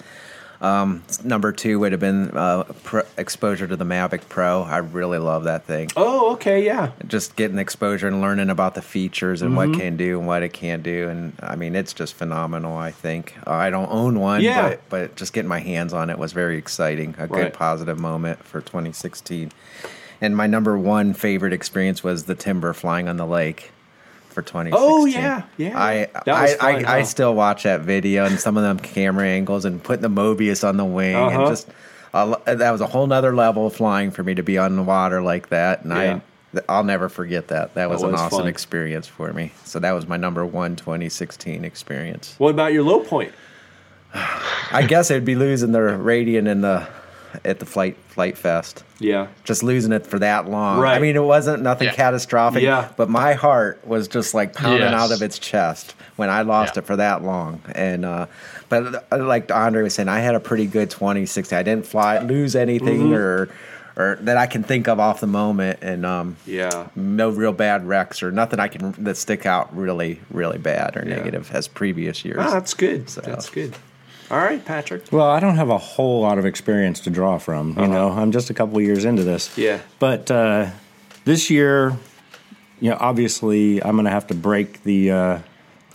Um, 0.61 1.03
number 1.23 1.53
two 1.53 1.79
would 1.79 1.93
have 1.93 2.01
been 2.01 2.31
uh, 2.37 2.63
pro, 2.83 3.03
exposure 3.17 3.65
to 3.65 3.75
the 3.77 3.85
Mavic 3.85 4.27
Pro. 4.27 4.63
I 4.63 4.77
really 4.79 5.17
love 5.17 5.45
that 5.45 5.63
thing. 5.65 5.89
Oh, 5.95 6.33
okay, 6.33 6.65
yeah. 6.65 6.91
Just 7.07 7.37
getting 7.37 7.57
exposure 7.57 8.07
and 8.09 8.19
learning 8.19 8.49
about 8.49 8.75
the 8.75 8.81
features 8.81 9.41
and 9.41 9.55
what 9.55 9.73
can 9.73 9.95
do 9.95 10.17
and 10.19 10.27
what 10.27 10.43
it 10.43 10.51
can't 10.51 10.83
do, 10.83 11.07
and 11.07 11.33
I 11.41 11.55
mean 11.55 11.75
it's 11.75 11.93
just 11.93 12.13
phenomenal. 12.13 12.75
I 12.75 12.91
think 12.91 13.35
uh, 13.47 13.51
I 13.51 13.69
don't 13.69 13.89
own 13.89 14.19
one, 14.19 14.41
Yeah. 14.41 14.69
but 14.69 14.89
but 14.89 15.15
just 15.15 15.31
getting 15.31 15.47
my 15.49 15.59
hands 15.59 15.93
on 15.93 16.09
it 16.09 16.19
was 16.19 16.33
very 16.33 16.57
exciting. 16.57 17.15
A 17.17 17.21
Right. 17.27 17.43
good 17.43 17.53
positive 17.53 17.97
moment 17.99 18.43
for 18.43 18.59
2016. 18.59 19.51
And 20.21 20.35
my 20.35 20.47
number 20.47 20.77
one 20.77 21.13
favorite 21.13 21.53
experience 21.53 22.03
was 22.03 22.25
the 22.25 22.35
timber 22.35 22.73
flying 22.73 23.07
on 23.07 23.15
the 23.15 23.25
lake 23.25 23.71
for 24.43 24.47
2016. 24.47 24.73
Oh, 24.73 25.05
yeah, 25.05 25.43
yeah. 25.57 25.77
I 25.79 26.07
I, 26.25 26.47
fun, 26.55 26.85
I, 26.85 26.97
I 26.99 27.03
still 27.03 27.33
watch 27.35 27.63
that 27.63 27.81
video 27.81 28.25
and 28.25 28.39
some 28.39 28.57
of 28.57 28.63
them 28.63 28.79
camera 28.79 29.27
angles 29.27 29.65
and 29.65 29.83
putting 29.83 30.01
the 30.01 30.09
Mobius 30.09 30.67
on 30.67 30.77
the 30.77 30.85
wing 30.85 31.15
Uh-huh. 31.15 31.39
and 31.41 31.49
just 31.49 31.67
lo- 32.13 32.41
that 32.45 32.71
was 32.71 32.81
a 32.81 32.87
whole 32.87 33.07
nother 33.07 33.35
level 33.35 33.67
of 33.67 33.75
flying 33.75 34.11
for 34.11 34.23
me 34.23 34.35
to 34.35 34.43
be 34.43 34.57
on 34.57 34.75
the 34.75 34.83
water 34.83 35.21
like 35.21 35.49
that. 35.49 35.83
And 35.83 35.91
Yeah. 35.93 36.19
I 36.55 36.61
I'll 36.67 36.83
never 36.83 37.09
forget 37.09 37.49
that. 37.49 37.75
That 37.75 37.89
was, 37.91 38.01
That 38.01 38.07
an 38.07 38.15
awesome 38.15 38.39
fun. 38.39 38.47
experience 38.47 39.05
for 39.07 39.31
me. 39.33 39.51
So 39.65 39.77
that 39.79 39.91
was 39.91 40.07
my 40.07 40.17
number 40.17 40.43
one 40.45 40.75
2016 40.75 41.63
experience. 41.63 42.33
What 42.39 42.49
about 42.49 42.73
your 42.73 42.81
low 42.83 43.01
point? 43.01 43.33
I 44.13 44.83
guess 44.87 45.11
it'd 45.11 45.25
be 45.25 45.35
losing 45.35 45.71
the 45.73 45.79
Radian 45.79 46.47
in 46.47 46.61
the 46.61 46.87
at 47.45 47.59
the 47.59 47.65
flight 47.65 47.95
Flite 48.07 48.37
Fest. 48.37 48.83
Yeah. 48.99 49.27
Just 49.43 49.63
losing 49.63 49.91
it 49.91 50.05
for 50.05 50.19
that 50.19 50.49
long. 50.49 50.79
Right. 50.79 50.95
I 50.95 50.99
mean, 50.99 51.15
it 51.15 51.23
wasn't 51.23 51.63
nothing 51.63 51.87
Yeah. 51.87 51.93
catastrophic. 51.93 52.61
Yeah. 52.63 52.89
But 52.97 53.09
my 53.09 53.33
heart 53.33 53.85
was 53.87 54.07
just 54.07 54.33
like 54.33 54.53
pounding 54.53 54.81
Yes. 54.81 54.93
out 54.93 55.11
of 55.11 55.21
its 55.21 55.39
chest 55.39 55.95
when 56.17 56.29
I 56.29 56.41
lost 56.41 56.75
Yeah. 56.75 56.79
it 56.79 56.85
for 56.85 56.95
that 56.97 57.23
long. 57.23 57.61
And 57.73 58.03
uh, 58.05 58.25
but 58.67 59.05
uh, 59.11 59.17
like 59.23 59.51
Andre 59.51 59.83
was 59.83 59.93
saying, 59.93 60.09
I 60.09 60.19
had 60.19 60.35
a 60.35 60.39
pretty 60.39 60.65
good 60.67 60.89
2060. 60.89 61.55
I 61.55 61.63
didn't 61.63 61.85
fly 61.85 62.19
lose 62.19 62.55
anything 62.55 62.99
Mm-hmm. 63.03 63.13
or 63.13 63.49
or 63.95 64.17
that 64.21 64.37
I 64.37 64.47
can 64.47 64.63
think 64.63 64.87
of 64.87 64.97
off 64.99 65.19
the 65.19 65.27
moment. 65.27 65.79
And 65.81 66.05
um, 66.05 66.37
Yeah. 66.45 66.87
no 66.95 67.29
real 67.29 67.51
bad 67.51 67.85
wrecks 67.87 68.21
or 68.23 68.31
nothing 68.31 68.59
I 68.59 68.67
can 68.69 68.93
that 68.99 69.17
stick 69.17 69.45
out 69.45 69.75
really 69.75 70.19
really 70.31 70.57
bad 70.57 70.95
or 70.97 71.03
Yeah. 71.07 71.15
negative 71.15 71.49
as 71.53 71.67
previous 71.67 72.23
years. 72.25 72.37
Ah, 72.39 72.51
that's 72.51 72.73
good. 72.73 73.09
So- 73.09 73.21
That's 73.21 73.49
good. 73.49 73.75
All 74.31 74.37
right, 74.37 74.63
Patrick. 74.63 75.11
Well, 75.11 75.27
I 75.27 75.39
don't 75.39 75.55
have 75.55 75.69
a 75.69 75.77
whole 75.77 76.21
lot 76.21 76.37
of 76.37 76.45
experience 76.45 76.99
to 77.01 77.09
draw 77.09 77.39
from. 77.39 77.77
You 77.79 77.87
know, 77.87 78.09
I'm 78.09 78.31
just 78.31 78.51
a 78.51 78.53
couple 78.53 78.77
of 78.77 78.83
years 78.83 79.03
into 79.03 79.23
this. 79.23 79.57
Yeah. 79.57 79.79
But 79.97 80.29
uh, 80.29 80.69
this 81.25 81.49
year, 81.49 81.97
you 82.79 82.91
know, 82.91 82.97
obviously, 82.99 83.83
I'm 83.83 83.95
going 83.95 84.05
to 84.05 84.11
have 84.11 84.27
to 84.27 84.35
break 84.35 84.83
the 84.83 85.11
uh, 85.11 85.39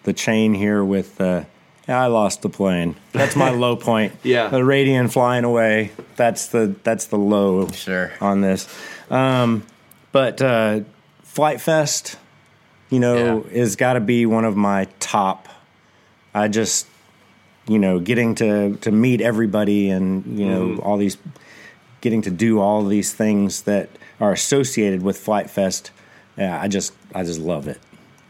the 0.02 0.12
chain 0.12 0.55
here 0.55 0.85
with. 0.85 1.20
Uh, 1.20 1.44
yeah, 1.89 2.02
I 2.02 2.06
lost 2.06 2.43
the 2.43 2.48
plane. 2.48 2.97
That's 3.12 3.36
my 3.36 3.51
low 3.52 3.77
point. 3.77 4.15
Yeah. 4.23 4.48
the 4.48 4.61
Radian 4.61 5.12
flying 5.12 5.44
away. 5.44 5.93
That's 6.16 6.48
the 6.48 6.74
that's 6.82 7.06
the 7.06 7.19
low. 7.19 7.69
Sure. 7.69 8.11
On 8.20 8.40
this, 8.40 8.66
um, 9.11 9.65
but 10.11 10.43
uh, 10.43 10.81
Flite 11.23 11.61
Fest, 11.61 12.16
you 12.90 12.98
know, 12.98 13.44
is 13.51 13.77
got 13.77 13.93
to 13.93 14.01
be 14.01 14.27
one 14.27 14.44
of 14.44 14.56
my 14.56 14.86
top. 14.98 15.48
I 16.35 16.48
just 16.48 16.89
you 17.66 17.78
know, 17.78 17.98
getting 17.98 18.34
to 18.36 18.76
to 18.76 18.90
meet 18.90 19.20
everybody 19.20 19.90
and 19.90 20.38
you 20.38 20.46
know 20.46 20.76
all 20.82 20.96
these, 20.96 21.16
getting 22.00 22.22
to 22.22 22.30
do 22.30 22.60
all 22.60 22.84
these 22.84 23.12
things 23.12 23.62
that 23.62 23.88
are 24.20 24.32
associated 24.32 25.02
with 25.02 25.18
Flite 25.18 25.50
Fest. 25.50 25.90
Yeah, 26.36 26.60
I 26.60 26.68
just 26.68 26.92
I 27.14 27.22
just 27.24 27.40
love 27.40 27.68
it, 27.68 27.80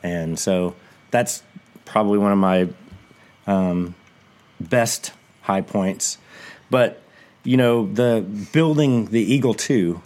and 0.03 0.39
so 0.39 0.75
that's 1.11 1.43
probably 1.85 2.19
one 2.19 2.33
of 2.33 2.39
my 2.39 2.69
um, 3.47 3.95
best 4.61 5.13
high 5.43 5.61
points. 5.63 6.19
But 6.71 7.01
you 7.45 7.57
know, 7.57 7.87
the 7.93 8.25
building 8.53 9.07
the 9.07 9.21
Eagle 9.21 9.55
2 9.55 10.01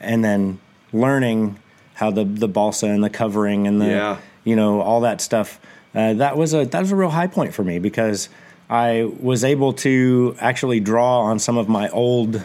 and 0.00 0.24
then 0.24 0.58
learning 0.92 1.58
how 1.94 2.10
the 2.10 2.24
the 2.24 2.48
balsa 2.48 2.86
and 2.86 3.04
the 3.04 3.10
covering 3.10 3.66
and 3.66 3.80
the 3.80 3.86
Yeah. 3.88 4.16
you 4.44 4.56
know 4.56 4.80
all 4.80 5.00
that 5.02 5.20
stuff. 5.20 5.60
Uh, 5.94 6.14
that 6.14 6.36
was 6.36 6.54
a 6.54 6.64
that 6.66 6.80
was 6.80 6.92
a 6.92 6.96
real 6.96 7.10
high 7.10 7.26
point 7.26 7.52
for 7.52 7.64
me 7.64 7.78
because 7.78 8.28
I 8.68 9.10
was 9.18 9.42
able 9.42 9.72
to 9.74 10.36
actually 10.38 10.78
draw 10.80 11.22
on 11.22 11.38
some 11.38 11.58
of 11.58 11.68
my 11.68 11.88
old 11.88 12.44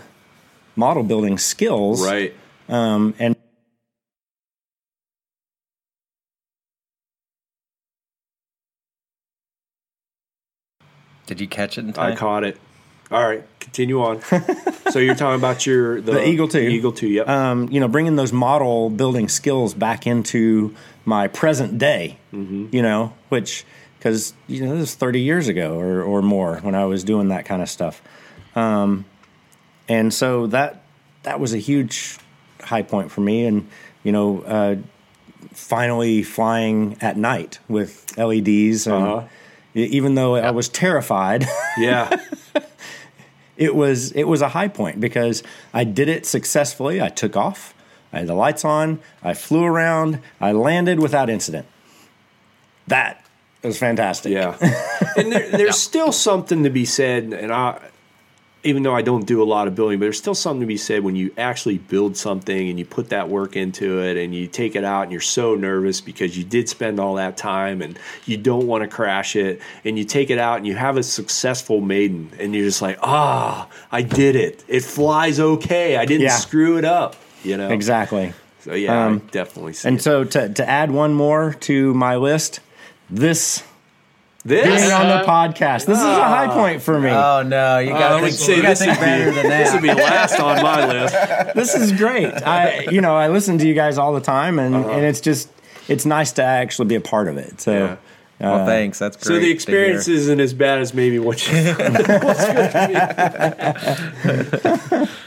model 0.76 1.03
building 1.03 1.38
skills, 1.38 2.05
Right. 2.05 2.34
Um, 2.67 3.13
and 3.19 3.35
Did 11.27 11.41
you 11.41 11.47
catch 11.47 11.77
it 11.77 11.85
in 11.85 11.95
I 11.97 12.15
caught 12.15 12.43
it. 12.43 12.57
All 13.11 13.23
right, 13.27 13.43
continue 13.59 14.01
on. 14.01 14.22
so 14.91 14.99
you're 14.99 15.15
talking 15.15 15.35
about 15.39 15.65
your 15.65 16.01
the, 16.01 16.13
The 16.13 16.27
Eagle 16.27 16.47
2. 16.47 16.59
Eagle 16.59 16.91
two. 16.91 17.07
Yep. 17.07 17.27
um, 17.30 17.69
you 17.72 17.80
know, 17.80 17.88
bringing 17.88 18.15
those 18.15 18.34
model 18.34 18.89
building 18.89 19.30
skills 19.30 19.73
back 19.73 20.07
into 20.07 20.76
my 21.06 21.27
present 21.27 21.77
day, 21.77 22.18
you 22.32 22.82
know, 22.82 23.14
which, 23.30 23.64
because, 23.98 24.34
you 24.48 24.61
know, 24.65 24.72
this 24.72 24.80
was 24.82 24.95
30 24.95 25.22
years 25.22 25.48
ago 25.48 25.80
or, 25.80 26.02
or 26.02 26.22
more 26.22 26.57
when 26.57 26.76
I 26.76 26.86
was 26.86 27.03
doing 27.03 27.27
that 27.30 27.45
kind 27.45 27.61
of 27.61 27.69
stuff. 27.69 28.02
Um, 28.56 29.06
and 29.88 30.14
so 30.14 30.48
that, 30.48 30.84
that 31.23 31.40
was 31.40 31.53
a 31.53 31.57
huge 31.60 32.18
high 32.61 32.82
point 32.82 33.11
for 33.11 33.22
me. 33.22 33.45
And, 33.45 33.68
you 34.03 34.11
know, 34.11 34.41
uh, 34.41 34.76
finally 35.53 36.23
flying 36.23 36.98
at 37.02 37.18
night 37.18 37.60
with 37.68 38.18
LEDs. 38.18 38.88
And 38.88 38.95
Uh-huh. 38.95 39.27
even 39.76 40.15
though 40.15 40.36
I 40.36 40.52
was 40.52 40.69
terrified, 40.69 41.45
yeah. 41.77 42.10
it 43.57 43.76
was 43.76 44.11
it 44.11 44.23
was 44.23 44.41
a 44.41 44.49
high 44.49 44.68
point 44.68 44.99
because 44.99 45.44
I 45.73 45.84
did 45.84 46.10
it 46.10 46.26
successfully. 46.26 47.02
I 47.02 47.10
took 47.10 47.38
off. 47.38 47.73
I 48.16 48.20
had 48.20 48.28
the 48.28 48.34
lights 48.34 48.64
on. 48.64 49.00
I 49.22 49.34
flew 49.34 49.66
around. 49.66 50.20
I 50.40 50.54
landed 50.54 51.02
without 51.02 51.30
incident. 51.30 51.66
That 52.88 53.24
was 53.62 53.78
fantastic. 53.78 54.32
Yeah, 54.32 54.58
and 55.18 55.32
there, 55.32 55.50
there's 55.52 55.78
still 55.78 56.12
something 56.14 56.64
to 56.64 56.70
be 56.70 56.86
said, 56.86 57.34
and 57.34 57.52
I, 57.52 57.80
even 58.64 58.84
though 58.84 58.96
I 58.96 59.02
don't 59.02 59.26
do 59.28 59.42
a 59.42 59.46
lot 59.46 59.68
of 59.68 59.76
building, 59.76 60.00
but 60.00 60.06
there's 60.06 60.18
still 60.18 60.34
something 60.34 60.62
to 60.62 60.66
be 60.68 60.78
said 60.78 61.04
when 61.04 61.16
you 61.18 61.34
actually 61.38 61.78
build 61.78 62.16
something 62.16 62.70
and 62.70 62.80
you 62.80 62.86
put 62.86 63.10
that 63.10 63.28
work 63.28 63.56
into 63.58 64.00
it 64.02 64.16
and 64.18 64.34
you 64.34 64.48
take 64.48 64.76
it 64.78 64.84
out 64.86 65.04
and 65.04 65.12
you're 65.12 65.20
so 65.20 65.56
nervous 65.56 66.00
because 66.00 66.38
you 66.38 66.44
did 66.46 66.70
spend 66.70 67.00
all 67.00 67.16
that 67.16 67.36
time 67.38 67.82
and 67.82 68.00
you 68.26 68.38
don't 68.38 68.66
want 68.66 68.82
to 68.84 68.88
crash 68.88 69.36
it 69.36 69.62
and 69.84 69.98
you 70.00 70.06
take 70.06 70.30
it 70.30 70.38
out 70.40 70.58
and 70.58 70.66
you 70.66 70.74
have 70.76 70.96
a 70.98 71.04
successful 71.04 71.82
maiden 71.82 72.32
and 72.40 72.56
you're 72.56 72.66
just 72.66 72.82
like, 72.82 72.98
ah, 73.04 73.68
I 73.92 74.04
did 74.04 74.36
it. 74.38 74.64
It 74.68 74.84
flies 74.86 75.40
okay. 75.40 75.98
I 75.98 76.06
didn't 76.06 76.24
Yeah. 76.24 76.38
screw 76.38 76.78
it 76.78 76.86
up. 76.86 77.16
You 77.45 77.57
know 77.57 77.69
Exactly. 77.69 78.34
So 78.61 78.73
yeah, 78.73 79.05
Um, 79.05 79.22
I 79.27 79.31
definitely. 79.31 79.73
See 79.73 79.88
And 79.88 79.99
it. 79.99 80.01
so 80.01 80.23
to 80.23 80.49
to 80.49 80.69
add 80.69 80.91
one 80.91 81.13
more 81.13 81.53
to 81.61 81.93
my 81.93 82.15
list, 82.15 82.59
this 83.09 83.63
this 84.43 84.65
being 84.65 84.91
on 84.91 85.07
the 85.07 85.15
uh-huh. 85.15 85.47
podcast, 85.47 85.85
this 85.85 85.97
is 85.97 86.03
a 86.03 86.23
high 86.23 86.47
ah. 86.47 86.53
point 86.53 86.81
for 86.81 86.99
me. 86.99 87.09
Oh 87.09 87.43
no, 87.45 87.80
you 87.80 87.93
uh, 87.93 87.95
I 87.95 87.99
got 87.99 88.17
to 88.17 88.23
would 88.23 88.34
think, 88.34 88.39
say 88.39 88.55
you 88.55 88.61
gotta 88.61 88.72
this 88.72 88.80
think 88.80 88.91
would 88.91 88.99
be 88.99 89.05
better 89.05 89.31
than 89.31 89.49
this 89.49 89.72
that. 89.72 89.73
would 89.73 89.81
be 89.81 89.93
last 89.93 90.39
on 90.39 90.63
my 90.63 90.88
list. 90.88 91.15
this 91.55 91.76
is 91.76 91.91
great. 91.91 92.34
I 92.43 92.88
you 92.91 93.01
know 93.01 93.15
I 93.15 93.27
listen 93.27 93.57
to 93.59 93.67
you 93.67 93.73
guys 93.73 93.97
all 93.97 94.13
the 94.13 94.22
time, 94.22 94.59
and 94.59 94.76
uh-huh. 94.76 94.89
and 94.89 95.05
it's 95.05 95.22
just 95.22 95.49
it's 95.88 96.05
nice 96.05 96.31
to 96.34 96.43
actually 96.43 96.88
be 96.88 96.95
a 96.95 97.01
part 97.01 97.27
of 97.27 97.38
it. 97.38 97.61
So. 97.61 97.72
Yeah. 97.72 97.97
Well, 98.40 98.62
uh, 98.62 98.66
thanks. 98.66 98.99
That's 98.99 99.16
great. 99.18 99.26
So 99.26 99.34
the 99.36 99.41
to 99.41 99.49
experience 99.52 100.06
hear. 100.07 100.16
isn't 100.16 100.40
as 100.40 100.53
bad 100.53 100.80
as 100.80 100.94
maybe 100.94 101.20
what 101.20 101.45
you. 101.48 101.53
what's 101.74 102.45
good 102.45 102.72
to 102.72 102.88
me. 102.90 102.95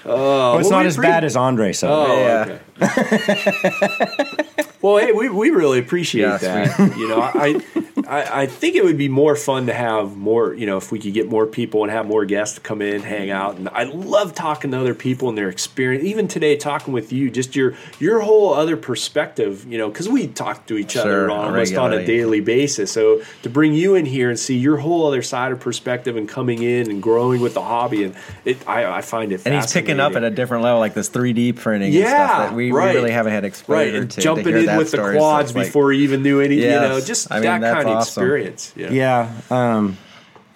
Oh, 0.05 0.59
it's 0.59 0.69
well, 0.69 0.79
not 0.79 0.87
as 0.87 0.97
appre- 0.97 1.03
bad 1.03 1.25
as 1.25 1.37
Andre 1.37 1.73
So 1.73 1.89
Oh, 1.91 2.17
Yeah. 2.17 2.59
okay. 2.83 4.67
well, 4.83 4.97
hey, 4.99 5.13
we, 5.13 5.29
we 5.29 5.51
really 5.51 5.79
appreciate 5.79 6.23
Yeah, 6.23 6.37
that. 6.39 6.79
You 6.99 7.09
know, 7.09 7.21
I 7.21 7.61
I, 8.09 8.43
I 8.43 8.47
think 8.47 8.75
it 8.75 8.85
would 8.85 8.97
be 8.97 9.09
more 9.09 9.37
fun 9.37 9.67
to 9.67 9.75
have 9.75 10.17
more, 10.17 10.55
you 10.55 10.65
know, 10.67 10.79
if 10.79 10.91
we 10.91 10.99
could 10.99 11.13
get 11.13 11.29
more 11.29 11.47
people 11.47 11.83
and 11.83 11.93
have 11.93 12.07
more 12.07 12.25
guests 12.25 12.55
to 12.55 12.61
come 12.63 12.81
in, 12.81 13.03
hang 13.03 13.31
out. 13.31 13.57
And 13.57 13.69
I 13.69 13.85
love 13.85 14.35
talking 14.35 14.71
to 14.71 14.81
other 14.81 14.95
people 14.95 15.29
and 15.29 15.37
their 15.37 15.49
experience. 15.51 16.05
Even 16.05 16.27
today, 16.27 16.57
talking 16.57 16.95
with 16.95 17.13
you, 17.13 17.31
just 17.31 17.55
your 17.55 17.75
your 18.01 18.21
whole 18.21 18.55
other 18.55 18.77
perspective, 18.77 19.67
you 19.71 19.77
know, 19.79 19.89
because 19.89 20.09
we 20.09 20.27
talk 20.27 20.67
to 20.67 20.77
each 20.77 20.97
other 20.97 21.29
Sure, 21.29 21.31
almost 21.31 21.77
on 21.77 21.93
a 21.93 22.05
daily 22.05 22.41
basis. 22.41 22.91
So 22.91 23.23
to 23.43 23.51
bring 23.51 23.75
you 23.75 23.95
in 23.95 24.07
here 24.07 24.31
and 24.31 24.39
see 24.39 24.57
your 24.57 24.79
whole 24.79 25.07
other 25.07 25.23
side 25.23 25.53
of 25.53 25.61
perspective 25.61 26.17
and 26.17 26.29
coming 26.29 26.63
in 26.63 26.91
and 26.91 27.03
growing 27.03 27.41
with 27.41 27.55
the 27.55 27.63
hobby, 27.63 28.05
and 28.05 28.15
it, 28.45 28.67
I, 28.67 28.87
I 28.87 29.01
find 29.03 29.33
it. 29.33 29.43
And 29.45 29.55
he's 29.55 29.73
picking 29.73 30.01
up 30.01 30.15
at 30.17 30.25
a 30.25 30.31
different 30.31 30.65
level, 30.65 30.81
like 30.81 30.95
this 30.95 31.11
3D 31.11 31.57
printing 31.57 31.89
and 31.89 31.95
Yeah, 31.95 32.09
stuff 32.27 32.49
that 32.49 32.55
we, 32.57 32.73
right. 32.73 32.95
really 32.95 33.11
haven't 33.11 33.33
had 33.33 33.45
exposure 33.45 33.73
right, 33.79 33.95
and 33.95 34.11
to. 34.11 34.17
to 34.17 34.21
jumping 34.23 34.47
hear 34.47 34.71
in 34.71 34.77
with 34.77 34.91
the. 34.93 34.97
So 34.99 35.13
quads 35.13 35.51
it's 35.51 35.57
like- 35.57 35.67
before 35.67 35.93
he 35.93 36.05
even 36.05 36.23
knew 36.23 36.41
any, 36.41 36.57
you 36.57 36.69
know, 36.71 37.01
just 37.01 37.31
I 37.31 37.37
mean, 37.41 37.61
that 37.61 37.61
kind 37.75 37.89
of 37.89 37.98
awesome. 37.99 38.23
experience. 38.23 38.73
Yeah. 38.77 38.91
Yeah. 38.91 39.31
Um, 39.51 39.97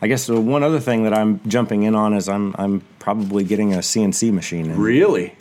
I 0.00 0.08
guess 0.08 0.26
the 0.26 0.40
one 0.40 0.62
other 0.62 0.80
thing 0.80 1.04
that 1.04 1.14
I'm 1.14 1.40
jumping 1.46 1.84
in 1.84 1.94
on 1.94 2.14
is 2.14 2.28
I'm 2.28 2.54
I'm 2.58 2.82
probably 2.98 3.44
getting 3.44 3.72
a 3.74 3.78
CNC 3.78 4.32
machine 4.32 4.70
in, 4.70 4.78
Really? 4.78 5.34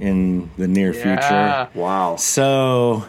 in 0.00 0.50
the 0.56 0.68
near 0.68 0.94
Yeah. 0.94 1.66
future. 1.66 1.78
Wow. 1.78 2.16
So, 2.16 3.04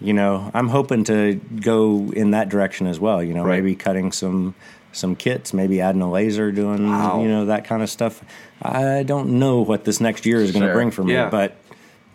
you 0.00 0.12
know, 0.12 0.50
I'm 0.54 0.68
hoping 0.68 1.04
to 1.04 1.34
go 1.60 2.10
in 2.14 2.32
that 2.32 2.48
direction 2.48 2.86
as 2.86 2.98
well. 2.98 3.22
You 3.22 3.34
know, 3.34 3.44
Right. 3.44 3.62
maybe 3.62 3.74
cutting 3.76 4.12
some 4.12 4.54
some 4.94 5.16
kits, 5.16 5.54
maybe 5.54 5.80
adding 5.80 6.02
a 6.02 6.10
laser, 6.10 6.52
doing 6.52 6.86
Wow. 6.90 7.22
you 7.22 7.28
know 7.28 7.46
that 7.46 7.64
kind 7.64 7.82
of 7.82 7.88
stuff. 7.88 8.22
I 8.60 9.04
don't 9.04 9.38
know 9.38 9.60
what 9.62 9.84
this 9.84 10.00
next 10.02 10.26
year 10.26 10.38
is 10.40 10.50
going 10.52 10.60
to 10.62 10.68
Sure. 10.68 10.74
bring 10.74 10.90
for 10.90 11.02
me, 11.02 11.14
Yeah. 11.14 11.30
but 11.30 11.56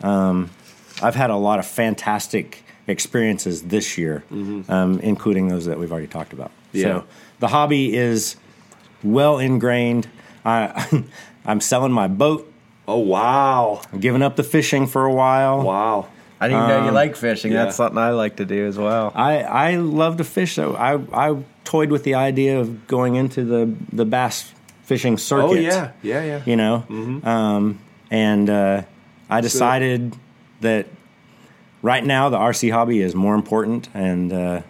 um, 0.04 0.52
I've 1.02 1.16
had 1.16 1.32
a 1.32 1.36
lot 1.36 1.58
of 1.60 1.66
fantastic 1.66 2.64
experiences 2.88 3.64
this 3.64 3.98
year, 3.98 4.24
um, 4.32 5.00
including 5.04 5.50
those 5.50 5.66
that 5.66 5.78
we've 5.78 5.92
already 5.92 6.08
talked 6.08 6.34
about. 6.34 6.50
Mm-hmm. 6.50 6.78
Yeah. 6.78 6.84
So 6.84 7.04
the 7.40 7.48
hobby 7.50 7.96
is 7.96 8.38
well 9.04 9.40
ingrained. 9.40 10.08
I, 10.46 11.04
I'm 11.46 11.62
selling 11.62 11.92
my 11.92 12.08
boat. 12.08 12.52
Oh 12.88 13.00
wow. 13.00 13.82
I'm 13.92 14.00
giving 14.00 14.22
up 14.22 14.38
the 14.38 14.44
fishing 14.44 14.88
for 14.88 15.06
a 15.06 15.14
while. 15.14 15.62
Wow. 15.62 16.08
I 16.40 16.48
didn't 16.48 16.64
even 16.64 16.78
know 16.78 16.86
you 16.86 16.92
like 16.92 17.16
fishing. 17.16 17.52
yeah. 17.52 17.66
That's 17.66 17.76
something 17.78 17.98
I 17.98 18.12
like 18.12 18.38
to 18.38 18.46
do 18.46 18.68
as 18.68 18.78
well. 18.78 19.12
I, 19.16 19.42
I 19.42 19.76
love 19.78 20.18
to 20.18 20.24
fish, 20.24 20.54
so 20.54 20.76
I, 20.76 21.00
I 21.12 21.44
toyed 21.64 21.90
with 21.90 22.04
the 22.04 22.14
idea 22.14 22.60
of 22.60 22.88
going 22.88 23.16
into 23.16 23.44
the, 23.44 23.74
the 23.92 24.06
bass 24.06 24.54
fishing 24.84 25.18
circuit. 25.18 25.46
Oh 25.46 25.54
yeah. 25.54 25.92
Yeah. 26.04 26.24
Yeah. 26.24 26.42
You 26.46 26.56
know? 26.56 27.22
Um, 27.24 27.80
and 28.12 28.50
uh, 28.50 28.84
I 29.30 29.42
decided 29.42 30.16
that 30.62 30.88
right 31.82 32.04
now 32.06 32.30
the 32.30 32.38
RC 32.38 32.72
hobby 32.72 33.02
is 33.02 33.14
more 33.16 33.36
important, 33.36 33.90
and 33.94 34.32
uh, 34.34 34.62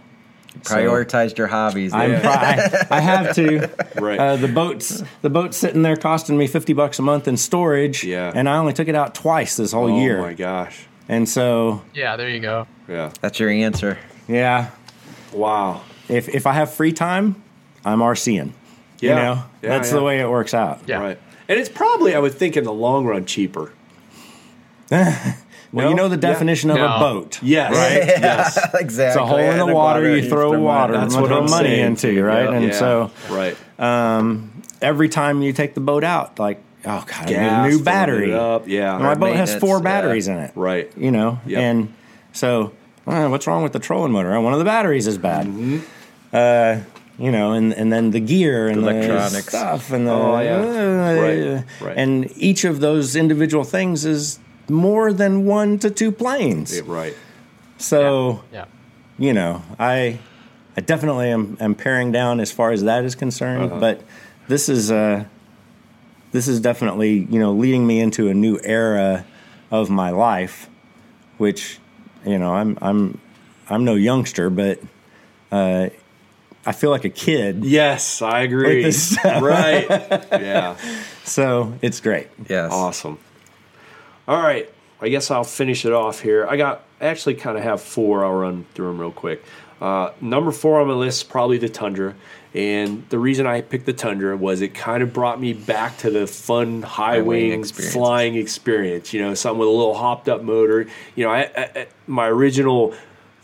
so 0.63 0.75
Prioritized 0.75 1.37
your 1.37 1.47
hobbies. 1.47 1.93
I'm 1.93 2.11
there. 2.11 2.19
pri- 2.21 2.87
I, 2.91 2.97
I 2.97 2.99
have 2.99 3.35
to. 3.35 3.69
Right. 4.01 4.19
Uh, 4.19 4.35
the 4.35 4.47
boat's 4.47 5.03
the 5.23 5.29
boat's 5.29 5.57
sitting 5.57 5.81
there 5.81 5.95
costing 5.95 6.37
me 6.37 6.45
fifty 6.47 6.73
bucks 6.73 6.99
a 6.99 7.01
month 7.01 7.27
in 7.27 7.35
storage, 7.37 8.03
Yeah. 8.03 8.31
and 8.33 8.47
I 8.47 8.57
only 8.57 8.73
took 8.73 8.87
it 8.87 8.95
out 8.95 9.15
twice 9.15 9.55
this 9.57 9.71
whole 9.71 9.89
oh 9.91 9.99
year. 10.01 10.19
Oh 10.19 10.21
my 10.23 10.33
gosh. 10.33 10.85
And 11.09 11.27
so, 11.27 11.81
Yeah, 11.93 12.15
there 12.17 12.29
you 12.29 12.39
go. 12.39 12.67
Yeah. 12.87 13.11
That's 13.21 13.39
your 13.39 13.49
answer. 13.49 13.97
yeah, 14.27 14.69
Wow. 15.33 15.81
if 16.09 16.29
if 16.29 16.45
I 16.45 16.53
have 16.53 16.73
free 16.73 16.91
time, 16.93 17.41
I'm 17.85 17.99
RCing. 17.99 18.51
Yeah. 18.99 19.09
You 19.09 19.15
know, 19.15 19.33
Yeah, 19.63 19.69
that's 19.69 19.89
yeah. 19.89 19.95
the 19.97 20.03
way 20.03 20.19
it 20.19 20.29
works 20.29 20.53
out. 20.53 20.81
Yeah. 20.85 20.99
Right. 20.99 21.19
And 21.49 21.59
it's 21.59 21.69
probably, 21.69 22.13
I 22.13 22.19
would 22.19 22.33
think, 22.35 22.57
in 22.57 22.63
the 22.65 22.73
long 22.73 23.05
run, 23.05 23.25
cheaper. 23.25 23.71
Well, 25.73 25.85
No? 25.85 25.89
you 25.89 25.95
know 25.95 26.07
the 26.07 26.15
Yeah. 26.15 26.31
definition 26.33 26.69
of 26.71 26.77
No. 26.77 26.85
a 26.85 26.99
boat. 26.99 27.39
Yes. 27.41 27.71
Right? 27.73 28.07
Yes. 28.21 28.57
exactly. 28.79 29.05
It's 29.05 29.15
a 29.15 29.25
hole 29.25 29.37
in 29.39 29.57
the 29.57 29.65
And 29.65 29.73
water, 29.73 30.15
you 30.15 30.27
throw 30.29 30.57
water, 30.59 30.93
That's 30.93 31.15
what 31.15 31.27
throw 31.27 31.39
I'm 31.43 31.49
money 31.49 31.69
saying. 31.69 31.85
into, 31.85 32.23
right? 32.23 32.49
Yeah. 32.49 32.55
And 32.55 32.65
Yeah. 32.67 32.71
so 32.73 33.11
Right. 33.29 33.55
every 34.81 35.09
time 35.09 35.41
you 35.41 35.53
take 35.53 35.73
the 35.73 35.81
boat 35.81 36.03
out, 36.03 36.39
like, 36.39 36.61
oh 36.85 37.03
god, 37.05 37.25
I 37.25 37.25
need 37.25 37.35
a 37.35 37.67
new 37.69 37.83
battery. 37.83 38.29
it 38.31 38.35
up. 38.35 38.67
Yeah. 38.67 38.97
My 38.97 39.15
boat 39.15 39.35
has 39.35 39.49
maintenance, 39.49 39.59
four 39.61 39.77
yeah. 39.77 39.83
batteries 39.83 40.27
in 40.27 40.37
it. 40.37 40.51
Right. 40.55 40.91
You 40.95 41.11
know, 41.11 41.39
Yep. 41.45 41.59
and 41.61 41.93
so 42.33 42.71
uh, 43.07 43.27
what's 43.27 43.47
wrong 43.47 43.63
with 43.63 43.73
the 43.73 43.79
trolling 43.79 44.11
motor? 44.11 44.39
One 44.39 44.53
of 44.53 44.59
the 44.59 44.65
batteries 44.65 45.07
is 45.07 45.17
bad. 45.17 45.45
Mm-hmm. 45.47 45.77
Uh, 46.33 46.77
you 47.19 47.31
know, 47.31 47.53
and, 47.53 47.73
and 47.73 47.91
then 47.91 48.11
the 48.11 48.19
gear 48.19 48.67
and 48.67 48.83
the 48.83 48.89
Electronics. 48.91 49.47
stuff 49.47 49.91
and 49.91 50.05
the 50.07 50.11
Oh, 50.11 50.39
yeah. 50.39 50.57
uh, 50.57 51.21
Right, 51.21 51.63
right. 51.87 51.97
and 51.97 52.29
each 52.35 52.63
of 52.63 52.79
those 52.79 53.15
individual 53.15 53.63
things 53.63 54.05
is 54.05 54.37
more 54.69 55.13
than 55.13 55.45
one 55.45 55.79
to 55.79 55.89
two 55.89 56.11
planes. 56.11 56.75
Yeah, 56.75 56.83
right. 56.85 57.15
So 57.77 58.43
Yeah. 58.51 58.65
you 59.17 59.33
know, 59.33 59.61
I 59.79 60.19
I 60.75 60.81
definitely 60.81 61.29
am, 61.29 61.57
am 61.59 61.73
paring 61.75 62.11
down 62.11 62.39
as 62.39 62.51
far 62.51 62.71
as 62.71 62.83
that 62.83 63.03
is 63.03 63.15
concerned. 63.15 63.71
Uh-huh. 63.71 63.79
But 63.79 64.01
this 64.47 64.69
is 64.69 64.91
uh, 64.91 65.25
this 66.31 66.47
is 66.47 66.59
definitely 66.59 67.27
you 67.29 67.39
know 67.39 67.53
leading 67.53 67.85
me 67.87 67.99
into 67.99 68.27
a 68.29 68.33
new 68.33 68.59
era 68.63 69.25
of 69.71 69.89
my 69.89 70.09
life, 70.11 70.69
which 71.37 71.79
you 72.25 72.37
know 72.37 72.53
I'm 72.53 72.77
I'm 72.81 73.19
I'm 73.69 73.85
no 73.85 73.95
youngster, 73.95 74.49
but 74.49 74.79
uh, 75.51 75.89
I 76.65 76.71
feel 76.73 76.89
like 76.91 77.05
a 77.05 77.09
kid. 77.09 77.63
Yes, 77.65 78.21
I 78.21 78.41
agree. 78.41 78.77
With 78.77 78.85
this 78.85 79.11
stuff. 79.13 79.41
right. 79.41 79.87
Yeah. 80.31 80.75
So 81.23 81.73
it's 81.81 81.99
great. 81.99 82.27
Yes. 82.49 82.71
Awesome. 82.71 83.17
All 84.27 84.41
right. 84.41 84.71
I 84.99 85.09
guess 85.09 85.29
I'll 85.29 85.43
finish 85.43 85.85
it 85.85 85.93
off 85.93 86.21
here. 86.21 86.47
I 86.47 86.57
got 86.57 86.83
actually 86.99 87.35
kind 87.35 87.57
of 87.57 87.63
have 87.63 87.81
four. 87.81 88.25
I'll 88.25 88.33
run 88.33 88.65
through 88.73 88.87
them 88.87 88.99
real 88.99 89.11
quick. 89.11 89.43
Uh, 89.79 90.11
number 90.19 90.51
four 90.51 90.81
on 90.81 90.87
my 90.87 90.93
list 90.95 91.19
is 91.21 91.23
probably 91.23 91.59
the 91.59 91.69
Tundra. 91.69 92.15
And 92.55 93.07
the 93.09 93.19
reason 93.19 93.45
I 93.45 93.61
picked 93.61 93.85
the 93.85 93.93
Tundra 93.93 94.35
was 94.35 94.61
it 94.61 94.69
kind 94.73 95.03
of 95.03 95.13
brought 95.13 95.39
me 95.39 95.53
back 95.53 95.99
to 95.99 96.09
the 96.09 96.25
fun 96.25 96.81
high 96.81 97.21
wing 97.21 97.49
wing 97.51 97.63
flying 97.63 98.35
experience. 98.35 99.13
You 99.13 99.21
know, 99.21 99.35
something 99.35 99.59
with 99.59 99.67
a 99.67 99.71
little 99.71 99.93
hopped 99.93 100.27
up 100.27 100.41
motor. 100.41 100.87
You 101.15 101.25
know, 101.25 101.29
I, 101.31 101.41
I, 101.55 101.63
I- 101.75 101.87
my 102.07 102.27
original 102.27 102.95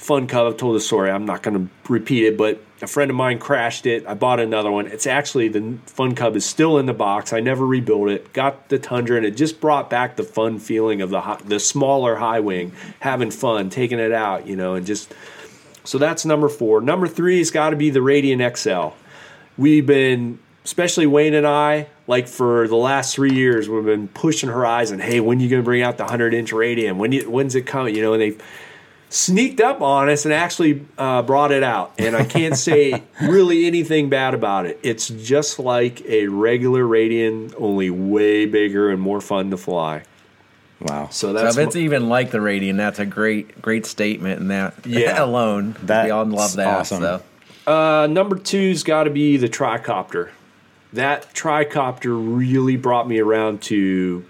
Fun 0.03 0.27
Cub, 0.27 0.45
I've 0.47 0.57
told 0.57 0.75
the 0.75 0.81
story. 0.81 1.09
I'm 1.09 1.25
not 1.25 1.43
going 1.43 1.55
to 1.55 1.91
repeat 1.91 2.25
it, 2.25 2.38
but 2.38 2.59
a 2.81 2.88
friend 2.88 3.09
of 3.09 3.15
mine 3.15 3.39
crashed 3.39 3.85
it. 3.85 4.05
I 4.05 4.15
bought 4.15 4.41
another 4.41 4.69
one. 4.69 4.88
It's 4.88 5.07
actually 5.07 5.47
the 5.47 5.77
Fun 5.85 6.13
Cub 6.13 6.35
is 6.35 6.45
still 6.45 6.77
in 6.77 6.88
the 6.88 6.93
box. 6.93 7.31
I 7.31 7.39
never 7.39 7.65
rebuilt 7.65 8.09
it. 8.09 8.34
Got 8.34 8.67
the 8.67 8.77
Tundra, 8.77 9.15
and 9.15 9.25
it 9.25 9.38
just 9.38 9.61
brought 9.61 9.89
back 9.89 10.17
the 10.17 10.23
fun 10.23 10.59
feeling 10.59 11.01
of 11.01 11.09
the 11.09 11.39
the 11.45 11.57
smaller 11.57 12.17
high 12.17 12.41
wing, 12.41 12.73
having 12.99 13.31
fun, 13.31 13.69
taking 13.69 13.97
it 13.97 14.11
out, 14.11 14.45
you 14.45 14.57
know, 14.57 14.75
and 14.75 14.85
just. 14.85 15.13
So 15.85 15.97
that's 15.97 16.25
number 16.25 16.49
four. 16.49 16.81
Number 16.81 17.07
three 17.07 17.38
has 17.38 17.49
got 17.49 17.69
to 17.69 17.77
be 17.77 17.89
the 17.89 17.99
Radian 18.01 18.57
XL. 18.57 18.95
We've 19.57 19.85
been, 19.85 20.39
especially 20.65 21.07
Wayne 21.07 21.34
and 21.34 21.47
I, 21.47 21.88
like 22.07 22.27
for 22.27 22.67
the 22.67 22.75
last 22.75 23.15
three 23.15 23.34
years, 23.34 23.69
we've 23.69 23.85
been 23.85 24.09
pushing 24.09 24.49
Horizon. 24.49 24.99
Hey, 24.99 25.21
when 25.21 25.39
are 25.39 25.41
you 25.41 25.49
going 25.49 25.61
to 25.61 25.65
bring 25.65 25.81
out 25.81 25.97
the 25.97 26.03
100 26.03 26.34
inch 26.34 26.51
Radian? 26.51 26.97
When 26.97 27.13
you, 27.13 27.30
when's 27.30 27.55
it 27.55 27.65
coming? 27.65 27.95
You 27.95 28.01
know, 28.01 28.13
and 28.13 28.21
they 28.21 28.38
sneaked 29.14 29.61
up 29.61 29.80
on 29.80 30.10
us 30.10 30.26
and 30.26 30.34
actually 30.34 30.84
uh, 30.98 31.22
brought 31.22 31.52
it 31.52 31.61
out. 31.61 31.94
And 31.99 32.15
I 32.15 32.23
can't 32.26 32.57
say 32.57 33.03
really 33.22 33.68
anything 33.68 34.10
bad 34.10 34.34
about 34.34 34.65
it. 34.65 34.80
It's 34.81 35.07
just 35.07 35.60
like 35.60 36.02
a 36.06 36.27
regular 36.30 36.84
Radian, 36.84 37.53
only 37.60 37.91
way 37.91 38.48
bigger 38.48 38.90
and 38.90 38.99
more 38.99 39.22
fun 39.22 39.52
to 39.52 39.57
fly. 39.57 40.03
Wow. 40.81 41.10
So 41.11 41.27
So 41.27 41.34
that's 41.34 41.56
if 41.57 41.68
it's 41.68 41.76
mo- 41.76 41.81
even 41.81 42.10
like 42.10 42.31
the 42.31 42.40
Radian, 42.40 42.76
that's 42.77 42.98
a 42.98 43.06
great, 43.06 43.61
great 43.61 43.85
statement. 43.85 44.41
And 44.41 44.49
that 44.49 44.73
Yeah. 44.85 45.23
alone, 45.23 45.76
That's 45.84 46.07
we 46.07 46.11
all 46.11 46.26
love 46.26 46.56
that. 46.56 46.68
awesome. 46.68 47.02
So 47.02 47.22
Uh, 47.68 48.07
number 48.07 48.35
two's 48.38 48.84
got 48.84 49.03
to 49.03 49.11
be 49.11 49.38
the 49.38 49.48
tricopter. 49.48 50.30
That 50.91 51.31
tricopter 51.35 52.15
really 52.38 52.77
brought 52.77 53.07
me 53.07 53.19
around 53.19 53.61
to 53.64 54.26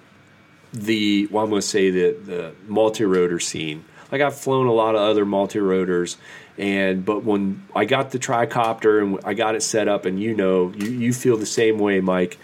the 0.74 1.28
well, 1.32 1.44
I'm 1.46 1.50
going 1.50 1.62
to 1.62 1.68
say 1.68 1.90
the 1.90 2.16
the 2.24 2.52
multi 2.68 3.06
rotor 3.06 3.40
scene. 3.40 3.86
Like 4.14 4.22
I've 4.22 4.36
flown 4.36 4.68
a 4.68 4.72
lot 4.72 4.94
of 4.94 5.02
other 5.02 5.26
multi 5.26 5.58
rotors, 5.58 6.18
and 6.56 7.04
but 7.04 7.24
when 7.24 7.64
I 7.76 7.86
got 7.86 8.12
the 8.12 8.20
tricopter 8.20 9.02
and 9.02 9.20
I 9.26 9.34
got 9.34 9.56
it 9.56 9.64
set 9.64 9.88
up, 9.88 10.06
and 10.06 10.22
you 10.22 10.36
know, 10.36 10.72
you 10.78 10.92
you 10.92 11.14
feel 11.14 11.36
the 11.36 11.48
same 11.48 11.80
way, 11.80 12.00
Mike. 12.00 12.38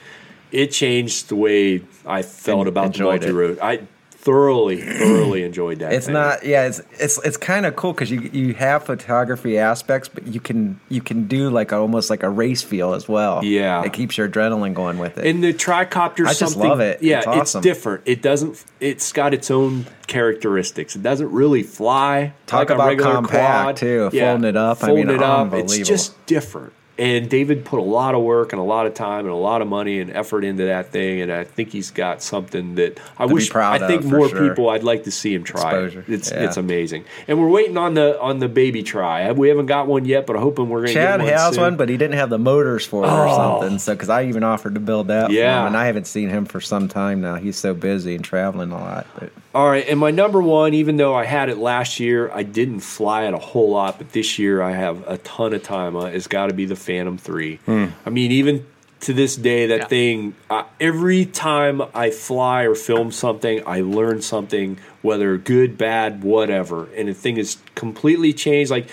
It 0.52 0.72
changed 0.72 1.30
the 1.30 1.36
way 1.36 1.84
I 2.08 2.24
felt 2.24 2.62
En- 2.62 2.68
about 2.70 2.96
the 2.96 3.04
multi 3.04 3.30
rotor. 3.30 3.64
I 3.64 3.82
thoroughly, 4.22 4.82
thoroughly 4.82 5.44
enjoyed 5.44 5.80
that. 5.80 5.94
it's 5.94 6.06
thing. 6.08 6.14
not. 6.14 6.46
Yeah, 6.46 6.68
it's 6.68 6.82
it's 7.00 7.18
it's 7.26 7.38
kind 7.38 7.66
of 7.66 7.76
cool 7.76 7.94
because 7.94 8.12
you 8.12 8.22
you 8.34 8.54
have 8.54 8.84
photography 8.86 9.58
aspects, 9.58 10.10
but 10.10 10.28
you 10.28 10.40
can 10.40 10.80
you 10.90 11.02
can 11.02 11.28
do 11.28 11.50
like 11.50 11.72
a, 11.72 11.78
almost 11.78 12.10
like 12.10 12.24
a 12.24 12.30
race 12.30 12.62
feel 12.62 12.94
as 12.94 13.08
well. 13.08 13.44
Yeah. 13.44 13.84
it 13.84 13.94
keeps 13.94 14.18
your 14.18 14.28
adrenaline 14.28 14.74
going 14.74 14.98
with 14.98 15.18
it. 15.18 15.26
And 15.26 15.44
the 15.44 15.54
tricopter, 15.54 16.26
I 16.28 16.34
just 16.34 16.58
love 16.58 16.80
it. 16.80 17.02
Yeah, 17.02 17.24
It's 17.40 17.56
it's, 17.56 17.64
different. 17.64 18.04
It 18.06 18.22
doesn't. 18.22 18.64
It's 18.80 19.12
got 19.14 19.34
its 19.34 19.50
own 19.50 19.86
characteristics. 20.08 20.96
It 20.96 21.04
doesn't 21.04 21.32
really 21.32 21.64
fly 21.64 22.34
Talk 22.46 22.60
like 22.60 22.70
a 22.72 22.74
about 22.76 22.88
regular 22.90 23.14
compact, 23.14 23.64
quad. 23.64 23.78
too, 23.78 24.10
folding 24.12 24.44
it 24.44 24.58
up. 24.58 24.84
I 24.84 24.88
Folding 24.88 25.08
mean, 25.08 25.16
it 25.16 25.24
up. 25.24 25.54
It's 25.54 25.78
just 25.80 26.26
different. 26.26 26.74
And 27.00 27.30
David 27.30 27.64
put 27.66 27.80
a 27.80 27.84
lot 27.84 28.14
of 28.14 28.22
work 28.22 28.52
and 28.54 28.60
a 28.60 28.64
lot 28.66 28.86
of 28.86 28.94
time 28.94 29.26
and 29.26 29.34
a 29.34 29.38
lot 29.38 29.62
of 29.62 29.68
money 29.68 30.00
and 30.00 30.12
effort 30.12 30.44
into 30.44 30.66
that 30.66 30.92
thing, 30.92 31.22
and 31.22 31.32
I 31.32 31.44
think 31.46 31.72
he's 31.72 31.90
got 31.92 32.22
something 32.22 32.76
that 32.76 33.00
I 33.18 33.26
be 33.26 33.34
wish. 33.34 33.56
I 33.56 33.80
think 33.88 34.04
more 34.04 34.30
sure. 34.30 34.48
people. 34.50 34.70
I'd 34.70 34.84
like 34.84 35.06
to 35.06 35.12
see 35.12 35.34
him 35.34 35.44
try. 35.44 35.62
Exposure, 35.84 36.06
It's 36.08 36.32
yeah. 36.32 36.44
it's 36.44 36.58
amazing, 36.58 37.06
and 37.28 37.40
we're 37.40 37.50
waiting 37.50 37.78
on 37.78 37.94
the 37.96 38.20
on 38.22 38.40
the 38.40 38.50
baby 38.50 38.84
try. 38.84 39.32
We 39.32 39.48
haven't 39.50 39.68
got 39.68 39.88
one 39.88 40.06
yet, 40.06 40.28
but 40.28 40.36
I'm 40.36 40.42
hoping 40.42 40.70
we're 40.70 40.80
going 40.80 40.90
to 40.90 40.94
Chad 40.94 41.20
get 41.20 41.26
one 41.26 41.34
has 41.34 41.54
soon. 41.56 41.64
one, 41.64 41.78
but 41.78 41.88
he 41.90 41.98
didn't 41.98 42.18
have 42.18 42.30
the 42.30 42.38
motors 42.40 42.86
for 42.86 43.04
it 43.06 43.08
or 43.08 43.28
Oh. 43.28 43.36
something. 43.62 43.80
So, 43.80 43.94
because 43.94 44.10
I 44.10 44.26
even 44.26 44.44
offered 44.44 44.74
to 44.76 44.80
build 44.82 45.08
that 45.08 45.32
Yeah. 45.32 45.56
for 45.56 45.62
him, 45.62 45.68
and 45.68 45.78
I 45.78 45.86
haven't 45.86 46.08
seen 46.08 46.30
him 46.30 46.46
for 46.46 46.60
some 46.60 46.88
time 46.88 47.22
now. 47.22 47.36
He's 47.36 47.56
so 47.58 47.74
busy 47.74 48.16
and 48.16 48.24
traveling 48.26 48.72
a 48.72 48.78
lot. 48.80 49.08
But 49.18 49.32
All 49.54 49.68
right, 49.68 49.88
and 49.88 50.00
my 50.00 50.12
number 50.12 50.40
one, 50.42 50.76
even 50.76 50.98
though 50.98 51.16
I 51.16 51.26
had 51.26 51.50
it 51.50 51.58
last 51.58 52.00
year, 52.00 52.30
I 52.32 52.44
didn't 52.44 52.82
fly 52.82 53.24
it 53.24 53.34
a 53.34 53.40
whole 53.40 53.72
lot, 53.72 53.98
but 53.98 54.12
this 54.12 54.38
year 54.38 54.62
I 54.62 54.74
have 54.74 55.08
a 55.08 55.18
ton 55.18 55.54
of 55.54 55.64
time. 55.64 55.96
Uh, 55.96 56.06
it's 56.06 56.28
got 56.28 56.48
to 56.48 56.54
be 56.54 56.66
the 56.66 56.76
Phantom 56.76 57.18
Three. 57.18 57.60
I 57.68 58.10
mean, 58.12 58.32
even 58.32 58.68
to 59.02 59.14
this 59.14 59.36
day, 59.36 59.66
that 59.68 59.80
Yeah. 59.80 59.86
thing. 59.88 60.34
Uh, 60.52 60.64
every 60.80 61.26
time 61.26 61.82
I 61.96 62.12
fly 62.12 62.64
or 62.64 62.76
film 62.76 63.12
something, 63.12 63.64
I 63.66 63.82
learn 63.82 64.22
something, 64.22 64.78
whether 65.02 65.36
good, 65.38 65.80
bad, 65.80 66.24
whatever, 66.24 66.88
and 66.96 67.08
the 67.08 67.14
thing 67.16 67.38
is 67.38 67.58
completely 67.74 68.34
changed. 68.34 68.70
Like 68.70 68.88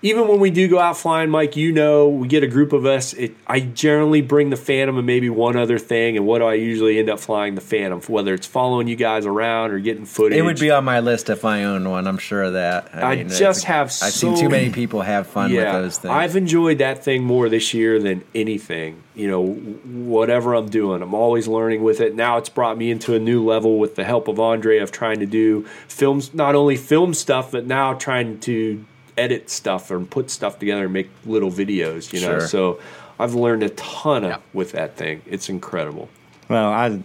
even 0.00 0.28
when 0.28 0.38
we 0.38 0.50
do 0.50 0.68
go 0.68 0.78
out 0.78 0.96
flying, 0.96 1.28
Mike, 1.28 1.56
you 1.56 1.72
know, 1.72 2.08
we 2.08 2.28
get 2.28 2.44
a 2.44 2.46
group 2.46 2.72
of 2.72 2.86
us. 2.86 3.12
It, 3.14 3.34
I 3.48 3.58
generally 3.60 4.22
bring 4.22 4.50
the 4.50 4.56
Phantom 4.56 4.96
and 4.96 5.06
maybe 5.06 5.28
one 5.28 5.56
other 5.56 5.78
thing. 5.78 6.16
And 6.16 6.24
what 6.24 6.38
do 6.38 6.44
I 6.44 6.54
usually 6.54 6.98
end 7.00 7.10
up 7.10 7.18
flying 7.18 7.56
the 7.56 7.60
Phantom? 7.60 8.00
Whether 8.02 8.32
it's 8.34 8.46
following 8.46 8.86
you 8.86 8.94
guys 8.94 9.26
around 9.26 9.72
or 9.72 9.80
getting 9.80 10.04
footage. 10.04 10.38
it 10.38 10.42
would 10.42 10.60
be 10.60 10.70
on 10.70 10.84
my 10.84 11.00
list 11.00 11.30
if 11.30 11.44
I 11.44 11.64
owned 11.64 11.90
one. 11.90 12.06
I'm 12.06 12.18
sure 12.18 12.44
of 12.44 12.52
that. 12.52 12.90
I 12.94 13.14
it's- 13.14 13.38
just 13.38 13.64
have 13.64 13.86
I've 13.86 13.92
so- 13.92 14.34
seen 14.34 14.36
too 14.38 14.48
many 14.48 14.70
people 14.70 15.00
have 15.00 15.26
fun 15.26 15.50
yeah, 15.50 15.64
with 15.74 15.82
those 15.82 15.98
things. 15.98 16.12
I've 16.12 16.36
enjoyed 16.36 16.78
that 16.78 17.02
thing 17.02 17.24
more 17.24 17.48
this 17.48 17.74
year 17.74 17.98
than 17.98 18.22
anything. 18.34 19.02
You 19.16 19.28
know, 19.28 19.46
whatever 19.46 20.54
I'm 20.54 20.68
doing, 20.68 21.02
I'm 21.02 21.12
always 21.14 21.48
learning 21.48 21.82
with 21.82 22.00
it. 22.00 22.14
Now 22.14 22.36
it's 22.38 22.48
brought 22.48 22.78
me 22.78 22.92
into 22.92 23.14
a 23.16 23.18
new 23.18 23.44
level 23.44 23.80
with 23.80 23.96
the 23.96 24.04
help 24.04 24.28
of 24.28 24.38
Andre 24.38 24.78
of 24.78 24.92
trying 24.92 25.18
to 25.18 25.26
do 25.26 25.64
films, 25.88 26.32
not 26.32 26.54
only 26.54 26.76
film 26.76 27.14
stuff, 27.14 27.50
but 27.50 27.66
now 27.66 27.94
trying 27.94 28.38
to 28.40 28.84
edit 29.18 29.50
stuff 29.50 29.90
and 29.90 30.08
put 30.10 30.30
stuff 30.30 30.58
together 30.58 30.84
and 30.84 30.92
make 30.92 31.10
little 31.26 31.50
videos. 31.50 32.12
You 32.12 32.20
know, 32.20 32.38
Sure. 32.38 32.46
so 32.48 32.78
I've 33.18 33.34
learned 33.34 33.62
a 33.64 33.70
ton 33.70 34.24
of 34.24 34.30
Yeah. 34.30 34.36
with 34.52 34.72
that 34.72 34.96
thing. 34.96 35.22
It's 35.26 35.48
incredible. 35.48 36.08
Well, 36.48 36.70
I 36.70 37.02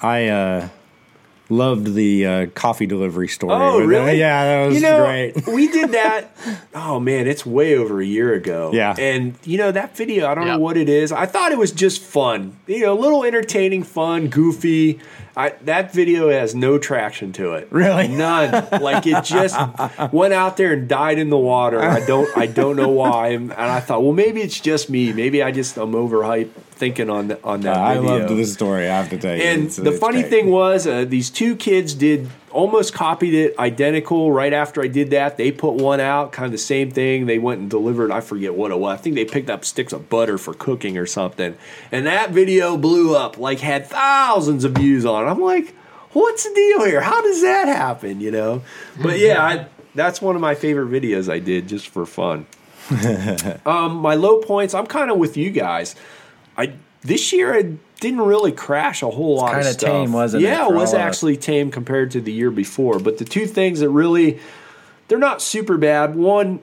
I 0.00 0.28
uh, 0.28 0.68
loved 1.50 1.94
the 1.94 2.26
uh, 2.26 2.46
coffee 2.54 2.86
delivery 2.86 3.26
story. 3.28 3.54
Oh, 3.54 3.80
really? 3.80 4.18
yeah, 4.18 4.44
that 4.44 4.66
was 4.66 4.74
you 4.76 4.82
know, 4.82 5.04
great. 5.04 5.46
we 5.52 5.66
did 5.68 5.92
that. 5.92 6.36
Oh 6.74 7.00
man, 7.00 7.26
it's 7.26 7.44
way 7.46 7.74
over 7.76 8.00
a 8.00 8.04
year 8.04 8.34
ago. 8.34 8.70
Yeah. 8.72 8.94
and 8.98 9.34
you 9.44 9.56
know 9.58 9.72
that 9.72 9.96
video. 9.96 10.28
I 10.28 10.34
don't 10.34 10.46
Yeah. 10.46 10.52
know 10.54 10.58
what 10.60 10.76
it 10.76 10.88
is. 10.88 11.10
I 11.10 11.26
thought 11.26 11.50
it 11.52 11.58
was 11.58 11.72
just 11.72 12.02
fun. 12.02 12.56
You 12.66 12.80
know, 12.82 12.92
a 12.92 13.00
little 13.00 13.24
entertaining, 13.24 13.82
fun, 13.82 14.28
goofy. 14.28 15.00
I, 15.38 15.50
that 15.62 15.92
video 15.92 16.30
has 16.30 16.52
no 16.54 16.78
traction 16.78 17.32
to 17.34 17.52
it. 17.52 17.68
Really? 17.70 18.08
None. 18.24 18.50
like 18.82 19.06
it 19.06 19.22
just 19.24 19.56
went 20.12 20.34
out 20.34 20.56
there 20.56 20.72
and 20.72 20.88
died 20.88 21.18
in 21.20 21.30
the 21.30 21.38
water. 21.38 21.80
I 21.80 22.04
don't. 22.04 22.28
I 22.36 22.46
don't 22.46 22.74
know 22.74 22.88
why. 22.88 23.28
And, 23.28 23.52
I 23.52 23.78
thought, 23.78 24.02
well, 24.02 24.12
maybe 24.12 24.40
it's 24.42 24.58
just 24.58 24.90
me. 24.90 25.12
Maybe 25.12 25.40
I 25.42 25.52
just 25.52 25.76
I'm 25.76 25.92
overhyped 25.92 26.50
thinking 26.72 27.08
on 27.08 27.28
the, 27.28 27.42
on 27.44 27.60
that. 27.60 27.76
I 27.76 27.94
video. 27.94 28.18
loved 28.18 28.28
this 28.36 28.52
story. 28.52 28.88
I 28.88 28.96
have 28.96 29.10
to 29.10 29.18
tell 29.18 29.36
you. 29.36 29.42
And 29.42 29.60
It's- 29.62 29.76
the 29.76 29.90
it's 29.90 29.98
funny 30.00 30.20
great. 30.22 30.30
thing 30.30 30.50
was, 30.50 30.86
uh, 30.88 31.04
these 31.04 31.30
two 31.30 31.54
kids 31.56 31.94
did 31.94 32.28
almost 32.58 32.92
copied 32.92 33.34
it 33.34 33.56
identical. 33.56 34.32
Right 34.32 34.52
after 34.52 34.82
I 34.82 34.88
did 34.88 35.10
that, 35.10 35.36
they 35.36 35.52
put 35.52 35.74
one 35.74 36.00
out, 36.00 36.32
kind 36.32 36.46
of 36.46 36.50
the 36.50 36.58
same 36.58 36.90
thing. 36.90 37.26
They 37.26 37.38
went 37.38 37.60
and 37.60 37.70
delivered. 37.70 38.10
I 38.10 38.20
forget 38.20 38.52
what 38.52 38.72
it 38.72 38.80
was. 38.80 38.98
I 38.98 39.00
think 39.00 39.14
they 39.14 39.24
picked 39.24 39.48
up 39.48 39.64
sticks 39.64 39.92
of 39.92 40.10
butter 40.10 40.38
for 40.38 40.54
cooking 40.54 40.98
or 40.98 41.06
something. 41.06 41.56
And 41.92 42.06
that 42.06 42.30
video 42.32 42.76
blew 42.76 43.14
up, 43.14 43.38
like 43.38 43.60
had 43.60 43.86
thousands 43.86 44.64
of 44.64 44.72
views 44.72 45.06
on 45.06 45.24
it. 45.24 45.30
I'm 45.30 45.40
like, 45.40 45.72
what's 46.12 46.42
the 46.42 46.52
deal 46.52 46.84
here? 46.84 47.00
How 47.00 47.22
does 47.22 47.42
that 47.42 47.68
happen? 47.68 48.20
You 48.20 48.32
know? 48.32 48.62
But 49.00 49.20
yeah, 49.20 49.40
I, 49.40 49.66
that's 49.94 50.20
one 50.20 50.34
of 50.34 50.42
my 50.42 50.56
favorite 50.56 50.90
videos 50.90 51.30
I 51.32 51.38
did 51.38 51.68
just 51.68 51.86
for 51.86 52.06
fun. 52.06 52.46
um, 53.66 53.98
my 53.98 54.16
low 54.16 54.40
points, 54.42 54.74
I'm 54.74 54.86
kind 54.86 55.12
of 55.12 55.18
with 55.18 55.36
you 55.36 55.52
guys. 55.52 55.94
I 56.56 56.72
this 57.02 57.32
year 57.32 57.54
I 57.54 57.74
didn't 58.00 58.20
really 58.20 58.52
crash 58.52 59.02
a 59.02 59.10
whole 59.10 59.36
lot 59.36 59.54
kinda 59.54 59.72
stuff. 59.72 59.90
tame, 59.90 60.12
wasn't 60.12 60.44
it, 60.44 60.46
yeah, 60.48 60.66
it 60.68 60.72
was 60.72 60.90
all 60.94 61.00
of 61.00 61.06
us? 61.06 61.14
actually 61.16 61.36
tame 61.36 61.70
compared 61.70 62.10
to 62.12 62.20
the 62.20 62.32
year 62.32 62.50
before. 62.50 62.98
But 62.98 63.18
the 63.18 63.24
two 63.24 63.46
things 63.46 63.80
that 63.80 63.90
really 63.90 64.38
they're 65.08 65.18
not 65.18 65.40
super 65.40 65.78
bad. 65.78 66.14
One, 66.16 66.60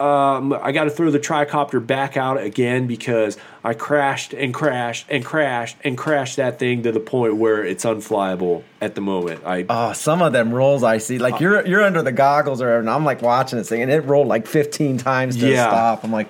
um, 0.00 0.52
I 0.54 0.72
got 0.72 0.84
to 0.84 0.90
throw 0.90 1.10
the 1.10 1.20
tricopter 1.20 1.84
back 1.86 2.16
out 2.16 2.40
again 2.42 2.86
because 2.88 3.36
I 3.62 3.74
crashed 3.74 4.32
and 4.32 4.52
crashed 4.52 5.06
and 5.08 5.24
crashed 5.24 5.76
and 5.84 5.96
crashed 5.96 6.36
that 6.38 6.58
thing 6.58 6.82
to 6.84 6.90
the 6.90 6.98
point 7.00 7.36
where 7.36 7.62
it's 7.64 7.84
unflyable 7.84 8.62
at 8.80 8.94
the 8.96 9.00
moment. 9.02 9.42
I 9.46 9.66
Oh, 9.68 9.92
some 9.92 10.20
of 10.22 10.32
them 10.32 10.52
rolls 10.52 10.82
I 10.82 10.98
see, 10.98 11.18
Uh, 11.18 11.22
like 11.22 11.38
you're 11.40 11.64
you're 11.66 11.84
under 11.84 12.02
the 12.02 12.10
goggles 12.12 12.60
or 12.62 12.78
and 12.78 12.90
I'm 12.90 13.04
like 13.04 13.22
watching 13.22 13.58
this 13.58 13.68
thing, 13.68 13.82
and 13.82 13.92
it 13.92 14.00
rolled 14.06 14.26
like 14.26 14.46
15 14.48 14.96
times 14.96 15.36
to 15.36 15.46
Yeah. 15.48 15.68
stop. 15.68 16.02
I'm 16.02 16.10
like, 16.10 16.28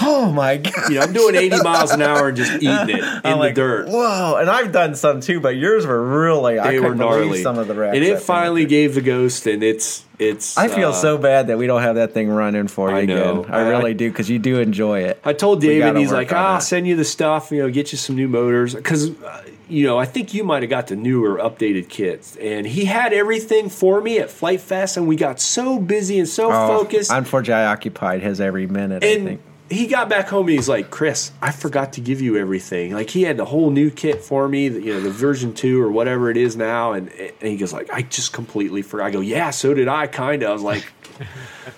oh 0.00 0.30
my 0.32 0.56
god, 0.58 0.72
you 0.88 0.96
know 0.96 1.00
I'm 1.02 1.12
doing 1.12 1.34
80 1.34 1.62
miles 1.62 1.90
an 1.92 2.02
hour 2.02 2.28
and 2.28 2.36
just 2.36 2.52
eating 2.54 2.68
it 2.90 2.98
in 2.98 3.04
I'm 3.24 3.32
the 3.32 3.36
like, 3.36 3.54
dirt. 3.54 3.88
Whoa! 3.88 4.36
And 4.40 4.48
I've 4.50 4.72
done 4.72 4.94
some 4.94 5.20
too, 5.20 5.40
but 5.40 5.56
yours 5.56 5.86
were 5.86 6.02
really 6.02 6.58
I 6.58 6.72
They 6.72 6.78
were 6.80 6.86
couldn't 6.90 6.98
gnarly. 6.98 7.42
some 7.42 7.58
of 7.58 7.68
the 7.68 7.74
wrecks. 7.74 7.96
and 7.96 8.04
it 8.04 8.20
finally 8.20 8.62
did. 8.62 8.68
gave 8.70 8.94
the 8.94 9.00
ghost, 9.02 9.46
and 9.46 9.62
it's 9.62 10.04
it's. 10.18 10.58
I 10.58 10.68
feel 10.68 10.88
uh, 10.90 10.92
so 10.92 11.16
bad 11.18 11.46
that 11.46 11.58
we 11.58 11.66
don't 11.66 11.82
have 11.82 11.94
that 11.96 12.12
thing 12.12 12.28
running 12.28 12.68
for 12.68 12.90
you 12.90 12.96
I 12.96 13.04
know. 13.04 13.42
again. 13.42 13.54
I, 13.54 13.60
I- 13.60 13.68
really 13.68 13.94
do 13.94 14.10
because 14.10 14.28
you 14.28 14.38
do 14.38 14.58
enjoy 14.58 15.00
it. 15.04 15.20
I 15.24 15.32
told 15.32 15.60
David, 15.60 15.96
he's 15.96 16.12
like, 16.12 16.32
"Ah, 16.32 16.54
I'll 16.54 16.60
send 16.60 16.86
you 16.86 16.96
the 16.96 17.04
stuff. 17.04 17.50
You 17.52 17.62
know, 17.62 17.70
get 17.70 17.92
you 17.92 17.98
some 17.98 18.16
new 18.16 18.28
motors 18.28 18.74
because, 18.74 19.10
uh, 19.22 19.42
you 19.68 19.86
know, 19.86 19.96
I 19.98 20.06
think 20.06 20.34
you 20.34 20.42
might 20.44 20.62
have 20.62 20.70
got 20.70 20.88
the 20.88 20.96
newer, 20.96 21.38
updated 21.38 21.88
kits." 21.88 22.34
And 22.36 22.66
he 22.66 22.84
had 22.86 23.12
everything 23.12 23.68
for 23.68 24.00
me 24.00 24.18
at 24.18 24.28
Flite 24.30 24.60
Fest, 24.60 24.96
and 24.96 25.06
we 25.06 25.14
got 25.14 25.38
so 25.40 25.78
busy 25.78 26.18
and 26.18 26.28
so 26.28 26.50
Oh, 26.52 26.78
focused. 26.78 27.12
Unfortunately, 27.12 27.62
I 27.62 27.66
occupied 27.72 28.20
his 28.22 28.40
every 28.40 28.66
minute. 28.66 29.04
I 29.04 29.06
and 29.08 29.24
think. 29.24 29.40
He 29.70 29.86
got 29.86 30.08
back 30.08 30.28
home 30.28 30.46
and 30.46 30.56
he's 30.56 30.68
like, 30.68 30.90
"Chris, 30.90 31.30
I 31.42 31.50
forgot 31.50 31.92
to 31.94 32.00
give 32.00 32.20
you 32.22 32.36
everything. 32.38 32.92
Like 32.92 33.10
he 33.10 33.22
had 33.22 33.36
the 33.36 33.44
whole 33.44 33.70
new 33.70 33.90
kit 33.90 34.22
for 34.22 34.48
me, 34.48 34.64
you 34.68 34.94
know, 34.94 35.00
the 35.00 35.10
version 35.10 35.52
two 35.52 35.82
or 35.82 35.90
whatever 35.90 36.30
it 36.30 36.36
is 36.38 36.56
now." 36.56 36.92
And, 36.92 37.10
and 37.10 37.32
he 37.42 37.56
goes 37.56 37.72
like, 37.72 37.90
"I 37.92 38.02
just 38.02 38.32
completely 38.32 38.80
forgot." 38.82 39.06
I 39.06 39.10
go, 39.10 39.20
"Yeah, 39.20 39.50
so 39.50 39.74
did 39.74 39.86
I." 39.88 40.06
Kind 40.06 40.42
of. 40.42 40.50
I 40.50 40.52
was 40.52 40.62
like. 40.62 40.84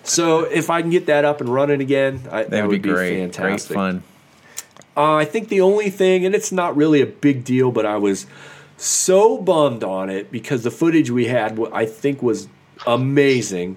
So 0.02 0.40
if 0.40 0.68
I 0.70 0.82
can 0.82 0.90
get 0.90 1.06
that 1.06 1.24
up 1.24 1.40
and 1.40 1.48
running 1.48 1.80
again, 1.80 2.22
I, 2.30 2.42
that, 2.42 2.50
That 2.50 2.68
would 2.68 2.82
be 2.82 2.90
great. 2.90 3.18
fantastic. 3.20 3.68
Great 3.68 3.74
fun. 3.74 4.02
Uh, 4.96 5.14
I 5.14 5.24
think 5.24 5.48
the 5.48 5.62
only 5.62 5.88
thing, 5.88 6.26
and 6.26 6.34
it's 6.34 6.52
not 6.52 6.76
really 6.76 7.00
a 7.00 7.06
big 7.06 7.44
deal, 7.44 7.70
but 7.72 7.86
I 7.86 7.96
was 7.96 8.26
so 8.76 9.38
bummed 9.38 9.82
on 9.82 10.10
it 10.10 10.30
because 10.30 10.62
the 10.62 10.70
footage 10.70 11.10
we 11.10 11.26
had, 11.26 11.58
I 11.72 11.86
think, 11.86 12.22
was 12.22 12.48
amazing. 12.86 13.76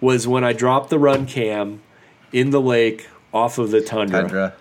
Was 0.00 0.26
when 0.26 0.42
I 0.44 0.52
dropped 0.52 0.90
the 0.90 0.98
RunCam 0.98 1.78
in 2.32 2.50
the 2.50 2.60
lake 2.60 3.08
off 3.34 3.58
of 3.58 3.70
the 3.72 3.80
tundra. 3.80 4.20
Tundra. 4.22 4.54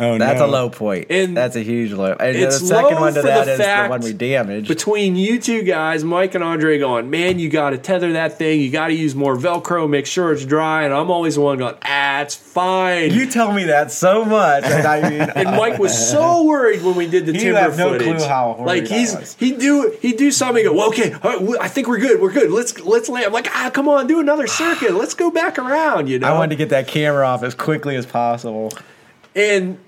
Oh, 0.00 0.18
That's 0.18 0.40
no. 0.40 0.46
a 0.46 0.48
low 0.48 0.70
point. 0.70 1.06
And 1.10 1.36
That's 1.36 1.54
a 1.54 1.62
huge 1.62 1.92
low. 1.92 2.14
And 2.18 2.36
it's 2.36 2.58
the 2.58 2.66
second 2.66 2.96
low 2.96 3.00
one 3.02 3.14
to 3.14 3.20
for 3.20 3.28
that 3.28 3.44
the 3.44 3.52
is 3.52 3.58
the 3.58 3.86
one 3.88 4.00
we 4.00 4.12
damaged. 4.12 4.66
Between 4.66 5.14
you 5.14 5.38
two 5.40 5.62
guys, 5.62 6.02
Mike 6.02 6.34
and 6.34 6.42
Andre, 6.42 6.78
going, 6.80 7.10
man, 7.10 7.38
you 7.38 7.48
got 7.48 7.70
to 7.70 7.78
tether 7.78 8.14
that 8.14 8.36
thing. 8.36 8.60
You 8.60 8.70
got 8.72 8.88
to 8.88 8.92
use 8.94 9.14
more 9.14 9.36
Velcro. 9.36 9.88
Make 9.88 10.06
sure 10.06 10.32
it's 10.32 10.44
dry. 10.44 10.82
And 10.82 10.92
I'm 10.92 11.12
always 11.12 11.36
the 11.36 11.42
one 11.42 11.58
going, 11.58 11.76
ah, 11.84 12.22
it's 12.22 12.34
fine. 12.34 13.12
you 13.12 13.30
tell 13.30 13.52
me 13.52 13.64
that 13.66 13.92
so 13.92 14.24
much, 14.24 14.64
and 14.64 14.84
I 14.86 15.08
mean, 15.08 15.20
and 15.36 15.50
Mike 15.56 15.78
was 15.78 15.96
so 16.10 16.42
worried 16.44 16.82
when 16.82 16.96
we 16.96 17.06
did 17.08 17.26
the 17.26 17.32
He 17.32 17.38
timber 17.38 17.60
had 17.60 17.76
no 17.78 17.90
footage. 17.92 18.16
clue 18.18 18.26
how 18.26 18.56
like 18.64 18.86
he's 18.88 19.14
was. 19.14 19.34
he 19.38 19.52
do 19.52 19.96
he 20.00 20.12
do 20.12 20.30
something. 20.32 20.64
Go 20.64 20.72
well, 20.72 20.88
okay. 20.88 21.12
all 21.12 21.20
right, 21.30 21.40
we- 21.40 21.58
I 21.58 21.68
think 21.68 21.86
we're 21.86 21.98
good. 21.98 22.20
We're 22.20 22.32
good. 22.32 22.50
Let's 22.50 22.80
let's 22.80 23.08
land. 23.08 23.26
I'm 23.26 23.32
like 23.32 23.48
ah, 23.54 23.70
come 23.72 23.88
on, 23.88 24.06
do 24.08 24.18
another 24.20 24.46
circuit. 24.48 24.92
Let's 24.94 25.14
go 25.14 25.30
back 25.30 25.56
around. 25.58 26.08
You 26.08 26.18
know. 26.18 26.26
I 26.28 26.32
wanted 26.36 26.50
to 26.50 26.56
get 26.56 26.70
that 26.70 26.88
camera 26.88 27.26
off 27.26 27.42
as 27.44 27.54
quickly 27.54 27.94
as 27.96 28.06
possible. 28.06 28.72
and 29.36 29.78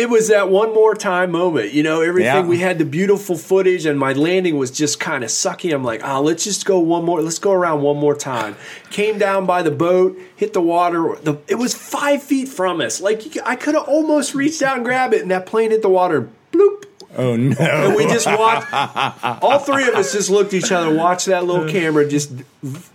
it 0.00 0.08
was 0.08 0.28
that 0.28 0.48
one 0.48 0.72
more 0.72 0.94
time 0.94 1.30
moment. 1.30 1.72
You 1.72 1.82
know, 1.82 2.00
everything 2.00 2.44
Yeah. 2.44 2.46
we 2.46 2.58
had 2.58 2.78
the 2.78 2.86
beautiful 2.86 3.36
footage, 3.36 3.84
and 3.84 3.98
my 3.98 4.14
landing 4.14 4.56
was 4.56 4.70
just 4.70 4.98
kind 4.98 5.22
of 5.22 5.28
sucky. 5.30 5.74
I'm 5.74 5.84
like, 5.84 6.02
ah, 6.02 6.18
let's 6.20 6.42
just 6.42 6.64
go 6.64 6.78
one 6.78 7.04
more. 7.04 7.20
Let's 7.20 7.38
go 7.38 7.52
around 7.52 7.82
one 7.82 7.98
more 7.98 8.16
time. 8.16 8.56
Came 8.90 9.18
down 9.18 9.44
by 9.44 9.62
the 9.62 9.70
boat, 9.70 10.18
hit 10.34 10.54
the 10.54 10.62
water. 10.62 11.16
The, 11.22 11.36
it 11.48 11.56
was 11.56 11.74
five 11.74 12.22
feet 12.22 12.48
from 12.48 12.80
us. 12.80 13.00
Like 13.00 13.22
I 13.44 13.56
could 13.56 13.74
have 13.74 13.86
almost 13.88 14.34
reached 14.34 14.62
out 14.62 14.76
and 14.76 14.84
grabbed 14.84 15.12
it, 15.12 15.20
and 15.20 15.30
that 15.30 15.44
plane 15.44 15.70
hit 15.70 15.82
the 15.82 15.90
water. 15.90 16.28
Bloop. 16.50 16.84
Oh 17.18 17.36
no! 17.36 17.56
And 17.58 17.94
we 17.96 18.04
just 18.04 18.26
watched. 18.26 18.72
all 19.42 19.58
three 19.58 19.86
of 19.86 19.94
us 19.96 20.12
just 20.12 20.30
looked 20.30 20.54
at 20.54 20.64
each 20.64 20.72
other, 20.72 20.94
watched 20.94 21.26
that 21.26 21.44
little 21.44 21.68
camera 21.68 22.08
just 22.08 22.30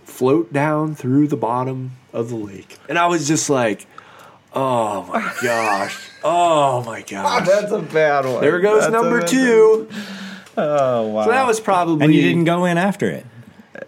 float 0.06 0.52
down 0.52 0.94
through 0.94 1.28
the 1.28 1.36
bottom 1.36 1.92
of 2.12 2.30
the 2.30 2.36
lake, 2.36 2.78
and 2.88 2.98
I 2.98 3.06
was 3.06 3.28
just 3.28 3.48
like, 3.50 3.86
"Oh 4.56 5.04
my 5.12 5.32
gosh! 5.42 5.98
Oh 6.24 6.82
my 6.84 7.02
gosh!" 7.08 7.46
That's 7.46 7.70
a 7.72 7.78
bad 7.80 8.24
one. 8.24 8.40
There 8.40 8.58
goes 8.60 8.80
That's 8.82 8.92
number 8.92 9.20
a- 9.20 9.26
two. 9.28 9.88
Oh 10.56 11.06
wow! 11.08 11.24
So 11.24 11.30
that 11.30 11.46
was 11.46 11.60
probably 11.60 12.04
and 12.06 12.14
you 12.14 12.22
didn't 12.22 12.44
go 12.44 12.64
in 12.64 12.78
after 12.78 13.08
it. 13.10 13.26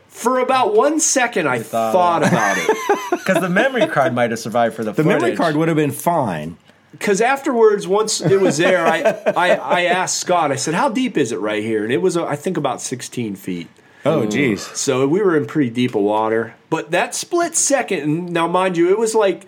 For 0.09 0.39
about 0.41 0.75
one 0.75 1.01
second, 1.01 1.49
I 1.49 1.61
thought 1.61 1.93
thought 1.93 2.23
about 2.27 2.57
it. 2.59 2.77
Because 3.29 3.43
the 3.43 3.51
memory 3.51 3.87
card 3.87 4.15
might 4.15 4.31
have 4.31 4.39
survived 4.39 4.75
for 4.75 4.85
the 4.85 4.93
The 4.93 5.05
memory 5.05 5.21
footage. 5.21 5.39
card 5.39 5.57
would 5.57 5.69
have 5.69 5.77
been 5.77 5.91
fine. 5.91 6.57
Because 6.93 7.21
afterwards, 7.21 7.87
once 7.87 8.23
it 8.23 8.41
was 8.41 8.57
there, 8.57 8.87
I, 8.87 9.01
I, 9.37 9.51
I 9.57 9.81
asked 9.85 10.17
Scott, 10.17 10.51
I 10.51 10.57
said, 10.57 10.73
How 10.73 10.89
deep 10.89 11.19
is 11.19 11.31
it 11.31 11.37
right 11.37 11.63
here? 11.63 11.85
And 11.85 11.93
it 11.93 11.99
was, 12.01 12.17
uh, 12.17 12.25
I 12.25 12.37
think, 12.37 12.57
about 12.57 12.81
16 12.81 13.37
feet. 13.37 13.69
Oh, 14.07 14.25
geez. 14.25 14.63
So 14.63 15.07
we 15.07 15.21
were 15.21 15.37
in 15.37 15.45
pretty 15.45 15.69
deep 15.69 15.95
of 15.95 16.01
water. 16.01 16.55
But 16.71 16.91
that 16.93 17.15
split 17.15 17.55
second, 17.55 18.01
and 18.01 18.31
now 18.33 18.49
mind 18.49 18.79
you, 18.79 18.89
it 18.91 18.99
was 18.99 19.15
like 19.15 19.47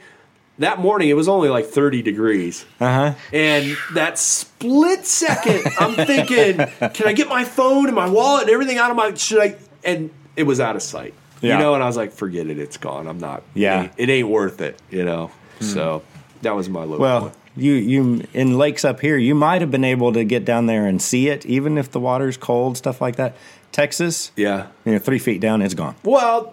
that 0.60 0.78
morning, 0.78 1.08
it 1.08 1.14
was 1.14 1.28
only 1.28 1.48
like 1.48 1.66
30 1.66 2.00
degrees. 2.02 2.64
Uh 2.80 3.10
huh. 3.10 3.14
And 3.32 3.76
that 3.94 4.18
split 4.18 5.04
second, 5.04 5.62
I'm 5.78 5.94
thinking, 6.06 6.56
can 6.92 7.06
I 7.08 7.12
get 7.12 7.28
my 7.28 7.44
phone 7.44 7.86
and 7.86 7.94
my 7.94 8.08
wallet 8.08 8.42
and 8.42 8.50
everything 8.52 8.78
out 8.78 8.90
of 8.90 8.96
my, 8.96 9.12
should 9.14 9.40
I? 9.42 9.56
And 9.84 10.10
it 10.36 10.44
was 10.44 10.60
out 10.60 10.76
of 10.76 10.82
sight. 10.82 11.12
Yeah. 11.42 11.54
You 11.56 11.62
know, 11.64 11.74
and 11.74 11.82
I 11.82 11.86
was 11.86 11.96
like, 11.96 12.12
forget 12.12 12.46
it, 12.46 12.58
it's 12.58 12.76
gone. 12.76 13.08
I'm 13.08 13.18
not, 13.18 13.42
Yeah. 13.54 13.80
it 13.80 13.82
ain't, 13.82 13.92
it 13.96 14.08
ain't 14.10 14.28
worth 14.28 14.60
it, 14.60 14.78
you 14.90 15.04
know? 15.04 15.30
So 15.60 16.02
that 16.42 16.54
was 16.54 16.68
my 16.68 16.84
low 16.84 16.98
Well, 16.98 17.20
point. 17.22 17.34
you 17.56 17.72
you 17.72 18.22
in 18.34 18.56
lakes 18.56 18.84
up 18.84 19.00
here, 19.00 19.16
you 19.16 19.34
might 19.34 19.60
have 19.62 19.70
been 19.70 19.84
able 19.84 20.12
to 20.12 20.24
get 20.24 20.44
down 20.44 20.66
there 20.66 20.86
and 20.86 21.00
see 21.02 21.28
it, 21.28 21.44
even 21.46 21.76
if 21.78 21.90
the 21.90 22.00
water's 22.00 22.36
cold, 22.36 22.76
stuff 22.76 23.00
like 23.00 23.16
that. 23.16 23.34
Texas, 23.72 24.32
Yeah. 24.36 24.66
you 24.84 24.92
know, 24.92 24.98
three 24.98 25.18
feet 25.18 25.40
down, 25.40 25.62
it's 25.62 25.74
gone. 25.74 25.94
Well, 26.02 26.52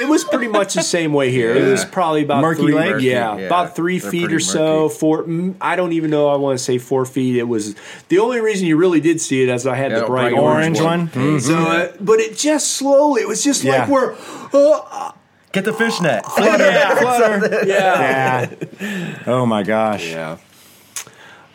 it 0.00 0.08
was 0.08 0.24
pretty 0.24 0.48
much 0.48 0.74
the 0.74 0.82
same 0.82 1.12
way 1.12 1.30
here. 1.30 1.54
It 1.54 1.70
was 1.70 1.84
probably 1.84 2.22
about 2.24 2.42
Murky 2.42 2.62
three, 2.62 2.74
lake? 2.74 2.90
Murky, 2.92 3.04
yeah, 3.06 3.36
yeah. 3.36 3.46
about 3.46 3.74
3 3.74 3.98
They're 3.98 4.10
feet 4.10 4.24
or 4.24 4.28
pretty 4.28 4.44
so. 4.44 4.82
murky. 4.84 4.94
Four. 4.98 5.22
mm, 5.24 5.54
I 5.60 5.76
don't 5.76 5.92
even 5.92 6.10
know. 6.10 6.28
I 6.28 6.36
want 6.36 6.58
to 6.58 6.62
say 6.64 6.78
four 6.78 7.04
feet. 7.06 7.36
It 7.36 7.44
was 7.48 7.74
the 8.08 8.18
only 8.18 8.40
reason 8.40 8.66
you 8.66 8.76
really 8.76 9.00
did 9.00 9.20
see 9.20 9.42
it 9.42 9.48
as 9.48 9.66
I 9.66 9.74
had 9.76 9.90
Yeah, 9.92 10.00
the 10.00 10.06
bright, 10.06 10.32
bright 10.32 10.42
orange, 10.42 10.80
orange 10.80 11.14
one? 11.16 11.30
one. 11.32 11.40
So, 11.40 11.56
uh, 11.56 11.92
but 12.00 12.20
it 12.20 12.36
just 12.36 12.72
slowly. 12.72 13.22
It 13.22 13.28
was 13.28 13.42
just 13.42 13.64
Yeah. 13.64 13.80
like 13.80 13.88
we're. 13.88 14.14
Uh, 14.52 15.12
Get 15.52 15.64
the 15.64 15.72
fishnet. 15.72 16.24
yeah, 16.38 16.94
flutter. 16.96 17.60
Yeah. 17.66 18.50
Yeah. 18.80 19.18
oh 19.26 19.46
my 19.46 19.62
gosh. 19.62 20.08
Yeah. 20.10 20.36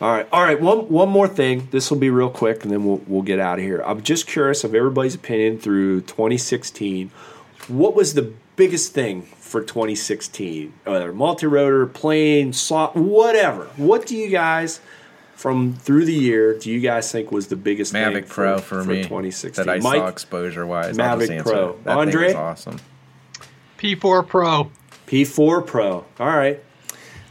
All 0.01 0.11
right. 0.11 0.27
All 0.31 0.43
right. 0.43 0.59
One 0.59 0.87
one 0.89 1.09
more 1.09 1.27
thing. 1.27 1.67
This 1.71 1.91
will 1.91 1.97
be 1.97 2.09
real 2.09 2.29
quick, 2.29 2.63
and 2.63 2.71
then 2.71 2.85
we'll 2.85 3.01
we'll 3.07 3.21
get 3.21 3.39
out 3.39 3.59
of 3.59 3.65
here. 3.65 3.81
I'm 3.85 4.01
just 4.01 4.27
curious 4.27 4.63
of 4.63 4.73
everybody's 4.73 5.15
opinion 5.15 5.59
through 5.59 6.01
2016. 6.01 7.11
What 7.67 7.95
was 7.95 8.13
the 8.13 8.33
biggest 8.55 8.93
thing 8.93 9.23
for 9.23 9.61
2016? 9.61 10.73
Whether 10.85 11.11
multi-rotor, 11.13 11.85
plane, 11.87 12.53
slot, 12.53 12.95
whatever. 12.95 13.65
What 13.75 14.05
do 14.05 14.15
you 14.15 14.29
guys 14.29 14.79
from 15.35 15.73
through 15.73 16.03
the 16.03 16.13
year 16.13 16.57
do 16.57 16.69
you 16.69 16.79
guys 16.81 17.11
think 17.11 17.31
was 17.31 17.47
the 17.47 17.55
biggest 17.55 17.93
Mavic 17.93 18.13
thing 18.13 18.23
Pro 18.25 18.57
for, 18.59 18.83
me 18.83 19.03
2016? 19.03 19.65
that 19.65 19.71
I 19.71 19.79
Mike, 19.79 19.99
saw 19.99 20.07
exposure 20.07 20.65
wise. 20.65 20.97
Mavic 20.97 21.43
Pro. 21.43 21.77
That 21.83 21.97
Andre? 21.97 22.13
thing 22.13 22.23
was 22.27 22.35
awesome. 22.35 22.79
P4 23.77 24.27
Pro. 24.27 24.71
P4 25.07 25.65
Pro. 25.65 26.05
All 26.19 26.27
right. 26.27 26.63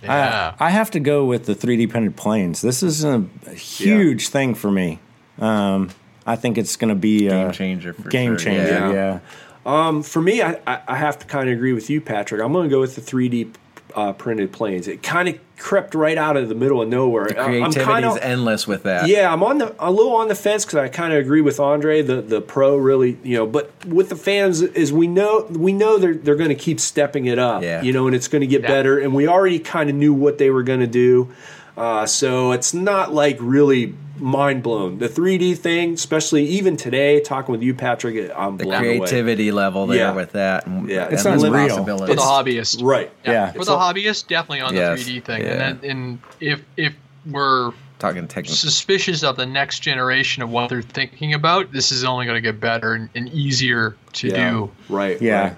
Yeah. 0.02 0.54
I, 0.58 0.66
I 0.66 0.70
have 0.70 0.90
to 0.92 1.00
go 1.00 1.24
with 1.24 1.46
the 1.46 1.54
3D 1.54 1.90
printed 1.90 2.16
planes. 2.16 2.60
This 2.60 2.82
is 2.82 3.04
a, 3.04 3.24
a 3.46 3.54
huge 3.54 4.28
thing 4.28 4.54
for 4.54 4.70
me. 4.70 5.00
Um, 5.38 5.90
I 6.26 6.36
think 6.36 6.58
it's 6.58 6.76
going 6.76 6.90
to 6.90 6.94
be 6.94 7.26
a 7.28 7.30
Game 7.30 7.52
changer 7.52 7.92
for 7.94 8.08
game 8.08 8.32
sure. 8.32 8.38
changer. 8.38 8.72
Yeah. 8.72 8.92
Yeah. 8.92 9.20
Um, 9.66 10.02
for 10.02 10.22
me, 10.22 10.40
I, 10.42 10.60
I 10.66 10.80
I 10.88 10.96
have 10.96 11.18
to 11.18 11.26
kind 11.26 11.48
of 11.48 11.54
agree 11.54 11.72
with 11.72 11.90
you, 11.90 12.00
Patrick. 12.00 12.40
I'm 12.40 12.52
going 12.52 12.68
to 12.68 12.74
go 12.74 12.80
with 12.80 12.94
the 12.94 13.00
3D 13.00 13.52
uh, 13.98 14.12
printed 14.12 14.52
planes. 14.52 14.86
It 14.88 15.02
kind 15.02 15.28
of 15.28 15.38
crept 15.56 15.94
right 15.94 16.16
out 16.16 16.36
of 16.36 16.48
the 16.48 16.54
middle 16.54 16.80
of 16.82 16.88
nowhere. 16.88 17.26
I- 17.30 17.44
Creativity 17.46 17.80
kind 17.84 18.04
is 18.06 18.16
endless 18.18 18.66
with 18.68 18.84
that. 18.84 19.08
yeah. 19.08 19.32
I'm 19.32 19.42
on 19.42 19.58
the 19.58 19.74
a 19.78 19.90
little 19.90 20.14
on 20.16 20.28
the 20.28 20.34
fence 20.34 20.64
because 20.64 20.76
I 20.78 20.88
kind 20.88 21.12
of 21.12 21.18
agree 21.18 21.40
with 21.40 21.58
Andre. 21.58 22.02
The 22.02 22.22
the 22.22 22.40
pro 22.40 22.76
really 22.76 23.18
you 23.24 23.36
know, 23.36 23.46
but 23.46 23.72
with 23.86 24.08
the 24.08 24.16
fans 24.16 24.62
is 24.62 24.92
we 24.92 25.06
know 25.08 25.46
we 25.50 25.72
know 25.72 25.98
they're 25.98 26.14
they're 26.14 26.36
going 26.36 26.50
to 26.50 26.54
keep 26.66 26.78
stepping 26.80 27.26
it 27.26 27.38
up. 27.38 27.62
Yeah. 27.62 27.82
You 27.82 27.92
know, 27.92 28.06
and 28.06 28.14
it's 28.14 28.28
going 28.28 28.40
to 28.42 28.46
get 28.46 28.62
Yeah. 28.62 28.68
better. 28.68 28.98
And 29.00 29.14
we 29.14 29.26
already 29.26 29.58
kind 29.58 29.90
of 29.90 29.96
knew 29.96 30.14
what 30.14 30.38
they 30.38 30.50
were 30.50 30.62
going 30.62 30.80
to 30.80 30.86
do. 30.86 31.28
Uh, 31.76 32.06
so 32.06 32.52
it's 32.52 32.72
not 32.74 33.12
like 33.14 33.36
really 33.40 33.94
mind 34.20 34.62
blown. 34.62 34.98
The 34.98 35.08
3D 35.08 35.56
thing, 35.58 35.94
especially 35.94 36.44
even 36.46 36.76
today, 36.76 37.20
talking 37.20 37.52
with 37.52 37.62
you, 37.62 37.74
Patrick, 37.74 38.30
I'm 38.36 38.56
The 38.56 38.64
blown 38.64 38.84
away. 38.84 38.98
creativity 38.98 39.52
level 39.52 39.86
there 39.86 39.98
Yeah. 39.98 40.12
with 40.14 40.32
that. 40.32 40.66
And, 40.66 40.88
Yeah. 40.88 41.08
It's 41.10 41.22
the 41.24 41.32
unreal. 41.32 41.84
For 41.84 42.06
the 42.06 42.16
hobbyist. 42.16 42.82
Right. 42.82 43.10
Yeah. 43.24 43.52
For 43.52 43.58
It's 43.58 43.66
the 43.66 43.74
all- 43.74 43.92
hobbyist, 43.94 44.28
definitely 44.28 44.60
on 44.60 44.74
Yes. 44.74 44.98
the 44.98 45.04
3D 45.04 45.20
thing. 45.20 45.42
Yeah. 45.42 45.48
And 45.52 45.80
then 45.80 45.90
and 45.90 46.18
if 46.40 46.60
if 46.76 46.92
we're 47.26 47.72
Talking 47.98 48.28
technical. 48.28 48.54
suspicious 48.54 49.22
of 49.24 49.36
the 49.36 49.46
next 49.46 49.80
generation 49.80 50.42
of 50.42 50.50
what 50.50 50.68
they're 50.68 50.82
thinking 50.82 51.34
about, 51.34 51.72
this 51.72 51.90
is 51.90 52.04
only 52.04 52.26
going 52.26 52.36
to 52.36 52.40
get 52.40 52.60
better 52.60 52.94
and, 52.94 53.08
and 53.14 53.28
easier 53.30 53.96
to 54.14 54.28
Yeah. 54.28 54.50
do. 54.50 54.70
Right. 54.88 55.20
Yeah. 55.20 55.40
right. 55.42 55.56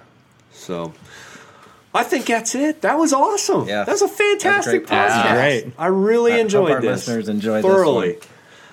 So 0.52 0.92
I 1.94 2.02
think 2.04 2.24
that's 2.26 2.54
it. 2.54 2.82
That 2.82 2.98
was 2.98 3.12
awesome. 3.12 3.68
Yeah. 3.68 3.84
That 3.84 3.92
was 3.92 4.02
a 4.02 4.08
fantastic 4.08 4.86
That's 4.86 5.12
great 5.12 5.24
podcast. 5.24 5.34
Great. 5.64 5.72
I 5.78 5.86
really 5.88 6.32
I 6.32 6.36
hope 6.36 6.44
enjoyed 6.44 6.70
our 6.70 6.80
this. 6.80 7.06
listeners 7.08 7.28
enjoyed 7.28 7.64
this 7.64 7.70
thoroughly. 7.70 8.08
one. 8.12 8.16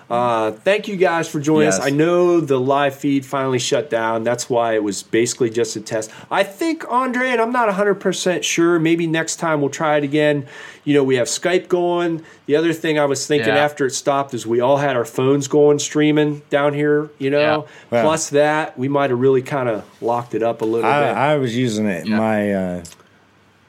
Uh, 0.10 0.52
thank 0.52 0.88
you 0.88 0.96
guys 0.96 1.28
for 1.28 1.42
joining 1.42 1.68
us. 1.68 1.80
I 1.82 1.90
know 1.90 2.40
the 2.40 2.58
live 2.60 2.96
feed 2.96 3.26
finally 3.26 3.60
shut 3.60 3.90
down. 3.90 4.24
That's 4.24 4.50
why 4.50 4.76
it 4.76 4.84
was 4.84 5.04
basically 5.04 5.50
just 5.50 5.76
a 5.76 5.82
test. 5.82 6.12
I 6.32 6.44
think 6.44 6.86
Andre 6.90 7.28
and 7.32 7.42
I'm 7.42 7.52
not 7.52 7.68
100% 7.68 8.42
sure. 8.44 8.80
Maybe 8.80 9.06
next 9.06 9.36
time 9.36 9.60
we'll 9.60 9.70
try 9.70 9.98
it 9.98 10.06
again. 10.06 10.48
You 10.86 10.94
know, 10.94 11.04
we 11.04 11.16
have 11.18 11.28
Skype 11.28 11.68
going. 11.68 12.24
The 12.46 12.56
other 12.56 12.72
thing 12.72 12.98
I 12.98 13.04
was 13.04 13.28
thinking 13.28 13.50
Yeah. 13.50 13.66
after 13.66 13.86
it 13.86 13.92
stopped 13.92 14.34
is 14.34 14.48
we 14.48 14.62
all 14.62 14.78
had 14.78 14.96
our 14.96 15.04
phones 15.04 15.50
going 15.50 15.80
streaming 15.80 16.42
down 16.50 16.74
here, 16.74 17.10
you 17.18 17.30
know. 17.30 17.68
Yeah. 17.92 18.02
Plus 18.04 18.30
that, 18.30 18.80
we 18.80 18.88
might 18.88 19.10
have 19.10 19.20
really 19.20 19.42
kind 19.42 19.68
of 19.68 19.84
locked 20.02 20.34
it 20.34 20.42
up 20.42 20.62
a 20.62 20.66
little 20.66 20.90
bit. 20.90 20.96
I, 20.96 21.34
I 21.34 21.36
was 21.36 21.54
using 21.58 21.86
it 21.86 22.08
Yeah. 22.08 22.18
my 22.18 22.54
uh, 22.54 22.84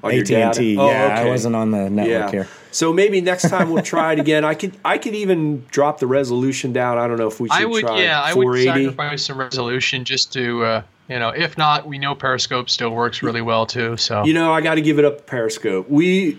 AT&T. 0.05 0.79
Oh, 0.79 0.89
Yeah, 0.89 1.21
I 1.21 1.25
wasn't 1.29 1.57
on 1.57 1.73
the 1.73 1.91
network 1.91 2.09
yeah. 2.27 2.31
here. 2.31 2.49
So 2.79 2.93
maybe 2.93 3.21
next 3.21 3.51
time 3.51 3.71
we'll 3.71 3.83
try 3.83 4.13
it 4.13 4.21
again. 4.21 4.45
I 4.45 4.55
could 4.55 4.73
I 4.85 4.99
could 4.99 5.17
even 5.17 5.67
drop 5.73 5.99
the 5.99 6.07
resolution 6.07 6.73
down. 6.73 6.97
I 6.97 7.09
don't 7.09 7.19
know 7.19 7.27
if 7.27 7.41
we 7.41 7.49
should 7.49 7.61
I 7.61 7.65
would, 7.65 7.81
try 7.81 8.03
yeah, 8.03 8.23
I 8.23 8.35
would 8.35 8.45
480. 8.45 8.85
sacrifice 8.85 9.25
some 9.25 9.37
resolution 9.37 10.05
just 10.05 10.33
to, 10.35 10.63
uh, 10.65 10.83
you 11.09 11.19
know, 11.19 11.31
if 11.31 11.59
not, 11.59 11.89
we 11.89 11.99
know 11.99 12.15
Periscope 12.15 12.71
still 12.71 12.91
works 12.91 13.21
really 13.21 13.43
well 13.43 13.67
too. 13.67 13.97
So 13.97 14.25
You 14.25 14.33
know, 14.33 14.53
I 14.53 14.61
got 14.61 14.77
to 14.77 14.81
give 14.81 15.01
it 15.01 15.05
up 15.05 15.27
Periscope. 15.27 15.91
We 15.91 16.39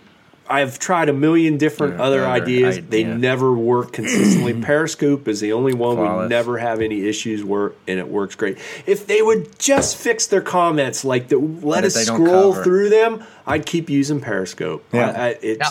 I've 0.50 0.80
tried 0.80 1.10
a 1.10 1.14
million 1.14 1.58
different 1.58 1.96
Yeah, 1.96 2.04
other 2.04 2.24
other 2.24 2.32
ideas. 2.32 2.80
They 2.88 3.04
never 3.04 3.54
work 3.54 3.92
consistently. 3.92 4.54
Periscope 4.62 5.28
is 5.28 5.42
the 5.42 5.52
only 5.52 5.74
one 5.74 5.98
we 5.98 6.28
never 6.30 6.58
have 6.58 6.80
any 6.80 7.06
issues 7.06 7.44
where 7.44 7.74
and 7.86 8.00
it 8.00 8.08
works 8.08 8.36
great. 8.36 8.58
If 8.86 9.08
they 9.08 9.22
would 9.22 9.60
just 9.60 9.98
fix 9.98 10.28
their 10.28 10.42
comments, 10.42 11.04
like 11.04 11.28
the 11.28 11.38
let 11.38 11.82
That 11.82 11.88
us 11.88 12.06
scroll 12.06 12.54
through 12.54 12.92
them, 12.92 13.26
I'd 13.46 13.66
keep 13.66 13.90
using 13.90 14.22
Periscope. 14.22 14.86
Yeah. 14.94 15.12
I, 15.12 15.26
I, 15.26 15.28
it 15.42 15.62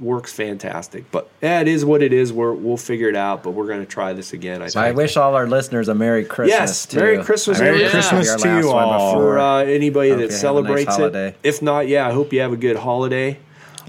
works 0.00 0.32
fantastic. 0.32 1.10
But 1.10 1.30
yeah, 1.42 1.60
it 1.60 1.68
is 1.68 1.84
what 1.84 2.02
it 2.02 2.12
is. 2.12 2.32
We're, 2.32 2.52
we'll 2.52 2.76
figure 2.76 3.08
it 3.08 3.16
out. 3.16 3.42
But 3.42 3.50
we're 3.50 3.66
going 3.66 3.80
to 3.80 3.86
try 3.86 4.12
this 4.12 4.32
again. 4.32 4.62
I 4.62 4.68
So 4.68 4.80
I 4.80 4.92
wish 4.92 5.16
all 5.16 5.34
our 5.34 5.46
listeners 5.46 5.88
a 5.88 5.94
Merry 5.94 6.24
Christmas. 6.24 6.58
Yes, 6.58 6.86
too. 6.86 6.98
Merry 6.98 7.24
Christmas, 7.24 7.58
Merry 7.58 7.82
know 7.82 7.88
this 7.88 8.12
will 8.12 8.20
be 8.20 8.26
Christmas 8.26 8.42
to 8.42 8.58
you 8.58 8.70
all. 8.70 9.12
for 9.14 9.38
uh, 9.38 9.64
anybody 9.64 10.10
Hope 10.10 10.18
that 10.18 10.24
you 10.24 10.28
have 10.28 10.30
a 10.30 10.32
nice 10.32 10.40
celebrates 10.40 10.98
it. 10.98 11.36
If 11.42 11.62
not, 11.62 11.88
yeah, 11.88 12.06
I 12.06 12.12
hope 12.12 12.32
you 12.32 12.40
have 12.40 12.52
a 12.52 12.56
good 12.56 12.76
holiday. 12.76 13.38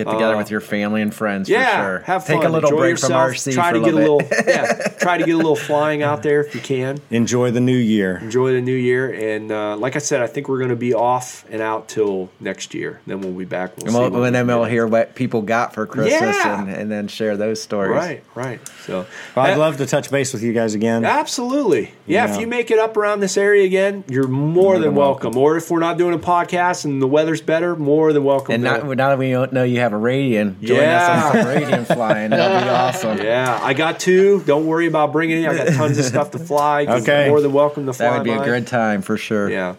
Get 0.04 0.12
together 0.12 0.36
uh, 0.36 0.38
with 0.38 0.50
your 0.50 0.62
family 0.62 1.02
and 1.02 1.14
friends 1.14 1.50
Yeah, 1.50 1.66
for 1.66 1.84
sure. 1.84 2.00
have 2.06 2.26
Take 2.26 2.44
a 2.44 2.50
little 2.50 2.70
Enjoy 2.70 2.78
break 2.78 2.92
yourself. 2.92 3.12
from 3.12 3.34
RC 3.36 3.54
Try 3.54 3.70
for 3.70 3.74
to 3.76 3.82
a 3.82 3.86
get 3.86 3.94
a 3.94 3.98
little 3.98 4.18
little, 4.18 4.44
yeah. 4.48 4.88
Try 5.00 5.18
to 5.18 5.26
get 5.26 5.34
a 5.34 5.38
little 5.38 5.56
flying 5.56 6.02
out 6.04 6.24
there 6.24 6.42
if 6.42 6.56
you 6.56 6.62
can. 6.62 7.00
Enjoy 7.12 7.52
the 7.52 7.60
new 7.60 7.76
year. 7.78 8.18
Enjoy 8.18 8.54
the 8.54 8.62
new 8.62 8.76
year, 8.76 9.12
and 9.12 9.52
uh, 9.52 9.76
like 9.78 9.96
I 9.96 10.00
said, 10.00 10.22
I 10.22 10.28
think 10.28 10.48
we're 10.48 10.58
going 10.60 10.70
to 10.70 10.76
be 10.76 10.94
off 10.94 11.46
and 11.50 11.62
out 11.62 11.88
till 11.90 12.30
next 12.40 12.74
year. 12.74 13.02
Then 13.08 13.22
we'll 13.22 13.34
be 13.34 13.46
back. 13.46 13.76
We'll 13.78 13.86
And 13.88 13.94
see 13.94 14.00
we'll, 14.00 14.10
what 14.12 14.26
and 14.28 14.36
then 14.36 14.48
we 14.48 14.54
we'll 14.54 14.66
hear 14.66 14.88
what 14.88 15.16
people 15.16 15.42
got 15.42 15.74
for 15.74 15.86
Christmas 15.86 16.36
Yeah. 16.38 16.62
and, 16.62 16.70
and 16.70 16.92
then 16.92 17.08
share 17.08 17.36
those 17.38 17.62
stories. 17.62 17.92
Right, 17.92 18.24
right. 18.36 18.60
So 18.86 19.06
Well, 19.36 19.46
I'd 19.46 19.54
uh, 19.54 19.60
love 19.60 19.78
to 19.78 19.86
touch 19.86 20.10
base 20.10 20.32
with 20.34 20.44
you 20.44 20.54
guys 20.54 20.74
again. 20.76 21.04
Absolutely. 21.06 21.92
Yeah, 22.06 22.26
Yeah. 22.26 22.34
if 22.36 22.40
you 22.40 22.48
make 22.48 22.72
it 22.72 22.80
up 22.80 22.96
around 22.98 23.20
this 23.20 23.38
area 23.38 23.66
again, 23.66 24.04
you're 24.08 24.28
more, 24.28 24.80
than 24.80 24.96
welcome. 24.96 25.36
Or 25.38 25.58
if 25.58 25.70
we're 25.70 25.80
not 25.80 25.98
doing 25.98 26.14
a 26.14 26.20
podcast 26.20 26.86
and 26.86 27.02
the 27.02 27.08
weather's 27.08 27.42
better, 27.42 27.76
more 27.76 28.14
than 28.14 28.24
welcome. 28.24 28.56
And 28.56 28.64
to- 28.64 28.70
now, 28.86 28.94
now 28.94 29.10
that 29.10 29.18
we 29.20 29.32
know 29.32 29.64
you 29.64 29.80
have 29.80 29.89
a 29.94 29.98
radian, 29.98 30.60
join 30.62 30.80
us 30.80 31.10
on 31.10 31.32
some 31.34 31.46
radian 31.46 31.86
flying. 31.88 32.30
That'll 32.32 32.62
be 32.62 32.70
awesome. 32.70 33.18
yeah, 33.20 33.60
I 33.62 33.74
got 33.74 34.00
two. 34.00 34.42
Don't 34.46 34.66
worry 34.66 34.88
about 34.88 35.12
bringing 35.12 35.44
it. 35.44 35.48
I 35.50 35.58
got 35.58 35.74
tons 35.74 35.98
of 35.98 36.06
stuff 36.06 36.32
to 36.32 36.40
fly. 36.40 36.82
You're 36.82 36.92
Okay. 36.98 37.30
more 37.30 37.42
than 37.42 37.54
welcome 37.54 37.86
to 37.86 37.94
fly. 37.94 38.10
That 38.10 38.18
would 38.20 38.24
be 38.24 38.32
a 38.32 38.44
good 38.44 38.68
time 38.68 39.02
for 39.02 39.18
sure. 39.18 39.50
Yeah. 39.50 39.76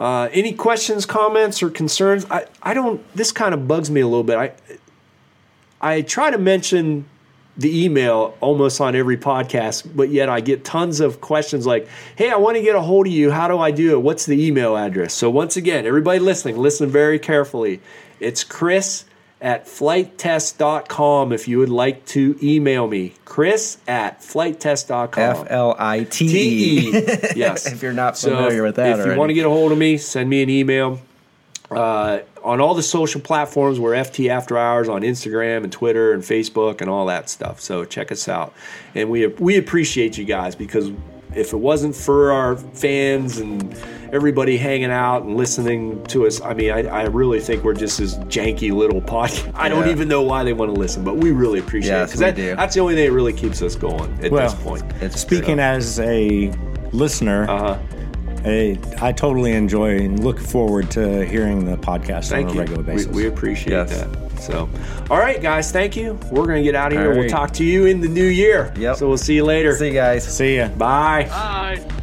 Uh, 0.00 0.28
any 0.32 0.52
questions, 0.52 1.06
comments, 1.06 1.62
or 1.62 1.70
concerns? 1.70 2.26
I, 2.30 2.46
I 2.62 2.74
don't. 2.74 3.00
This 3.14 3.30
kind 3.30 3.54
of 3.54 3.68
bugs 3.68 3.90
me 3.90 4.00
a 4.00 4.06
little 4.06 4.24
bit. 4.24 4.36
I 4.36 4.52
I 5.80 6.02
try 6.02 6.30
to 6.30 6.38
mention 6.38 7.06
the 7.56 7.84
email 7.84 8.34
almost 8.40 8.80
on 8.80 8.96
every 8.96 9.16
podcast, 9.18 9.86
but 9.94 10.08
yet 10.08 10.28
I 10.28 10.40
get 10.40 10.64
tons 10.64 11.00
of 11.00 11.20
questions 11.20 11.66
like, 11.66 11.86
"Hey, 12.16 12.30
I 12.30 12.36
want 12.36 12.56
to 12.56 12.62
get 12.62 12.74
a 12.74 12.80
hold 12.80 13.06
of 13.06 13.12
you. 13.12 13.30
How 13.30 13.46
do 13.46 13.58
I 13.58 13.70
do 13.70 13.92
it? 13.92 14.00
What's 14.02 14.26
the 14.26 14.44
email 14.46 14.76
address?" 14.76 15.12
So 15.12 15.28
once 15.28 15.56
again, 15.56 15.86
everybody 15.86 16.18
listening, 16.18 16.56
listen 16.56 16.88
very 16.88 17.18
carefully. 17.18 17.80
It's 18.20 18.42
Chris 18.42 19.04
at 19.42 19.66
flitetest.com 19.66 21.32
if 21.32 21.48
you 21.48 21.58
would 21.58 21.68
like 21.68 22.06
to 22.06 22.38
email 22.42 22.86
me. 22.86 23.12
Chris 23.24 23.78
at 23.88 24.20
flitetest.com. 24.20 25.18
F 25.18 25.46
L 25.50 25.74
I 25.78 26.04
T 26.04 26.90
E. 26.90 26.92
Yes. 27.36 27.66
If 27.70 27.82
you're 27.82 27.92
not 27.92 28.16
So 28.16 28.30
familiar 28.30 28.62
with 28.62 28.76
that 28.76 29.00
If 29.00 29.06
you 29.06 29.16
want 29.16 29.30
to 29.30 29.34
get 29.34 29.44
a 29.44 29.50
hold 29.50 29.72
of 29.72 29.78
me, 29.78 29.98
send 29.98 30.30
me 30.30 30.42
an 30.42 30.48
email. 30.48 31.00
Uh, 31.70 32.20
on 32.44 32.60
all 32.60 32.74
the 32.74 32.82
social 32.82 33.20
platforms, 33.20 33.80
we're 33.80 33.92
FT 33.92 34.28
After 34.28 34.58
Hours 34.58 34.88
on 34.88 35.02
Instagram 35.02 35.64
and 35.64 35.72
Twitter 35.72 36.12
and 36.12 36.22
Facebook 36.22 36.80
and 36.80 36.90
all 36.90 37.06
that 37.06 37.30
stuff. 37.30 37.60
So 37.60 37.84
check 37.84 38.12
us 38.12 38.28
out, 38.28 38.52
and 38.94 39.08
we 39.08 39.26
we 39.26 39.56
appreciate 39.56 40.18
you 40.18 40.24
guys 40.24 40.54
because 40.54 40.90
if 41.36 41.52
it 41.52 41.56
wasn't 41.58 41.94
for 41.96 42.32
our 42.32 42.56
fans 42.56 43.38
and 43.38 43.74
everybody 44.12 44.56
hanging 44.58 44.90
out 44.90 45.22
and 45.24 45.36
listening 45.36 46.02
to 46.04 46.26
us, 46.26 46.40
I 46.40 46.52
mean, 46.54 46.70
I, 46.70 46.82
I 46.86 47.02
really 47.04 47.40
think 47.40 47.64
we're 47.64 47.72
just 47.74 47.98
this 47.98 48.16
janky 48.16 48.70
little 48.72 49.00
podcast. 49.00 49.52
I 49.56 49.68
don't 49.68 49.88
even 49.88 50.08
know 50.08 50.22
why 50.22 50.44
they 50.44 50.52
want 50.52 50.74
to 50.74 50.78
listen, 50.78 51.02
but 51.04 51.16
we 51.16 51.30
really 51.32 51.60
appreciate 51.60 51.90
Yes, 51.92 52.12
it 52.14 52.18
we 52.18 52.24
that, 52.26 52.36
do. 52.36 52.56
that's 52.56 52.74
the 52.74 52.80
only 52.80 52.94
thing 52.94 53.06
that 53.06 53.12
really 53.12 53.32
keeps 53.32 53.62
us 53.62 53.74
going 53.76 54.12
at 54.24 54.30
Well, 54.30 54.50
this 54.50 54.62
point. 54.62 54.82
It's 55.00 55.20
Speaking 55.20 55.58
as 55.58 55.98
a 56.00 56.52
listener, 56.92 57.48
Uh-huh. 57.48 57.78
I, 58.44 58.76
I 59.00 59.12
totally 59.12 59.52
enjoy 59.52 59.98
and 59.98 60.22
look 60.24 60.38
forward 60.38 60.90
to 60.92 61.24
hearing 61.24 61.64
the 61.64 61.76
podcast 61.76 62.28
Thank 62.28 62.48
on 62.48 62.50
a 62.50 62.54
you. 62.54 62.60
regular 62.60 62.82
We- 62.82 62.92
basis. 62.92 63.06
We, 63.06 63.26
appreciate 63.28 63.72
Yes. 63.72 63.90
that. 64.02 64.08
So, 64.42 64.68
all 65.10 65.18
right, 65.18 65.40
guys, 65.40 65.70
thank 65.70 65.96
you. 65.96 66.18
We're 66.30 66.46
going 66.46 66.58
to 66.58 66.62
get 66.64 66.74
out 66.74 66.92
of 66.92 66.98
here. 66.98 67.12
All 67.12 67.18
We'll 67.18 67.28
talk 67.28 67.52
to 67.52 67.64
you 67.64 67.86
in 67.86 68.00
the 68.00 68.08
new 68.08 68.26
year. 68.26 68.72
Yep. 68.76 68.96
So 68.96 69.08
we'll 69.08 69.16
see 69.18 69.36
you 69.36 69.44
later. 69.44 69.74
See 69.74 69.88
you 69.88 69.92
guys. 69.92 70.24
See 70.24 70.56
ya. 70.56 70.68
Bye. 70.68 71.26
Bye. 71.28 72.01